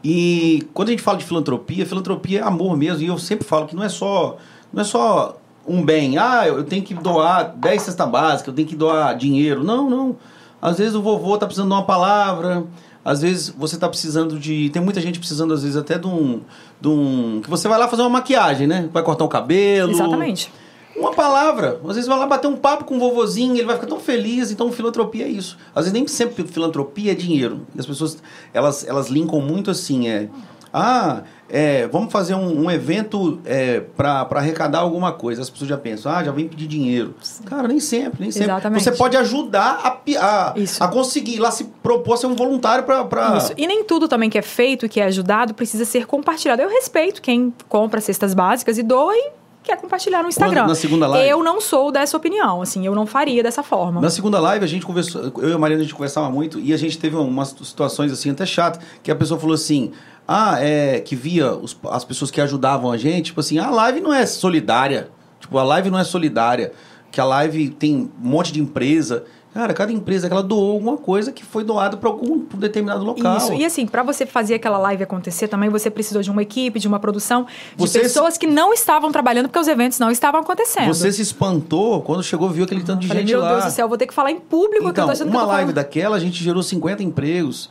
E 0.03 0.68
quando 0.74 0.90
a 0.90 0.91
gente 0.91 1.02
fala 1.02 1.18
de 1.18 1.24
filantropia, 1.24 1.86
filantropia 1.86 2.41
é 2.41 2.44
amor 2.44 2.78
mesmo. 2.78 3.02
E 3.02 3.07
eu 3.07 3.18
sempre 3.18 3.48
falo 3.48 3.66
que 3.66 3.76
não 3.76 3.84
é 3.84 3.90
só, 3.90 4.38
não 4.72 4.82
é 4.82 4.86
só 4.86 5.38
um 5.66 5.84
bem. 5.84 6.18
Ah, 6.18 6.45
eu 6.45 6.64
tenho 6.64 6.84
que 6.84 6.94
doar 6.94 7.56
10 7.56 7.82
cestas 7.82 8.10
básicas, 8.10 8.49
eu 8.49 8.53
tenho 8.53 8.68
que 8.68 8.76
doar 8.76 9.16
dinheiro. 9.18 9.64
Não, 9.64 9.90
não. 9.90 10.18
Às 10.62 10.78
vezes 10.78 10.94
o 10.94 11.02
vovô 11.02 11.38
tá 11.38 11.45
precisando 11.45 11.70
de 11.70 11.76
uma 11.76 11.86
palavra, 11.86 12.66
às 13.06 13.22
vezes 13.22 13.49
você 13.49 13.76
está 13.76 13.88
precisando 13.88 14.40
de. 14.40 14.72
Tem 14.72 14.82
muita 14.82 14.99
gente 14.99 15.19
precisando, 15.19 15.53
às 15.53 15.61
vezes, 15.61 15.77
até 15.77 15.99
de 15.99 16.07
um, 16.07 16.41
de 16.82 16.88
um. 16.88 17.40
Que 17.44 17.49
você 17.49 17.68
vai 17.68 17.77
lá 17.77 17.88
fazer 17.88 18.02
uma 18.02 18.10
maquiagem, 18.10 18.65
né? 18.65 18.90
Vai 18.91 19.03
cortar 19.03 19.23
o 19.23 19.27
cabelo. 19.27 19.91
Exatamente. 19.91 20.52
Uma 20.98 21.14
palavra. 21.14 21.80
Às 21.88 21.95
vezes 21.95 22.07
vai 22.07 22.18
lá 22.18 22.26
bater 22.26 22.48
um 22.48 22.56
papo 22.56 22.86
com 22.86 22.95
o 22.95 22.99
vovozinho, 22.99 23.53
ele 23.53 23.65
vai 23.65 23.76
ficar 23.76 23.88
tão 23.88 23.99
feliz. 23.99 24.49
Então, 24.49 24.72
filantropia 24.72 25.26
é 25.26 25.30
isso. 25.30 25.56
Às 25.76 25.86
vezes 25.86 25.94
nem 25.94 26.07
sempre 26.07 26.44
filantropia 26.48 27.11
é 27.11 27.15
dinheiro. 27.15 27.68
E 27.76 27.80
as 27.80 27.86
pessoas, 27.86 28.18
elas, 28.52 28.88
elas 28.88 29.07
linkam 29.10 29.40
muito 29.40 29.69
assim, 29.69 30.07
é. 30.07 30.27
Ah, 30.73 31.22
é, 31.50 31.88
vamos 31.88 32.12
fazer 32.12 32.34
um, 32.34 32.66
um 32.66 32.72
evento 32.72 33.40
é, 33.46 33.80
para 33.80 34.28
arrecadar 34.32 34.80
alguma 34.80 35.12
coisa. 35.12 35.42
As 35.42 35.50
pessoas 35.50 35.70
já 35.70 35.78
pensam, 35.78 36.12
ah, 36.12 36.24
já 36.24 36.32
vem 36.32 36.48
pedir 36.48 36.68
dinheiro. 36.68 37.14
Cara, 37.46 37.68
nem 37.68 37.80
sempre, 37.80 38.22
nem 38.22 38.32
sempre. 38.32 38.52
Exatamente. 38.52 38.84
Você 38.84 38.92
pode 38.92 39.16
ajudar 39.16 39.80
a, 39.84 40.20
a, 40.20 40.54
a 40.80 40.88
conseguir 40.88 41.40
lá 41.40 41.52
se 41.52 41.66
propor 41.84 42.18
ser 42.18 42.28
um 42.28 42.36
voluntário 42.36 42.84
para. 42.84 43.06
Pra... 43.06 43.38
Isso. 43.38 43.54
E 43.56 43.68
nem 43.68 43.84
tudo 43.84 44.08
também 44.08 44.30
que 44.30 44.38
é 44.38 44.42
feito 44.42 44.86
e 44.86 44.90
que 44.90 45.00
é 45.00 45.06
ajudado 45.06 45.54
precisa 45.54 45.86
ser 45.86 46.08
compartilhado. 46.08 46.62
Eu 46.62 46.70
respeito 46.70 47.22
quem 47.22 47.54
compra 47.70 48.02
cestas 48.02 48.34
básicas 48.34 48.78
e 48.78 48.84
doa 48.84 49.16
e 49.16 49.32
quer 49.66 49.78
compartilhar 49.78 50.22
no 50.22 50.30
Instagram. 50.30 50.62
Quando, 50.62 50.70
na 50.70 50.76
segunda 50.76 51.08
live. 51.08 51.30
Eu 51.30 51.44
não 51.44 51.60
sou 51.60 51.92
dessa 51.92 52.16
opinião, 52.16 52.62
assim, 52.62 52.86
eu 52.86 52.94
não 52.94 53.06
faria 53.06 53.42
dessa 53.42 53.64
forma. 53.64 54.00
Na 54.00 54.10
segunda 54.10 54.40
live 54.40 54.64
a 54.64 54.68
gente 54.68 54.86
conversou, 54.86 55.32
eu 55.38 55.50
e 55.50 55.54
a 55.54 55.58
Mariana 55.58 55.82
a 55.82 55.84
gente 55.84 55.96
conversava 55.96 56.30
muito 56.30 56.60
e 56.60 56.74
a 56.74 56.78
gente 56.78 56.98
teve 56.98 57.16
umas 57.16 57.50
situações 57.50 58.12
assim 58.12 58.30
até 58.30 58.46
chatas, 58.46 58.82
que 59.02 59.12
a 59.12 59.16
pessoa 59.16 59.40
falou 59.40 59.56
assim: 59.56 59.92
ah, 60.27 60.57
é, 60.60 60.99
que 60.99 61.15
via 61.15 61.53
os, 61.53 61.77
as 61.89 62.03
pessoas 62.03 62.31
que 62.31 62.41
ajudavam 62.41 62.91
a 62.91 62.97
gente, 62.97 63.26
tipo 63.26 63.39
assim, 63.39 63.57
a 63.60 63.69
live 63.69 64.02
não 64.02 64.14
é 64.14 64.26
solidária. 64.26 65.10
Tipo, 65.39 65.57
a 65.57 65.64
live 65.64 65.91
não 65.91 65.99
é 65.99 66.03
solidária. 66.03 66.72
Que 67.11 67.22
a 67.22 67.26
live 67.26 67.69
tem 67.69 67.95
um 67.95 68.27
monte 68.27 68.52
de 68.52 68.60
empresa. 68.60 69.26
Cara, 69.53 69.73
cada 69.73 69.89
empresa 69.89 70.27
que 70.27 70.34
ela 70.34 70.43
doou 70.43 70.73
alguma 70.73 70.97
coisa 70.97 71.31
que 71.31 71.45
foi 71.45 71.64
doada 71.64 71.95
para 71.95 72.10
algum 72.10 72.39
pra 72.39 72.57
um 72.57 72.60
determinado 72.60 73.06
local. 73.06 73.38
Isso. 73.38 73.53
E 73.53 73.64
assim, 73.64 73.88
para 73.88 74.03
você 74.03 74.26
fazer 74.26 74.56
aquela 74.56 74.77
live 74.80 75.02
acontecer, 75.03 75.47
também 75.47 75.69
você 75.69 75.89
precisou 75.89 76.22
de 76.22 76.30
uma 76.30 76.41
equipe, 76.41 76.77
de 76.77 76.89
uma 76.89 76.99
produção, 76.99 77.45
de 77.45 77.77
você 77.77 78.02
pessoas 78.02 78.34
se... 78.34 78.39
que 78.39 78.47
não 78.47 78.73
estavam 78.73 79.14
trabalhando 79.14 79.47
porque 79.47 79.60
os 79.60 79.69
eventos 79.69 79.97
não 79.97 80.11
estavam 80.11 80.41
acontecendo. 80.41 80.88
Você 80.88 81.10
se 81.10 81.22
espantou 81.22 82.02
quando 82.02 82.22
chegou, 82.22 82.49
viu 82.49 82.65
aquele 82.65 82.84
tanto 82.84 82.99
de 82.99 83.07
Falei, 83.07 83.23
gente 83.23 83.31
meu 83.31 83.39
lá. 83.39 83.47
Meu 83.47 83.56
Deus 83.60 83.72
do 83.72 83.76
céu, 83.76 83.88
vou 83.88 83.97
ter 83.97 84.07
que 84.07 84.14
falar 84.14 84.31
em 84.31 84.39
público 84.41 84.89
então, 84.89 85.06
que 85.07 85.14
eu 85.14 85.18
tô 85.18 85.23
então, 85.23 85.27
uma 85.27 85.45
live 85.45 85.72
daquela, 85.72 86.18
a 86.18 86.19
gente 86.19 86.43
gerou 86.43 86.61
50 86.61 87.02
empregos 87.02 87.69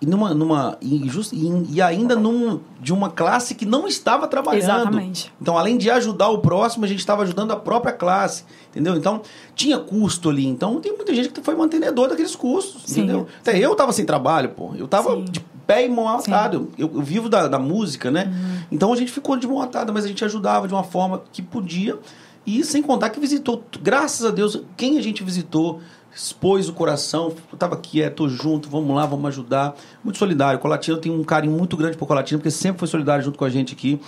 e 0.00 0.04
numa, 0.04 0.34
numa 0.34 0.76
e, 0.80 1.08
just, 1.08 1.32
e, 1.32 1.74
e, 1.74 1.80
ainda 1.80 2.14
num, 2.14 2.60
de 2.80 2.92
uma 2.92 3.08
classe 3.08 3.54
que 3.54 3.64
não 3.64 3.86
estava 3.86 4.28
trabalhando. 4.28 4.62
Exatamente. 4.62 5.32
Então, 5.40 5.56
além 5.56 5.78
de 5.78 5.90
ajudar 5.90 6.28
o 6.28 6.38
próximo, 6.38 6.84
a 6.84 6.88
gente 6.88 6.98
estava 6.98 7.22
ajudando 7.22 7.52
a 7.52 7.56
própria 7.56 7.92
classe, 7.92 8.44
entendeu? 8.70 8.94
Então, 8.94 9.22
tinha 9.54 9.78
custo 9.78 10.28
ali. 10.28 10.46
Então, 10.46 10.80
tem 10.80 10.94
muita 10.94 11.14
gente 11.14 11.30
que 11.30 11.40
foi 11.40 11.54
mantenedor 11.54 12.08
daqueles 12.08 12.36
custos, 12.36 12.82
Sim. 12.84 13.02
entendeu? 13.02 13.26
Até 13.40 13.58
eu 13.58 13.72
estava 13.72 13.90
sem 13.90 14.04
trabalho, 14.04 14.50
pô. 14.50 14.74
Eu 14.76 14.84
estava 14.84 15.16
de 15.22 15.40
pé 15.66 15.86
e 15.86 15.88
mão 15.88 16.08
atada. 16.08 16.56
Eu, 16.56 16.70
eu, 16.76 17.02
vivo 17.02 17.30
da, 17.30 17.48
da 17.48 17.58
música, 17.58 18.10
né? 18.10 18.26
Uhum. 18.26 18.60
Então, 18.70 18.92
a 18.92 18.96
gente 18.96 19.10
ficou 19.10 19.36
de 19.36 19.46
mão 19.46 19.62
atada, 19.62 19.92
mas 19.92 20.04
a 20.04 20.08
gente 20.08 20.22
ajudava 20.24 20.68
de 20.68 20.74
uma 20.74 20.84
forma 20.84 21.22
que 21.32 21.40
podia. 21.40 21.98
E 22.46 22.62
sem 22.62 22.82
contar 22.82 23.10
que 23.10 23.18
visitou, 23.18 23.64
graças 23.82 24.24
a 24.24 24.30
Deus, 24.30 24.60
quem 24.76 24.98
a 24.98 25.02
gente 25.02 25.24
visitou 25.24 25.80
expôs 26.16 26.66
o 26.66 26.72
coração, 26.72 27.34
estava 27.52 27.76
quieto, 27.76 28.26
junto, 28.26 28.70
vamos 28.70 28.96
lá, 28.96 29.04
vamos 29.04 29.26
ajudar. 29.28 29.76
Muito 30.02 30.18
solidário. 30.18 30.58
Colatina 30.58 30.96
tem 30.96 31.12
um 31.12 31.22
carinho 31.22 31.52
muito 31.52 31.76
grande 31.76 31.96
por 31.96 32.06
Colatina, 32.06 32.38
porque 32.38 32.50
sempre 32.50 32.78
foi 32.78 32.88
solidário 32.88 33.22
junto 33.22 33.38
com 33.38 33.44
a 33.44 33.50
gente 33.50 33.74
aqui. 33.74 34.00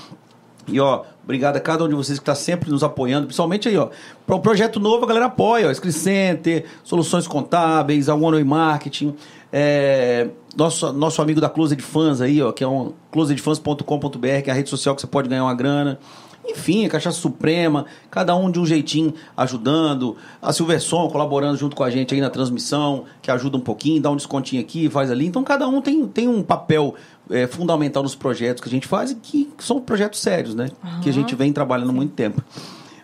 E 0.66 0.80
ó, 0.80 1.02
obrigado 1.22 1.56
a 1.56 1.60
cada 1.60 1.84
um 1.84 1.88
de 1.88 1.94
vocês 1.94 2.18
que 2.18 2.22
está 2.22 2.34
sempre 2.34 2.70
nos 2.70 2.82
apoiando, 2.82 3.26
principalmente 3.26 3.68
aí, 3.68 3.76
ó. 3.76 3.90
Para 4.26 4.36
o 4.36 4.40
projeto 4.40 4.80
novo, 4.80 5.04
a 5.04 5.08
galera 5.08 5.26
apoia, 5.26 5.70
ó. 5.70 5.90
Center, 5.90 6.64
Soluções 6.82 7.26
Contábeis, 7.26 8.08
a 8.08 8.14
One 8.14 8.42
Marketing, 8.42 9.14
é, 9.52 10.28
nosso, 10.56 10.92
nosso 10.92 11.20
amigo 11.20 11.40
da 11.40 11.48
Closet 11.48 11.82
Fans 11.82 12.22
aí, 12.22 12.42
ó, 12.42 12.52
que 12.52 12.64
é 12.64 12.68
um 12.68 12.92
closetfans.com.br, 13.10 14.42
que 14.42 14.48
é 14.48 14.50
a 14.50 14.54
rede 14.54 14.70
social 14.70 14.94
que 14.94 15.02
você 15.02 15.06
pode 15.06 15.28
ganhar 15.28 15.44
uma 15.44 15.54
grana. 15.54 15.98
Enfim, 16.48 16.86
a 16.86 16.88
Cachaça 16.88 17.18
Suprema, 17.18 17.84
cada 18.10 18.34
um 18.34 18.50
de 18.50 18.58
um 18.58 18.64
jeitinho 18.64 19.12
ajudando. 19.36 20.16
A 20.40 20.52
Silverson 20.52 21.08
colaborando 21.08 21.56
junto 21.56 21.76
com 21.76 21.84
a 21.84 21.90
gente 21.90 22.14
aí 22.14 22.20
na 22.20 22.30
transmissão, 22.30 23.04
que 23.20 23.30
ajuda 23.30 23.56
um 23.56 23.60
pouquinho, 23.60 24.00
dá 24.00 24.10
um 24.10 24.16
descontinho 24.16 24.62
aqui, 24.62 24.88
faz 24.88 25.10
ali. 25.10 25.26
Então 25.26 25.44
cada 25.44 25.68
um 25.68 25.80
tem, 25.80 26.06
tem 26.06 26.26
um 26.26 26.42
papel 26.42 26.94
é, 27.30 27.46
fundamental 27.46 28.02
nos 28.02 28.14
projetos 28.14 28.62
que 28.62 28.68
a 28.68 28.72
gente 28.72 28.86
faz 28.86 29.10
e 29.10 29.14
que 29.14 29.50
são 29.58 29.80
projetos 29.80 30.20
sérios, 30.20 30.54
né? 30.54 30.70
Uhum. 30.82 31.00
Que 31.00 31.10
a 31.10 31.12
gente 31.12 31.34
vem 31.34 31.52
trabalhando 31.52 31.92
muito 31.92 32.14
tempo. 32.14 32.42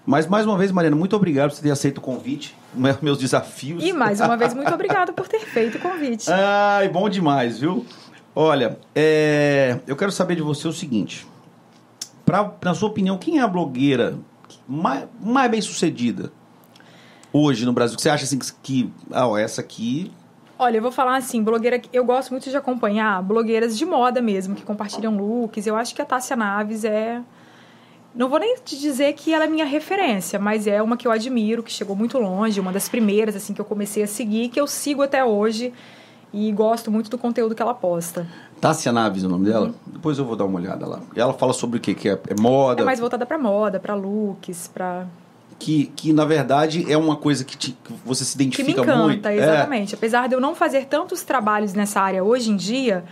Mas 0.07 0.27
mais 0.27 0.45
uma 0.45 0.57
vez, 0.59 0.71
Mariana, 0.71 0.97
muito 0.97 1.17
obrigado 1.17 1.51
por 1.51 1.57
você 1.57 1.63
ter 1.63 1.71
aceito 1.71 1.99
o 1.99 2.01
convite, 2.01 2.55
meus 3.01 3.19
desafios. 3.19 3.83
E 3.83 3.93
mais 3.93 4.21
uma 4.21 4.37
vez, 4.37 4.53
muito 4.53 4.73
obrigado 4.75 5.13
por 5.13 5.27
ter 5.27 5.41
feito 5.41 5.79
o 5.79 5.81
convite. 5.81 6.31
Ai, 6.31 6.89
bom 6.89 7.09
demais, 7.09 7.59
viu? 7.59 7.85
Olha, 8.35 8.79
é, 8.95 9.79
eu 9.87 9.97
quero 9.97 10.13
saber 10.13 10.35
de 10.35 10.43
você 10.43 10.69
o 10.69 10.73
seguinte. 10.73 11.27
Pra, 12.25 12.53
na 12.63 12.75
sua 12.75 12.89
opinião, 12.89 13.19
quem 13.19 13.39
é 13.39 13.43
a 13.43 13.49
blogueira 13.49 14.19
mais, 14.67 15.07
mais 15.21 15.51
bem 15.51 15.61
sucedida 15.61 16.33
hoje 17.33 17.67
no 17.67 17.73
Brasil? 17.73 17.97
Que 17.97 18.03
você 18.03 18.11
acha 18.11 18.25
assim 18.25 18.39
que, 18.63 18.93
ah, 19.13 19.29
essa 19.39 19.61
aqui 19.61 20.11
Olha, 20.57 20.77
eu 20.77 20.83
vou 20.83 20.93
falar 20.93 21.17
assim, 21.17 21.43
blogueira, 21.43 21.83
eu 21.93 22.05
gosto 22.05 22.31
muito 22.31 22.49
de 22.49 22.57
acompanhar 22.57 23.21
blogueiras 23.23 23.77
de 23.77 23.85
moda 23.85 24.23
mesmo, 24.23 24.55
que 24.55 24.63
compartilham 24.63 25.17
looks. 25.17 25.67
Eu 25.67 25.75
acho 25.75 25.93
que 25.95 26.01
a 26.01 26.05
Tássia 26.05 26.37
Naves 26.37 26.85
é 26.85 27.21
não 28.15 28.29
vou 28.29 28.39
nem 28.39 28.57
te 28.65 28.79
dizer 28.79 29.13
que 29.15 29.35
ela 29.35 29.45
é 29.45 29.49
minha 29.49 29.65
referência, 29.65 30.39
mas 30.39 30.69
é 30.69 30.81
uma 30.81 30.97
que 30.97 31.09
eu 31.09 31.11
admiro, 31.11 31.65
que 31.65 31.73
chegou 31.73 31.97
muito 31.97 32.17
longe, 32.17 32.61
uma 32.61 32.71
das 32.71 32.89
primeiras 32.89 33.35
assim 33.35 33.53
que 33.53 33.61
eu 33.61 33.65
comecei 33.65 34.05
a 34.05 34.07
seguir, 34.07 34.51
que 34.51 34.61
eu 34.61 34.69
sigo 34.69 35.03
até 35.03 35.25
hoje 35.25 35.73
e 36.35 36.51
gosto 36.51 36.91
muito 36.91 37.09
do 37.09 37.17
conteúdo 37.17 37.55
que 37.55 37.63
ela 37.63 37.73
posta. 37.73 38.27
Tássia 38.61 38.91
Naves 38.91 39.23
é 39.23 39.27
o 39.27 39.31
nome 39.31 39.47
dela? 39.47 39.67
Uhum. 39.67 39.75
Depois 39.87 40.19
eu 40.19 40.25
vou 40.25 40.35
dar 40.35 40.45
uma 40.45 40.59
olhada 40.59 40.85
lá. 40.85 41.01
E 41.15 41.21
ela 41.21 41.33
fala 41.33 41.53
sobre 41.53 41.79
o 41.79 41.81
que? 41.81 41.95
Que 41.95 42.09
é, 42.09 42.19
é 42.29 42.41
moda? 42.41 42.83
É 42.83 42.85
mais 42.85 42.99
voltada 42.99 43.25
para 43.25 43.39
moda, 43.39 43.79
para 43.79 43.95
looks, 43.95 44.67
para 44.67 45.07
que, 45.61 45.87
que 45.95 46.13
na 46.13 46.25
verdade 46.25 46.91
é 46.91 46.99
uma 46.99 47.15
coisa 47.15 47.45
que, 47.45 47.57
te, 47.57 47.71
que 47.73 47.93
você 48.05 48.25
se 48.25 48.35
identifica 48.35 48.65
muito. 48.67 48.81
Que 48.81 48.87
me 48.87 48.93
encanta, 48.93 49.05
muito. 49.05 49.27
É. 49.29 49.37
exatamente. 49.37 49.95
É. 49.95 49.97
Apesar 49.97 50.29
de 50.29 50.35
eu 50.35 50.41
não 50.41 50.57
fazer 50.57 50.87
tantos 50.87 51.23
trabalhos 51.23 51.73
nessa 51.73 52.01
área 52.01 52.25
hoje 52.25 52.51
em 52.51 52.57
dia, 52.57 53.05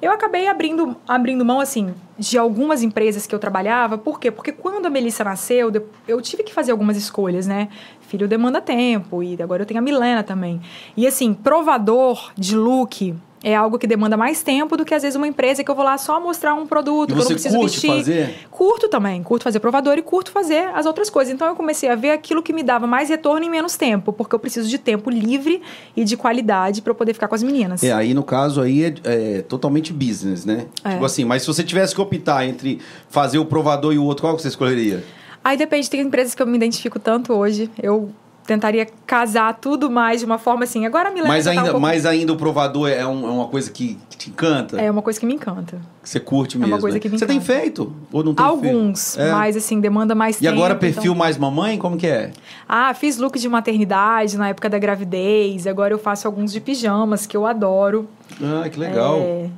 eu 0.00 0.12
acabei 0.12 0.46
abrindo, 0.46 0.94
abrindo 1.08 1.44
mão, 1.44 1.58
assim, 1.58 1.94
de 2.18 2.36
algumas 2.36 2.82
empresas 2.82 3.26
que 3.26 3.34
eu 3.34 3.38
trabalhava. 3.38 3.96
Por 3.96 4.20
quê? 4.20 4.30
Porque 4.30 4.52
quando 4.52 4.84
a 4.84 4.90
Melissa 4.90 5.24
nasceu, 5.24 5.72
eu 6.06 6.20
tive 6.20 6.42
que 6.42 6.52
fazer 6.52 6.72
algumas 6.72 6.96
escolhas, 6.98 7.46
né? 7.46 7.68
Filho 8.08 8.28
demanda 8.28 8.60
tempo, 8.60 9.22
e 9.22 9.40
agora 9.40 9.62
eu 9.62 9.66
tenho 9.66 9.78
a 9.78 9.82
Milena 9.82 10.22
também. 10.22 10.60
E, 10.96 11.06
assim, 11.06 11.34
provador 11.34 12.32
de 12.36 12.56
look 12.56 13.14
é 13.42 13.54
algo 13.54 13.78
que 13.78 13.86
demanda 13.86 14.16
mais 14.16 14.42
tempo 14.42 14.76
do 14.76 14.84
que 14.84 14.94
às 14.94 15.02
vezes 15.02 15.14
uma 15.14 15.28
empresa 15.28 15.62
que 15.62 15.70
eu 15.70 15.74
vou 15.74 15.84
lá 15.84 15.96
só 15.98 16.20
mostrar 16.20 16.54
um 16.54 16.66
produto 16.66 17.10
e 17.10 17.12
que 17.12 17.20
eu 17.20 17.24
não 17.24 17.30
preciso 17.30 17.56
curte 17.56 17.72
vestir. 17.72 17.88
fazer? 17.88 18.34
Curto 18.50 18.88
também, 18.88 19.22
curto 19.22 19.44
fazer 19.44 19.60
provador 19.60 19.96
e 19.98 20.02
curto 20.02 20.32
fazer 20.32 20.68
as 20.74 20.84
outras 20.84 21.08
coisas. 21.08 21.32
Então 21.32 21.46
eu 21.46 21.54
comecei 21.54 21.88
a 21.88 21.94
ver 21.94 22.10
aquilo 22.10 22.42
que 22.42 22.52
me 22.52 22.62
dava 22.64 22.88
mais 22.88 23.08
retorno 23.08 23.44
em 23.44 23.50
menos 23.50 23.76
tempo, 23.76 24.12
porque 24.12 24.34
eu 24.34 24.38
preciso 24.38 24.68
de 24.68 24.78
tempo 24.78 25.10
livre 25.10 25.62
e 25.94 26.02
de 26.02 26.16
qualidade 26.16 26.82
para 26.82 26.92
poder 26.92 27.14
ficar 27.14 27.28
com 27.28 27.34
as 27.36 27.42
meninas. 27.42 27.84
É, 27.84 27.92
aí 27.92 28.14
no 28.14 28.24
caso 28.24 28.60
aí 28.60 28.84
é, 28.84 28.94
é 29.04 29.42
totalmente 29.42 29.92
business, 29.92 30.44
né? 30.44 30.66
É. 30.82 30.94
Tipo 30.94 31.04
assim, 31.04 31.24
mas 31.24 31.42
se 31.42 31.46
você 31.46 31.62
tivesse 31.62 31.94
que 31.94 32.00
optar 32.00 32.44
entre 32.46 32.80
fazer 33.08 33.38
o 33.38 33.44
provador 33.44 33.92
e 33.92 33.98
o 33.98 34.04
outro, 34.04 34.22
qual 34.22 34.34
que 34.34 34.42
você 34.42 34.48
escolheria? 34.48 35.04
Aí 35.46 35.56
depende, 35.56 35.88
tem 35.88 36.00
empresas 36.00 36.34
que 36.34 36.42
eu 36.42 36.46
me 36.46 36.56
identifico 36.56 36.98
tanto 36.98 37.32
hoje. 37.32 37.70
Eu 37.80 38.10
tentaria 38.44 38.84
casar 39.06 39.54
tudo 39.54 39.88
mais 39.88 40.18
de 40.18 40.26
uma 40.26 40.38
forma 40.38 40.64
assim. 40.64 40.84
Agora 40.84 41.08
a 41.08 41.12
Milena 41.12 41.28
mas 41.28 41.46
ainda, 41.46 41.62
um 41.62 41.64
pouco... 41.66 41.80
mas 41.80 42.04
ainda 42.04 42.32
o 42.32 42.36
provador 42.36 42.88
é, 42.88 43.06
um, 43.06 43.28
é, 43.28 43.30
uma 43.30 43.46
coisa 43.46 43.70
que, 43.70 43.96
te 44.18 44.28
encanta? 44.28 44.80
É 44.80 44.90
uma 44.90 45.02
coisa 45.02 45.20
que 45.20 45.24
me 45.24 45.34
encanta. 45.34 45.80
Que 46.02 46.10
você 46.10 46.18
curte 46.18 46.58
mesmo. 46.58 46.72
É 46.72 46.74
uma 46.74 46.80
coisa 46.80 46.96
né? 46.96 47.00
que 47.00 47.08
me 47.08 47.16
Você 47.16 47.24
encanta. 47.26 47.38
tem 47.38 47.40
feito 47.40 47.94
ou 48.10 48.24
não 48.24 48.34
tem 48.34 48.44
Alguns, 48.44 49.14
feito? 49.14 49.28
É. 49.28 49.30
mas 49.30 49.56
assim, 49.56 49.78
demanda 49.78 50.16
mais 50.16 50.34
e 50.34 50.40
tempo. 50.40 50.52
E 50.52 50.56
agora 50.56 50.74
perfil 50.74 51.12
então... 51.12 51.14
mais 51.14 51.38
mamãe, 51.38 51.78
como 51.78 51.96
que 51.96 52.08
é? 52.08 52.32
Ah, 52.68 52.92
fiz 52.92 53.16
look 53.16 53.38
de 53.38 53.48
maternidade 53.48 54.36
na 54.36 54.48
época 54.48 54.68
da 54.68 54.80
gravidez. 54.80 55.64
Agora 55.68 55.94
eu 55.94 55.98
faço 55.98 56.26
alguns 56.26 56.52
de 56.52 56.60
pijamas 56.60 57.24
que 57.24 57.36
eu 57.36 57.46
adoro. 57.46 58.08
Ah, 58.42 58.68
que 58.68 58.80
legal. 58.80 59.20
É... 59.20 59.48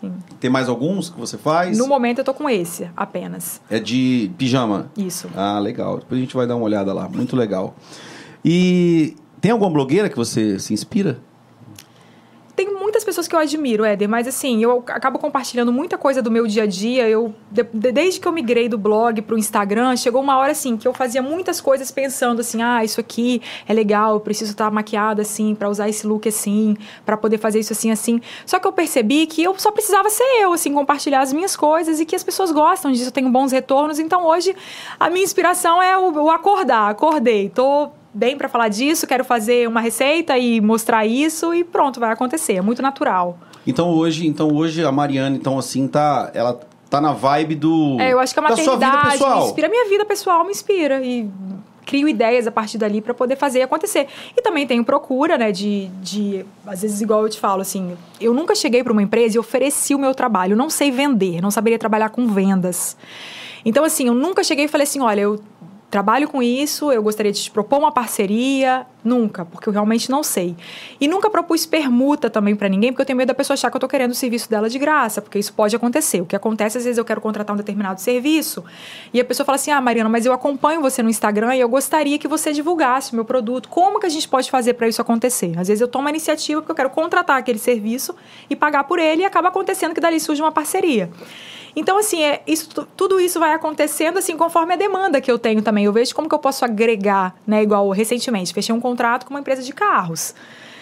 Sim. 0.00 0.12
Tem 0.40 0.50
mais 0.50 0.68
alguns 0.68 1.08
que 1.10 1.18
você 1.18 1.38
faz? 1.38 1.78
No 1.78 1.86
momento 1.86 2.18
eu 2.18 2.24
tô 2.24 2.34
com 2.34 2.48
esse, 2.48 2.90
apenas. 2.96 3.60
É 3.70 3.78
de 3.78 4.30
pijama? 4.36 4.90
Isso. 4.96 5.28
Ah, 5.34 5.58
legal. 5.58 5.98
Depois 5.98 6.18
a 6.18 6.22
gente 6.22 6.34
vai 6.36 6.46
dar 6.46 6.56
uma 6.56 6.64
olhada 6.64 6.92
lá. 6.92 7.08
Muito 7.08 7.34
legal. 7.36 7.74
E 8.44 9.16
tem 9.40 9.50
alguma 9.50 9.70
blogueira 9.70 10.08
que 10.08 10.16
você 10.16 10.58
se 10.58 10.74
inspira? 10.74 11.18
Muitas 12.96 13.04
pessoas 13.04 13.28
que 13.28 13.36
eu 13.36 13.38
admiro, 13.38 13.84
Éder, 13.84 14.08
mas 14.08 14.26
assim, 14.26 14.62
eu 14.62 14.82
acabo 14.86 15.18
compartilhando 15.18 15.70
muita 15.70 15.98
coisa 15.98 16.22
do 16.22 16.30
meu 16.30 16.46
dia 16.46 16.62
a 16.62 16.66
dia. 16.66 17.06
Eu, 17.06 17.34
de, 17.50 17.62
desde 17.62 18.18
que 18.18 18.26
eu 18.26 18.32
migrei 18.32 18.70
do 18.70 18.78
blog 18.78 19.20
para 19.20 19.34
o 19.34 19.38
Instagram, 19.38 19.94
chegou 19.96 20.22
uma 20.22 20.38
hora 20.38 20.52
assim 20.52 20.78
que 20.78 20.88
eu 20.88 20.94
fazia 20.94 21.20
muitas 21.20 21.60
coisas 21.60 21.90
pensando 21.90 22.40
assim: 22.40 22.62
ah, 22.62 22.82
isso 22.82 22.98
aqui 22.98 23.42
é 23.68 23.74
legal, 23.74 24.14
eu 24.14 24.20
preciso 24.20 24.52
estar 24.52 24.70
maquiada 24.70 25.20
assim, 25.20 25.54
para 25.54 25.68
usar 25.68 25.90
esse 25.90 26.06
look 26.06 26.26
assim, 26.26 26.74
para 27.04 27.18
poder 27.18 27.36
fazer 27.36 27.60
isso 27.60 27.74
assim, 27.74 27.90
assim. 27.90 28.18
Só 28.46 28.58
que 28.58 28.66
eu 28.66 28.72
percebi 28.72 29.26
que 29.26 29.42
eu 29.42 29.54
só 29.58 29.70
precisava 29.70 30.08
ser 30.08 30.24
eu, 30.40 30.54
assim, 30.54 30.72
compartilhar 30.72 31.20
as 31.20 31.34
minhas 31.34 31.54
coisas 31.54 32.00
e 32.00 32.06
que 32.06 32.16
as 32.16 32.24
pessoas 32.24 32.50
gostam 32.50 32.90
disso, 32.90 33.08
eu 33.08 33.12
tenho 33.12 33.28
bons 33.28 33.52
retornos. 33.52 33.98
Então 33.98 34.24
hoje 34.24 34.56
a 34.98 35.10
minha 35.10 35.22
inspiração 35.22 35.82
é 35.82 35.98
o, 35.98 36.14
o 36.14 36.30
acordar. 36.30 36.92
Acordei, 36.92 37.50
tô 37.50 37.90
bem 38.16 38.36
para 38.36 38.48
falar 38.48 38.68
disso, 38.68 39.06
quero 39.06 39.24
fazer 39.24 39.68
uma 39.68 39.80
receita 39.80 40.38
e 40.38 40.60
mostrar 40.60 41.04
isso 41.04 41.52
e 41.52 41.62
pronto, 41.62 42.00
vai 42.00 42.10
acontecer. 42.10 42.54
É 42.54 42.62
muito 42.62 42.80
natural. 42.80 43.38
Então 43.66 43.90
hoje, 43.90 44.26
então 44.26 44.48
hoje 44.54 44.82
a 44.84 44.90
Mariana, 44.90 45.36
então 45.36 45.58
assim, 45.58 45.86
tá, 45.86 46.30
ela 46.32 46.58
tá 46.88 47.00
na 47.00 47.12
vibe 47.12 47.56
do 47.56 48.00
É, 48.00 48.12
eu 48.12 48.18
acho 48.18 48.32
que 48.32 48.40
a 48.40 48.42
maternidade 48.42 49.22
me 49.22 49.44
inspira, 49.44 49.66
a 49.66 49.70
minha 49.70 49.88
vida 49.88 50.04
pessoal 50.04 50.44
me 50.44 50.50
inspira 50.50 51.02
e 51.04 51.28
crio 51.84 52.08
ideias 52.08 52.46
a 52.46 52.50
partir 52.50 52.78
dali 52.78 53.00
para 53.00 53.12
poder 53.12 53.36
fazer 53.36 53.62
acontecer. 53.62 54.08
E 54.36 54.40
também 54.40 54.66
tenho 54.66 54.84
procura, 54.84 55.36
né, 55.36 55.52
de, 55.52 55.86
de 56.02 56.44
às 56.66 56.82
vezes 56.82 57.00
igual 57.00 57.22
eu 57.22 57.28
te 57.28 57.38
falo 57.38 57.60
assim, 57.60 57.96
eu 58.20 58.32
nunca 58.32 58.54
cheguei 58.54 58.82
para 58.82 58.92
uma 58.92 59.02
empresa 59.02 59.36
e 59.36 59.38
ofereci 59.38 59.94
o 59.94 59.98
meu 59.98 60.14
trabalho, 60.14 60.54
eu 60.54 60.56
não 60.56 60.70
sei 60.70 60.90
vender, 60.90 61.40
não 61.42 61.50
saberia 61.50 61.78
trabalhar 61.78 62.08
com 62.08 62.26
vendas. 62.26 62.96
Então 63.64 63.84
assim, 63.84 64.06
eu 64.06 64.14
nunca 64.14 64.42
cheguei 64.42 64.64
e 64.64 64.68
falei 64.68 64.84
assim, 64.84 65.00
olha, 65.00 65.20
eu 65.20 65.40
trabalho 65.90 66.28
com 66.28 66.42
isso, 66.42 66.90
eu 66.90 67.02
gostaria 67.02 67.32
de 67.32 67.42
te 67.42 67.50
propor 67.50 67.78
uma 67.78 67.92
parceria. 67.92 68.86
Nunca, 69.04 69.44
porque 69.44 69.68
eu 69.68 69.72
realmente 69.72 70.10
não 70.10 70.22
sei. 70.22 70.56
E 71.00 71.06
nunca 71.06 71.30
propus 71.30 71.64
permuta 71.64 72.28
também 72.28 72.56
para 72.56 72.68
ninguém, 72.68 72.90
porque 72.90 73.02
eu 73.02 73.06
tenho 73.06 73.16
medo 73.16 73.28
da 73.28 73.34
pessoa 73.34 73.54
achar 73.54 73.70
que 73.70 73.76
eu 73.76 73.80
tô 73.80 73.86
querendo 73.86 74.10
o 74.10 74.14
serviço 74.14 74.50
dela 74.50 74.68
de 74.68 74.80
graça, 74.80 75.22
porque 75.22 75.38
isso 75.38 75.52
pode 75.52 75.76
acontecer. 75.76 76.20
O 76.20 76.26
que 76.26 76.34
acontece, 76.34 76.76
às 76.76 76.84
vezes 76.84 76.98
eu 76.98 77.04
quero 77.04 77.20
contratar 77.20 77.54
um 77.54 77.56
determinado 77.56 78.00
serviço 78.00 78.64
e 79.14 79.20
a 79.20 79.24
pessoa 79.24 79.44
fala 79.44 79.56
assim: 79.56 79.70
ah, 79.70 79.80
Mariana, 79.80 80.10
mas 80.10 80.26
eu 80.26 80.32
acompanho 80.32 80.80
você 80.80 81.04
no 81.04 81.08
Instagram 81.08 81.54
e 81.54 81.60
eu 81.60 81.68
gostaria 81.68 82.18
que 82.18 82.26
você 82.26 82.52
divulgasse 82.52 83.12
o 83.12 83.14
meu 83.14 83.24
produto. 83.24 83.68
Como 83.68 84.00
que 84.00 84.06
a 84.06 84.10
gente 84.10 84.28
pode 84.28 84.50
fazer 84.50 84.74
para 84.74 84.88
isso 84.88 85.00
acontecer? 85.00 85.56
Às 85.56 85.68
vezes 85.68 85.80
eu 85.80 85.88
tomo 85.88 86.08
a 86.08 86.10
iniciativa 86.10 86.60
porque 86.60 86.72
eu 86.72 86.76
quero 86.76 86.90
contratar 86.90 87.38
aquele 87.38 87.60
serviço 87.60 88.12
e 88.50 88.56
pagar 88.56 88.84
por 88.84 88.98
ele 88.98 89.22
e 89.22 89.24
acaba 89.24 89.48
acontecendo 89.48 89.94
que 89.94 90.00
dali 90.00 90.18
surge 90.18 90.42
uma 90.42 90.50
parceria. 90.52 91.08
Então, 91.76 91.98
assim, 91.98 92.22
é, 92.22 92.42
isso, 92.46 92.68
tudo 92.96 93.20
isso 93.20 93.38
vai 93.38 93.52
acontecendo 93.52 94.18
assim 94.18 94.34
conforme 94.34 94.72
a 94.72 94.76
demanda 94.76 95.20
que 95.20 95.30
eu 95.30 95.38
tenho 95.38 95.60
também. 95.60 95.84
Eu 95.84 95.92
vejo 95.92 96.14
como 96.14 96.26
que 96.26 96.34
eu 96.34 96.38
posso 96.38 96.64
agregar, 96.64 97.36
né? 97.46 97.62
Igual 97.62 97.90
recentemente, 97.90 98.54
fechei 98.54 98.74
um 98.74 98.80
contrato 98.80 99.26
com 99.26 99.34
uma 99.34 99.40
empresa 99.40 99.62
de 99.62 99.74
carros. 99.74 100.34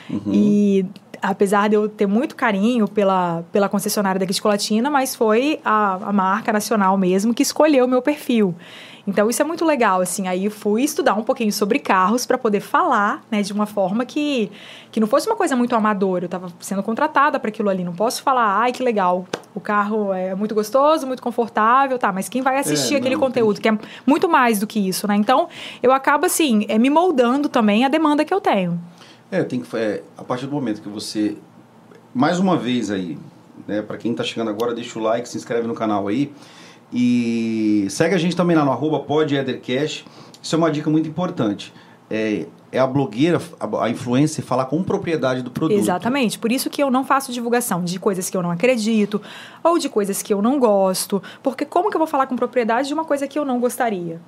Uhum. 0.09 0.33
E 0.33 0.87
apesar 1.21 1.69
de 1.69 1.75
eu 1.75 1.89
ter 1.89 2.07
muito 2.07 2.37
carinho 2.37 2.87
pela, 2.87 3.43
pela 3.51 3.69
concessionária 3.69 4.21
daqui 4.21 4.33
de 4.33 4.41
Colatina, 4.41 4.89
mas 4.89 5.17
foi 5.17 5.59
a, 5.65 5.95
a 5.95 6.13
marca 6.13 6.53
nacional 6.53 6.97
mesmo 6.97 7.35
que 7.35 7.43
escolheu 7.43 7.87
o 7.87 7.89
meu 7.89 8.01
perfil. 8.01 8.55
Então 9.07 9.29
isso 9.29 9.43
é 9.43 9.45
muito 9.45 9.65
legal, 9.65 10.01
assim. 10.01 10.27
Aí 10.27 10.49
fui 10.49 10.83
estudar 10.83 11.15
um 11.15 11.23
pouquinho 11.23 11.53
sobre 11.53 11.79
carros 11.79 12.25
para 12.25 12.39
poder 12.39 12.61
falar, 12.61 13.23
né, 13.31 13.43
de 13.43 13.53
uma 13.53 13.67
forma 13.67 14.05
que, 14.05 14.51
que 14.91 14.99
não 14.99 15.07
fosse 15.07 15.27
uma 15.29 15.37
coisa 15.37 15.55
muito 15.55 15.75
amadora. 15.75 16.25
Eu 16.25 16.27
estava 16.27 16.49
sendo 16.61 16.83
contratada 16.83 17.39
para 17.39 17.49
aquilo 17.49 17.69
ali. 17.69 17.85
Não 17.85 17.95
posso 17.95 18.23
falar, 18.23 18.61
ai 18.61 18.73
que 18.73 18.83
legal, 18.83 19.27
o 19.55 19.61
carro 19.61 20.13
é 20.13 20.35
muito 20.35 20.55
gostoso, 20.55 21.07
muito 21.07 21.23
confortável, 21.23 21.99
tá? 21.99 22.13
Mas 22.13 22.29
quem 22.29 22.43
vai 22.43 22.59
assistir 22.59 22.95
é, 22.95 22.97
aquele 22.99 23.15
não, 23.15 23.21
conteúdo 23.21 23.61
que 23.61 23.69
é 23.69 23.79
muito 24.07 24.29
mais 24.29 24.59
do 24.59 24.67
que 24.67 24.81
isso, 24.81 25.07
né? 25.07 25.17
Então 25.17 25.49
eu 25.83 25.93
acabo 25.93 26.27
assim, 26.27 26.65
é, 26.69 26.79
me 26.79 26.89
moldando 26.89 27.49
também 27.49 27.85
a 27.85 27.89
demanda 27.89 28.25
que 28.25 28.33
eu 28.33 28.41
tenho. 28.41 28.81
É, 29.31 29.43
tem 29.43 29.61
que 29.61 29.77
é, 29.77 30.03
a 30.17 30.23
partir 30.23 30.47
do 30.47 30.53
momento 30.53 30.81
que 30.81 30.89
você 30.89 31.37
mais 32.15 32.39
uma 32.39 32.57
vez 32.57 32.91
aí, 32.91 33.19
né, 33.67 33.83
para 33.83 33.99
quem 33.99 34.13
está 34.13 34.23
chegando 34.23 34.49
agora, 34.49 34.73
deixa 34.73 34.99
o 34.99 35.03
like, 35.03 35.29
se 35.29 35.37
inscreve 35.37 35.67
no 35.67 35.75
canal 35.75 36.07
aí. 36.07 36.33
E 36.93 37.87
segue 37.91 38.15
a 38.15 38.19
gente 38.19 38.37
também 38.37 38.57
lá 38.57 38.65
no 38.65 38.71
arroba 38.71 39.01
podedercash. 39.01 40.05
Isso 40.43 40.55
é 40.55 40.59
uma 40.59 40.71
dica 40.71 40.91
muito 40.91 41.09
importante. 41.09 41.73
É, 42.11 42.47
é 42.71 42.79
a 42.79 42.87
blogueira, 42.87 43.41
a, 43.59 43.85
a 43.85 43.91
influencer, 43.91 44.45
falar 44.45 44.67
com 44.67 44.83
propriedade 44.83 45.43
do 45.43 45.51
produto. 45.51 45.79
Exatamente. 45.79 46.39
Por 46.39 46.53
isso 46.53 46.69
que 46.69 46.83
eu 46.83 46.91
não 46.91 47.05
faço 47.05 47.33
divulgação 47.33 47.83
de 47.83 47.99
coisas 47.99 48.29
que 48.29 48.37
eu 48.37 48.43
não 48.43 48.51
acredito 48.51 49.23
ou 49.63 49.79
de 49.79 49.89
coisas 49.89 50.23
que 50.23 50.35
eu 50.35 50.43
não 50.43 50.59
gosto. 50.59 51.23
Porque 51.43 51.65
como 51.65 51.91
que 51.91 51.97
eu 51.97 52.01
vou 52.01 52.09
falar 52.09 52.27
com 52.27 52.37
propriedade 52.37 52.89
de 52.89 52.95
uma 52.95 53.05
coisa 53.05 53.27
que 53.27 53.39
eu 53.39 53.45
não 53.45 53.61
gostaria? 53.61 54.21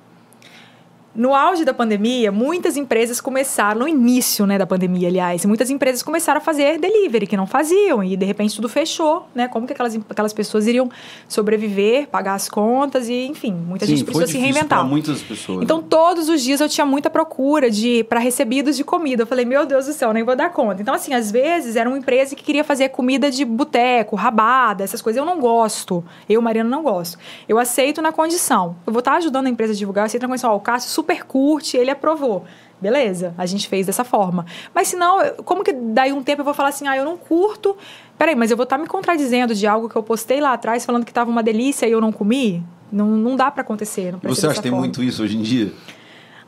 No 1.17 1.33
auge 1.33 1.65
da 1.65 1.73
pandemia, 1.73 2.31
muitas 2.31 2.77
empresas 2.77 3.19
começaram, 3.19 3.79
no 3.79 3.87
início 3.87 4.45
né, 4.45 4.55
da 4.55 4.67
pandemia, 4.67 5.07
aliás, 5.07 5.43
muitas 5.45 5.71
empresas 5.71 6.03
começaram 6.03 6.37
a 6.37 6.41
fazer 6.41 6.77
delivery, 6.77 7.25
que 7.25 7.35
não 7.35 7.47
faziam, 7.47 8.03
e 8.03 8.15
de 8.15 8.23
repente 8.23 8.55
tudo 8.55 8.69
fechou, 8.69 9.27
né? 9.33 9.47
Como 9.47 9.65
que 9.65 9.73
aquelas, 9.73 9.95
aquelas 10.07 10.31
pessoas 10.31 10.67
iriam 10.67 10.87
sobreviver, 11.27 12.07
pagar 12.07 12.35
as 12.35 12.47
contas, 12.47 13.09
e 13.09 13.25
enfim, 13.25 13.51
muita 13.51 13.87
Sim, 13.87 13.95
gente 13.95 14.05
precisou 14.05 14.27
se 14.27 14.37
reinventar. 14.37 14.85
muitas 14.85 15.23
pessoas. 15.23 15.63
Então, 15.63 15.81
todos 15.81 16.29
os 16.29 16.39
dias 16.39 16.61
eu 16.61 16.69
tinha 16.69 16.85
muita 16.85 17.09
procura 17.09 17.71
de 17.71 18.03
para 18.03 18.19
recebidos 18.19 18.77
de 18.77 18.83
comida. 18.83 19.23
Eu 19.23 19.27
falei, 19.27 19.43
meu 19.43 19.65
Deus 19.65 19.87
do 19.87 19.93
céu, 19.93 20.13
nem 20.13 20.23
vou 20.23 20.35
dar 20.35 20.51
conta. 20.51 20.83
Então, 20.83 20.93
assim, 20.93 21.15
às 21.15 21.31
vezes 21.31 21.75
era 21.75 21.89
uma 21.89 21.97
empresa 21.97 22.35
que 22.35 22.43
queria 22.43 22.63
fazer 22.63 22.89
comida 22.89 23.31
de 23.31 23.43
boteco, 23.43 24.15
rabada, 24.15 24.83
essas 24.83 25.01
coisas. 25.01 25.19
Eu 25.19 25.25
não 25.25 25.39
gosto. 25.39 26.03
Eu, 26.29 26.43
Mariana, 26.43 26.69
não 26.69 26.83
gosto. 26.83 27.17
Eu 27.49 27.57
aceito 27.57 28.03
na 28.03 28.11
condição. 28.11 28.75
Eu 28.85 28.93
vou 28.93 28.99
estar 28.99 29.15
ajudando 29.15 29.47
a 29.47 29.49
empresa 29.49 29.73
a 29.73 29.75
divulgar, 29.75 30.03
eu 30.03 30.05
aceito 30.05 30.21
na 30.21 30.29
condição. 30.29 30.51
Ó, 30.51 30.57
o 30.57 30.59
Cássio 30.59 30.91
super 31.07 31.23
curte, 31.23 31.77
ele 31.77 31.89
aprovou. 31.89 32.45
Beleza, 32.79 33.33
a 33.37 33.45
gente 33.45 33.67
fez 33.67 33.87
dessa 33.87 34.03
forma. 34.03 34.45
Mas 34.75 34.89
senão, 34.89 35.17
como 35.43 35.63
que 35.63 35.73
daí 35.73 36.13
um 36.13 36.21
tempo 36.21 36.41
eu 36.41 36.45
vou 36.45 36.53
falar 36.53 36.69
assim, 36.69 36.87
ah, 36.87 36.95
eu 36.95 37.05
não 37.05 37.17
curto. 37.17 37.75
Peraí, 38.17 38.35
mas 38.35 38.51
eu 38.51 38.57
vou 38.57 38.65
estar 38.65 38.77
me 38.77 38.85
contradizendo 38.85 39.55
de 39.55 39.65
algo 39.65 39.89
que 39.89 39.95
eu 39.95 40.03
postei 40.03 40.39
lá 40.39 40.53
atrás 40.53 40.85
falando 40.85 41.03
que 41.03 41.11
estava 41.11 41.31
uma 41.31 41.41
delícia 41.41 41.87
e 41.87 41.91
eu 41.91 42.01
não 42.01 42.11
comi? 42.11 42.63
Não, 42.91 43.07
não 43.07 43.35
dá 43.35 43.49
para 43.49 43.61
acontecer. 43.61 44.11
Não 44.11 44.19
Você 44.23 44.45
acha 44.45 44.55
que 44.55 44.61
tem 44.61 44.71
forma. 44.71 44.85
muito 44.85 45.01
isso 45.01 45.23
hoje 45.23 45.37
em 45.37 45.41
dia? 45.41 45.73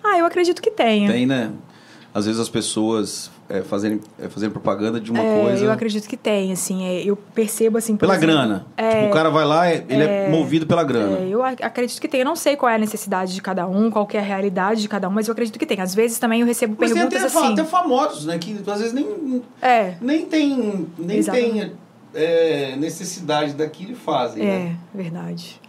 Ah, 0.04 0.20
eu 0.20 0.26
acredito 0.26 0.62
que 0.62 0.70
tenha. 0.70 1.12
Tem, 1.12 1.26
né? 1.26 1.52
Às 2.14 2.26
vezes 2.26 2.40
as 2.40 2.50
pessoas 2.50 3.32
é, 3.50 3.62
fazerem, 3.64 4.00
é, 4.20 4.30
fazerem 4.30 4.52
propaganda 4.52 5.00
de 5.00 5.12
uma 5.12 5.22
é, 5.22 5.42
coisa. 5.42 5.66
Eu 5.66 5.72
acredito 5.72 6.08
que 6.08 6.16
tem, 6.16 6.52
assim. 6.52 6.86
É, 6.86 7.04
eu 7.04 7.16
percebo, 7.16 7.80
assim. 7.80 7.98
Pela 7.98 8.16
exemplo, 8.16 8.36
grana. 8.36 8.66
Tipo, 8.78 9.08
o 9.08 9.10
cara 9.12 9.30
vai 9.30 9.44
lá, 9.44 9.74
ele 9.74 10.04
é, 10.04 10.30
movido 10.30 10.68
pela 10.68 10.84
grana. 10.84 11.18
eu 11.20 11.44
acredito 11.44 12.00
que 12.00 12.08
tem. 12.08 12.22
Eu 12.22 12.26
não 12.26 12.36
sei 12.36 12.56
qual 12.56 12.70
é 12.70 12.76
a 12.76 12.78
necessidade 12.78 13.34
de 13.34 13.42
cada 13.42 13.68
um, 13.68 13.90
qual 13.90 14.08
é 14.14 14.20
a 14.20 14.22
realidade 14.22 14.82
de 14.82 14.88
cada 14.88 15.10
um, 15.10 15.12
mas 15.12 15.28
eu 15.28 15.32
acredito 15.32 15.58
que 15.58 15.66
tem. 15.66 15.82
Às 15.82 15.96
vezes 15.96 16.20
também 16.20 16.42
eu 16.42 16.48
recebo 16.48 16.76
mas 16.80 16.92
perguntas 16.92 17.20
tem 17.20 17.28
até, 17.28 17.40
assim. 17.40 17.54
até 17.54 17.64
famosos, 17.66 18.26
né? 18.26 18.38
Que 18.38 18.60
às 18.68 18.80
vezes 18.80 18.94
nem, 18.94 19.44
é. 19.62 19.96
nem 20.00 20.26
tem, 20.26 20.88
nem 20.98 21.24
tem 21.24 21.72
é, 22.14 22.76
necessidade 22.76 23.54
daquilo 23.54 23.94
e 23.94 23.96
fazem. 23.96 24.44
É, 24.44 24.46
né? 24.46 24.78
verdade. 24.94 25.60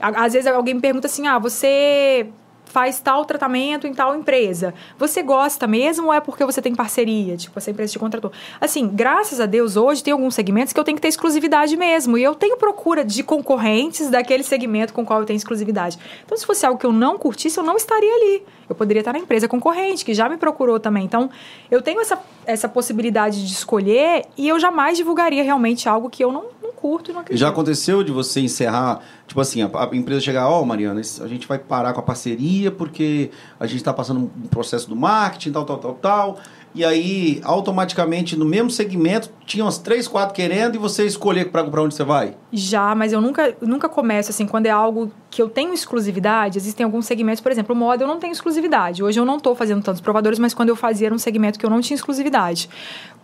Às 0.00 0.32
vezes 0.32 0.46
alguém 0.46 0.74
me 0.74 0.80
pergunta 0.80 1.06
assim: 1.06 1.26
ah, 1.26 1.38
você 1.38 2.26
faz 2.70 3.00
tal 3.00 3.24
tratamento 3.24 3.86
em 3.86 3.92
tal 3.92 4.16
empresa. 4.16 4.72
Você 4.96 5.22
gosta 5.22 5.66
mesmo 5.66 6.06
ou 6.06 6.14
é 6.14 6.20
porque 6.20 6.44
você 6.44 6.62
tem 6.62 6.74
parceria? 6.74 7.36
Tipo, 7.36 7.58
essa 7.58 7.70
empresa 7.70 7.92
te 7.92 7.98
contratou. 7.98 8.32
Assim, 8.60 8.88
graças 8.88 9.40
a 9.40 9.46
Deus, 9.46 9.76
hoje 9.76 10.02
tem 10.02 10.12
alguns 10.12 10.34
segmentos 10.34 10.72
que 10.72 10.78
eu 10.78 10.84
tenho 10.84 10.96
que 10.96 11.02
ter 11.02 11.08
exclusividade 11.08 11.76
mesmo. 11.76 12.16
E 12.16 12.22
eu 12.22 12.34
tenho 12.34 12.56
procura 12.56 13.04
de 13.04 13.22
concorrentes 13.24 14.08
daquele 14.08 14.44
segmento 14.44 14.92
com 14.92 15.02
o 15.02 15.04
qual 15.04 15.20
eu 15.20 15.26
tenho 15.26 15.36
exclusividade. 15.36 15.98
Então, 16.24 16.38
se 16.38 16.46
fosse 16.46 16.64
algo 16.64 16.78
que 16.78 16.86
eu 16.86 16.92
não 16.92 17.18
curtisse, 17.18 17.58
eu 17.58 17.64
não 17.64 17.76
estaria 17.76 18.14
ali. 18.14 18.42
Eu 18.68 18.74
poderia 18.76 19.00
estar 19.00 19.12
na 19.12 19.18
empresa 19.18 19.48
concorrente, 19.48 20.04
que 20.04 20.14
já 20.14 20.28
me 20.28 20.36
procurou 20.36 20.78
também. 20.78 21.04
Então, 21.04 21.28
eu 21.70 21.82
tenho 21.82 22.00
essa, 22.00 22.22
essa 22.46 22.68
possibilidade 22.68 23.44
de 23.44 23.52
escolher 23.52 24.26
e 24.38 24.48
eu 24.48 24.60
jamais 24.60 24.96
divulgaria 24.96 25.42
realmente 25.42 25.88
algo 25.88 26.08
que 26.08 26.22
eu 26.22 26.30
não, 26.30 26.44
curto 26.80 27.10
e 27.10 27.14
não 27.14 27.20
acredito. 27.20 27.40
Já 27.40 27.48
aconteceu 27.48 28.02
de 28.02 28.12
você 28.12 28.40
encerrar, 28.40 29.00
tipo 29.26 29.40
assim, 29.40 29.62
a, 29.62 29.66
a 29.66 29.96
empresa 29.96 30.20
chegar, 30.20 30.48
ó, 30.48 30.60
oh, 30.60 30.64
Mariana, 30.64 31.00
a 31.00 31.26
gente 31.26 31.46
vai 31.46 31.58
parar 31.58 31.92
com 31.92 32.00
a 32.00 32.02
parceria 32.02 32.70
porque 32.70 33.30
a 33.58 33.66
gente 33.66 33.78
está 33.78 33.92
passando 33.92 34.20
um 34.20 34.48
processo 34.48 34.88
do 34.88 34.96
marketing, 34.96 35.52
tal, 35.52 35.64
tal, 35.64 35.78
tal, 35.78 35.94
tal. 35.94 36.38
E 36.72 36.84
aí, 36.84 37.40
automaticamente, 37.42 38.36
no 38.36 38.44
mesmo 38.44 38.70
segmento, 38.70 39.28
tinha 39.44 39.64
umas 39.64 39.78
três, 39.78 40.06
quatro 40.06 40.32
querendo 40.32 40.76
e 40.76 40.78
você 40.78 41.04
escolher 41.04 41.50
para 41.50 41.82
onde 41.82 41.96
você 41.96 42.04
vai? 42.04 42.36
Já, 42.52 42.94
mas 42.94 43.12
eu 43.12 43.20
nunca, 43.20 43.56
nunca 43.60 43.88
começo 43.88 44.30
assim, 44.30 44.46
quando 44.46 44.66
é 44.66 44.70
algo 44.70 45.10
que 45.28 45.42
eu 45.42 45.48
tenho 45.48 45.74
exclusividade, 45.74 46.56
existem 46.58 46.84
alguns 46.84 47.06
segmentos, 47.06 47.40
por 47.40 47.50
exemplo, 47.50 47.74
o 47.74 47.78
moda 47.78 48.04
eu 48.04 48.08
não 48.08 48.20
tenho 48.20 48.32
exclusividade. 48.32 49.02
Hoje 49.02 49.18
eu 49.18 49.24
não 49.24 49.38
estou 49.38 49.56
fazendo 49.56 49.82
tantos 49.82 50.00
provadores, 50.00 50.38
mas 50.38 50.54
quando 50.54 50.68
eu 50.68 50.76
fazia 50.76 51.08
era 51.08 51.14
um 51.14 51.18
segmento 51.18 51.58
que 51.58 51.66
eu 51.66 51.70
não 51.70 51.80
tinha 51.80 51.96
exclusividade. 51.96 52.70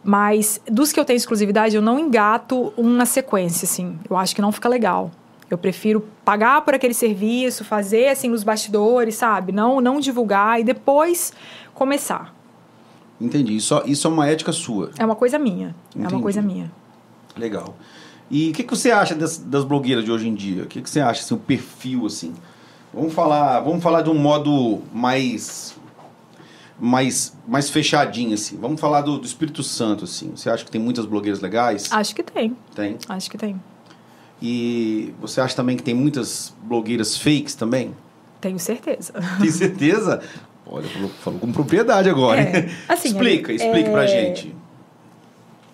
Mas 0.07 0.61
dos 0.70 0.93
que 0.93 1.01
eu 1.01 1.05
tenho 1.05 1.16
exclusividade, 1.16 1.74
eu 1.74 1.83
não 1.83 1.99
engato 1.99 2.73
uma 2.77 3.05
sequência, 3.05 3.66
assim. 3.66 3.99
Eu 4.09 4.16
acho 4.16 4.37
que 4.37 4.41
não 4.41 4.53
fica 4.53 4.69
legal. 4.69 5.11
Eu 5.51 5.59
prefiro 5.59 6.07
pagar 6.24 6.61
por 6.61 6.74
aquele 6.74 6.95
serviço, 6.95 7.65
fazer 7.65 8.07
assim 8.07 8.28
nos 8.28 8.45
bastidores, 8.45 9.16
sabe? 9.16 9.51
Não, 9.51 9.81
não 9.81 9.99
divulgar 9.99 10.61
e 10.61 10.65
depois 10.65 11.33
começar. 11.74 12.33
Entendi. 13.20 13.57
Isso, 13.57 13.83
isso 13.85 14.07
é 14.07 14.11
uma 14.11 14.28
ética 14.28 14.53
sua. 14.53 14.93
É 14.97 15.05
uma 15.05 15.16
coisa 15.16 15.41
minha. 15.41 15.74
Entendi. 15.91 16.05
É 16.07 16.09
uma 16.16 16.23
coisa 16.23 16.41
minha. 16.41 16.70
Legal. 17.37 17.77
E 18.31 18.51
o 18.51 18.53
que, 18.53 18.62
que 18.62 18.77
você 18.77 18.93
acha 18.93 19.12
das, 19.12 19.39
das 19.39 19.65
blogueiras 19.65 20.05
de 20.05 20.12
hoje 20.12 20.28
em 20.28 20.35
dia? 20.37 20.62
O 20.62 20.66
que, 20.66 20.81
que 20.81 20.89
você 20.89 21.01
acha, 21.01 21.20
assim, 21.20 21.35
o 21.35 21.39
perfil, 21.39 22.07
assim? 22.07 22.33
Vamos 22.95 23.12
falar, 23.12 23.59
vamos 23.59 23.83
falar 23.83 24.03
de 24.03 24.11
um 24.11 24.19
modo 24.19 24.83
mais 24.95 25.77
mais, 26.78 27.36
mais 27.47 27.70
fechadinho, 27.70 28.35
assim. 28.35 28.57
Vamos 28.59 28.81
falar 28.81 29.01
do, 29.01 29.19
do 29.19 29.27
Espírito 29.27 29.62
Santo, 29.62 30.05
assim. 30.05 30.32
Você 30.35 30.51
acha 30.51 30.65
que 30.65 30.70
tem 30.70 30.81
muitas 30.81 31.07
blogueiras 31.07 31.40
legais? 31.40 31.90
Acho 31.90 32.15
que 32.15 32.23
tem. 32.23 32.57
Tem? 32.74 32.98
Acho 33.09 33.31
que 33.31 33.39
tem. 33.39 33.61
E 34.40 35.15
você 35.20 35.40
acha 35.40 35.57
também 35.57 35.77
que 35.77 35.82
tem 35.82 35.94
muitas 35.94 36.55
blogueiras 36.62 37.16
fakes 37.16 37.55
também? 37.55 37.94
Tenho 38.40 38.59
certeza. 38.59 39.15
Tem 39.40 39.51
certeza? 39.51 40.20
Olha, 40.66 40.86
falou, 40.89 41.09
falou 41.09 41.40
com 41.40 41.51
propriedade 41.53 42.09
agora. 42.09 42.40
É, 42.40 42.70
assim, 42.86 43.09
explica, 43.09 43.53
explica 43.53 43.89
é... 43.89 43.90
pra 43.90 44.07
gente. 44.07 44.55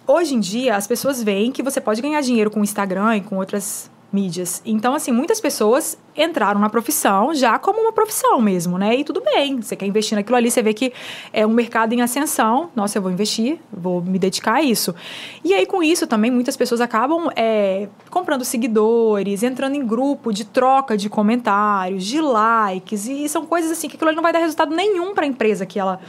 Hoje 0.06 0.34
em 0.34 0.40
dia, 0.40 0.76
as 0.76 0.86
pessoas 0.86 1.22
veem 1.22 1.50
que 1.50 1.62
você 1.62 1.80
pode 1.80 2.00
ganhar 2.00 2.20
dinheiro 2.20 2.50
com 2.50 2.60
o 2.60 2.62
Instagram 2.62 3.16
e 3.16 3.20
com 3.20 3.36
outras 3.36 3.90
mídias. 4.12 4.62
Então, 4.64 4.94
assim, 4.94 5.10
muitas 5.10 5.40
pessoas 5.40 5.96
entraram 6.16 6.60
na 6.60 6.68
profissão 6.68 7.34
já 7.34 7.58
como 7.58 7.80
uma 7.80 7.92
profissão 7.92 8.40
mesmo, 8.40 8.76
né? 8.76 8.96
E 8.96 9.04
tudo 9.04 9.22
bem, 9.22 9.60
você 9.60 9.74
quer 9.74 9.86
investir 9.86 10.16
naquilo 10.16 10.36
ali, 10.36 10.50
você 10.50 10.62
vê 10.62 10.74
que 10.74 10.92
é 11.32 11.46
um 11.46 11.50
mercado 11.50 11.92
em 11.94 12.02
ascensão. 12.02 12.70
Nossa, 12.76 12.98
eu 12.98 13.02
vou 13.02 13.10
investir, 13.10 13.58
vou 13.72 14.02
me 14.02 14.18
dedicar 14.18 14.56
a 14.56 14.62
isso. 14.62 14.94
E 15.42 15.54
aí, 15.54 15.64
com 15.64 15.82
isso 15.82 16.06
também, 16.06 16.30
muitas 16.30 16.56
pessoas 16.56 16.80
acabam 16.80 17.30
é, 17.34 17.88
comprando 18.10 18.44
seguidores, 18.44 19.42
entrando 19.42 19.74
em 19.74 19.86
grupo 19.86 20.32
de 20.32 20.44
troca 20.44 20.96
de 20.96 21.08
comentários, 21.08 22.04
de 22.04 22.20
likes. 22.20 23.08
E 23.08 23.28
são 23.28 23.46
coisas 23.46 23.70
assim 23.70 23.88
que 23.88 23.96
aquilo 23.96 24.10
ali 24.10 24.16
não 24.16 24.22
vai 24.22 24.32
dar 24.32 24.40
resultado 24.40 24.74
nenhum 24.74 25.14
para 25.14 25.24
a 25.24 25.28
empresa 25.28 25.64
que 25.64 25.78
ela 25.78 26.00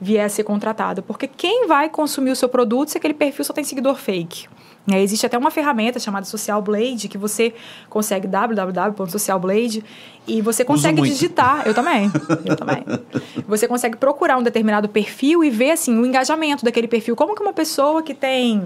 vier 0.00 0.24
a 0.24 0.28
ser 0.28 0.42
contratada. 0.42 1.00
Porque 1.00 1.28
quem 1.28 1.68
vai 1.68 1.88
consumir 1.88 2.32
o 2.32 2.36
seu 2.36 2.48
produto 2.48 2.88
se 2.88 2.98
aquele 2.98 3.14
perfil 3.14 3.44
só 3.44 3.52
tem 3.52 3.62
seguidor 3.62 3.94
fake? 3.94 4.48
É, 4.90 5.00
existe 5.00 5.24
até 5.24 5.38
uma 5.38 5.50
ferramenta 5.50 6.00
chamada 6.00 6.26
Social 6.26 6.60
Blade 6.60 7.08
que 7.08 7.16
você 7.16 7.54
consegue 7.88 8.26
www.socialblade 8.26 9.84
e 10.26 10.40
você 10.40 10.64
consegue 10.64 11.00
digitar. 11.02 11.62
Eu 11.66 11.72
também, 11.72 12.10
eu 12.44 12.56
também. 12.56 12.84
Você 13.46 13.68
consegue 13.68 13.96
procurar 13.96 14.38
um 14.38 14.42
determinado 14.42 14.88
perfil 14.88 15.44
e 15.44 15.50
ver 15.50 15.72
assim 15.72 15.98
o 15.98 16.06
engajamento 16.06 16.64
daquele 16.64 16.88
perfil. 16.88 17.14
Como 17.16 17.34
que 17.34 17.42
uma 17.42 17.52
pessoa 17.52 18.02
que 18.02 18.14
tem 18.14 18.62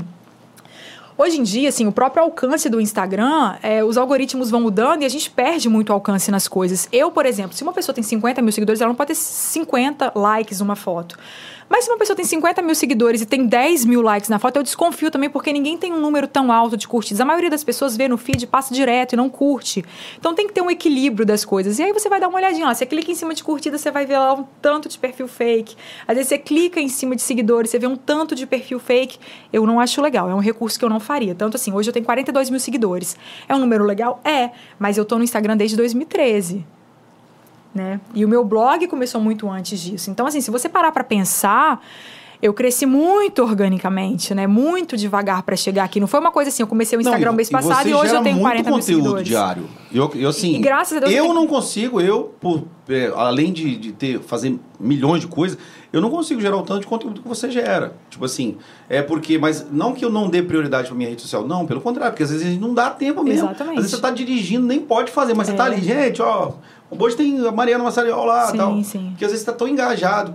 Hoje 1.18 1.40
em 1.40 1.42
dia, 1.42 1.70
assim, 1.70 1.86
o 1.86 1.92
próprio 1.92 2.22
alcance 2.22 2.68
do 2.68 2.78
Instagram, 2.78 3.56
é, 3.62 3.82
os 3.82 3.96
algoritmos 3.96 4.50
vão 4.50 4.60
mudando 4.60 5.00
e 5.00 5.06
a 5.06 5.08
gente 5.08 5.30
perde 5.30 5.66
muito 5.66 5.90
alcance 5.90 6.30
nas 6.30 6.46
coisas. 6.46 6.86
Eu, 6.92 7.10
por 7.10 7.24
exemplo, 7.24 7.56
se 7.56 7.62
uma 7.62 7.72
pessoa 7.72 7.94
tem 7.94 8.04
50 8.04 8.42
mil 8.42 8.52
seguidores, 8.52 8.82
ela 8.82 8.90
não 8.90 8.94
pode 8.94 9.08
ter 9.08 9.14
50 9.14 10.12
likes 10.14 10.60
numa 10.60 10.76
foto. 10.76 11.18
Mas 11.68 11.84
se 11.84 11.90
uma 11.90 11.98
pessoa 11.98 12.16
tem 12.16 12.24
50 12.24 12.62
mil 12.62 12.74
seguidores 12.74 13.20
e 13.20 13.26
tem 13.26 13.44
10 13.44 13.84
mil 13.84 14.00
likes 14.00 14.30
na 14.30 14.38
foto, 14.38 14.56
eu 14.56 14.62
desconfio 14.62 15.10
também, 15.10 15.28
porque 15.28 15.52
ninguém 15.52 15.76
tem 15.76 15.92
um 15.92 16.00
número 16.00 16.28
tão 16.28 16.52
alto 16.52 16.76
de 16.76 16.86
curtidas. 16.86 17.20
A 17.20 17.24
maioria 17.24 17.50
das 17.50 17.64
pessoas 17.64 17.96
vê 17.96 18.06
no 18.06 18.16
feed, 18.16 18.46
passa 18.46 18.72
direto 18.72 19.14
e 19.14 19.16
não 19.16 19.28
curte. 19.28 19.84
Então 20.16 20.32
tem 20.34 20.46
que 20.46 20.52
ter 20.52 20.60
um 20.60 20.70
equilíbrio 20.70 21.26
das 21.26 21.44
coisas. 21.44 21.78
E 21.78 21.82
aí 21.82 21.92
você 21.92 22.08
vai 22.08 22.20
dar 22.20 22.28
uma 22.28 22.38
olhadinha 22.38 22.66
lá. 22.66 22.74
Você 22.74 22.86
clica 22.86 23.10
em 23.10 23.14
cima 23.14 23.34
de 23.34 23.42
curtida, 23.42 23.76
você 23.76 23.90
vai 23.90 24.06
ver 24.06 24.18
lá 24.18 24.34
um 24.34 24.44
tanto 24.62 24.88
de 24.88 24.98
perfil 24.98 25.26
fake. 25.26 25.76
Às 26.06 26.14
vezes 26.16 26.28
você 26.28 26.38
clica 26.38 26.80
em 26.80 26.88
cima 26.88 27.16
de 27.16 27.22
seguidores, 27.22 27.70
você 27.70 27.78
vê 27.78 27.86
um 27.86 27.96
tanto 27.96 28.34
de 28.34 28.46
perfil 28.46 28.78
fake. 28.78 29.18
Eu 29.52 29.66
não 29.66 29.80
acho 29.80 30.00
legal. 30.00 30.30
É 30.30 30.34
um 30.34 30.40
recurso 30.40 30.78
que 30.78 30.84
eu 30.84 30.90
não 30.90 31.00
faria. 31.00 31.34
Tanto 31.34 31.56
assim, 31.56 31.72
hoje 31.72 31.88
eu 31.88 31.92
tenho 31.92 32.04
42 32.04 32.48
mil 32.48 32.60
seguidores. 32.60 33.16
É 33.48 33.54
um 33.54 33.58
número 33.58 33.84
legal? 33.84 34.20
É. 34.24 34.50
Mas 34.78 34.96
eu 34.96 35.04
tô 35.04 35.18
no 35.18 35.24
Instagram 35.24 35.56
desde 35.56 35.76
2013 35.76 36.64
né? 37.76 38.00
E 38.14 38.24
o 38.24 38.28
meu 38.28 38.44
blog 38.44 38.86
começou 38.88 39.20
muito 39.20 39.48
antes 39.48 39.78
disso. 39.78 40.10
Então, 40.10 40.26
assim, 40.26 40.40
se 40.40 40.50
você 40.50 40.68
parar 40.68 40.90
para 40.90 41.04
pensar, 41.04 41.80
eu 42.40 42.52
cresci 42.52 42.86
muito 42.86 43.42
organicamente, 43.42 44.34
né? 44.34 44.46
Muito 44.46 44.96
devagar 44.96 45.42
para 45.42 45.56
chegar 45.56 45.84
aqui. 45.84 45.98
Não 46.00 46.06
foi 46.06 46.20
uma 46.20 46.30
coisa 46.30 46.48
assim, 46.48 46.62
eu 46.62 46.66
comecei 46.66 46.98
o 46.98 47.00
Instagram 47.00 47.30
não, 47.30 47.36
mês 47.36 47.48
passado 47.48 47.86
e, 47.86 47.90
e 47.90 47.94
hoje 47.94 48.14
eu 48.14 48.22
tenho 48.22 48.38
40 48.38 48.70
mil 48.70 48.82
seguidores. 48.82 49.26
diário. 49.26 49.68
Eu, 49.92 50.10
eu 50.14 50.28
assim, 50.28 50.54
e 50.54 50.58
graças 50.58 50.96
a 50.96 51.00
Deus 51.00 51.12
eu, 51.12 51.26
eu 51.26 51.34
não 51.34 51.46
consigo, 51.46 52.00
eu, 52.00 52.34
por, 52.40 52.64
é, 52.88 53.10
além 53.14 53.52
de, 53.52 53.76
de 53.76 53.92
ter, 53.92 54.20
fazer 54.20 54.58
milhões 54.78 55.20
de 55.22 55.26
coisas, 55.26 55.58
eu 55.92 56.00
não 56.00 56.10
consigo 56.10 56.40
gerar 56.40 56.56
o 56.56 56.62
tanto 56.62 56.80
de 56.80 56.86
conteúdo 56.86 57.22
que 57.22 57.28
você 57.28 57.50
gera. 57.50 57.94
Tipo 58.10 58.24
assim, 58.26 58.56
é 58.88 59.00
porque, 59.00 59.38
mas 59.38 59.66
não 59.70 59.94
que 59.94 60.04
eu 60.04 60.10
não 60.10 60.28
dê 60.28 60.42
prioridade 60.42 60.88
para 60.88 60.96
minha 60.96 61.08
rede 61.08 61.22
social, 61.22 61.46
não, 61.46 61.64
pelo 61.64 61.80
contrário, 61.80 62.12
porque 62.12 62.22
às 62.22 62.30
vezes 62.30 62.58
não 62.60 62.74
dá 62.74 62.90
tempo 62.90 63.22
mesmo. 63.22 63.48
Exatamente. 63.48 63.78
Às 63.78 63.84
vezes 63.84 63.90
você 63.92 64.02
tá 64.02 64.10
dirigindo, 64.10 64.66
nem 64.66 64.80
pode 64.80 65.10
fazer, 65.10 65.32
mas 65.32 65.48
é. 65.48 65.52
você 65.52 65.56
tá 65.56 65.64
ali, 65.64 65.82
gente, 65.82 66.20
ó, 66.20 66.52
Hoje 66.90 67.16
tem 67.16 67.44
a 67.44 67.50
Mariana 67.50 67.82
Massariol 67.82 68.24
lá 68.24 68.46
sim, 68.46 68.56
tal. 68.56 68.82
Sim. 68.82 69.14
Que 69.18 69.24
às 69.24 69.32
vezes 69.32 69.42
está 69.42 69.52
tão 69.52 69.66
engajado 69.66 70.34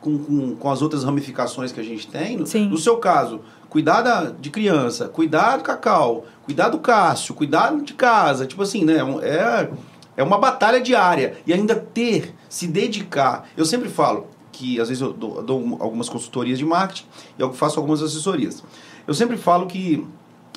com, 0.00 0.18
com, 0.18 0.56
com, 0.56 0.70
as 0.70 0.82
outras 0.82 1.02
ramificações 1.02 1.72
que 1.72 1.80
a 1.80 1.82
gente 1.82 2.06
tem. 2.06 2.44
Sim. 2.46 2.68
No 2.68 2.78
seu 2.78 2.96
caso, 2.98 3.40
cuidar 3.68 4.32
de 4.40 4.50
criança, 4.50 5.08
cuidar 5.08 5.56
do 5.56 5.64
cacau, 5.64 6.26
cuidar 6.44 6.68
do 6.68 6.78
Cássio, 6.78 7.34
cuidar 7.34 7.74
de 7.82 7.92
casa. 7.94 8.46
Tipo 8.46 8.62
assim, 8.62 8.84
né? 8.84 8.98
É, 9.22 9.68
É 10.16 10.22
uma 10.22 10.38
batalha 10.38 10.80
diária. 10.80 11.38
E 11.44 11.52
ainda 11.52 11.74
ter, 11.74 12.34
se 12.48 12.68
dedicar. 12.68 13.48
Eu 13.56 13.64
sempre 13.64 13.88
falo 13.88 14.28
que, 14.52 14.80
às 14.80 14.88
vezes, 14.88 15.02
eu 15.02 15.12
dou, 15.12 15.42
dou 15.42 15.76
algumas 15.80 16.08
consultorias 16.08 16.58
de 16.58 16.64
marketing 16.64 17.06
e 17.36 17.42
eu 17.42 17.52
faço 17.52 17.80
algumas 17.80 18.00
assessorias. 18.00 18.62
Eu 19.06 19.12
sempre 19.12 19.36
falo 19.36 19.66
que 19.66 20.06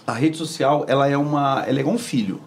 a 0.06 0.14
rede 0.14 0.38
social, 0.38 0.86
ela 0.88 1.08
é, 1.08 1.18
uma, 1.18 1.64
ela 1.68 1.82
é 1.82 1.86
um 1.86 1.98
filho. 1.98 2.40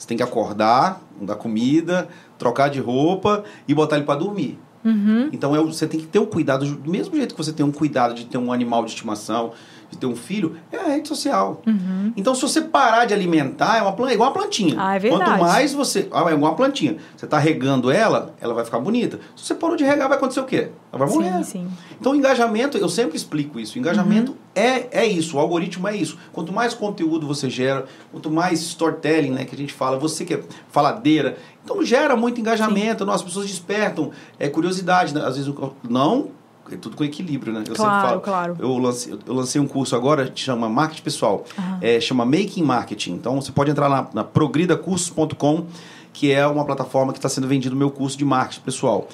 Você 0.00 0.08
tem 0.08 0.16
que 0.16 0.22
acordar, 0.22 1.02
dar 1.20 1.34
comida, 1.34 2.08
trocar 2.38 2.70
de 2.70 2.80
roupa 2.80 3.44
e 3.68 3.74
botar 3.74 3.96
ele 3.96 4.06
para 4.06 4.18
dormir. 4.18 4.58
Uhum. 4.82 5.28
Então 5.30 5.54
é, 5.54 5.62
você 5.62 5.86
tem 5.86 6.00
que 6.00 6.06
ter 6.06 6.18
um 6.18 6.24
cuidado, 6.24 6.64
do 6.64 6.90
mesmo 6.90 7.14
jeito 7.14 7.34
que 7.34 7.44
você 7.44 7.52
tem 7.52 7.66
um 7.66 7.70
cuidado 7.70 8.14
de 8.14 8.24
ter 8.24 8.38
um 8.38 8.50
animal 8.50 8.82
de 8.82 8.92
estimação, 8.92 9.52
de 9.90 9.98
ter 9.98 10.06
um 10.06 10.14
filho, 10.14 10.56
é 10.70 10.76
a 10.76 10.84
rede 10.88 11.08
social. 11.08 11.60
Uhum. 11.66 12.12
Então, 12.16 12.34
se 12.34 12.42
você 12.42 12.60
parar 12.60 13.04
de 13.06 13.12
alimentar, 13.14 13.78
é, 13.78 13.82
uma 13.82 13.92
planta, 13.92 14.12
é 14.12 14.14
igual 14.14 14.28
uma 14.30 14.34
plantinha. 14.38 14.74
Ah, 14.78 14.94
é 14.94 14.98
verdade. 14.98 15.24
Quanto 15.30 15.40
mais 15.40 15.72
você. 15.74 16.08
Ah, 16.12 16.20
é 16.30 16.34
igual 16.34 16.50
uma 16.52 16.54
plantinha. 16.54 16.96
Você 17.16 17.24
está 17.24 17.38
regando 17.38 17.90
ela, 17.90 18.34
ela 18.40 18.54
vai 18.54 18.64
ficar 18.64 18.78
bonita. 18.78 19.18
Se 19.36 19.44
você 19.46 19.54
parou 19.54 19.76
de 19.76 19.84
regar, 19.84 20.08
vai 20.08 20.16
acontecer 20.16 20.40
o 20.40 20.44
quê? 20.44 20.68
Ela 20.92 21.06
vai 21.06 21.14
morrer. 21.14 21.32
Sim, 21.38 21.42
sim. 21.44 21.68
Então, 22.00 22.12
o 22.12 22.14
engajamento, 22.16 22.78
eu 22.78 22.88
sempre 22.88 23.16
explico 23.16 23.58
isso. 23.58 23.76
O 23.76 23.78
engajamento 23.78 24.32
Uhum. 24.32 24.38
é, 24.54 24.88
é 25.02 25.06
isso, 25.06 25.36
o 25.36 25.40
algoritmo 25.40 25.86
é 25.88 25.96
isso. 25.96 26.16
Quanto 26.32 26.52
mais 26.52 26.72
conteúdo 26.74 27.26
você 27.26 27.50
gera, 27.50 27.84
quanto 28.12 28.30
mais 28.30 28.60
storytelling, 28.60 29.30
né, 29.30 29.44
que 29.44 29.54
a 29.54 29.58
gente 29.58 29.72
fala, 29.72 29.98
você 29.98 30.24
que 30.24 30.34
é 30.34 30.40
faladeira, 30.70 31.36
então 31.64 31.84
gera 31.84 32.16
muito 32.16 32.40
engajamento, 32.40 33.04
não, 33.04 33.12
as 33.12 33.22
pessoas 33.22 33.46
despertam 33.46 34.10
é, 34.38 34.48
curiosidade. 34.48 35.12
né? 35.14 35.20
Às 35.24 35.36
vezes, 35.36 35.52
não, 35.88 36.28
é 36.70 36.76
tudo 36.76 36.96
com 36.96 37.02
equilíbrio, 37.04 37.52
né? 37.52 37.64
Eu 37.68 37.74
Claro, 37.74 37.92
sempre 37.94 38.08
falo. 38.08 38.20
claro. 38.20 38.56
Eu 38.58 38.78
lancei, 38.78 39.18
eu 39.26 39.34
lancei 39.34 39.60
um 39.60 39.66
curso 39.66 39.94
agora 39.96 40.28
que 40.28 40.40
chama 40.40 40.68
Marketing 40.68 41.02
Pessoal. 41.02 41.44
É, 41.80 42.00
chama 42.00 42.24
Making 42.24 42.62
Marketing. 42.62 43.12
Então 43.12 43.40
você 43.40 43.50
pode 43.52 43.70
entrar 43.70 43.88
na, 43.88 44.06
na 44.14 44.24
progridacursos.com, 44.24 45.66
que 46.12 46.32
é 46.32 46.46
uma 46.46 46.64
plataforma 46.64 47.12
que 47.12 47.18
está 47.18 47.28
sendo 47.28 47.46
vendido 47.48 47.74
o 47.74 47.78
meu 47.78 47.90
curso 47.90 48.16
de 48.16 48.24
marketing 48.24 48.60
pessoal. 48.62 49.08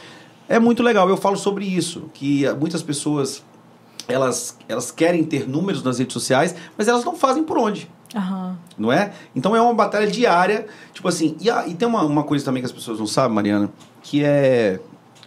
É 0.48 0.59
muito 0.59 0.82
legal, 0.82 1.09
eu 1.09 1.16
falo 1.16 1.36
sobre 1.36 1.64
isso, 1.64 2.05
que 2.14 2.47
eh, 2.47 2.55
muitas 2.55 2.82
pessoas 2.82 3.43
elas, 4.09 4.56
elas 4.68 4.90
querem 4.93 5.24
ter 5.24 5.48
números 5.48 5.82
nas 5.82 5.98
redes 5.98 6.12
sociais, 6.12 6.55
mas 6.78 6.86
elas 6.86 7.05
não 7.05 7.16
fazem 7.16 7.43
por 7.43 7.59
onde 7.59 7.90
Aham. 8.14 8.56
não 8.78 8.93
é? 8.93 9.12
Então 9.35 9.56
é 9.56 9.60
uma 9.60 9.74
batalha 9.74 10.06
diária, 10.06 10.66
tipo 10.94 11.09
assim, 11.09 11.36
e, 11.40 11.51
a- 11.51 11.66
e 11.66 11.74
tem 11.74 11.89
uma, 11.89 12.05
uma 12.05 12.23
coisa 12.23 12.44
também 12.44 12.62
que 12.62 12.66
as 12.66 12.73
pessoas 12.73 13.01
não 13.01 13.06
sabem, 13.09 13.35
Mariana, 13.35 13.68
que 14.02 14.23
é, 14.23 14.78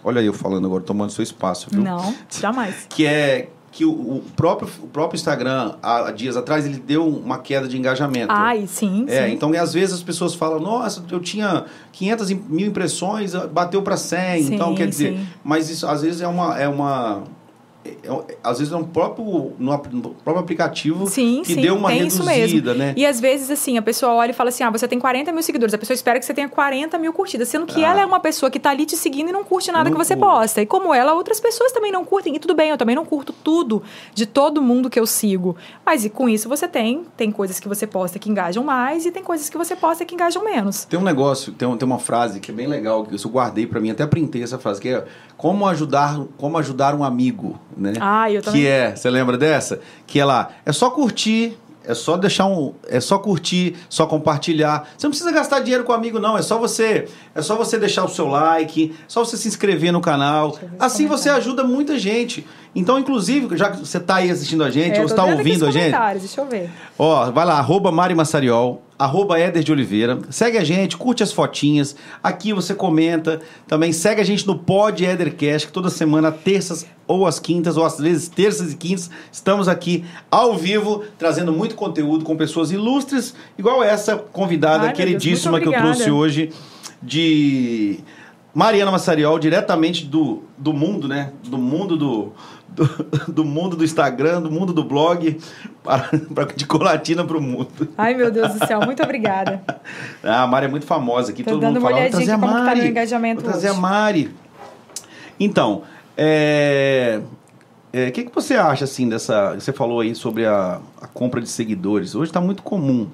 olha 0.03 0.19
aí 0.21 0.26
eu 0.27 0.34
falando 0.34 0.65
agora, 0.65 0.84
tomando 0.84 1.11
seu 1.11 1.23
espaço, 1.23 1.67
viu? 1.71 1.81
Não, 1.84 2.13
jamais. 2.39 2.85
Que 2.89 3.05
é 3.05 3.49
que 3.71 3.85
o, 3.85 3.91
o 3.91 4.23
próprio, 4.35 4.67
o 4.81 4.88
próprio 4.88 5.15
Instagram, 5.15 5.76
há, 5.84 6.11
dias 6.11 6.35
atrás, 6.35 6.65
ele 6.65 6.80
deu 6.80 7.07
uma 7.07 7.38
queda 7.38 7.67
de 7.67 7.77
engajamento. 7.77 8.34
Ai, 8.34 8.65
sim, 8.65 9.05
É, 9.07 9.27
sim. 9.27 9.34
então 9.35 9.51
às 9.53 9.73
vezes 9.73 9.93
as 9.93 10.01
pessoas 10.01 10.34
falam, 10.34 10.59
nossa, 10.59 11.03
eu 11.11 11.19
tinha 11.19 11.65
500 11.91 12.31
im- 12.31 12.43
mil 12.49 12.65
impressões, 12.67 13.35
bateu 13.51 13.84
para 13.84 13.95
100, 13.95 14.43
Sim, 14.43 14.55
então 14.55 14.73
quer 14.73 14.88
dizer, 14.88 15.11
sim. 15.13 15.27
mas 15.43 15.69
isso 15.69 15.85
às 15.85 16.01
vezes 16.01 16.19
é 16.19 16.27
uma, 16.27 16.59
é 16.59 16.67
uma 16.67 17.23
às 18.43 18.59
vezes 18.59 18.73
é 18.73 18.77
um 18.77 18.83
próprio, 18.83 19.53
no, 19.57 19.71
no 19.91 20.09
próprio 20.15 20.39
aplicativo 20.39 21.07
Sim, 21.07 21.41
que 21.45 21.53
sim, 21.53 21.61
deu 21.61 21.75
uma 21.75 21.89
reduzida, 21.89 22.73
né? 22.73 22.93
E 22.97 23.05
às 23.05 23.19
vezes, 23.19 23.49
assim, 23.49 23.77
a 23.77 23.81
pessoa 23.81 24.13
olha 24.13 24.31
e 24.31 24.33
fala 24.33 24.49
assim: 24.49 24.63
ah, 24.63 24.69
você 24.69 24.87
tem 24.87 24.99
40 24.99 25.31
mil 25.31 25.43
seguidores. 25.43 25.73
A 25.73 25.77
pessoa 25.77 25.93
espera 25.95 26.19
que 26.19 26.25
você 26.25 26.33
tenha 26.33 26.49
40 26.49 26.97
mil 26.97 27.13
curtidas, 27.13 27.47
sendo 27.49 27.65
que 27.65 27.83
Ah. 27.83 27.89
ela 27.91 28.01
é 28.01 28.05
uma 28.05 28.19
pessoa 28.19 28.49
que 28.49 28.59
tá 28.59 28.69
ali 28.71 28.85
te 28.85 28.95
seguindo 28.97 29.29
e 29.29 29.31
não 29.31 29.43
curte 29.43 29.71
nada 29.71 29.89
Não 29.89 29.97
que 29.97 30.03
você 30.05 30.15
curte. 30.15 30.29
posta. 30.29 30.61
E 30.61 30.65
como 30.65 30.93
ela, 30.93 31.13
outras 31.13 31.39
pessoas 31.39 31.71
também 31.71 31.91
não 31.91 32.03
curtem. 32.05 32.35
E 32.35 32.39
tudo 32.39 32.53
bem, 32.55 32.69
eu 32.69 32.77
também 32.77 32.95
não 32.95 33.05
curto 33.05 33.33
tudo 33.33 33.81
de 34.13 34.25
todo 34.25 34.61
mundo 34.61 34.89
que 34.89 34.99
eu 34.99 35.05
sigo. 35.05 35.55
Mas 35.85 36.05
e 36.05 36.09
com 36.09 36.27
isso 36.29 36.47
você 36.49 36.67
tem, 36.67 37.05
tem 37.17 37.31
coisas 37.31 37.59
que 37.59 37.67
você 37.67 37.85
posta 37.87 38.19
que 38.19 38.29
engajam 38.29 38.63
mais 38.63 39.05
e 39.05 39.11
tem 39.11 39.23
coisas 39.23 39.49
que 39.49 39.57
você 39.57 39.75
posta 39.75 40.05
que 40.05 40.13
engajam 40.15 40.43
menos. 40.43 40.85
Tem 40.85 40.99
um 40.99 41.03
negócio, 41.03 41.51
tem, 41.53 41.67
um- 41.67 41.77
tem 41.77 41.85
uma 41.85 41.99
frase 41.99 42.39
que 42.39 42.51
é 42.51 42.53
bem 42.53 42.67
legal, 42.67 43.03
que 43.05 43.13
eu 43.15 43.29
guardei 43.29 43.65
pra 43.67 43.79
mim, 43.79 43.91
até 43.91 44.05
printei 44.07 44.43
essa 44.43 44.57
frase, 44.57 44.79
que 44.81 44.89
é 44.89 45.05
como 45.37 45.65
ajudar, 45.67 46.19
como 46.37 46.57
ajudar 46.57 46.93
um 46.95 47.03
amigo, 47.03 47.59
né? 47.80 47.93
Ah, 47.99 48.31
eu 48.31 48.41
também. 48.41 48.61
Que 48.61 48.68
é, 48.68 48.95
você 48.95 49.10
lembra 49.10 49.38
dessa? 49.38 49.80
Que 50.06 50.19
é 50.19 50.26
lá, 50.26 50.49
é 50.65 50.72
só 50.72 50.89
curtir, 50.89 51.57
é 51.89 51.93
só 51.95 52.18
deixar 52.18 52.45
um, 52.45 52.73
é 52.88 52.99
só 52.99 53.18
curtir, 53.18 53.76
só 53.89 54.06
compartilhar. 54.06 54.88
Você 54.95 55.07
não 55.07 55.11
precisa 55.11 55.31
gastar 55.31 55.60
dinheiro 55.61 55.84
com 55.84 55.91
amigo 55.91 56.19
não, 56.19 56.38
é 56.38 56.41
só 56.43 56.60
você, 56.60 57.07
é 57.34 57.41
só 57.41 57.56
você 57.56 57.80
deixar 57.80 58.06
o 58.06 58.07
seu 58.07 58.27
like, 58.27 58.95
só 59.07 59.26
você 59.26 59.35
se 59.35 59.47
inscrever 59.47 59.91
no 59.91 59.99
canal. 59.99 60.56
Assim 60.77 61.07
você 61.07 61.30
ajuda 61.30 61.64
muita 61.64 61.97
gente. 61.97 62.45
Então, 62.76 62.99
inclusive, 62.99 63.57
já 63.57 63.72
que 63.72 63.80
você 63.80 63.99
tá 63.99 64.18
aí 64.18 64.30
assistindo 64.30 64.64
a 64.64 64.69
gente, 64.69 64.97
É, 64.97 64.99
ou 64.99 65.07
está 65.07 65.26
ouvindo 65.26 65.65
a 65.65 65.72
gente, 65.72 65.97
Deixa 66.19 66.41
eu 66.41 66.45
ver. 66.45 66.69
Ó, 66.97 67.31
vai 67.31 67.43
lá, 67.43 67.57
arroba 67.57 67.91
Mari 67.91 68.14
Massariol, 68.14 68.84
arroba 68.97 69.39
Éder 69.39 69.64
de 69.64 69.72
Oliveira. 69.72 70.19
Segue 70.30 70.60
a 70.60 70.64
gente, 70.64 70.95
curte 70.95 71.23
as 71.23 71.31
fotinhas. 71.31 71.95
Aqui 72.22 72.53
você 72.53 72.76
comenta. 72.76 73.41
Também 73.68 73.91
segue 73.91 74.22
a 74.22 74.23
gente 74.23 74.45
no 74.45 74.60
Pod 74.60 75.03
Édercast, 75.03 75.68
que 75.68 75.73
toda 75.73 75.89
semana, 75.89 76.31
terças 76.31 76.85
ou 77.10 77.26
às 77.26 77.40
quintas, 77.40 77.76
ou 77.76 77.84
às 77.84 77.98
vezes 77.98 78.30
terças 78.30 78.72
e 78.72 78.77
quintas, 78.77 79.10
estamos 79.31 79.68
aqui 79.68 80.06
ao 80.30 80.56
vivo, 80.56 81.03
trazendo 81.18 81.52
muito 81.52 81.73
conteúdo 81.73 82.23
com 82.23 82.38
pessoas 82.38 82.72
ilustres, 82.72 83.34
igual 83.57 83.84
essa 83.84 84.15
convidada 84.15 84.84
Ai, 84.84 84.94
Deus, 84.94 84.98
queridíssima 84.98 85.53
muito 85.53 85.72
que 85.72 85.76
eu 85.76 85.81
trouxe 85.81 86.11
hoje, 86.11 86.53
de 87.02 87.99
Mariana 88.53 88.91
Massariol, 88.91 89.40
diretamente 89.40 90.06
do, 90.06 90.44
do 90.56 90.72
mundo, 90.72 91.07
né? 91.07 91.31
Do 91.45 91.57
mundo 91.57 91.98
do, 91.98 92.31
do, 92.68 92.86
do 93.27 93.44
mundo 93.44 93.76
do 93.76 93.84
Instagram, 93.84 94.44
do 94.44 94.52
mundo 94.52 94.72
do 94.72 94.84
blog, 94.84 95.36
para, 95.84 96.11
para, 96.36 96.45
de 96.53 96.68
Colatina 96.68 97.26
para 97.26 97.38
o 97.40 97.41
mundo. 97.41 97.90
Ai, 97.98 98.14
meu 98.14 98.30
Deus 98.30 98.53
do 98.53 98.68
céu, 98.68 98.81
muito 98.86 99.02
obrigada. 99.02 99.64
Ah, 100.22 100.44
a 100.44 100.48
Mari 100.48 100.65
é 100.68 100.69
muito 100.69 100.86
famosa 100.86 101.31
aqui, 101.31 101.44
Tô 101.44 101.52
todo 101.52 101.61
dando 101.61 101.76
mundo 101.76 101.86
uma 101.86 101.90
fala, 101.90 102.02
vou 102.02 102.11
trazer 102.11 102.31
a 102.31 102.38
como 102.38 102.53
tá 102.53 102.60
Mari. 102.60 102.81
meu 102.81 102.90
engajamento 102.90 103.41
vou 103.41 103.49
trazer 103.49 103.69
hoje. 103.69 103.77
a 103.77 103.81
Mari. 103.81 104.31
Então, 105.40 105.84
é... 106.19 107.21
é, 107.93 108.07
O 108.07 108.11
que, 108.11 108.25
que 108.25 108.35
você 108.35 108.55
acha, 108.55 108.83
assim, 108.83 109.07
dessa... 109.07 109.55
Você 109.55 109.71
falou 109.71 110.01
aí 110.01 110.13
sobre 110.13 110.45
a, 110.45 110.81
a 111.01 111.07
compra 111.07 111.39
de 111.41 111.49
seguidores. 111.49 112.15
Hoje 112.15 112.29
está 112.29 112.41
muito 112.41 112.61
comum. 112.61 113.09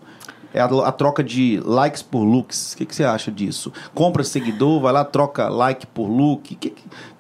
É 0.54 0.60
a, 0.60 0.66
a 0.66 0.92
troca 0.92 1.24
de 1.24 1.60
likes 1.64 2.02
por 2.02 2.24
looks. 2.24 2.74
O 2.74 2.78
que, 2.78 2.86
que 2.86 2.96
você 2.96 3.04
acha 3.04 3.30
disso? 3.32 3.72
Compra 3.94 4.24
seguidor, 4.24 4.82
vai 4.82 4.94
lá, 4.94 5.04
troca 5.04 5.50
like 5.50 5.86
por 5.88 6.08
look. 6.08 6.54
O 6.54 6.58
que, 6.58 6.70
que, 6.70 6.74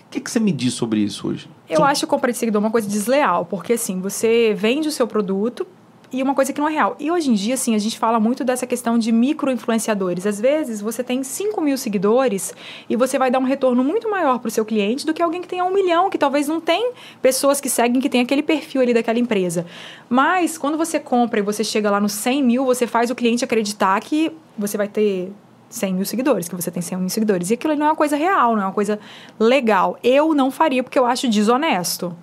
que, 0.10 0.20
que 0.22 0.32
você 0.32 0.40
me 0.40 0.52
diz 0.52 0.74
sobre 0.74 1.02
isso 1.02 1.28
hoje? 1.28 1.50
Eu 1.68 1.84
acho 1.84 2.08
compra 2.08 2.32
de 2.32 2.38
seguidor 2.38 2.62
uma 2.62 2.72
coisa 2.72 2.88
desleal, 2.88 3.46
porque 3.46 3.74
assim, 3.74 4.00
você 4.00 4.54
vende 4.54 4.88
o 4.88 4.92
seu 4.92 5.08
produto 5.08 5.68
e 6.16 6.24
uma 6.24 6.34
coisa 6.34 6.54
que 6.54 6.62
não 6.62 6.70
é 6.70 6.72
real. 6.72 6.96
E 6.98 7.12
hoje 7.12 7.30
em 7.30 7.34
dia, 7.34 7.56
assim, 7.56 7.76
a 7.76 7.78
gente 7.78 8.00
fala 8.00 8.22
muito 8.22 8.46
dessa 8.46 8.66
questão 8.66 8.98
de 8.98 9.12
micro-influenciadores. 9.12 10.26
Às 10.26 10.40
vezes, 10.40 10.80
você 10.80 11.04
tem 11.04 11.24
5 11.24 11.60
mil 11.60 11.78
seguidores 11.78 12.54
e 12.90 12.96
você 12.96 13.20
vai 13.20 13.30
dar 13.30 13.40
um 13.40 13.44
retorno 13.44 13.84
muito 13.84 14.10
maior 14.10 14.40
para 14.40 14.48
o 14.48 14.52
seu 14.52 14.64
cliente 14.64 15.06
do 15.06 15.14
que 15.14 15.22
alguém 15.22 15.42
que 15.42 15.48
tenha 15.48 15.66
um 15.66 15.74
milhão, 15.74 16.10
que 16.10 16.18
talvez 16.18 16.48
não 16.48 16.62
tem 16.62 16.94
pessoas 17.22 17.60
que 17.60 17.68
seguem, 17.68 18.00
que 18.00 18.10
tem 18.10 18.22
aquele 18.22 18.42
perfil 18.42 18.82
ali 18.82 18.94
daquela 18.94 19.20
empresa. 19.20 19.66
Mas, 20.08 20.58
quando 20.58 20.78
você 20.78 21.02
compra 21.02 21.42
e 21.42 21.44
você 21.44 21.66
chega 21.66 21.92
lá 21.92 22.00
nos 22.00 22.14
100 22.14 22.44
mil, 22.44 22.66
você 22.66 22.88
faz 22.88 23.12
o 23.12 23.16
cliente 23.16 23.44
acreditar 23.44 24.00
que 24.00 24.32
você 24.58 24.78
vai 24.78 24.88
ter 24.88 25.34
100 25.70 25.94
mil 25.96 26.06
seguidores, 26.06 26.48
que 26.48 26.56
você 26.56 26.72
tem 26.72 26.82
100 26.82 26.98
mil 26.98 27.10
seguidores. 27.10 27.50
E 27.50 27.56
aquilo 27.56 27.76
não 27.76 27.88
é 27.88 27.90
uma 27.90 27.96
coisa 27.96 28.16
real, 28.16 28.56
não 28.56 28.62
é 28.62 28.66
uma 28.66 28.72
coisa 28.72 28.98
legal. 29.38 30.00
Eu 30.02 30.34
não 30.34 30.50
faria 30.50 30.82
porque 30.82 30.98
eu 30.98 31.06
acho 31.06 31.28
desonesto. 31.28 32.16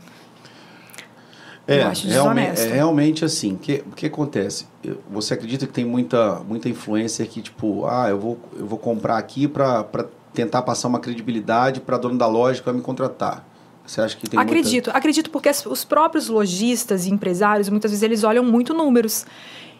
É, 1.67 1.83
Eu 1.83 1.87
acho 1.89 2.09
realmente, 2.09 2.47
desonesto. 2.51 2.73
é 2.73 2.75
realmente 2.75 3.25
assim. 3.25 3.53
O 3.53 3.59
que, 3.59 3.79
que 3.95 4.07
acontece? 4.07 4.67
Você 5.11 5.35
acredita 5.35 5.67
que 5.67 5.73
tem 5.73 5.85
muita, 5.85 6.41
muita 6.41 6.69
influência 6.69 7.25
que, 7.25 7.41
tipo, 7.41 7.87
ah, 7.87 8.09
eu 8.09 8.19
vou, 8.19 8.39
eu 8.59 8.67
vou 8.67 8.79
comprar 8.79 9.17
aqui 9.19 9.47
para 9.47 9.85
tentar 10.35 10.63
passar 10.63 10.89
uma 10.89 10.99
credibilidade 10.99 11.81
para 11.81 11.97
dono 11.99 12.19
da 12.19 12.27
loja 12.27 12.59
que 12.61 12.65
vai 12.67 12.75
me 12.75 12.81
contratar. 12.81 13.47
Você 13.87 14.01
acha 14.01 14.17
que 14.17 14.29
tem 14.29 14.39
muita- 14.39 14.51
acredito, 14.53 14.91
acredito 14.95 15.31
porque 15.31 15.51
os 15.67 15.85
próprios 15.85 16.29
lojistas 16.29 17.07
e 17.07 17.11
empresários, 17.11 17.69
muitas 17.69 17.91
vezes, 17.91 18.03
eles 18.03 18.25
olham 18.25 18.45
muito 18.45 18.73
números. 18.73 19.25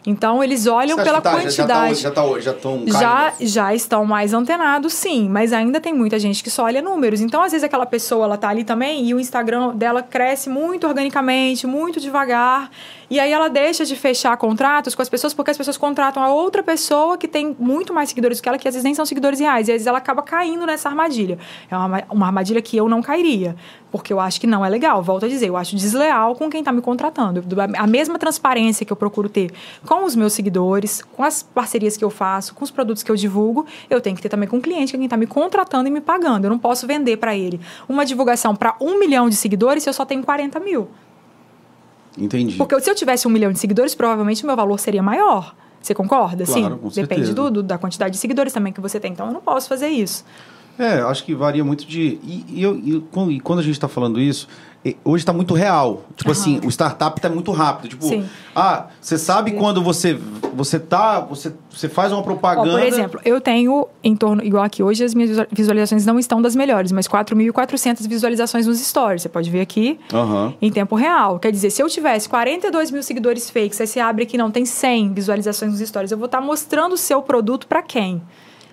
Então, 0.05 0.43
eles 0.43 0.67
olham 0.67 0.97
pela 0.97 1.21
tá- 1.21 1.31
quantidade. 1.31 1.95
Já, 1.95 2.11
tá, 2.11 2.21
já, 2.39 2.51
estão 2.51 2.83
já, 2.87 3.33
já 3.39 3.73
estão 3.73 4.05
mais 4.05 4.33
antenados, 4.33 4.93
sim, 4.93 5.29
mas 5.29 5.53
ainda 5.53 5.79
tem 5.79 5.93
muita 5.93 6.19
gente 6.19 6.43
que 6.43 6.49
só 6.49 6.63
olha 6.63 6.81
números. 6.81 7.21
Então, 7.21 7.41
às 7.41 7.51
vezes, 7.51 7.63
aquela 7.63 7.85
pessoa 7.85 8.25
ela 8.25 8.37
tá 8.37 8.49
ali 8.49 8.63
também 8.63 9.05
e 9.05 9.13
o 9.13 9.19
Instagram 9.19 9.75
dela 9.75 10.03
cresce 10.03 10.49
muito 10.49 10.87
organicamente, 10.87 11.65
muito 11.65 11.99
devagar. 11.99 12.69
E 13.13 13.19
aí 13.19 13.31
ela 13.31 13.47
deixa 13.47 13.85
de 13.85 13.95
fechar 13.95 14.35
contratos 14.37 14.95
com 14.95 15.01
as 15.03 15.07
pessoas 15.07 15.35
porque 15.35 15.51
as 15.51 15.55
pessoas 15.55 15.77
contratam 15.77 16.23
a 16.23 16.33
outra 16.33 16.63
pessoa 16.63 17.15
que 17.15 17.27
tem 17.27 17.55
muito 17.59 17.93
mais 17.93 18.09
seguidores 18.09 18.39
do 18.39 18.41
que 18.41 18.49
ela, 18.49 18.57
que 18.57 18.67
às 18.67 18.73
vezes 18.73 18.83
nem 18.83 18.95
são 18.95 19.05
seguidores 19.05 19.39
reais. 19.39 19.67
E 19.67 19.71
às 19.71 19.75
vezes 19.75 19.85
ela 19.85 19.99
acaba 19.99 20.23
caindo 20.23 20.65
nessa 20.65 20.89
armadilha. 20.89 21.37
É 21.69 21.77
uma, 21.77 22.03
uma 22.09 22.25
armadilha 22.25 22.59
que 22.59 22.75
eu 22.75 22.89
não 22.89 23.03
cairia, 23.03 23.55
porque 23.91 24.11
eu 24.11 24.19
acho 24.19 24.41
que 24.41 24.47
não 24.47 24.65
é 24.65 24.69
legal. 24.69 25.03
Volto 25.03 25.27
a 25.27 25.29
dizer, 25.29 25.47
eu 25.47 25.55
acho 25.55 25.75
desleal 25.75 26.33
com 26.33 26.49
quem 26.49 26.61
está 26.61 26.71
me 26.71 26.81
contratando. 26.81 27.43
A 27.77 27.85
mesma 27.85 28.17
transparência 28.17 28.83
que 28.83 28.91
eu 28.91 28.97
procuro 28.97 29.29
ter 29.29 29.51
com 29.85 30.05
os 30.05 30.15
meus 30.15 30.33
seguidores, 30.33 31.03
com 31.03 31.21
as 31.21 31.43
parcerias 31.43 31.95
que 31.95 32.03
eu 32.03 32.09
faço, 32.09 32.55
com 32.55 32.63
os 32.63 32.71
produtos 32.71 33.03
que 33.03 33.11
eu 33.11 33.15
divulgo, 33.15 33.63
eu 33.91 34.01
tenho 34.01 34.15
que 34.15 34.23
ter 34.23 34.29
também 34.29 34.49
com 34.49 34.57
o 34.57 34.61
cliente, 34.61 34.91
que 34.91 34.95
é 34.95 34.97
quem 34.97 35.05
está 35.05 35.17
me 35.17 35.27
contratando 35.27 35.87
e 35.87 35.91
me 35.91 36.01
pagando. 36.01 36.45
Eu 36.45 36.49
não 36.49 36.57
posso 36.57 36.87
vender 36.87 37.17
para 37.17 37.35
ele 37.35 37.61
uma 37.87 38.07
divulgação 38.07 38.55
para 38.55 38.75
um 38.81 38.97
milhão 38.97 39.29
de 39.29 39.35
seguidores 39.35 39.83
se 39.83 39.89
eu 39.89 39.93
só 39.93 40.03
tenho 40.03 40.23
40 40.23 40.59
mil. 40.59 40.89
Entendi. 42.17 42.55
Porque 42.57 42.79
se 42.79 42.89
eu 42.89 42.95
tivesse 42.95 43.27
um 43.27 43.31
milhão 43.31 43.51
de 43.51 43.59
seguidores, 43.59 43.95
provavelmente 43.95 44.43
o 44.43 44.47
meu 44.47 44.55
valor 44.55 44.79
seria 44.79 45.01
maior. 45.03 45.55
Você 45.81 45.93
concorda? 45.93 46.45
Claro, 46.45 46.75
Sim. 46.75 46.77
com 46.77 46.89
Depende 46.89 47.33
do, 47.33 47.51
do- 47.51 47.63
da 47.63 47.77
quantidade 47.77 48.13
de 48.13 48.17
seguidores 48.19 48.53
também 48.53 48.71
que 48.71 48.79
você 48.79 48.99
tem. 48.99 49.11
Então 49.11 49.27
eu 49.27 49.33
não 49.33 49.41
posso 49.41 49.67
fazer 49.67 49.89
isso. 49.89 50.23
É, 50.79 50.99
acho 51.01 51.23
que 51.23 51.35
varia 51.35 51.63
muito 51.63 51.85
de. 51.85 52.19
E, 52.23 52.45
e 52.49 52.63
eu- 52.63 52.77
e 52.77 53.39
quando, 53.41 53.59
a 53.59 53.61
gente 53.61 53.73
está 53.73 53.87
falando 53.87 54.19
isso, 54.19 54.47
hoje 55.03 55.21
está 55.21 55.31
muito 55.33 55.53
real. 55.53 56.03
Tipo 56.15 56.31
Aham. 56.31 56.39
assim, 56.39 56.59
o 56.65 56.69
startup 56.69 57.17
está 57.17 57.29
muito 57.29 57.51
rápido. 57.51 57.89
Tipo, 57.89 58.05
Sim. 58.05 58.25
ah, 58.55 58.87
você 58.99 59.17
sabe 59.17 59.51
quando 59.51 59.81
você 59.81 60.19
você 60.55 60.79
tá, 60.79 61.19
você, 61.19 61.51
você 61.69 61.89
faz 61.89 62.11
uma 62.11 62.19
Ó, 62.19 62.23
propaganda. 62.23 62.69
por 62.77 62.81
exemplo, 62.83 63.19
eu 63.25 63.41
tenho 63.41 63.87
em 64.03 64.15
torno, 64.15 64.43
igual 64.43 64.63
aqui 64.63 64.83
hoje, 64.83 65.03
as 65.03 65.15
minhas 65.15 65.29
visual- 65.29 65.47
visualizações 65.51 66.05
não 66.05 66.19
estão 66.19 66.39
das 66.39 66.55
melhores, 66.55 66.91
mas 66.91 67.07
4.400 67.07 68.05
visualizações 68.07 68.67
nos 68.67 68.79
stories. 68.79 69.23
Você 69.23 69.29
pode 69.29 69.49
ver 69.49 69.61
aqui 69.61 69.99
Aham. 70.13 70.53
em 70.61 70.71
tempo 70.71 70.95
real. 70.95 71.39
Quer 71.39 71.51
dizer, 71.51 71.71
se 71.71 71.81
eu 71.81 71.87
tivesse 71.89 72.29
42 72.29 72.91
mil 72.91 73.01
seguidores 73.01 73.49
fakes, 73.49 73.81
aí 73.81 73.87
você 73.87 73.99
abre 73.99 74.23
aqui, 74.23 74.37
não, 74.37 74.51
tem 74.51 74.63
100 74.65 75.13
visualizações 75.13 75.71
nos 75.71 75.81
stories, 75.87 76.11
eu 76.11 76.17
vou 76.19 76.25
estar 76.27 76.39
mostrando 76.41 76.93
o 76.93 76.97
seu 76.97 77.21
produto 77.23 77.65
para 77.65 77.81
quem? 77.81 78.21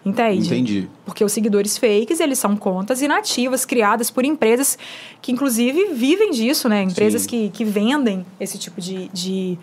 Entende? 0.04 0.46
Entendi. 0.46 0.88
Porque 1.04 1.22
os 1.22 1.30
seguidores 1.32 1.76
fakes, 1.76 2.20
eles 2.20 2.38
são 2.38 2.56
contas 2.56 3.02
inativas, 3.02 3.64
criadas 3.64 4.10
por 4.10 4.24
empresas 4.24 4.78
que, 5.20 5.30
inclusive, 5.30 5.92
vivem 5.92 6.30
disso, 6.30 6.68
né? 6.68 6.82
Empresas 6.82 7.22
Sim. 7.22 7.28
que, 7.28 7.50
que 7.50 7.64
vendem 7.64 8.24
esse 8.38 8.58
tipo 8.58 8.80
de, 8.80 9.08
de, 9.08 9.58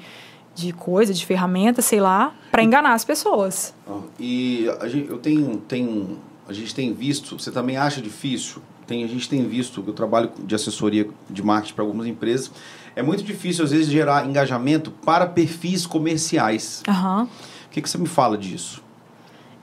de 0.53 0.73
coisa, 0.73 1.11
de 1.13 1.25
ferramenta, 1.25 1.81
sei 1.81 1.99
lá, 1.99 2.35
para 2.51 2.63
enganar 2.63 2.93
as 2.93 3.03
pessoas. 3.03 3.73
Ah, 3.87 3.99
E 4.19 4.69
a 4.79 4.87
gente, 4.87 5.09
eu 5.09 5.17
tenho, 5.17 5.57
tenho, 5.67 6.19
a 6.47 6.53
gente 6.53 6.73
tem 6.73 6.93
visto, 6.93 7.39
você 7.39 7.51
também 7.51 7.77
acha 7.77 7.99
difícil? 7.99 8.61
Tem, 8.85 9.03
a 9.03 9.07
gente 9.07 9.27
tem 9.27 9.45
visto, 9.45 9.83
eu 9.85 9.93
trabalho 9.93 10.31
de 10.45 10.53
assessoria 10.55 11.09
de 11.29 11.43
marketing 11.43 11.73
para 11.73 11.83
algumas 11.83 12.07
empresas, 12.07 12.51
é 12.95 13.01
muito 13.03 13.21
difícil 13.21 13.65
às 13.65 13.71
vezes 13.71 13.87
gerar 13.87 14.25
engajamento 14.25 14.91
para 14.91 15.25
perfis 15.25 15.85
comerciais. 15.85 16.83
Aham. 16.87 17.27
O 17.65 17.69
que, 17.69 17.81
que 17.81 17.89
você 17.89 17.97
me 17.97 18.07
fala 18.07 18.37
disso? 18.37 18.81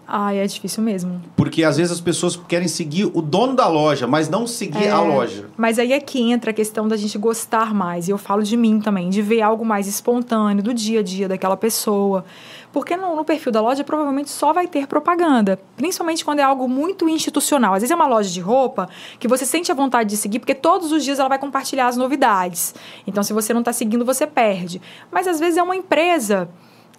Ai, 0.07 0.39
é 0.39 0.47
difícil 0.47 0.83
mesmo. 0.83 1.21
Porque 1.35 1.65
às 1.65 1.79
vezes 1.79 1.91
as 1.93 2.01
pessoas 2.01 2.37
querem 2.37 2.69
seguir 2.69 3.07
o 3.15 3.23
dono 3.23 3.55
da 3.55 3.67
loja, 3.67 4.07
mas 4.07 4.29
não 4.29 4.47
seguir 4.47 4.85
É. 4.85 4.91
a 4.91 5.01
loja. 5.01 5.47
Mas 5.57 5.79
aí 5.79 5.93
é 5.93 6.01
que 6.01 6.21
entra 6.31 6.51
a 6.51 6.55
questão 6.55 6.87
da 6.87 6.97
gente 6.97 7.17
gostar 7.17 7.73
mais. 7.73 8.07
E 8.07 8.11
eu 8.11 8.19
falo 8.19 8.43
de 8.43 8.57
mim 8.57 8.81
também, 8.81 9.09
de 9.09 9.23
ver 9.23 9.41
algo 9.41 9.65
mais 9.65 9.87
espontâneo, 9.87 10.63
do 10.63 10.75
dia 10.75 11.01
a 11.01 11.03
dia 11.03 11.27
daquela 11.27 11.57
pessoa. 11.57 12.25
Porque 12.71 12.97
no, 12.97 13.17
no 13.17 13.25
perfil 13.25 13.51
da 13.53 13.61
loja 13.63 13.83
provavelmente 13.85 14.29
só 14.31 14.53
vai 14.53 14.67
ter 14.67 14.87
propaganda. 14.87 15.59
Principalmente 15.77 16.25
quando 16.25 16.41
é 16.41 16.43
algo 16.43 16.69
muito 16.69 17.09
institucional. 17.09 17.73
Às 17.73 17.81
vezes 17.83 17.91
é 17.93 17.95
uma 17.95 18.07
loja 18.07 18.29
de 18.29 18.41
roupa 18.41 18.89
que 19.19 19.27
você 19.29 19.47
sente 19.47 19.73
a 19.73 19.75
vontade 19.75 20.11
de 20.11 20.17
seguir, 20.17 20.39
porque 20.41 20.55
todos 20.55 20.93
os 20.93 21.03
dias 21.05 21.19
ela 21.19 21.29
vai 21.29 21.39
compartilhar 21.39 21.87
as 21.87 21.97
novidades. 21.97 22.75
Então, 23.07 23.23
se 23.23 23.33
você 23.33 23.55
não 23.55 23.61
está 23.61 23.73
seguindo, 23.73 24.05
você 24.05 24.27
perde. 24.27 24.83
Mas 25.11 25.27
às 25.27 25.39
vezes 25.41 25.57
é 25.57 25.63
uma 25.63 25.77
empresa 25.77 26.49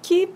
que 0.01 0.29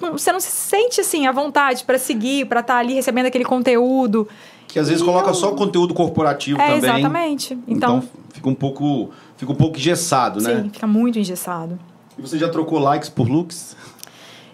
você 0.00 0.32
não 0.32 0.40
se 0.40 0.50
sente 0.50 1.00
assim 1.00 1.26
à 1.26 1.32
vontade 1.32 1.84
para 1.84 1.98
seguir, 1.98 2.46
para 2.46 2.60
estar 2.60 2.76
ali 2.78 2.94
recebendo 2.94 3.26
aquele 3.26 3.44
conteúdo. 3.44 4.26
Que 4.68 4.78
às 4.78 4.88
vezes 4.88 5.02
E 5.02 5.04
coloca 5.04 5.30
eu- 5.30 5.34
só 5.34 5.52
conteúdo 5.52 5.92
corporativo 5.94 6.60
É, 6.60 6.74
também. 6.76 6.78
exatamente. 7.00 7.54
Então, 7.66 7.98
Então, 7.98 8.08
fica 8.32 8.48
um 8.48 8.54
pouco 8.54 9.10
fica 9.36 9.50
um 9.52 9.56
pouco 9.56 9.76
engessado, 9.76 10.40
né? 10.40 10.62
sim, 10.62 10.70
fica 10.70 10.86
muito 10.86 11.18
engessado. 11.18 11.78
E 12.18 12.22
você 12.22 12.38
já 12.38 12.48
trocou 12.48 12.78
likes 12.78 13.08
por 13.08 13.28
looks? 13.28 13.74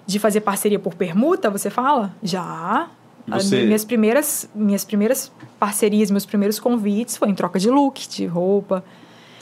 De 0.07 0.19
fazer 0.19 0.41
parceria 0.41 0.79
por 0.79 0.95
permuta, 0.95 1.51
você 1.51 1.69
fala? 1.69 2.15
Já. 2.23 2.87
Você- 3.27 3.65
Minhas 3.65 3.85
primeiras, 3.85 4.49
minhas 4.55 4.85
primeiras 4.85 5.33
parcerias, 5.59 6.11
meus 6.13 6.25
primeiros 6.25 6.61
convites 6.61 7.17
foi 7.17 7.29
em 7.29 7.35
troca 7.35 7.59
de 7.59 7.69
look, 7.69 8.07
de 8.09 8.25
roupa. 8.25 8.85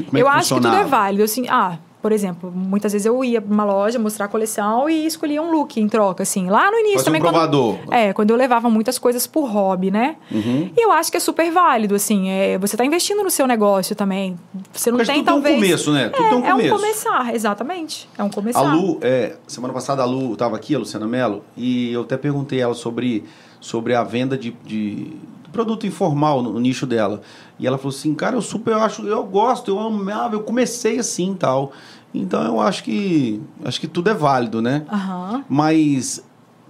Como 0.07 0.17
é 0.19 0.23
eu 0.23 0.29
acho 0.29 0.55
que 0.55 0.61
tudo 0.63 0.75
é 0.75 0.85
válido. 0.85 1.23
Assim, 1.23 1.47
ah, 1.51 1.77
por 2.05 2.13
exemplo, 2.13 2.53
muitas 2.55 2.93
vezes 2.93 3.07
eu 3.07 3.25
ia 3.25 3.41
pra 3.41 3.51
uma 3.51 3.65
loja 3.65 3.99
mostrar 3.99 4.27
a 4.27 4.29
coleção 4.29 4.91
e 4.91 5.07
escolhia 5.07 5.41
um 5.41 5.51
look 5.51 5.81
em 5.81 5.89
troca, 5.89 6.23
assim. 6.23 6.51
Lá 6.51 6.71
no 6.71 6.77
início 6.77 7.01
um 7.01 7.05
também. 7.05 7.23
quando- 7.23 7.33
provador. 7.33 7.79
é, 7.91 8.13
quando 8.13 8.29
eu 8.29 8.37
levava 8.37 8.69
muitas 8.69 8.99
coisas 8.99 9.27
por 9.27 9.47
hobby, 9.47 9.91
né? 9.91 10.17
Uhum. 10.31 10.71
E 10.77 10.85
eu 10.85 10.93
acho 10.93 11.11
que 11.11 11.17
é 11.17 11.21
super 11.21 11.51
válido, 11.51 11.95
assim. 11.95 12.29
É, 12.29 12.59
você 12.59 12.77
tá 12.77 12.85
investindo 12.85 13.23
no 13.23 13.31
seu 13.31 13.47
negócio 13.47 13.97
também. 13.97 14.39
Você 14.71 14.91
não 14.91 14.99
Mas 14.99 15.07
tem, 15.07 15.25
tudo 15.25 15.25
tem 15.25 15.33
um 15.33 15.41
talvez. 15.41 15.55
começo, 15.55 15.93
né? 15.93 16.11
Tudo 16.11 16.27
é, 16.27 16.29
tem 16.29 16.39
um 16.39 16.45
é 16.45 16.49
um 16.53 16.57
começo. 16.59 16.75
começar, 16.75 17.35
exatamente. 17.35 18.07
É 18.19 18.23
um 18.23 18.29
começar. 18.29 18.61
A 18.61 18.75
Lu, 18.75 18.99
é, 19.01 19.37
semana 19.47 19.73
passada 19.73 20.03
a 20.03 20.05
Lu 20.05 20.35
estava 20.35 20.57
aqui, 20.57 20.75
a 20.75 20.79
Luciana 20.79 21.09
Mello, 21.09 21.43
e 21.57 21.91
eu 21.91 22.03
até 22.03 22.19
perguntei 22.19 22.61
ela 22.61 22.75
sobre, 22.75 23.25
sobre 23.63 23.95
a 23.95 24.05
venda 24.05 24.37
de, 24.37 24.55
de 24.63 25.11
produto 25.55 25.87
informal 25.87 26.43
no, 26.43 26.59
nicho 26.61 26.85
dela. 26.85 27.23
E 27.59 27.67
ela 27.67 27.79
falou 27.79 27.97
assim, 27.97 28.13
cara, 28.15 28.37
eu 28.37 28.43
super 28.43 28.73
eu 28.73 28.81
acho, 28.81 29.07
eu 29.07 29.23
gosto, 29.25 29.71
eu 29.71 29.79
amava, 29.79 30.35
eu 30.35 30.43
comecei 30.43 30.99
assim 30.99 31.33
e 31.33 31.37
tal. 31.37 31.73
Então 32.15 32.43
eu 32.45 32.61
acho 32.61 32.85
que 32.85 33.43
acho 33.65 33.81
que 33.81 33.89
tudo 33.89 34.09
é 34.09 34.15
válido, 34.15 34.63
né? 34.63 34.85
Aham. 34.91 35.45
Mas 35.49 36.23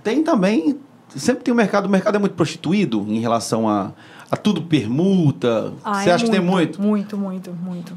tem 0.03 0.23
também, 0.23 0.79
sempre 1.15 1.45
tem 1.45 1.53
o 1.53 1.57
mercado, 1.57 1.87
o 1.87 1.89
mercado 1.91 2.16
é 2.16 2.19
muito 2.19 2.35
prostituído 2.35 3.05
em 3.09 3.21
relação 3.21 3.69
a, 3.69 3.93
a 4.31 4.37
tudo 4.37 4.62
permuta. 4.62 5.73
Ah, 5.85 6.03
Você 6.03 6.11
é 6.11 6.12
acha 6.15 6.25
que 6.25 6.31
tem 6.31 6.41
muito? 6.41 6.81
Muito, 6.81 7.16
muito, 7.16 7.53
muito. 7.53 7.93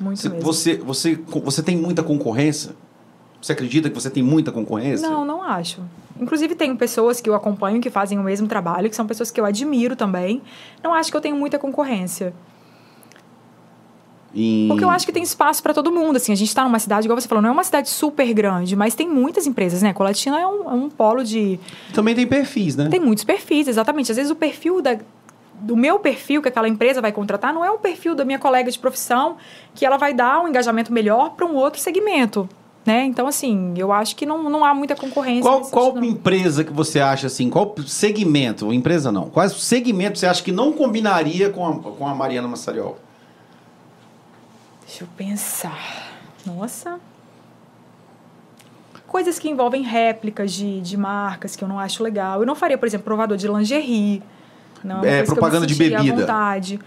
Muito 0.00 0.18
Você, 0.18 0.28
mesmo. 0.28 0.44
você, 0.44 0.76
você, 0.76 1.14
você 1.44 1.62
tem 1.62 1.76
muita 1.76 2.02
concorrência? 2.02 2.74
Você 3.40 3.52
acredita 3.52 3.88
que 3.88 3.94
você 3.94 4.10
tem 4.10 4.22
muita 4.22 4.50
concorrência? 4.50 5.08
Não, 5.08 5.24
não 5.24 5.42
acho. 5.42 5.80
Inclusive, 6.20 6.54
tenho 6.56 6.76
pessoas 6.76 7.20
que 7.20 7.30
eu 7.30 7.34
acompanho 7.34 7.80
que 7.80 7.90
fazem 7.90 8.18
o 8.18 8.22
mesmo 8.22 8.48
trabalho, 8.48 8.90
que 8.90 8.96
são 8.96 9.06
pessoas 9.06 9.30
que 9.30 9.40
eu 9.40 9.44
admiro 9.44 9.94
também. 9.94 10.42
Não 10.82 10.92
acho 10.92 11.10
que 11.10 11.16
eu 11.16 11.20
tenho 11.20 11.36
muita 11.36 11.58
concorrência. 11.58 12.34
Em- 14.40 14.68
Porque 14.68 14.84
eu 14.84 14.90
acho 14.90 15.04
que 15.04 15.12
tem 15.12 15.22
espaço 15.22 15.62
para 15.62 15.74
todo 15.74 15.90
mundo. 15.90 16.16
Assim, 16.16 16.32
a 16.32 16.36
gente 16.36 16.48
está 16.48 16.62
numa 16.64 16.78
cidade, 16.78 17.06
igual 17.06 17.20
você 17.20 17.26
falou, 17.26 17.42
não 17.42 17.50
é 17.50 17.52
uma 17.52 17.64
cidade 17.64 17.88
super 17.88 18.32
grande, 18.32 18.76
mas 18.76 18.94
tem 18.94 19.08
muitas 19.08 19.46
empresas, 19.46 19.82
né? 19.82 19.92
Colatina 19.92 20.40
é 20.40 20.46
um, 20.46 20.70
é 20.70 20.74
um 20.74 20.88
polo 20.88 21.24
de. 21.24 21.58
Também 21.92 22.14
tem 22.14 22.26
perfis, 22.26 22.76
né? 22.76 22.88
Tem 22.88 23.00
muitos 23.00 23.24
perfis, 23.24 23.66
exatamente. 23.66 24.10
Às 24.12 24.16
vezes 24.16 24.30
o 24.30 24.36
perfil 24.36 24.80
da, 24.80 24.96
do 25.60 25.76
meu 25.76 25.98
perfil 25.98 26.40
que 26.40 26.48
aquela 26.48 26.68
empresa 26.68 27.00
vai 27.00 27.10
contratar 27.10 27.52
não 27.52 27.64
é 27.64 27.70
o 27.70 27.78
perfil 27.78 28.14
da 28.14 28.24
minha 28.24 28.38
colega 28.38 28.70
de 28.70 28.78
profissão 28.78 29.36
que 29.74 29.84
ela 29.84 29.96
vai 29.96 30.14
dar 30.14 30.40
um 30.40 30.48
engajamento 30.48 30.92
melhor 30.92 31.30
para 31.30 31.44
um 31.44 31.54
outro 31.56 31.80
segmento. 31.80 32.48
Né? 32.86 33.04
Então, 33.04 33.26
assim, 33.26 33.74
eu 33.76 33.92
acho 33.92 34.16
que 34.16 34.24
não, 34.24 34.48
não 34.48 34.64
há 34.64 34.72
muita 34.72 34.96
concorrência. 34.96 35.42
Qual, 35.42 35.60
qual 35.62 35.86
sentido, 35.92 36.06
empresa 36.06 36.64
que 36.64 36.72
você 36.72 37.00
acha 37.00 37.26
assim? 37.26 37.50
Qual 37.50 37.74
segmento? 37.86 38.72
Empresa 38.72 39.12
não. 39.12 39.28
Quais 39.28 39.52
segmentos 39.52 40.20
você 40.20 40.26
acha 40.26 40.42
que 40.42 40.52
não 40.52 40.72
combinaria 40.72 41.50
com 41.50 41.66
a, 41.66 41.74
com 41.74 42.06
a 42.06 42.14
Mariana 42.14 42.48
Massariol? 42.48 42.96
Deixa 44.88 45.04
eu 45.04 45.08
pensar. 45.16 45.78
Nossa. 46.46 46.98
Coisas 49.06 49.38
que 49.38 49.48
envolvem 49.48 49.82
réplicas 49.82 50.50
de, 50.52 50.80
de 50.80 50.96
marcas 50.96 51.54
que 51.54 51.62
eu 51.62 51.68
não 51.68 51.78
acho 51.78 52.02
legal. 52.02 52.40
Eu 52.40 52.46
não 52.46 52.54
faria, 52.54 52.76
por 52.78 52.86
exemplo, 52.86 53.04
provador 53.04 53.36
de 53.36 53.46
lingerie. 53.46 54.22
Não, 54.82 55.04
É, 55.04 55.20
me 55.20 55.26
propaganda 55.26 55.66
de 55.66 55.74
sentiria 55.74 55.98
à 55.98 56.02
bebida. 56.02 56.20
vontade. 56.22 56.80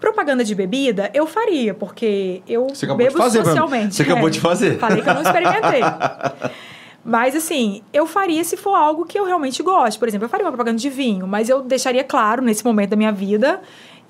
Propaganda 0.00 0.44
de 0.44 0.54
bebida, 0.54 1.10
eu 1.14 1.26
faria, 1.26 1.72
porque 1.74 2.42
eu 2.48 2.68
Você 2.68 2.84
acabou 2.84 2.98
bebo 2.98 3.16
de 3.16 3.22
fazer, 3.22 3.44
socialmente. 3.44 3.94
Você 3.94 4.02
acabou 4.02 4.28
É. 4.28 4.30
de 4.30 4.40
fazer. 4.40 4.78
Falei 4.78 5.00
que 5.02 5.08
eu 5.08 5.14
não 5.14 5.22
experimentei. 5.22 5.80
Mas, 7.04 7.34
assim, 7.34 7.82
eu 7.92 8.06
faria 8.06 8.44
se 8.44 8.56
for 8.56 8.74
algo 8.74 9.04
que 9.04 9.18
eu 9.18 9.24
realmente 9.24 9.62
gosto. 9.62 9.98
Por 9.98 10.06
exemplo, 10.08 10.26
eu 10.26 10.28
faria 10.28 10.44
uma 10.46 10.52
propaganda 10.52 10.78
de 10.78 10.88
vinho, 10.88 11.26
mas 11.26 11.48
eu 11.48 11.60
deixaria 11.60 12.04
claro, 12.04 12.40
nesse 12.42 12.64
momento 12.64 12.90
da 12.90 12.96
minha 12.96 13.10
vida, 13.10 13.60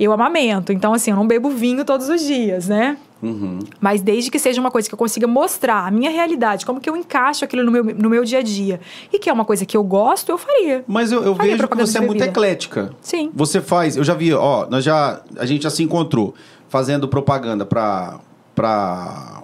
eu 0.04 0.12
amamento. 0.12 0.72
Então, 0.72 0.92
assim, 0.92 1.10
eu 1.10 1.16
não 1.16 1.26
bebo 1.26 1.50
vinho 1.50 1.84
todos 1.84 2.08
os 2.08 2.22
dias, 2.22 2.68
né? 2.68 2.96
Uhum. 3.22 3.60
Mas 3.80 4.02
desde 4.02 4.30
que 4.30 4.38
seja 4.38 4.60
uma 4.60 4.70
coisa 4.70 4.88
que 4.88 4.94
eu 4.94 4.98
consiga 4.98 5.28
mostrar 5.28 5.86
a 5.86 5.90
minha 5.92 6.10
realidade, 6.10 6.66
como 6.66 6.80
que 6.80 6.90
eu 6.90 6.96
encaixo 6.96 7.44
aquilo 7.44 7.62
no 7.62 7.70
meu, 7.70 7.84
no 7.84 8.10
meu 8.10 8.24
dia 8.24 8.40
a 8.40 8.42
dia. 8.42 8.80
E 9.12 9.18
que 9.18 9.30
é 9.30 9.32
uma 9.32 9.44
coisa 9.44 9.64
que 9.64 9.76
eu 9.76 9.84
gosto, 9.84 10.30
eu 10.30 10.36
faria. 10.36 10.84
Mas 10.88 11.12
eu, 11.12 11.22
eu 11.22 11.34
Faria 11.36 11.56
vejo 11.56 11.68
que 11.68 11.76
você 11.76 11.98
é 11.98 12.00
muito 12.00 12.22
eclética. 12.22 12.92
Sim. 13.00 13.30
Você 13.32 13.60
faz, 13.60 13.96
eu 13.96 14.02
já 14.02 14.14
vi, 14.14 14.34
ó, 14.34 14.66
nós 14.68 14.82
já, 14.82 15.20
a 15.36 15.46
gente 15.46 15.62
já 15.62 15.70
se 15.70 15.84
encontrou 15.84 16.34
fazendo 16.68 17.06
propaganda 17.06 17.64
pra, 17.64 18.18
pra, 18.56 19.42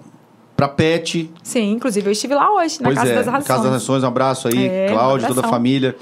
pra 0.57 0.67
pet. 0.67 1.31
Sim, 1.41 1.71
inclusive 1.71 2.05
eu 2.05 2.11
estive 2.11 2.35
lá 2.35 2.53
hoje, 2.53 2.81
na 2.81 2.89
pois 2.89 2.97
Casa 2.97 3.11
é, 3.11 3.15
das 3.15 3.25
Rações. 3.27 3.47
Casa 3.47 3.63
das 3.63 3.71
Nações, 3.71 4.03
um 4.03 4.07
abraço 4.07 4.49
aí, 4.49 4.67
É, 4.67 4.87
Cláudio, 4.89 5.27
toda 5.27 5.47
a 5.47 5.49
família, 5.49 5.95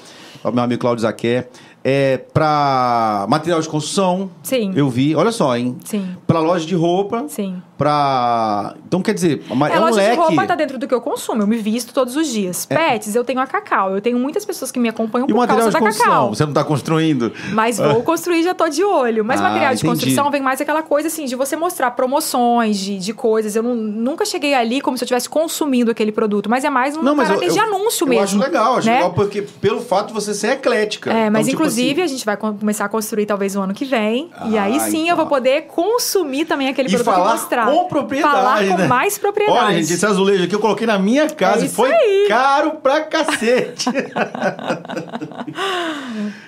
ao 0.44 0.52
meu 0.52 0.64
amigo 0.64 0.82
Cláudio 0.82 1.04
Zaqué. 1.04 1.48
É, 1.90 2.18
pra 2.18 3.26
material 3.30 3.62
de 3.62 3.70
construção, 3.70 4.30
Sim. 4.44 4.74
eu 4.76 4.90
vi, 4.90 5.16
olha 5.16 5.32
só, 5.32 5.56
hein? 5.56 5.78
Sim, 5.86 6.18
Pra 6.28 6.42
loja 6.42 6.66
de 6.66 6.76
roupa, 6.76 7.26
sim. 7.30 7.62
Pra. 7.78 8.74
Então 8.88 9.02
quer 9.02 9.14
dizer, 9.14 9.44
uma- 9.50 9.70
É, 9.70 9.74
é, 9.76 9.78
um 9.80 9.82
loja 9.82 9.96
leque. 9.98 10.12
de 10.12 10.18
roupa 10.18 10.46
tá 10.46 10.56
dentro 10.56 10.78
do 10.78 10.88
que 10.88 10.94
eu 10.94 11.02
consumo, 11.02 11.42
eu 11.44 11.48
me 11.48 11.58
visto 11.58 11.94
todos 11.94 12.16
os 12.16 12.28
dias. 12.28 12.66
Pets, 12.66 13.16
eu 13.16 13.24
tenho 13.24 13.40
a 13.40 13.48
Cacau. 13.48 13.94
Eu 13.96 14.02
tenho 14.02 14.18
muitas 14.18 14.46
pessoas 14.46 14.72
que 14.72 14.80
me 14.80 14.90
acompanham 14.90 15.28
E 15.28 15.32
o 15.32 15.36
por 15.36 15.40
material 15.42 15.66
causa 15.66 15.78
de 15.78 15.80
da 15.84 15.86
construção? 15.88 16.12
Cacau. 16.14 16.30
Você 16.36 16.46
não 16.46 16.54
tá 16.54 16.64
construindo? 16.64 17.32
Mas 17.54 17.78
vou 17.80 18.02
construir, 18.04 18.44
já 18.44 18.54
tô 18.54 18.68
de 18.70 18.84
olho. 18.84 19.24
Mas 19.24 19.40
Ah, 19.40 19.44
material 19.44 19.74
de 19.74 19.80
entendi. 19.80 19.88
construção 19.94 20.32
vem 20.32 20.42
mais 20.42 20.60
aquela 20.62 20.82
coisa 20.84 21.08
assim, 21.08 21.26
de 21.26 21.36
você 21.36 21.56
mostrar 21.56 21.92
promoções 21.92 22.78
de, 22.78 22.98
de 22.98 23.14
coisas. 23.14 23.56
Eu 23.56 23.64
não- 23.64 23.76
nunca 23.76 24.26
cheguei 24.26 24.54
ali 24.54 24.82
como 24.82 24.98
se 24.98 25.04
eu 25.04 25.06
estivesse 25.06 25.30
consumindo 25.30 25.92
aquele 25.92 26.12
produto, 26.12 26.50
mas 26.50 26.64
é 26.64 26.70
mais 26.70 26.96
um 26.98 27.02
Não, 27.02 27.16
mas 27.16 27.30
eu, 27.30 27.36
caráter 27.36 27.50
eu, 27.50 27.54
de 27.54 27.60
anúncio 27.60 28.04
eu 28.06 28.10
mesmo. 28.10 28.24
acho 28.24 28.38
legal, 28.40 28.78
acho 28.78 28.88
né? 28.88 28.96
legal 28.96 29.14
porque 29.14 29.42
pelo 29.42 29.82
fato 29.82 30.08
de 30.08 30.14
você 30.14 30.34
ser 30.34 30.52
eclética. 30.54 31.12
É, 31.12 31.30
mas 31.30 31.48
Então, 31.48 31.52
tipo 31.52 31.64
Inclusive, 31.68 32.02
a 32.02 32.08
gente 32.08 32.26
vai 32.26 32.38
com- 32.38 32.54
começar 32.58 32.86
a 32.86 32.90
construir 32.90 33.26
talvez 33.26 33.56
o 33.56 33.62
ano 33.62 33.74
que 33.74 33.86
vem. 33.86 34.30
e 34.50 34.58
Ah, 34.58 34.64
aí 34.64 34.80
sim 34.80 35.00
eu 35.00 35.04
então. 35.06 35.18
vou 35.18 35.26
poder 35.28 35.64
consumir 35.64 36.46
também 36.46 36.68
aquele 36.70 36.88
E 36.88 36.92
produto 36.92 37.06
falar 37.06 37.30
e 37.30 37.32
mostrar. 37.34 37.67
Com 37.72 37.88
propriedade, 37.88 38.34
Falar 38.36 38.68
com 38.68 38.78
né? 38.78 38.88
mais 38.88 39.18
propriedade. 39.18 39.58
Olha, 39.60 39.76
gente, 39.82 39.94
esse 39.94 40.06
azulejo 40.06 40.44
aqui 40.44 40.56
eu 40.56 40.60
coloquei 40.60 40.86
na 40.88 40.98
minha 41.00 41.30
casa 41.30 41.64
É 41.64 41.66
e 41.66 41.70
foi 41.70 41.92
aí. 41.92 42.26
caro 42.28 42.72
pra 42.82 43.02
cacete. 43.02 43.90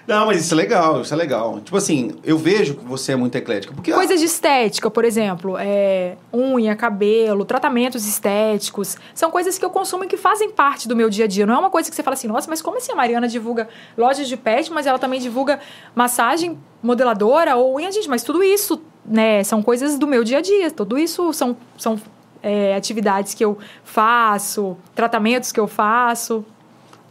Não, 0.07 0.25
mas 0.25 0.41
isso 0.41 0.53
é 0.53 0.57
legal, 0.57 1.01
isso 1.01 1.13
é 1.13 1.17
legal. 1.17 1.59
Tipo 1.61 1.77
assim, 1.77 2.15
eu 2.23 2.37
vejo 2.37 2.75
que 2.75 2.83
você 2.85 3.11
é 3.11 3.15
muito 3.15 3.35
eclética. 3.35 3.73
Porque 3.73 3.91
Coisas 3.91 4.19
de 4.19 4.25
estética, 4.25 4.89
por 4.89 5.05
exemplo, 5.05 5.55
é, 5.57 6.15
unha, 6.33 6.75
cabelo, 6.75 7.45
tratamentos 7.45 8.05
estéticos, 8.07 8.97
são 9.13 9.29
coisas 9.29 9.57
que 9.57 9.65
eu 9.65 9.69
consumo 9.69 10.03
e 10.03 10.07
que 10.07 10.17
fazem 10.17 10.49
parte 10.49 10.87
do 10.87 10.95
meu 10.95 11.09
dia 11.09 11.25
a 11.25 11.27
dia. 11.27 11.45
Não 11.45 11.53
é 11.53 11.57
uma 11.57 11.69
coisa 11.69 11.89
que 11.89 11.95
você 11.95 12.03
fala 12.03 12.15
assim, 12.15 12.27
nossa, 12.27 12.49
mas 12.49 12.61
como 12.61 12.77
assim 12.77 12.91
a 12.91 12.95
Mariana 12.95 13.27
divulga 13.27 13.67
lojas 13.97 14.27
de 14.27 14.35
pet, 14.37 14.71
mas 14.71 14.85
ela 14.87 14.97
também 14.99 15.19
divulga 15.19 15.59
massagem 15.93 16.57
modeladora 16.81 17.55
ou 17.57 17.75
unha, 17.75 17.91
gente, 17.91 18.07
mas 18.09 18.23
tudo 18.23 18.41
isso, 18.41 18.81
né, 19.05 19.43
são 19.43 19.61
coisas 19.61 19.97
do 19.97 20.07
meu 20.07 20.23
dia 20.23 20.39
a 20.39 20.41
dia. 20.41 20.71
Tudo 20.71 20.97
isso 20.97 21.33
são, 21.33 21.55
são 21.77 21.99
é, 22.41 22.75
atividades 22.75 23.33
que 23.33 23.43
eu 23.43 23.57
faço, 23.83 24.77
tratamentos 24.95 25.51
que 25.51 25.59
eu 25.59 25.67
faço. 25.67 26.45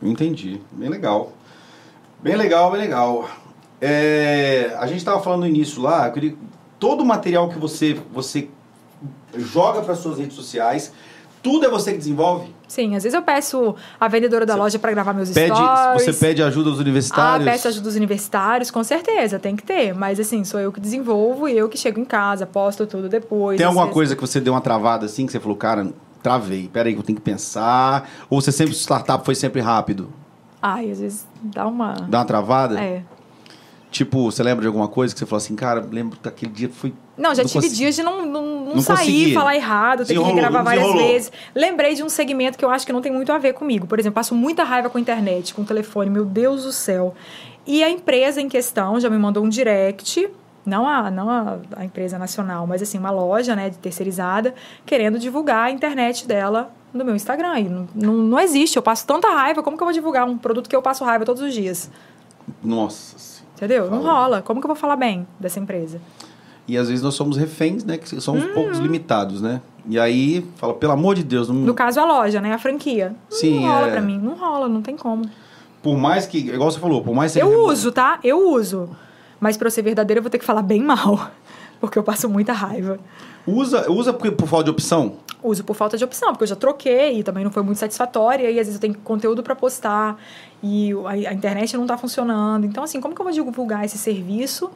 Entendi. 0.03 0.61
Bem 0.73 0.89
legal. 0.89 1.33
Bem 2.21 2.37
legal, 2.37 2.71
bem 2.71 2.81
legal. 2.81 3.29
É, 3.81 4.75
a 4.79 4.87
gente 4.87 4.99
estava 4.99 5.21
falando 5.21 5.41
no 5.41 5.47
início 5.47 5.81
lá, 5.81 6.11
queria, 6.11 6.35
todo 6.79 7.03
o 7.03 7.07
material 7.07 7.49
que 7.49 7.59
você, 7.59 8.01
você 8.13 8.49
joga 9.35 9.83
para 9.83 9.95
suas 9.95 10.19
redes 10.19 10.35
sociais, 10.35 10.93
tudo 11.43 11.67
é 11.67 11.71
você 11.71 11.93
que 11.93 11.99
desenvolve? 11.99 12.53
Sim, 12.69 12.95
às 12.95 13.03
vezes 13.03 13.15
eu 13.15 13.23
peço 13.23 13.75
a 13.99 14.07
vendedora 14.09 14.45
da 14.45 14.55
loja 14.55 14.79
para 14.79 14.93
gravar 14.93 15.15
meus 15.15 15.31
Pede, 15.31 15.55
stories. 15.57 16.05
você 16.05 16.13
pede 16.13 16.43
ajuda 16.43 16.69
aos 16.69 16.79
Ah, 16.79 16.83
universitários? 16.83 17.51
peço 17.51 17.69
ajuda 17.69 17.85
dos 17.85 17.97
universitários, 17.97 18.71
com 18.71 18.85
certeza, 18.85 19.39
tem 19.39 19.57
que 19.57 19.63
ter. 19.63 19.95
Mas 19.95 20.21
assim, 20.21 20.45
sou 20.45 20.61
eu 20.61 20.71
que 20.71 20.79
desenvolvo 20.79 21.49
e 21.49 21.57
eu 21.57 21.67
que 21.69 21.79
chego 21.79 21.99
em 21.99 22.05
casa, 22.05 22.45
posto 22.45 22.87
tudo 22.87 23.09
depois. 23.09 23.57
Tem 23.57 23.65
alguma 23.67 23.87
vezes. 23.87 23.95
coisa 23.95 24.15
que 24.15 24.21
você 24.21 24.39
deu 24.39 24.53
uma 24.53 24.61
travada 24.61 25.07
assim, 25.07 25.25
que 25.25 25.33
você 25.33 25.41
falou, 25.41 25.57
cara, 25.57 25.89
travei, 26.23 26.69
peraí 26.71 26.93
que 26.93 26.99
eu 26.99 27.03
tenho 27.03 27.17
que 27.17 27.25
pensar? 27.25 28.07
Ou 28.29 28.39
você 28.41 28.53
sempre, 28.53 28.75
startup 28.75 29.25
foi 29.25 29.35
sempre 29.35 29.63
rápido? 29.63 30.13
Ai, 30.61 30.91
às 30.91 31.01
vezes 31.01 31.27
dá 31.43 31.67
uma. 31.67 31.95
Dá 31.95 32.19
uma 32.19 32.25
travada? 32.27 32.79
É. 32.79 33.03
Tipo, 33.91 34.31
você 34.31 34.43
lembra 34.43 34.61
de 34.61 34.67
alguma 34.67 34.89
coisa 34.89 35.15
que 35.15 35.19
você 35.19 35.25
falou 35.25 35.39
assim, 35.39 35.57
cara, 35.57 35.81
lembro 35.91 36.19
que 36.23 36.29
aquele 36.29 36.53
dia 36.53 36.69
foi... 36.69 36.93
Não, 37.19 37.35
já 37.35 37.43
Não 37.43 37.49
tive 37.49 37.55
consegui. 37.65 37.75
dias 37.77 37.97
de 37.97 38.03
não, 38.03 38.25
não, 38.25 38.43
não, 38.43 38.75
Não 38.77 38.81
sair, 38.81 38.97
consegui. 38.99 39.35
falar 39.35 39.57
errado, 39.57 40.07
ter 40.07 40.15
que 40.15 40.23
regravar 40.23 40.63
várias 40.63 40.93
vezes. 40.93 41.33
Lembrei 41.55 41.95
de 41.95 42.03
um 42.05 42.09
segmento 42.09 42.57
que 42.57 42.65
eu 42.65 42.71
acho 42.71 42.87
que 42.87 42.93
não 42.93 43.03
tem 43.03 43.11
muito 43.13 43.33
a 43.33 43.39
ver 43.39 43.55
comigo. 43.55 43.87
Por 43.87 43.99
exemplo, 43.99 44.15
passo 44.15 44.35
muita 44.35 44.63
raiva 44.63 44.89
com 44.89 44.99
a 44.99 45.01
internet, 45.01 45.53
com 45.53 45.63
o 45.63 45.65
telefone, 45.65 46.09
meu 46.11 46.25
Deus 46.25 46.63
do 46.63 46.73
céu. 46.73 47.15
E 47.67 47.83
a 47.83 47.91
empresa 47.91 48.41
em 48.41 48.49
questão 48.49 49.01
já 49.01 49.11
me 49.11 49.19
mandou 49.19 49.45
um 49.45 49.49
direct, 49.49 50.29
não 50.65 50.87
a, 50.87 51.11
não 51.11 51.29
a, 51.29 51.59
a 51.77 51.85
empresa 51.85 52.19
nacional, 52.19 52.67
mas 52.67 52.81
assim, 52.83 52.99
uma 52.99 53.11
loja, 53.11 53.57
né, 53.57 53.69
de 53.69 53.79
terceirizada, 53.79 54.55
querendo 54.87 55.19
divulgar 55.19 55.67
a 55.67 55.71
internet 55.71 56.27
dela 56.27 56.71
no 56.95 57.05
meu 57.05 57.17
Instagram. 57.17 57.59
E 57.59 57.69
não, 57.69 57.89
não, 57.95 58.13
não 58.15 58.39
existe, 58.41 58.77
eu 58.77 58.83
passo 58.83 59.07
tanta 59.07 59.29
raiva, 59.29 59.63
como 59.63 59.77
que 59.77 59.83
eu 59.83 59.87
vou 59.87 59.93
divulgar 59.93 60.25
um 60.27 60.39
produto 60.39 60.69
que 60.71 60.77
eu 60.77 60.81
passo 60.81 61.05
raiva 61.05 61.25
todos 61.25 61.43
os 61.43 61.53
dias? 61.53 61.91
Nossa. 62.63 63.43
Entendeu? 63.57 63.91
Não 63.91 64.03
Fala. 64.03 64.13
rola. 64.21 64.43
Como 64.43 64.61
que 64.61 64.67
eu 64.67 64.69
vou 64.69 64.77
falar 64.77 64.97
bem 64.97 65.27
dessa 65.39 65.59
empresa? 65.59 66.01
E 66.69 66.77
às 66.77 66.89
vezes 66.89 67.03
nós 67.03 67.15
somos 67.15 67.37
reféns, 67.39 67.83
né? 67.83 67.97
Que 67.97 68.21
somos 68.21 68.45
Hum. 68.45 68.53
poucos 68.53 68.79
limitados, 68.79 69.41
né? 69.41 69.61
E 69.89 69.99
aí, 69.99 70.45
fala, 70.57 70.75
pelo 70.75 70.93
amor 70.93 71.15
de 71.15 71.25
Deus, 71.25 71.49
não, 71.49 71.55
No 71.57 71.73
caso, 71.75 71.99
a 71.99 72.05
loja, 72.05 72.41
né? 72.43 72.53
A 72.53 72.59
franquia. 72.59 73.15
Sim, 73.31 73.61
não 73.63 73.73
rola 73.73 73.87
é. 73.89 73.91
pra 73.93 74.01
mim. 74.03 74.19
Não 74.19 74.35
rola, 74.35 74.69
não 74.69 74.83
tem 74.83 74.97
como. 74.97 75.25
por 75.83 75.97
mais 75.97 76.27
que, 76.27 76.39
igual 76.39 76.71
você 76.71 76.79
falou, 76.79 77.03
por 77.03 77.15
mais 77.15 77.33
que 77.33 77.41
seja 77.41 77.51
Eu 77.51 77.65
uso, 77.65 77.91
tá? 77.91 78.19
Eu 78.23 78.51
uso. 78.53 78.91
Mas 79.41 79.57
pra 79.57 79.69
eu 79.69 79.71
ser 79.71 79.81
verdadeira, 79.83 80.19
eu 80.19 80.23
vou 80.23 80.29
ter 80.31 80.39
que 80.39 80.45
falar 80.45 80.61
bem 80.63 80.83
mal. 80.83 81.31
Porque 81.81 81.99
eu 81.99 82.03
passo 82.03 82.29
muita 82.29 82.53
raiva. 82.53 82.99
Usa, 83.47 83.91
usa 83.91 84.13
por, 84.13 84.31
por 84.33 84.47
falta 84.49 84.65
de 84.65 84.71
opção? 84.71 85.15
Uso 85.43 85.63
por 85.65 85.75
falta 85.75 85.97
de 85.97 86.03
opção, 86.05 86.31
porque 86.33 86.43
eu 86.43 86.49
já 86.49 86.57
troquei 86.57 87.21
e 87.21 87.23
também 87.23 87.45
não 87.45 87.51
foi 87.53 87.63
muito 87.63 87.79
satisfatória. 87.79 88.51
E 88.51 88.59
às 88.59 88.67
vezes 88.67 88.75
eu 88.75 88.81
tenho 88.81 88.95
conteúdo 88.95 89.41
pra 89.43 89.55
postar 89.55 90.19
e 90.61 90.91
a, 91.07 91.31
a 91.31 91.33
internet 91.33 91.75
não 91.77 91.87
tá 91.87 91.97
funcionando. 91.97 92.67
Então, 92.67 92.83
assim, 92.83 93.01
como 93.01 93.15
que 93.15 93.21
eu 93.21 93.25
vou 93.25 93.33
divulgar 93.33 93.85
esse 93.85 93.97
serviço 93.97 94.69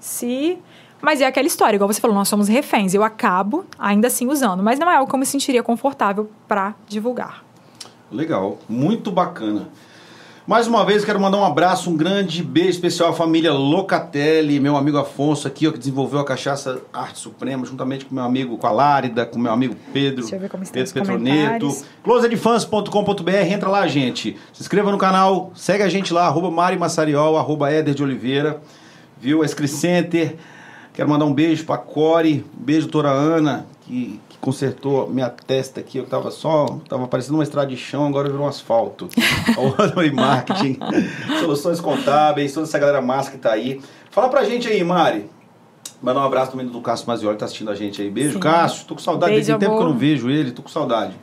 se. 0.00 0.58
Mas 1.02 1.20
é 1.20 1.26
aquela 1.26 1.48
história, 1.48 1.74
igual 1.76 1.92
você 1.92 2.00
falou, 2.00 2.16
nós 2.16 2.28
somos 2.28 2.46
reféns. 2.46 2.94
Eu 2.94 3.02
acabo 3.02 3.66
ainda 3.76 4.06
assim 4.06 4.28
usando, 4.28 4.62
mas 4.62 4.78
não 4.78 4.88
é 4.88 4.94
algo 4.96 5.08
que 5.10 5.14
eu 5.14 5.18
me 5.18 5.26
sentiria 5.26 5.62
confortável 5.62 6.30
pra 6.46 6.74
divulgar. 6.88 7.44
Legal, 8.10 8.58
muito 8.68 9.10
bacana. 9.10 9.68
Mais 10.44 10.66
uma 10.66 10.84
vez, 10.84 11.04
quero 11.04 11.20
mandar 11.20 11.38
um 11.38 11.44
abraço, 11.44 11.88
um 11.88 11.96
grande 11.96 12.42
beijo 12.42 12.70
especial 12.70 13.10
à 13.10 13.12
família 13.12 13.52
Locatelli, 13.52 14.58
meu 14.58 14.76
amigo 14.76 14.98
Afonso 14.98 15.46
aqui, 15.46 15.68
ó, 15.68 15.72
que 15.72 15.78
desenvolveu 15.78 16.18
a 16.18 16.24
cachaça 16.24 16.82
Arte 16.92 17.20
Suprema, 17.20 17.64
juntamente 17.64 18.04
com 18.04 18.14
meu 18.14 18.24
amigo, 18.24 18.58
com 18.58 18.66
a 18.66 18.72
Lárida, 18.72 19.24
com 19.24 19.38
meu 19.38 19.52
amigo 19.52 19.76
Pedro, 19.92 20.22
Deixa 20.22 20.34
eu 20.34 20.40
ver 20.40 20.48
como 20.48 20.64
estão 20.64 20.82
Pedro 20.82 20.94
Petroneto. 20.94 21.84
closedfans.com.br, 22.02 23.30
entra 23.48 23.68
lá, 23.68 23.86
gente. 23.86 24.36
Se 24.52 24.62
inscreva 24.62 24.90
no 24.90 24.98
canal, 24.98 25.52
segue 25.54 25.84
a 25.84 25.88
gente 25.88 26.12
lá, 26.12 26.26
arroba 26.26 26.50
Mari 26.50 26.76
Massariol, 26.76 27.38
arroba 27.38 27.70
Éder 27.70 27.94
de 27.94 28.02
Oliveira, 28.02 28.60
viu? 29.20 29.44
Escri 29.44 29.68
Center. 29.68 30.36
Quero 30.94 31.08
mandar 31.08 31.24
um 31.24 31.32
beijo 31.32 31.64
pra 31.64 31.78
Core, 31.78 32.44
um 32.58 32.64
beijo, 32.64 32.82
doutora 32.82 33.10
Ana, 33.10 33.66
que, 33.82 34.20
que 34.28 34.38
consertou 34.38 35.08
minha 35.08 35.30
testa 35.30 35.80
aqui. 35.80 35.96
Eu 35.96 36.04
tava 36.04 36.30
só, 36.30 36.78
tava 36.88 37.08
parecendo 37.08 37.38
uma 37.38 37.42
estrada 37.42 37.68
de 37.68 37.76
chão, 37.76 38.06
agora 38.06 38.28
virou 38.28 38.44
um 38.44 38.48
asfalto. 38.48 39.08
Honor 39.56 40.04
e 40.04 40.12
Marketing, 40.12 40.78
Soluções 41.40 41.80
Contábeis, 41.80 42.52
toda 42.52 42.66
essa 42.66 42.78
galera 42.78 43.00
massa 43.00 43.30
que 43.30 43.38
tá 43.38 43.52
aí. 43.52 43.80
Fala 44.10 44.28
pra 44.28 44.44
gente 44.44 44.68
aí, 44.68 44.84
Mari. 44.84 45.30
Mandar 46.02 46.20
um 46.20 46.24
abraço 46.24 46.50
também 46.50 46.66
do 46.66 46.80
Cássio 46.80 47.06
Mazioli, 47.06 47.36
que 47.36 47.40
tá 47.40 47.46
assistindo 47.46 47.70
a 47.70 47.74
gente 47.74 48.02
aí. 48.02 48.10
Beijo, 48.10 48.34
Sim. 48.34 48.40
Cássio. 48.40 48.84
Tô 48.86 48.94
com 48.94 49.00
saudade. 49.00 49.32
Beijo, 49.32 49.46
Tem 49.46 49.58
tempo 49.58 49.76
que 49.76 49.82
eu 49.82 49.88
não 49.88 49.96
vejo 49.96 50.28
ele, 50.28 50.50
tô 50.50 50.60
com 50.60 50.68
saudade. 50.68 51.14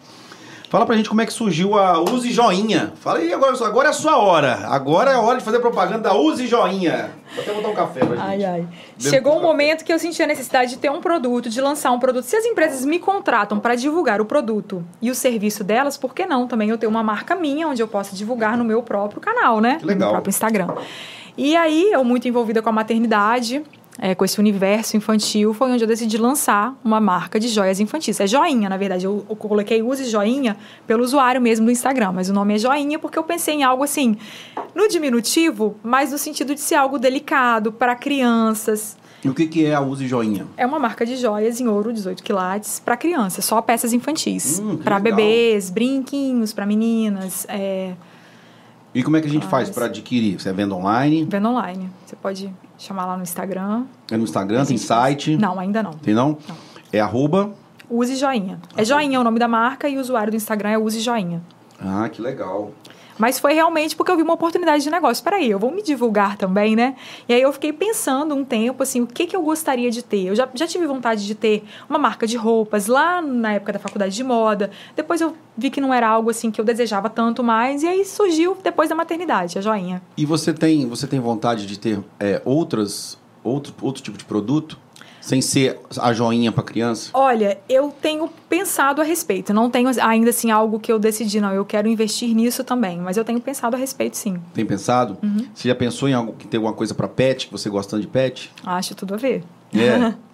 Fala 0.69 0.85
pra 0.85 0.95
gente 0.95 1.09
como 1.09 1.19
é 1.19 1.25
que 1.25 1.33
surgiu 1.33 1.75
a 1.79 1.99
Use 1.99 2.31
Joinha. 2.31 2.93
Fala 3.01 3.17
aí 3.17 3.33
agora, 3.33 3.57
agora 3.65 3.87
é 3.87 3.89
a 3.89 3.93
sua 3.93 4.17
hora. 4.19 4.67
Agora 4.67 5.09
é 5.09 5.15
a 5.15 5.19
hora 5.19 5.39
de 5.39 5.43
fazer 5.43 5.57
propaganda 5.57 6.09
da 6.09 6.15
Use 6.15 6.45
Joinha. 6.45 7.09
Vou 7.33 7.43
até 7.43 7.51
botar 7.53 7.69
um 7.69 7.73
café 7.73 8.05
pra 8.05 8.15
gente. 8.15 8.19
Ai, 8.19 8.45
ai. 8.45 8.67
Chegou 8.99 9.35
um 9.35 9.41
momento 9.41 9.83
que 9.83 9.91
eu 9.91 9.97
senti 9.97 10.21
a 10.21 10.27
necessidade 10.27 10.69
de 10.69 10.77
ter 10.77 10.91
um 10.91 11.01
produto, 11.01 11.49
de 11.49 11.59
lançar 11.59 11.89
um 11.89 11.97
produto. 11.97 12.25
Se 12.25 12.35
as 12.35 12.45
empresas 12.45 12.85
me 12.85 12.99
contratam 12.99 13.59
para 13.59 13.73
divulgar 13.73 14.21
o 14.21 14.25
produto 14.25 14.85
e 15.01 15.09
o 15.09 15.15
serviço 15.15 15.63
delas, 15.63 15.97
por 15.97 16.13
que 16.13 16.27
não 16.27 16.47
também 16.47 16.69
eu 16.69 16.77
ter 16.77 16.85
uma 16.85 17.01
marca 17.01 17.33
minha 17.33 17.67
onde 17.67 17.81
eu 17.81 17.87
possa 17.87 18.15
divulgar 18.15 18.55
no 18.55 18.63
meu 18.63 18.83
próprio 18.83 19.19
canal, 19.19 19.59
né? 19.59 19.77
Que 19.79 19.85
legal. 19.87 20.09
No 20.09 20.13
próprio 20.13 20.29
Instagram. 20.29 20.67
E 21.35 21.55
aí, 21.55 21.89
eu 21.91 22.03
muito 22.03 22.27
envolvida 22.27 22.61
com 22.61 22.69
a 22.69 22.73
maternidade, 22.73 23.63
é, 24.01 24.15
com 24.15 24.23
esse 24.23 24.39
universo 24.39 24.95
infantil, 24.95 25.53
foi 25.53 25.71
onde 25.71 25.83
eu 25.83 25.87
decidi 25.87 26.17
lançar 26.17 26.73
uma 26.83 26.99
marca 26.99 27.39
de 27.39 27.47
joias 27.47 27.79
infantis. 27.79 28.19
É 28.19 28.25
joinha, 28.25 28.69
na 28.69 28.77
verdade. 28.77 29.05
Eu, 29.05 29.25
eu 29.29 29.35
coloquei 29.35 29.81
use 29.81 30.05
joinha 30.05 30.55
pelo 30.87 31.03
usuário 31.03 31.41
mesmo 31.41 31.65
do 31.65 31.71
Instagram, 31.71 32.13
mas 32.13 32.29
o 32.29 32.33
nome 32.33 32.55
é 32.55 32.57
joinha 32.57 32.97
porque 32.97 33.19
eu 33.19 33.23
pensei 33.23 33.55
em 33.55 33.63
algo 33.63 33.83
assim, 33.83 34.15
no 34.73 34.87
diminutivo, 34.87 35.75
mas 35.83 36.11
no 36.11 36.17
sentido 36.17 36.55
de 36.55 36.61
ser 36.61 36.75
algo 36.75 36.97
delicado 36.97 37.71
para 37.71 37.95
crianças. 37.95 38.97
E 39.23 39.27
o 39.27 39.33
que, 39.33 39.47
que 39.47 39.65
é 39.65 39.75
a 39.75 39.81
Use 39.81 40.07
Joinha? 40.07 40.47
É 40.55 40.65
uma 40.65 40.79
marca 40.79 41.05
de 41.05 41.17
joias 41.17 41.59
em 41.59 41.67
ouro, 41.67 41.91
18 41.91 42.23
quilates, 42.23 42.79
para 42.79 42.95
crianças, 42.95 43.43
só 43.43 43.61
peças 43.61 43.91
infantis. 43.91 44.59
Hum, 44.59 44.77
para 44.77 44.97
bebês, 44.97 45.69
brinquinhos, 45.69 46.53
para 46.53 46.65
meninas, 46.65 47.45
é, 47.49 47.95
E 48.93 49.03
como 49.03 49.17
é 49.17 49.21
que 49.21 49.27
a 49.27 49.29
gente 49.29 49.45
faz 49.45 49.67
Mas- 49.67 49.75
pra 49.75 49.85
adquirir? 49.85 50.39
Você 50.39 50.51
vende 50.51 50.73
online? 50.73 51.23
venda 51.29 51.49
online. 51.49 51.89
Você 52.05 52.15
pode 52.15 52.51
chamar 52.77 53.05
lá 53.05 53.15
no 53.15 53.23
Instagram. 53.23 53.83
É 54.09 54.17
no 54.17 54.23
Instagram? 54.23 54.65
Tem 54.65 54.77
site? 54.77 55.37
Não, 55.37 55.59
ainda 55.59 55.83
não. 55.83 55.91
Tem 55.93 56.13
não? 56.13 56.37
Não. 56.47 56.55
É 56.91 56.99
arroba? 56.99 57.51
Use 57.89 58.15
Joinha. 58.15 58.59
É 58.75 58.83
Joinha 58.83 59.17
é 59.17 59.19
o 59.19 59.23
nome 59.23 59.39
da 59.39 59.47
marca 59.47 59.87
e 59.89 59.97
o 59.97 60.01
usuário 60.01 60.31
do 60.31 60.35
Instagram 60.37 60.69
é 60.69 60.77
Use 60.77 60.99
Joinha. 60.99 61.41
Ah, 61.79 62.09
que 62.09 62.21
legal. 62.21 62.71
Mas 63.19 63.37
foi 63.37 63.53
realmente 63.53 63.97
porque 63.97 64.09
eu 64.09 64.15
vi 64.15 64.23
uma 64.23 64.33
oportunidade 64.33 64.81
de 64.81 64.89
negócio. 64.89 65.21
Peraí, 65.21 65.51
eu 65.51 65.59
vou 65.59 65.71
me 65.71 65.83
divulgar 65.83 66.37
também, 66.37 66.73
né? 66.75 66.95
E 67.27 67.33
aí 67.33 67.41
eu 67.41 67.51
fiquei 67.51 67.73
pensando 67.73 68.33
um 68.33 68.45
tempo, 68.45 68.81
assim, 68.81 69.01
o 69.01 69.07
que, 69.07 69.27
que 69.27 69.35
eu 69.35 69.41
gostaria 69.41 69.91
de 69.91 70.01
ter. 70.01 70.27
Eu 70.27 70.35
já, 70.35 70.47
já 70.53 70.65
tive 70.65 70.87
vontade 70.87 71.27
de 71.27 71.35
ter 71.35 71.63
uma 71.89 71.99
marca 71.99 72.25
de 72.25 72.37
roupas 72.37 72.87
lá 72.87 73.21
na 73.21 73.53
época 73.53 73.73
da 73.73 73.79
faculdade 73.79 74.15
de 74.15 74.23
moda. 74.23 74.71
Depois 74.95 75.19
eu 75.19 75.35
vi 75.57 75.69
que 75.69 75.81
não 75.81 75.93
era 75.93 76.07
algo, 76.07 76.29
assim, 76.29 76.49
que 76.49 76.61
eu 76.61 76.65
desejava 76.65 77.09
tanto 77.09 77.43
mais. 77.43 77.83
E 77.83 77.87
aí 77.87 78.05
surgiu 78.05 78.57
depois 78.63 78.87
da 78.87 78.95
maternidade, 78.95 79.59
a 79.59 79.61
joinha. 79.61 80.01
E 80.15 80.25
você 80.25 80.53
tem, 80.53 80.87
você 80.87 81.05
tem 81.05 81.19
vontade 81.19 81.65
de 81.65 81.77
ter 81.77 81.99
é, 82.17 82.41
outras, 82.45 83.17
outro, 83.43 83.73
outro 83.81 84.01
tipo 84.01 84.17
de 84.17 84.23
produto? 84.23 84.79
Sem 85.21 85.41
ser 85.41 85.79
a 85.99 86.13
joinha 86.13 86.51
pra 86.51 86.63
criança? 86.63 87.09
Olha, 87.13 87.59
eu 87.67 87.93
tenho 88.01 88.29
pensado 88.49 89.01
a 89.01 89.03
respeito. 89.03 89.53
Não 89.53 89.69
tenho 89.69 89.89
ainda, 90.01 90.29
assim, 90.29 90.49
algo 90.51 90.79
que 90.79 90.91
eu 90.91 90.97
decidi, 90.99 91.39
não. 91.41 91.53
Eu 91.53 91.65
quero 91.65 91.87
investir 91.87 92.33
nisso 92.33 92.63
também. 92.63 92.99
Mas 92.99 93.17
eu 93.17 93.23
tenho 93.23 93.39
pensado 93.39 93.75
a 93.75 93.79
respeito, 93.79 94.17
sim. 94.17 94.37
Tem 94.53 94.65
pensado? 94.65 95.17
Uhum. 95.21 95.45
Você 95.53 95.67
já 95.67 95.75
pensou 95.75 96.07
em 96.09 96.13
algo 96.13 96.33
que 96.33 96.47
tem 96.47 96.57
alguma 96.57 96.73
coisa 96.73 96.93
pra 96.93 97.07
pet, 97.07 97.47
que 97.47 97.51
você 97.51 97.69
gostando 97.69 98.01
de 98.01 98.07
pet? 98.07 98.51
Acho 98.65 98.95
tudo 98.95 99.13
a 99.13 99.17
ver. 99.17 99.43
É. 99.73 100.13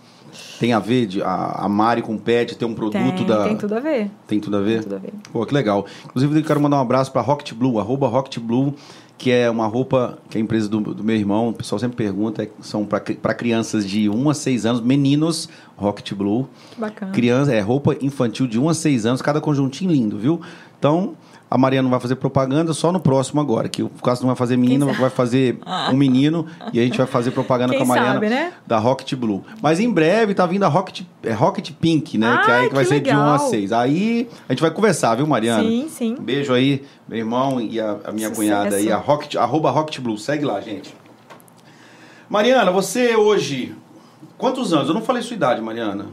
tem 0.59 0.73
a 0.73 0.79
ver 0.79 1.05
de, 1.05 1.21
a, 1.21 1.63
a 1.65 1.69
Mari 1.69 2.01
com 2.01 2.17
pet, 2.17 2.55
ter 2.55 2.65
um 2.65 2.73
produto 2.73 2.93
Tem, 2.93 3.25
da. 3.25 3.43
tem 3.43 3.57
tudo 3.57 3.75
a 3.75 3.79
ver. 3.79 4.11
Tem 4.27 4.39
tudo 4.39 4.57
a 4.57 4.61
ver? 4.61 4.73
Tem 4.75 4.83
tudo 4.83 4.95
a 4.95 4.99
ver. 4.99 5.13
Pô, 5.31 5.45
que 5.45 5.53
legal. 5.53 5.85
Inclusive, 6.05 6.39
eu 6.39 6.43
quero 6.43 6.61
mandar 6.61 6.77
um 6.77 6.81
abraço 6.81 7.11
para 7.11 7.21
Rocket 7.21 7.53
Blue, 7.53 7.79
arroba 7.79 8.07
Rocket 8.07 8.39
Blue, 8.39 8.73
que 9.17 9.31
é 9.31 9.49
uma 9.49 9.65
roupa 9.67 10.17
que 10.29 10.37
é 10.37 10.41
a 10.41 10.43
empresa 10.43 10.67
do, 10.67 10.79
do 10.79 11.03
meu 11.03 11.15
irmão, 11.15 11.49
o 11.49 11.53
pessoal 11.53 11.79
sempre 11.79 11.97
pergunta, 11.97 12.43
é, 12.43 12.49
são 12.61 12.85
para 12.85 13.33
crianças 13.33 13.87
de 13.87 14.09
1 14.09 14.29
a 14.29 14.33
6 14.33 14.65
anos, 14.65 14.81
meninos, 14.81 15.49
Rocket 15.75 16.13
Blue. 16.13 16.47
Bacana. 16.77 17.11
Criança, 17.11 17.53
é 17.53 17.59
roupa 17.61 17.95
infantil 18.01 18.47
de 18.47 18.59
1 18.59 18.69
a 18.69 18.73
6 18.73 19.05
anos, 19.05 19.21
cada 19.21 19.39
conjuntinho 19.39 19.91
lindo, 19.91 20.17
viu? 20.17 20.41
Então, 20.77 21.15
a 21.55 21.57
Mariana 21.57 21.87
vai 21.87 22.01
fazer 22.01 22.17
propaganda 22.17 22.73
só 22.73 22.91
no 22.91 22.99
próximo 22.99 23.39
agora, 23.39 23.69
que 23.69 23.81
o 23.81 23.87
caso 24.03 24.19
não 24.19 24.27
vai 24.27 24.35
fazer 24.35 24.57
menina, 24.57 24.85
vai 24.87 25.09
fazer 25.09 25.57
um 25.89 25.95
menino 25.95 26.45
e 26.73 26.81
a 26.81 26.83
gente 26.83 26.97
vai 26.97 27.07
fazer 27.07 27.31
propaganda 27.31 27.71
Quem 27.71 27.79
com 27.79 27.85
a 27.85 27.87
Mariana 27.87 28.13
sabe, 28.15 28.27
né? 28.27 28.51
da 28.67 28.77
Rocket 28.77 29.13
Blue. 29.15 29.41
Mas 29.61 29.79
em 29.79 29.89
breve 29.89 30.33
tá 30.33 30.45
vindo 30.45 30.63
a 30.63 30.67
Rocket, 30.67 31.03
é, 31.23 31.31
Rocket 31.31 31.71
Pink, 31.71 32.17
né? 32.17 32.41
que 32.43 32.51
aí 32.51 32.67
que 32.67 32.75
vai 32.75 32.83
que 32.83 32.89
ser 32.89 32.99
de 32.99 33.09
1 33.09 33.13
a 33.17 33.31
legal. 33.31 33.49
6. 33.49 33.71
Aí 33.71 34.27
a 34.49 34.51
gente 34.51 34.59
vai 34.61 34.69
conversar, 34.69 35.15
viu, 35.15 35.25
Mariana? 35.25 35.63
Sim, 35.63 35.87
sim. 35.87 36.17
Um 36.19 36.23
beijo 36.23 36.53
aí, 36.53 36.83
meu 37.07 37.19
irmão 37.19 37.61
e 37.61 37.79
a, 37.79 37.99
a 38.03 38.11
minha 38.11 38.27
Sucesso. 38.27 38.35
cunhada 38.35 38.75
aí, 38.75 38.91
a 38.91 38.97
Rocket, 38.97 39.35
arroba 39.37 39.71
Rocket 39.71 40.01
Blue. 40.01 40.17
Segue 40.17 40.43
lá, 40.43 40.59
gente. 40.59 40.93
Mariana, 42.29 42.69
você 42.69 43.15
hoje. 43.15 43.73
Quantos 44.37 44.73
anos? 44.73 44.89
Eu 44.89 44.93
não 44.93 45.01
falei 45.01 45.21
sua 45.21 45.35
idade, 45.35 45.61
Mariana. 45.61 46.07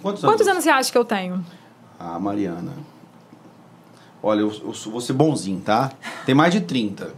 Quantos 0.00 0.24
anos? 0.24 0.34
Quantos 0.36 0.48
anos 0.48 0.64
você 0.64 0.70
acha 0.70 0.90
que 0.90 0.96
eu 0.96 1.04
tenho? 1.04 1.44
Ah, 2.00 2.18
Mariana. 2.18 2.72
Olha, 4.26 4.40
eu, 4.40 4.52
eu 4.52 4.90
vou 4.90 5.00
ser 5.00 5.12
bonzinho, 5.12 5.60
tá? 5.60 5.92
Tem 6.24 6.34
mais 6.34 6.52
de 6.52 6.60
30. 6.60 7.14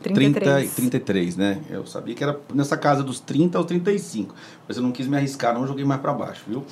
30 0.00 0.60
e 0.60 0.68
33, 0.68 1.36
né? 1.36 1.60
Eu 1.68 1.84
sabia 1.86 2.14
que 2.14 2.22
era 2.22 2.38
nessa 2.54 2.76
casa 2.76 3.02
dos 3.02 3.18
30 3.18 3.58
aos 3.58 3.66
35. 3.66 4.32
Mas 4.68 4.76
eu 4.76 4.82
não 4.84 4.92
quis 4.92 5.08
me 5.08 5.16
arriscar, 5.16 5.52
não 5.52 5.66
joguei 5.66 5.84
mais 5.84 6.00
pra 6.00 6.12
baixo, 6.12 6.44
viu? 6.46 6.62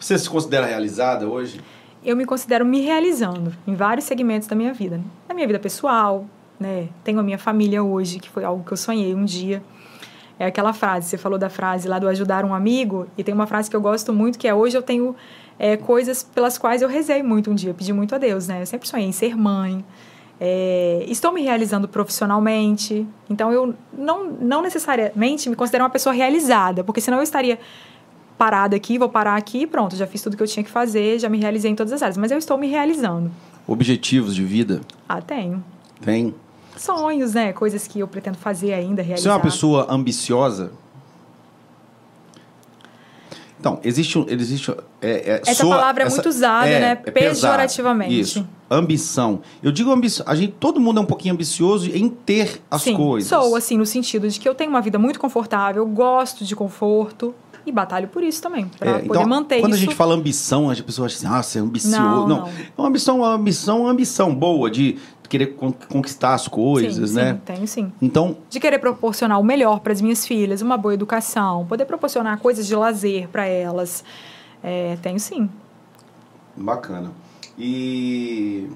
Você 0.00 0.18
se 0.18 0.30
considera 0.30 0.64
realizada 0.64 1.28
hoje? 1.28 1.60
Eu 2.02 2.16
me 2.16 2.24
considero 2.24 2.64
me 2.64 2.80
realizando 2.80 3.52
em 3.66 3.74
vários 3.74 4.06
segmentos 4.06 4.48
da 4.48 4.56
minha 4.56 4.72
vida. 4.72 4.96
né? 4.96 5.04
Na 5.28 5.34
minha 5.34 5.46
vida 5.46 5.58
pessoal, 5.58 6.24
né? 6.58 6.88
Tenho 7.04 7.20
a 7.20 7.22
minha 7.22 7.38
família 7.38 7.82
hoje, 7.82 8.18
que 8.18 8.30
foi 8.30 8.42
algo 8.42 8.64
que 8.64 8.72
eu 8.72 8.76
sonhei 8.78 9.14
um 9.14 9.26
dia. 9.26 9.62
É 10.38 10.46
aquela 10.46 10.72
frase, 10.72 11.10
você 11.10 11.18
falou 11.18 11.38
da 11.38 11.50
frase 11.50 11.86
lá 11.86 11.98
do 11.98 12.08
ajudar 12.08 12.42
um 12.42 12.54
amigo, 12.54 13.06
e 13.18 13.24
tem 13.24 13.34
uma 13.34 13.46
frase 13.46 13.68
que 13.68 13.76
eu 13.76 13.82
gosto 13.82 14.14
muito, 14.14 14.38
que 14.38 14.48
é 14.48 14.54
hoje 14.54 14.78
eu 14.78 14.82
tenho 14.82 15.14
é, 15.58 15.76
coisas 15.76 16.22
pelas 16.22 16.56
quais 16.56 16.82
eu 16.82 16.88
rezei 16.88 17.22
muito 17.22 17.50
um 17.50 17.54
dia, 17.54 17.74
pedi 17.74 17.92
muito 17.92 18.14
a 18.14 18.18
Deus, 18.18 18.46
né? 18.46 18.62
Eu 18.62 18.66
sempre 18.66 18.88
sonhei 18.88 19.06
em 19.06 19.12
ser 19.12 19.36
mãe, 19.36 19.84
é, 20.40 21.04
estou 21.08 21.32
me 21.32 21.42
realizando 21.42 21.88
profissionalmente, 21.88 23.06
então 23.28 23.52
eu 23.52 23.74
não, 23.92 24.30
não 24.40 24.62
necessariamente 24.62 25.50
me 25.50 25.56
considero 25.56 25.84
uma 25.84 25.90
pessoa 25.90 26.14
realizada, 26.14 26.84
porque 26.84 27.00
senão 27.00 27.18
eu 27.18 27.24
estaria 27.24 27.58
parada 28.38 28.76
aqui, 28.76 28.96
vou 28.98 29.08
parar 29.08 29.34
aqui, 29.34 29.66
pronto, 29.66 29.96
já 29.96 30.06
fiz 30.06 30.22
tudo 30.22 30.36
que 30.36 30.42
eu 30.42 30.46
tinha 30.46 30.62
que 30.62 30.70
fazer, 30.70 31.18
já 31.18 31.28
me 31.28 31.38
realizei 31.38 31.72
em 31.72 31.74
todas 31.74 31.92
as 31.92 32.02
áreas, 32.02 32.16
mas 32.16 32.30
eu 32.30 32.38
estou 32.38 32.56
me 32.56 32.68
realizando. 32.68 33.30
Objetivos 33.66 34.34
de 34.34 34.44
vida? 34.44 34.80
Ah, 35.08 35.20
tenho. 35.20 35.62
Tem. 36.00 36.32
Sonhos, 36.76 37.34
né? 37.34 37.52
Coisas 37.52 37.88
que 37.88 37.98
eu 37.98 38.06
pretendo 38.06 38.38
fazer 38.38 38.72
ainda, 38.72 39.02
realizar. 39.02 39.22
Você 39.24 39.28
é 39.28 39.32
uma 39.32 39.40
pessoa 39.40 39.86
ambiciosa? 39.90 40.70
Então, 43.60 43.80
existe. 43.82 44.24
Existe, 44.28 44.70
é, 45.02 45.10
é, 45.10 45.42
Essa 45.46 45.62
soa- 45.62 45.76
palavra 45.76 46.04
é 46.04 46.08
muito 46.08 46.28
usada, 46.28 46.66
né? 46.66 46.94
pesado. 46.94 47.12
Pejorativamente. 47.12 48.20
Isso. 48.20 48.46
Ambição. 48.70 49.40
Eu 49.62 49.72
digo 49.72 49.90
ambição. 49.90 50.24
A 50.28 50.34
gente, 50.34 50.52
todo 50.60 50.78
mundo 50.78 50.98
é 50.98 51.00
um 51.02 51.06
pouquinho 51.06 51.34
ambicioso 51.34 51.90
em 51.90 52.08
ter 52.08 52.60
as 52.70 52.82
Sim, 52.82 52.96
coisas. 52.96 53.28
sou, 53.28 53.56
assim, 53.56 53.76
no 53.76 53.86
sentido 53.86 54.28
de 54.28 54.38
que 54.38 54.48
eu 54.48 54.54
tenho 54.54 54.70
uma 54.70 54.80
vida 54.80 54.98
muito 54.98 55.18
confortável, 55.18 55.84
gosto 55.86 56.44
de 56.44 56.54
conforto 56.54 57.34
e 57.68 57.72
batalho 57.72 58.08
por 58.08 58.22
isso 58.22 58.40
também, 58.42 58.66
para 58.78 58.90
É, 58.90 58.92
poder 59.00 59.06
então, 59.06 59.26
manter 59.28 59.60
quando 59.60 59.72
isso. 59.74 59.82
a 59.82 59.84
gente 59.86 59.94
fala 59.96 60.14
ambição, 60.14 60.70
a 60.70 60.74
pessoa 60.76 61.06
acha 61.06 61.16
assim, 61.16 61.26
ah, 61.26 61.42
você 61.42 61.58
é 61.58 61.62
ambicioso. 61.62 61.98
Não, 62.00 62.26
Não, 62.26 62.40
não. 62.40 62.48
é 62.48 62.52
uma 62.76 62.88
ambição, 62.88 63.18
uma 63.18 63.34
ambição, 63.34 63.80
uma 63.82 63.90
ambição 63.90 64.34
boa 64.34 64.70
de 64.70 64.98
querer 65.28 65.48
con- 65.56 65.72
conquistar 65.88 66.32
as 66.34 66.48
coisas, 66.48 67.10
sim, 67.10 67.16
né? 67.16 67.34
Sim, 67.34 67.40
tenho 67.44 67.68
sim. 67.68 67.92
Então, 68.00 68.36
De 68.48 68.58
querer 68.58 68.78
proporcionar 68.78 69.38
o 69.38 69.44
melhor 69.44 69.80
para 69.80 69.92
as 69.92 70.00
minhas 70.00 70.26
filhas, 70.26 70.62
uma 70.62 70.78
boa 70.78 70.94
educação, 70.94 71.66
poder 71.66 71.84
proporcionar 71.84 72.38
coisas 72.38 72.66
de 72.66 72.74
lazer 72.74 73.28
para 73.28 73.44
elas. 73.46 74.02
É, 74.62 74.96
tenho 75.02 75.20
sim. 75.20 75.48
bacana. 76.56 77.12
E 77.58 78.68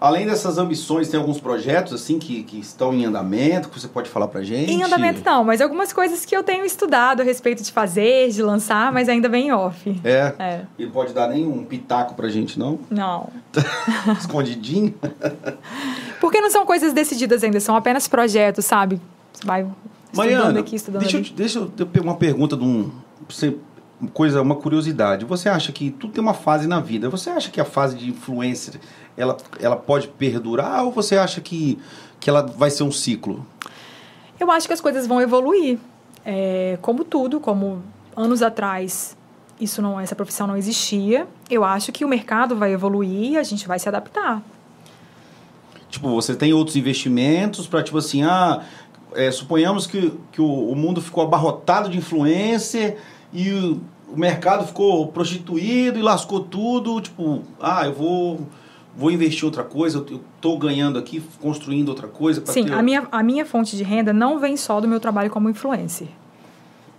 além 0.00 0.26
dessas 0.26 0.58
ambições, 0.58 1.08
tem 1.08 1.18
alguns 1.18 1.40
projetos 1.40 1.92
assim 1.92 2.18
que, 2.18 2.42
que 2.42 2.58
estão 2.58 2.92
em 2.94 3.04
andamento, 3.04 3.68
que 3.68 3.78
você 3.80 3.88
pode 3.88 4.08
falar 4.08 4.28
pra 4.28 4.42
gente? 4.42 4.70
Em 4.70 4.82
andamento 4.82 5.20
não, 5.24 5.42
mas 5.44 5.60
algumas 5.60 5.92
coisas 5.92 6.24
que 6.24 6.36
eu 6.36 6.42
tenho 6.42 6.64
estudado 6.64 7.20
a 7.20 7.24
respeito 7.24 7.62
de 7.62 7.72
fazer, 7.72 8.30
de 8.30 8.42
lançar, 8.42 8.92
mas 8.92 9.08
ainda 9.08 9.28
bem 9.28 9.48
em 9.48 9.52
off. 9.52 10.00
É. 10.04 10.32
É. 10.38 10.60
E 10.78 10.86
pode 10.86 11.12
dar 11.12 11.28
nenhum 11.28 11.64
pitaco 11.64 12.14
pra 12.14 12.28
gente, 12.28 12.58
não? 12.58 12.78
Não. 12.90 13.28
Escondidinho? 14.18 14.94
Porque 16.20 16.40
não 16.40 16.50
são 16.50 16.64
coisas 16.66 16.92
decididas 16.92 17.42
ainda, 17.44 17.60
são 17.60 17.76
apenas 17.76 18.06
projetos, 18.08 18.64
sabe? 18.64 19.00
Você 19.32 19.46
vai 19.46 19.60
estudando 19.62 20.16
Mariana, 20.16 20.60
aqui, 20.60 20.76
estudando 20.76 21.00
deixa, 21.02 21.16
eu, 21.16 21.20
ali. 21.20 21.28
te- 21.28 21.34
deixa 21.34 21.58
eu 21.58 21.66
ter 21.66 22.00
uma 22.00 22.16
pergunta 22.16 22.56
de 22.56 22.64
um. 22.64 22.90
Você, 23.28 23.56
coisa, 24.12 24.40
uma 24.42 24.56
curiosidade. 24.56 25.24
Você 25.24 25.48
acha 25.48 25.70
que 25.70 25.90
tudo 25.90 26.12
tem 26.14 26.22
uma 26.22 26.34
fase 26.34 26.66
na 26.66 26.80
vida? 26.80 27.08
Você 27.10 27.30
acha 27.30 27.50
que 27.50 27.60
a 27.60 27.64
fase 27.64 27.96
de 27.96 28.08
influencer 28.10 28.80
ela, 29.18 29.36
ela 29.60 29.76
pode 29.76 30.08
perdurar 30.08 30.84
ou 30.84 30.92
você 30.92 31.16
acha 31.18 31.40
que, 31.40 31.78
que 32.20 32.30
ela 32.30 32.42
vai 32.42 32.70
ser 32.70 32.84
um 32.84 32.92
ciclo? 32.92 33.44
Eu 34.38 34.50
acho 34.50 34.66
que 34.66 34.72
as 34.72 34.80
coisas 34.80 35.06
vão 35.06 35.20
evoluir. 35.20 35.78
É, 36.24 36.78
como 36.80 37.04
tudo, 37.04 37.40
como 37.40 37.82
anos 38.16 38.42
atrás 38.42 39.16
isso 39.60 39.82
não, 39.82 39.98
essa 39.98 40.14
profissão 40.14 40.46
não 40.46 40.56
existia. 40.56 41.26
Eu 41.50 41.64
acho 41.64 41.90
que 41.90 42.04
o 42.04 42.08
mercado 42.08 42.56
vai 42.56 42.72
evoluir 42.72 43.32
e 43.32 43.36
a 43.36 43.42
gente 43.42 43.66
vai 43.66 43.78
se 43.78 43.88
adaptar. 43.88 44.42
Tipo, 45.90 46.10
você 46.10 46.34
tem 46.34 46.52
outros 46.52 46.76
investimentos 46.76 47.66
para, 47.66 47.82
tipo 47.82 47.98
assim, 47.98 48.22
ah, 48.22 48.62
é, 49.14 49.30
suponhamos 49.30 49.86
que, 49.86 50.12
que 50.30 50.40
o, 50.40 50.70
o 50.70 50.76
mundo 50.76 51.00
ficou 51.00 51.24
abarrotado 51.24 51.88
de 51.88 51.98
influencer 51.98 52.98
e 53.32 53.50
o, 53.50 53.80
o 54.12 54.16
mercado 54.16 54.66
ficou 54.66 55.08
prostituído 55.08 55.98
e 55.98 56.02
lascou 56.02 56.40
tudo. 56.40 57.00
Tipo, 57.00 57.42
ah, 57.60 57.86
eu 57.86 57.94
vou, 57.94 58.40
vou 58.98 59.12
investir 59.12 59.44
outra 59.44 59.62
coisa, 59.62 59.98
eu 59.98 60.20
estou 60.34 60.58
ganhando 60.58 60.98
aqui, 60.98 61.22
construindo 61.40 61.88
outra 61.88 62.08
coisa. 62.08 62.42
Sim, 62.46 62.64
ter... 62.64 62.72
a 62.72 62.82
minha, 62.82 63.06
a 63.12 63.22
minha 63.22 63.46
fonte 63.46 63.76
de 63.76 63.84
renda 63.84 64.12
não 64.12 64.40
vem 64.40 64.56
só 64.56 64.80
do 64.80 64.88
meu 64.88 64.98
trabalho 64.98 65.30
como 65.30 65.48
influencer. 65.48 66.08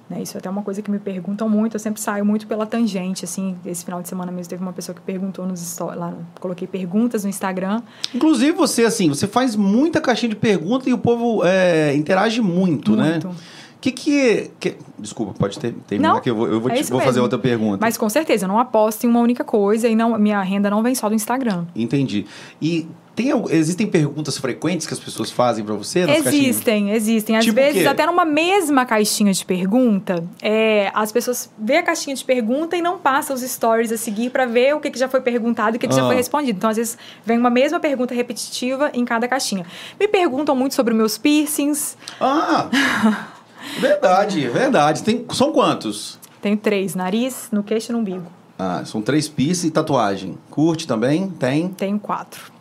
Né, 0.10 0.24
isso 0.24 0.36
é 0.36 0.40
até 0.40 0.50
uma 0.50 0.64
coisa 0.64 0.82
que 0.82 0.90
me 0.90 0.98
perguntam 0.98 1.48
muito, 1.48 1.76
eu 1.76 1.80
sempre 1.80 2.02
saio 2.02 2.26
muito 2.26 2.48
pela 2.48 2.66
tangente, 2.66 3.26
assim, 3.26 3.56
esse 3.64 3.86
final 3.86 4.02
de 4.02 4.10
semana 4.10 4.32
mesmo 4.32 4.50
teve 4.50 4.64
uma 4.64 4.74
pessoa 4.74 4.96
que 4.96 5.02
perguntou 5.02 5.46
nos 5.46 5.60
stories, 5.60 6.00
lá, 6.00 6.16
coloquei 6.40 6.68
perguntas 6.68 7.26
no 7.26 7.30
Instagram, 7.30 7.84
Inclusive, 8.16 8.54
você, 8.54 8.86
assim, 8.86 9.08
você 9.08 9.28
faz 9.28 9.56
muita 9.56 10.02
caixinha 10.02 10.32
de 10.32 10.36
pergunta 10.36 10.90
e 10.90 10.94
o 10.94 10.98
povo 10.98 11.46
é, 11.46 11.94
interage 11.94 12.42
muito, 12.42 12.96
né? 12.96 13.20
Muito. 13.24 13.36
Que 13.82 13.92
que, 13.92 14.52
que... 14.60 14.76
Desculpa, 14.98 15.34
pode 15.40 15.58
ter, 15.58 15.74
terminar 15.88 16.16
Não, 16.16 16.20
que 16.22 16.30
eu 16.30 16.36
vou, 16.36 16.48
eu 16.48 16.60
vou, 16.60 16.70
é 16.70 16.76
te- 16.76 16.92
vou 16.92 17.00
fazer 17.00 17.22
outra 17.22 17.40
pergunta. 17.40 17.78
Mas 17.80 17.98
com 17.98 18.10
certeza, 18.10 18.44
eu 18.44 18.50
não 18.50 18.60
aposto 18.60 19.06
em 19.06 19.08
uma 19.10 19.22
única 19.22 19.44
coisa 19.46 19.88
e 19.88 19.96
não, 19.96 20.18
minha 20.20 20.42
renda 20.42 20.70
não 20.70 20.84
vem 20.84 20.94
só 20.94 21.08
do 21.08 21.16
Instagram. 21.16 21.66
Entendi. 21.74 22.26
E 22.62 22.86
tem, 23.16 23.32
existem 23.50 23.88
perguntas 23.88 24.38
frequentes 24.38 24.86
que 24.86 24.94
as 24.94 25.00
pessoas 25.00 25.32
fazem 25.32 25.64
para 25.64 25.76
você 25.76 26.06
nas 26.06 26.22
caixinhas? 26.24 26.46
Existem, 26.50 26.92
existem. 26.92 27.38
Às 27.38 27.46
Tipo 27.46 27.56
vezes, 27.56 27.86
até 27.88 28.06
numa 28.06 28.26
mesma 28.26 28.86
caixinha 28.86 29.32
de 29.32 29.46
pergunta, 29.46 30.24
é, 30.42 30.92
as 30.94 31.12
pessoas 31.12 31.50
vê 31.58 31.78
a 31.78 31.84
caixinha 31.84 32.16
de 32.16 32.24
pergunta 32.26 32.76
e 32.76 32.82
não 32.82 32.98
passam 32.98 33.34
os 33.36 33.42
stories 33.42 33.92
a 33.94 33.98
seguir 33.98 34.30
para 34.30 34.46
ver 34.46 34.76
o 34.76 34.80
que, 34.82 34.90
que 34.92 35.00
já 35.00 35.08
foi 35.08 35.22
perguntado 35.22 35.76
e 35.76 35.78
o 35.78 35.80
que, 35.80 35.88
que 35.88 35.96
já 35.96 36.04
Ah. 36.04 36.08
foi 36.08 36.16
respondido. 36.16 36.58
Então, 36.58 36.70
às 36.70 36.76
vezes, 36.78 36.98
vem 37.26 37.38
uma 37.38 37.50
mesma 37.50 37.80
pergunta 37.80 38.14
repetitiva 38.14 38.90
em 38.94 39.06
cada 39.06 39.26
caixinha. 39.28 39.66
Me 39.98 40.08
perguntam 40.08 40.54
muito 40.56 40.76
sobre 40.76 40.94
meus 40.94 41.18
piercings. 41.18 41.98
Ah! 42.20 43.30
verdade, 43.80 44.48
verdade. 44.48 45.04
Tem, 45.04 45.26
são 45.32 45.52
quantos? 45.52 46.20
Tenho 46.42 46.58
três: 46.58 46.96
nariz, 46.96 47.50
no 47.52 47.64
queixo 47.64 47.92
e 47.92 47.94
no 47.94 48.00
umbigo. 48.00 48.26
Ah, 48.58 48.84
são 48.86 49.02
três 49.02 49.28
piercing 49.30 49.68
e 49.68 49.72
tatuagem. 49.72 50.38
Curte 50.50 50.86
também? 50.86 51.30
Tem? 51.30 51.70
Tenho 51.70 51.98
quatro. 52.00 52.52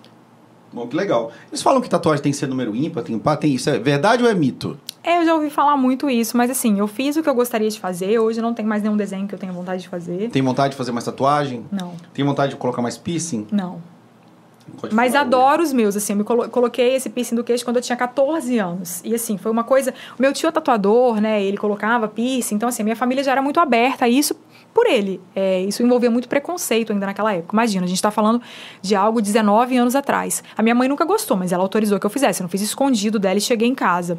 Bom, 0.72 0.86
que 0.86 0.94
legal. 0.94 1.32
Eles 1.50 1.62
falam 1.62 1.80
que 1.80 1.88
tatuagem 1.88 2.22
tem 2.22 2.30
que 2.32 2.38
ser 2.38 2.46
número 2.46 2.76
ímpar, 2.76 3.02
tem 3.02 3.18
par, 3.18 3.36
tem 3.36 3.54
isso. 3.54 3.68
É 3.70 3.78
verdade 3.78 4.22
ou 4.22 4.28
é 4.30 4.34
mito? 4.34 4.78
É, 5.02 5.18
eu 5.18 5.24
já 5.24 5.34
ouvi 5.34 5.48
falar 5.48 5.76
muito 5.76 6.10
isso, 6.10 6.36
mas 6.36 6.50
assim, 6.50 6.78
eu 6.78 6.86
fiz 6.86 7.16
o 7.16 7.22
que 7.22 7.28
eu 7.28 7.34
gostaria 7.34 7.70
de 7.70 7.80
fazer. 7.80 8.18
Hoje 8.18 8.42
não 8.42 8.52
tem 8.52 8.66
mais 8.66 8.82
nenhum 8.82 8.96
desenho 8.96 9.26
que 9.26 9.34
eu 9.34 9.38
tenha 9.38 9.52
vontade 9.52 9.80
de 9.82 9.88
fazer. 9.88 10.28
Tem 10.30 10.42
vontade 10.42 10.72
de 10.72 10.76
fazer 10.76 10.92
mais 10.92 11.04
tatuagem? 11.04 11.64
Não, 11.72 11.94
Tem 12.12 12.24
vontade 12.24 12.50
de 12.52 12.58
colocar 12.58 12.82
mais 12.82 12.96
piercing? 12.98 13.46
não. 13.50 13.80
Mas 14.92 15.14
adoro 15.14 15.62
os 15.62 15.72
meus, 15.72 15.96
assim, 15.96 16.12
eu 16.12 16.16
me 16.18 16.24
colo- 16.24 16.48
coloquei 16.48 16.94
esse 16.94 17.10
piercing 17.10 17.34
do 17.34 17.42
queixo 17.44 17.64
quando 17.64 17.76
eu 17.76 17.82
tinha 17.82 17.96
14 17.96 18.58
anos. 18.58 19.00
E 19.04 19.14
assim, 19.14 19.36
foi 19.36 19.50
uma 19.50 19.64
coisa. 19.64 19.92
O 20.18 20.22
meu 20.22 20.32
tio 20.32 20.48
é 20.48 20.52
tatuador, 20.52 21.20
né? 21.20 21.42
Ele 21.42 21.56
colocava 21.56 22.06
piercing, 22.08 22.54
então 22.54 22.68
assim, 22.68 22.82
a 22.82 22.84
minha 22.84 22.96
família 22.96 23.22
já 23.24 23.32
era 23.32 23.42
muito 23.42 23.58
aberta 23.60 24.04
a 24.04 24.08
isso 24.08 24.36
por 24.72 24.86
ele. 24.86 25.20
É, 25.34 25.60
isso 25.62 25.82
envolvia 25.82 26.10
muito 26.10 26.28
preconceito 26.28 26.92
ainda 26.92 27.06
naquela 27.06 27.32
época. 27.34 27.52
Imagina, 27.54 27.84
a 27.84 27.88
gente 27.88 27.96
está 27.96 28.10
falando 28.12 28.40
de 28.80 28.94
algo 28.94 29.20
19 29.20 29.76
anos 29.76 29.96
atrás. 29.96 30.44
A 30.56 30.62
minha 30.62 30.74
mãe 30.74 30.88
nunca 30.88 31.04
gostou, 31.04 31.36
mas 31.36 31.50
ela 31.52 31.62
autorizou 31.64 31.98
que 31.98 32.06
eu 32.06 32.10
fizesse. 32.10 32.40
Eu 32.40 32.44
não 32.44 32.48
fiz 32.48 32.60
escondido 32.62 33.18
dela 33.18 33.38
e 33.38 33.40
cheguei 33.40 33.66
em 33.66 33.74
casa. 33.74 34.18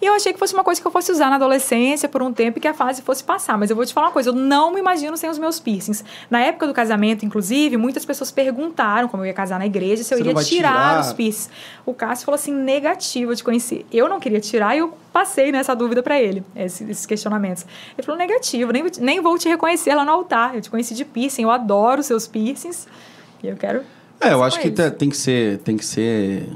E 0.00 0.06
eu 0.06 0.14
achei 0.14 0.32
que 0.32 0.38
fosse 0.38 0.54
uma 0.54 0.62
coisa 0.62 0.80
que 0.80 0.86
eu 0.86 0.90
fosse 0.92 1.10
usar 1.10 1.28
na 1.28 1.36
adolescência 1.36 2.08
por 2.08 2.22
um 2.22 2.32
tempo 2.32 2.58
e 2.58 2.60
que 2.60 2.68
a 2.68 2.74
fase 2.74 3.02
fosse 3.02 3.24
passar. 3.24 3.58
Mas 3.58 3.68
eu 3.68 3.74
vou 3.74 3.84
te 3.84 3.92
falar 3.92 4.08
uma 4.08 4.12
coisa, 4.12 4.30
eu 4.30 4.34
não 4.34 4.72
me 4.72 4.78
imagino 4.78 5.16
sem 5.16 5.28
os 5.28 5.38
meus 5.38 5.58
piercings. 5.58 6.04
Na 6.30 6.40
época 6.40 6.68
do 6.68 6.72
casamento, 6.72 7.24
inclusive, 7.24 7.76
muitas 7.76 8.04
pessoas 8.04 8.30
perguntaram 8.30 9.08
como 9.08 9.24
eu 9.24 9.26
ia 9.26 9.34
casar 9.34 9.58
na 9.58 9.66
igreja, 9.66 10.04
se 10.04 10.14
eu 10.14 10.18
Você 10.18 10.24
iria 10.24 10.34
tirar, 10.34 10.72
tirar, 10.72 11.00
os 11.00 11.12
piercings. 11.12 11.50
O 11.84 11.92
Cássio 11.92 12.26
falou 12.26 12.36
assim, 12.36 12.52
negativo, 12.52 13.32
eu 13.32 13.36
te 13.36 13.42
conheci. 13.42 13.84
Eu 13.92 14.08
não 14.08 14.20
queria 14.20 14.40
tirar 14.40 14.76
e 14.76 14.78
eu 14.78 14.96
passei 15.12 15.50
nessa 15.50 15.74
dúvida 15.74 16.00
para 16.00 16.20
ele, 16.20 16.44
esses, 16.54 16.88
esses, 16.88 17.06
questionamentos. 17.06 17.66
Ele 17.96 18.04
falou, 18.04 18.18
negativo, 18.18 18.70
nem, 18.72 18.84
nem 19.00 19.20
vou 19.20 19.36
te 19.36 19.48
reconhecer 19.48 19.96
lá 19.96 20.04
no 20.04 20.12
altar. 20.12 20.54
Eu 20.54 20.60
te 20.60 20.70
conheci 20.70 20.94
de 20.94 21.04
piercing, 21.04 21.42
eu 21.42 21.50
adoro 21.50 22.04
seus 22.04 22.26
piercings. 22.28 22.86
E 23.42 23.48
eu 23.48 23.56
quero... 23.56 23.82
É, 24.20 24.32
eu 24.32 24.44
acho 24.44 24.60
que 24.60 24.70
tem 24.70 25.10
que 25.10 25.16
ser... 25.16 25.58
Tem 25.58 25.76
que 25.76 25.84
ser... 25.84 26.48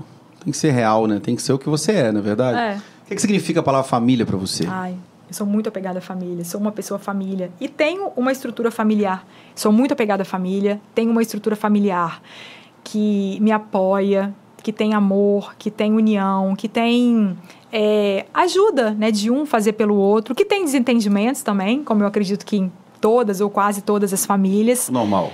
Tem 0.44 0.50
que 0.50 0.58
ser 0.58 0.70
real, 0.72 1.06
né? 1.06 1.20
Tem 1.22 1.36
que 1.36 1.42
ser 1.42 1.52
o 1.52 1.58
que 1.58 1.68
você 1.68 1.92
é, 1.92 2.12
na 2.12 2.18
é 2.18 2.22
verdade? 2.22 2.58
É. 2.58 2.91
O 3.12 3.14
que, 3.14 3.16
que 3.16 3.22
significa 3.22 3.60
a 3.60 3.62
palavra 3.62 3.86
família 3.86 4.24
para 4.24 4.38
você? 4.38 4.64
Ai, 4.66 4.96
eu 5.28 5.34
sou 5.34 5.46
muito 5.46 5.68
apegada 5.68 5.98
à 5.98 6.02
família, 6.02 6.42
sou 6.46 6.58
uma 6.58 6.72
pessoa 6.72 6.98
família. 6.98 7.50
E 7.60 7.68
tenho 7.68 8.10
uma 8.16 8.32
estrutura 8.32 8.70
familiar. 8.70 9.26
Sou 9.54 9.70
muito 9.70 9.92
apegada 9.92 10.22
à 10.22 10.24
família, 10.24 10.80
tenho 10.94 11.10
uma 11.10 11.20
estrutura 11.20 11.54
familiar 11.54 12.22
que 12.82 13.38
me 13.38 13.52
apoia, 13.52 14.34
que 14.62 14.72
tem 14.72 14.94
amor, 14.94 15.54
que 15.58 15.70
tem 15.70 15.92
união, 15.92 16.56
que 16.56 16.66
tem 16.68 17.36
é, 17.70 18.24
ajuda 18.32 18.92
né, 18.92 19.10
de 19.10 19.30
um 19.30 19.44
fazer 19.44 19.74
pelo 19.74 19.94
outro, 19.94 20.34
que 20.34 20.46
tem 20.46 20.64
desentendimentos 20.64 21.42
também, 21.42 21.84
como 21.84 22.02
eu 22.02 22.06
acredito 22.06 22.46
que 22.46 22.56
em 22.56 22.72
todas 22.98 23.42
ou 23.42 23.50
quase 23.50 23.82
todas 23.82 24.14
as 24.14 24.24
famílias. 24.24 24.88
Normal. 24.88 25.30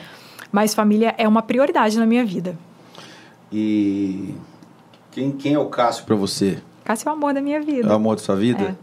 Mas 0.50 0.74
família 0.74 1.14
é 1.16 1.28
uma 1.28 1.42
prioridade 1.42 1.96
na 1.96 2.06
minha 2.06 2.24
vida. 2.24 2.58
E 3.52 4.34
quem, 5.12 5.30
quem 5.30 5.54
é 5.54 5.58
o 5.60 5.66
Cássio 5.66 6.04
para 6.04 6.16
você? 6.16 6.60
Cássio 6.88 7.10
é 7.10 7.12
o 7.12 7.14
amor 7.16 7.34
da 7.34 7.42
minha 7.42 7.60
vida. 7.60 7.86
É 7.86 7.92
o 7.92 7.96
amor 7.96 8.16
da 8.16 8.22
sua 8.22 8.34
vida? 8.34 8.62
É. 8.62 8.74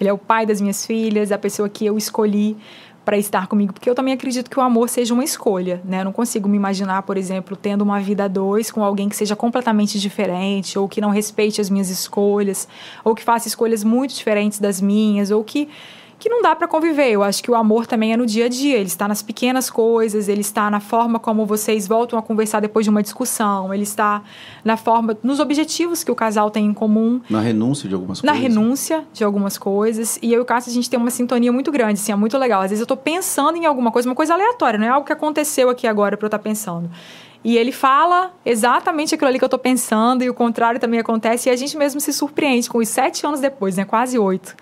Ele 0.00 0.10
é 0.10 0.12
o 0.12 0.18
pai 0.18 0.44
das 0.44 0.60
minhas 0.60 0.84
filhas, 0.84 1.30
a 1.30 1.38
pessoa 1.38 1.68
que 1.68 1.86
eu 1.86 1.96
escolhi 1.96 2.56
para 3.04 3.16
estar 3.16 3.46
comigo, 3.46 3.72
porque 3.72 3.88
eu 3.88 3.94
também 3.94 4.12
acredito 4.12 4.50
que 4.50 4.58
o 4.58 4.62
amor 4.62 4.88
seja 4.88 5.14
uma 5.14 5.22
escolha, 5.22 5.80
né? 5.84 6.00
Eu 6.00 6.06
não 6.06 6.12
consigo 6.12 6.48
me 6.48 6.56
imaginar, 6.56 7.02
por 7.02 7.16
exemplo, 7.16 7.56
tendo 7.56 7.82
uma 7.82 8.00
vida 8.00 8.24
a 8.24 8.28
dois 8.28 8.72
com 8.72 8.82
alguém 8.82 9.08
que 9.08 9.14
seja 9.14 9.36
completamente 9.36 10.00
diferente, 10.00 10.76
ou 10.76 10.88
que 10.88 11.00
não 11.00 11.10
respeite 11.10 11.60
as 11.60 11.70
minhas 11.70 11.88
escolhas, 11.88 12.66
ou 13.04 13.14
que 13.14 13.22
faça 13.22 13.46
escolhas 13.46 13.84
muito 13.84 14.12
diferentes 14.12 14.58
das 14.58 14.80
minhas, 14.80 15.30
ou 15.30 15.44
que 15.44 15.68
que 16.20 16.28
não 16.28 16.42
dá 16.42 16.54
para 16.54 16.68
conviver. 16.68 17.10
Eu 17.10 17.22
acho 17.22 17.42
que 17.42 17.50
o 17.50 17.54
amor 17.54 17.86
também 17.86 18.12
é 18.12 18.16
no 18.16 18.26
dia 18.26 18.44
a 18.44 18.48
dia, 18.48 18.76
ele 18.76 18.86
está 18.86 19.08
nas 19.08 19.22
pequenas 19.22 19.70
coisas, 19.70 20.28
ele 20.28 20.42
está 20.42 20.70
na 20.70 20.78
forma 20.78 21.18
como 21.18 21.46
vocês 21.46 21.88
voltam 21.88 22.18
a 22.18 22.22
conversar 22.22 22.60
depois 22.60 22.84
de 22.84 22.90
uma 22.90 23.02
discussão, 23.02 23.72
ele 23.72 23.82
está 23.82 24.22
na 24.62 24.76
forma, 24.76 25.16
nos 25.22 25.40
objetivos 25.40 26.04
que 26.04 26.10
o 26.10 26.14
casal 26.14 26.50
tem 26.50 26.66
em 26.66 26.74
comum. 26.74 27.20
Na 27.28 27.40
renúncia 27.40 27.88
de 27.88 27.94
algumas 27.94 28.22
na 28.22 28.32
coisas. 28.32 28.48
Na 28.48 28.54
renúncia 28.54 29.04
de 29.12 29.24
algumas 29.24 29.56
coisas. 29.56 30.18
E 30.22 30.32
eu 30.32 30.40
e 30.40 30.42
o 30.42 30.44
Cássio, 30.44 30.70
a 30.70 30.74
gente 30.74 30.90
tem 30.90 31.00
uma 31.00 31.10
sintonia 31.10 31.50
muito 31.50 31.72
grande, 31.72 31.94
assim, 31.94 32.12
é 32.12 32.16
muito 32.16 32.36
legal. 32.36 32.60
Às 32.60 32.70
vezes 32.70 32.80
eu 32.80 32.84
estou 32.84 32.96
pensando 32.96 33.56
em 33.56 33.64
alguma 33.64 33.90
coisa, 33.90 34.08
uma 34.08 34.14
coisa 34.14 34.34
aleatória, 34.34 34.78
não 34.78 34.86
é 34.86 34.90
algo 34.90 35.06
que 35.06 35.12
aconteceu 35.12 35.70
aqui 35.70 35.86
agora 35.86 36.16
para 36.16 36.26
eu 36.26 36.28
estar 36.28 36.38
tá 36.38 36.44
pensando. 36.44 36.90
E 37.42 37.56
ele 37.56 37.72
fala 37.72 38.32
exatamente 38.44 39.14
aquilo 39.14 39.28
ali 39.28 39.38
que 39.38 39.44
eu 39.44 39.46
estou 39.46 39.58
pensando, 39.58 40.22
e 40.22 40.28
o 40.28 40.34
contrário 40.34 40.78
também 40.78 41.00
acontece, 41.00 41.48
e 41.48 41.52
a 41.52 41.56
gente 41.56 41.76
mesmo 41.76 41.98
se 41.98 42.12
surpreende 42.12 42.68
com 42.68 42.78
os 42.78 42.88
sete 42.88 43.26
anos 43.26 43.40
depois, 43.40 43.76
né? 43.76 43.84
Quase 43.86 44.18
oito 44.18 44.54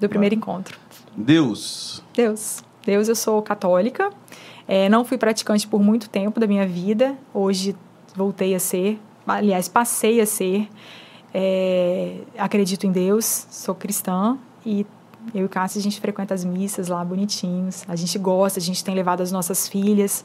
do 0.00 0.08
primeiro 0.08 0.34
encontro. 0.34 0.78
Deus. 1.18 2.02
Deus. 2.14 2.62
Deus, 2.86 3.08
eu 3.08 3.16
sou 3.16 3.42
católica. 3.42 4.10
É, 4.66 4.88
não 4.88 5.04
fui 5.04 5.18
praticante 5.18 5.66
por 5.66 5.82
muito 5.82 6.08
tempo 6.08 6.38
da 6.38 6.46
minha 6.46 6.66
vida. 6.66 7.16
Hoje 7.34 7.74
voltei 8.14 8.54
a 8.54 8.60
ser. 8.60 9.00
Aliás, 9.26 9.68
passei 9.68 10.20
a 10.20 10.26
ser. 10.26 10.68
É, 11.34 12.18
acredito 12.38 12.86
em 12.86 12.92
Deus, 12.92 13.46
sou 13.50 13.74
cristã 13.74 14.38
e 14.64 14.86
eu 15.34 15.42
e 15.42 15.44
o 15.44 15.48
Cássio, 15.48 15.78
a 15.78 15.82
gente 15.82 16.00
frequenta 16.00 16.32
as 16.32 16.44
missas 16.44 16.88
lá 16.88 17.04
bonitinhos. 17.04 17.84
A 17.88 17.96
gente 17.96 18.18
gosta, 18.18 18.58
a 18.58 18.62
gente 18.62 18.82
tem 18.82 18.94
levado 18.94 19.20
as 19.20 19.30
nossas 19.30 19.68
filhas, 19.68 20.24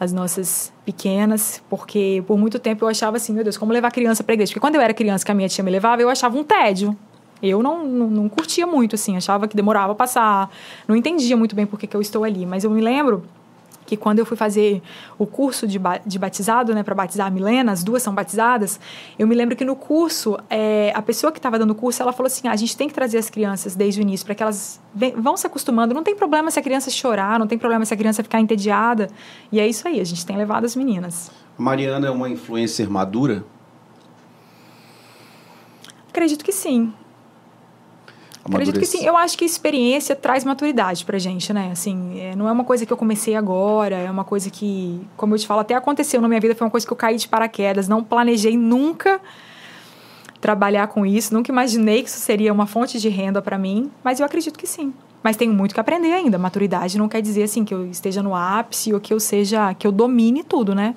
as 0.00 0.12
nossas 0.12 0.72
pequenas, 0.84 1.62
porque 1.68 2.24
por 2.26 2.36
muito 2.36 2.58
tempo 2.58 2.84
eu 2.84 2.88
achava 2.88 3.18
assim, 3.18 3.32
meu 3.32 3.44
Deus, 3.44 3.56
como 3.56 3.72
levar 3.72 3.92
criança 3.92 4.24
para 4.24 4.34
igreja? 4.34 4.50
Porque 4.50 4.60
quando 4.60 4.74
eu 4.74 4.80
era 4.80 4.92
criança, 4.92 5.24
que 5.24 5.30
a 5.30 5.34
minha 5.34 5.48
tia 5.48 5.62
me 5.62 5.70
levava, 5.70 6.02
eu 6.02 6.08
achava 6.08 6.36
um 6.36 6.42
tédio. 6.42 6.96
Eu 7.46 7.62
não, 7.62 7.86
não, 7.86 8.06
não, 8.08 8.28
curtia 8.28 8.66
muito, 8.66 8.94
assim, 8.94 9.16
achava 9.16 9.46
que 9.46 9.54
demorava 9.54 9.92
a 9.92 9.94
passar, 9.94 10.50
não 10.88 10.96
entendia 10.96 11.36
muito 11.36 11.54
bem 11.54 11.66
por 11.66 11.78
que, 11.78 11.86
que 11.86 11.96
eu 11.96 12.00
estou 12.00 12.24
ali. 12.24 12.46
Mas 12.46 12.64
eu 12.64 12.70
me 12.70 12.80
lembro 12.80 13.24
que 13.84 13.96
quando 13.96 14.18
eu 14.18 14.26
fui 14.26 14.36
fazer 14.36 14.82
o 15.18 15.26
curso 15.26 15.66
de, 15.66 15.78
ba 15.78 16.00
de 16.04 16.18
batizado, 16.18 16.74
né, 16.74 16.82
para 16.82 16.94
batizar 16.94 17.26
a 17.26 17.30
Milena, 17.30 17.72
as 17.72 17.84
duas 17.84 18.02
são 18.02 18.14
batizadas, 18.14 18.80
eu 19.18 19.26
me 19.26 19.34
lembro 19.34 19.54
que 19.54 19.64
no 19.64 19.76
curso, 19.76 20.38
é, 20.48 20.92
a 20.94 21.02
pessoa 21.02 21.30
que 21.30 21.38
estava 21.38 21.58
dando 21.58 21.72
o 21.72 21.74
curso, 21.74 22.02
ela 22.02 22.12
falou 22.12 22.26
assim, 22.26 22.48
ah, 22.48 22.52
a 22.52 22.56
gente 22.56 22.76
tem 22.76 22.88
que 22.88 22.94
trazer 22.94 23.18
as 23.18 23.28
crianças 23.28 23.74
desde 23.74 24.00
o 24.00 24.02
início, 24.02 24.24
para 24.24 24.34
que 24.34 24.42
elas 24.42 24.80
vão 25.16 25.36
se 25.36 25.46
acostumando, 25.46 25.94
não 25.94 26.02
tem 26.02 26.16
problema 26.16 26.50
se 26.50 26.58
a 26.58 26.62
criança 26.62 26.90
chorar, 26.90 27.38
não 27.38 27.46
tem 27.46 27.58
problema 27.58 27.84
se 27.84 27.92
a 27.92 27.96
criança 27.96 28.22
ficar 28.22 28.40
entediada, 28.40 29.08
e 29.52 29.60
é 29.60 29.66
isso 29.66 29.86
aí, 29.86 30.00
a 30.00 30.04
gente 30.04 30.24
tem 30.24 30.36
levado 30.36 30.64
as 30.64 30.74
meninas. 30.74 31.30
Mariana 31.56 32.08
é 32.08 32.10
uma 32.10 32.28
influencer 32.28 32.90
madura? 32.90 33.44
Acredito 36.08 36.44
que 36.44 36.52
sim. 36.52 36.92
Acredito 38.44 38.78
que 38.78 38.86
sim. 38.86 39.04
Eu 39.04 39.16
acho 39.16 39.38
que 39.38 39.44
experiência 39.44 40.14
traz 40.14 40.44
maturidade 40.44 41.04
pra 41.04 41.18
gente, 41.18 41.52
né? 41.52 41.70
Assim, 41.72 42.20
é, 42.20 42.36
não 42.36 42.46
é 42.48 42.52
uma 42.52 42.64
coisa 42.64 42.84
que 42.84 42.92
eu 42.92 42.96
comecei 42.96 43.34
agora, 43.34 43.96
é 43.96 44.10
uma 44.10 44.24
coisa 44.24 44.50
que, 44.50 45.00
como 45.16 45.34
eu 45.34 45.38
te 45.38 45.46
falo, 45.46 45.60
até 45.60 45.74
aconteceu 45.74 46.20
na 46.20 46.28
minha 46.28 46.40
vida, 46.40 46.54
foi 46.54 46.66
uma 46.66 46.70
coisa 46.70 46.86
que 46.86 46.92
eu 46.92 46.96
caí 46.96 47.16
de 47.16 47.26
paraquedas. 47.26 47.88
Não 47.88 48.04
planejei 48.04 48.56
nunca 48.56 49.20
trabalhar 50.40 50.88
com 50.88 51.06
isso, 51.06 51.32
nunca 51.32 51.50
imaginei 51.50 52.02
que 52.02 52.10
isso 52.10 52.20
seria 52.20 52.52
uma 52.52 52.66
fonte 52.66 53.00
de 53.00 53.08
renda 53.08 53.40
para 53.40 53.56
mim, 53.56 53.90
mas 54.04 54.20
eu 54.20 54.26
acredito 54.26 54.58
que 54.58 54.66
sim. 54.66 54.92
Mas 55.22 55.38
tenho 55.38 55.54
muito 55.54 55.72
que 55.72 55.80
aprender 55.80 56.12
ainda. 56.12 56.36
Maturidade 56.36 56.98
não 56.98 57.08
quer 57.08 57.22
dizer 57.22 57.44
assim 57.44 57.64
que 57.64 57.72
eu 57.72 57.86
esteja 57.86 58.22
no 58.22 58.34
ápice 58.34 58.92
ou 58.92 59.00
que 59.00 59.14
eu 59.14 59.18
seja, 59.18 59.72
que 59.72 59.86
eu 59.86 59.92
domine 59.92 60.44
tudo, 60.44 60.74
né? 60.74 60.94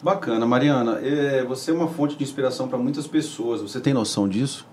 Bacana, 0.00 0.46
Mariana. 0.46 1.00
É, 1.02 1.42
você 1.44 1.72
é 1.72 1.74
uma 1.74 1.88
fonte 1.88 2.14
de 2.14 2.22
inspiração 2.22 2.68
para 2.68 2.78
muitas 2.78 3.08
pessoas. 3.08 3.62
Você 3.62 3.80
tem 3.80 3.92
noção 3.92 4.28
disso? 4.28 4.64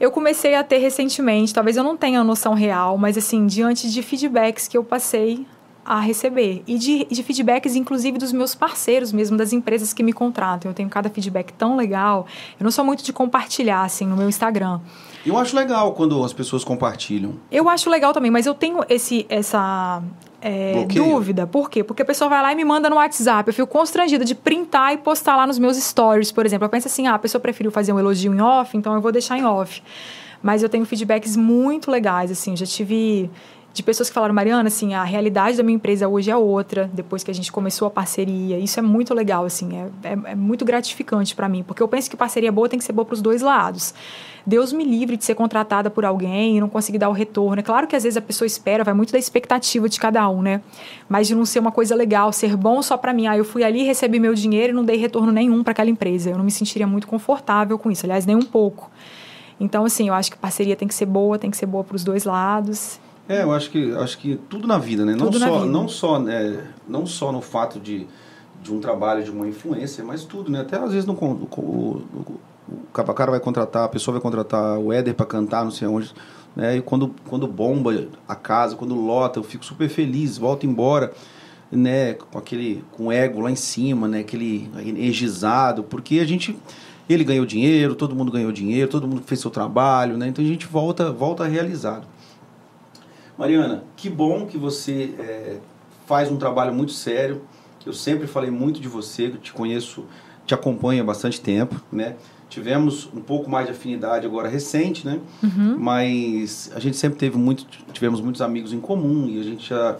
Eu 0.00 0.10
comecei 0.10 0.54
a 0.54 0.64
ter 0.64 0.78
recentemente, 0.78 1.52
talvez 1.52 1.76
eu 1.76 1.84
não 1.84 1.94
tenha 1.94 2.24
noção 2.24 2.54
real, 2.54 2.96
mas 2.96 3.18
assim, 3.18 3.46
diante 3.46 3.92
de 3.92 4.02
feedbacks 4.02 4.66
que 4.66 4.78
eu 4.78 4.82
passei 4.82 5.46
a 5.84 6.00
receber. 6.00 6.62
E 6.66 6.78
de, 6.78 7.04
de, 7.06 7.22
feedbacks, 7.22 7.74
inclusive, 7.74 8.18
dos 8.18 8.32
meus 8.32 8.54
parceiros 8.54 9.12
mesmo, 9.12 9.36
das 9.36 9.52
empresas 9.52 9.92
que 9.92 10.02
me 10.02 10.12
contratam. 10.12 10.70
Eu 10.70 10.74
tenho 10.74 10.88
cada 10.88 11.08
feedback 11.08 11.52
tão 11.52 11.76
legal. 11.76 12.26
Eu 12.58 12.64
não 12.64 12.70
sou 12.70 12.84
muito 12.84 13.02
de 13.02 13.12
compartilhar, 13.12 13.82
assim, 13.82 14.06
no 14.06 14.16
meu 14.16 14.28
Instagram. 14.28 14.80
Eu 15.24 15.36
acho 15.36 15.54
legal 15.54 15.92
quando 15.92 16.22
as 16.24 16.32
pessoas 16.32 16.64
compartilham. 16.64 17.34
Eu 17.50 17.68
acho 17.68 17.90
legal 17.90 18.12
também, 18.12 18.30
mas 18.30 18.46
eu 18.46 18.54
tenho 18.54 18.84
esse, 18.88 19.26
essa 19.28 20.02
é, 20.40 20.84
dúvida. 20.86 21.46
Por 21.46 21.68
quê? 21.68 21.84
Porque 21.84 22.02
a 22.02 22.04
pessoa 22.04 22.28
vai 22.28 22.42
lá 22.42 22.52
e 22.52 22.54
me 22.54 22.64
manda 22.64 22.88
no 22.88 22.96
WhatsApp. 22.96 23.48
Eu 23.48 23.54
fico 23.54 23.68
constrangida 23.68 24.24
de 24.24 24.34
printar 24.34 24.94
e 24.94 24.98
postar 24.98 25.36
lá 25.36 25.46
nos 25.46 25.58
meus 25.58 25.76
stories, 25.76 26.32
por 26.32 26.46
exemplo. 26.46 26.64
Eu 26.64 26.70
penso 26.70 26.88
assim, 26.88 27.06
ah, 27.06 27.14
a 27.14 27.18
pessoa 27.18 27.40
preferiu 27.40 27.70
fazer 27.70 27.92
um 27.92 27.98
elogio 27.98 28.34
em 28.34 28.40
off, 28.40 28.76
então 28.76 28.94
eu 28.94 29.00
vou 29.00 29.12
deixar 29.12 29.38
em 29.38 29.44
off. 29.44 29.82
Mas 30.42 30.62
eu 30.62 30.68
tenho 30.68 30.86
feedbacks 30.86 31.36
muito 31.36 31.90
legais, 31.90 32.30
assim. 32.30 32.56
Já 32.56 32.64
tive 32.64 33.30
de 33.80 33.84
pessoas 33.84 34.10
que 34.10 34.14
falaram, 34.14 34.34
Mariana, 34.34 34.68
assim, 34.68 34.92
a 34.92 35.02
realidade 35.02 35.56
da 35.56 35.62
minha 35.62 35.74
empresa 35.74 36.06
hoje 36.06 36.30
é 36.30 36.36
outra, 36.36 36.90
depois 36.92 37.24
que 37.24 37.30
a 37.30 37.34
gente 37.34 37.50
começou 37.50 37.88
a 37.88 37.90
parceria. 37.90 38.58
Isso 38.58 38.78
é 38.78 38.82
muito 38.82 39.14
legal, 39.14 39.44
assim, 39.46 39.74
é, 39.74 39.88
é, 40.02 40.12
é 40.32 40.34
muito 40.34 40.66
gratificante 40.66 41.34
para 41.34 41.48
mim, 41.48 41.62
porque 41.62 41.82
eu 41.82 41.88
penso 41.88 42.10
que 42.10 42.16
parceria 42.16 42.52
boa 42.52 42.68
tem 42.68 42.78
que 42.78 42.84
ser 42.84 42.92
boa 42.92 43.06
para 43.06 43.14
os 43.14 43.22
dois 43.22 43.40
lados. 43.40 43.94
Deus 44.46 44.70
me 44.72 44.84
livre 44.84 45.16
de 45.16 45.24
ser 45.24 45.34
contratada 45.34 45.90
por 45.90 46.04
alguém 46.04 46.56
e 46.56 46.60
não 46.60 46.68
conseguir 46.68 46.98
dar 46.98 47.08
o 47.08 47.12
retorno. 47.12 47.60
É 47.60 47.62
claro 47.62 47.86
que 47.86 47.96
às 47.96 48.02
vezes 48.02 48.16
a 48.18 48.20
pessoa 48.20 48.46
espera, 48.46 48.84
vai 48.84 48.92
muito 48.92 49.12
da 49.12 49.18
expectativa 49.18 49.88
de 49.88 49.98
cada 49.98 50.28
um, 50.28 50.42
né? 50.42 50.60
Mas 51.08 51.26
de 51.26 51.34
não 51.34 51.46
ser 51.46 51.58
uma 51.58 51.72
coisa 51.72 51.94
legal, 51.94 52.32
ser 52.32 52.56
bom 52.56 52.82
só 52.82 52.96
para 52.96 53.12
mim. 53.12 53.26
Ah, 53.26 53.36
eu 53.36 53.44
fui 53.44 53.64
ali, 53.64 53.82
recebi 53.82 54.20
meu 54.20 54.34
dinheiro 54.34 54.72
e 54.72 54.76
não 54.76 54.84
dei 54.84 54.96
retorno 54.96 55.32
nenhum 55.32 55.62
para 55.62 55.72
aquela 55.72 55.90
empresa. 55.90 56.30
Eu 56.30 56.36
não 56.36 56.44
me 56.44 56.50
sentiria 56.50 56.86
muito 56.86 57.06
confortável 57.06 57.78
com 57.78 57.90
isso, 57.90 58.04
aliás, 58.04 58.26
nem 58.26 58.36
um 58.36 58.42
pouco. 58.42 58.90
Então, 59.58 59.84
assim, 59.84 60.08
eu 60.08 60.14
acho 60.14 60.30
que 60.30 60.38
parceria 60.38 60.74
tem 60.74 60.88
que 60.88 60.94
ser 60.94 61.06
boa, 61.06 61.38
tem 61.38 61.50
que 61.50 61.56
ser 61.56 61.66
boa 61.66 61.84
para 61.84 61.96
os 61.96 62.04
dois 62.04 62.24
lados. 62.24 62.98
É, 63.30 63.44
eu 63.44 63.52
acho 63.52 63.70
que 63.70 63.92
acho 63.92 64.18
que 64.18 64.34
tudo 64.48 64.66
na 64.66 64.76
vida, 64.76 65.04
né? 65.04 65.14
Tudo 65.14 65.38
não 65.38 65.46
só 65.46 65.58
vida. 65.60 65.66
não 65.70 65.88
só 65.88 66.18
né, 66.18 66.66
não 66.88 67.06
só 67.06 67.30
no 67.30 67.40
fato 67.40 67.78
de, 67.78 68.04
de 68.60 68.74
um 68.74 68.80
trabalho 68.80 69.22
de 69.22 69.30
uma 69.30 69.46
influência, 69.46 70.02
mas 70.02 70.24
tudo, 70.24 70.50
né? 70.50 70.62
Até 70.62 70.76
às 70.76 70.90
vezes 70.90 71.06
no, 71.06 71.12
o, 71.12 71.46
o, 71.56 72.02
o 72.68 72.92
cara 72.92 73.30
vai 73.30 73.38
contratar, 73.38 73.84
a 73.84 73.88
pessoa 73.88 74.14
vai 74.14 74.20
contratar 74.20 74.80
o 74.80 74.92
Éder 74.92 75.14
para 75.14 75.26
cantar, 75.26 75.62
não 75.62 75.70
sei 75.70 75.86
onde, 75.86 76.12
né? 76.56 76.78
E 76.78 76.82
quando 76.82 77.14
quando 77.28 77.46
bomba 77.46 78.08
a 78.26 78.34
casa, 78.34 78.74
quando 78.74 78.96
lota, 78.96 79.38
eu 79.38 79.44
fico 79.44 79.64
super 79.64 79.88
feliz, 79.88 80.36
volto 80.36 80.66
embora, 80.66 81.12
né, 81.70 82.14
com 82.14 82.36
aquele 82.36 82.82
com 82.90 83.06
o 83.06 83.12
ego 83.12 83.40
lá 83.42 83.50
em 83.52 83.54
cima, 83.54 84.08
né, 84.08 84.18
aquele 84.18 84.68
energizado, 84.84 85.84
porque 85.84 86.18
a 86.18 86.26
gente 86.26 86.58
ele 87.08 87.22
ganhou 87.22 87.46
dinheiro, 87.46 87.94
todo 87.94 88.12
mundo 88.12 88.32
ganhou 88.32 88.50
dinheiro, 88.50 88.90
todo 88.90 89.06
mundo 89.06 89.22
fez 89.24 89.38
seu 89.38 89.52
trabalho, 89.52 90.18
né? 90.18 90.26
Então 90.26 90.44
a 90.44 90.48
gente 90.48 90.66
volta 90.66 91.12
volta 91.12 91.46
realizado. 91.46 92.08
Mariana, 93.40 93.84
que 93.96 94.10
bom 94.10 94.44
que 94.44 94.58
você 94.58 95.14
é, 95.18 95.56
faz 96.06 96.30
um 96.30 96.36
trabalho 96.36 96.74
muito 96.74 96.92
sério. 96.92 97.40
Eu 97.86 97.94
sempre 97.94 98.26
falei 98.26 98.50
muito 98.50 98.78
de 98.78 98.86
você, 98.86 99.28
eu 99.28 99.38
te 99.38 99.50
conheço, 99.50 100.04
te 100.44 100.52
acompanho 100.52 101.02
há 101.02 101.06
bastante 101.06 101.40
tempo, 101.40 101.80
né? 101.90 102.16
Tivemos 102.50 103.08
um 103.14 103.22
pouco 103.22 103.48
mais 103.48 103.64
de 103.64 103.72
afinidade 103.72 104.26
agora 104.26 104.46
recente, 104.46 105.06
né? 105.06 105.20
Uhum. 105.42 105.78
Mas 105.78 106.70
a 106.74 106.80
gente 106.80 106.98
sempre 106.98 107.18
teve 107.18 107.38
muito, 107.38 107.64
tivemos 107.94 108.20
muitos 108.20 108.42
amigos 108.42 108.74
em 108.74 108.80
comum 108.80 109.26
e 109.26 109.40
a 109.40 109.42
gente 109.42 109.70
já 109.70 109.96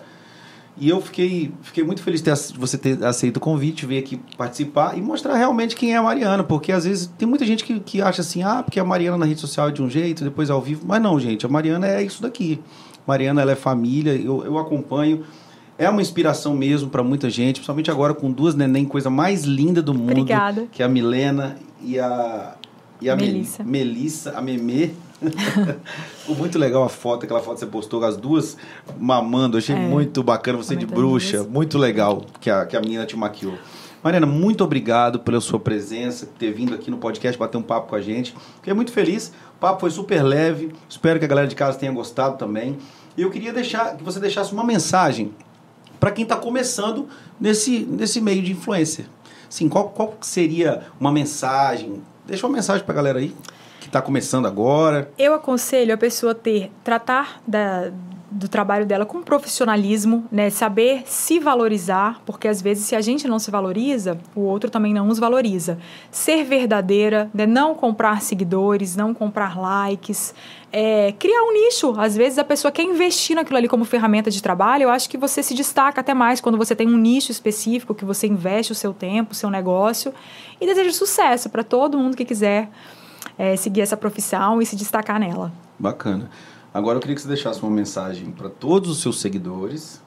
e 0.77 0.89
eu 0.89 1.01
fiquei, 1.01 1.53
fiquei 1.63 1.85
muito 1.85 2.03
feliz 2.03 2.23
de 2.23 2.31
você 2.59 2.79
ter 2.79 3.03
aceito 3.05 3.39
o 3.39 3.41
convite, 3.41 3.85
vir 3.85 3.99
aqui 3.99 4.19
participar 4.37 4.97
e 4.97 5.01
mostrar 5.03 5.37
realmente 5.37 5.75
quem 5.75 5.93
é 5.93 5.97
a 5.97 6.03
Mariana, 6.03 6.45
porque 6.45 6.73
às 6.73 6.85
vezes 6.85 7.07
tem 7.19 7.29
muita 7.29 7.45
gente 7.45 7.65
que, 7.65 7.81
que 7.81 8.01
acha 8.01 8.23
assim, 8.23 8.43
ah, 8.43 8.63
porque 8.63 8.79
a 8.79 8.85
Mariana 8.85 9.19
na 9.19 9.27
rede 9.27 9.41
social 9.41 9.69
é 9.69 9.73
de 9.73 9.83
um 9.83 9.91
jeito, 9.91 10.25
depois 10.25 10.49
ao 10.49 10.61
vivo. 10.61 10.85
Mas 10.87 11.03
não, 11.03 11.19
gente, 11.19 11.45
a 11.45 11.49
Mariana 11.49 11.87
é 11.87 12.03
isso 12.03 12.23
daqui. 12.23 12.61
Mariana, 13.11 13.43
ela 13.43 13.51
é 13.51 13.57
família, 13.57 14.15
eu, 14.15 14.45
eu 14.45 14.57
acompanho. 14.57 15.25
É 15.77 15.91
uma 15.91 16.01
inspiração 16.01 16.55
mesmo 16.55 16.89
para 16.89 17.03
muita 17.03 17.29
gente, 17.29 17.57
principalmente 17.57 17.91
agora 17.91 18.15
com 18.15 18.31
duas 18.31 18.55
neném, 18.55 18.85
coisa 18.85 19.11
mais 19.11 19.43
linda 19.43 19.83
do 19.83 19.93
mundo. 19.93 20.13
Obrigada. 20.13 20.69
Que 20.71 20.81
é 20.81 20.87
a 20.87 20.89
Milena 20.89 21.57
e 21.83 21.99
a, 21.99 22.55
e 23.01 23.11
a 23.11 23.17
Melissa. 23.17 23.65
Melissa, 23.65 24.39
a 24.39 24.41
Memê. 24.41 24.91
Ficou 26.21 26.37
muito 26.37 26.57
legal 26.57 26.85
a 26.85 26.89
foto, 26.89 27.25
aquela 27.25 27.41
foto 27.41 27.55
que 27.55 27.61
você 27.61 27.67
postou, 27.67 28.05
as 28.05 28.17
duas 28.17 28.57
mamando. 28.97 29.59
Achei 29.59 29.75
é, 29.75 29.79
muito 29.79 30.23
bacana, 30.23 30.57
você 30.57 30.77
de 30.77 30.87
bruxa. 30.87 31.43
Muito 31.43 31.79
legal 31.79 32.25
que 32.41 32.49
a, 32.49 32.65
que 32.65 32.77
a 32.77 32.81
menina 32.81 33.05
te 33.07 33.17
maquiou. 33.17 33.59
Mariana, 34.05 34.27
muito 34.27 34.63
obrigado 34.63 35.19
pela 35.19 35.41
sua 35.41 35.59
presença, 35.59 36.27
por 36.27 36.39
ter 36.39 36.53
vindo 36.53 36.75
aqui 36.75 36.91
no 36.91 36.97
podcast 36.97 37.39
bater 37.39 37.59
um 37.59 37.63
papo 37.63 37.89
com 37.89 37.97
a 37.97 38.01
gente. 38.01 38.35
Fiquei 38.57 38.73
muito 38.73 38.93
feliz. 38.93 39.33
O 39.57 39.59
papo 39.61 39.81
foi 39.81 39.91
super 39.91 40.23
leve. 40.23 40.73
Espero 40.89 41.19
que 41.19 41.25
a 41.25 41.29
galera 41.29 41.49
de 41.49 41.55
casa 41.55 41.79
tenha 41.79 41.93
gostado 41.93 42.39
também. 42.39 42.79
E 43.17 43.23
eu 43.23 43.31
queria 43.31 43.53
deixar 43.53 43.97
que 43.97 44.03
você 44.03 44.21
deixasse 44.21 44.53
uma 44.53 44.65
mensagem 44.65 45.33
para 45.99 46.11
quem 46.11 46.23
está 46.23 46.37
começando 46.37 47.09
nesse, 47.41 47.81
nesse 47.81 48.21
meio 48.21 48.43
de 48.43 48.53
influencer. 48.53 49.07
Sim, 49.49 49.69
qual, 49.69 49.91
qual 49.91 50.17
seria 50.21 50.85
uma 50.99 51.13
mensagem? 51.13 52.03
Deixa 52.27 52.47
uma 52.47 52.55
mensagem 52.55 52.85
para 52.85 52.93
a 52.93 52.97
galera 52.97 53.19
aí 53.19 53.35
que 53.81 53.87
está 53.87 54.01
começando 54.01 54.47
agora? 54.47 55.11
Eu 55.19 55.35
aconselho 55.35 55.93
a 55.93 55.97
pessoa 55.97 56.35
ter, 56.35 56.71
tratar 56.85 57.41
da, 57.47 57.91
do 58.31 58.49
trabalho 58.49 58.87
dela 58.87 59.05
com 59.05 59.23
profissionalismo, 59.23 60.25
né? 60.31 60.51
Saber 60.51 61.03
se 61.05 61.41
valorizar, 61.41 62.23
porque 62.25 62.47
às 62.47 62.63
vezes 62.63 62.85
se 62.85 62.95
a 62.95 63.01
gente 63.01 63.27
não 63.27 63.39
se 63.39 63.51
valoriza, 63.51 64.19
o 64.37 64.43
outro 64.43 64.71
também 64.71 64.95
não 64.95 65.07
nos 65.07 65.19
valoriza. 65.19 65.79
Ser 66.11 66.45
verdadeira, 66.45 67.29
né? 67.35 67.45
não 67.45 67.75
comprar 67.75 68.23
seguidores, 68.23 68.95
não 68.95 69.13
comprar 69.13 69.59
likes, 69.59 70.33
é, 70.73 71.13
criar 71.19 71.43
um 71.43 71.53
nicho. 71.53 71.95
Às 71.99 72.17
vezes 72.17 72.39
a 72.39 72.45
pessoa 72.45 72.71
quer 72.71 72.85
investir 72.85 73.35
naquilo 73.35 73.57
ali 73.59 73.69
como 73.69 73.85
ferramenta 73.85 74.31
de 74.31 74.41
trabalho. 74.41 74.85
Eu 74.85 74.91
acho 74.91 75.11
que 75.11 75.19
você 75.19 75.43
se 75.43 75.55
destaca 75.55 76.01
até 76.01 76.15
mais 76.15 76.41
quando 76.41 76.57
você 76.57 76.77
tem 76.77 76.89
um 76.89 76.97
nicho 76.97 77.33
específico 77.33 77.95
que 77.95 78.05
você 78.05 78.29
investe 78.29 78.71
o 78.71 78.77
seu 78.77 78.95
tempo, 78.95 79.33
o 79.33 79.35
seu 79.35 79.51
negócio 79.51 80.15
e 80.61 80.67
deseja 80.67 80.93
sucesso 80.93 81.51
para 81.51 81.65
todo 81.65 81.99
mundo 81.99 82.17
que 82.17 82.25
quiser 82.25 82.69
é, 83.37 83.57
seguir 83.57 83.81
essa 83.81 83.97
profissão 83.97 84.63
e 84.63 84.67
se 84.67 84.77
destacar 84.77 85.19
nela. 85.19 85.51
Bacana. 85.79 86.31
Agora 86.73 86.97
eu 86.97 87.01
queria 87.01 87.17
que 87.17 87.23
você 87.23 87.29
deixasse 87.29 87.63
uma 87.63 87.71
mensagem 87.71 88.31
para 88.31 88.49
todos 88.49 88.91
os 88.91 88.99
seus 88.99 89.21
seguidores, 89.21 90.01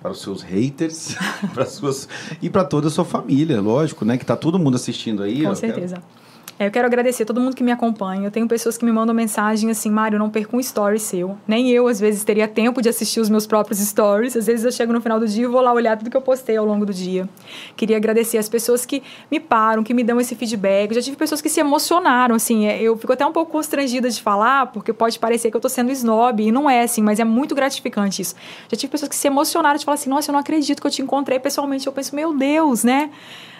para 0.00 0.10
os 0.10 0.20
seus 0.20 0.42
haters, 0.42 1.14
para 1.54 1.64
suas 1.64 2.08
e 2.40 2.50
para 2.50 2.64
toda 2.64 2.88
a 2.88 2.90
sua 2.90 3.04
família, 3.04 3.60
lógico, 3.60 4.04
né? 4.04 4.18
Que 4.18 4.26
tá 4.26 4.36
todo 4.36 4.58
mundo 4.58 4.74
assistindo 4.74 5.22
aí. 5.22 5.44
Com 5.44 5.54
certeza. 5.54 5.96
Quero 5.96 6.21
eu 6.66 6.70
quero 6.70 6.86
agradecer 6.86 7.22
a 7.22 7.26
todo 7.26 7.40
mundo 7.40 7.56
que 7.56 7.62
me 7.62 7.72
acompanha. 7.72 8.26
Eu 8.26 8.30
tenho 8.30 8.46
pessoas 8.46 8.76
que 8.76 8.84
me 8.84 8.92
mandam 8.92 9.14
mensagem 9.14 9.70
assim, 9.70 9.90
Mário, 9.90 10.18
não 10.18 10.28
perca 10.28 10.56
um 10.56 10.60
story 10.60 10.98
seu. 10.98 11.36
Nem 11.46 11.70
eu, 11.70 11.88
às 11.88 11.98
vezes, 11.98 12.24
teria 12.24 12.46
tempo 12.46 12.82
de 12.82 12.88
assistir 12.88 13.20
os 13.20 13.30
meus 13.30 13.46
próprios 13.46 13.78
stories. 13.78 14.36
Às 14.36 14.46
vezes 14.46 14.64
eu 14.64 14.72
chego 14.72 14.92
no 14.92 15.00
final 15.00 15.18
do 15.18 15.26
dia 15.26 15.44
e 15.44 15.46
vou 15.46 15.60
lá 15.60 15.72
olhar 15.72 15.96
tudo 15.96 16.10
que 16.10 16.16
eu 16.16 16.20
postei 16.22 16.56
ao 16.56 16.66
longo 16.66 16.84
do 16.84 16.92
dia. 16.92 17.28
Queria 17.76 17.96
agradecer 17.96 18.38
as 18.38 18.48
pessoas 18.48 18.84
que 18.84 19.02
me 19.30 19.40
param, 19.40 19.82
que 19.82 19.94
me 19.94 20.04
dão 20.04 20.20
esse 20.20 20.34
feedback. 20.34 20.90
Eu 20.90 20.94
já 20.96 21.02
tive 21.02 21.16
pessoas 21.16 21.40
que 21.40 21.48
se 21.48 21.60
emocionaram, 21.60 22.34
assim. 22.34 22.66
É, 22.66 22.80
eu 22.80 22.96
fico 22.96 23.12
até 23.12 23.24
um 23.24 23.32
pouco 23.32 23.52
constrangida 23.52 24.10
de 24.10 24.20
falar, 24.20 24.66
porque 24.66 24.92
pode 24.92 25.18
parecer 25.18 25.50
que 25.50 25.56
eu 25.56 25.60
tô 25.60 25.68
sendo 25.68 25.90
snob, 25.92 26.42
e 26.42 26.52
não 26.52 26.68
é, 26.68 26.82
assim, 26.82 27.02
mas 27.02 27.18
é 27.18 27.24
muito 27.24 27.54
gratificante 27.54 28.22
isso. 28.22 28.34
Já 28.68 28.76
tive 28.76 28.90
pessoas 28.90 29.08
que 29.08 29.16
se 29.16 29.26
emocionaram 29.26 29.78
de 29.78 29.84
falar 29.84 29.94
assim, 29.94 30.10
nossa, 30.10 30.30
eu 30.30 30.32
não 30.32 30.40
acredito 30.40 30.80
que 30.80 30.86
eu 30.86 30.90
te 30.90 31.02
encontrei 31.02 31.38
pessoalmente. 31.38 31.86
Eu 31.86 31.92
penso, 31.92 32.14
meu 32.14 32.36
Deus, 32.36 32.84
né? 32.84 33.10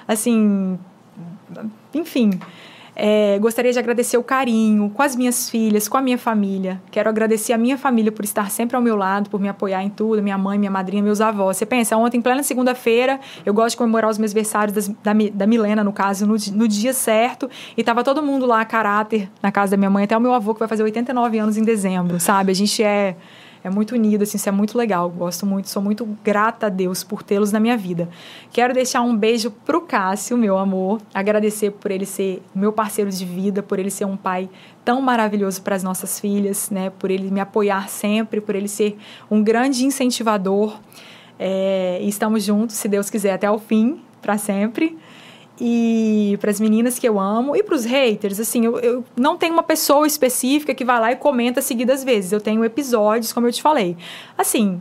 Assim, 0.06 0.78
enfim. 1.94 2.38
É, 2.94 3.38
gostaria 3.38 3.72
de 3.72 3.78
agradecer 3.78 4.16
o 4.18 4.22
carinho 4.22 4.90
com 4.90 5.02
as 5.02 5.16
minhas 5.16 5.48
filhas, 5.48 5.88
com 5.88 5.96
a 5.96 6.02
minha 6.02 6.18
família. 6.18 6.80
Quero 6.90 7.08
agradecer 7.08 7.52
a 7.52 7.58
minha 7.58 7.78
família 7.78 8.12
por 8.12 8.24
estar 8.24 8.50
sempre 8.50 8.76
ao 8.76 8.82
meu 8.82 8.96
lado, 8.96 9.30
por 9.30 9.40
me 9.40 9.48
apoiar 9.48 9.82
em 9.82 9.88
tudo, 9.88 10.22
minha 10.22 10.36
mãe, 10.36 10.58
minha 10.58 10.70
madrinha, 10.70 11.02
meus 11.02 11.20
avós. 11.20 11.56
Você 11.56 11.64
pensa, 11.64 11.96
ontem, 11.96 12.18
em 12.18 12.20
plena 12.20 12.42
segunda-feira, 12.42 13.18
eu 13.46 13.54
gosto 13.54 13.70
de 13.70 13.76
comemorar 13.78 14.10
os 14.10 14.18
meus 14.18 14.32
aniversários 14.32 14.74
das, 14.74 14.88
da, 15.02 15.12
da 15.32 15.46
Milena, 15.46 15.82
no 15.82 15.92
caso, 15.92 16.26
no, 16.26 16.36
no 16.52 16.68
dia 16.68 16.92
certo, 16.92 17.48
e 17.76 17.82
tava 17.82 18.04
todo 18.04 18.22
mundo 18.22 18.44
lá 18.44 18.60
a 18.60 18.64
caráter 18.64 19.30
na 19.42 19.50
casa 19.50 19.72
da 19.72 19.76
minha 19.76 19.90
mãe, 19.90 20.04
até 20.04 20.16
o 20.16 20.20
meu 20.20 20.34
avô, 20.34 20.52
que 20.52 20.60
vai 20.60 20.68
fazer 20.68 20.82
89 20.82 21.38
anos 21.38 21.56
em 21.56 21.62
dezembro, 21.62 22.20
sabe? 22.20 22.52
A 22.52 22.54
gente 22.54 22.82
é 22.82 23.16
é 23.64 23.70
muito 23.70 23.94
unido, 23.94 24.22
assim, 24.22 24.36
isso 24.36 24.48
é 24.48 24.52
muito 24.52 24.76
legal. 24.76 25.08
Gosto 25.08 25.46
muito, 25.46 25.68
sou 25.68 25.80
muito 25.80 26.04
grata 26.24 26.66
a 26.66 26.68
Deus 26.68 27.04
por 27.04 27.22
tê-los 27.22 27.52
na 27.52 27.60
minha 27.60 27.76
vida. 27.76 28.08
Quero 28.52 28.74
deixar 28.74 29.02
um 29.02 29.16
beijo 29.16 29.50
pro 29.50 29.82
Cássio, 29.82 30.36
meu 30.36 30.58
amor, 30.58 31.00
agradecer 31.14 31.70
por 31.70 31.90
ele 31.90 32.04
ser 32.04 32.42
meu 32.54 32.72
parceiro 32.72 33.10
de 33.10 33.24
vida, 33.24 33.62
por 33.62 33.78
ele 33.78 33.90
ser 33.90 34.04
um 34.04 34.16
pai 34.16 34.50
tão 34.84 35.00
maravilhoso 35.00 35.62
para 35.62 35.76
as 35.76 35.82
nossas 35.82 36.18
filhas, 36.18 36.70
né? 36.70 36.90
Por 36.98 37.10
ele 37.10 37.30
me 37.30 37.40
apoiar 37.40 37.88
sempre, 37.88 38.40
por 38.40 38.54
ele 38.54 38.68
ser 38.68 38.98
um 39.30 39.42
grande 39.42 39.84
incentivador. 39.84 40.78
É, 41.38 42.00
estamos 42.02 42.42
juntos, 42.42 42.76
se 42.76 42.88
Deus 42.88 43.08
quiser, 43.08 43.32
até 43.32 43.50
o 43.50 43.58
fim, 43.58 44.00
para 44.20 44.38
sempre 44.38 44.98
e 45.64 46.36
para 46.40 46.50
as 46.50 46.58
meninas 46.58 46.98
que 46.98 47.08
eu 47.08 47.20
amo 47.20 47.54
e 47.54 47.62
para 47.62 47.76
os 47.76 47.84
haters, 47.84 48.40
assim, 48.40 48.64
eu, 48.64 48.80
eu, 48.80 49.04
não 49.16 49.36
tenho 49.36 49.52
uma 49.52 49.62
pessoa 49.62 50.04
específica 50.04 50.74
que 50.74 50.84
vai 50.84 50.98
lá 50.98 51.12
e 51.12 51.16
comenta 51.16 51.62
seguidas 51.62 52.02
vezes. 52.02 52.32
Eu 52.32 52.40
tenho 52.40 52.64
episódios, 52.64 53.32
como 53.32 53.46
eu 53.46 53.52
te 53.52 53.62
falei. 53.62 53.96
Assim, 54.36 54.80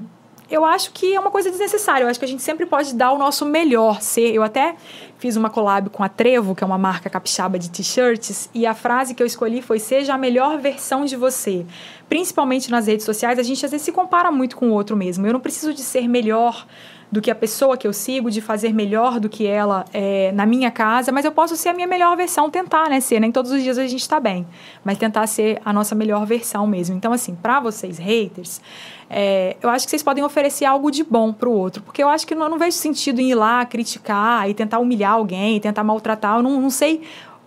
eu 0.50 0.66
acho 0.66 0.92
que 0.92 1.14
é 1.14 1.20
uma 1.20 1.30
coisa 1.30 1.52
desnecessária. 1.52 2.04
Eu 2.04 2.10
acho 2.10 2.18
que 2.18 2.26
a 2.26 2.28
gente 2.28 2.42
sempre 2.42 2.66
pode 2.66 2.96
dar 2.96 3.12
o 3.12 3.20
nosso 3.20 3.46
melhor 3.46 4.02
ser. 4.02 4.34
Eu 4.34 4.42
até 4.42 4.76
fiz 5.20 5.36
uma 5.36 5.52
collab 5.52 5.92
com 5.92 6.04
a 6.04 6.10
Trevo, 6.10 6.56
que 6.56 6.64
é 6.64 6.68
uma 6.68 6.80
marca 6.80 7.12
capixaba 7.12 7.60
de 7.60 7.70
t-shirts, 7.70 8.50
e 8.52 8.66
a 8.66 8.74
frase 8.74 9.14
que 9.14 9.22
eu 9.22 9.28
escolhi 9.28 9.62
foi: 9.62 9.78
seja 9.78 10.16
a 10.16 10.18
melhor 10.18 10.58
versão 10.58 11.06
de 11.06 11.16
você. 11.16 11.64
Principalmente 12.10 12.72
nas 12.72 12.88
redes 12.88 13.06
sociais, 13.06 13.38
a 13.38 13.44
gente 13.44 13.64
às 13.64 13.70
vezes 13.70 13.86
se 13.86 13.92
compara 13.92 14.32
muito 14.32 14.58
com 14.58 14.72
o 14.72 14.74
outro 14.74 14.98
mesmo. 14.98 15.28
Eu 15.28 15.34
não 15.34 15.40
preciso 15.40 15.76
de 15.76 15.82
ser 15.82 16.08
melhor 16.08 16.66
do 17.12 17.22
que 17.22 17.30
a 17.30 17.36
pessoa 17.36 17.76
que 17.76 17.86
eu 17.86 17.92
sigo, 17.92 18.32
de 18.32 18.40
fazer 18.40 18.74
melhor 18.74 19.20
do 19.20 19.28
que 19.28 19.46
ela 19.46 19.84
é, 19.94 20.32
na 20.32 20.46
minha 20.46 20.72
casa, 20.72 21.12
mas 21.12 21.26
eu 21.26 21.32
posso 21.32 21.58
ser 21.58 21.70
a 21.70 21.74
minha 21.74 21.88
melhor 21.88 22.16
versão, 22.16 22.50
tentar, 22.50 22.90
né, 22.90 23.02
ser. 23.02 23.20
Nem 23.20 23.32
todos 23.32 23.52
os 23.52 23.62
dias 23.62 23.78
a 23.78 23.86
gente 23.86 24.00
está 24.02 24.20
bem, 24.20 24.48
mas 24.84 24.98
tentar 24.98 25.28
ser 25.28 25.60
a 25.66 25.74
nossa 25.74 25.94
melhor 25.94 26.26
versão 26.26 26.66
mesmo. 26.66 26.96
Então, 26.96 27.12
assim, 27.12 27.36
para 27.36 27.60
vocês, 27.60 27.98
haters, 27.98 28.62
é, 29.10 29.58
eu 29.62 29.70
acho 29.70 29.86
que 29.86 29.90
vocês 29.90 30.02
podem 30.02 30.24
oferecer 30.24 30.64
algo 30.64 30.90
de 30.90 31.04
bom 31.04 31.34
para 31.34 31.50
o 31.50 31.52
outro, 31.52 31.84
porque 31.84 32.02
eu 32.02 32.08
acho 32.08 32.26
que 32.26 32.34
não, 32.34 32.44
eu 32.44 32.50
não 32.50 32.58
vejo 32.58 32.78
sentido 32.78 33.20
em 33.20 33.32
ir 33.32 33.36
lá 33.36 33.66
criticar 33.66 34.50
e 34.50 34.54
tentar 34.54 34.80
humilhar 34.80 35.12
alguém, 35.12 35.60
tentar 35.60 35.84
maltratar. 35.84 36.38
Eu 36.38 36.44
não, 36.44 36.62
não 36.62 36.70
sei 36.70 37.02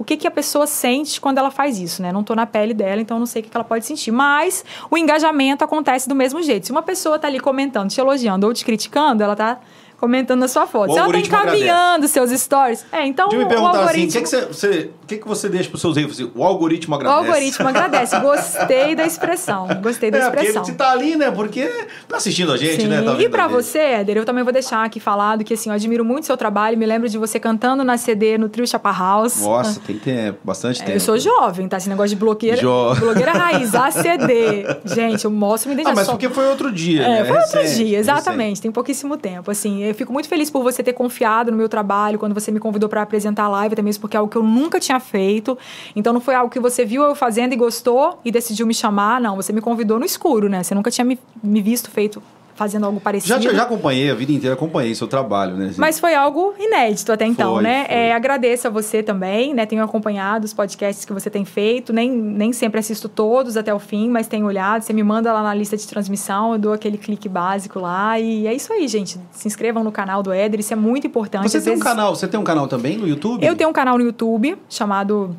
o 0.05 0.07
que, 0.07 0.19
que 0.19 0.27
a 0.27 0.31
pessoa 0.31 0.67
sente 0.67 1.19
quando 1.19 1.39
ela 1.39 1.51
faz 1.51 1.79
isso, 1.79 2.03
né? 2.03 2.13
Não 2.13 2.21
estou 2.21 2.37
na 2.37 2.45
pele 2.45 2.75
dela, 2.75 3.01
então 3.01 3.19
não 3.19 3.25
sei 3.25 3.41
o 3.41 3.43
que, 3.43 3.51
que 3.51 3.57
ela 3.57 3.65
pode 3.65 3.87
sentir. 3.87 4.11
Mas 4.11 4.63
o 4.91 4.99
engajamento 4.99 5.65
acontece 5.65 6.07
do 6.07 6.15
mesmo 6.15 6.43
jeito. 6.43 6.67
Se 6.67 6.73
uma 6.73 6.83
pessoa 6.83 7.17
está 7.17 7.27
ali 7.27 7.41
comentando, 7.41 7.89
te 7.89 7.99
elogiando 7.99 8.47
ou 8.47 8.53
te 8.53 8.67
criticando, 8.67 9.23
ela 9.23 9.33
está 9.33 9.59
comentando 10.05 10.41
na 10.41 10.49
sua 10.49 10.67
foto. 10.67 10.91
O 10.91 10.95
Se 10.95 10.99
ela 10.99 11.13
tá 11.13 11.19
encaminhando 11.19 12.05
agradece. 12.05 12.13
seus 12.13 12.31
stories. 12.31 12.85
É, 12.93 13.07
então 13.07 13.29
Deixa 13.29 13.43
eu 13.43 13.49
me 13.49 13.55
perguntar 13.55 13.79
algoritmo... 13.79 14.07
assim, 14.07 14.37
o 14.37 14.41
que, 14.41 14.47
que, 14.47 14.55
você, 14.55 14.91
que, 15.07 15.17
que 15.19 15.29
você 15.29 15.49
deixa 15.49 15.69
para 15.71 15.77
os 15.77 15.81
seus 15.81 15.97
erros? 15.97 16.13
Assim, 16.13 16.31
o 16.35 16.45
algoritmo 16.45 16.95
agradece. 16.95 17.23
O 17.23 17.27
algoritmo 17.27 17.69
agradece. 17.69 18.21
Gostei 18.21 18.95
da 18.95 19.07
expressão. 19.07 19.69
Gostei 19.83 20.11
da 20.11 20.19
é, 20.19 20.21
expressão. 20.23 20.63
Porque 20.63 20.73
você 20.73 20.79
tá 20.79 20.91
ali, 20.91 21.17
né? 21.17 21.31
Porque 21.31 21.67
tá 22.07 22.17
assistindo 22.19 22.53
a 22.53 22.57
gente, 22.57 22.83
Sim. 22.83 22.89
né? 22.89 23.03
Tá 23.03 23.15
e 23.21 23.29
para 23.29 23.47
você, 23.47 23.79
Éder, 23.79 24.19
eu 24.19 24.25
também 24.25 24.45
vou 24.45 24.53
deixar 24.53 24.85
aqui 24.85 25.01
falado 25.01 25.43
que 25.45 25.55
assim, 25.55 25.71
eu 25.71 25.75
admiro 25.75 26.05
muito 26.05 26.27
seu 26.27 26.37
trabalho. 26.37 26.77
Me 26.77 26.87
lembro 26.87 27.09
de 27.09 27.17
você 27.17 27.41
cantando 27.41 27.83
na 27.83 27.97
CD 27.97 28.37
no 28.37 28.49
Trio 28.49 28.67
Chapa 28.67 28.93
House. 28.93 29.41
Nossa, 29.41 29.81
tem 29.81 29.99
tempo, 29.99 30.39
bastante 30.45 30.83
é, 30.83 30.85
tempo. 30.85 30.97
Eu 30.97 31.01
sou 31.01 31.19
jovem, 31.19 31.69
tá? 31.69 31.79
Esse 31.79 31.89
negócio 31.89 32.11
de 32.11 32.17
blogueira. 32.17 32.57
Jo... 32.57 32.95
Blogueira 33.01 33.33
raiz, 33.33 33.75
ACD. 33.75 34.67
Gente, 34.85 35.25
eu 35.25 35.31
mostro 35.31 35.71
me 35.71 35.77
deixa 35.77 35.91
Ah, 35.91 35.95
mas 35.95 36.07
só... 36.07 36.13
porque 36.13 36.29
foi 36.29 36.47
outro 36.49 36.71
dia. 36.73 37.03
É, 37.03 37.09
né? 37.09 37.25
foi 37.25 37.37
outro 37.39 37.61
recente, 37.61 37.85
dia, 37.85 37.99
exatamente. 37.99 38.41
Recente. 38.41 38.63
Tem 38.63 38.73
pouquíssimo 38.73 39.17
tempo. 39.17 39.51
Assim, 39.51 39.83
eu 39.95 39.99
fico 39.99 40.13
muito 40.13 40.29
feliz 40.29 40.51
por 40.51 40.63
você 40.63 40.83
ter 40.83 40.93
confiado 40.93 41.51
no 41.51 41.57
meu 41.57 41.69
trabalho, 41.69 42.19
quando 42.19 42.35
você 42.35 42.51
me 42.51 42.61
convidou 42.61 42.89
para 42.89 43.03
apresentar 43.03 43.45
a 43.45 43.49
live, 43.49 43.81
mesmo 43.83 44.01
porque 44.01 44.17
é 44.17 44.21
algo 44.21 44.31
que 44.31 44.37
eu 44.37 44.43
nunca 44.43 44.79
tinha 44.79 45.01
feito. 45.01 45.57
Então 45.95 46.13
não 46.13 46.21
foi 46.21 46.35
algo 46.35 46.53
que 46.53 46.61
você 46.61 46.85
viu 46.85 47.03
eu 47.03 47.15
fazendo 47.15 47.53
e 47.53 47.57
gostou 47.57 48.21
e 48.25 48.31
decidiu 48.31 48.67
me 48.67 48.75
chamar, 48.75 49.21
não. 49.21 49.37
Você 49.37 49.53
me 49.53 49.61
convidou 49.61 49.99
no 49.99 50.05
escuro, 50.05 50.49
né? 50.49 50.63
Você 50.63 50.75
nunca 50.75 50.91
tinha 50.91 51.05
me, 51.05 51.19
me 51.43 51.63
visto 51.63 51.91
feito 51.91 52.23
fazendo 52.55 52.87
algo 52.87 53.01
parecido. 53.01 53.43
Já, 53.43 53.53
já 53.53 53.63
acompanhei, 53.65 54.11
a 54.11 54.15
vida 54.15 54.33
inteira 54.33 54.55
acompanhei 54.55 54.95
seu 54.95 55.07
trabalho, 55.09 55.57
né? 55.57 55.73
Mas 55.77 55.99
foi 55.99 56.15
algo 56.15 56.55
inédito 56.59 57.13
até 57.13 57.27
então, 57.27 57.55
Foi, 57.55 57.63
né? 57.63 57.85
foi. 57.87 57.95
É, 57.97 58.15
agradeço 58.15 58.67
a 58.69 58.71
você 58.71 59.03
também, 59.03 59.53
né? 59.53 59.67
Tenho 59.67 59.83
acompanhado 59.83 60.45
os 60.45 60.53
podcasts 60.55 61.05
que 61.05 61.13
você 61.13 61.29
tem 61.29 61.45
feito, 61.45 61.93
nem, 61.93 62.11
nem 62.11 62.53
sempre 62.53 62.79
assisto 62.81 63.09
todos 63.09 63.57
até 63.57 63.75
o 63.75 63.79
fim, 63.79 64.09
mas 64.09 64.27
tenho 64.29 64.47
olhado. 64.47 64.83
Você 64.83 64.93
me 64.93 65.03
manda 65.03 65.33
lá 65.33 65.43
na 65.43 65.55
lista 65.55 65.77
de 65.77 65.87
transmissão, 65.87 66.53
eu 66.53 66.59
dou 66.59 66.73
aquele 66.73 66.97
clique 66.99 67.29
básico 67.29 67.79
lá. 67.81 68.19
E 68.21 68.47
é 68.47 68.55
isso 68.55 68.73
aí, 68.73 68.87
gente. 68.89 69.19
Se 69.33 69.49
inscrevam 69.49 69.83
no 69.83 69.91
canal 69.93 70.23
do 70.23 70.33
Éder, 70.33 70.61
isso 70.61 70.73
é 70.73 70.77
muito 70.77 71.07
importante. 71.07 71.49
Você 71.51 71.59
Às 71.59 71.65
tem 71.65 71.73
um 71.73 71.77
vezes- 71.77 71.89
canal, 71.89 72.15
você 72.15 72.29
tem 72.29 72.39
um 72.39 72.45
canal 72.45 72.69
também 72.69 72.97
no 72.97 73.07
YouTube? 73.09 73.45
Eu 73.45 73.57
tenho 73.57 73.71
um 73.71 73.73
canal 73.73 73.99
no 73.99 74.05
YouTube 74.05 74.57
chamado 74.69 75.37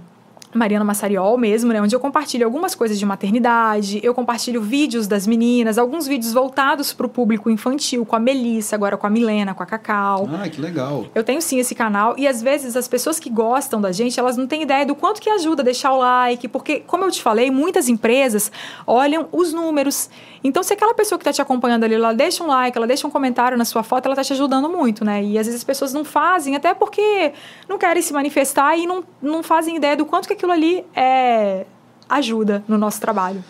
Mariana 0.58 0.86
Massariol 0.86 1.38
mesmo, 1.38 1.74
né? 1.74 1.82
Onde 1.82 1.96
eu 1.96 2.00
compartilho 2.00 2.46
algumas 2.46 2.74
coisas 2.74 2.98
de 2.98 3.06
maternidade, 3.06 4.00
eu 4.02 4.14
compartilho 4.14 4.62
vídeos 4.62 5.08
das 5.08 5.28
meninas, 5.28 5.78
alguns 5.78 6.08
vídeos 6.08 6.34
voltados 6.34 6.94
para 6.94 7.06
o 7.06 7.10
público 7.10 7.50
infantil, 7.50 8.06
com 8.06 8.16
a 8.16 8.20
Melissa, 8.20 8.76
agora 8.76 8.96
com 8.96 9.06
a 9.06 9.10
Milena, 9.10 9.54
com 9.54 9.62
a 9.62 9.66
Cacau. 9.66 10.30
Ah, 10.34 10.48
que 10.48 10.62
legal. 10.62 11.06
Eu 11.14 11.24
tenho 11.24 11.42
sim 11.42 11.60
esse 11.60 11.76
canal 11.76 12.16
e 12.18 12.28
às 12.28 12.42
vezes 12.42 12.76
as 12.76 12.88
pessoas 12.88 13.20
que 13.20 13.30
gostam 13.30 13.82
da 13.82 13.92
gente, 13.92 14.20
elas 14.20 14.38
não 14.38 14.48
têm 14.48 14.62
ideia 14.62 14.86
do 14.86 14.96
quanto 14.96 15.22
que 15.22 15.30
ajuda 15.30 15.62
deixar 15.62 15.92
o 15.92 15.98
like, 15.98 16.48
porque 16.48 16.80
como 16.80 17.04
eu 17.04 17.12
te 17.12 17.22
falei, 17.22 17.52
muitas 17.52 17.90
empresas 17.90 18.52
olham 18.88 19.28
os 19.32 19.52
números. 19.52 20.10
Então 20.44 20.64
se 20.64 20.74
aquela 20.74 20.94
pessoa 20.94 21.18
que 21.18 21.24
está 21.24 21.34
te 21.34 21.42
acompanhando 21.42 21.84
ali, 21.84 21.96
ela 21.96 22.14
deixa 22.14 22.44
um 22.44 22.48
like, 22.48 22.78
ela 22.78 22.88
deixa 22.88 23.06
um 23.08 23.12
comentário 23.12 23.58
na 23.58 23.66
sua 23.66 23.84
foto, 23.84 24.06
ela 24.06 24.14
está 24.14 24.24
te 24.24 24.34
ajudando 24.34 24.70
muito, 24.70 25.04
né? 25.04 25.24
E 25.24 25.38
às 25.38 25.48
vezes 25.48 25.60
as 25.62 25.64
pessoas 25.64 25.92
não 25.92 26.06
fazem, 26.06 26.56
até 26.56 26.74
porque 26.74 27.34
não 27.68 27.78
querem 27.78 28.02
se 28.02 28.14
manifestar 28.14 28.78
e 28.78 28.86
não, 28.86 29.04
não 29.22 29.44
fazem 29.44 29.76
ideia 29.76 29.98
do 29.98 30.06
quanto 30.06 30.28
que 30.28 30.45
aquilo 30.46 30.52
ali 30.52 30.86
é 30.96 31.66
ajuda 32.08 32.64
no 32.68 32.78
nosso 32.78 33.02
trabalho. 33.02 33.44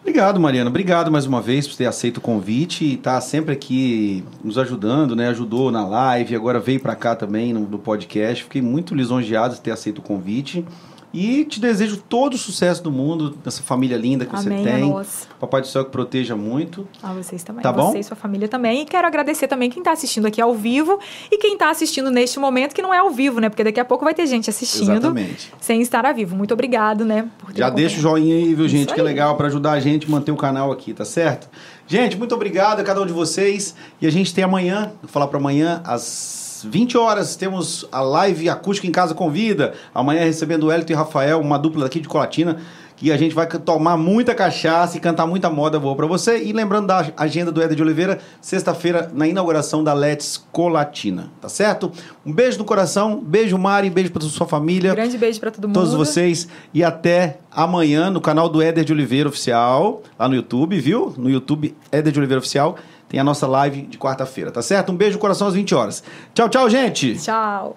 Obrigado, 0.00 0.40
Mariana. 0.40 0.70
Obrigado 0.70 1.12
mais 1.12 1.26
uma 1.26 1.40
vez 1.40 1.68
por 1.68 1.76
ter 1.76 1.86
aceito 1.86 2.16
o 2.16 2.20
convite 2.20 2.84
e 2.84 2.94
estar 2.94 3.20
sempre 3.20 3.52
aqui 3.52 4.24
nos 4.42 4.56
ajudando, 4.58 5.14
né? 5.14 5.28
Ajudou 5.28 5.70
na 5.70 5.86
live, 5.86 6.34
agora 6.34 6.58
veio 6.58 6.80
para 6.80 6.96
cá 6.96 7.14
também 7.14 7.52
no, 7.52 7.60
no 7.60 7.78
podcast. 7.78 8.44
Fiquei 8.44 8.62
muito 8.62 8.94
lisonjeado 8.94 9.54
de 9.54 9.60
ter 9.60 9.70
aceito 9.70 9.98
o 9.98 10.02
convite. 10.02 10.64
E 11.12 11.44
te 11.44 11.60
desejo 11.60 11.96
todo 11.96 12.34
o 12.34 12.38
sucesso 12.38 12.82
do 12.82 12.90
mundo, 12.90 13.36
nessa 13.44 13.62
família 13.62 13.96
linda 13.96 14.24
que 14.24 14.34
Amém, 14.34 14.58
você 14.58 14.70
tem. 14.70 14.88
nós. 14.88 15.28
Papai 15.40 15.60
do 15.60 15.66
céu 15.66 15.84
que 15.84 15.90
proteja 15.90 16.36
muito. 16.36 16.86
A 17.02 17.12
vocês 17.12 17.42
também. 17.42 17.62
Tá 17.62 17.72
bom? 17.72 17.90
Você 17.90 17.98
e 17.98 18.04
sua 18.04 18.16
família 18.16 18.46
também. 18.46 18.82
E 18.82 18.84
quero 18.84 19.06
agradecer 19.06 19.48
também 19.48 19.68
quem 19.68 19.80
está 19.80 19.92
assistindo 19.92 20.26
aqui 20.26 20.40
ao 20.40 20.54
vivo 20.54 21.00
e 21.30 21.36
quem 21.38 21.54
está 21.54 21.70
assistindo 21.70 22.10
neste 22.10 22.38
momento, 22.38 22.74
que 22.74 22.82
não 22.82 22.94
é 22.94 22.98
ao 22.98 23.10
vivo, 23.10 23.40
né? 23.40 23.48
Porque 23.48 23.64
daqui 23.64 23.80
a 23.80 23.84
pouco 23.84 24.04
vai 24.04 24.14
ter 24.14 24.26
gente 24.26 24.48
assistindo 24.48 24.92
Exatamente. 24.92 25.52
sem 25.60 25.82
estar 25.82 26.06
ao 26.06 26.14
vivo. 26.14 26.36
Muito 26.36 26.54
obrigado, 26.54 27.04
né? 27.04 27.28
por 27.38 27.52
ter 27.52 27.58
Já 27.58 27.70
deixa 27.70 27.98
o 27.98 28.00
joinha 28.00 28.36
aí, 28.36 28.54
viu, 28.54 28.66
Isso 28.66 28.76
gente? 28.76 28.94
Que 28.94 29.00
é 29.00 29.02
legal 29.02 29.36
para 29.36 29.48
ajudar 29.48 29.72
a 29.72 29.80
gente 29.80 30.06
a 30.06 30.10
manter 30.10 30.30
o 30.30 30.36
canal 30.36 30.70
aqui, 30.70 30.94
tá 30.94 31.04
certo? 31.04 31.48
Gente, 31.86 32.16
muito 32.16 32.34
obrigado 32.34 32.80
a 32.80 32.84
cada 32.84 33.02
um 33.02 33.06
de 33.06 33.12
vocês. 33.12 33.74
E 34.00 34.06
a 34.06 34.10
gente 34.10 34.32
tem 34.32 34.44
amanhã, 34.44 34.92
vou 35.02 35.10
falar 35.10 35.26
para 35.26 35.38
amanhã, 35.38 35.82
às 35.84 36.39
20 36.64 36.96
horas, 36.98 37.36
temos 37.36 37.86
a 37.90 38.00
live 38.00 38.48
Acústica 38.48 38.86
em 38.86 38.92
Casa 38.92 39.14
Convida. 39.14 39.74
Amanhã 39.94 40.24
recebendo 40.24 40.64
o 40.64 40.72
Elton 40.72 40.92
e 40.92 40.96
Rafael, 40.96 41.40
uma 41.40 41.58
dupla 41.58 41.84
daqui 41.84 42.00
de 42.00 42.08
Colatina. 42.08 42.58
E 43.02 43.10
a 43.10 43.16
gente 43.16 43.34
vai 43.34 43.46
tomar 43.46 43.96
muita 43.96 44.34
cachaça 44.34 44.98
e 44.98 45.00
cantar 45.00 45.26
muita 45.26 45.48
moda 45.48 45.80
boa 45.80 45.96
para 45.96 46.06
você. 46.06 46.42
E 46.42 46.52
lembrando 46.52 46.86
da 46.86 47.10
agenda 47.16 47.50
do 47.50 47.62
Éder 47.62 47.74
de 47.74 47.82
Oliveira, 47.82 48.18
sexta-feira, 48.42 49.10
na 49.14 49.26
inauguração 49.26 49.82
da 49.82 49.94
Let's 49.94 50.44
Colatina, 50.52 51.30
tá 51.40 51.48
certo? 51.48 51.90
Um 52.26 52.32
beijo 52.32 52.58
no 52.58 52.64
coração, 52.64 53.18
beijo 53.18 53.56
Mari, 53.56 53.88
beijo 53.88 54.12
para 54.12 54.20
sua 54.22 54.46
família 54.46 54.94
Grande 54.94 55.16
beijo 55.16 55.40
para 55.40 55.50
todo 55.50 55.66
mundo. 55.66 55.74
todos 55.74 55.94
vocês 55.94 56.46
e 56.74 56.84
até 56.84 57.38
amanhã 57.50 58.10
no 58.10 58.20
canal 58.20 58.50
do 58.50 58.60
Éder 58.60 58.84
de 58.84 58.92
Oliveira 58.92 59.30
Oficial, 59.30 60.02
lá 60.18 60.28
no 60.28 60.34
YouTube, 60.34 60.78
viu? 60.78 61.14
No 61.16 61.30
YouTube 61.30 61.74
Éder 61.90 62.12
de 62.12 62.18
Oliveira 62.18 62.40
Oficial, 62.40 62.76
tem 63.10 63.18
a 63.18 63.24
nossa 63.24 63.46
live 63.46 63.82
de 63.82 63.98
quarta-feira, 63.98 64.52
tá 64.52 64.62
certo? 64.62 64.92
Um 64.92 64.96
beijo 64.96 65.14
no 65.14 65.20
coração 65.20 65.48
às 65.48 65.54
20 65.54 65.74
horas. 65.74 66.02
Tchau, 66.32 66.48
tchau, 66.48 66.70
gente! 66.70 67.16
Tchau. 67.18 67.76